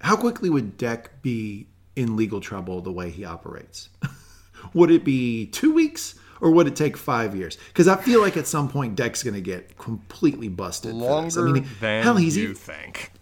how 0.00 0.16
quickly 0.16 0.48
would 0.48 0.78
Deck 0.78 1.20
be 1.20 1.66
in 1.94 2.16
legal 2.16 2.40
trouble 2.40 2.80
the 2.80 2.92
way 2.92 3.10
he 3.10 3.24
operates? 3.24 3.90
would 4.74 4.90
it 4.90 5.04
be 5.04 5.46
two 5.46 5.72
weeks? 5.72 6.18
Or 6.40 6.50
would 6.50 6.66
it 6.66 6.74
take 6.74 6.96
five 6.96 7.36
years? 7.36 7.56
Because 7.68 7.86
I 7.86 7.96
feel 7.96 8.20
like 8.20 8.36
at 8.36 8.48
some 8.48 8.68
point 8.68 8.96
Deck's 8.96 9.22
going 9.22 9.34
to 9.34 9.40
get 9.40 9.78
completely 9.78 10.48
busted. 10.48 10.92
Longer 10.92 11.48
I 11.48 11.52
mean, 11.52 11.66
than 11.78 12.02
hell, 12.02 12.16
he's 12.16 12.36
you 12.36 12.52
think. 12.52 13.12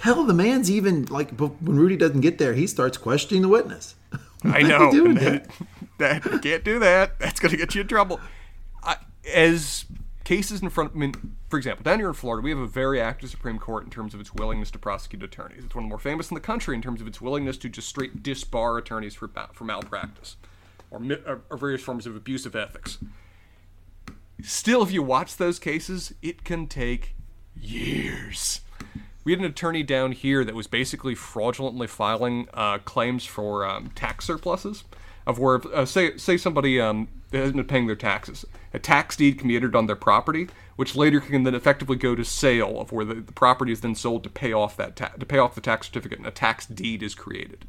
Hell, 0.00 0.24
the 0.24 0.34
man's 0.34 0.70
even 0.70 1.06
like 1.06 1.30
when 1.40 1.76
Rudy 1.78 1.96
doesn't 1.96 2.20
get 2.20 2.36
there, 2.36 2.52
he 2.52 2.66
starts 2.66 2.98
questioning 2.98 3.40
the 3.40 3.48
witness. 3.48 3.94
I 4.44 4.60
know. 4.60 4.92
That, 5.16 5.48
that? 5.98 6.22
that 6.22 6.42
can't 6.42 6.64
do 6.64 6.78
that. 6.80 7.18
That's 7.18 7.40
going 7.40 7.50
to 7.52 7.56
get 7.56 7.74
you 7.74 7.80
in 7.80 7.88
trouble. 7.88 8.20
I, 8.82 8.96
as 9.32 9.86
cases 10.24 10.60
in 10.60 10.68
front. 10.68 10.92
I 10.94 10.98
mean, 10.98 11.14
for 11.48 11.56
example, 11.56 11.84
down 11.84 12.00
here 12.00 12.08
in 12.08 12.14
Florida, 12.14 12.44
we 12.44 12.50
have 12.50 12.58
a 12.58 12.66
very 12.66 13.00
active 13.00 13.30
Supreme 13.30 13.58
Court 13.58 13.84
in 13.84 13.90
terms 13.90 14.12
of 14.12 14.20
its 14.20 14.34
willingness 14.34 14.70
to 14.72 14.78
prosecute 14.78 15.22
attorneys. 15.22 15.64
It's 15.64 15.74
one 15.74 15.84
of 15.84 15.88
the 15.88 15.92
more 15.92 15.98
famous 15.98 16.30
in 16.30 16.34
the 16.34 16.40
country 16.40 16.74
in 16.74 16.82
terms 16.82 17.00
of 17.00 17.06
its 17.06 17.20
willingness 17.20 17.56
to 17.58 17.70
just 17.70 17.88
straight 17.88 18.22
disbar 18.22 18.78
attorneys 18.78 19.14
for 19.14 19.30
for 19.54 19.64
malpractice 19.64 20.36
or, 20.96 21.42
or 21.50 21.56
various 21.56 21.82
forms 21.82 22.06
of 22.06 22.16
abusive 22.16 22.56
ethics. 22.56 22.98
Still, 24.42 24.82
if 24.82 24.92
you 24.92 25.02
watch 25.02 25.36
those 25.36 25.58
cases, 25.58 26.14
it 26.22 26.44
can 26.44 26.66
take 26.66 27.14
years. 27.54 28.60
We 29.24 29.32
had 29.32 29.40
an 29.40 29.46
attorney 29.46 29.82
down 29.82 30.12
here 30.12 30.44
that 30.44 30.54
was 30.54 30.66
basically 30.66 31.14
fraudulently 31.14 31.86
filing 31.86 32.48
uh, 32.54 32.78
claims 32.78 33.24
for 33.24 33.66
um, 33.66 33.90
tax 33.94 34.24
surpluses, 34.24 34.84
of 35.26 35.38
where 35.38 35.60
uh, 35.74 35.84
say 35.84 36.16
say 36.16 36.36
somebody 36.36 36.80
um, 36.80 37.08
hasn't 37.32 37.56
been 37.56 37.66
paying 37.66 37.86
their 37.86 37.96
taxes, 37.96 38.44
a 38.72 38.78
tax 38.78 39.16
deed 39.16 39.38
can 39.38 39.48
be 39.48 39.56
entered 39.56 39.74
on 39.74 39.86
their 39.86 39.96
property, 39.96 40.48
which 40.76 40.94
later 40.94 41.18
can 41.18 41.42
then 41.42 41.54
effectively 41.54 41.96
go 41.96 42.14
to 42.14 42.24
sale, 42.24 42.78
of 42.80 42.92
where 42.92 43.04
the, 43.04 43.14
the 43.14 43.32
property 43.32 43.72
is 43.72 43.80
then 43.80 43.94
sold 43.94 44.22
to 44.22 44.30
pay 44.30 44.52
off 44.52 44.76
that 44.76 44.94
ta- 44.94 45.12
to 45.18 45.26
pay 45.26 45.38
off 45.38 45.56
the 45.56 45.60
tax 45.60 45.88
certificate, 45.88 46.18
and 46.18 46.26
a 46.26 46.30
tax 46.30 46.66
deed 46.66 47.02
is 47.02 47.14
created 47.14 47.64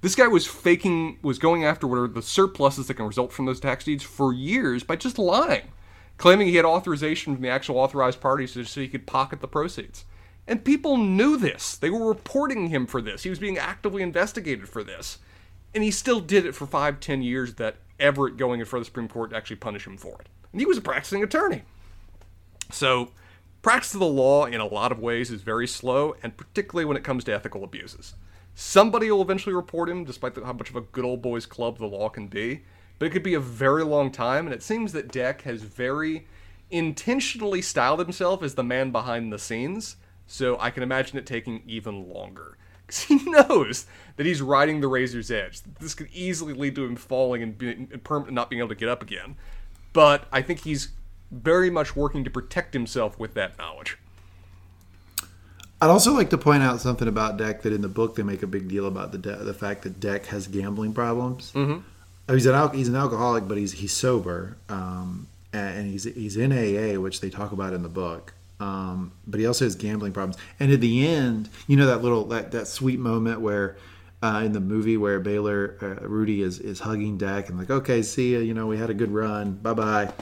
This 0.00 0.14
guy 0.14 0.28
was 0.28 0.46
faking, 0.46 1.18
was 1.22 1.38
going 1.38 1.64
after 1.64 1.86
what 1.86 1.98
are 1.98 2.06
the 2.06 2.22
surpluses 2.22 2.86
that 2.86 2.94
can 2.94 3.06
result 3.06 3.32
from 3.32 3.46
those 3.46 3.58
tax 3.58 3.84
deeds 3.84 4.04
for 4.04 4.32
years 4.32 4.84
by 4.84 4.94
just 4.94 5.18
lying, 5.18 5.72
claiming 6.18 6.46
he 6.46 6.56
had 6.56 6.64
authorization 6.64 7.34
from 7.34 7.42
the 7.42 7.48
actual 7.48 7.78
authorized 7.78 8.20
parties 8.20 8.52
so 8.52 8.80
he 8.80 8.88
could 8.88 9.06
pocket 9.06 9.40
the 9.40 9.48
proceeds. 9.48 10.04
And 10.46 10.64
people 10.64 10.96
knew 10.96 11.36
this. 11.36 11.76
They 11.76 11.90
were 11.90 12.08
reporting 12.08 12.68
him 12.68 12.86
for 12.86 13.02
this. 13.02 13.24
He 13.24 13.30
was 13.30 13.40
being 13.40 13.58
actively 13.58 14.02
investigated 14.02 14.68
for 14.68 14.84
this. 14.84 15.18
And 15.74 15.84
he 15.84 15.90
still 15.90 16.20
did 16.20 16.46
it 16.46 16.54
for 16.54 16.66
five, 16.66 17.00
ten 17.00 17.20
years 17.20 17.54
that 17.54 17.76
Everett 18.00 18.36
going 18.36 18.60
in 18.60 18.66
front 18.66 18.82
of 18.82 18.86
the 18.86 18.90
Supreme 18.90 19.08
Court 19.08 19.30
to 19.30 19.36
actually 19.36 19.56
punish 19.56 19.86
him 19.86 19.98
for 19.98 20.14
it. 20.20 20.28
And 20.52 20.60
he 20.60 20.66
was 20.66 20.78
a 20.78 20.80
practicing 20.80 21.22
attorney. 21.22 21.62
So, 22.70 23.10
practice 23.60 23.92
of 23.92 24.00
the 24.00 24.06
law 24.06 24.46
in 24.46 24.60
a 24.60 24.66
lot 24.66 24.92
of 24.92 25.00
ways 25.00 25.30
is 25.30 25.42
very 25.42 25.66
slow, 25.66 26.14
and 26.22 26.36
particularly 26.36 26.84
when 26.86 26.96
it 26.96 27.04
comes 27.04 27.24
to 27.24 27.34
ethical 27.34 27.64
abuses. 27.64 28.14
Somebody 28.60 29.08
will 29.08 29.22
eventually 29.22 29.54
report 29.54 29.88
him, 29.88 30.02
despite 30.02 30.34
the, 30.34 30.44
how 30.44 30.52
much 30.52 30.68
of 30.68 30.74
a 30.74 30.80
good 30.80 31.04
old 31.04 31.22
boys 31.22 31.46
club 31.46 31.78
the 31.78 31.86
law 31.86 32.08
can 32.08 32.26
be. 32.26 32.64
But 32.98 33.06
it 33.06 33.10
could 33.10 33.22
be 33.22 33.34
a 33.34 33.40
very 33.40 33.84
long 33.84 34.10
time, 34.10 34.46
and 34.46 34.52
it 34.52 34.64
seems 34.64 34.92
that 34.94 35.12
Deck 35.12 35.42
has 35.42 35.62
very 35.62 36.26
intentionally 36.68 37.62
styled 37.62 38.00
himself 38.00 38.42
as 38.42 38.56
the 38.56 38.64
man 38.64 38.90
behind 38.90 39.32
the 39.32 39.38
scenes. 39.38 39.94
So 40.26 40.58
I 40.58 40.70
can 40.70 40.82
imagine 40.82 41.16
it 41.18 41.24
taking 41.24 41.62
even 41.68 42.08
longer. 42.08 42.58
Because 42.88 43.02
he 43.04 43.30
knows 43.30 43.86
that 44.16 44.26
he's 44.26 44.42
riding 44.42 44.80
the 44.80 44.88
razor's 44.88 45.30
edge. 45.30 45.60
This 45.78 45.94
could 45.94 46.08
easily 46.12 46.52
lead 46.52 46.74
to 46.74 46.84
him 46.84 46.96
falling 46.96 47.42
and, 47.42 47.62
and 47.62 48.30
not 48.30 48.50
being 48.50 48.58
able 48.58 48.70
to 48.70 48.74
get 48.74 48.88
up 48.88 49.02
again. 49.02 49.36
But 49.92 50.24
I 50.32 50.42
think 50.42 50.60
he's 50.60 50.88
very 51.30 51.70
much 51.70 51.94
working 51.94 52.24
to 52.24 52.30
protect 52.30 52.74
himself 52.74 53.20
with 53.20 53.34
that 53.34 53.56
knowledge. 53.56 53.98
I'd 55.80 55.90
also 55.90 56.12
like 56.12 56.30
to 56.30 56.38
point 56.38 56.62
out 56.62 56.80
something 56.80 57.06
about 57.06 57.36
Deck 57.36 57.62
that 57.62 57.72
in 57.72 57.82
the 57.82 57.88
book 57.88 58.16
they 58.16 58.22
make 58.22 58.42
a 58.42 58.46
big 58.46 58.68
deal 58.68 58.86
about 58.86 59.12
the 59.12 59.18
de- 59.18 59.44
the 59.44 59.54
fact 59.54 59.82
that 59.82 60.00
Deck 60.00 60.26
has 60.26 60.48
gambling 60.48 60.92
problems. 60.92 61.52
Mm-hmm. 61.52 62.34
He's 62.34 62.46
an 62.46 62.54
al- 62.54 62.70
he's 62.70 62.88
an 62.88 62.96
alcoholic, 62.96 63.46
but 63.46 63.58
he's 63.58 63.72
he's 63.72 63.92
sober, 63.92 64.56
um, 64.68 65.28
and 65.52 65.86
he's 65.86 66.04
he's 66.04 66.36
in 66.36 66.52
AA, 66.52 67.00
which 67.00 67.20
they 67.20 67.30
talk 67.30 67.52
about 67.52 67.72
in 67.72 67.82
the 67.82 67.88
book. 67.88 68.34
Um, 68.60 69.12
but 69.26 69.38
he 69.38 69.46
also 69.46 69.64
has 69.64 69.76
gambling 69.76 70.12
problems. 70.12 70.36
And 70.58 70.72
at 70.72 70.80
the 70.80 71.06
end, 71.06 71.48
you 71.68 71.76
know 71.76 71.86
that 71.86 72.02
little 72.02 72.24
that, 72.26 72.50
that 72.50 72.66
sweet 72.66 72.98
moment 72.98 73.40
where 73.40 73.76
uh, 74.20 74.42
in 74.44 74.52
the 74.52 74.60
movie 74.60 74.96
where 74.96 75.20
Baylor 75.20 75.76
uh, 75.80 76.06
Rudy 76.08 76.42
is 76.42 76.58
is 76.58 76.80
hugging 76.80 77.18
Deck 77.18 77.48
and 77.48 77.58
like, 77.58 77.70
okay, 77.70 78.02
see 78.02 78.34
ya. 78.34 78.40
You 78.40 78.52
know, 78.52 78.66
we 78.66 78.78
had 78.78 78.90
a 78.90 78.94
good 78.94 79.12
run. 79.12 79.52
Bye 79.52 79.74
bye. 79.74 80.12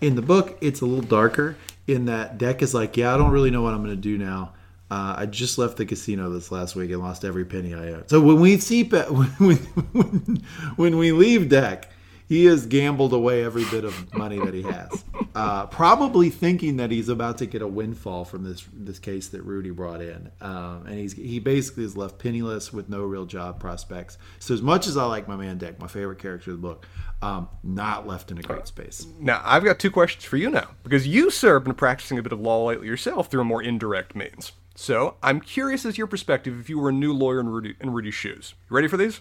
In 0.00 0.16
the 0.16 0.22
book, 0.22 0.56
it's 0.62 0.80
a 0.80 0.86
little 0.86 1.04
darker 1.04 1.56
in 1.86 2.06
that 2.06 2.38
Deck 2.38 2.62
is 2.62 2.72
like, 2.72 2.96
yeah, 2.96 3.14
I 3.14 3.18
don't 3.18 3.30
really 3.30 3.50
know 3.50 3.62
what 3.62 3.74
I'm 3.74 3.84
going 3.84 3.94
to 3.94 4.00
do 4.00 4.16
now. 4.16 4.52
Uh, 4.92 5.14
I 5.16 5.24
just 5.24 5.56
left 5.56 5.78
the 5.78 5.86
casino 5.86 6.28
this 6.28 6.52
last 6.52 6.76
week 6.76 6.90
and 6.90 7.00
lost 7.00 7.24
every 7.24 7.46
penny 7.46 7.72
I 7.72 7.92
owe. 7.92 8.02
So 8.08 8.20
when 8.20 8.40
we 8.40 8.58
see 8.58 8.82
when, 8.90 9.26
when, 9.30 10.44
when 10.76 10.98
we 10.98 11.12
leave 11.12 11.48
Deck, 11.48 11.90
he 12.28 12.44
has 12.44 12.66
gambled 12.66 13.14
away 13.14 13.42
every 13.42 13.64
bit 13.70 13.84
of 13.84 14.12
money 14.12 14.38
that 14.38 14.52
he 14.52 14.60
has, 14.60 15.02
uh, 15.34 15.64
probably 15.68 16.28
thinking 16.28 16.76
that 16.76 16.90
he's 16.90 17.08
about 17.08 17.38
to 17.38 17.46
get 17.46 17.62
a 17.62 17.66
windfall 17.66 18.26
from 18.26 18.44
this 18.44 18.66
this 18.70 18.98
case 18.98 19.28
that 19.28 19.40
Rudy 19.44 19.70
brought 19.70 20.02
in, 20.02 20.30
um, 20.42 20.84
and 20.86 20.98
he's 20.98 21.14
he 21.14 21.38
basically 21.38 21.84
is 21.84 21.96
left 21.96 22.18
penniless 22.18 22.70
with 22.70 22.90
no 22.90 23.02
real 23.02 23.24
job 23.24 23.58
prospects. 23.58 24.18
So 24.40 24.52
as 24.52 24.60
much 24.60 24.86
as 24.86 24.98
I 24.98 25.06
like 25.06 25.26
my 25.26 25.36
man 25.36 25.56
Deck, 25.56 25.80
my 25.80 25.88
favorite 25.88 26.18
character 26.18 26.50
of 26.50 26.60
the 26.60 26.68
book, 26.68 26.86
um, 27.22 27.48
not 27.62 28.06
left 28.06 28.30
in 28.30 28.36
a 28.36 28.42
great 28.42 28.66
space. 28.66 29.06
Now 29.18 29.40
I've 29.42 29.64
got 29.64 29.78
two 29.78 29.90
questions 29.90 30.24
for 30.24 30.36
you 30.36 30.50
now 30.50 30.68
because 30.82 31.06
you, 31.06 31.30
sir, 31.30 31.54
have 31.54 31.64
been 31.64 31.72
practicing 31.72 32.18
a 32.18 32.22
bit 32.22 32.32
of 32.32 32.40
law 32.40 32.66
lately 32.66 32.88
yourself 32.88 33.30
through 33.30 33.40
a 33.40 33.44
more 33.44 33.62
indirect 33.62 34.14
means. 34.14 34.52
So 34.74 35.16
I'm 35.22 35.40
curious 35.40 35.84
as 35.84 35.98
your 35.98 36.06
perspective 36.06 36.58
if 36.58 36.68
you 36.68 36.78
were 36.78 36.88
a 36.88 36.92
new 36.92 37.12
lawyer 37.12 37.40
in, 37.40 37.48
Rudy, 37.48 37.76
in 37.80 37.92
Rudy's 37.92 38.14
shoes. 38.14 38.54
You 38.70 38.76
ready 38.76 38.88
for 38.88 38.96
these? 38.96 39.20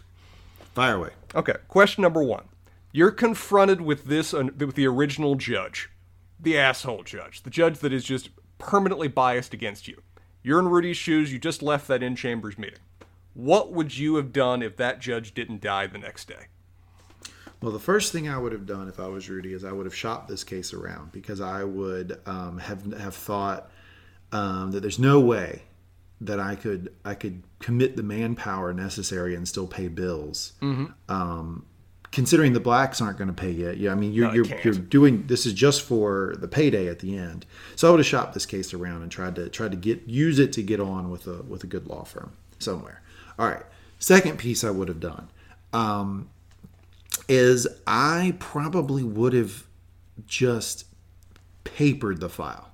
Fire 0.74 0.96
away. 0.96 1.10
Okay. 1.36 1.56
Question 1.68 2.02
number 2.02 2.24
one: 2.24 2.46
You're 2.92 3.12
confronted 3.12 3.82
with 3.82 4.06
this 4.06 4.34
uh, 4.34 4.46
with 4.58 4.76
the 4.76 4.88
original 4.88 5.36
judge, 5.36 5.90
the 6.40 6.58
asshole 6.58 7.04
judge, 7.04 7.44
the 7.44 7.50
judge 7.50 7.80
that 7.80 7.92
is 7.92 8.06
just 8.06 8.30
permanently 8.58 9.08
biased 9.08 9.54
against 9.54 9.88
you. 9.88 10.02
You're 10.44 10.60
in 10.60 10.70
Rudy's 10.70 10.98
shoes. 10.98 11.32
You 11.32 11.40
just 11.40 11.62
left 11.62 11.88
that 11.90 12.02
in 12.02 12.16
chambers 12.16 12.58
meeting. 12.58 12.80
What 13.34 13.72
would 13.72 13.98
you 13.98 14.16
have 14.16 14.34
done 14.34 14.62
if 14.62 14.78
that 14.78 15.00
judge 15.00 15.34
didn't 15.34 15.62
die 15.62 15.88
the 15.88 15.98
next 15.98 16.28
day? 16.28 16.48
Well, 17.62 17.72
the 17.72 17.80
first 17.80 18.12
thing 18.12 18.28
I 18.28 18.38
would 18.38 18.52
have 18.54 18.66
done 18.66 18.88
if 18.88 19.00
I 19.00 19.08
was 19.08 19.30
Rudy 19.30 19.54
is 19.54 19.64
I 19.64 19.72
would 19.72 19.86
have 19.86 19.96
shopped 19.96 20.28
this 20.28 20.44
case 20.44 20.74
around 20.74 21.12
because 21.12 21.42
I 21.42 21.64
would 21.64 22.20
um, 22.26 22.58
have 22.58 22.92
have 22.94 23.16
thought 23.16 23.70
um, 24.32 24.72
that 24.72 24.82
there's 24.82 25.00
no 25.00 25.20
way 25.20 25.64
that 26.22 26.40
I 26.40 26.56
could 26.56 26.94
I 27.04 27.16
could 27.16 27.44
commit 27.60 27.96
the 27.96 28.04
manpower 28.04 28.74
necessary 28.74 29.36
and 29.36 29.48
still 29.48 29.68
pay 29.68 29.88
bills. 29.88 30.54
Mm-hmm. 30.62 30.86
Um, 31.10 31.66
considering 32.12 32.54
the 32.54 32.60
blacks 32.60 33.02
aren't 33.02 33.18
going 33.18 33.30
to 33.30 33.34
pay 33.34 33.52
yet, 33.52 33.78
yeah, 33.78 33.92
I 33.92 33.96
mean 33.96 34.14
you're 34.14 34.28
No, 34.28 34.34
you're, 34.34 34.46
you're 34.64 34.74
doing 34.74 35.26
this 35.28 35.46
is 35.46 35.54
just 35.54 35.82
for 35.82 36.36
the 36.38 36.48
payday 36.48 36.88
at 36.88 37.00
the 37.00 37.18
end. 37.18 37.46
So 37.76 37.88
I 37.88 37.92
would 37.92 38.00
have 38.00 38.08
shopped 38.08 38.34
this 38.34 38.46
case 38.46 38.74
around 38.74 39.02
and 39.02 39.12
tried 39.12 39.36
to 39.36 39.50
tried 39.50 39.72
to 39.72 39.78
get 39.78 40.08
use 40.08 40.40
it 40.40 40.54
to 40.54 40.64
get 40.64 40.80
on 40.80 41.10
with 41.10 41.28
a 41.28 41.42
with 41.44 41.64
a 41.64 41.68
good 41.68 41.88
law 41.88 42.04
firm 42.04 42.34
somewhere. 42.60 43.02
All 43.40 43.48
right, 43.48 43.64
second 44.00 44.38
piece 44.38 44.64
I 44.64 44.70
would 44.70 44.88
have 44.88 45.00
done 45.00 45.30
um, 45.74 46.30
is 47.28 47.68
I 47.88 48.36
probably 48.40 49.04
would 49.04 49.34
have 49.34 49.66
just 50.28 50.86
papered 51.64 52.20
the 52.20 52.30
file. 52.30 52.71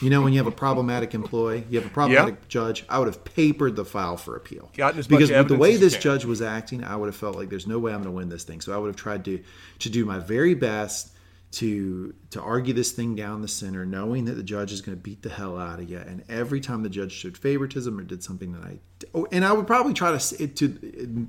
You 0.00 0.10
know, 0.10 0.22
when 0.22 0.32
you 0.32 0.38
have 0.38 0.46
a 0.46 0.56
problematic 0.56 1.14
employee, 1.14 1.64
you 1.70 1.78
have 1.78 1.88
a 1.88 1.92
problematic 1.92 2.48
judge. 2.48 2.84
I 2.88 2.98
would 2.98 3.06
have 3.06 3.24
papered 3.24 3.76
the 3.76 3.84
file 3.84 4.16
for 4.16 4.36
appeal 4.36 4.70
Gotten 4.76 4.98
as 4.98 5.08
much 5.08 5.20
because 5.20 5.30
with 5.30 5.48
the 5.48 5.56
way 5.56 5.76
this 5.76 5.96
judge 5.96 6.24
was 6.24 6.42
acting, 6.42 6.82
I 6.82 6.96
would 6.96 7.06
have 7.06 7.16
felt 7.16 7.36
like 7.36 7.48
there's 7.48 7.66
no 7.66 7.78
way 7.78 7.92
I'm 7.92 8.02
going 8.02 8.12
to 8.12 8.16
win 8.16 8.28
this 8.28 8.44
thing. 8.44 8.60
So 8.60 8.74
I 8.74 8.78
would 8.78 8.88
have 8.88 8.96
tried 8.96 9.24
to 9.26 9.42
to 9.80 9.90
do 9.90 10.04
my 10.04 10.18
very 10.18 10.54
best 10.54 11.10
to 11.54 12.12
to 12.30 12.40
argue 12.42 12.74
this 12.74 12.90
thing 12.90 13.14
down 13.14 13.40
the 13.40 13.48
center, 13.48 13.86
knowing 13.86 14.24
that 14.24 14.34
the 14.34 14.42
judge 14.42 14.72
is 14.72 14.80
going 14.80 14.96
to 14.96 15.02
beat 15.02 15.22
the 15.22 15.28
hell 15.28 15.56
out 15.56 15.78
of 15.78 15.88
you. 15.88 15.98
And 15.98 16.24
every 16.28 16.60
time 16.60 16.82
the 16.82 16.88
judge 16.88 17.12
showed 17.12 17.38
favoritism 17.38 17.98
or 17.98 18.02
did 18.02 18.24
something 18.24 18.52
that 18.52 18.62
I, 18.62 18.78
oh, 19.14 19.26
and 19.30 19.44
I 19.44 19.52
would 19.52 19.66
probably 19.66 19.94
try 19.94 20.16
to 20.16 20.42
it 20.42 20.56
to 20.56 21.28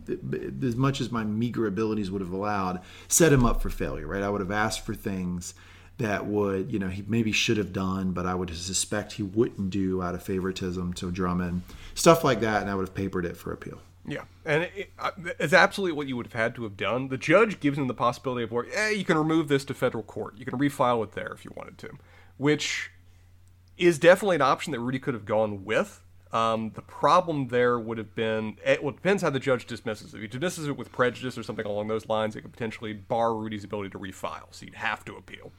as 0.63 0.75
much 0.75 0.99
as 0.99 1.11
my 1.11 1.23
meager 1.23 1.67
abilities 1.67 2.09
would 2.09 2.21
have 2.21 2.31
allowed, 2.31 2.81
set 3.07 3.31
him 3.31 3.45
up 3.45 3.61
for 3.61 3.69
failure. 3.69 4.07
Right? 4.07 4.23
I 4.23 4.29
would 4.29 4.41
have 4.41 4.51
asked 4.51 4.83
for 4.83 4.95
things 4.95 5.53
that 5.97 6.25
would 6.25 6.71
you 6.71 6.79
know 6.79 6.87
he 6.87 7.03
maybe 7.07 7.31
should 7.31 7.57
have 7.57 7.73
done, 7.73 8.11
but 8.11 8.25
I 8.25 8.35
would 8.35 8.53
suspect 8.55 9.13
he 9.13 9.23
wouldn't 9.23 9.69
do 9.69 10.01
out 10.01 10.15
of 10.15 10.23
favoritism 10.23 10.93
to 10.93 11.11
Drummond, 11.11 11.63
stuff 11.93 12.23
like 12.23 12.41
that, 12.41 12.61
and 12.61 12.69
I 12.69 12.75
would 12.75 12.87
have 12.87 12.95
papered 12.95 13.25
it 13.25 13.37
for 13.37 13.51
appeal. 13.53 13.79
Yeah, 14.07 14.23
and 14.45 14.63
it, 14.63 14.91
uh, 14.99 15.11
it's 15.39 15.53
absolutely 15.53 15.93
what 15.93 16.07
you 16.07 16.15
would 16.15 16.27
have 16.27 16.33
had 16.33 16.55
to 16.55 16.63
have 16.63 16.77
done. 16.77 17.07
The 17.07 17.17
judge 17.17 17.59
gives 17.59 17.77
him 17.77 17.87
the 17.87 17.93
possibility 17.93 18.43
of, 18.43 18.51
where, 18.51 18.65
eh, 18.71 18.89
you 18.91 19.03
can 19.03 19.17
remove 19.17 19.47
this 19.47 19.65
to 19.65 19.73
federal 19.73 20.03
court. 20.03 20.35
You 20.37 20.45
can 20.45 20.59
refile 20.59 21.03
it 21.03 21.13
there 21.13 21.31
if 21.33 21.43
you 21.43 21.51
wanted 21.55 21.79
to, 21.79 21.89
which 22.37 22.91
is 23.77 23.97
definitely 23.97 24.35
an 24.35 24.43
option 24.43 24.71
that 24.73 24.79
Rudy 24.79 24.99
could 24.99 25.15
have 25.15 25.25
gone 25.25 25.65
with. 25.65 26.01
Um, 26.31 26.71
the 26.75 26.81
problem 26.81 27.47
there 27.47 27.79
would 27.79 27.97
have 27.97 28.13
been, 28.13 28.57
it, 28.63 28.83
well, 28.83 28.93
it 28.93 28.97
depends 28.97 29.23
how 29.23 29.29
the 29.29 29.39
judge 29.39 29.65
dismisses 29.65 30.13
it. 30.13 30.17
If 30.17 30.21
he 30.21 30.27
dismisses 30.27 30.67
it 30.67 30.77
with 30.77 30.91
prejudice 30.91 31.37
or 31.37 31.43
something 31.43 31.65
along 31.65 31.87
those 31.87 32.07
lines, 32.07 32.35
it 32.35 32.41
could 32.41 32.51
potentially 32.51 32.93
bar 32.93 33.33
Rudy's 33.33 33.63
ability 33.63 33.89
to 33.91 33.99
refile, 33.99 34.47
so 34.51 34.65
you'd 34.65 34.75
have 34.75 35.03
to 35.05 35.15
appeal. 35.15 35.51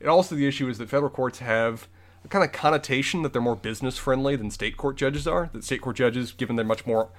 And 0.00 0.08
also, 0.08 0.34
the 0.34 0.46
issue 0.46 0.68
is 0.68 0.78
that 0.78 0.88
federal 0.88 1.10
courts 1.10 1.38
have 1.38 1.88
a 2.24 2.28
kind 2.28 2.44
of 2.44 2.52
connotation 2.52 3.22
that 3.22 3.32
they're 3.32 3.42
more 3.42 3.56
business 3.56 3.98
friendly 3.98 4.36
than 4.36 4.50
state 4.50 4.76
court 4.76 4.96
judges 4.96 5.26
are. 5.26 5.50
That 5.52 5.64
state 5.64 5.80
court 5.80 5.96
judges, 5.96 6.32
given 6.32 6.56
they're 6.56 6.64
much 6.64 6.86
more 6.86 7.10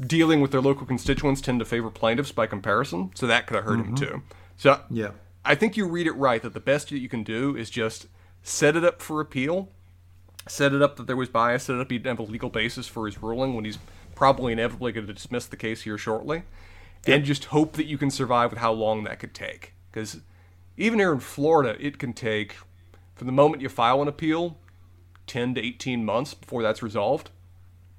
dealing 0.00 0.40
with 0.40 0.50
their 0.50 0.60
local 0.60 0.86
constituents, 0.86 1.40
tend 1.40 1.58
to 1.58 1.64
favor 1.64 1.90
plaintiffs 1.90 2.32
by 2.32 2.46
comparison. 2.46 3.10
So 3.14 3.26
that 3.26 3.46
could 3.46 3.56
have 3.56 3.64
hurt 3.64 3.80
him 3.80 3.94
mm-hmm. 3.94 4.04
too. 4.04 4.22
So 4.56 4.80
Yeah. 4.90 5.10
I 5.44 5.54
think 5.54 5.76
you 5.76 5.86
read 5.86 6.06
it 6.06 6.12
right 6.12 6.40
that 6.40 6.54
the 6.54 6.60
best 6.60 6.88
that 6.88 6.98
you 6.98 7.08
can 7.08 7.22
do 7.22 7.54
is 7.54 7.68
just 7.68 8.06
set 8.42 8.76
it 8.76 8.84
up 8.84 9.02
for 9.02 9.20
appeal, 9.20 9.68
set 10.48 10.72
it 10.72 10.80
up 10.80 10.96
that 10.96 11.06
there 11.06 11.16
was 11.16 11.28
bias, 11.28 11.64
set 11.64 11.76
it 11.76 11.80
up 11.80 11.90
he'd 11.90 12.06
have 12.06 12.18
a 12.18 12.22
legal 12.22 12.48
basis 12.48 12.86
for 12.86 13.06
his 13.06 13.22
ruling 13.22 13.54
when 13.54 13.64
he's 13.64 13.78
probably 14.14 14.52
inevitably 14.52 14.92
going 14.92 15.06
to 15.06 15.12
dismiss 15.12 15.46
the 15.46 15.56
case 15.56 15.82
here 15.82 15.98
shortly, 15.98 16.44
and 17.06 17.24
just 17.24 17.46
hope 17.46 17.74
that 17.74 17.86
you 17.86 17.98
can 17.98 18.10
survive 18.10 18.50
with 18.50 18.60
how 18.60 18.72
long 18.72 19.04
that 19.04 19.18
could 19.18 19.34
take. 19.34 19.74
Because 19.90 20.20
even 20.76 20.98
here 20.98 21.12
in 21.12 21.20
Florida, 21.20 21.76
it 21.78 21.98
can 21.98 22.12
take 22.12 22.56
from 23.14 23.26
the 23.26 23.32
moment 23.32 23.62
you 23.62 23.68
file 23.68 24.02
an 24.02 24.08
appeal, 24.08 24.56
ten 25.26 25.54
to 25.54 25.64
eighteen 25.64 26.04
months 26.04 26.34
before 26.34 26.62
that's 26.62 26.82
resolved, 26.82 27.30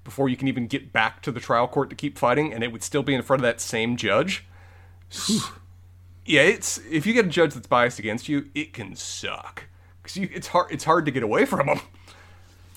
before 0.03 0.29
you 0.29 0.37
can 0.37 0.47
even 0.47 0.67
get 0.67 0.91
back 0.91 1.21
to 1.23 1.31
the 1.31 1.39
trial 1.39 1.67
court 1.67 1.89
to 1.89 1.95
keep 1.95 2.17
fighting, 2.17 2.53
and 2.53 2.63
it 2.63 2.71
would 2.71 2.83
still 2.83 3.03
be 3.03 3.13
in 3.13 3.21
front 3.21 3.39
of 3.39 3.43
that 3.43 3.61
same 3.61 3.95
judge. 3.95 4.45
Yeah, 6.25 6.41
it's 6.41 6.79
if 6.89 7.05
you 7.05 7.13
get 7.13 7.25
a 7.25 7.29
judge 7.29 7.53
that's 7.53 7.67
biased 7.67 7.99
against 7.99 8.27
you, 8.27 8.49
it 8.55 8.73
can 8.73 8.95
suck 8.95 9.65
because 10.01 10.17
it's 10.17 10.47
hard. 10.47 10.71
It's 10.71 10.83
hard 10.83 11.05
to 11.05 11.11
get 11.11 11.23
away 11.23 11.45
from 11.45 11.67
them. 11.67 11.81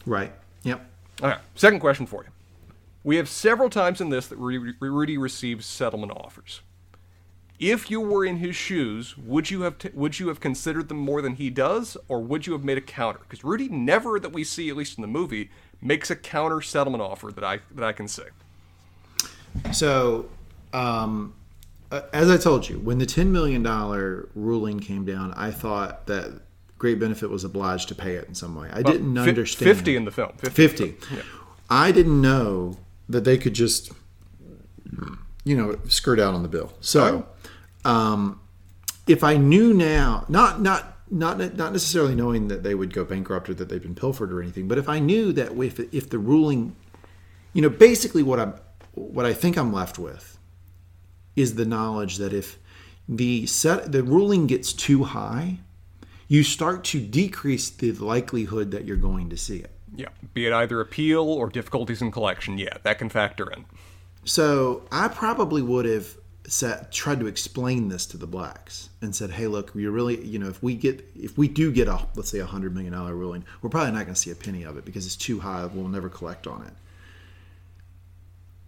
Right. 0.06 0.32
Yep. 0.62 0.84
All 1.22 1.28
right. 1.28 1.38
Second 1.54 1.80
question 1.80 2.06
for 2.06 2.24
you. 2.24 2.30
We 3.04 3.16
have 3.16 3.28
several 3.28 3.70
times 3.70 4.00
in 4.00 4.10
this 4.10 4.26
that 4.28 4.36
Rudy, 4.36 4.74
Rudy 4.80 5.16
receives 5.18 5.66
settlement 5.66 6.12
offers. 6.12 6.60
If 7.58 7.90
you 7.90 8.00
were 8.00 8.24
in 8.24 8.36
his 8.36 8.54
shoes, 8.54 9.16
would 9.18 9.50
you 9.50 9.62
have 9.62 9.78
t- 9.78 9.90
would 9.92 10.20
you 10.20 10.28
have 10.28 10.38
considered 10.38 10.88
them 10.88 10.98
more 10.98 11.20
than 11.20 11.34
he 11.34 11.50
does, 11.50 11.96
or 12.06 12.20
would 12.20 12.46
you 12.46 12.52
have 12.52 12.62
made 12.62 12.78
a 12.78 12.82
counter? 12.82 13.20
Because 13.20 13.42
Rudy 13.42 13.68
never, 13.68 14.20
that 14.20 14.32
we 14.32 14.44
see 14.44 14.68
at 14.68 14.76
least 14.76 14.96
in 14.96 15.02
the 15.02 15.08
movie, 15.08 15.50
makes 15.82 16.10
a 16.10 16.16
counter 16.16 16.60
settlement 16.60 17.02
offer 17.02 17.32
that 17.32 17.42
I 17.42 17.60
that 17.74 17.84
I 17.84 17.92
can 17.92 18.06
see. 18.06 18.22
So 19.72 20.28
um, 20.72 21.34
uh, 21.90 22.02
as 22.12 22.30
I 22.30 22.36
told 22.36 22.68
you, 22.68 22.78
when 22.78 22.98
the 22.98 23.06
ten 23.06 23.32
million 23.32 23.62
dollar 23.62 24.28
ruling 24.34 24.78
came 24.78 25.04
down, 25.04 25.32
I 25.34 25.50
thought 25.50 26.06
that 26.06 26.40
Great 26.78 27.00
Benefit 27.00 27.28
was 27.28 27.44
obliged 27.44 27.88
to 27.88 27.94
pay 27.94 28.14
it 28.14 28.28
in 28.28 28.34
some 28.34 28.54
way. 28.54 28.68
I 28.72 28.82
didn't 28.82 29.14
Fi- 29.14 29.28
understand 29.28 29.76
50 29.76 29.96
in 29.96 30.04
the 30.04 30.10
film. 30.12 30.32
50. 30.38 30.92
50. 30.92 31.22
I 31.68 31.90
didn't 31.92 32.20
know 32.20 32.78
that 33.08 33.24
they 33.24 33.36
could 33.36 33.54
just, 33.54 33.90
you 35.44 35.56
know, 35.56 35.76
skirt 35.88 36.20
out 36.20 36.34
on 36.34 36.42
the 36.42 36.48
bill. 36.48 36.72
So, 36.80 37.26
um, 37.84 38.40
if 39.06 39.24
I 39.24 39.36
knew 39.36 39.72
now, 39.72 40.24
not 40.28 40.60
not 40.60 40.98
not 41.10 41.38
not 41.38 41.72
necessarily 41.72 42.14
knowing 42.14 42.48
that 42.48 42.62
they 42.62 42.74
would 42.74 42.92
go 42.92 43.04
bankrupt 43.04 43.48
or 43.48 43.54
that 43.54 43.68
they've 43.68 43.82
been 43.82 43.94
pilfered 43.94 44.32
or 44.32 44.42
anything, 44.42 44.68
but 44.68 44.78
if 44.78 44.88
I 44.88 44.98
knew 44.98 45.32
that 45.32 45.52
if 45.52 45.80
if 45.92 46.10
the 46.10 46.18
ruling, 46.18 46.76
you 47.52 47.62
know, 47.62 47.70
basically 47.70 48.22
what 48.22 48.38
I'm 48.38 48.54
what 48.94 49.24
I 49.24 49.32
think 49.32 49.56
I'm 49.56 49.72
left 49.72 49.98
with 49.98 50.38
is 51.36 51.54
the 51.54 51.64
knowledge 51.64 52.16
that 52.16 52.32
if 52.32 52.58
the 53.08 53.46
set 53.46 53.92
the 53.92 54.02
ruling 54.02 54.46
gets 54.46 54.72
too 54.72 55.04
high, 55.04 55.58
you 56.26 56.42
start 56.42 56.84
to 56.84 57.00
decrease 57.00 57.70
the 57.70 57.92
likelihood 57.92 58.70
that 58.72 58.84
you're 58.84 58.96
going 58.96 59.30
to 59.30 59.36
see 59.36 59.58
it. 59.58 59.72
Yeah, 59.94 60.08
be 60.34 60.46
it 60.46 60.52
either 60.52 60.80
appeal 60.80 61.24
or 61.24 61.48
difficulties 61.48 62.02
in 62.02 62.10
collection. 62.10 62.58
Yeah, 62.58 62.76
that 62.82 62.98
can 62.98 63.08
factor 63.08 63.50
in. 63.50 63.64
So 64.24 64.82
I 64.92 65.08
probably 65.08 65.62
would 65.62 65.86
have 65.86 66.14
said, 66.52 66.90
tried 66.92 67.20
to 67.20 67.26
explain 67.26 67.88
this 67.88 68.06
to 68.06 68.16
the 68.16 68.26
blacks 68.26 68.90
and 69.00 69.14
said, 69.14 69.30
"Hey, 69.30 69.46
look, 69.46 69.72
you 69.74 69.90
really, 69.90 70.24
you 70.24 70.38
know, 70.38 70.48
if 70.48 70.62
we 70.62 70.74
get, 70.74 71.04
if 71.14 71.36
we 71.36 71.48
do 71.48 71.70
get 71.72 71.88
a, 71.88 72.06
let's 72.14 72.30
say, 72.30 72.38
a 72.38 72.46
hundred 72.46 72.74
million 72.74 72.92
dollar 72.92 73.14
ruling, 73.14 73.44
we're 73.62 73.70
probably 73.70 73.92
not 73.92 74.04
going 74.04 74.14
to 74.14 74.20
see 74.20 74.30
a 74.30 74.34
penny 74.34 74.62
of 74.62 74.76
it 74.76 74.84
because 74.84 75.06
it's 75.06 75.16
too 75.16 75.40
high. 75.40 75.66
We'll 75.66 75.88
never 75.88 76.08
collect 76.08 76.46
on 76.46 76.62
it. 76.62 76.72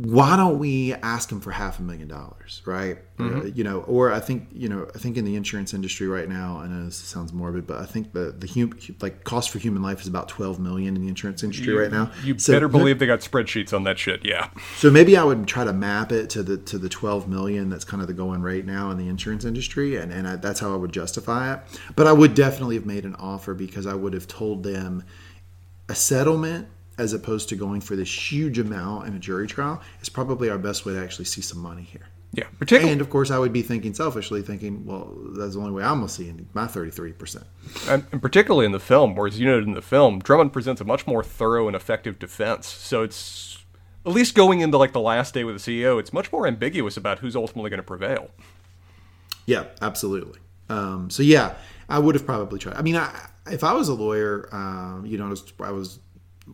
Why 0.03 0.35
don't 0.39 0.59
we 0.59 0.95
ask 0.95 1.29
them 1.29 1.43
for 1.43 1.51
half 1.51 1.79
a 1.79 1.83
million 1.83 2.09
dollars, 2.09 2.63
right? 2.65 2.97
Uh, 3.19 3.45
you 3.45 3.63
know, 3.63 3.81
or 3.83 4.11
I 4.11 4.19
think, 4.19 4.49
you 4.51 4.67
know, 4.67 4.89
I 4.95 4.99
think 4.99 5.19
in 5.19 5.27
the 5.27 5.37
insurance 5.37 5.75
industry 5.75 6.09
right 6.09 6.27
now, 6.27 6.57
I 6.57 6.69
know 6.69 6.87
this 6.87 6.97
sounds 6.97 7.35
morbid, 7.35 7.67
but 7.67 7.81
I 7.83 7.85
think 7.85 8.15
the 8.15 8.33
the 8.33 8.47
hum, 8.47 8.73
like 9.03 9.25
cost 9.25 9.51
for 9.51 9.59
human 9.59 9.83
life 9.83 10.01
is 10.01 10.07
about 10.07 10.27
twelve 10.27 10.59
million 10.59 10.97
in 10.97 11.03
the 11.03 11.09
insurance 11.09 11.43
industry 11.43 11.75
right 11.75 11.91
now. 11.93 12.11
You 12.25 12.39
So- 12.39 12.55
better 12.55 12.67
believe 12.67 12.99
they 12.99 13.05
got 13.05 13.21
spreadsheets 13.21 13.75
on 13.75 13.85
that 13.85 13.99
shit. 13.99 14.25
Yeah. 14.25 14.49
so 14.77 14.91
maybe 14.91 15.19
I 15.19 15.23
would 15.25 15.47
try 15.47 15.65
to 15.65 15.73
map 15.75 16.13
it 16.13 16.31
to 16.31 16.43
the 16.43 16.57
to 16.57 16.79
the 16.79 16.89
12 16.89 17.29
million 17.29 17.69
that's 17.69 17.85
kind 17.85 18.01
of 18.01 18.07
the 18.09 18.15
going 18.15 18.41
rate 18.41 18.65
now 18.65 18.91
in 18.91 18.97
the 18.97 19.07
insurance 19.07 19.45
industry, 19.45 19.97
and 19.97 20.11
and 20.11 20.27
I, 20.27 20.37
that's 20.37 20.61
how 20.61 20.73
I 20.73 20.77
would 20.77 20.93
justify 20.93 21.53
it. 21.53 21.61
But 21.95 22.07
I 22.07 22.13
would 22.13 22.35
definitely 22.35 22.77
have 22.77 22.87
made 22.87 23.05
an 23.05 23.17
offer 23.17 23.53
because 23.53 23.87
I 23.87 23.93
would 23.97 24.15
have 24.15 24.27
told 24.27 24.63
them 24.63 25.05
a 25.91 25.95
settlement 25.95 26.69
as 26.99 27.13
opposed 27.13 27.49
to 27.49 27.57
going 27.57 27.81
for 27.81 27.97
this 27.97 28.33
huge 28.33 28.59
amount 28.59 29.07
in 29.07 29.15
a 29.15 29.19
jury 29.19 29.47
trial 29.47 29.81
is 30.03 30.09
probably 30.09 30.51
our 30.51 30.59
best 30.59 30.85
way 30.85 30.93
to 30.95 31.03
actually 31.03 31.25
see 31.25 31.41
some 31.41 31.59
money 31.59 31.83
here. 31.83 32.09
Yeah. 32.33 32.45
Particularly. 32.59 32.93
And 32.93 33.01
of 33.01 33.11
course, 33.11 33.31
I 33.31 33.39
would 33.39 33.53
be 33.53 33.63
thinking 33.63 33.93
selfishly, 33.93 34.43
thinking, 34.43 34.85
well, 34.85 35.13
that's 35.37 35.55
the 35.55 35.61
only 35.61 35.73
way 35.73 35.83
I'm 35.83 35.97
gonna 35.97 36.09
see 36.09 36.33
my 36.55 36.67
33 36.67 37.13
percent. 37.13 37.45
And, 37.89 38.05
and 38.13 38.23
particularly 38.23 38.67
in 38.67 38.73
the 38.73 38.81
film, 38.81 39.15
whereas 39.17 39.39
you 39.39 39.47
noted 39.47 39.67
in 39.67 39.75
the 39.75 39.83
film, 39.83 40.21
Drummond 40.21 40.53
presents 40.53 40.81
a 40.81 40.85
much 40.85 41.07
more 41.07 41.25
thorough 41.25 41.67
and 41.67 41.75
effective 41.75 42.19
defense. 42.19 42.69
So 42.69 43.03
it's 43.03 43.65
at 44.07 44.13
least 44.13 44.35
going 44.35 44.61
into 44.61 44.79
like 44.79 44.93
the 44.93 45.01
last 45.01 45.35
day 45.35 45.45
with 45.45 45.63
the 45.63 45.83
CEO, 45.83 45.99
it's 45.99 46.13
much 46.13 46.33
more 46.33 46.47
ambiguous 46.47 46.97
about 46.97 47.19
who's 47.19 47.37
ultimately 47.37 47.71
going 47.71 47.79
to 47.79 47.85
prevail. 47.85 48.31
Yeah, 49.47 49.65
absolutely. 49.83 50.41
Um, 50.69 51.11
so 51.11 51.23
yeah, 51.23 51.55
I 51.89 51.99
would 51.99 52.15
have 52.15 52.25
probably 52.25 52.59
tried. 52.59 52.77
I 52.77 52.83
mean, 52.83 52.97
I, 52.97 53.29
if 53.47 53.65
I 53.65 53.73
was 53.73 53.89
a 53.89 53.95
lawyer, 53.95 54.49
um, 54.53 55.05
you 55.05 55.19
know, 55.19 55.27
I 55.27 55.31
was, 55.31 55.53
I 55.59 55.71
was 55.73 55.99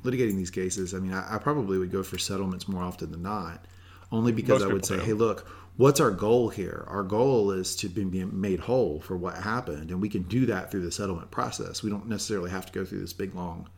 litigating 0.02 0.36
these 0.36 0.50
cases. 0.50 0.94
I 0.94 0.98
mean, 0.98 1.12
I, 1.12 1.36
I 1.36 1.38
probably 1.38 1.78
would 1.78 1.90
go 1.90 2.02
for 2.02 2.18
settlements 2.18 2.68
more 2.68 2.82
often 2.82 3.10
than 3.10 3.22
not, 3.22 3.64
only 4.12 4.32
because 4.32 4.60
Most 4.60 4.70
I 4.70 4.72
would 4.72 4.84
say, 4.84 4.96
do. 4.96 5.02
hey, 5.02 5.12
look, 5.12 5.46
what's 5.76 6.00
our 6.00 6.10
goal 6.10 6.48
here? 6.48 6.84
Our 6.88 7.02
goal 7.02 7.50
is 7.50 7.76
to 7.76 7.88
be 7.88 8.04
made 8.24 8.60
whole 8.60 9.00
for 9.00 9.16
what 9.16 9.36
happened, 9.36 9.90
and 9.90 10.00
we 10.00 10.08
can 10.08 10.22
do 10.22 10.46
that 10.46 10.70
through 10.70 10.82
the 10.82 10.92
settlement 10.92 11.30
process. 11.30 11.82
We 11.82 11.90
don't 11.90 12.08
necessarily 12.08 12.50
have 12.50 12.66
to 12.66 12.72
go 12.72 12.84
through 12.84 13.00
this 13.00 13.12
big 13.12 13.34
long, 13.34 13.68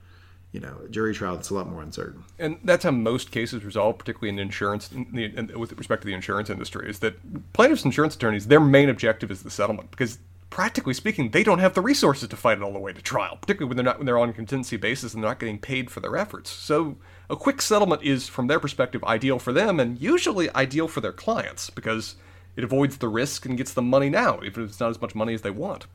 you 0.52 0.60
know, 0.60 0.76
jury 0.90 1.14
trial 1.14 1.34
that's 1.34 1.50
a 1.50 1.54
lot 1.54 1.68
more 1.68 1.82
uncertain. 1.82 2.24
And 2.38 2.58
that's 2.64 2.84
how 2.84 2.90
most 2.90 3.30
cases 3.30 3.64
resolve, 3.64 3.98
particularly 3.98 4.30
in 4.30 4.38
insurance, 4.38 4.92
in 4.92 5.06
the, 5.12 5.24
in, 5.24 5.58
with 5.58 5.72
respect 5.76 6.02
to 6.02 6.06
the 6.06 6.14
insurance 6.14 6.50
industry, 6.50 6.88
is 6.88 7.00
that 7.00 7.52
plaintiffs' 7.52 7.84
insurance 7.84 8.14
attorneys, 8.14 8.46
their 8.46 8.60
main 8.60 8.88
objective 8.88 9.30
is 9.30 9.42
the 9.42 9.50
settlement 9.50 9.90
because, 9.90 10.18
practically 10.50 10.94
speaking, 10.94 11.30
they 11.30 11.42
don't 11.42 11.58
have 11.58 11.74
the 11.74 11.80
resources 11.80 12.28
to 12.28 12.36
fight 12.36 12.58
it 12.58 12.62
all 12.62 12.72
the 12.72 12.78
way 12.78 12.92
to 12.92 13.02
trial, 13.02 13.36
particularly 13.40 13.68
when 13.68 13.76
they're 13.76 13.84
not 13.84 13.98
when 13.98 14.06
they're 14.06 14.18
on 14.18 14.30
a 14.30 14.32
contingency 14.32 14.76
basis 14.76 15.14
and 15.14 15.22
they're 15.22 15.30
not 15.30 15.40
getting 15.40 15.58
paid 15.58 15.90
for 15.90 16.00
their 16.00 16.16
efforts. 16.16 16.50
So, 16.50 16.96
a 17.30 17.36
quick 17.36 17.60
settlement 17.60 18.02
is, 18.02 18.28
from 18.28 18.46
their 18.46 18.60
perspective, 18.60 19.04
ideal 19.04 19.38
for 19.38 19.52
them 19.52 19.78
and 19.78 20.00
usually 20.00 20.52
ideal 20.54 20.88
for 20.88 21.00
their 21.00 21.12
clients 21.12 21.70
because 21.70 22.16
it 22.56 22.64
avoids 22.64 22.98
the 22.98 23.08
risk 23.08 23.46
and 23.46 23.56
gets 23.56 23.72
them 23.72 23.88
money 23.88 24.10
now, 24.10 24.40
even 24.42 24.64
if 24.64 24.70
it's 24.70 24.80
not 24.80 24.90
as 24.90 25.00
much 25.00 25.14
money 25.14 25.34
as 25.34 25.42
they 25.42 25.50
want. 25.50 25.86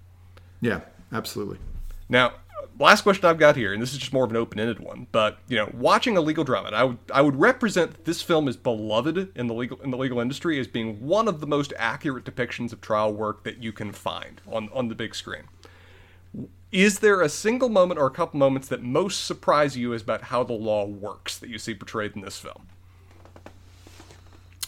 Yeah, 0.61 0.81
absolutely. 1.11 1.57
Now, 2.07 2.33
last 2.79 3.01
question 3.01 3.25
I've 3.25 3.37
got 3.37 3.55
here, 3.55 3.73
and 3.73 3.81
this 3.81 3.93
is 3.93 3.99
just 3.99 4.13
more 4.13 4.23
of 4.23 4.31
an 4.31 4.37
open-ended 4.37 4.79
one, 4.79 5.07
but 5.11 5.39
you 5.47 5.57
know, 5.57 5.69
watching 5.73 6.17
a 6.17 6.21
legal 6.21 6.43
drama, 6.43 6.67
and 6.67 6.75
I 6.75 6.83
would 6.83 6.97
I 7.13 7.21
would 7.21 7.39
represent 7.39 8.05
this 8.05 8.21
film 8.21 8.47
is 8.47 8.57
beloved 8.57 9.31
in 9.35 9.47
the 9.47 9.53
legal 9.53 9.79
in 9.81 9.91
the 9.91 9.97
legal 9.97 10.19
industry 10.19 10.59
as 10.59 10.67
being 10.67 11.05
one 11.05 11.27
of 11.27 11.39
the 11.39 11.47
most 11.47 11.73
accurate 11.77 12.25
depictions 12.25 12.73
of 12.73 12.81
trial 12.81 13.13
work 13.13 13.43
that 13.43 13.61
you 13.61 13.71
can 13.71 13.91
find 13.91 14.41
on 14.51 14.69
on 14.73 14.87
the 14.87 14.95
big 14.95 15.15
screen. 15.15 15.43
Is 16.71 16.99
there 16.99 17.21
a 17.21 17.29
single 17.29 17.69
moment 17.69 17.99
or 17.99 18.07
a 18.07 18.11
couple 18.11 18.39
moments 18.39 18.67
that 18.69 18.81
most 18.81 19.25
surprise 19.25 19.77
you 19.77 19.93
as 19.93 20.01
about 20.01 20.23
how 20.23 20.43
the 20.43 20.53
law 20.53 20.85
works 20.85 21.37
that 21.37 21.49
you 21.49 21.59
see 21.59 21.75
portrayed 21.75 22.15
in 22.15 22.21
this 22.21 22.37
film? 22.37 22.67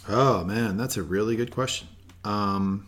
Oh 0.07 0.43
man, 0.43 0.77
that's 0.77 0.97
a 0.97 1.03
really 1.03 1.35
good 1.35 1.49
question. 1.49 1.87
Um, 2.23 2.87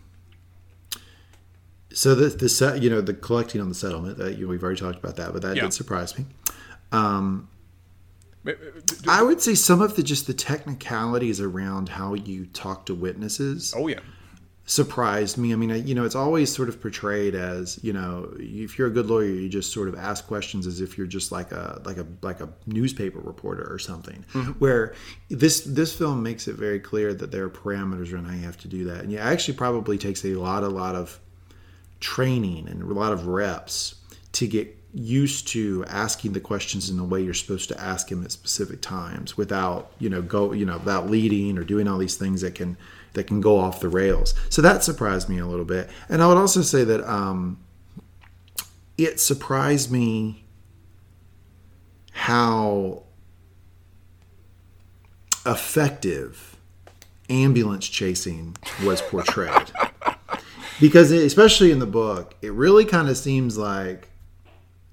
so 1.98 2.14
the 2.14 2.28
the 2.30 2.80
you 2.80 2.90
know, 2.92 3.02
the 3.02 3.14
collecting 3.16 3.60
on 3.60 3.70
the 3.70 3.76
settlement 3.76 4.18
that 4.20 4.38
you 4.38 4.48
we've 4.48 4.62
already 4.64 4.80
talked 4.80 5.00
about 5.00 5.16
that, 5.16 5.34
but 5.34 5.42
that 5.42 5.56
Yeah. 5.56 5.64
did 5.64 5.74
surprise 5.74 6.18
me. 6.18 6.26
I 9.08 9.22
would 9.24 9.42
say 9.42 9.56
some 9.56 9.82
of 9.82 9.96
the 9.96 10.04
just 10.04 10.28
the 10.28 10.34
technicalities 10.34 11.42
around 11.42 11.90
how 11.90 12.14
you 12.14 12.46
talk 12.48 12.86
to 12.86 12.94
witnesses 12.96 13.74
Oh 13.76 13.88
yeah, 13.88 14.00
surprised 14.66 15.38
me. 15.38 15.52
I 15.54 15.56
mean, 15.56 15.72
I- 15.72 15.76
you 15.78 15.96
know, 15.96 16.06
it's 16.06 16.16
always 16.16 16.54
sort 16.54 16.70
of 16.70 16.80
portrayed 16.82 17.36
as, 17.36 17.80
you 17.84 17.94
know, 17.94 18.32
if 18.38 18.78
you're 18.78 18.88
a 18.88 18.92
good 18.92 19.08
lawyer, 19.08 19.26
you 19.26 19.50
just 19.50 19.74
sort 19.74 19.88
of 19.90 19.96
ask 19.96 20.28
questions 20.28 20.68
as 20.68 20.82
if 20.82 20.98
you're 20.98 21.08
just 21.08 21.32
like 21.32 21.52
a 21.52 21.82
like 21.84 21.98
a 21.98 22.06
like 22.22 22.40
a 22.42 22.50
newspaper 22.68 23.20
reporter 23.20 23.66
or 23.70 23.80
something. 23.80 24.24
Where 24.60 24.94
this 25.30 25.62
this 25.62 25.94
film 25.94 26.22
makes 26.24 26.48
it 26.48 26.56
very 26.56 26.80
clear 26.80 27.14
that 27.16 27.32
there 27.32 27.44
are 27.46 27.50
parameters 27.50 28.14
around 28.14 28.26
how 28.26 28.36
you 28.36 28.44
have 28.46 28.58
to 28.60 28.68
do 28.68 28.86
that, 28.86 29.00
and 29.04 29.12
yeah, 29.12 29.28
it 29.28 29.34
actually 29.34 29.58
probably 29.58 29.98
takes 29.98 30.24
a 30.24 30.36
lot 30.36 30.64
a 30.64 30.70
lot 30.70 30.96
of 30.96 31.20
training 32.00 32.68
and 32.68 32.82
a 32.82 32.94
lot 32.94 33.12
of 33.12 33.28
reps 33.28 33.96
to 34.34 34.48
get 34.48 34.78
used 34.94 35.48
to 35.50 35.84
asking 35.88 36.34
the 36.34 36.40
questions 36.40 36.90
in 36.90 36.98
the 36.98 37.04
way 37.04 37.22
you're 37.22 37.34
supposed 37.34 37.70
to 37.70 37.80
ask 37.80 38.10
them 38.10 38.24
at 38.24 38.32
specific 38.32 38.82
times 38.82 39.38
without 39.38 39.92
you 40.00 40.10
know 40.10 40.22
go 40.22 40.54
you 40.54 40.66
know 40.66 40.78
without 40.78 41.10
leading 41.10 41.58
or 41.58 41.64
doing 41.64 41.88
all 41.88 41.98
these 41.98 42.16
things 42.16 42.42
that 42.42 42.56
can 42.56 42.78
that 43.14 43.26
can 43.26 43.42
go 43.42 43.58
off 43.58 43.80
the 43.80 43.90
rails. 43.90 44.34
So 44.50 44.62
that 44.62 44.84
surprised 44.84 45.28
me 45.28 45.40
a 45.40 45.46
little 45.46 45.66
bit. 45.66 45.90
And 46.10 46.22
i 46.22 46.28
would 46.28 46.38
also 46.38 46.62
say 46.62 46.84
that 46.84 47.08
um 47.10 47.60
it 48.98 49.20
surprised 49.20 49.92
me 49.92 50.44
how 52.12 53.04
effective 55.46 56.58
ambulance 57.30 57.88
chasing 57.88 58.56
was 58.84 59.02
portrayed 59.02 59.72
because 60.80 61.12
it, 61.12 61.24
especially 61.24 61.72
in 61.72 61.80
the 61.80 61.86
book 61.86 62.36
it 62.42 62.52
really 62.54 62.86
kind 62.86 63.10
of 63.10 63.18
seems 63.18 63.58
like 63.58 64.10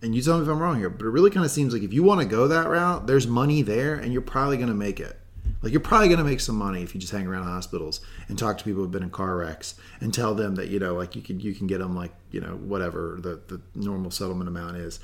and 0.03 0.15
you 0.15 0.23
tell 0.23 0.37
me 0.37 0.43
if 0.43 0.49
i'm 0.49 0.59
wrong 0.59 0.79
here 0.79 0.91
but 0.91 1.05
it 1.05 1.11
really 1.11 1.31
kind 1.31 1.45
of 1.45 1.51
seems 1.51 1.73
like 1.73 1.83
if 1.83 1.93
you 1.93 2.03
want 2.03 2.21
to 2.21 2.27
go 2.27 2.49
that 2.49 2.69
route 2.69 3.07
there's 3.07 3.27
money 3.27 3.63
there 3.63 3.95
and 3.95 4.13
you're 4.13 4.23
probably 4.23 4.57
going 4.57 4.69
to 4.69 4.75
make 4.75 5.01
it. 5.01 5.19
Like 5.63 5.73
you're 5.73 5.81
probably 5.81 6.09
going 6.09 6.19
to 6.19 6.25
make 6.25 6.41
some 6.41 6.57
money 6.57 6.83
if 6.83 6.95
you 6.95 7.01
just 7.01 7.13
hang 7.13 7.27
around 7.27 7.45
hospitals 7.45 8.01
and 8.29 8.39
talk 8.39 8.59
to 8.59 8.65
people 8.65 8.83
who've 8.83 8.91
been 8.91 9.03
in 9.03 9.11
car 9.11 9.37
wrecks 9.37 9.77
and 10.01 10.13
tell 10.13 10.35
them 10.35 10.57
that 10.57 10.69
you 10.69 10.79
know 10.79 10.95
like 10.95 11.17
you 11.17 11.23
can 11.23 11.41
you 11.41 11.55
can 11.55 11.67
get 11.67 11.79
them 11.79 11.97
like 11.97 12.13
you 12.31 12.41
know 12.41 12.57
whatever 12.57 13.19
the, 13.21 13.41
the 13.49 13.61
normal 13.75 14.11
settlement 14.11 14.49
amount 14.49 14.77
is. 14.77 15.01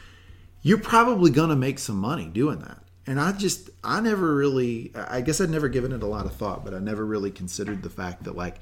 You're 0.62 0.78
probably 0.78 1.31
going 1.31 1.49
to 1.49 1.57
make 1.57 1.78
some 1.78 1.97
money 1.97 2.26
doing 2.26 2.59
that. 2.60 2.83
And 3.07 3.18
i 3.18 3.33
just 3.33 3.70
i 3.83 4.00
never 4.00 4.34
really 4.34 4.92
i 4.94 5.23
guess 5.23 5.41
i'd 5.41 5.49
never 5.49 5.68
given 5.68 5.92
it 5.92 6.02
a 6.02 6.07
lot 6.07 6.26
of 6.26 6.34
thought 6.34 6.65
but 6.65 6.75
i 6.75 6.78
never 6.78 7.05
really 7.05 7.31
considered 7.31 7.83
the 7.83 7.91
fact 7.91 8.25
that 8.25 8.36
like 8.36 8.57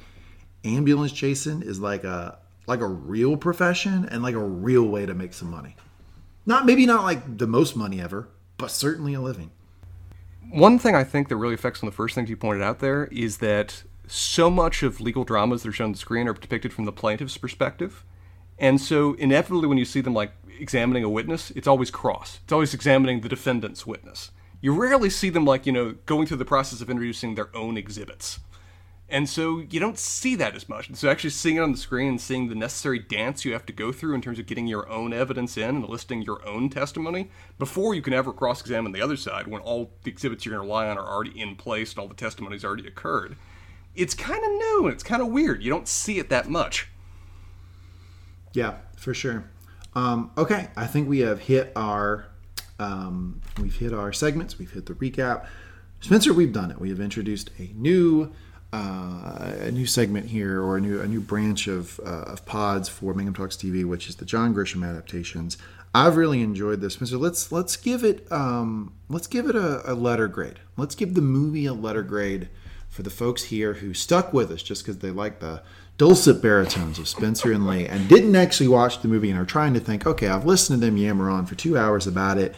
ambulance 0.65 1.13
chasing 1.13 1.63
is 1.63 1.81
like 1.81 2.05
a 2.05 2.39
like 2.67 2.81
a 2.81 2.87
real 2.87 3.37
profession 3.37 4.07
and 4.11 4.23
like 4.23 4.35
a 4.35 4.39
real 4.39 4.85
way 4.85 5.07
to 5.07 5.15
make 5.15 5.33
some 5.33 5.51
money 5.51 5.77
not 6.47 6.67
maybe 6.67 6.87
not 6.87 7.03
like 7.05 7.39
the 7.39 7.47
most 7.47 7.77
money 7.77 8.01
ever 8.01 8.29
but 8.57 8.71
certainly 8.71 9.15
a 9.15 9.21
living 9.21 9.51
One 10.51 10.79
thing 10.79 10.95
I 10.95 11.05
think 11.05 11.29
that 11.29 11.37
really 11.37 11.55
affects 11.55 11.83
on 11.83 11.87
the 11.87 11.95
first 11.95 12.15
things 12.15 12.29
you 12.31 12.37
pointed 12.37 12.63
out 12.63 12.79
there 12.81 13.07
is 13.07 13.39
that 13.39 13.85
so 14.07 14.49
much 14.51 14.83
of 14.83 15.01
legal 15.01 15.25
dramas 15.25 15.63
that 15.63 15.69
are 15.69 15.73
shown 15.73 15.87
on 15.87 15.93
the 15.93 15.99
screen 15.99 16.27
are 16.29 16.33
depicted 16.33 16.73
from 16.73 16.87
the 16.87 16.93
plaintiff's 16.93 17.37
perspective. 17.37 18.05
And 18.59 18.81
so 18.81 19.15
inevitably 19.15 19.69
when 19.69 19.79
you 19.79 19.85
see 19.85 20.01
them 20.01 20.15
like 20.15 20.33
examining 20.59 21.05
a 21.05 21.09
witness, 21.11 21.51
it's 21.53 21.69
always 21.69 21.91
cross. 21.91 22.41
It's 22.43 22.53
always 22.53 22.75
examining 22.75 23.21
the 23.21 23.29
defendant's 23.29 23.87
witness. 23.87 24.31
You 24.61 24.73
rarely 24.75 25.11
see 25.11 25.31
them 25.31 25.45
like, 25.45 25.67
you 25.67 25.73
know, 25.73 25.95
going 26.07 26.27
through 26.27 26.39
the 26.39 26.45
process 26.45 26.81
of 26.81 26.91
introducing 26.91 27.35
their 27.35 27.55
own 27.55 27.77
exhibits. 27.77 28.41
And 29.11 29.27
so 29.27 29.61
you 29.71 29.81
don't 29.81 29.99
see 29.99 30.35
that 30.35 30.55
as 30.55 30.69
much. 30.69 30.95
So 30.95 31.09
actually 31.09 31.31
seeing 31.31 31.57
it 31.57 31.61
on 31.61 31.73
the 31.73 31.79
screen 31.79 32.09
and 32.09 32.21
seeing 32.21 32.49
the 32.49 32.55
necessary 32.55 32.99
dance 32.99 33.43
you 33.43 33.55
have 33.55 33.65
to 33.67 33.73
go 33.73 33.91
through 33.91 34.15
in 34.15 34.21
terms 34.21 34.39
of 34.39 34.47
getting 34.47 34.67
your 34.67 34.89
own 34.91 35.15
evidence 35.15 35.57
in 35.57 35.77
and 35.77 35.89
listing 35.89 36.21
your 36.21 36.47
own 36.47 36.69
testimony 36.69 37.31
before 37.59 37.95
you 37.95 38.03
can 38.03 38.13
ever 38.13 38.35
cross 38.35 38.61
examine 38.61 38.93
the 38.93 39.01
other 39.01 39.17
side 39.17 39.47
when 39.47 39.63
all 39.63 39.91
the 40.03 40.11
exhibits 40.11 40.45
you're 40.45 40.55
going 40.55 40.63
to 40.63 40.69
rely 40.69 40.89
on 40.89 40.99
are 40.99 41.09
already 41.09 41.41
in 41.41 41.57
place 41.57 41.93
and 41.93 42.01
all 42.01 42.09
the 42.09 42.15
testimony's 42.15 42.65
already 42.65 42.87
occurred. 42.87 43.37
It's 43.95 44.15
kind 44.15 44.45
of 44.45 44.51
new 44.51 44.81
and 44.85 44.93
it's 44.93 45.03
kind 45.03 45.23
of 45.23 45.29
weird. 45.29 45.63
You 45.63 45.71
don't 45.71 45.89
see 45.89 46.19
it 46.19 46.29
that 46.29 46.51
much. 46.51 46.89
Yeah, 48.53 48.75
for 48.97 49.15
sure. 49.15 49.51
Um, 49.95 50.33
okay, 50.37 50.69
I 50.77 50.87
think 50.87 51.09
we 51.09 51.21
have 51.21 51.41
hit 51.41 51.73
our 51.75 52.29
um, 52.79 53.41
we've 53.61 53.75
hit 53.75 53.93
our 53.93 54.13
segments. 54.13 54.59
We've 54.59 54.71
hit 54.71 54.87
the 54.87 54.95
recap. 54.95 55.47
Spencer, 56.01 56.33
we've 56.33 56.53
done 56.53 56.71
it. 56.71 56.81
We 56.81 56.91
have 56.91 57.01
introduced 57.01 57.51
a 57.59 57.73
new 57.75 58.33
uh, 58.73 59.55
a 59.61 59.71
new 59.71 59.87
segment 59.87 60.27
here, 60.27 60.63
or 60.63 60.77
a 60.77 60.81
new 60.81 61.01
a 61.01 61.07
new 61.07 61.21
branch 61.21 61.67
of 61.67 62.01
uh, 62.05 62.23
of 62.23 62.45
pods 62.45 62.89
for 62.89 63.15
Mangum 63.15 63.35
Talks 63.35 63.57
TV, 63.57 63.85
which 63.85 64.09
is 64.09 64.17
the 64.17 64.25
John 64.25 64.55
Grisham 64.55 64.89
adaptations. 64.89 65.57
I've 65.95 66.17
really 66.17 66.43
enjoyed 66.43 66.81
this, 66.81 66.95
Spencer. 66.95 67.17
Let's 67.17 67.51
let's 67.51 67.77
give 67.77 68.05
it 68.05 68.31
um, 68.31 68.93
let's 69.09 69.27
give 69.27 69.49
it 69.49 69.57
a, 69.57 69.91
a 69.91 69.95
letter 69.95 70.29
grade. 70.29 70.61
Let's 70.77 70.95
give 70.95 71.15
the 71.15 71.23
movie 71.23 71.67
a 71.67 71.73
letter 71.73 72.03
grade 72.03 72.49
for 72.89 73.03
the 73.03 73.11
folks 73.11 73.45
here 73.45 73.75
who 73.75 73.95
stuck 73.95 74.33
with 74.33 74.51
us 74.51 74.63
just 74.63 74.83
because 74.83 74.99
they 74.99 75.11
like 75.11 75.41
the 75.41 75.63
dulcet 75.99 76.41
baritones 76.41 76.99
of 76.99 77.09
Spencer 77.09 77.53
and 77.53 77.67
Lee 77.67 77.87
and 77.87 78.09
didn't 78.09 78.37
actually 78.37 78.69
watch 78.69 79.03
the 79.03 79.09
movie 79.09 79.31
and 79.31 79.39
are 79.39 79.45
trying 79.45 79.75
to 79.75 79.81
think, 79.81 80.07
okay, 80.07 80.29
I've 80.29 80.47
listened 80.47 80.81
to 80.81 80.87
them 80.87 80.97
yammer 80.97 81.29
on 81.29 81.45
for 81.45 81.55
two 81.55 81.77
hours 81.77 82.07
about 82.07 82.39
it. 82.39 82.55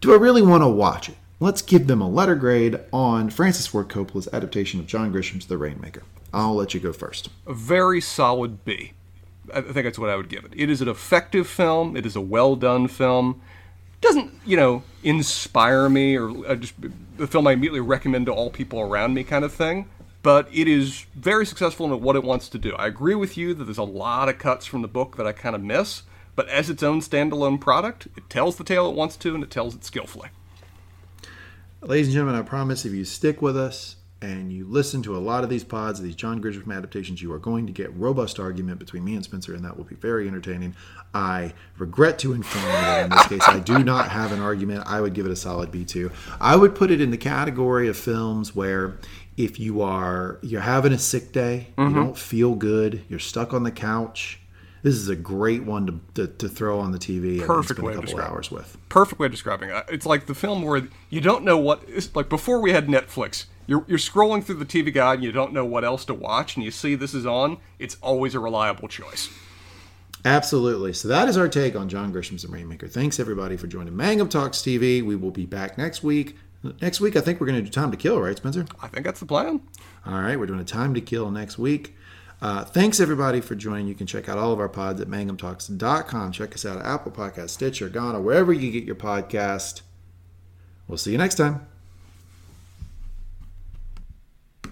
Do 0.00 0.12
I 0.12 0.16
really 0.16 0.42
want 0.42 0.62
to 0.62 0.68
watch 0.68 1.08
it? 1.08 1.16
Let's 1.40 1.62
give 1.62 1.86
them 1.86 2.00
a 2.00 2.08
letter 2.08 2.34
grade 2.34 2.80
on 2.92 3.30
Francis 3.30 3.66
Ford 3.66 3.88
Coppola's 3.88 4.28
adaptation 4.32 4.80
of 4.80 4.86
John 4.86 5.12
Grisham's 5.12 5.46
The 5.46 5.56
Rainmaker. 5.56 6.02
I'll 6.32 6.56
let 6.56 6.74
you 6.74 6.80
go 6.80 6.92
first. 6.92 7.28
A 7.46 7.54
very 7.54 8.00
solid 8.00 8.64
B. 8.64 8.92
I 9.54 9.60
think 9.60 9.84
that's 9.84 9.98
what 9.98 10.10
I 10.10 10.16
would 10.16 10.28
give 10.28 10.44
it. 10.44 10.52
It 10.54 10.68
is 10.68 10.82
an 10.82 10.88
effective 10.88 11.46
film. 11.46 11.96
It 11.96 12.04
is 12.04 12.16
a 12.16 12.20
well 12.20 12.56
done 12.56 12.88
film. 12.88 13.40
Doesn't, 14.00 14.32
you 14.44 14.56
know, 14.56 14.82
inspire 15.02 15.88
me 15.88 16.16
or 16.16 16.30
uh, 16.46 16.56
just 16.56 16.74
the 17.16 17.26
film 17.26 17.46
I 17.46 17.52
immediately 17.52 17.80
recommend 17.80 18.26
to 18.26 18.32
all 18.32 18.50
people 18.50 18.80
around 18.80 19.14
me 19.14 19.24
kind 19.24 19.44
of 19.44 19.52
thing 19.52 19.88
but 20.22 20.48
it 20.52 20.68
is 20.68 21.06
very 21.14 21.46
successful 21.46 21.86
in 21.86 22.00
what 22.02 22.16
it 22.16 22.24
wants 22.24 22.48
to 22.50 22.58
do. 22.58 22.74
I 22.74 22.86
agree 22.86 23.14
with 23.14 23.36
you 23.36 23.54
that 23.54 23.64
there's 23.64 23.78
a 23.78 23.82
lot 23.82 24.28
of 24.28 24.38
cuts 24.38 24.66
from 24.66 24.82
the 24.82 24.88
book 24.88 25.16
that 25.16 25.26
I 25.26 25.32
kind 25.32 25.54
of 25.54 25.62
miss, 25.62 26.02
but 26.34 26.48
as 26.48 26.68
its 26.68 26.82
own 26.82 27.00
standalone 27.00 27.60
product, 27.60 28.08
it 28.16 28.28
tells 28.28 28.56
the 28.56 28.64
tale 28.64 28.88
it 28.88 28.94
wants 28.94 29.16
to 29.16 29.34
and 29.34 29.42
it 29.42 29.50
tells 29.50 29.74
it 29.74 29.84
skillfully. 29.84 30.28
Ladies 31.80 32.08
and 32.08 32.14
gentlemen, 32.14 32.40
I 32.40 32.42
promise 32.42 32.84
if 32.84 32.92
you 32.92 33.04
stick 33.04 33.40
with 33.40 33.56
us 33.56 33.96
and 34.20 34.52
you 34.52 34.66
listen 34.66 35.00
to 35.02 35.16
a 35.16 35.18
lot 35.18 35.44
of 35.44 35.48
these 35.48 35.62
pods, 35.62 36.00
these 36.00 36.16
John 36.16 36.42
Grisham 36.42 36.76
adaptations, 36.76 37.22
you 37.22 37.32
are 37.32 37.38
going 37.38 37.68
to 37.68 37.72
get 37.72 37.94
robust 37.96 38.40
argument 38.40 38.80
between 38.80 39.04
me 39.04 39.14
and 39.14 39.22
Spencer, 39.22 39.54
and 39.54 39.64
that 39.64 39.76
will 39.76 39.84
be 39.84 39.94
very 39.94 40.26
entertaining. 40.26 40.74
I 41.14 41.54
regret 41.78 42.18
to 42.20 42.32
inform 42.32 42.64
you 42.64 42.70
that 42.72 43.04
in 43.04 43.10
this 43.10 43.26
case, 43.28 43.42
I 43.46 43.60
do 43.60 43.84
not 43.84 44.08
have 44.08 44.32
an 44.32 44.40
argument. 44.40 44.88
I 44.88 45.00
would 45.00 45.14
give 45.14 45.24
it 45.24 45.30
a 45.30 45.36
solid 45.36 45.70
B2. 45.70 46.10
I 46.40 46.56
would 46.56 46.74
put 46.74 46.90
it 46.90 47.00
in 47.00 47.12
the 47.12 47.16
category 47.16 47.86
of 47.86 47.96
films 47.96 48.56
where 48.56 48.98
if 49.36 49.60
you 49.60 49.80
are 49.80 50.40
you're 50.42 50.62
having 50.62 50.92
a 50.92 50.98
sick 50.98 51.30
day, 51.30 51.68
mm-hmm. 51.76 51.94
you 51.94 52.02
don't 52.02 52.18
feel 52.18 52.56
good, 52.56 53.04
you're 53.08 53.20
stuck 53.20 53.54
on 53.54 53.62
the 53.62 53.70
couch. 53.70 54.40
This 54.82 54.94
is 54.94 55.08
a 55.08 55.16
great 55.16 55.64
one 55.64 55.86
to, 55.86 56.00
to, 56.14 56.32
to 56.34 56.48
throw 56.48 56.78
on 56.78 56.92
the 56.92 56.98
TV 56.98 57.44
Perfect 57.44 57.80
and 57.80 57.88
spend 57.88 57.98
a 57.98 58.06
couple 58.06 58.20
hours 58.20 58.50
with. 58.50 58.76
Perfect 58.88 59.18
way 59.20 59.26
of 59.26 59.32
describing 59.32 59.70
it. 59.70 59.84
It's 59.88 60.06
like 60.06 60.26
the 60.26 60.34
film 60.34 60.62
where 60.62 60.88
you 61.10 61.20
don't 61.20 61.44
know 61.44 61.58
what. 61.58 61.82
It's 61.88 62.14
like 62.14 62.28
before 62.28 62.60
we 62.60 62.72
had 62.72 62.86
Netflix, 62.86 63.46
you're, 63.66 63.84
you're 63.88 63.98
scrolling 63.98 64.42
through 64.42 64.56
the 64.56 64.64
TV 64.64 64.92
guide 64.92 65.14
and 65.14 65.24
you 65.24 65.32
don't 65.32 65.52
know 65.52 65.64
what 65.64 65.84
else 65.84 66.04
to 66.06 66.14
watch, 66.14 66.56
and 66.56 66.64
you 66.64 66.70
see 66.70 66.94
this 66.94 67.14
is 67.14 67.26
on. 67.26 67.58
It's 67.78 67.96
always 68.00 68.34
a 68.34 68.40
reliable 68.40 68.88
choice. 68.88 69.28
Absolutely. 70.24 70.92
So 70.92 71.08
that 71.08 71.28
is 71.28 71.36
our 71.36 71.48
take 71.48 71.76
on 71.76 71.88
John 71.88 72.10
Grisham's 72.10 72.42
The 72.42 72.48
Rainmaker. 72.48 72.88
Thanks 72.88 73.20
everybody 73.20 73.56
for 73.56 73.66
joining 73.66 73.96
Mangum 73.96 74.28
Talks 74.28 74.58
TV. 74.58 75.02
We 75.02 75.16
will 75.16 75.30
be 75.30 75.46
back 75.46 75.78
next 75.78 76.02
week 76.02 76.36
Next 76.80 77.00
week, 77.00 77.14
I 77.14 77.20
think 77.20 77.40
we're 77.40 77.46
going 77.46 77.58
to 77.58 77.64
do 77.64 77.70
Time 77.70 77.92
to 77.92 77.96
Kill, 77.96 78.20
right, 78.20 78.36
Spencer? 78.36 78.66
I 78.82 78.88
think 78.88 79.06
that's 79.06 79.20
the 79.20 79.26
plan. 79.26 79.60
All 80.04 80.20
right, 80.20 80.38
we're 80.38 80.46
doing 80.46 80.60
a 80.60 80.64
Time 80.64 80.92
to 80.94 81.00
Kill 81.00 81.30
next 81.30 81.56
week. 81.56 81.96
Uh, 82.40 82.64
thanks, 82.64 83.00
everybody, 83.00 83.40
for 83.40 83.54
joining. 83.54 83.88
You 83.88 83.94
can 83.94 84.06
check 84.06 84.28
out 84.28 84.38
all 84.38 84.52
of 84.52 84.60
our 84.60 84.68
pods 84.68 85.00
at 85.00 85.08
mangumtalks.com. 85.08 86.32
Check 86.32 86.54
us 86.54 86.64
out 86.64 86.78
at 86.78 86.86
Apple 86.86 87.10
Podcast, 87.10 87.50
Stitcher, 87.50 87.88
Ghana, 87.88 88.20
wherever 88.20 88.52
you 88.52 88.70
get 88.70 88.84
your 88.84 88.94
podcast. 88.94 89.82
We'll 90.86 90.98
see 90.98 91.12
you 91.12 91.18
next 91.18 91.34
time. 91.34 91.66